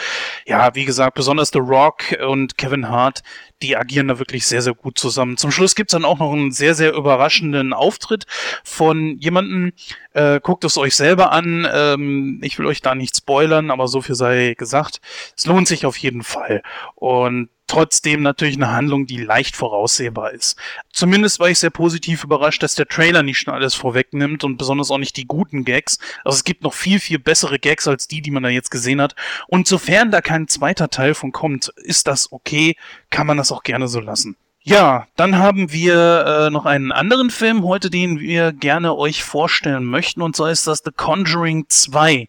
ja, 0.45 0.75
wie 0.75 0.85
gesagt, 0.85 1.15
besonders 1.15 1.49
The 1.51 1.59
Rock 1.59 2.15
und 2.27 2.57
Kevin 2.57 2.89
Hart, 2.89 3.23
die 3.61 3.77
agieren 3.77 4.07
da 4.07 4.19
wirklich 4.19 4.45
sehr, 4.45 4.61
sehr 4.61 4.73
gut 4.73 4.97
zusammen. 4.97 5.37
Zum 5.37 5.51
Schluss 5.51 5.75
gibt's 5.75 5.93
dann 5.93 6.05
auch 6.05 6.19
noch 6.19 6.31
einen 6.31 6.51
sehr, 6.51 6.75
sehr 6.75 6.93
überraschenden 6.93 7.73
Auftritt 7.73 8.25
von 8.63 9.17
jemandem. 9.19 9.73
Äh, 10.13 10.39
guckt 10.41 10.63
es 10.63 10.77
euch 10.77 10.95
selber 10.95 11.31
an. 11.31 11.67
Ähm, 11.71 12.39
ich 12.43 12.57
will 12.59 12.65
euch 12.65 12.81
da 12.81 12.95
nicht 12.95 13.15
spoilern, 13.15 13.71
aber 13.71 13.87
so 13.87 14.01
viel 14.01 14.15
sei 14.15 14.55
gesagt. 14.57 15.01
Es 15.37 15.45
lohnt 15.45 15.67
sich 15.67 15.85
auf 15.85 15.97
jeden 15.97 16.23
Fall. 16.23 16.63
Und 16.95 17.49
trotzdem 17.71 18.21
natürlich 18.21 18.57
eine 18.57 18.71
Handlung, 18.71 19.05
die 19.05 19.17
leicht 19.17 19.55
voraussehbar 19.55 20.31
ist. 20.31 20.57
Zumindest 20.91 21.39
war 21.39 21.49
ich 21.49 21.59
sehr 21.59 21.69
positiv 21.69 22.25
überrascht, 22.25 22.61
dass 22.63 22.75
der 22.75 22.85
Trailer 22.85 23.23
nicht 23.23 23.39
schon 23.39 23.53
alles 23.53 23.75
vorwegnimmt 23.75 24.43
und 24.43 24.57
besonders 24.57 24.91
auch 24.91 24.97
nicht 24.97 25.15
die 25.15 25.25
guten 25.25 25.63
Gags. 25.63 25.97
Also 26.25 26.35
es 26.35 26.43
gibt 26.43 26.63
noch 26.63 26.73
viel, 26.73 26.99
viel 26.99 27.17
bessere 27.17 27.59
Gags 27.59 27.87
als 27.87 28.09
die, 28.09 28.21
die 28.21 28.31
man 28.31 28.43
da 28.43 28.49
jetzt 28.49 28.71
gesehen 28.71 28.99
hat. 28.99 29.15
Und 29.47 29.67
sofern 29.67 30.11
da 30.11 30.19
kein 30.19 30.49
zweiter 30.49 30.89
Teil 30.89 31.13
von 31.13 31.31
kommt, 31.31 31.69
ist 31.77 32.07
das 32.07 32.33
okay, 32.33 32.75
kann 33.09 33.25
man 33.25 33.37
das 33.37 33.53
auch 33.53 33.63
gerne 33.63 33.87
so 33.87 34.01
lassen. 34.01 34.35
Ja, 34.63 35.07
dann 35.15 35.37
haben 35.37 35.71
wir 35.71 36.25
äh, 36.25 36.49
noch 36.51 36.65
einen 36.65 36.91
anderen 36.91 37.29
Film 37.31 37.63
heute, 37.63 37.89
den 37.89 38.19
wir 38.19 38.51
gerne 38.51 38.95
euch 38.95 39.23
vorstellen 39.23 39.85
möchten, 39.85 40.21
und 40.21 40.35
zwar 40.35 40.51
ist 40.51 40.67
das 40.67 40.83
The 40.85 40.91
Conjuring 40.91 41.65
2. 41.69 42.27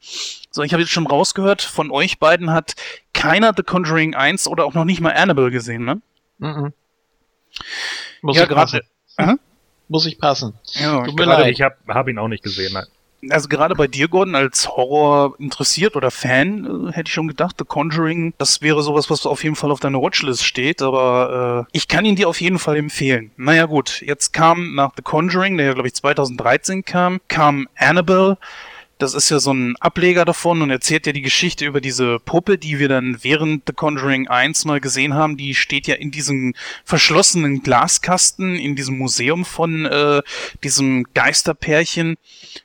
So, 0.54 0.62
ich 0.62 0.72
habe 0.74 0.82
jetzt 0.82 0.92
schon 0.92 1.06
rausgehört, 1.06 1.62
von 1.62 1.90
euch 1.90 2.18
beiden 2.18 2.50
hat 2.52 2.74
keiner 3.14 3.52
The 3.56 3.62
Conjuring 3.62 4.14
1 4.14 4.46
oder 4.46 4.64
auch 4.66 4.74
noch 4.74 4.84
nicht 4.84 5.00
mal 5.00 5.12
Annabelle 5.14 5.50
gesehen, 5.50 5.84
ne? 5.84 6.00
Mhm. 6.38 6.72
Muss 8.20 8.36
Ja, 8.36 8.42
ich 8.44 8.48
gerade-. 8.48 8.82
Muss 9.88 10.06
ich 10.06 10.18
passen. 10.18 10.54
Ja, 10.74 11.04
Tut 11.04 11.16
mir 11.18 11.24
leid. 11.24 11.48
ich 11.52 11.60
habe 11.62 11.76
hab 11.88 12.08
ihn 12.08 12.18
auch 12.18 12.28
nicht 12.28 12.42
gesehen. 12.42 12.72
Nein. 12.72 12.84
also 13.30 13.48
gerade 13.48 13.74
bei 13.74 13.86
dir, 13.86 14.08
Gordon, 14.08 14.34
als 14.34 14.68
Horror 14.68 15.34
interessiert 15.38 15.96
oder 15.96 16.10
Fan, 16.10 16.88
äh, 16.88 16.92
hätte 16.92 17.08
ich 17.08 17.14
schon 17.14 17.28
gedacht, 17.28 17.56
The 17.58 17.64
Conjuring, 17.64 18.34
das 18.38 18.62
wäre 18.62 18.82
sowas, 18.82 19.10
was 19.10 19.26
auf 19.26 19.44
jeden 19.44 19.56
Fall 19.56 19.70
auf 19.70 19.80
deiner 19.80 20.00
Watchlist 20.00 20.44
steht, 20.44 20.82
aber 20.82 21.66
äh, 21.66 21.76
ich 21.76 21.88
kann 21.88 22.04
ihn 22.04 22.16
dir 22.16 22.28
auf 22.28 22.40
jeden 22.40 22.58
Fall 22.58 22.76
empfehlen. 22.76 23.30
Naja 23.36 23.66
gut, 23.66 24.02
jetzt 24.02 24.32
kam 24.32 24.74
nach 24.74 24.92
The 24.96 25.02
Conjuring, 25.02 25.56
der 25.56 25.66
ja 25.66 25.72
glaube 25.74 25.88
ich 25.88 25.94
2013 25.94 26.84
kam, 26.84 27.20
kam 27.28 27.68
Annabelle. 27.76 28.38
Das 29.02 29.14
ist 29.14 29.30
ja 29.30 29.40
so 29.40 29.52
ein 29.52 29.74
Ableger 29.80 30.24
davon 30.24 30.62
und 30.62 30.70
erzählt 30.70 31.08
ja 31.08 31.12
die 31.12 31.22
Geschichte 31.22 31.66
über 31.66 31.80
diese 31.80 32.20
Puppe, 32.20 32.56
die 32.56 32.78
wir 32.78 32.86
dann 32.88 33.18
während 33.22 33.64
The 33.66 33.72
Conjuring 33.72 34.28
1 34.28 34.64
mal 34.64 34.78
gesehen 34.78 35.14
haben. 35.14 35.36
Die 35.36 35.56
steht 35.56 35.88
ja 35.88 35.96
in 35.96 36.12
diesem 36.12 36.54
verschlossenen 36.84 37.64
Glaskasten 37.64 38.54
in 38.54 38.76
diesem 38.76 38.98
Museum 38.98 39.44
von 39.44 39.86
äh, 39.86 40.22
diesem 40.62 41.04
Geisterpärchen, 41.14 42.16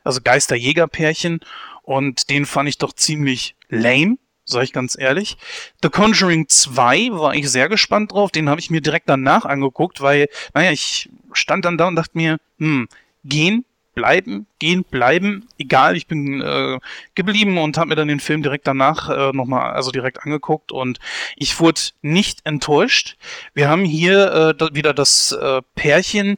also 0.04 0.22
Geisterjägerpärchen. 0.24 1.40
Und 1.82 2.30
den 2.30 2.46
fand 2.46 2.70
ich 2.70 2.78
doch 2.78 2.94
ziemlich 2.94 3.56
lame, 3.70 4.20
sag 4.46 4.62
ich 4.62 4.74
ganz 4.74 4.96
ehrlich. 4.96 5.38
The 5.82 5.90
Conjuring 5.90 6.50
2 6.50 7.14
war 7.14 7.34
ich 7.34 7.50
sehr 7.50 7.68
gespannt 7.68 8.12
drauf. 8.12 8.30
Den 8.30 8.48
habe 8.48 8.62
ich 8.62 8.70
mir 8.70 8.82
direkt 8.82 9.10
danach 9.10 9.46
angeguckt, 9.46 10.02
weil, 10.02 10.28
naja, 10.54 10.72
ich 10.72 11.10
stand 11.34 11.66
dann 11.66 11.80
da 11.80 11.88
und 11.88 11.96
dachte 11.96 12.16
mir, 12.16 12.38
hm, 12.60 12.88
gehen, 13.26 13.66
bleiben, 13.98 14.46
gehen, 14.60 14.84
bleiben, 14.84 15.48
egal, 15.58 15.98
ich 15.98 16.06
bin 16.06 16.40
äh, 16.40 16.78
geblieben 17.16 17.58
und 17.58 17.80
habe 17.80 17.90
mir 17.90 17.96
dann 17.96 18.08
den 18.08 18.20
Film 18.20 18.44
direkt 18.44 18.68
danach 18.68 19.10
äh, 19.10 19.36
nochmal, 19.36 19.72
also 19.74 19.90
direkt 19.90 20.22
angeguckt 20.22 20.72
und 20.72 21.00
ich 21.36 21.60
wurde 21.60 21.82
nicht 22.04 22.42
enttäuscht. 22.46 23.18
Wir 23.56 23.70
haben 23.70 23.84
hier 23.84 24.56
äh, 24.60 24.76
wieder 24.76 24.94
das 24.94 25.32
äh, 25.32 25.64
Pärchen, 25.74 26.38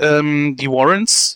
ähm, 0.00 0.56
die 0.58 0.68
Warrens, 0.68 1.35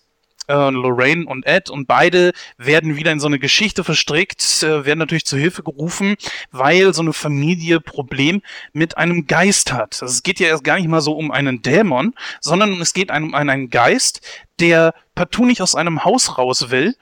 äh, 0.51 0.70
Lorraine 0.70 1.27
und 1.27 1.47
Ed 1.47 1.70
und 1.70 1.87
beide 1.87 2.33
werden 2.59 2.97
wieder 2.97 3.12
in 3.12 3.20
so 3.20 3.29
eine 3.29 3.39
Geschichte 3.39 3.85
verstrickt, 3.85 4.62
äh, 4.62 4.85
werden 4.85 4.99
natürlich 4.99 5.25
zu 5.25 5.37
Hilfe 5.37 5.62
gerufen, 5.62 6.17
weil 6.51 6.93
so 6.93 7.03
eine 7.03 7.12
Familie 7.12 7.81
Problem 7.81 8.43
mit 8.73 8.99
einem 8.99 9.27
Geist 9.27 9.73
hat. 9.73 10.03
Also 10.03 10.07
es 10.07 10.23
geht 10.23 10.41
ja 10.41 10.49
erst 10.49 10.65
gar 10.65 10.77
nicht 10.77 10.89
mal 10.89 11.01
so 11.01 11.12
um 11.12 11.31
einen 11.31 11.62
Dämon, 11.62 12.15
sondern 12.41 12.81
es 12.81 12.93
geht 12.93 13.11
um 13.11 13.35
einen 13.35 13.70
Geist, 13.70 14.20
der 14.59 14.95
partout 15.15 15.47
nicht 15.47 15.62
aus 15.62 15.75
einem 15.75 16.05
Haus 16.05 16.37
raus 16.37 16.70
will 16.70 16.97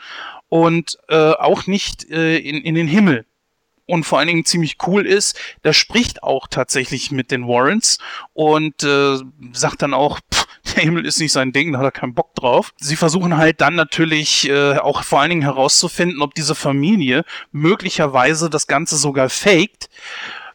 und 0.48 0.98
äh, 1.08 1.32
auch 1.32 1.66
nicht 1.66 2.10
äh, 2.10 2.36
in, 2.36 2.56
in 2.56 2.74
den 2.74 2.88
Himmel 2.88 3.24
und 3.88 4.04
vor 4.04 4.18
allen 4.18 4.28
Dingen 4.28 4.44
ziemlich 4.44 4.76
cool 4.86 5.06
ist, 5.06 5.38
der 5.64 5.72
spricht 5.72 6.22
auch 6.22 6.46
tatsächlich 6.46 7.10
mit 7.10 7.30
den 7.30 7.48
Warrens 7.48 7.98
und 8.34 8.84
äh, 8.84 9.16
sagt 9.52 9.82
dann 9.82 9.94
auch, 9.94 10.20
der 10.76 10.84
Himmel 10.84 11.06
ist 11.06 11.20
nicht 11.20 11.32
sein 11.32 11.52
Ding, 11.52 11.72
da 11.72 11.78
hat 11.78 11.86
er 11.86 11.92
keinen 11.92 12.14
Bock 12.14 12.34
drauf. 12.34 12.72
Sie 12.78 12.96
versuchen 12.96 13.36
halt 13.36 13.60
dann 13.60 13.74
natürlich 13.74 14.48
äh, 14.48 14.78
auch 14.78 15.02
vor 15.02 15.20
allen 15.20 15.30
Dingen 15.30 15.42
herauszufinden, 15.42 16.22
ob 16.22 16.34
diese 16.34 16.54
Familie 16.54 17.24
möglicherweise 17.52 18.50
das 18.50 18.66
Ganze 18.66 18.96
sogar 18.96 19.28
faked, 19.28 19.88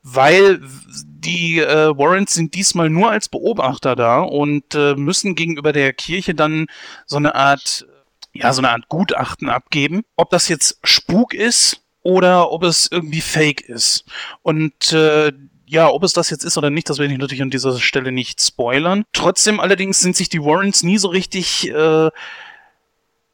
weil 0.01 0.61
die 0.95 1.59
äh, 1.59 1.97
Warrens 1.97 2.33
sind 2.33 2.55
diesmal 2.55 2.89
nur 2.89 3.09
als 3.09 3.29
Beobachter 3.29 3.95
da 3.95 4.21
und 4.21 4.75
äh, 4.75 4.95
müssen 4.95 5.35
gegenüber 5.35 5.71
der 5.71 5.93
Kirche 5.93 6.35
dann 6.35 6.67
so 7.05 7.17
eine 7.17 7.35
Art 7.35 7.85
ja, 8.33 8.51
so 8.51 8.61
eine 8.61 8.71
Art 8.71 8.89
Gutachten 8.89 9.47
abgeben. 9.47 10.01
Ob 10.15 10.31
das 10.31 10.49
jetzt 10.49 10.79
Spuk 10.83 11.33
ist 11.33 11.83
oder 12.01 12.51
ob 12.51 12.63
es 12.63 12.89
irgendwie 12.91 13.21
fake 13.21 13.61
ist. 13.61 14.05
Und 14.41 14.91
äh, 14.91 15.31
ja, 15.73 15.89
ob 15.89 16.03
es 16.03 16.13
das 16.13 16.29
jetzt 16.29 16.45
ist 16.45 16.55
oder 16.55 16.69
nicht, 16.69 16.87
das 16.87 16.99
werde 16.99 17.13
ich 17.13 17.19
natürlich 17.19 17.41
an 17.41 17.49
dieser 17.49 17.79
Stelle 17.79 18.11
nicht 18.11 18.39
spoilern. 18.39 19.05
Trotzdem 19.11 19.59
allerdings 19.59 19.99
sind 19.99 20.15
sich 20.15 20.29
die 20.29 20.43
Warrens 20.43 20.83
nie 20.83 20.99
so 20.99 21.07
richtig 21.07 21.67
äh, 21.67 22.11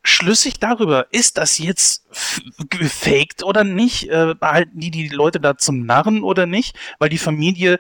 schlüssig 0.04 0.58
darüber, 0.58 1.08
ist 1.12 1.38
das 1.38 1.58
jetzt 1.58 2.08
gefaked 2.70 3.44
oder 3.44 3.66
nicht? 3.66 4.10
Äh, 4.10 4.36
behalten 4.40 4.80
die 4.80 4.90
die 4.90 5.10
Leute 5.10 5.42
da 5.42 5.58
zum 5.58 5.86
Narren 5.86 6.24
oder 6.24 6.46
nicht? 6.46 6.78
Weil 6.98 7.10
die 7.10 7.18
Familie 7.18 7.78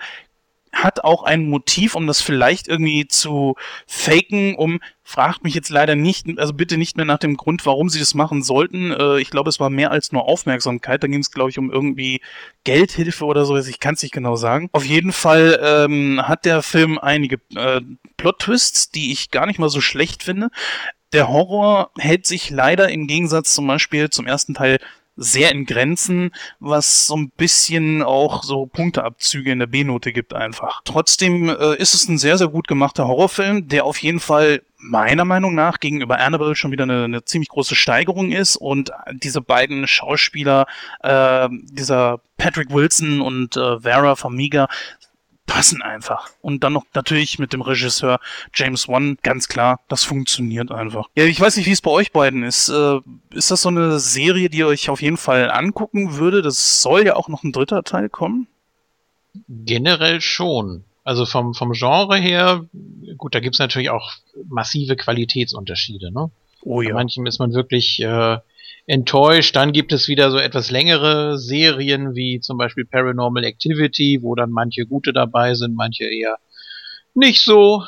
hat 0.84 1.04
auch 1.04 1.24
ein 1.24 1.50
Motiv, 1.50 1.96
um 1.96 2.08
das 2.08 2.22
vielleicht 2.22 2.68
irgendwie 2.68 3.08
zu 3.08 3.56
faken, 3.88 4.56
um, 4.56 4.80
fragt 5.04 5.44
mich 5.44 5.56
jetzt 5.56 5.70
leider 5.70 5.96
nicht, 5.96 6.28
also 6.38 6.54
bitte 6.54 6.78
nicht 6.78 6.96
mehr 6.96 7.06
nach 7.06 7.18
dem 7.18 7.36
Grund, 7.36 7.66
warum 7.66 7.90
sie 7.90 8.00
das 8.00 8.14
machen 8.14 8.44
sollten. 8.44 8.92
Äh, 8.92 9.20
ich 9.20 9.32
glaube, 9.32 9.50
es 9.50 9.60
war 9.60 9.70
mehr 9.70 9.92
als 9.92 10.12
nur 10.12 10.26
Aufmerksamkeit. 10.26 11.04
Da 11.04 11.08
ging 11.08 11.20
es, 11.20 11.32
glaube 11.32 11.50
ich, 11.50 11.58
um 11.58 11.72
irgendwie 11.72 12.22
Geldhilfe 12.64 13.26
oder 13.26 13.46
so. 13.46 13.58
Ich 13.58 13.80
kann 13.80 13.96
es 13.96 14.04
nicht 14.04 14.14
genau 14.14 14.36
sagen. 14.36 14.70
Auf 14.72 14.86
jeden 14.86 15.12
Fall 15.12 15.60
ähm, 15.64 16.22
hat 16.28 16.46
der 16.46 16.62
Film 16.62 17.00
einige 17.00 17.40
äh, 17.56 17.82
Plot-Twists, 18.18 18.92
die 18.92 19.12
ich 19.12 19.32
gar 19.32 19.48
nicht 19.48 19.60
mal 19.60 19.70
so 19.70 19.82
schlecht 19.82 20.24
finde. 20.24 20.50
Der 21.12 21.28
Horror 21.28 21.90
hält 21.98 22.28
sich 22.28 22.52
leider 22.52 22.90
im 22.90 23.08
Gegensatz 23.08 23.56
zum 23.56 23.66
Beispiel 23.66 24.12
zum 24.12 24.28
ersten 24.28 24.54
Teil 24.54 24.80
sehr 25.20 25.52
in 25.52 25.66
Grenzen, 25.66 26.32
was 26.60 27.08
so 27.08 27.18
ein 27.18 27.30
bisschen 27.30 28.02
auch 28.02 28.44
so 28.44 28.66
Punkteabzüge 28.66 29.52
in 29.52 29.60
der 29.60 29.68
B-Note 29.68 30.14
gibt 30.14 30.34
einfach. 30.34 30.82
Trotzdem 30.86 31.50
äh, 31.50 31.76
ist 31.76 31.94
es 31.94 32.08
ein 32.08 32.18
sehr, 32.18 32.38
sehr 32.38 32.48
gut 32.48 32.68
gemachter 32.68 33.08
Horrorfilm, 33.08 33.68
der 33.68 33.86
auf 33.86 33.98
jeden 34.00 34.20
Fall 34.20 34.62
meiner 34.80 35.26
Meinung 35.26 35.56
nach 35.56 35.80
gegenüber 35.80 36.20
Annabelle 36.20 36.56
schon 36.56 36.72
wieder 36.72 36.84
eine, 36.84 37.04
eine 37.04 37.26
ziemlich 37.26 37.50
große 37.50 37.76
Steigerung 37.76 38.32
ist 38.32 38.56
und 38.56 38.92
diese 39.12 39.42
beiden 39.42 39.88
Schauspieler, 39.88 40.66
äh, 41.02 41.50
dieser 41.52 42.22
Patrick 42.38 42.74
Wilson 42.74 43.20
und 43.20 43.58
äh, 43.58 43.82
Vera 43.82 44.16
Farmiga 44.16 44.70
passen 45.50 45.82
einfach. 45.82 46.30
Und 46.42 46.64
dann 46.64 46.74
noch 46.74 46.86
natürlich 46.94 47.40
mit 47.40 47.54
dem 47.54 47.62
Regisseur 47.62 48.20
James 48.54 48.88
Wan, 48.88 49.18
ganz 49.24 49.48
klar, 49.48 49.80
das 49.90 50.04
funktioniert 50.04 50.72
einfach. 50.72 51.08
Ja, 51.16 51.26
ich 51.26 51.42
weiß 51.42 51.58
nicht, 51.58 51.66
wie 51.66 51.72
es 51.72 51.82
bei 51.82 51.92
euch 51.92 52.12
beiden 52.12 52.44
ist. 52.44 52.70
Äh, 52.70 53.00
ist 53.32 53.50
das 53.50 53.64
so 53.64 53.70
eine 53.70 54.00
Serie, 54.00 54.50
die 54.50 54.60
ihr 54.60 54.68
euch 54.68 54.90
auf 54.90 55.02
jeden 55.02 55.18
Fall 55.18 55.50
angucken 55.50 56.18
würde? 56.18 56.44
Das 56.44 56.82
soll 56.82 57.06
ja 57.06 57.16
auch 57.16 57.28
noch 57.28 57.44
ein 57.44 57.52
dritter 57.52 57.84
Teil 57.84 58.10
kommen. 58.10 58.48
Generell 59.48 60.22
schon. 60.22 60.84
Also 61.04 61.26
vom, 61.26 61.56
vom 61.56 61.72
Genre 61.72 62.18
her, 62.18 62.66
gut, 63.18 63.34
da 63.34 63.40
gibt's 63.40 63.60
natürlich 63.60 63.90
auch 63.90 64.14
massive 64.48 64.96
Qualitätsunterschiede, 64.96 66.12
ne? 66.12 66.30
Oh 66.62 66.82
ja. 66.82 66.90
Bei 66.90 66.96
manchen 66.96 67.26
ist 67.26 67.40
man 67.40 67.54
wirklich 67.54 68.00
äh, 68.02 68.38
enttäuscht. 68.90 69.56
Dann 69.56 69.72
gibt 69.72 69.94
es 69.94 70.08
wieder 70.08 70.32
so 70.32 70.40
etwas 70.40 70.72
längere 70.72 71.38
Serien 71.38 72.16
wie 72.16 72.40
zum 72.42 72.58
Beispiel 72.58 72.86
Paranormal 72.86 73.44
Activity, 73.44 74.20
wo 74.22 74.34
dann 74.34 74.50
manche 74.50 74.88
gute 74.88 75.14
dabei 75.14 75.54
sind, 75.54 75.76
manche 75.76 76.06
eher 76.06 76.38
nicht 77.14 77.44
so. 77.44 77.86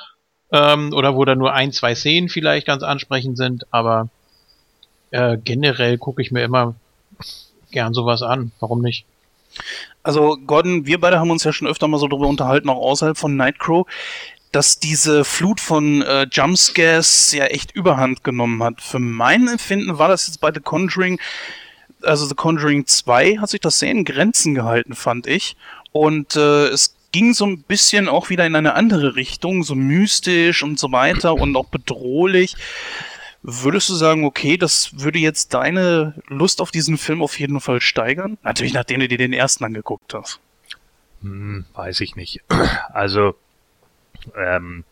Ähm, 0.51 0.93
oder 0.93 1.15
wo 1.15 1.25
dann 1.25 1.39
nur 1.39 1.53
ein, 1.53 1.71
zwei 1.71 1.95
Szenen 1.95 2.29
vielleicht 2.29 2.67
ganz 2.67 2.83
ansprechend 2.83 3.37
sind, 3.37 3.63
aber 3.71 4.09
äh, 5.11 5.37
generell 5.43 5.97
gucke 5.97 6.21
ich 6.21 6.31
mir 6.31 6.43
immer 6.43 6.75
gern 7.71 7.93
sowas 7.93 8.21
an. 8.21 8.51
Warum 8.59 8.81
nicht? 8.81 9.05
Also 10.03 10.37
Gordon, 10.45 10.85
wir 10.85 10.99
beide 10.99 11.19
haben 11.19 11.31
uns 11.31 11.45
ja 11.45 11.53
schon 11.53 11.67
öfter 11.67 11.87
mal 11.87 11.99
so 11.99 12.07
darüber 12.07 12.27
unterhalten, 12.27 12.69
auch 12.69 12.81
außerhalb 12.81 13.17
von 13.17 13.37
Nightcrow 13.37 13.87
dass 14.51 14.79
diese 14.79 15.23
Flut 15.23 15.59
von 15.59 16.01
äh, 16.01 16.27
Jumpscares 16.31 17.31
ja 17.31 17.45
echt 17.45 17.71
überhand 17.71 18.23
genommen 18.23 18.61
hat. 18.63 18.81
Für 18.81 18.99
mein 18.99 19.47
Empfinden 19.47 19.97
war 19.97 20.09
das 20.09 20.27
jetzt 20.27 20.41
bei 20.41 20.51
The 20.53 20.59
Conjuring, 20.59 21.19
also 22.03 22.25
The 22.25 22.35
Conjuring 22.35 22.85
2 22.85 23.37
hat 23.37 23.49
sich 23.49 23.61
das 23.61 23.79
sehr 23.79 23.91
in 23.91 24.05
Grenzen 24.05 24.55
gehalten, 24.55 24.95
fand 24.95 25.27
ich. 25.27 25.55
Und 25.91 26.35
äh, 26.35 26.67
es 26.67 26.95
ging 27.11 27.33
so 27.33 27.45
ein 27.45 27.63
bisschen 27.63 28.07
auch 28.07 28.29
wieder 28.29 28.45
in 28.45 28.55
eine 28.55 28.73
andere 28.73 29.15
Richtung, 29.15 29.63
so 29.63 29.75
mystisch 29.75 30.63
und 30.63 30.79
so 30.79 30.91
weiter 30.91 31.35
und 31.35 31.55
auch 31.55 31.67
bedrohlich. 31.67 32.55
Würdest 33.43 33.89
du 33.89 33.95
sagen, 33.95 34.23
okay, 34.23 34.57
das 34.57 34.99
würde 34.99 35.19
jetzt 35.19 35.53
deine 35.53 36.13
Lust 36.27 36.61
auf 36.61 36.71
diesen 36.71 36.97
Film 36.97 37.23
auf 37.23 37.39
jeden 37.39 37.59
Fall 37.59 37.81
steigern? 37.81 38.37
Natürlich, 38.43 38.73
nachdem 38.73 38.99
du 38.99 39.07
dir 39.07 39.17
den 39.17 39.33
ersten 39.33 39.63
angeguckt 39.63 40.13
hast. 40.13 40.39
Hm, 41.21 41.65
weiß 41.73 42.01
ich 42.01 42.15
nicht. 42.15 42.41
Also, 42.93 43.35
ähm, 44.35 44.83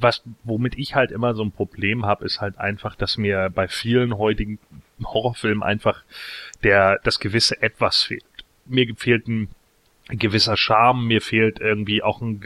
was, 0.00 0.22
womit 0.42 0.76
ich 0.76 0.94
halt 0.94 1.12
immer 1.12 1.34
so 1.34 1.42
ein 1.42 1.52
Problem 1.52 2.04
habe, 2.04 2.24
ist 2.24 2.40
halt 2.40 2.58
einfach, 2.58 2.96
dass 2.96 3.16
mir 3.16 3.50
bei 3.54 3.68
vielen 3.68 4.18
heutigen 4.18 4.58
Horrorfilmen 5.02 5.62
einfach 5.62 6.02
der, 6.62 6.98
das 7.04 7.20
gewisse 7.20 7.62
Etwas 7.62 8.02
fehlt. 8.02 8.24
Mir 8.66 8.92
fehlt 8.96 9.28
ein 9.28 9.48
gewisser 10.08 10.56
Charme, 10.56 11.06
mir 11.06 11.20
fehlt 11.20 11.60
irgendwie 11.60 12.02
auch 12.02 12.20
ein, 12.20 12.40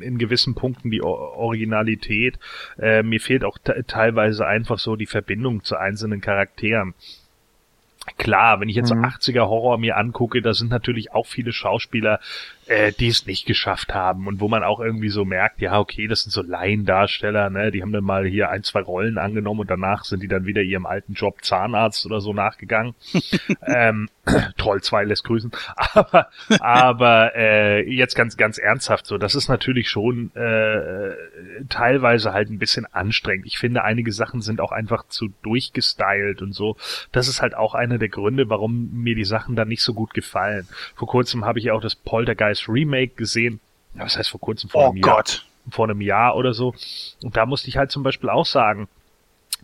in 0.00 0.18
gewissen 0.18 0.54
Punkten 0.54 0.90
die 0.90 1.02
Originalität, 1.02 2.38
äh, 2.78 3.02
mir 3.02 3.20
fehlt 3.20 3.44
auch 3.44 3.58
teilweise 3.86 4.46
einfach 4.46 4.78
so 4.78 4.96
die 4.96 5.06
Verbindung 5.06 5.64
zu 5.64 5.76
einzelnen 5.76 6.20
Charakteren. 6.20 6.94
Klar, 8.18 8.60
wenn 8.60 8.68
ich 8.68 8.74
jetzt 8.74 8.92
mhm. 8.92 9.02
so 9.02 9.30
80er 9.30 9.48
Horror 9.48 9.78
mir 9.78 9.96
angucke, 9.96 10.42
da 10.42 10.54
sind 10.54 10.70
natürlich 10.70 11.12
auch 11.12 11.26
viele 11.26 11.52
Schauspieler, 11.52 12.20
äh, 12.72 12.92
die 12.92 13.08
es 13.08 13.26
nicht 13.26 13.44
geschafft 13.44 13.92
haben 13.92 14.26
und 14.26 14.40
wo 14.40 14.48
man 14.48 14.64
auch 14.64 14.80
irgendwie 14.80 15.10
so 15.10 15.24
merkt, 15.24 15.60
ja, 15.60 15.78
okay, 15.78 16.06
das 16.06 16.22
sind 16.22 16.30
so 16.30 16.42
Laiendarsteller, 16.42 17.50
ne, 17.50 17.70
die 17.70 17.82
haben 17.82 17.92
dann 17.92 18.04
mal 18.04 18.24
hier 18.24 18.48
ein, 18.48 18.62
zwei 18.62 18.80
Rollen 18.80 19.18
angenommen 19.18 19.60
und 19.60 19.70
danach 19.70 20.04
sind 20.04 20.22
die 20.22 20.28
dann 20.28 20.46
wieder 20.46 20.62
ihrem 20.62 20.86
alten 20.86 21.12
Job 21.12 21.44
Zahnarzt 21.44 22.06
oder 22.06 22.20
so 22.20 22.32
nachgegangen. 22.32 22.94
ähm, 23.66 24.08
Troll 24.56 24.80
2 24.80 25.04
lässt 25.04 25.24
grüßen. 25.24 25.50
Aber, 25.94 26.28
aber 26.60 27.32
äh, 27.34 27.82
jetzt 27.90 28.14
ganz, 28.14 28.36
ganz 28.36 28.56
ernsthaft 28.56 29.06
so, 29.06 29.18
das 29.18 29.34
ist 29.34 29.48
natürlich 29.48 29.90
schon 29.90 30.34
äh, 30.34 31.10
teilweise 31.68 32.32
halt 32.32 32.48
ein 32.48 32.58
bisschen 32.58 32.86
anstrengend. 32.86 33.46
Ich 33.46 33.58
finde, 33.58 33.84
einige 33.84 34.12
Sachen 34.12 34.40
sind 34.40 34.60
auch 34.60 34.72
einfach 34.72 35.06
zu 35.08 35.28
durchgestylt 35.42 36.40
und 36.40 36.52
so. 36.52 36.76
Das 37.10 37.28
ist 37.28 37.42
halt 37.42 37.54
auch 37.54 37.74
einer 37.74 37.98
der 37.98 38.08
Gründe, 38.08 38.48
warum 38.48 38.90
mir 38.92 39.14
die 39.14 39.24
Sachen 39.24 39.56
dann 39.56 39.68
nicht 39.68 39.82
so 39.82 39.92
gut 39.92 40.14
gefallen. 40.14 40.66
Vor 40.94 41.08
kurzem 41.08 41.44
habe 41.44 41.58
ich 41.58 41.70
auch 41.70 41.80
das 41.80 41.96
Poltergeist 41.96 42.61
Remake 42.68 43.14
gesehen. 43.14 43.60
Was 43.94 44.16
heißt 44.16 44.30
vor 44.30 44.40
kurzem? 44.40 44.70
Vor 44.70 44.82
oh 44.82 44.90
einem 44.90 45.02
Jahr. 45.02 45.16
Gott. 45.16 45.46
Vor 45.70 45.88
einem 45.88 46.00
Jahr 46.00 46.36
oder 46.36 46.54
so. 46.54 46.74
Und 47.22 47.36
da 47.36 47.46
musste 47.46 47.68
ich 47.68 47.76
halt 47.76 47.90
zum 47.90 48.02
Beispiel 48.02 48.30
auch 48.30 48.46
sagen, 48.46 48.88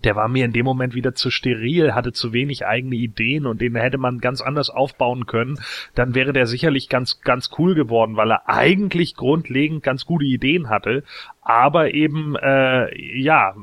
der 0.05 0.15
war 0.15 0.29
mir 0.29 0.45
in 0.45 0.53
dem 0.53 0.65
Moment 0.65 0.95
wieder 0.95 1.15
zu 1.15 1.31
steril, 1.31 1.95
hatte 1.95 2.13
zu 2.13 2.33
wenig 2.33 2.67
eigene 2.67 2.97
Ideen 2.97 3.47
und 3.47 3.61
den 3.61 3.75
hätte 3.75 3.99
man 3.99 4.19
ganz 4.19 4.41
anders 4.41 4.71
aufbauen 4.71 5.27
können, 5.27 5.59
dann 5.95 6.15
wäre 6.15 6.33
der 6.33 6.47
sicherlich 6.47 6.89
ganz, 6.89 7.21
ganz 7.21 7.51
cool 7.59 7.75
geworden, 7.75 8.17
weil 8.17 8.31
er 8.31 8.49
eigentlich 8.49 9.17
grundlegend 9.17 9.83
ganz 9.83 10.07
gute 10.07 10.25
Ideen 10.25 10.69
hatte, 10.69 11.03
aber 11.41 11.95
eben, 11.95 12.37
äh, 12.37 13.19
ja, 13.19 13.55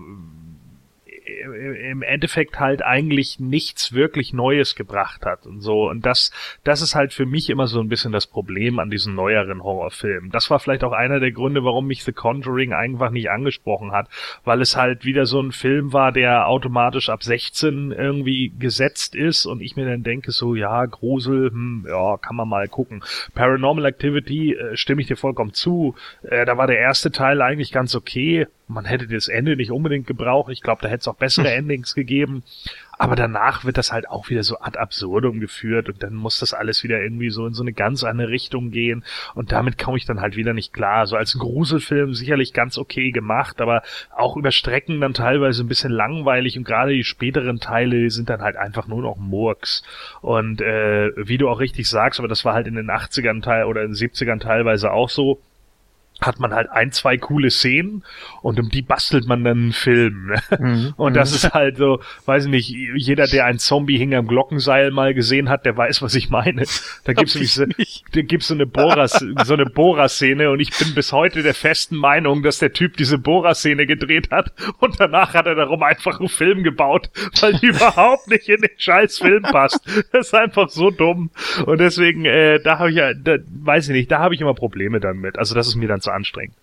im 1.25 2.01
Endeffekt 2.01 2.59
halt 2.59 2.83
eigentlich 2.83 3.39
nichts 3.39 3.93
wirklich 3.93 4.33
Neues 4.33 4.75
gebracht 4.75 5.25
hat 5.25 5.45
und 5.45 5.61
so. 5.61 5.89
Und 5.89 6.05
das, 6.05 6.31
das 6.63 6.81
ist 6.81 6.95
halt 6.95 7.13
für 7.13 7.25
mich 7.25 7.49
immer 7.49 7.67
so 7.67 7.79
ein 7.79 7.89
bisschen 7.89 8.11
das 8.11 8.27
Problem 8.27 8.79
an 8.79 8.89
diesen 8.89 9.15
neueren 9.15 9.63
Horrorfilmen. 9.63 10.29
Das 10.31 10.49
war 10.49 10.59
vielleicht 10.59 10.83
auch 10.83 10.91
einer 10.91 11.19
der 11.19 11.31
Gründe, 11.31 11.63
warum 11.63 11.87
mich 11.87 12.03
The 12.03 12.11
Conjuring 12.11 12.73
einfach 12.73 13.09
nicht 13.09 13.29
angesprochen 13.29 13.91
hat, 13.91 14.09
weil 14.43 14.61
es 14.61 14.75
halt 14.75 15.05
wieder 15.05 15.25
so 15.25 15.41
ein 15.41 15.51
Film 15.51 15.93
war, 15.93 16.11
der 16.11 16.47
automatisch 16.47 17.09
ab 17.09 17.23
16 17.23 17.91
irgendwie 17.91 18.53
gesetzt 18.57 19.15
ist 19.15 19.45
und 19.45 19.61
ich 19.61 19.75
mir 19.75 19.85
dann 19.85 20.03
denke 20.03 20.31
so, 20.31 20.55
ja, 20.55 20.85
Grusel, 20.85 21.49
hm, 21.49 21.85
ja, 21.87 22.17
kann 22.17 22.35
man 22.35 22.47
mal 22.47 22.67
gucken. 22.67 23.03
Paranormal 23.33 23.85
Activity, 23.85 24.53
äh, 24.53 24.77
stimme 24.77 25.01
ich 25.01 25.07
dir 25.07 25.17
vollkommen 25.17 25.53
zu. 25.53 25.95
Äh, 26.23 26.45
da 26.45 26.57
war 26.57 26.67
der 26.67 26.79
erste 26.79 27.11
Teil 27.11 27.41
eigentlich 27.41 27.71
ganz 27.71 27.95
okay 27.95 28.47
Man 28.67 28.85
hätte 28.85 29.07
das 29.07 29.27
Ende 29.27 29.55
nicht 29.55 29.71
unbedingt 29.71 30.07
gebraucht. 30.07 30.51
Ich 30.51 30.61
glaube, 30.61 30.81
da 30.81 30.87
hätte 30.87 31.01
es 31.01 31.07
auch 31.07 31.15
bessere 31.15 31.51
Endings 31.53 31.93
gegeben. 31.93 32.43
Aber 32.97 33.15
danach 33.15 33.65
wird 33.65 33.77
das 33.77 33.91
halt 33.91 34.09
auch 34.09 34.29
wieder 34.29 34.43
so 34.43 34.59
ad 34.59 34.77
absurdum 34.79 35.39
geführt 35.39 35.89
und 35.89 36.01
dann 36.01 36.13
muss 36.13 36.39
das 36.39 36.53
alles 36.53 36.83
wieder 36.83 37.01
irgendwie 37.01 37.29
so 37.29 37.45
in 37.45 37.53
so 37.53 37.61
eine 37.61 37.73
ganz 37.73 38.03
andere 38.03 38.29
Richtung 38.29 38.71
gehen 38.71 39.03
und 39.33 39.51
damit 39.51 39.77
komme 39.77 39.97
ich 39.97 40.05
dann 40.05 40.21
halt 40.21 40.35
wieder 40.35 40.53
nicht 40.53 40.71
klar. 40.71 41.05
So 41.05 41.17
als 41.17 41.37
Gruselfilm 41.37 42.13
sicherlich 42.13 42.53
ganz 42.53 42.77
okay 42.77 43.11
gemacht, 43.11 43.59
aber 43.59 43.83
auch 44.15 44.37
über 44.37 44.51
Strecken 44.51 45.01
dann 45.01 45.13
teilweise 45.13 45.63
ein 45.63 45.67
bisschen 45.67 45.91
langweilig 45.91 46.57
und 46.57 46.63
gerade 46.63 46.93
die 46.93 47.03
späteren 47.03 47.59
Teile 47.59 48.09
sind 48.09 48.29
dann 48.29 48.41
halt 48.41 48.55
einfach 48.55 48.87
nur 48.87 49.01
noch 49.01 49.17
Murks. 49.17 49.83
Und 50.21 50.61
äh, 50.61 51.11
wie 51.17 51.37
du 51.37 51.49
auch 51.49 51.59
richtig 51.59 51.89
sagst, 51.89 52.19
aber 52.19 52.29
das 52.29 52.45
war 52.45 52.53
halt 52.53 52.67
in 52.67 52.75
den 52.75 52.89
80ern 52.89 53.41
Teil 53.41 53.65
oder 53.65 53.83
in 53.83 53.91
den 53.91 53.95
70ern 53.95 54.39
teilweise 54.39 54.91
auch 54.91 55.09
so, 55.09 55.41
hat 56.21 56.39
man 56.39 56.53
halt 56.53 56.69
ein, 56.69 56.91
zwei 56.91 57.17
coole 57.17 57.51
Szenen 57.51 58.03
und 58.41 58.59
um 58.59 58.69
die 58.69 58.81
bastelt 58.81 59.27
man 59.27 59.43
dann 59.43 59.57
einen 59.57 59.73
Film. 59.73 60.33
Mhm. 60.57 60.93
Und 60.97 61.15
das 61.15 61.33
ist 61.33 61.53
halt 61.53 61.77
so, 61.77 61.99
weiß 62.25 62.45
ich 62.45 62.51
nicht, 62.51 62.69
jeder, 62.69 63.27
der 63.27 63.45
ein 63.45 63.59
Zombie 63.59 63.97
hinterm 63.97 64.27
Glockenseil 64.27 64.91
mal 64.91 65.13
gesehen 65.13 65.49
hat, 65.49 65.65
der 65.65 65.75
weiß, 65.75 66.01
was 66.01 66.15
ich 66.15 66.29
meine. 66.29 66.63
Da 67.03 67.13
gibt's 67.13 67.35
nämlich 67.35 67.53
so, 67.53 67.65
da 67.65 68.21
gibt's 68.21 68.47
so 68.47 68.53
eine 68.53 68.65
Bohrer, 68.65 69.07
so 69.07 69.53
eine 69.53 69.65
Bohrer-Szene 69.65 70.49
und 70.49 70.59
ich 70.59 70.71
bin 70.77 70.95
bis 70.95 71.11
heute 71.11 71.43
der 71.43 71.53
festen 71.53 71.97
Meinung, 71.97 72.43
dass 72.43 72.59
der 72.59 72.71
Typ 72.71 72.97
diese 72.97 73.17
Bohrer-Szene 73.17 73.85
gedreht 73.85 74.31
hat 74.31 74.53
und 74.79 74.99
danach 74.99 75.33
hat 75.33 75.47
er 75.47 75.55
darum 75.55 75.83
einfach 75.83 76.19
einen 76.19 76.29
Film 76.29 76.63
gebaut, 76.63 77.09
weil 77.41 77.53
die 77.53 77.67
überhaupt 77.67 78.27
nicht 78.29 78.47
in 78.47 78.61
den 78.61 78.71
scheiß 78.77 79.19
Film 79.19 79.43
passt. 79.43 79.81
Das 80.11 80.27
ist 80.27 80.33
einfach 80.33 80.69
so 80.69 80.91
dumm. 80.91 81.29
Und 81.65 81.79
deswegen, 81.79 82.25
äh, 82.25 82.59
da 82.61 82.79
habe 82.79 82.89
ich 82.89 82.95
ja, 82.95 83.13
da, 83.13 83.37
weiß 83.47 83.89
ich 83.89 83.93
nicht, 83.93 84.11
da 84.11 84.19
habe 84.19 84.33
ich 84.33 84.41
immer 84.41 84.53
Probleme 84.53 84.99
damit. 84.99 85.37
Also 85.37 85.55
das 85.55 85.67
ist 85.67 85.75
mir 85.75 85.87
dann 85.87 86.01
zu 86.05 86.11
anstrengend. 86.11 86.55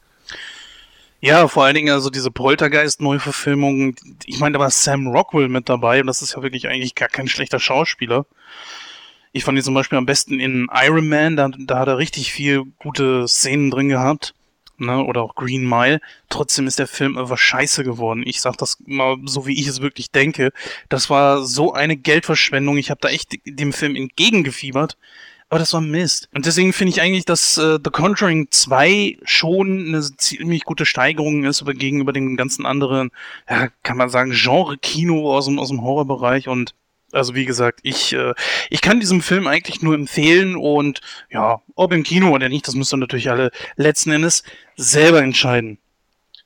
Ja, 1.21 1.47
vor 1.47 1.65
allen 1.65 1.77
Dingen 1.77 1.93
also 1.93 2.11
diese 2.11 2.33
Poltergeist-Neuverfilmung. 2.33 3.95
Ich 4.27 4.41
meine, 4.41 4.55
da 4.55 4.59
war 4.59 4.71
Sam 4.71 5.07
Rockwell 5.07 5.49
mit 5.49 5.69
dabei 5.69 6.01
und 6.01 6.09
das 6.09 6.21
ist 6.21 6.35
ja 6.35 6.43
wirklich 6.43 6.67
eigentlich 6.67 6.97
gar 6.97 7.09
kein 7.09 7.29
schlechter 7.29 7.61
Schauspieler. 7.61 8.27
Ich 9.31 9.45
fand 9.45 9.57
ihn 9.57 9.63
zum 9.63 9.75
Beispiel 9.75 9.99
am 9.99 10.05
besten 10.05 10.41
in 10.41 10.69
Iron 10.73 11.09
Man, 11.09 11.37
da, 11.37 11.49
da 11.49 11.79
hat 11.79 11.87
er 11.87 11.99
richtig 11.99 12.33
viel 12.33 12.65
gute 12.79 13.29
Szenen 13.29 13.71
drin 13.71 13.89
gehabt. 13.89 14.35
Ne, 14.79 15.05
oder 15.05 15.23
auch 15.23 15.37
Green 15.37 15.69
Mile. 15.69 16.01
Trotzdem 16.29 16.67
ist 16.67 16.81
der 16.81 16.89
Film 16.89 17.17
einfach 17.17 17.39
scheiße 17.39 17.85
geworden. 17.85 18.25
Ich 18.27 18.41
sag 18.41 18.57
das 18.57 18.79
mal 18.85 19.17
so, 19.27 19.47
wie 19.47 19.61
ich 19.61 19.69
es 19.69 19.81
wirklich 19.81 20.11
denke. 20.11 20.51
Das 20.89 21.09
war 21.09 21.45
so 21.45 21.73
eine 21.73 21.97
Geldverschwendung. 21.97 22.79
Ich 22.79 22.91
habe 22.91 23.01
da 23.01 23.09
echt 23.09 23.39
dem 23.45 23.73
Film 23.73 23.95
entgegengefiebert. 23.95 24.97
Aber 25.53 25.59
das 25.59 25.75
war 25.75 25.83
Mist. 25.83 26.31
Und 26.35 26.47
deswegen 26.47 26.73
finde 26.73 26.93
ich 26.93 27.03
eigentlich, 27.03 27.27
dass 27.27 27.59
äh, 27.59 27.79
The 27.85 27.91
Conjuring 27.91 28.47
2 28.51 29.19
schon 29.23 29.89
eine 29.89 30.01
ziemlich 30.01 30.65
gute 30.65 30.87
Steigerung 30.87 31.45
ist 31.45 31.61
aber 31.61 31.75
gegenüber 31.75 32.15
den 32.15 32.39
ganzen 32.39 32.65
anderen, 32.65 33.11
ja, 33.51 33.69
kann 33.83 33.99
man 33.99 34.09
sagen, 34.09 34.33
Genre-Kino 34.33 35.31
aus 35.31 35.45
dem, 35.45 35.59
aus 35.59 35.69
dem 35.69 35.83
Horrorbereich. 35.83 36.49
Und 36.49 36.73
also 37.13 37.35
wie 37.35 37.45
gesagt, 37.45 37.81
ich, 37.83 38.15
äh, 38.15 38.33
ich 38.71 38.81
kann 38.81 38.99
diesem 38.99 39.21
Film 39.21 39.47
eigentlich 39.47 39.83
nur 39.83 39.95
empfehlen 39.95 40.57
und 40.57 41.03
ja, 41.31 41.61
ob 41.75 41.93
im 41.93 42.03
Kino 42.03 42.31
oder 42.31 42.49
nicht, 42.49 42.67
das 42.67 42.75
müsst 42.75 42.95
ihr 42.95 42.97
natürlich 42.97 43.29
alle 43.29 43.51
letzten 43.77 44.11
Endes 44.11 44.45
selber 44.77 45.23
entscheiden. 45.23 45.77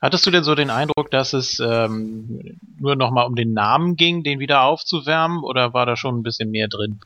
Hattest 0.02 0.26
du 0.26 0.32
denn 0.32 0.42
so 0.42 0.56
den 0.56 0.68
Eindruck, 0.68 1.12
dass 1.12 1.32
es 1.32 1.60
ähm, 1.60 2.58
nur 2.80 2.96
nochmal 2.96 3.28
um 3.28 3.36
den 3.36 3.52
Namen 3.52 3.94
ging, 3.94 4.24
den 4.24 4.40
wieder 4.40 4.62
aufzuwärmen, 4.62 5.44
oder 5.44 5.74
war 5.74 5.86
da 5.86 5.94
schon 5.94 6.18
ein 6.18 6.22
bisschen 6.24 6.50
mehr 6.50 6.66
drin? 6.66 6.98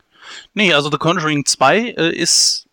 Nee, 0.55 0.73
also 0.73 0.91
The 0.91 0.99
Conjuring 0.99 1.45
2 1.45 1.79
äh, 1.79 2.15
ist 2.15 2.67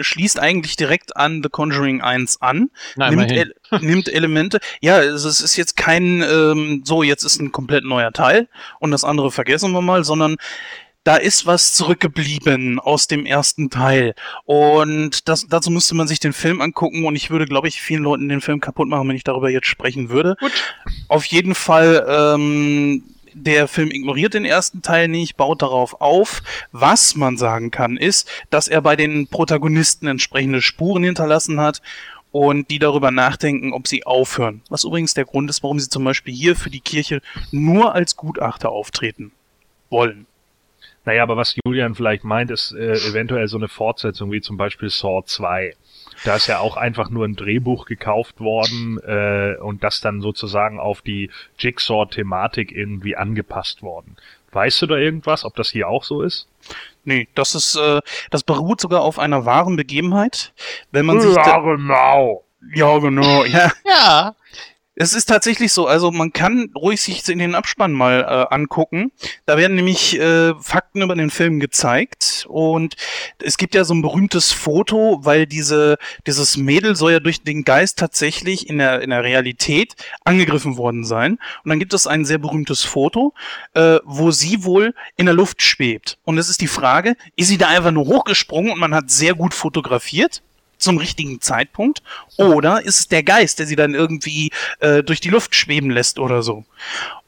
schließt 0.00 0.38
eigentlich 0.38 0.76
direkt 0.76 1.16
an 1.16 1.42
The 1.42 1.48
Conjuring 1.48 2.00
1 2.00 2.40
an, 2.40 2.70
Nein, 2.96 3.16
nimmt, 3.16 3.32
El 3.32 3.54
nimmt 3.80 4.08
Elemente. 4.08 4.60
Ja, 4.80 5.02
es 5.02 5.24
ist 5.24 5.56
jetzt 5.56 5.76
kein 5.76 6.22
ähm, 6.22 6.82
so, 6.84 7.02
jetzt 7.02 7.24
ist 7.24 7.40
ein 7.40 7.52
komplett 7.52 7.84
neuer 7.84 8.12
Teil 8.12 8.48
und 8.78 8.90
das 8.90 9.04
andere 9.04 9.30
vergessen 9.30 9.72
wir 9.72 9.82
mal, 9.82 10.04
sondern 10.04 10.36
da 11.04 11.16
ist 11.16 11.44
was 11.44 11.74
zurückgeblieben 11.74 12.80
aus 12.80 13.06
dem 13.06 13.26
ersten 13.26 13.68
Teil. 13.68 14.14
Und 14.46 15.28
das, 15.28 15.46
dazu 15.46 15.70
müsste 15.70 15.94
man 15.94 16.08
sich 16.08 16.18
den 16.18 16.32
Film 16.32 16.62
angucken 16.62 17.04
und 17.04 17.14
ich 17.14 17.30
würde, 17.30 17.44
glaube 17.44 17.68
ich, 17.68 17.80
vielen 17.80 18.02
Leuten 18.02 18.28
den 18.30 18.40
Film 18.40 18.60
kaputt 18.60 18.88
machen, 18.88 19.06
wenn 19.08 19.16
ich 19.16 19.24
darüber 19.24 19.50
jetzt 19.50 19.66
sprechen 19.66 20.08
würde. 20.08 20.36
Gut. 20.40 20.52
Auf 21.08 21.26
jeden 21.26 21.54
Fall 21.54 22.06
ähm, 22.08 23.04
der 23.34 23.68
Film 23.68 23.90
ignoriert 23.90 24.34
den 24.34 24.44
ersten 24.44 24.82
Teil 24.82 25.08
nicht, 25.08 25.36
baut 25.36 25.62
darauf 25.62 26.00
auf. 26.00 26.42
Was 26.72 27.14
man 27.16 27.36
sagen 27.36 27.70
kann, 27.70 27.96
ist, 27.96 28.30
dass 28.50 28.68
er 28.68 28.80
bei 28.80 28.96
den 28.96 29.28
Protagonisten 29.28 30.06
entsprechende 30.06 30.62
Spuren 30.62 31.04
hinterlassen 31.04 31.60
hat 31.60 31.82
und 32.30 32.70
die 32.70 32.78
darüber 32.78 33.10
nachdenken, 33.10 33.72
ob 33.72 33.86
sie 33.86 34.06
aufhören. 34.06 34.62
Was 34.68 34.84
übrigens 34.84 35.14
der 35.14 35.24
Grund 35.24 35.50
ist, 35.50 35.62
warum 35.62 35.78
sie 35.78 35.88
zum 35.88 36.04
Beispiel 36.04 36.34
hier 36.34 36.56
für 36.56 36.70
die 36.70 36.80
Kirche 36.80 37.20
nur 37.52 37.94
als 37.94 38.16
Gutachter 38.16 38.70
auftreten 38.70 39.32
wollen. 39.90 40.26
Naja, 41.04 41.22
aber 41.22 41.36
was 41.36 41.54
Julian 41.64 41.94
vielleicht 41.94 42.24
meint, 42.24 42.50
ist 42.50 42.72
äh, 42.72 42.94
eventuell 42.94 43.46
so 43.46 43.58
eine 43.58 43.68
Fortsetzung 43.68 44.32
wie 44.32 44.40
zum 44.40 44.56
Beispiel 44.56 44.88
Saw 44.88 45.22
2. 45.24 45.76
Da 46.24 46.36
ist 46.36 46.46
ja 46.46 46.60
auch 46.60 46.76
einfach 46.76 47.10
nur 47.10 47.24
ein 47.24 47.36
Drehbuch 47.36 47.86
gekauft 47.86 48.40
worden 48.40 48.98
äh, 49.00 49.56
und 49.60 49.82
das 49.82 50.00
dann 50.00 50.20
sozusagen 50.20 50.78
auf 50.78 51.02
die 51.02 51.30
Jigsaw-Thematik 51.58 52.72
irgendwie 52.72 53.16
angepasst 53.16 53.82
worden. 53.82 54.16
Weißt 54.52 54.82
du 54.82 54.86
da 54.86 54.96
irgendwas, 54.96 55.44
ob 55.44 55.56
das 55.56 55.70
hier 55.70 55.88
auch 55.88 56.04
so 56.04 56.22
ist? 56.22 56.46
Nee, 57.04 57.28
das 57.34 57.54
ist, 57.54 57.76
äh, 57.76 58.00
das 58.30 58.44
beruht 58.44 58.80
sogar 58.80 59.02
auf 59.02 59.18
einer 59.18 59.44
wahren 59.44 59.76
Begebenheit. 59.76 60.52
Wenn 60.92 61.06
man 61.06 61.16
ja, 61.16 61.22
sich. 61.22 61.36
Ja, 61.36 61.58
genau. 61.58 62.44
Ja, 62.72 62.98
genau. 62.98 63.44
Ja. 63.44 64.34
Es 64.96 65.12
ist 65.12 65.26
tatsächlich 65.26 65.72
so, 65.72 65.88
also 65.88 66.12
man 66.12 66.32
kann 66.32 66.70
ruhig 66.76 67.00
sich 67.00 67.28
in 67.28 67.40
den 67.40 67.56
Abspann 67.56 67.92
mal 67.92 68.20
äh, 68.20 68.54
angucken. 68.54 69.10
Da 69.44 69.56
werden 69.56 69.74
nämlich 69.74 70.20
äh, 70.20 70.54
Fakten 70.60 71.02
über 71.02 71.16
den 71.16 71.30
Film 71.30 71.58
gezeigt 71.58 72.46
und 72.48 72.94
es 73.42 73.56
gibt 73.56 73.74
ja 73.74 73.82
so 73.82 73.92
ein 73.92 74.02
berühmtes 74.02 74.52
Foto, 74.52 75.18
weil 75.22 75.46
diese 75.46 75.96
dieses 76.28 76.56
Mädel 76.56 76.94
soll 76.94 77.10
ja 77.10 77.20
durch 77.20 77.42
den 77.42 77.64
Geist 77.64 77.98
tatsächlich 77.98 78.68
in 78.68 78.78
der 78.78 79.02
in 79.02 79.10
der 79.10 79.24
Realität 79.24 79.96
angegriffen 80.24 80.76
worden 80.76 81.04
sein. 81.04 81.38
Und 81.64 81.70
dann 81.70 81.80
gibt 81.80 81.92
es 81.92 82.06
ein 82.06 82.24
sehr 82.24 82.38
berühmtes 82.38 82.84
Foto, 82.84 83.34
äh, 83.74 83.98
wo 84.04 84.30
sie 84.30 84.62
wohl 84.62 84.94
in 85.16 85.26
der 85.26 85.34
Luft 85.34 85.60
schwebt. 85.60 86.18
Und 86.22 86.38
es 86.38 86.48
ist 86.48 86.60
die 86.60 86.68
Frage, 86.68 87.16
ist 87.34 87.48
sie 87.48 87.58
da 87.58 87.66
einfach 87.66 87.90
nur 87.90 88.06
hochgesprungen 88.06 88.70
und 88.70 88.78
man 88.78 88.94
hat 88.94 89.10
sehr 89.10 89.34
gut 89.34 89.54
fotografiert? 89.54 90.40
Zum 90.84 90.98
richtigen 90.98 91.40
Zeitpunkt 91.40 92.02
oder 92.36 92.84
ist 92.84 93.00
es 93.00 93.08
der 93.08 93.22
Geist, 93.22 93.58
der 93.58 93.66
sie 93.66 93.76
dann 93.76 93.94
irgendwie 93.94 94.50
äh, 94.80 95.02
durch 95.02 95.20
die 95.20 95.30
Luft 95.30 95.54
schweben 95.54 95.90
lässt 95.90 96.18
oder 96.18 96.42
so. 96.42 96.64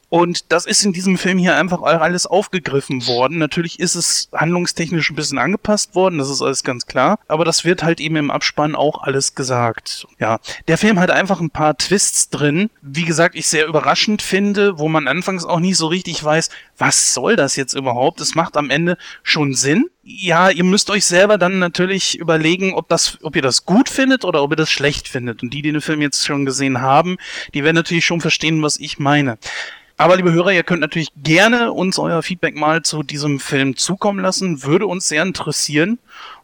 Und 0.09 0.51
das 0.51 0.65
ist 0.65 0.85
in 0.85 0.93
diesem 0.93 1.17
Film 1.17 1.37
hier 1.37 1.57
einfach 1.57 1.81
alles 1.81 2.25
aufgegriffen 2.25 3.07
worden. 3.07 3.37
Natürlich 3.37 3.79
ist 3.79 3.95
es 3.95 4.29
handlungstechnisch 4.33 5.09
ein 5.09 5.15
bisschen 5.15 5.37
angepasst 5.37 5.95
worden, 5.95 6.17
das 6.17 6.29
ist 6.29 6.41
alles 6.41 6.63
ganz 6.63 6.85
klar. 6.85 7.19
Aber 7.27 7.43
das 7.43 7.65
wird 7.65 7.83
halt 7.83 7.99
eben 7.99 8.15
im 8.15 8.31
Abspann 8.31 8.75
auch 8.75 9.03
alles 9.03 9.35
gesagt. 9.35 10.07
Ja, 10.19 10.39
der 10.67 10.77
Film 10.77 10.99
hat 10.99 11.11
einfach 11.11 11.41
ein 11.41 11.49
paar 11.49 11.77
Twists 11.77 12.29
drin. 12.29 12.69
Wie 12.81 13.03
gesagt, 13.03 13.35
ich 13.35 13.47
sehr 13.47 13.67
überraschend 13.67 14.21
finde, 14.21 14.79
wo 14.79 14.87
man 14.87 15.07
anfangs 15.07 15.43
auch 15.43 15.59
nicht 15.59 15.77
so 15.77 15.87
richtig 15.87 16.23
weiß, 16.23 16.49
was 16.77 17.13
soll 17.13 17.35
das 17.35 17.55
jetzt 17.55 17.73
überhaupt? 17.73 18.21
Es 18.21 18.35
macht 18.35 18.55
am 18.55 18.69
Ende 18.69 18.97
schon 19.23 19.53
Sinn. 19.53 19.89
Ja, 20.03 20.49
ihr 20.49 20.63
müsst 20.63 20.89
euch 20.89 21.05
selber 21.05 21.37
dann 21.37 21.59
natürlich 21.59 22.17
überlegen, 22.17 22.73
ob 22.73 22.87
das, 22.87 23.17
ob 23.23 23.35
ihr 23.35 23.41
das 23.41 23.65
gut 23.65 23.89
findet 23.89 24.23
oder 24.23 24.41
ob 24.41 24.53
ihr 24.53 24.55
das 24.55 24.69
schlecht 24.69 25.09
findet. 25.09 25.43
Und 25.43 25.53
die, 25.53 25.61
die 25.61 25.73
den 25.73 25.81
Film 25.81 26.01
jetzt 26.01 26.25
schon 26.25 26.45
gesehen 26.45 26.79
haben, 26.79 27.17
die 27.53 27.65
werden 27.65 27.75
natürlich 27.75 28.05
schon 28.05 28.21
verstehen, 28.21 28.61
was 28.61 28.77
ich 28.79 28.99
meine. 28.99 29.37
Aber 29.99 30.15
liebe 30.15 30.31
Hörer, 30.31 30.51
ihr 30.51 30.61
könnt 30.61 30.81
natürlich 30.81 31.09
gerne 31.23 31.73
uns 31.73 31.97
euer 31.97 32.21
Feedback 32.21 32.55
mal 32.55 32.83
zu 32.83 33.01
diesem 33.01 33.39
Film 33.39 33.75
zukommen 33.75 34.19
lassen. 34.19 34.61
Würde 34.61 34.85
uns 34.85 35.07
sehr 35.07 35.23
interessieren. 35.23 35.97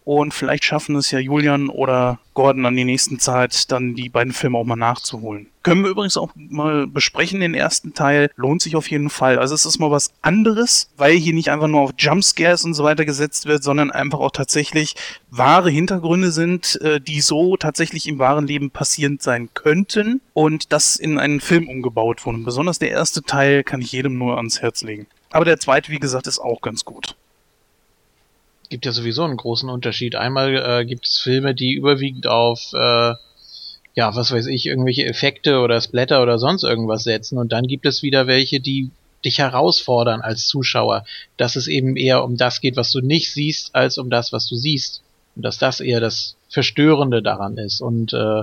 Und 0.05 0.33
vielleicht 0.33 0.65
schaffen 0.65 0.95
es 0.95 1.11
ja 1.11 1.19
Julian 1.19 1.69
oder 1.69 2.19
Gordon 2.33 2.65
an 2.65 2.75
die 2.75 2.83
nächsten 2.83 3.19
Zeit, 3.19 3.71
dann 3.71 3.95
die 3.95 4.09
beiden 4.09 4.33
Filme 4.33 4.57
auch 4.57 4.65
mal 4.65 4.75
nachzuholen. 4.75 5.47
Können 5.61 5.83
wir 5.83 5.91
übrigens 5.91 6.17
auch 6.17 6.31
mal 6.35 6.87
besprechen, 6.87 7.39
den 7.39 7.53
ersten 7.53 7.93
Teil. 7.93 8.29
Lohnt 8.35 8.61
sich 8.61 8.75
auf 8.75 8.89
jeden 8.89 9.09
Fall. 9.09 9.39
Also 9.39 9.55
es 9.55 9.65
ist 9.65 9.79
mal 9.79 9.91
was 9.91 10.11
anderes, 10.21 10.89
weil 10.97 11.13
hier 11.13 11.33
nicht 11.33 11.49
einfach 11.49 11.67
nur 11.67 11.81
auf 11.81 11.91
Jumpscares 11.97 12.65
und 12.65 12.73
so 12.73 12.83
weiter 12.83 13.05
gesetzt 13.05 13.45
wird, 13.45 13.63
sondern 13.63 13.91
einfach 13.91 14.19
auch 14.19 14.31
tatsächlich 14.31 14.95
wahre 15.29 15.69
Hintergründe 15.69 16.31
sind, 16.31 16.81
äh, 16.81 16.99
die 16.99 17.21
so 17.21 17.55
tatsächlich 17.55 18.07
im 18.07 18.19
wahren 18.19 18.45
Leben 18.45 18.71
passierend 18.71 19.21
sein 19.21 19.49
könnten 19.53 20.19
und 20.33 20.73
das 20.73 20.97
in 20.97 21.17
einen 21.17 21.39
Film 21.39 21.69
umgebaut 21.69 22.25
wurden. 22.25 22.43
Besonders 22.43 22.79
der 22.79 22.91
erste 22.91 23.21
Teil 23.21 23.63
kann 23.63 23.81
ich 23.81 23.93
jedem 23.93 24.17
nur 24.17 24.35
ans 24.35 24.61
Herz 24.61 24.81
legen. 24.83 25.07
Aber 25.31 25.45
der 25.45 25.59
zweite, 25.59 25.91
wie 25.91 25.99
gesagt, 25.99 26.27
ist 26.27 26.39
auch 26.39 26.61
ganz 26.61 26.83
gut 26.83 27.15
gibt 28.73 28.87
ja 28.87 28.91
sowieso 28.91 29.23
einen 29.23 29.37
großen 29.37 29.69
Unterschied. 29.69 30.15
Einmal 30.15 30.55
äh, 30.55 30.83
gibt 30.83 31.05
es 31.05 31.19
Filme, 31.19 31.53
die 31.53 31.73
überwiegend 31.73 32.25
auf, 32.25 32.73
äh, 32.73 33.13
ja, 33.93 34.15
was 34.15 34.31
weiß 34.31 34.47
ich, 34.47 34.65
irgendwelche 34.65 35.05
Effekte 35.05 35.59
oder 35.59 35.79
Splatter 35.79 36.23
oder 36.23 36.39
sonst 36.39 36.63
irgendwas 36.63 37.03
setzen. 37.03 37.37
Und 37.37 37.51
dann 37.51 37.67
gibt 37.67 37.85
es 37.85 38.01
wieder 38.01 38.25
welche, 38.25 38.59
die 38.59 38.89
dich 39.23 39.37
herausfordern 39.37 40.21
als 40.21 40.47
Zuschauer, 40.47 41.05
dass 41.37 41.55
es 41.55 41.67
eben 41.67 41.95
eher 41.95 42.23
um 42.23 42.35
das 42.35 42.61
geht, 42.61 42.75
was 42.75 42.91
du 42.91 43.01
nicht 43.01 43.31
siehst, 43.31 43.75
als 43.75 43.99
um 43.99 44.09
das, 44.09 44.33
was 44.33 44.49
du 44.49 44.55
siehst. 44.55 45.03
Und 45.35 45.43
dass 45.45 45.59
das 45.59 45.79
eher 45.79 45.99
das 45.99 46.35
Verstörende 46.49 47.21
daran 47.21 47.59
ist. 47.59 47.79
Und 47.79 48.11
äh, 48.13 48.41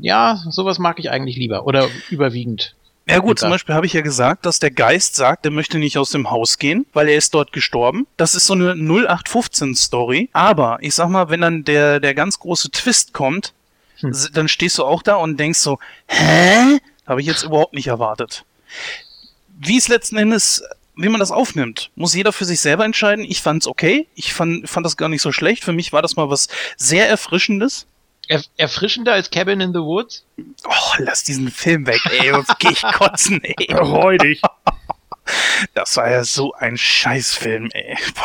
ja, 0.00 0.40
sowas 0.50 0.78
mag 0.78 1.00
ich 1.00 1.10
eigentlich 1.10 1.36
lieber 1.36 1.66
oder 1.66 1.88
überwiegend. 2.10 2.76
Ja 3.08 3.18
gut, 3.20 3.38
zum 3.38 3.50
Beispiel 3.50 3.74
habe 3.74 3.86
ich 3.86 3.92
ja 3.92 4.02
gesagt, 4.02 4.44
dass 4.46 4.58
der 4.58 4.70
Geist 4.70 5.16
sagt, 5.16 5.44
er 5.44 5.50
möchte 5.50 5.78
nicht 5.78 5.96
aus 5.98 6.10
dem 6.10 6.30
Haus 6.30 6.58
gehen, 6.58 6.86
weil 6.92 7.08
er 7.08 7.16
ist 7.16 7.34
dort 7.34 7.52
gestorben. 7.52 8.06
Das 8.16 8.34
ist 8.34 8.46
so 8.46 8.52
eine 8.54 8.72
0815-Story. 8.74 10.28
Aber 10.32 10.78
ich 10.80 10.94
sag 10.94 11.08
mal, 11.08 11.30
wenn 11.30 11.40
dann 11.40 11.64
der, 11.64 12.00
der 12.00 12.14
ganz 12.14 12.38
große 12.38 12.70
Twist 12.70 13.12
kommt, 13.12 13.52
Hm. 14.00 14.14
dann 14.32 14.46
stehst 14.48 14.78
du 14.78 14.84
auch 14.84 15.02
da 15.02 15.16
und 15.16 15.38
denkst 15.38 15.58
so, 15.58 15.78
hä? 16.06 16.78
Habe 17.06 17.20
ich 17.20 17.26
jetzt 17.26 17.42
überhaupt 17.42 17.74
nicht 17.74 17.88
erwartet. 17.88 18.44
Wie 19.58 19.76
es 19.76 19.88
letzten 19.88 20.16
Endes, 20.16 20.62
wie 20.94 21.08
man 21.08 21.18
das 21.18 21.32
aufnimmt, 21.32 21.90
muss 21.96 22.14
jeder 22.14 22.32
für 22.32 22.44
sich 22.44 22.60
selber 22.60 22.84
entscheiden. 22.84 23.24
Ich 23.24 23.40
fand's 23.42 23.66
okay. 23.66 24.06
Ich 24.14 24.34
fand, 24.34 24.68
fand 24.68 24.86
das 24.86 24.96
gar 24.96 25.08
nicht 25.08 25.22
so 25.22 25.32
schlecht. 25.32 25.64
Für 25.64 25.72
mich 25.72 25.92
war 25.92 26.02
das 26.02 26.16
mal 26.16 26.30
was 26.30 26.48
sehr 26.76 27.08
Erfrischendes. 27.08 27.86
Er, 28.28 28.42
erfrischender 28.56 29.14
als 29.14 29.30
Cabin 29.30 29.60
in 29.60 29.72
the 29.72 29.80
Woods? 29.80 30.24
Oh, 30.64 30.94
lass 30.98 31.24
diesen 31.24 31.50
Film 31.50 31.86
weg, 31.86 32.00
ey. 32.10 32.30
Sonst 32.30 32.58
geh 32.58 32.68
ich 32.70 32.82
kotzen, 32.82 33.42
ey. 33.42 33.72
Räudig. 33.74 34.40
Das 35.74 35.96
war 35.96 36.10
ja 36.10 36.24
so 36.24 36.52
ein 36.54 36.76
Scheißfilm, 36.78 37.70
ey. 37.72 37.96
Boah. 38.14 38.22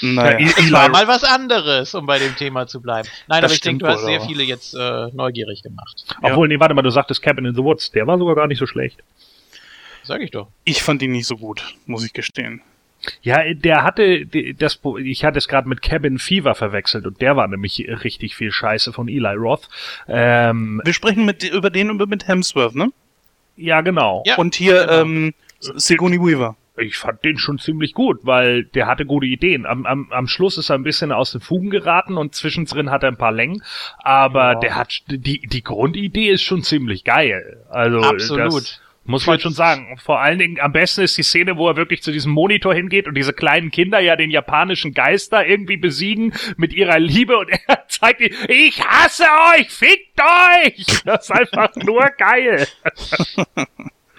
Ja, 0.00 0.08
Naja. 0.12 0.36
Eli- 0.38 0.52
Es 0.56 0.72
war 0.72 0.88
mal 0.88 1.08
was 1.08 1.24
anderes, 1.24 1.94
um 1.94 2.06
bei 2.06 2.18
dem 2.18 2.34
Thema 2.36 2.66
zu 2.66 2.80
bleiben. 2.80 3.08
Nein, 3.26 3.42
Das 3.42 3.50
aber 3.50 3.54
ich 3.54 3.60
denke, 3.60 3.84
du 3.84 3.90
hast 3.90 4.04
sehr 4.04 4.20
viele 4.20 4.42
jetzt 4.44 4.74
äh, 4.74 5.08
neugierig 5.12 5.62
gemacht. 5.62 6.04
Obwohl, 6.22 6.48
nee, 6.48 6.58
warte 6.60 6.74
mal, 6.74 6.82
du 6.82 6.90
sagtest 6.90 7.22
Cabin 7.22 7.44
in 7.44 7.54
the 7.54 7.62
Woods. 7.62 7.90
Der 7.90 8.06
war 8.06 8.18
sogar 8.18 8.34
gar 8.36 8.46
nicht 8.46 8.58
so 8.58 8.66
schlecht. 8.66 9.02
Sag 10.02 10.20
ich 10.22 10.30
doch. 10.30 10.48
Ich 10.64 10.82
fand 10.82 11.02
ihn 11.02 11.12
nicht 11.12 11.26
so 11.26 11.36
gut, 11.36 11.74
muss 11.86 12.04
ich 12.04 12.12
gestehen. 12.12 12.62
Ja, 13.22 13.54
der 13.54 13.82
hatte 13.82 14.26
das, 14.58 14.78
ich 15.02 15.24
hatte 15.24 15.38
es 15.38 15.48
gerade 15.48 15.68
mit 15.68 15.80
Cabin 15.82 16.18
Fever 16.18 16.54
verwechselt 16.54 17.06
und 17.06 17.20
der 17.20 17.34
war 17.36 17.48
nämlich 17.48 17.86
richtig 18.04 18.36
viel 18.36 18.52
Scheiße 18.52 18.92
von 18.92 19.08
Eli 19.08 19.34
Roth. 19.36 19.68
Ähm, 20.08 20.80
Wir 20.84 20.92
sprechen 20.92 21.24
mit, 21.24 21.42
über 21.44 21.70
den 21.70 21.90
über 21.90 22.06
mit 22.06 22.28
Hemsworth, 22.28 22.74
ne? 22.74 22.92
ja, 23.56 23.80
genau. 23.82 24.22
Ja, 24.26 24.36
Und 24.36 24.54
hier, 24.54 24.86
genau. 24.86 25.02
ähm, 25.02 25.34
Sigourney 25.60 26.18
Weaver. 26.18 26.56
Ich 26.78 26.96
fand 26.96 27.22
den 27.24 27.36
schon 27.36 27.58
ziemlich 27.58 27.92
gut, 27.92 28.20
weil 28.22 28.64
der 28.64 28.86
hatte 28.86 29.04
gute 29.04 29.26
Ideen. 29.26 29.66
Am, 29.66 29.84
am, 29.84 30.10
am 30.12 30.26
Schluss 30.26 30.56
ist 30.56 30.70
er 30.70 30.76
ein 30.76 30.82
bisschen 30.82 31.12
aus 31.12 31.32
den 31.32 31.42
Fugen 31.42 31.68
geraten 31.68 32.16
und 32.16 32.34
zwischendrin 32.34 32.90
hat 32.90 33.02
er 33.02 33.10
ein 33.10 33.18
paar 33.18 33.32
Längen, 33.32 33.62
aber 33.98 34.52
Ja. 34.52 34.60
der 34.60 34.74
hat 34.76 35.02
die 35.08 35.40
die 35.40 35.62
Grundidee 35.62 36.30
ist 36.30 36.42
schon 36.42 36.62
ziemlich 36.62 37.04
geil. 37.04 37.62
Also 37.68 38.00
Absolut. 38.00 38.54
Das, 38.54 38.80
muss 39.10 39.26
man 39.26 39.40
schon 39.40 39.52
sagen. 39.52 39.98
Vor 39.98 40.20
allen 40.20 40.38
Dingen, 40.38 40.60
am 40.60 40.72
besten 40.72 41.02
ist 41.02 41.18
die 41.18 41.22
Szene, 41.22 41.56
wo 41.56 41.68
er 41.68 41.76
wirklich 41.76 42.02
zu 42.02 42.12
diesem 42.12 42.32
Monitor 42.32 42.74
hingeht 42.74 43.06
und 43.06 43.14
diese 43.14 43.32
kleinen 43.32 43.70
Kinder 43.70 44.00
ja 44.00 44.16
den 44.16 44.30
japanischen 44.30 44.94
Geister 44.94 45.46
irgendwie 45.46 45.76
besiegen 45.76 46.32
mit 46.56 46.72
ihrer 46.72 46.98
Liebe 46.98 47.36
und 47.36 47.50
er 47.66 47.86
zeigt 47.88 48.20
ihnen, 48.20 48.34
ich 48.48 48.82
hasse 48.84 49.24
euch, 49.54 49.70
fickt 49.70 50.20
euch! 50.20 51.02
Das 51.04 51.24
ist 51.24 51.32
einfach 51.32 51.74
nur 51.76 52.08
geil. 52.16 52.66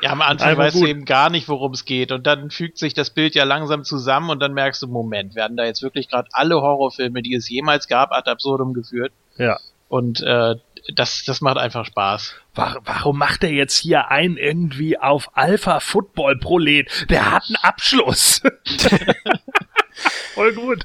Ja, 0.02 0.11
am 0.11 0.22
Anfang 0.22 0.58
weißt 0.58 0.76
gut. 0.76 0.84
du 0.84 0.90
eben 0.90 1.06
gar 1.06 1.30
nicht, 1.30 1.48
worum 1.48 1.74
es 1.74 1.86
geht. 1.86 2.11
Und 2.11 2.26
dann 2.26 2.50
fügt 2.50 2.78
sich 2.80 2.94
das 2.94 3.11
Bild 3.11 3.36
ja 3.36 3.44
langsam 3.44 3.84
zusammen 3.84 4.32
und 4.32 4.40
dann 4.40 4.53
merkst 4.53 4.82
du, 4.82 4.88
Moment, 4.88 5.36
werden 5.36 5.58
da 5.58 5.66
jetzt 5.66 5.84
wirklich 5.84 6.10
gerade 6.10 6.28
alle 6.32 6.56
Horrorfilme, 6.56 7.22
die 7.22 7.36
es 7.36 7.48
jemals 7.50 7.88
gab, 7.88 8.11
ad 8.11 8.30
absurdum 8.30 8.74
geführt. 8.74 9.14
Ja. 9.38 9.60
Und 9.90 10.22
äh, 10.22 10.56
das, 10.95 11.24
das 11.26 11.42
macht 11.42 11.58
einfach 11.58 11.85
Spaß. 11.85 12.35
Wa- 12.56 12.77
Warum 12.84 13.18
macht 13.18 13.43
er 13.43 13.51
jetzt 13.51 13.77
hier 13.77 14.10
ein 14.10 14.38
irgendwie 14.38 14.98
auf 14.98 15.30
Alpha 15.35 15.80
Football 15.80 16.38
Prolet? 16.40 17.06
Der 17.10 17.32
hat 17.32 17.43
einen 17.48 17.56
Abschluss. 17.58 18.42
Voll 20.34 20.53
gut. 20.53 20.84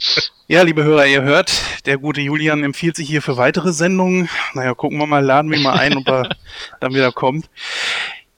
Ja, 0.48 0.62
liebe 0.62 0.82
Hörer, 0.84 1.06
ihr 1.06 1.22
hört, 1.22 1.52
der 1.86 1.98
gute 1.98 2.20
Julian 2.20 2.62
empfiehlt 2.64 2.96
sich 2.96 3.08
hier 3.08 3.22
für 3.22 3.36
weitere 3.36 3.72
Sendungen. 3.72 4.28
Naja, 4.54 4.74
gucken 4.74 4.98
wir 4.98 5.06
mal, 5.06 5.24
laden 5.24 5.50
wir 5.50 5.56
ihn 5.58 5.62
mal 5.64 5.78
ein, 5.78 5.96
ob 5.96 6.08
er 6.08 6.28
dann 6.80 6.92
wieder 6.94 7.12
kommt. 7.12 7.48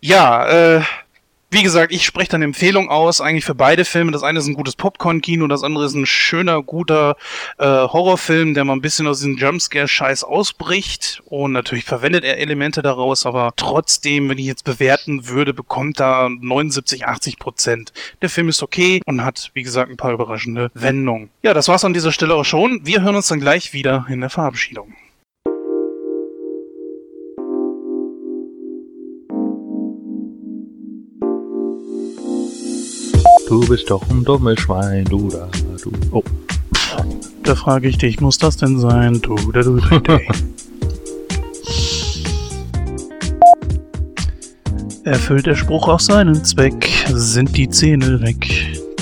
Ja, 0.01 0.77
äh, 0.77 0.83
wie 1.51 1.63
gesagt, 1.63 1.93
ich 1.93 2.05
spreche 2.05 2.31
dann 2.31 2.43
Empfehlung 2.43 2.91
aus, 2.91 3.21
eigentlich 3.21 3.45
für 3.45 3.55
beide 3.55 3.87
Filme. 3.87 4.13
Das 4.13 4.23
eine 4.23 4.39
ist 4.39 4.47
ein 4.47 4.55
gutes 4.55 4.77
Popcorn-Kino, 4.77 5.47
das 5.47 5.63
andere 5.63 5.87
ist 5.87 5.95
ein 5.95 6.05
schöner, 6.05 6.63
guter 6.63 7.17
äh, 7.57 7.65
Horrorfilm, 7.65 8.53
der 8.53 8.65
mal 8.65 8.75
ein 8.75 8.83
bisschen 8.83 9.07
aus 9.07 9.19
diesem 9.19 9.39
Jumpscare-Scheiß 9.39 10.25
ausbricht. 10.25 11.23
Und 11.25 11.53
natürlich 11.53 11.85
verwendet 11.85 12.25
er 12.25 12.39
Elemente 12.39 12.83
daraus, 12.83 13.25
aber 13.25 13.53
trotzdem, 13.57 14.29
wenn 14.29 14.39
ich 14.39 14.47
jetzt 14.47 14.65
bewerten 14.65 15.29
würde, 15.29 15.55
bekommt 15.55 16.01
er 16.01 16.29
79, 16.29 17.07
80 17.07 17.39
Prozent. 17.39 17.93
Der 18.21 18.29
Film 18.29 18.51
ist 18.51 18.63
okay 18.63 19.01
und 19.07 19.25
hat, 19.25 19.51
wie 19.55 19.63
gesagt, 19.63 19.91
ein 19.91 19.97
paar 19.97 20.13
überraschende 20.13 20.71
Wendungen. 20.75 21.31
Ja, 21.43 21.55
das 21.55 21.69
war's 21.69 21.85
an 21.85 21.95
dieser 21.95 22.13
Stelle 22.13 22.35
auch 22.35 22.45
schon. 22.45 22.81
Wir 22.85 23.03
hören 23.03 23.17
uns 23.17 23.29
dann 23.29 23.41
gleich 23.41 23.73
wieder 23.73 24.07
in 24.11 24.21
der 24.21 24.31
Verabschiedung. 24.31 24.95
Du 33.49 33.67
bist 33.67 33.91
doch 33.91 34.03
ein 34.11 34.23
dummes 34.25 34.61
Schwein, 34.61 35.07
du 35.07 35.31
da, 35.31 35.49
du. 35.83 35.91
Oh. 36.11 36.23
Da 37.45 37.55
frage 37.55 37.89
ich 37.89 37.97
dich, 37.97 38.21
muss 38.21 38.37
das 38.37 38.59
denn 38.59 38.79
sein? 38.79 39.23
Du, 39.23 39.37
da, 39.53 39.63
du, 39.63 39.81
da, 39.81 39.99
da. 40.01 40.19
Erfüllt 45.05 45.47
der 45.47 45.55
Spruch 45.55 45.89
auch 45.89 45.99
seinen 45.99 46.45
Zweck, 46.45 47.07
sind 47.09 47.57
die 47.57 47.71
Zähne 47.71 48.21
weg. 48.21 48.47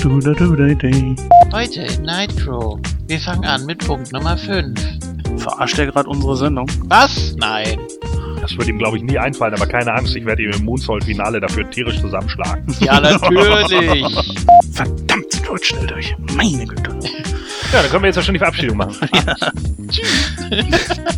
Du, 0.01 0.21
da, 0.21 0.31
du, 0.31 0.55
da, 0.55 0.73
da. 0.73 0.87
Heute 1.51 1.81
in 1.81 2.03
Nightcrow. 2.03 2.79
Wir 3.07 3.19
fangen 3.19 3.43
an 3.43 3.65
mit 3.65 3.85
Punkt 3.85 4.13
Nummer 4.13 4.37
5. 4.37 4.79
Verarscht 5.37 5.77
er 5.79 5.87
gerade 5.87 6.09
unsere 6.09 6.35
Sendung? 6.35 6.67
Was? 6.85 7.35
Nein. 7.37 7.79
Das 8.41 8.57
wird 8.57 8.67
ihm, 8.67 8.77
glaube 8.77 8.97
ich, 8.97 9.03
nie 9.03 9.17
einfallen, 9.17 9.53
aber 9.53 9.65
keine 9.65 9.93
Angst, 9.93 10.15
ich 10.15 10.25
werde 10.25 10.43
ihn 10.43 10.51
im 10.53 10.63
Moonsault-Finale 10.65 11.39
dafür 11.39 11.69
tierisch 11.69 11.99
zusammenschlagen. 11.99 12.65
Ja, 12.79 12.99
natürlich. 12.99 13.65
Verdammt, 14.71 15.31
sind 15.31 15.43
wir 15.43 15.49
heute 15.49 15.65
schnell 15.65 15.87
durch. 15.87 16.15
Meine 16.35 16.65
Güte. 16.65 16.91
Ja, 17.73 17.81
dann 17.81 17.91
können 17.91 18.03
wir 18.03 18.07
jetzt 18.07 18.15
ja 18.15 18.21
schon 18.21 18.33
die 18.33 18.39
Verabschiedung 18.39 18.77
machen. 18.77 18.95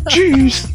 Tschüss. 0.08 0.68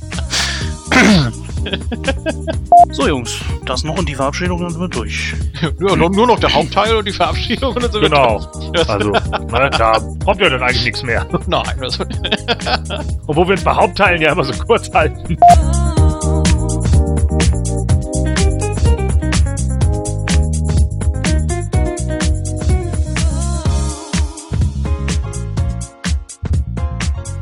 So, 2.92 3.08
Jungs, 3.08 3.38
das 3.66 3.84
noch 3.84 3.98
und 3.98 4.08
die 4.08 4.16
Verabschiedung 4.16 4.60
dann 4.62 4.70
sind 4.70 4.82
wir 4.82 4.88
durch. 4.88 5.34
ja, 5.62 5.70
nur, 5.96 6.10
nur 6.10 6.28
noch 6.28 6.40
der 6.40 6.54
Hauptteil 6.54 6.96
und 6.96 7.06
die 7.08 7.12
Verabschiedung. 7.12 7.76
Und 7.76 7.84
dann 7.84 7.92
sind 7.92 8.02
wir 8.02 8.10
Genau. 8.10 8.40
durch. 8.72 8.90
Also, 8.90 9.12
ne, 9.12 9.70
da 9.78 10.00
kommt 10.24 10.42
ja 10.42 10.50
dann 10.50 10.62
eigentlich 10.62 10.84
nichts 10.86 11.04
mehr. 11.04 11.26
Nein, 11.48 11.64
das, 11.80 12.00
Obwohl 13.28 13.48
wir 13.48 13.54
uns 13.54 13.64
bei 13.64 13.74
Hauptteilen 13.74 14.22
ja 14.22 14.32
immer 14.32 14.44
so 14.44 14.54
kurz 14.66 14.92
halten. 14.94 15.38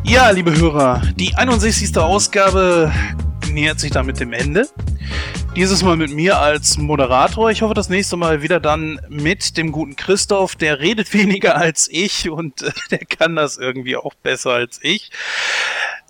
Ja, 0.06 0.30
liebe 0.30 0.56
Hörer, 0.56 1.02
die 1.16 1.36
61. 1.36 1.98
Ausgabe 1.98 2.92
nähert 3.54 3.80
sich 3.80 3.92
damit 3.92 4.20
dem 4.20 4.34
Ende. 4.34 4.68
Dieses 5.56 5.84
Mal 5.84 5.96
mit 5.96 6.12
mir 6.12 6.40
als 6.40 6.78
Moderator. 6.78 7.52
Ich 7.52 7.62
hoffe, 7.62 7.74
das 7.74 7.90
nächste 7.90 8.18
Mal 8.18 8.42
wieder 8.42 8.60
dann 8.60 9.00
mit 9.08 9.56
dem 9.58 9.72
guten 9.72 9.96
Christoph. 9.96 10.56
Der 10.56 10.80
redet 10.80 11.14
weniger 11.14 11.56
als 11.56 11.88
ich 11.92 12.30
und 12.30 12.64
äh, 12.64 12.72
der 12.92 13.06
kann 13.06 13.36
das 13.36 13.58
irgendwie 13.58 13.96
auch 13.96 14.14
besser 14.16 14.52
als 14.52 14.80
ich. 14.82 15.12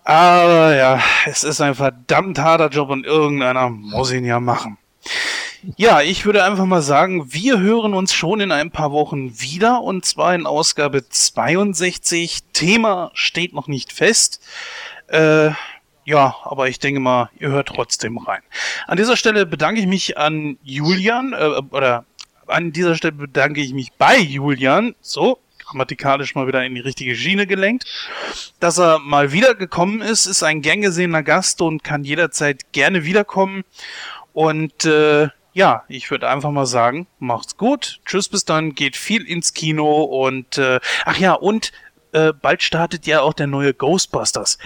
Aber 0.06 0.76
ja, 0.76 1.02
es 1.26 1.44
ist 1.44 1.62
ein 1.62 1.76
verdammt 1.76 2.40
harter 2.40 2.70
Job 2.70 2.90
und 2.90 3.06
irgendeiner 3.06 3.70
muss 3.70 4.12
ihn 4.12 4.26
ja 4.26 4.40
machen. 4.40 4.78
Ja, 5.78 6.02
ich 6.02 6.26
würde 6.26 6.44
einfach 6.44 6.66
mal 6.66 6.82
sagen, 6.82 7.32
wir 7.32 7.60
hören 7.60 7.94
uns 7.94 8.14
schon 8.14 8.42
in 8.42 8.52
ein 8.52 8.70
paar 8.70 8.92
Wochen 8.92 9.40
wieder 9.40 9.82
und 9.82 10.04
zwar 10.04 10.36
in 10.36 10.46
Ausgabe 10.46 11.08
62. 11.08 12.40
Thema 12.52 13.12
steht 13.14 13.54
noch 13.54 13.68
nicht 13.68 13.94
fest. 13.94 14.42
Äh, 15.08 15.52
ja, 16.06 16.36
aber 16.44 16.68
ich 16.68 16.80
denke 16.80 17.00
mal, 17.00 17.30
ihr 17.40 17.50
hört 17.50 17.70
trotzdem 17.70 18.18
rein. 18.18 18.42
An 18.88 18.98
dieser 18.98 19.18
Stelle 19.18 19.46
bedanke 19.46 19.80
ich 19.80 19.88
mich 19.88 20.18
an 20.18 20.58
Julian, 20.64 21.34
äh, 21.34 21.62
oder 21.72 22.06
an 22.48 22.72
dieser 22.72 22.96
Stelle 22.96 23.14
bedanke 23.14 23.62
ich 23.62 23.74
mich 23.74 23.94
bei 23.94 24.18
Julian, 24.18 24.96
so, 25.02 25.40
grammatikalisch 25.60 26.36
mal 26.36 26.48
wieder 26.48 26.64
in 26.66 26.76
die 26.76 26.82
richtige 26.82 27.16
Schiene 27.16 27.48
gelenkt, 27.48 27.86
dass 28.60 28.78
er 28.78 29.00
mal 29.00 29.32
wieder 29.32 29.56
gekommen 29.56 30.02
ist, 30.02 30.26
ist 30.26 30.44
ein 30.44 30.62
gern 30.62 30.82
gesehener 30.82 31.24
Gast 31.24 31.62
und 31.62 31.84
kann 31.84 32.04
jederzeit 32.04 32.72
gerne 32.74 33.06
wiederkommen. 33.06 33.64
Und 34.34 34.86
äh, 34.86 35.30
ja, 35.54 35.84
ich 35.88 36.10
würde 36.12 36.30
einfach 36.30 36.52
mal 36.52 36.66
sagen, 36.66 37.08
macht's 37.20 37.58
gut. 37.58 38.02
Tschüss, 38.06 38.28
bis 38.28 38.46
dann, 38.46 38.74
geht 38.74 38.98
viel 38.98 39.24
ins 39.24 39.54
Kino 39.54 40.04
und 40.04 40.58
äh, 40.58 40.80
ach 41.06 41.18
ja, 41.18 41.34
und 41.34 41.72
äh, 42.12 42.34
bald 42.34 42.64
startet 42.64 43.06
ja 43.08 43.22
auch 43.22 43.34
der 43.34 43.48
neue 43.48 43.74
Ghostbusters. 43.74 44.58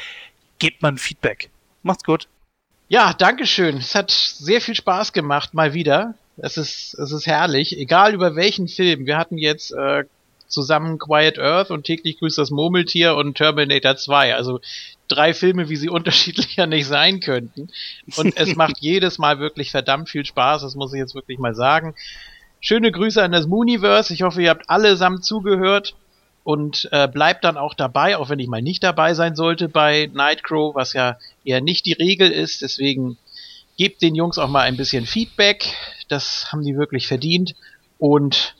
Gebt 0.59 0.81
mal 0.81 0.89
ein 0.89 0.97
Feedback. 0.97 1.49
Macht's 1.83 2.03
gut. 2.03 2.27
Ja, 2.89 3.13
Dankeschön. 3.13 3.77
Es 3.77 3.95
hat 3.95 4.11
sehr 4.11 4.61
viel 4.61 4.75
Spaß 4.75 5.13
gemacht, 5.13 5.53
mal 5.53 5.73
wieder. 5.73 6.15
Es 6.37 6.57
ist, 6.57 6.93
es 6.93 7.11
ist 7.11 7.27
herrlich. 7.27 7.77
Egal 7.77 8.13
über 8.13 8.35
welchen 8.35 8.67
Film. 8.67 9.05
Wir 9.05 9.17
hatten 9.17 9.37
jetzt 9.37 9.71
äh, 9.71 10.05
zusammen 10.47 10.97
Quiet 10.97 11.39
Earth 11.39 11.71
und 11.71 11.85
täglich 11.85 12.19
grüßt 12.19 12.37
das 12.37 12.51
Murmeltier 12.51 13.15
und 13.15 13.35
Terminator 13.35 13.97
2. 13.97 14.35
Also 14.35 14.61
drei 15.07 15.33
Filme, 15.33 15.69
wie 15.69 15.75
sie 15.75 15.89
unterschiedlicher 15.97 16.65
nicht 16.65 16.87
sein 16.87 17.19
könnten. 17.19 17.69
Und 18.15 18.37
es 18.37 18.55
macht 18.55 18.77
jedes 18.79 19.17
Mal 19.17 19.39
wirklich 19.39 19.71
verdammt 19.71 20.09
viel 20.09 20.25
Spaß, 20.25 20.61
das 20.61 20.75
muss 20.75 20.93
ich 20.93 20.99
jetzt 20.99 21.15
wirklich 21.15 21.39
mal 21.39 21.55
sagen. 21.55 21.95
Schöne 22.59 22.91
Grüße 22.91 23.21
an 23.21 23.31
das 23.31 23.47
Mooniverse. 23.47 24.13
Ich 24.13 24.23
hoffe, 24.23 24.41
ihr 24.41 24.49
habt 24.49 24.69
allesamt 24.69 25.23
zugehört 25.23 25.95
und 26.47 26.87
äh, 26.93 27.09
bleibt 27.09 27.43
dann 27.43 27.57
auch 27.57 27.73
dabei, 27.73 28.15
auch 28.15 28.29
wenn 28.29 28.39
ich 28.39 28.47
mal 28.47 28.61
nicht 28.61 28.81
dabei 28.81 29.13
sein 29.13 29.35
sollte 29.35 29.67
bei 29.67 30.09
Nightcrow, 30.13 30.73
was 30.75 30.93
ja 30.93 31.17
eher 31.43 31.59
nicht 31.59 31.85
die 31.85 31.91
Regel 31.91 32.31
ist. 32.31 32.61
Deswegen 32.61 33.17
gebt 33.75 34.01
den 34.01 34.15
Jungs 34.15 34.37
auch 34.37 34.47
mal 34.47 34.61
ein 34.61 34.77
bisschen 34.77 35.05
Feedback. 35.05 35.75
Das 36.07 36.49
haben 36.49 36.63
die 36.63 36.77
wirklich 36.77 37.05
verdient. 37.05 37.53
Und 37.97 38.55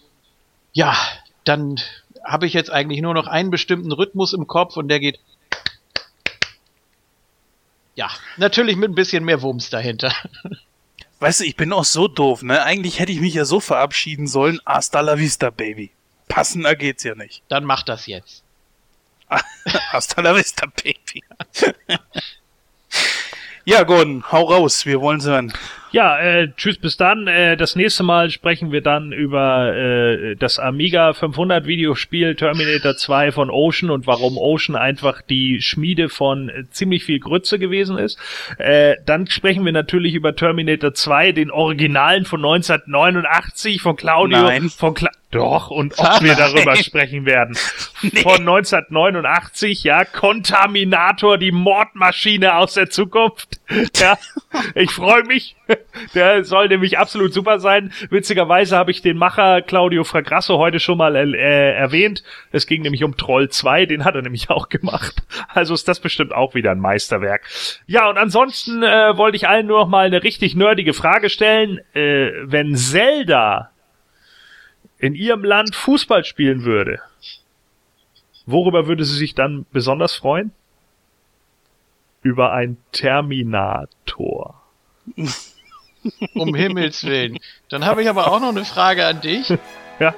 ja, 0.74 0.98
dann 1.45 1.80
habe 2.25 2.45
ich 2.45 2.51
jetzt 2.51 2.69
eigentlich 2.69 2.99
nur 2.99 3.14
noch 3.14 3.27
einen 3.27 3.51
bestimmten 3.51 3.93
Rhythmus 3.93 4.33
im 4.33 4.48
Kopf 4.48 4.75
und 4.75 4.90
der 4.90 4.99
geht. 4.99 5.22
Ja, 7.95 8.09
natürlich 8.35 8.75
mit 8.75 8.91
ein 8.91 8.95
bisschen 8.95 9.24
mehr 9.24 9.41
Wumms 9.41 9.69
dahinter. 9.69 10.14
Weißt 11.22 11.40
du, 11.40 11.45
ich 11.45 11.56
bin 11.56 11.72
auch 11.72 11.85
so 11.85 12.09
doof, 12.09 12.43
ne? 12.43 12.64
Eigentlich 12.64 12.99
hätte 12.99 13.14
ich 13.14 13.22
mich 13.22 13.33
ja 13.33 13.45
so 13.45 13.61
verabschieden 13.61 14.27
sollen. 14.27 14.59
Hasta 14.66 14.99
la 14.99 15.17
vista, 15.17 15.51
Baby. 15.51 15.91
Passender 16.27 16.75
geht's 16.75 17.03
ja 17.03 17.15
nicht. 17.15 17.43
Dann 17.47 17.64
mach 17.64 17.83
das 17.83 18.07
jetzt. 18.07 18.43
Hasta 19.91 20.22
la 20.22 20.35
vista, 20.35 20.67
Baby. 20.67 21.23
ja, 23.65 23.83
Gordon, 23.83 24.23
hau 24.31 24.43
raus. 24.43 24.85
Wir 24.85 25.01
wollen's 25.01 25.25
hören. 25.25 25.53
Ja, 25.91 26.19
äh, 26.19 26.49
tschüss, 26.56 26.77
bis 26.77 26.97
dann. 26.97 27.27
Äh, 27.27 27.56
das 27.56 27.75
nächste 27.75 28.03
Mal 28.03 28.30
sprechen 28.30 28.72
wir 28.72 28.81
dann 28.81 29.11
über 29.11 29.73
äh, 29.73 30.35
das 30.35 30.59
Amiga 30.59 31.14
500 31.14 31.65
Videospiel 31.65 32.35
Terminator 32.35 32.95
2 32.95 33.31
von 33.31 33.49
Ocean 33.49 33.89
und 33.89 34.06
warum 34.06 34.38
Ocean 34.38 34.75
einfach 34.75 35.22
die 35.22 35.61
Schmiede 35.61 36.09
von 36.09 36.49
äh, 36.49 36.69
ziemlich 36.72 37.06
viel 37.06 37.19
Grütze 37.19 37.57
gewesen 37.57 37.97
ist. 37.97 38.19
Äh, 38.57 38.95
dann 39.06 39.27
sprechen 39.27 39.64
wir 39.65 39.72
natürlich 39.72 40.14
über 40.14 40.35
Terminator 40.35 40.93
2, 40.93 41.31
den 41.31 41.51
Originalen 41.51 42.25
von 42.25 42.41
1989 42.41 43.81
von 43.81 43.95
Claudio. 43.95 44.41
Nein. 44.41 44.69
Von 44.69 44.93
Cla 44.93 45.09
Doch, 45.31 45.72
und 45.72 45.99
ob 45.99 46.22
wir 46.22 46.35
darüber 46.35 46.77
sprechen 46.77 47.25
werden. 47.25 47.56
Von 48.23 48.39
1989, 48.39 49.83
ja, 49.83 50.06
Contaminator, 50.06 51.38
die 51.38 51.51
Mordmaschine 51.51 52.56
aus 52.56 52.73
der 52.75 52.89
Zukunft. 52.89 53.59
Ja, 53.97 54.17
ich 54.75 54.91
freue 54.91 55.23
mich. 55.23 55.57
Der 56.14 56.45
soll 56.45 56.69
nämlich 56.69 56.97
absolut 56.97 57.33
super 57.33 57.59
sein. 57.59 57.91
Witzigerweise 58.09 58.77
habe 58.77 58.91
ich 58.91 59.01
den 59.01 59.17
Macher 59.17 59.61
Claudio 59.61 60.06
Fragrasso 60.06 60.57
heute 60.57 60.80
schon 60.80 60.97
mal 60.97 61.15
äh, 61.15 61.73
erwähnt. 61.73 62.23
Es 62.53 62.65
ging 62.65 62.83
nämlich 62.83 63.03
um 63.03 63.17
Troll 63.17 63.49
2, 63.49 63.88
den 63.88 64.06
hat 64.06 64.15
er 64.15 64.22
nämlich 64.22 64.49
auch 64.49 64.69
gemacht. 64.69 65.22
Also 65.49 65.73
ist 65.73 65.88
das 65.89 65.99
bestimmt 65.99 66.33
auch 66.33 66.56
wieder 66.56 66.72
ein 66.72 66.80
Meisterwerk. 66.80 67.41
Ja, 67.88 68.09
und 68.09 68.17
ansonsten 68.17 68.83
äh, 68.83 69.17
wollte 69.17 69.35
ich 69.35 69.49
allen 69.49 69.67
nur 69.67 69.80
noch 69.80 69.89
mal 69.89 70.06
eine 70.06 70.23
richtig 70.23 70.56
nerdige 70.56 70.93
Frage 70.93 71.30
stellen. 71.30 71.81
Äh, 71.93 72.31
wenn 72.43 72.77
Zelda 72.77 73.72
in 75.00 75.16
ihrem 75.16 75.43
Land 75.43 75.76
Fußball 75.76 76.24
spielen 76.26 76.64
würde, 76.64 77.00
worüber 78.45 78.88
würde 78.88 79.06
sie 79.06 79.17
sich 79.17 79.35
dann 79.35 79.66
besonders 79.72 80.16
freuen? 80.16 80.51
Über 82.22 82.51
ein 82.53 82.77
Terminator. 82.92 84.61
Um 86.35 86.56
Himmels 86.56 87.03
Willen. 87.03 87.38
Dann 87.69 87.85
habe 87.85 88.01
ich 88.01 88.08
aber 88.08 88.32
auch 88.32 88.40
noch 88.40 88.50
eine 88.50 88.66
Frage 88.66 89.06
an 89.06 89.22
dich. 89.22 89.53
Ja. 90.00 90.14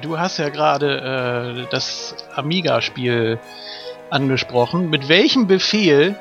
Du 0.00 0.18
hast 0.18 0.38
ja 0.38 0.48
gerade 0.48 1.66
äh, 1.66 1.70
das 1.70 2.16
Amiga-Spiel 2.34 3.38
angesprochen. 4.08 4.88
Mit 4.88 5.10
welchem 5.10 5.46
Befehl 5.46 6.16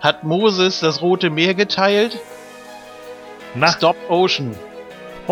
hat 0.00 0.24
Moses 0.24 0.80
das 0.80 1.02
Rote 1.02 1.30
Meer 1.30 1.54
geteilt? 1.54 2.18
Na, 3.54 3.68
Stop 3.68 3.96
Ocean. 4.08 4.56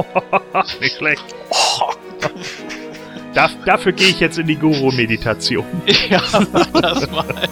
nicht 0.81 0.97
schlecht. 0.97 1.25
Da, 3.35 3.51
dafür 3.65 3.93
gehe 3.93 4.09
ich 4.09 4.21
jetzt 4.21 4.39
in 4.39 4.47
die 4.47 4.57
Guru-Meditation. 4.57 5.67
Ja, 6.11 6.23
mach 6.53 6.67
das 6.81 7.11
mal. 7.11 7.49